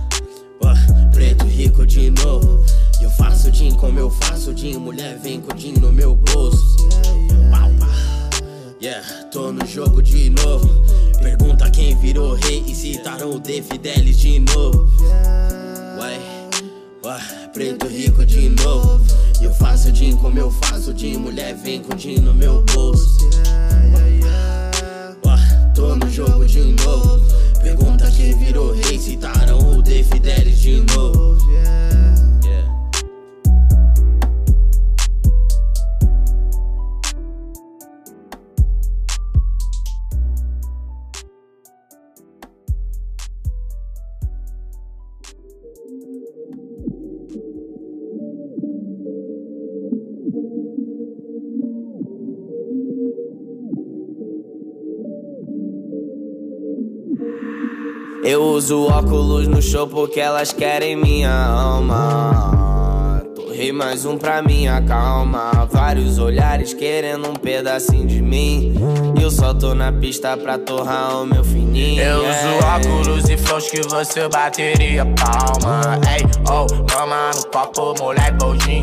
Preto 1.13 1.45
rico 1.45 1.87
de 1.87 2.11
novo. 2.11 2.65
Eu 3.01 3.11
faço 3.11 3.51
din 3.51 3.75
como 3.75 3.99
eu 3.99 4.11
faço 4.11 4.53
din. 4.55 4.77
Mulher 4.79 5.19
vem 5.19 5.41
com 5.41 5.55
din 5.55 5.75
no 5.75 5.93
meu 5.93 6.15
bolso. 6.15 6.77
Yeah, 8.83 9.07
tô 9.31 9.53
no 9.53 9.67
jogo 9.67 10.03
de 10.03 10.31
novo. 10.31 10.69
Pergunta 11.23 11.71
quem 11.71 11.95
virou 11.99 12.35
rei 12.35 12.65
e 12.67 12.75
citaram 12.75 13.31
o 13.31 13.41
The 13.41 13.61
Fidelis 13.61 14.19
de 14.19 14.39
novo. 14.41 14.89
Ué, 15.99 16.19
ué, 17.05 17.21
preto 17.53 17.87
rico 17.87 18.25
de 18.25 18.49
novo. 18.49 19.05
Eu 19.41 19.53
faço 19.55 19.93
din 19.93 20.17
como 20.17 20.39
eu 20.39 20.51
faço 20.51 20.95
din. 20.95 21.19
Mulher 21.19 21.55
vem 21.57 21.83
com 21.83 21.95
din 21.95 22.21
no 22.21 22.33
meu 22.33 22.63
bolso. 22.73 23.29
Tô 25.75 25.95
no 25.95 26.11
jogo 26.11 26.45
de 26.47 26.61
novo. 26.85 27.21
Pergunta 27.63 28.11
quem 28.11 28.37
virou 28.39 28.73
rei, 28.73 28.99
citaram 28.99 29.59
o 29.59 29.83
The 29.83 30.03
Fidelis 30.05 30.61
de 30.61 30.81
novo. 30.95 31.39
Eu 58.23 58.43
uso 58.43 58.87
óculos 58.87 59.49
no 59.49 59.63
show 59.63 59.87
porque 59.87 60.21
elas 60.21 60.53
querem 60.53 60.95
minha 60.95 61.33
alma. 61.33 63.23
Torrei 63.35 63.73
mais 63.73 64.05
um 64.05 64.19
pra 64.19 64.43
minha 64.43 64.81
calma. 64.83 65.67
Vários 65.71 66.19
olhares 66.19 66.75
querendo 66.75 67.31
um 67.31 67.33
pedacinho 67.33 68.07
de 68.07 68.21
mim. 68.21 68.75
E 69.19 69.23
eu 69.23 69.31
só 69.31 69.55
tô 69.55 69.75
na 69.75 69.91
pista 69.91 70.37
pra 70.37 70.59
torrar 70.59 71.23
o 71.23 71.27
meu 71.27 71.43
fininho. 71.43 72.03
Eu 72.03 72.27
é. 72.27 72.31
uso 72.31 72.67
óculos 72.67 73.29
e 73.31 73.39
flows 73.39 73.71
que 73.71 73.81
você 73.89 74.29
bateria 74.29 75.07
palma. 75.07 75.99
Ei, 76.15 76.25
oh, 76.47 76.67
lama 76.95 77.31
no 77.35 77.47
copo, 77.47 77.95
mulher 78.05 78.33
boldin. 78.37 78.83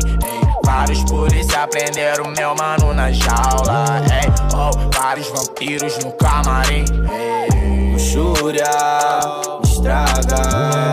vários 0.64 1.04
polícia 1.04 1.64
prenderam 1.68 2.32
meu 2.36 2.56
mano 2.56 2.92
na 2.92 3.12
jaula. 3.12 4.02
Ei, 4.10 4.28
oh, 4.52 4.98
vários 4.98 5.28
vampiros 5.28 5.96
no 5.98 6.10
camarim. 6.12 6.84
Ei, 7.12 7.77
luxúria 7.98 8.70
me 9.60 9.68
estraga, 9.68 10.92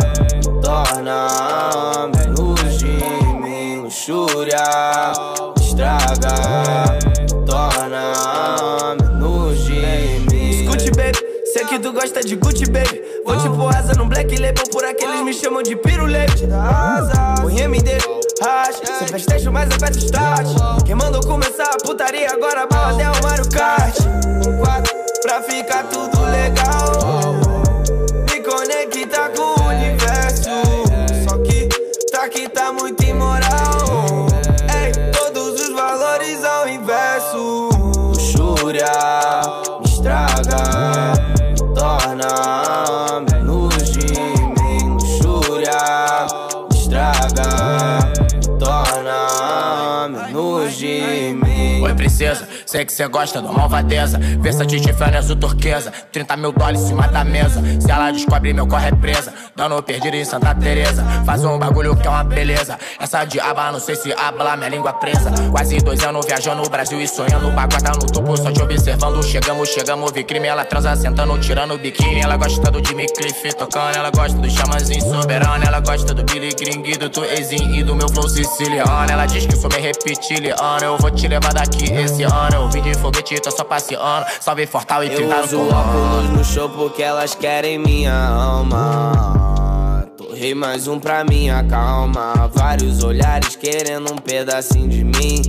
torna 0.60 2.10
menos 2.16 2.80
de 2.80 2.88
mim. 2.88 3.84
Luxúria 3.84 4.64
me 5.56 5.64
estraga, 5.64 6.98
torna 7.46 8.96
menos 9.00 9.66
de 9.66 10.20
mim. 10.32 10.64
Escute, 10.64 10.90
baby, 10.98 11.20
sei 11.54 11.66
que 11.66 11.78
tu 11.78 11.94
gosta 11.94 12.22
de 12.22 12.36
Gucci, 12.38 12.66
baby. 12.72 13.04
Vou 13.24 13.36
pôr 13.56 13.76
asa 13.76 13.94
no 13.94 14.08
black 14.08 14.36
label, 14.38 14.64
por 14.72 14.84
aqueles 14.84 15.22
me 15.22 15.32
chamam 15.32 15.62
de 15.62 15.76
pirulete. 15.76 16.48
Põe 17.40 17.62
MD, 17.62 18.00
racha. 18.42 18.98
Sem 18.98 19.08
festejo, 19.08 19.52
mas 19.52 19.70
aperta 19.72 20.00
start. 20.00 20.48
Quem 20.84 20.96
mandou 20.96 21.22
começar 21.22 21.70
a 21.72 21.78
putaria 21.86 22.32
agora, 22.32 22.66
bala 22.66 22.94
até 22.94 23.12
o 23.12 23.24
Mario 23.24 23.48
Kart. 23.52 23.96
Pra 25.22 25.42
ficar 25.42 25.84
tudo 25.86 26.22
legal. 26.22 26.95
Menos 43.30 43.92
de 43.92 44.14
mim. 44.14 44.94
Luxúria 44.94 46.28
estraga, 46.72 48.12
torna 48.60 50.08
menos 50.28 50.78
de 50.78 51.34
mim. 51.34 51.82
Oi, 51.82 51.94
princesa, 51.94 52.48
sei 52.66 52.86
que 52.86 52.94
cê 52.94 53.08
gosta 53.08 53.42
da 53.42 53.52
malvadeza. 53.52 54.18
Versatil 54.40 54.82
Tiffany 54.82 55.18
azul 55.18 55.36
turquesa. 55.36 55.92
30 56.12 56.38
mil 56.38 56.52
dólares 56.52 56.82
em 56.82 56.88
cima 56.88 57.08
da 57.08 57.24
mesa. 57.24 57.62
Se 57.80 57.92
ela 57.92 58.12
descobre, 58.12 58.54
meu 58.54 58.68
corre 58.68 58.88
é 58.88 58.92
presa. 58.92 59.34
Dando 59.56 59.82
perdido 59.82 60.18
em 60.18 60.26
Santa 60.26 60.54
Teresa. 60.54 61.02
Faz 61.26 61.46
um 61.46 61.58
bagulho 61.58 61.96
que 61.96 62.06
é 62.06 62.10
uma 62.10 62.26
beleza. 62.26 62.78
Essa 63.00 63.24
diaba, 63.24 63.72
não 63.72 63.80
sei 63.80 63.96
se 63.96 64.12
habla, 64.12 64.58
minha 64.58 64.68
língua 64.68 64.92
presa. 64.92 65.32
Quase 65.50 65.78
dois 65.78 66.04
anos 66.04 66.26
viajando 66.26 66.62
no 66.62 66.70
Brasil 66.70 67.00
e 67.00 67.08
sonhando. 67.08 67.50
Baguada 67.52 67.92
no 67.92 68.06
topo, 68.06 68.36
só 68.36 68.52
te 68.52 68.62
observando. 68.62 69.24
Chegamos, 69.24 69.70
chegamos, 69.70 70.12
vi 70.12 70.26
crime. 70.26 70.50
Ela 70.50 70.66
transa 70.66 70.94
sentando, 70.98 71.40
tirando 71.40 71.74
o 71.74 71.78
biquíni. 71.78 72.20
Ela 72.20 72.36
gosta 72.36 72.70
do 72.70 72.86
Jimmy 72.86 73.06
Cliff 73.08 73.56
tocando. 73.56 73.96
Ela 73.96 74.12
gosta 74.12 74.38
do 74.38 74.50
chamanzinho 74.50 75.02
soberano. 75.02 75.64
Ela 75.64 75.80
gosta 75.80 76.14
do 76.14 76.26
Billy 76.26 76.54
Gring 76.54 76.84
e 76.86 76.98
do 76.98 77.10
Tuezinho 77.10 77.76
e 77.76 77.82
do 77.82 77.96
meu 77.96 78.10
flow 78.10 78.28
siciliano. 78.28 79.10
Ela 79.10 79.26
diz 79.26 79.46
que 79.46 79.56
sou 79.56 79.70
meio 79.70 79.84
reptiliano. 79.84 80.84
Eu 80.84 80.98
vou 80.98 81.12
te 81.12 81.30
levar 81.30 81.54
daqui 81.54 81.94
esse 81.94 82.24
ano. 82.24 82.56
Eu 82.56 82.70
vim 82.70 82.82
de 82.82 82.94
foguete, 82.96 83.40
tô 83.40 83.50
só 83.52 83.64
passeando. 83.64 84.26
Salve 84.42 84.68
Fortal 84.68 85.02
e 85.06 85.14
Eu 85.14 85.18
pintar 85.18 85.46
uso 85.46 85.62
óculos 85.62 86.30
no 86.32 86.44
show 86.44 86.68
porque 86.68 87.02
elas 87.02 87.34
querem 87.34 87.80
minha 87.80 88.14
alma. 88.14 89.45
Torrei 90.36 90.54
mais 90.54 90.86
um 90.86 91.00
pra 91.00 91.24
minha 91.24 91.64
calma. 91.64 92.52
Vários 92.54 93.02
olhares 93.02 93.56
querendo 93.56 94.12
um 94.12 94.18
pedacinho 94.18 94.90
de 94.90 95.02
mim. 95.02 95.42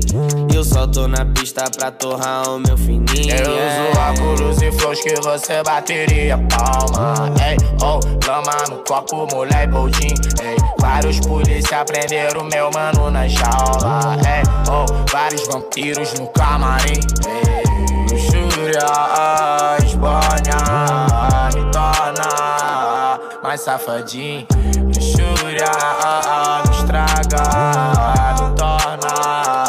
Eu 0.54 0.62
só 0.62 0.86
tô 0.86 1.08
na 1.08 1.24
pista 1.24 1.64
pra 1.76 1.90
torrar 1.90 2.48
o 2.48 2.60
meu 2.60 2.78
fininho. 2.78 3.34
Eu 3.34 3.50
uso 3.50 4.22
óculos 4.22 4.62
e 4.62 4.70
flows 4.70 5.00
que 5.00 5.20
você 5.22 5.60
bateria 5.64 6.38
palma. 6.38 7.34
Ei, 7.44 7.56
oh, 7.82 7.98
lama 8.28 8.52
no 8.70 8.76
copo, 8.84 9.26
mulher 9.34 9.68
boldin. 9.68 10.14
Ei, 10.40 10.56
vários 10.78 11.18
polícia 11.18 11.84
prenderam 11.84 12.44
meu 12.44 12.70
mano 12.70 13.10
na 13.10 13.26
jaula. 13.26 14.16
Ei, 14.24 14.44
oh, 14.70 14.86
vários 15.10 15.48
vampiros 15.48 16.14
no 16.14 16.28
camarim. 16.28 17.00
Ei, 17.26 18.12
luxúria, 18.12 18.86
Espanha 19.84 21.15
mais 23.56 23.60
safadinho. 23.62 24.46
Luxúria 24.94 25.70
me 26.66 26.76
estraga, 26.76 27.42
me 28.34 28.54
torna 28.56 29.65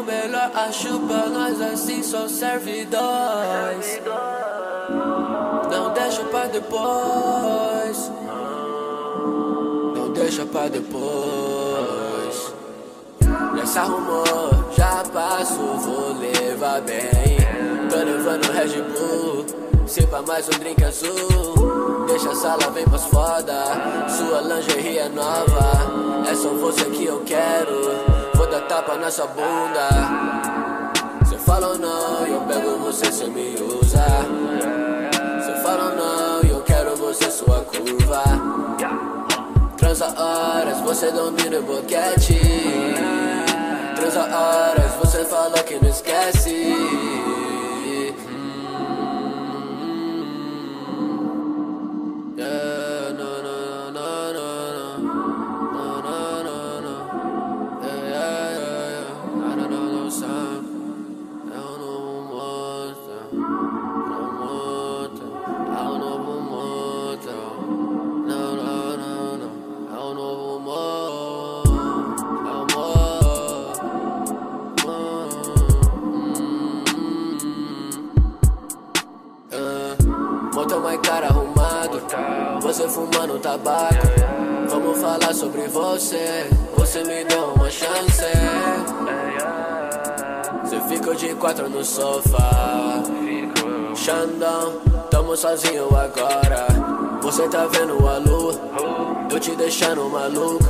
embora, 0.00 0.50
acho 0.54 1.00
pra 1.00 1.26
nós 1.26 1.60
assim 1.60 2.02
só 2.02 2.28
serve 2.28 2.86
dois. 2.86 4.00
Não 5.70 5.92
deixa 5.92 6.24
pra 6.24 6.46
depois. 6.46 8.12
Não 9.94 10.12
deixa 10.12 10.46
pra 10.46 10.68
depois. 10.68 12.54
Nessa 13.54 13.80
arrumou, 13.80 14.72
já 14.76 15.04
passo, 15.12 15.54
vou 15.54 16.12
levar 16.18 16.80
bem. 16.82 17.38
Tô 17.90 17.96
levando 17.96 18.52
Red 18.52 18.82
Bull, 18.82 19.46
sipa 19.88 20.22
mais 20.26 20.46
um 20.48 20.58
drink 20.58 20.84
azul. 20.84 22.04
Deixa 22.06 22.30
a 22.30 22.34
sala, 22.34 22.70
vem 22.70 22.84
pras 22.84 23.06
foda. 23.06 23.64
Sua 24.08 24.40
lingerie 24.42 24.98
é 24.98 25.08
nova, 25.08 26.26
é 26.30 26.34
só 26.34 26.50
você 26.50 26.84
que 26.90 27.06
eu 27.06 27.22
quero. 27.24 27.74
Vou 28.34 28.46
dar 28.48 28.60
tapa 28.62 28.96
nessa 28.96 29.26
bunda. 29.26 29.88
Cê 31.26 31.38
fala 31.38 31.68
ou 31.68 31.78
não, 31.78 32.26
eu 32.26 32.40
pego 32.42 32.78
você, 32.78 33.10
cê 33.10 33.26
me 33.26 33.54
usa. 33.62 34.04
Cê 35.44 35.52
fala 35.62 35.90
ou 35.90 35.96
não, 35.96 36.50
eu 36.50 36.60
quero 36.62 36.94
você, 36.96 37.30
sua 37.30 37.60
curva. 37.62 38.22
Transa 39.78 40.06
horas, 40.20 40.80
você 40.80 41.10
domina 41.10 41.60
o 41.60 41.62
boquete. 41.62 42.38
Transa 43.96 44.20
horas, 44.20 44.92
você 45.00 45.24
fala 45.24 45.62
que 45.62 45.82
não 45.82 45.88
esquece. 45.88 47.07
Yeah, 52.38 52.77
Você 82.68 82.86
fumando 82.86 83.38
tabaco. 83.38 84.06
Vamos 84.68 85.00
falar 85.00 85.32
sobre 85.32 85.66
você. 85.68 86.50
Você 86.76 87.02
me 87.02 87.24
deu 87.24 87.54
uma 87.54 87.70
chance. 87.70 88.26
Você 90.62 90.78
ficou 90.82 91.14
de 91.14 91.34
quatro 91.36 91.70
no 91.70 91.82
sofá. 91.82 93.02
Xandão, 93.96 94.82
tamo 95.10 95.34
sozinho 95.34 95.86
agora. 95.96 96.66
Você 97.22 97.48
tá 97.48 97.66
vendo 97.68 98.06
a 98.06 98.18
lua? 98.18 98.52
Eu 99.30 99.40
te 99.40 99.56
deixando 99.56 100.06
maluco. 100.10 100.62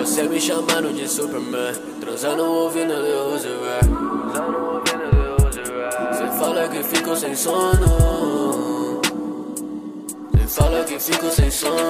Você 0.00 0.24
me 0.24 0.40
chamando 0.40 0.92
de 0.92 1.08
Superman. 1.08 1.74
Transando 2.00 2.42
ouvindo 2.42 2.92
Vert 3.22 3.86
Você 6.10 6.26
fala 6.40 6.68
que 6.68 6.82
fico 6.82 7.14
sem 7.14 7.36
sono 7.36 8.75
fala 10.46 10.84
que 10.84 10.98
fico 10.98 11.30
sem 11.30 11.50
sono 11.50 11.88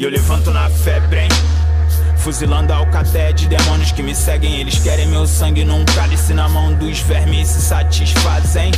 E 0.00 0.02
eu 0.02 0.08
levanto 0.08 0.50
na 0.50 0.66
febre, 0.70 1.20
hein? 1.20 1.28
Fuzilando 2.16 2.72
a 2.72 2.76
alcateia 2.76 3.34
de 3.34 3.46
demônios 3.46 3.92
que 3.92 4.02
me 4.02 4.14
seguem. 4.14 4.58
Eles 4.58 4.78
querem 4.78 5.06
meu 5.06 5.26
sangue 5.26 5.62
num 5.62 5.84
cálice 5.84 6.32
na 6.32 6.48
mão 6.48 6.72
dos 6.72 7.00
vermes 7.00 7.50
e 7.50 7.52
se 7.52 7.60
satisfazem. 7.60 8.70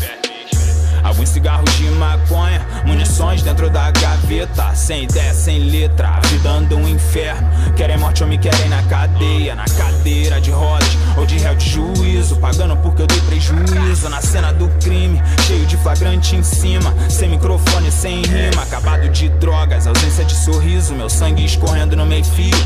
Alguns 1.02 1.28
cigarros 1.30 1.70
de 1.76 1.84
maconha, 1.90 2.64
munições 2.84 3.42
dentro 3.42 3.68
da 3.68 3.90
gaveta. 3.90 4.74
Sem 4.74 5.04
ideia, 5.04 5.34
sem 5.34 5.58
letra, 5.58 6.08
a 6.08 6.74
um 6.74 6.88
inferno. 6.88 7.48
Querem 7.76 7.98
morte 7.98 8.22
ou 8.22 8.28
me 8.28 8.38
querem 8.38 8.68
na 8.68 8.82
cadeia, 8.84 9.54
na 9.54 9.64
cadeira 9.64 10.40
de 10.40 10.50
rodas 10.50 10.96
ou 11.16 11.26
de 11.26 11.38
réu 11.38 11.54
de 11.54 11.68
juízo. 11.68 12.36
Pagando 12.36 12.76
porque 12.78 13.02
eu 13.02 13.06
dei 13.06 13.20
prejuízo 13.20 14.08
na 14.08 14.20
cena 14.20 14.52
do 14.52 14.68
crime. 14.80 15.20
Cheio 15.46 15.66
de 15.66 15.76
flagrante 15.76 16.36
em 16.36 16.42
cima, 16.42 16.94
sem 17.08 17.28
microfone, 17.28 17.90
sem 17.90 18.22
rima. 18.22 18.62
Acabado 18.62 19.08
de 19.08 19.28
drogas, 19.28 19.86
ausência 19.86 20.24
de 20.24 20.34
sorriso. 20.34 20.94
Meu 20.94 21.10
sangue 21.10 21.44
escorrendo 21.44 21.96
no 21.96 22.06
meio-fio. 22.06 22.56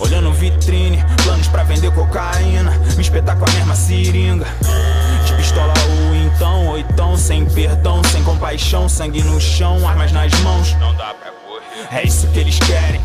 Olhando 0.00 0.32
vitrine, 0.32 1.04
planos 1.24 1.48
pra 1.48 1.64
vender 1.64 1.90
cocaína. 1.92 2.70
Me 2.96 3.02
espetar 3.02 3.36
com 3.36 3.44
a 3.44 3.52
mesma 3.52 3.74
seringa. 3.74 4.46
De 5.26 5.32
pistola 5.34 5.74
ou 5.90 6.07
então, 6.38 6.68
oitão, 6.68 7.16
sem 7.16 7.44
perdão, 7.46 8.00
sem 8.04 8.22
compaixão, 8.22 8.88
sangue 8.88 9.24
no 9.24 9.40
chão, 9.40 9.88
armas 9.88 10.12
nas 10.12 10.32
mãos. 10.42 10.72
Não 10.74 10.94
dá 10.94 11.12
pra 11.12 11.32
correr. 11.32 12.00
É 12.00 12.06
isso 12.06 12.28
que 12.28 12.38
eles 12.38 12.56
querem. 12.60 13.00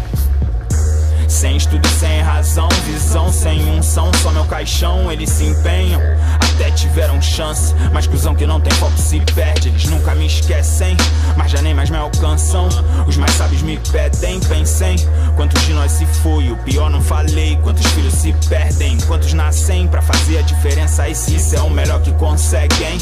Sem 1.28 1.58
estudo, 1.58 1.88
sem 2.00 2.22
razão, 2.22 2.70
visão, 2.86 3.34
sem 3.34 3.60
unção, 3.72 4.12
só 4.22 4.30
meu 4.30 4.46
caixão, 4.46 5.12
eles 5.12 5.32
se 5.32 5.46
empenham. 5.46 6.00
Até 6.36 6.70
tiveram 6.70 7.20
chance, 7.24 7.74
mas 7.92 8.06
cuzão 8.06 8.36
que 8.36 8.46
não 8.46 8.62
tem 8.62 8.72
foco 8.74 8.96
se 9.00 9.20
perde. 9.34 9.70
Eles 9.70 9.86
nunca 9.86 10.14
me 10.14 10.28
esquecem, 10.28 10.96
mas 11.36 11.50
já 11.50 11.60
nem 11.60 11.74
mais 11.74 11.90
me 11.90 11.98
alcançam. 11.98 12.70
Os 13.08 13.18
mais 13.18 13.32
sábios 13.32 13.64
me 13.64 13.80
pedem, 13.92 14.40
pensem. 14.42 14.96
Quantos 15.36 15.60
de 15.64 15.74
nós 15.74 15.92
se 15.92 16.06
foi, 16.06 16.52
o 16.52 16.58
pior 16.58 16.92
não 16.92 17.02
falei. 17.02 17.58
Quantos 17.64 17.88
filhos 17.94 18.14
se 18.14 18.32
perdem, 18.48 19.00
quantos 19.08 19.34
nascem 19.34 19.88
pra 19.88 20.04
fazer 20.04 20.38
a 20.38 20.42
diferença. 20.44 21.10
E 21.10 21.16
se 21.16 21.36
isso 21.36 21.56
é 21.56 21.62
o 21.62 21.70
melhor 21.72 22.00
que 22.00 22.12
conseguem. 22.12 23.00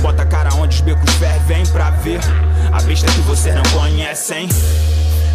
Bota 0.00 0.22
a 0.22 0.26
cara 0.26 0.54
onde 0.54 0.76
os 0.76 0.80
becos 0.80 1.12
fervem 1.14 1.66
pra 1.66 1.90
ver 1.90 2.20
a 2.72 2.80
besta 2.82 3.06
que 3.10 3.20
você 3.22 3.52
não 3.52 3.62
conhece, 3.72 4.34
hein? 4.34 4.48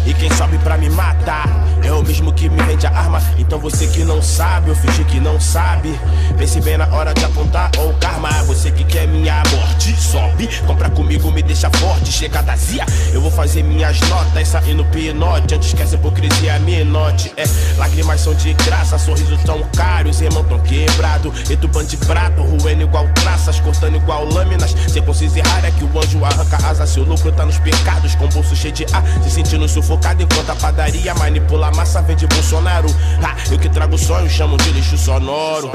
E 0.06 0.14
quem 0.14 0.30
sobe 0.36 0.56
pra 0.58 0.78
me 0.78 0.88
matar 0.88 1.66
é 1.82 1.92
o 1.92 2.02
mesmo 2.02 2.32
que 2.32 2.48
me 2.48 2.62
vende 2.62 2.86
a 2.86 2.90
arma. 2.90 3.20
Então 3.38 3.58
você 3.58 3.86
que 3.86 4.04
não 4.04 4.22
sabe, 4.22 4.70
eu 4.70 4.76
fingi 4.76 5.04
que 5.04 5.20
não 5.20 5.40
sabe. 5.40 5.98
Pense 6.36 6.60
bem 6.60 6.76
na 6.76 6.86
hora 6.88 7.12
de 7.12 7.24
apontar 7.24 7.70
ou 7.78 7.92
karma. 7.94 8.30
Você 8.44 8.70
que 8.70 8.84
quer 8.84 9.06
minha 9.08 9.42
morte, 9.50 9.94
sobe. 9.96 10.48
Compra 10.66 10.90
comigo, 10.90 11.30
me 11.32 11.42
deixa 11.42 11.70
forte. 11.70 12.12
chegada 12.12 12.52
azia. 12.52 12.86
Eu 13.12 13.20
vou 13.20 13.30
fazer 13.30 13.62
minhas 13.62 14.00
notas, 14.02 14.48
saindo 14.48 14.84
pinote. 14.86 15.54
Antes 15.54 15.72
que 15.72 15.82
essa 15.82 15.96
hipocrisia 15.96 16.58
me 16.60 16.84
note. 16.84 17.32
É, 17.36 17.44
lágrimas 17.76 18.20
são 18.20 18.34
de 18.34 18.52
graça, 18.54 18.98
sorrisos 18.98 19.42
tão 19.42 19.62
caros, 19.76 20.20
irmão 20.20 20.44
tão 20.44 20.58
quebrado. 20.60 21.32
E 21.50 21.56
tu 21.56 21.66
de 21.84 21.96
prato, 21.98 22.42
ruendo 22.42 22.82
igual 22.82 23.06
traças, 23.14 23.60
cortando 23.60 23.96
igual 23.96 24.24
lâminas. 24.24 24.74
Circunciso 24.88 25.38
errar 25.38 25.64
é 25.64 25.70
que 25.70 25.84
o 25.84 25.98
anjo 25.98 26.24
arranca 26.24 26.56
asa, 26.66 26.86
seu 26.86 27.04
lucro 27.04 27.30
tá 27.32 27.44
nos 27.44 27.58
pecados. 27.58 28.14
Com 28.14 28.28
bolso 28.28 28.56
cheio 28.56 28.72
de 28.72 28.86
ar, 28.92 29.04
se 29.22 29.30
sentindo 29.30 29.68
sufocado 29.96 30.22
enquanto 30.22 30.50
a 30.50 30.54
padaria 30.56 31.14
manipula 31.14 31.68
a 31.68 31.70
massa, 31.72 32.02
vende 32.02 32.26
Bolsonaro. 32.26 32.88
Ah, 33.22 33.34
eu 33.50 33.58
que 33.58 33.68
trago 33.68 33.96
sonho, 33.96 34.28
chamo 34.28 34.56
de 34.58 34.70
lixo 34.70 34.96
sonoro. 34.96 35.70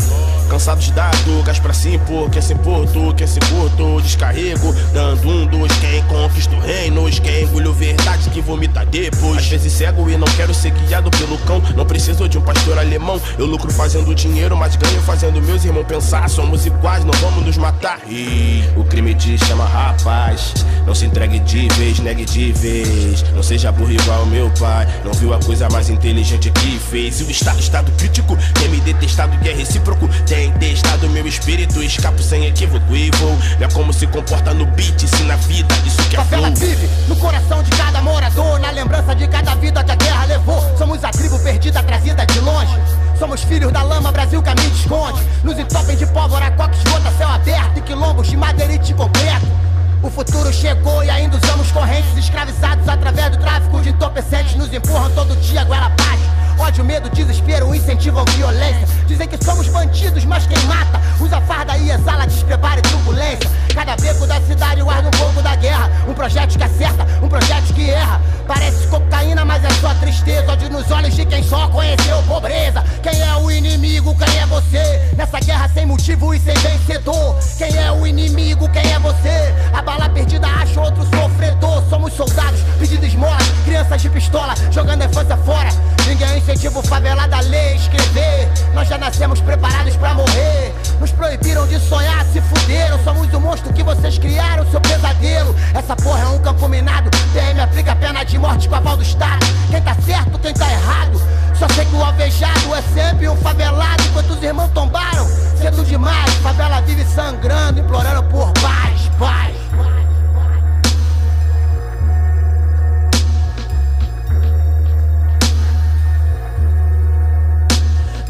Cansados 0.50 0.86
de 0.86 0.92
dar 0.92 1.12
gás 1.46 1.60
pra 1.60 1.74
se 1.74 1.96
impor, 1.96 2.30
quer 2.30 2.42
se 2.42 2.54
impor, 2.54 2.86
tu 2.88 3.14
quer 3.16 3.28
se 3.28 3.40
curto. 3.40 4.02
Descarrego, 4.02 4.74
dando 4.94 5.30
um 5.30 5.46
dos 5.46 5.72
quem 5.78 6.04
conquista 6.04 6.56
o 6.56 6.60
reino. 6.60 7.10
Quem 7.22 7.44
engolho 7.44 7.74
verdade 7.74 8.30
que 8.30 8.42
vomita 8.42 8.86
depois. 8.86 9.38
Às 9.38 9.48
vezes 9.48 9.74
cego 9.74 10.10
e 10.10 10.18
não 10.18 10.28
quero 10.36 10.54
ser 10.54 10.72
guiado 10.72 11.10
pelo 11.12 11.38
cão. 11.40 11.62
Não 11.76 11.86
preciso 11.86 12.28
de 12.28 12.38
um 12.38 12.42
pastor 12.42 12.78
alemão. 12.78 13.20
Eu 13.38 13.46
lucro 13.46 13.72
fazendo 13.72 14.14
dinheiro, 14.14 14.56
mas 14.58 14.76
ganho 14.76 15.02
fazendo 15.02 15.42
meus 15.42 15.64
irmãos 15.64 15.86
pensar. 15.86 16.30
Somos 16.30 16.66
iguais, 16.66 17.04
não 17.06 17.14
vamos 17.20 17.46
nos 17.46 17.58
matar. 17.58 18.00
E 18.08 18.64
o 18.76 18.84
crime 18.84 19.16
te 19.16 19.38
chama 19.46 19.66
rapaz. 19.66 20.54
Não 20.86 20.94
se 20.94 21.06
entregue 21.06 21.40
de 21.40 21.68
vez, 21.76 22.00
negue 22.00 22.26
de 22.26 22.52
vez. 22.52 23.24
Não 23.34 23.44
seja 23.44 23.72
burro 23.72 23.92
igual 23.92 24.11
meu 24.26 24.50
pai. 24.52 24.88
Não 25.04 25.12
viu 25.14 25.34
a 25.34 25.40
coisa 25.40 25.70
mais 25.70 25.90
inteligente 25.90 26.52
que 26.52 26.80
fez. 26.80 27.20
E 27.22 27.24
o 27.24 27.32
estado, 27.32 27.60
estado 27.60 27.92
crítico, 27.94 28.38
tem 28.54 28.70
me 28.70 28.80
detestado 28.82 29.38
e 29.44 29.50
é 29.50 29.54
recíproco. 29.54 30.08
Tem 30.26 30.52
testado 30.54 31.10
meu 31.10 31.28
espírito, 31.28 31.82
escapo 31.84 32.22
sem 32.22 32.46
equívoco 32.46 32.96
e 32.96 33.10
vou. 33.12 33.38
É 33.60 33.68
como 33.74 33.92
se 33.94 34.08
comporta 34.08 34.54
no 34.54 34.66
beat, 34.66 35.00
se 35.00 35.24
na 35.24 35.36
vida 35.36 35.74
isso 35.86 36.02
que 36.10 36.16
é 36.16 36.20
Favela 36.20 36.56
flow. 36.56 36.70
vive 36.70 36.90
no 37.08 37.16
coração 37.16 37.64
de 37.64 37.72
cada 37.72 38.02
morador, 38.02 38.60
na 38.60 38.72
lembrança 38.72 39.16
de 39.16 39.28
cada 39.28 39.56
vida 39.56 39.84
que 39.84 39.92
a 39.92 39.96
guerra 39.96 40.26
levou. 40.26 40.78
Somos 40.78 41.04
a 41.04 41.10
tribo 41.10 41.40
perdida, 41.40 41.82
trazida 41.84 42.26
de 42.26 42.40
longe. 42.40 42.78
Somos 43.18 43.44
filhos 43.44 43.72
da 43.72 43.84
lama, 43.84 44.12
Brasil 44.12 44.42
caminho 44.42 44.72
esconde. 44.74 45.22
Nos 45.44 45.58
entopem 45.58 45.96
de 45.96 46.06
pólvora, 46.08 46.50
coques, 46.52 46.82
gota, 46.84 47.12
céu 47.18 47.28
aberto 47.28 47.78
e 47.78 47.82
quilombos 47.82 48.28
de 48.28 48.36
madeirite 48.36 48.94
concreto. 48.94 49.71
O 50.04 50.10
futuro 50.10 50.52
chegou 50.52 51.04
e 51.04 51.10
ainda 51.12 51.38
usamos 51.38 51.72
correntes 51.72 52.18
escravizados 52.18 52.88
através 52.88 53.30
do 53.30 53.38
tráfico 53.38 53.80
de 53.82 53.90
entorpecentes. 53.90 54.56
Nos 54.56 54.74
empurram 54.74 55.12
todo 55.12 55.36
dia, 55.38 55.64
goela 55.64 55.86
abaixo. 55.86 56.24
Ódio, 56.62 56.86
medo, 56.86 57.10
desespero 57.10 57.74
incentivam 57.74 58.24
violência. 58.36 58.88
Dizem 59.08 59.28
que 59.28 59.44
somos 59.44 59.68
bandidos, 59.68 60.24
mas 60.26 60.46
quem 60.46 60.64
mata 60.66 61.02
usa 61.20 61.42
farda 61.42 61.76
e 61.76 61.90
exala 61.90 62.28
despreparo 62.28 62.78
e 62.78 62.82
turbulência. 62.84 63.50
Cada 63.74 63.96
beco 63.96 64.28
da 64.28 64.40
cidade 64.42 64.84
guarda 64.84 65.08
um 65.08 65.12
pouco 65.12 65.42
da 65.42 65.56
guerra. 65.56 65.90
Um 66.08 66.14
projeto 66.14 66.56
que 66.56 66.64
acerta, 66.64 67.08
um 67.20 67.28
projeto 67.28 67.74
que 67.74 67.90
erra. 67.90 68.22
Parece 68.48 68.86
cocaína, 68.88 69.44
mas 69.44 69.64
é 69.66 69.70
só 69.82 69.92
tristeza. 69.96 70.52
Ódio 70.52 70.70
nos 70.70 70.90
olhos 70.92 71.16
de 71.16 71.26
quem 71.26 71.44
só 71.44 71.68
conheceu 71.68 72.22
pobreza. 72.28 72.84
Quem 73.02 73.20
é 73.20 73.36
o 73.38 73.50
inimigo, 73.50 74.16
quem 74.16 74.38
é 74.38 74.46
você? 74.46 75.02
Nessa 75.18 75.40
guerra 75.40 75.68
sem 75.74 75.88
motivo 75.88 76.32
e 76.32 76.40
sem 76.40 76.54
vencedor. 76.54 77.38
Quem 77.58 77.76
é 77.76 77.92
o 77.92 78.06
inimigo, 78.06 78.70
quem 78.70 78.94
é 78.94 79.00
você? 79.00 79.54
A 79.74 79.82
bala 79.82 80.08
perdida 80.10 80.46
acha 80.48 80.80
outro 80.80 81.04
sofredor. 81.06 81.84
Somos 81.90 82.14
soldados 82.14 82.60
pedindo 82.78 83.06
esmola, 83.06 83.38
crianças 83.66 84.02
de 84.02 84.10
pistola 84.10 84.54
jogando 84.72 85.02
a 85.02 85.06
infância 85.06 85.38
fora. 85.38 85.70
Ninguém 86.08 86.42
o 86.52 86.84
favelado 86.84 87.34
a 87.34 87.40
ler, 87.40 87.78
escrever. 87.78 88.50
Nós 88.74 88.86
já 88.88 88.98
nascemos 88.98 89.40
preparados 89.40 89.96
pra 89.96 90.14
morrer. 90.14 90.76
Nos 91.00 91.10
proibiram 91.12 91.66
de 91.66 91.80
sonhar, 91.80 92.26
se 92.26 92.42
fuderam. 92.42 93.02
Somos 93.06 93.34
o 93.34 93.40
monstro 93.40 93.72
que 93.72 93.82
vocês 93.82 94.18
criaram, 94.18 94.70
seu 94.70 94.82
pesadelo. 94.82 95.56
Essa 95.74 95.96
porra 95.96 96.24
é 96.24 96.28
um 96.28 96.40
campo 96.40 96.68
minado. 96.68 97.10
PM 97.32 97.60
aplica 97.62 97.96
pena 97.96 98.26
de 98.26 98.38
morte 98.38 98.68
com 98.68 98.76
aval 98.76 98.98
do 98.98 99.04
Estado. 99.04 99.46
Quem 99.70 99.82
tá 99.82 99.96
certo, 100.06 100.38
quem 100.40 100.54
tá 100.54 100.70
errado. 100.70 101.22
Só 101.58 101.70
sei 101.70 101.86
que 101.86 101.96
o 101.96 102.04
alvejado 102.04 102.76
é 102.76 102.82
sempre 102.94 103.30
um 103.30 103.38
favelado. 103.38 104.04
Enquanto 104.10 104.32
os 104.32 104.44
irmãos 104.44 104.72
tombaram, 104.72 105.26
cedo 105.58 105.86
demais. 105.86 106.34
Favela 106.44 106.82
vive 106.82 107.06
sangrando, 107.06 107.80
implorando 107.80 108.24
por 108.24 108.52
paz, 108.54 109.10
paz. 109.18 109.56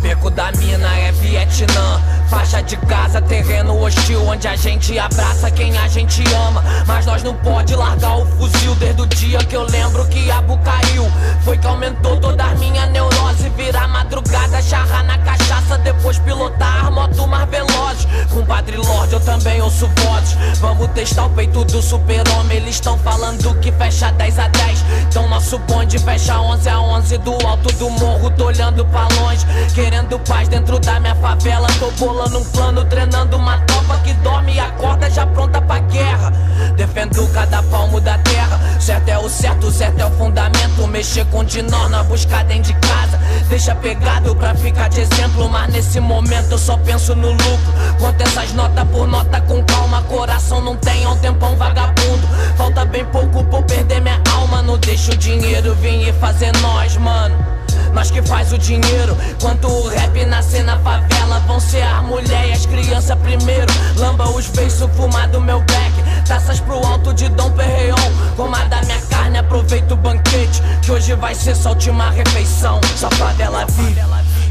Beco 0.01 0.31
da 0.31 0.51
mina 0.53 0.97
é 0.97 1.11
Vietnã. 1.11 2.20
Faixa 2.31 2.63
de 2.63 2.77
casa, 2.77 3.21
terreno 3.21 3.77
hostil, 3.77 4.25
onde 4.25 4.47
a 4.47 4.55
gente 4.55 4.97
abraça 4.97 5.51
quem 5.51 5.77
a 5.77 5.85
gente 5.89 6.23
ama. 6.33 6.63
Mas 6.87 7.05
nós 7.05 7.21
não 7.23 7.35
pode 7.35 7.75
largar 7.75 8.19
o 8.19 8.25
fuzil 8.25 8.73
desde 8.75 9.01
o 9.01 9.05
dia 9.05 9.39
que 9.39 9.53
eu 9.53 9.63
lembro 9.63 10.07
que 10.07 10.31
Abu 10.31 10.57
caiu. 10.59 11.11
Foi 11.43 11.57
que 11.57 11.67
aumentou 11.67 12.15
toda 12.21 12.41
a 12.41 12.55
minha 12.55 12.85
neurose. 12.85 13.49
Virar 13.49 13.89
madrugada, 13.89 14.61
charrar 14.61 15.03
na 15.03 15.17
cachaça, 15.17 15.77
depois 15.79 16.19
pilotar 16.19 16.89
moto 16.89 17.27
mais 17.27 17.49
veloz. 17.49 18.07
Com 18.29 18.45
Padre 18.45 18.77
Lorde 18.77 19.11
eu 19.11 19.19
também 19.19 19.61
ouço 19.61 19.89
vozes. 19.97 20.37
Vamos 20.61 20.87
testar 20.91 21.25
o 21.25 21.29
peito 21.31 21.65
do 21.65 21.81
super-homem. 21.81 22.59
Eles 22.59 22.75
estão 22.75 22.97
falando 22.99 23.53
que 23.59 23.73
fecha 23.73 24.09
10 24.09 24.39
a 24.39 24.47
10. 24.47 24.85
Então 25.09 25.27
nosso 25.27 25.59
bonde 25.59 25.99
fecha 25.99 26.39
11 26.39 26.69
a 26.69 26.79
11 26.79 27.17
do 27.17 27.33
alto 27.45 27.73
do 27.75 27.89
morro. 27.89 28.29
Tô 28.31 28.45
olhando 28.45 28.85
pra 28.85 29.05
longe, 29.19 29.45
querendo 29.75 30.17
paz 30.19 30.47
dentro 30.47 30.79
da 30.79 30.97
minha 30.97 31.15
favela. 31.15 31.67
Tô 31.77 31.91
bolando 31.91 32.20
um 32.25 32.43
plano, 32.45 32.85
treinando 32.85 33.35
uma 33.37 33.57
tropa 33.59 33.97
que 34.03 34.13
dorme 34.15 34.53
e 34.53 34.59
acorda 34.59 35.09
já 35.09 35.25
pronta 35.25 35.61
pra 35.61 35.79
guerra. 35.79 36.31
Defendo 36.75 37.27
cada 37.33 37.63
palmo 37.63 37.99
da 37.99 38.17
terra. 38.19 38.59
Certo 38.79 39.09
é 39.09 39.17
o 39.17 39.29
certo, 39.29 39.71
certo 39.71 39.99
é 39.99 40.05
o 40.05 40.11
fundamento. 40.11 40.87
Mexer 40.87 41.25
com 41.25 41.43
dinó 41.43 41.89
na 41.89 42.03
busca 42.03 42.43
dentro 42.43 42.73
de 42.73 42.79
casa. 42.79 43.19
Deixa 43.49 43.75
pegado 43.75 44.35
pra 44.35 44.53
ficar 44.55 44.89
de 44.89 45.01
exemplo. 45.01 45.49
Mas 45.49 45.73
nesse 45.73 45.99
momento 45.99 46.51
eu 46.51 46.57
só 46.57 46.77
penso 46.77 47.15
no 47.15 47.31
lucro. 47.31 47.73
Quanto 47.99 48.21
essas 48.21 48.53
notas 48.53 48.87
por 48.89 49.07
nota 49.07 49.41
com 49.41 49.63
calma. 49.63 50.01
Coração 50.03 50.61
não 50.61 50.75
tem 50.75 51.03
há 51.05 51.09
um 51.09 51.17
tempão 51.17 51.55
vagabundo. 51.55 52.27
Falta 52.55 52.85
bem 52.85 53.05
pouco 53.05 53.39
eu 53.51 53.63
perder 53.63 54.01
minha 54.01 54.21
alma. 54.31 54.61
Não 54.61 54.77
deixa 54.77 55.11
o 55.11 55.17
dinheiro 55.17 55.73
vir 55.75 56.07
e 56.07 56.13
fazer 56.13 56.51
nós, 56.61 56.95
mano. 56.97 57.50
Nós 57.93 58.09
que 58.09 58.21
faz 58.21 58.53
o 58.53 58.57
dinheiro, 58.57 59.17
quanto 59.39 59.67
o 59.67 59.87
rap 59.89 60.25
nascer 60.25 60.63
na 60.63 60.79
favela 60.79 61.39
Vão 61.41 61.59
ser 61.59 61.81
a 61.81 62.01
mulher 62.01 62.49
e 62.49 62.51
as 62.53 62.65
crianças 62.65 63.17
primeiro 63.19 63.71
Lamba 63.97 64.29
os 64.29 64.47
beiços, 64.47 64.89
fumar 64.95 65.27
do 65.29 65.41
meu 65.41 65.59
back 65.59 66.25
Taças 66.27 66.59
pro 66.59 66.75
alto 66.85 67.13
de 67.13 67.27
Dom 67.29 67.51
Perreon 67.51 67.95
Coma 68.35 68.63
da 68.65 68.81
minha 68.83 69.01
carne, 69.01 69.37
aproveita 69.37 69.93
o 69.93 69.97
banquete 69.97 70.61
Que 70.81 70.91
hoje 70.91 71.13
vai 71.15 71.35
ser 71.35 71.55
só 71.55 71.69
a 71.69 71.71
última 71.73 72.09
refeição 72.11 72.79
Só 72.95 73.09
favela 73.11 73.65
vive 73.65 74.01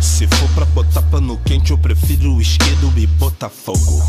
Se 0.01 0.27
for 0.27 0.49
pra 0.51 0.65
botar 0.67 1.03
pano 1.03 1.39
quente, 1.45 1.71
eu 1.71 1.79
prefiro 1.79 2.35
o 2.35 2.41
esquerdo 2.41 2.93
e 2.97 3.07
Botafogo. 3.07 4.03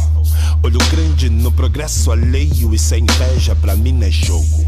Olho 0.64 0.80
grande 0.90 1.30
no 1.30 1.52
progresso 1.52 2.12
alheio 2.12 2.74
e 2.74 2.80
sem 2.80 3.04
inveja, 3.04 3.56
pra 3.56 3.76
mim 3.76 3.92
não 3.92 4.08
é 4.08 4.12
jogo. 4.12 4.66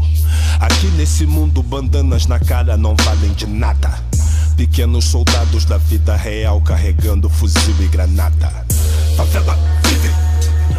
Aqui 0.60 0.86
nesse 0.96 1.24
mundo, 1.26 1.62
bandanas 1.62 2.26
na 2.26 2.38
cara 2.38 2.76
não 2.76 2.96
valem 2.96 3.32
de 3.32 3.46
nada. 3.46 4.02
Pequenos 4.56 5.06
soldados 5.06 5.64
da 5.64 5.78
vida 5.78 6.14
real 6.14 6.60
carregando 6.60 7.28
fuzil 7.28 7.74
e 7.80 7.86
granada. 7.88 8.50
Favela 9.16 9.58
vive! 9.84 10.10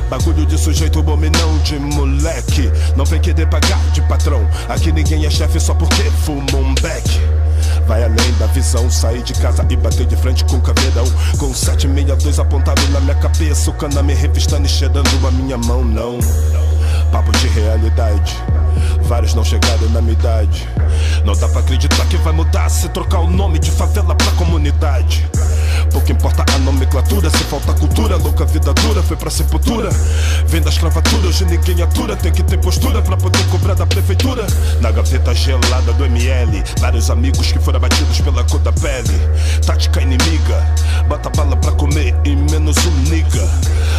Bagulho 0.09 0.45
de 0.45 0.57
sujeito 0.57 1.03
bom 1.03 1.17
e 1.23 1.29
não 1.29 1.57
de 1.59 1.77
moleque. 1.77 2.71
Não 2.95 3.03
vem 3.05 3.19
querer 3.19 3.47
pagar 3.47 3.79
de 3.91 4.01
patrão. 4.03 4.47
Aqui 4.69 4.91
ninguém 4.91 5.25
é 5.25 5.29
chefe 5.29 5.59
só 5.59 5.73
porque 5.73 6.03
fuma 6.23 6.57
um 6.57 6.73
beck. 6.75 7.19
Vai 7.87 8.03
além 8.03 8.31
da 8.39 8.47
visão, 8.47 8.89
sair 8.89 9.21
de 9.23 9.33
casa 9.33 9.65
e 9.69 9.75
bater 9.75 10.05
de 10.05 10.15
frente 10.15 10.45
com 10.45 10.57
o 10.57 10.61
caveirão. 10.61 11.05
Com 11.37 11.53
762 11.53 12.39
apontado 12.39 12.81
na 12.89 12.99
minha 13.01 13.15
cabeça, 13.15 13.69
o 13.69 13.73
cana 13.73 14.01
me 14.01 14.13
revistando 14.13 14.65
e 14.65 14.69
cheirando 14.69 15.27
a 15.27 15.31
minha 15.31 15.57
mão, 15.57 15.83
não. 15.83 16.19
Papo 17.11 17.31
de 17.33 17.47
realidade. 17.47 18.37
Vários 19.07 19.35
não 19.35 19.43
chegaram 19.43 19.89
na 19.91 20.01
minha 20.01 20.13
idade. 20.13 20.67
Não 21.23 21.35
dá 21.35 21.47
pra 21.47 21.59
acreditar 21.59 22.05
que 22.07 22.17
vai 22.17 22.33
mudar 22.33 22.69
se 22.69 22.89
trocar 22.89 23.19
o 23.19 23.29
nome 23.29 23.59
de 23.59 23.69
favela 23.71 24.15
pra 24.15 24.31
comunidade. 24.31 25.27
Pouco 25.91 26.11
importa 26.11 26.43
a 26.53 26.57
nomenclatura, 26.59 27.29
se 27.29 27.43
falta 27.45 27.73
cultura, 27.73 28.17
louca 28.17 28.45
vida 28.45 28.73
dura, 28.73 29.03
foi 29.03 29.15
pra 29.15 29.29
sepultura. 29.29 29.89
Vem 30.47 30.61
da 30.61 30.69
escravatura, 30.69 31.27
hoje 31.27 31.45
ninguém 31.45 31.81
atura, 31.81 32.15
tem 32.15 32.31
que 32.31 32.43
ter 32.43 32.57
postura 32.59 33.01
pra 33.01 33.15
poder 33.15 33.43
cobrar 33.49 33.75
da 33.75 33.85
prefeitura. 33.85 34.45
Na 34.81 34.91
gaveta 34.91 35.33
gelada 35.33 35.93
do 35.93 36.05
ML, 36.05 36.63
vários 36.79 37.09
amigos 37.09 37.51
que 37.51 37.59
foram 37.59 37.77
abatidos 37.77 38.19
pela 38.21 38.43
cor 38.43 38.59
da 38.59 38.71
pele. 38.73 39.19
Tática 39.65 40.01
inimiga, 40.01 40.65
bota 41.07 41.29
bala 41.29 41.55
pra 41.55 41.71
comer 41.73 42.15
e 42.25 42.35
menos 42.35 42.77
um 42.85 42.91
niga. 43.09 43.47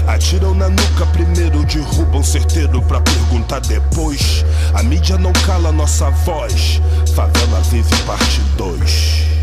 Atiram 0.06 0.54
na 0.54 0.68
nuca 0.68 1.06
primeiro, 1.12 1.64
derrubam 1.64 2.22
certeiro 2.22 2.82
pra 2.82 3.00
perguntar 3.00 3.60
depois. 3.60 4.44
Mídia 4.96 5.18
não 5.18 5.32
cala 5.44 5.70
nossa 5.70 6.08
voz, 6.10 6.80
favela 7.14 7.60
vive 7.70 7.94
parte 8.06 8.40
2. 8.56 9.35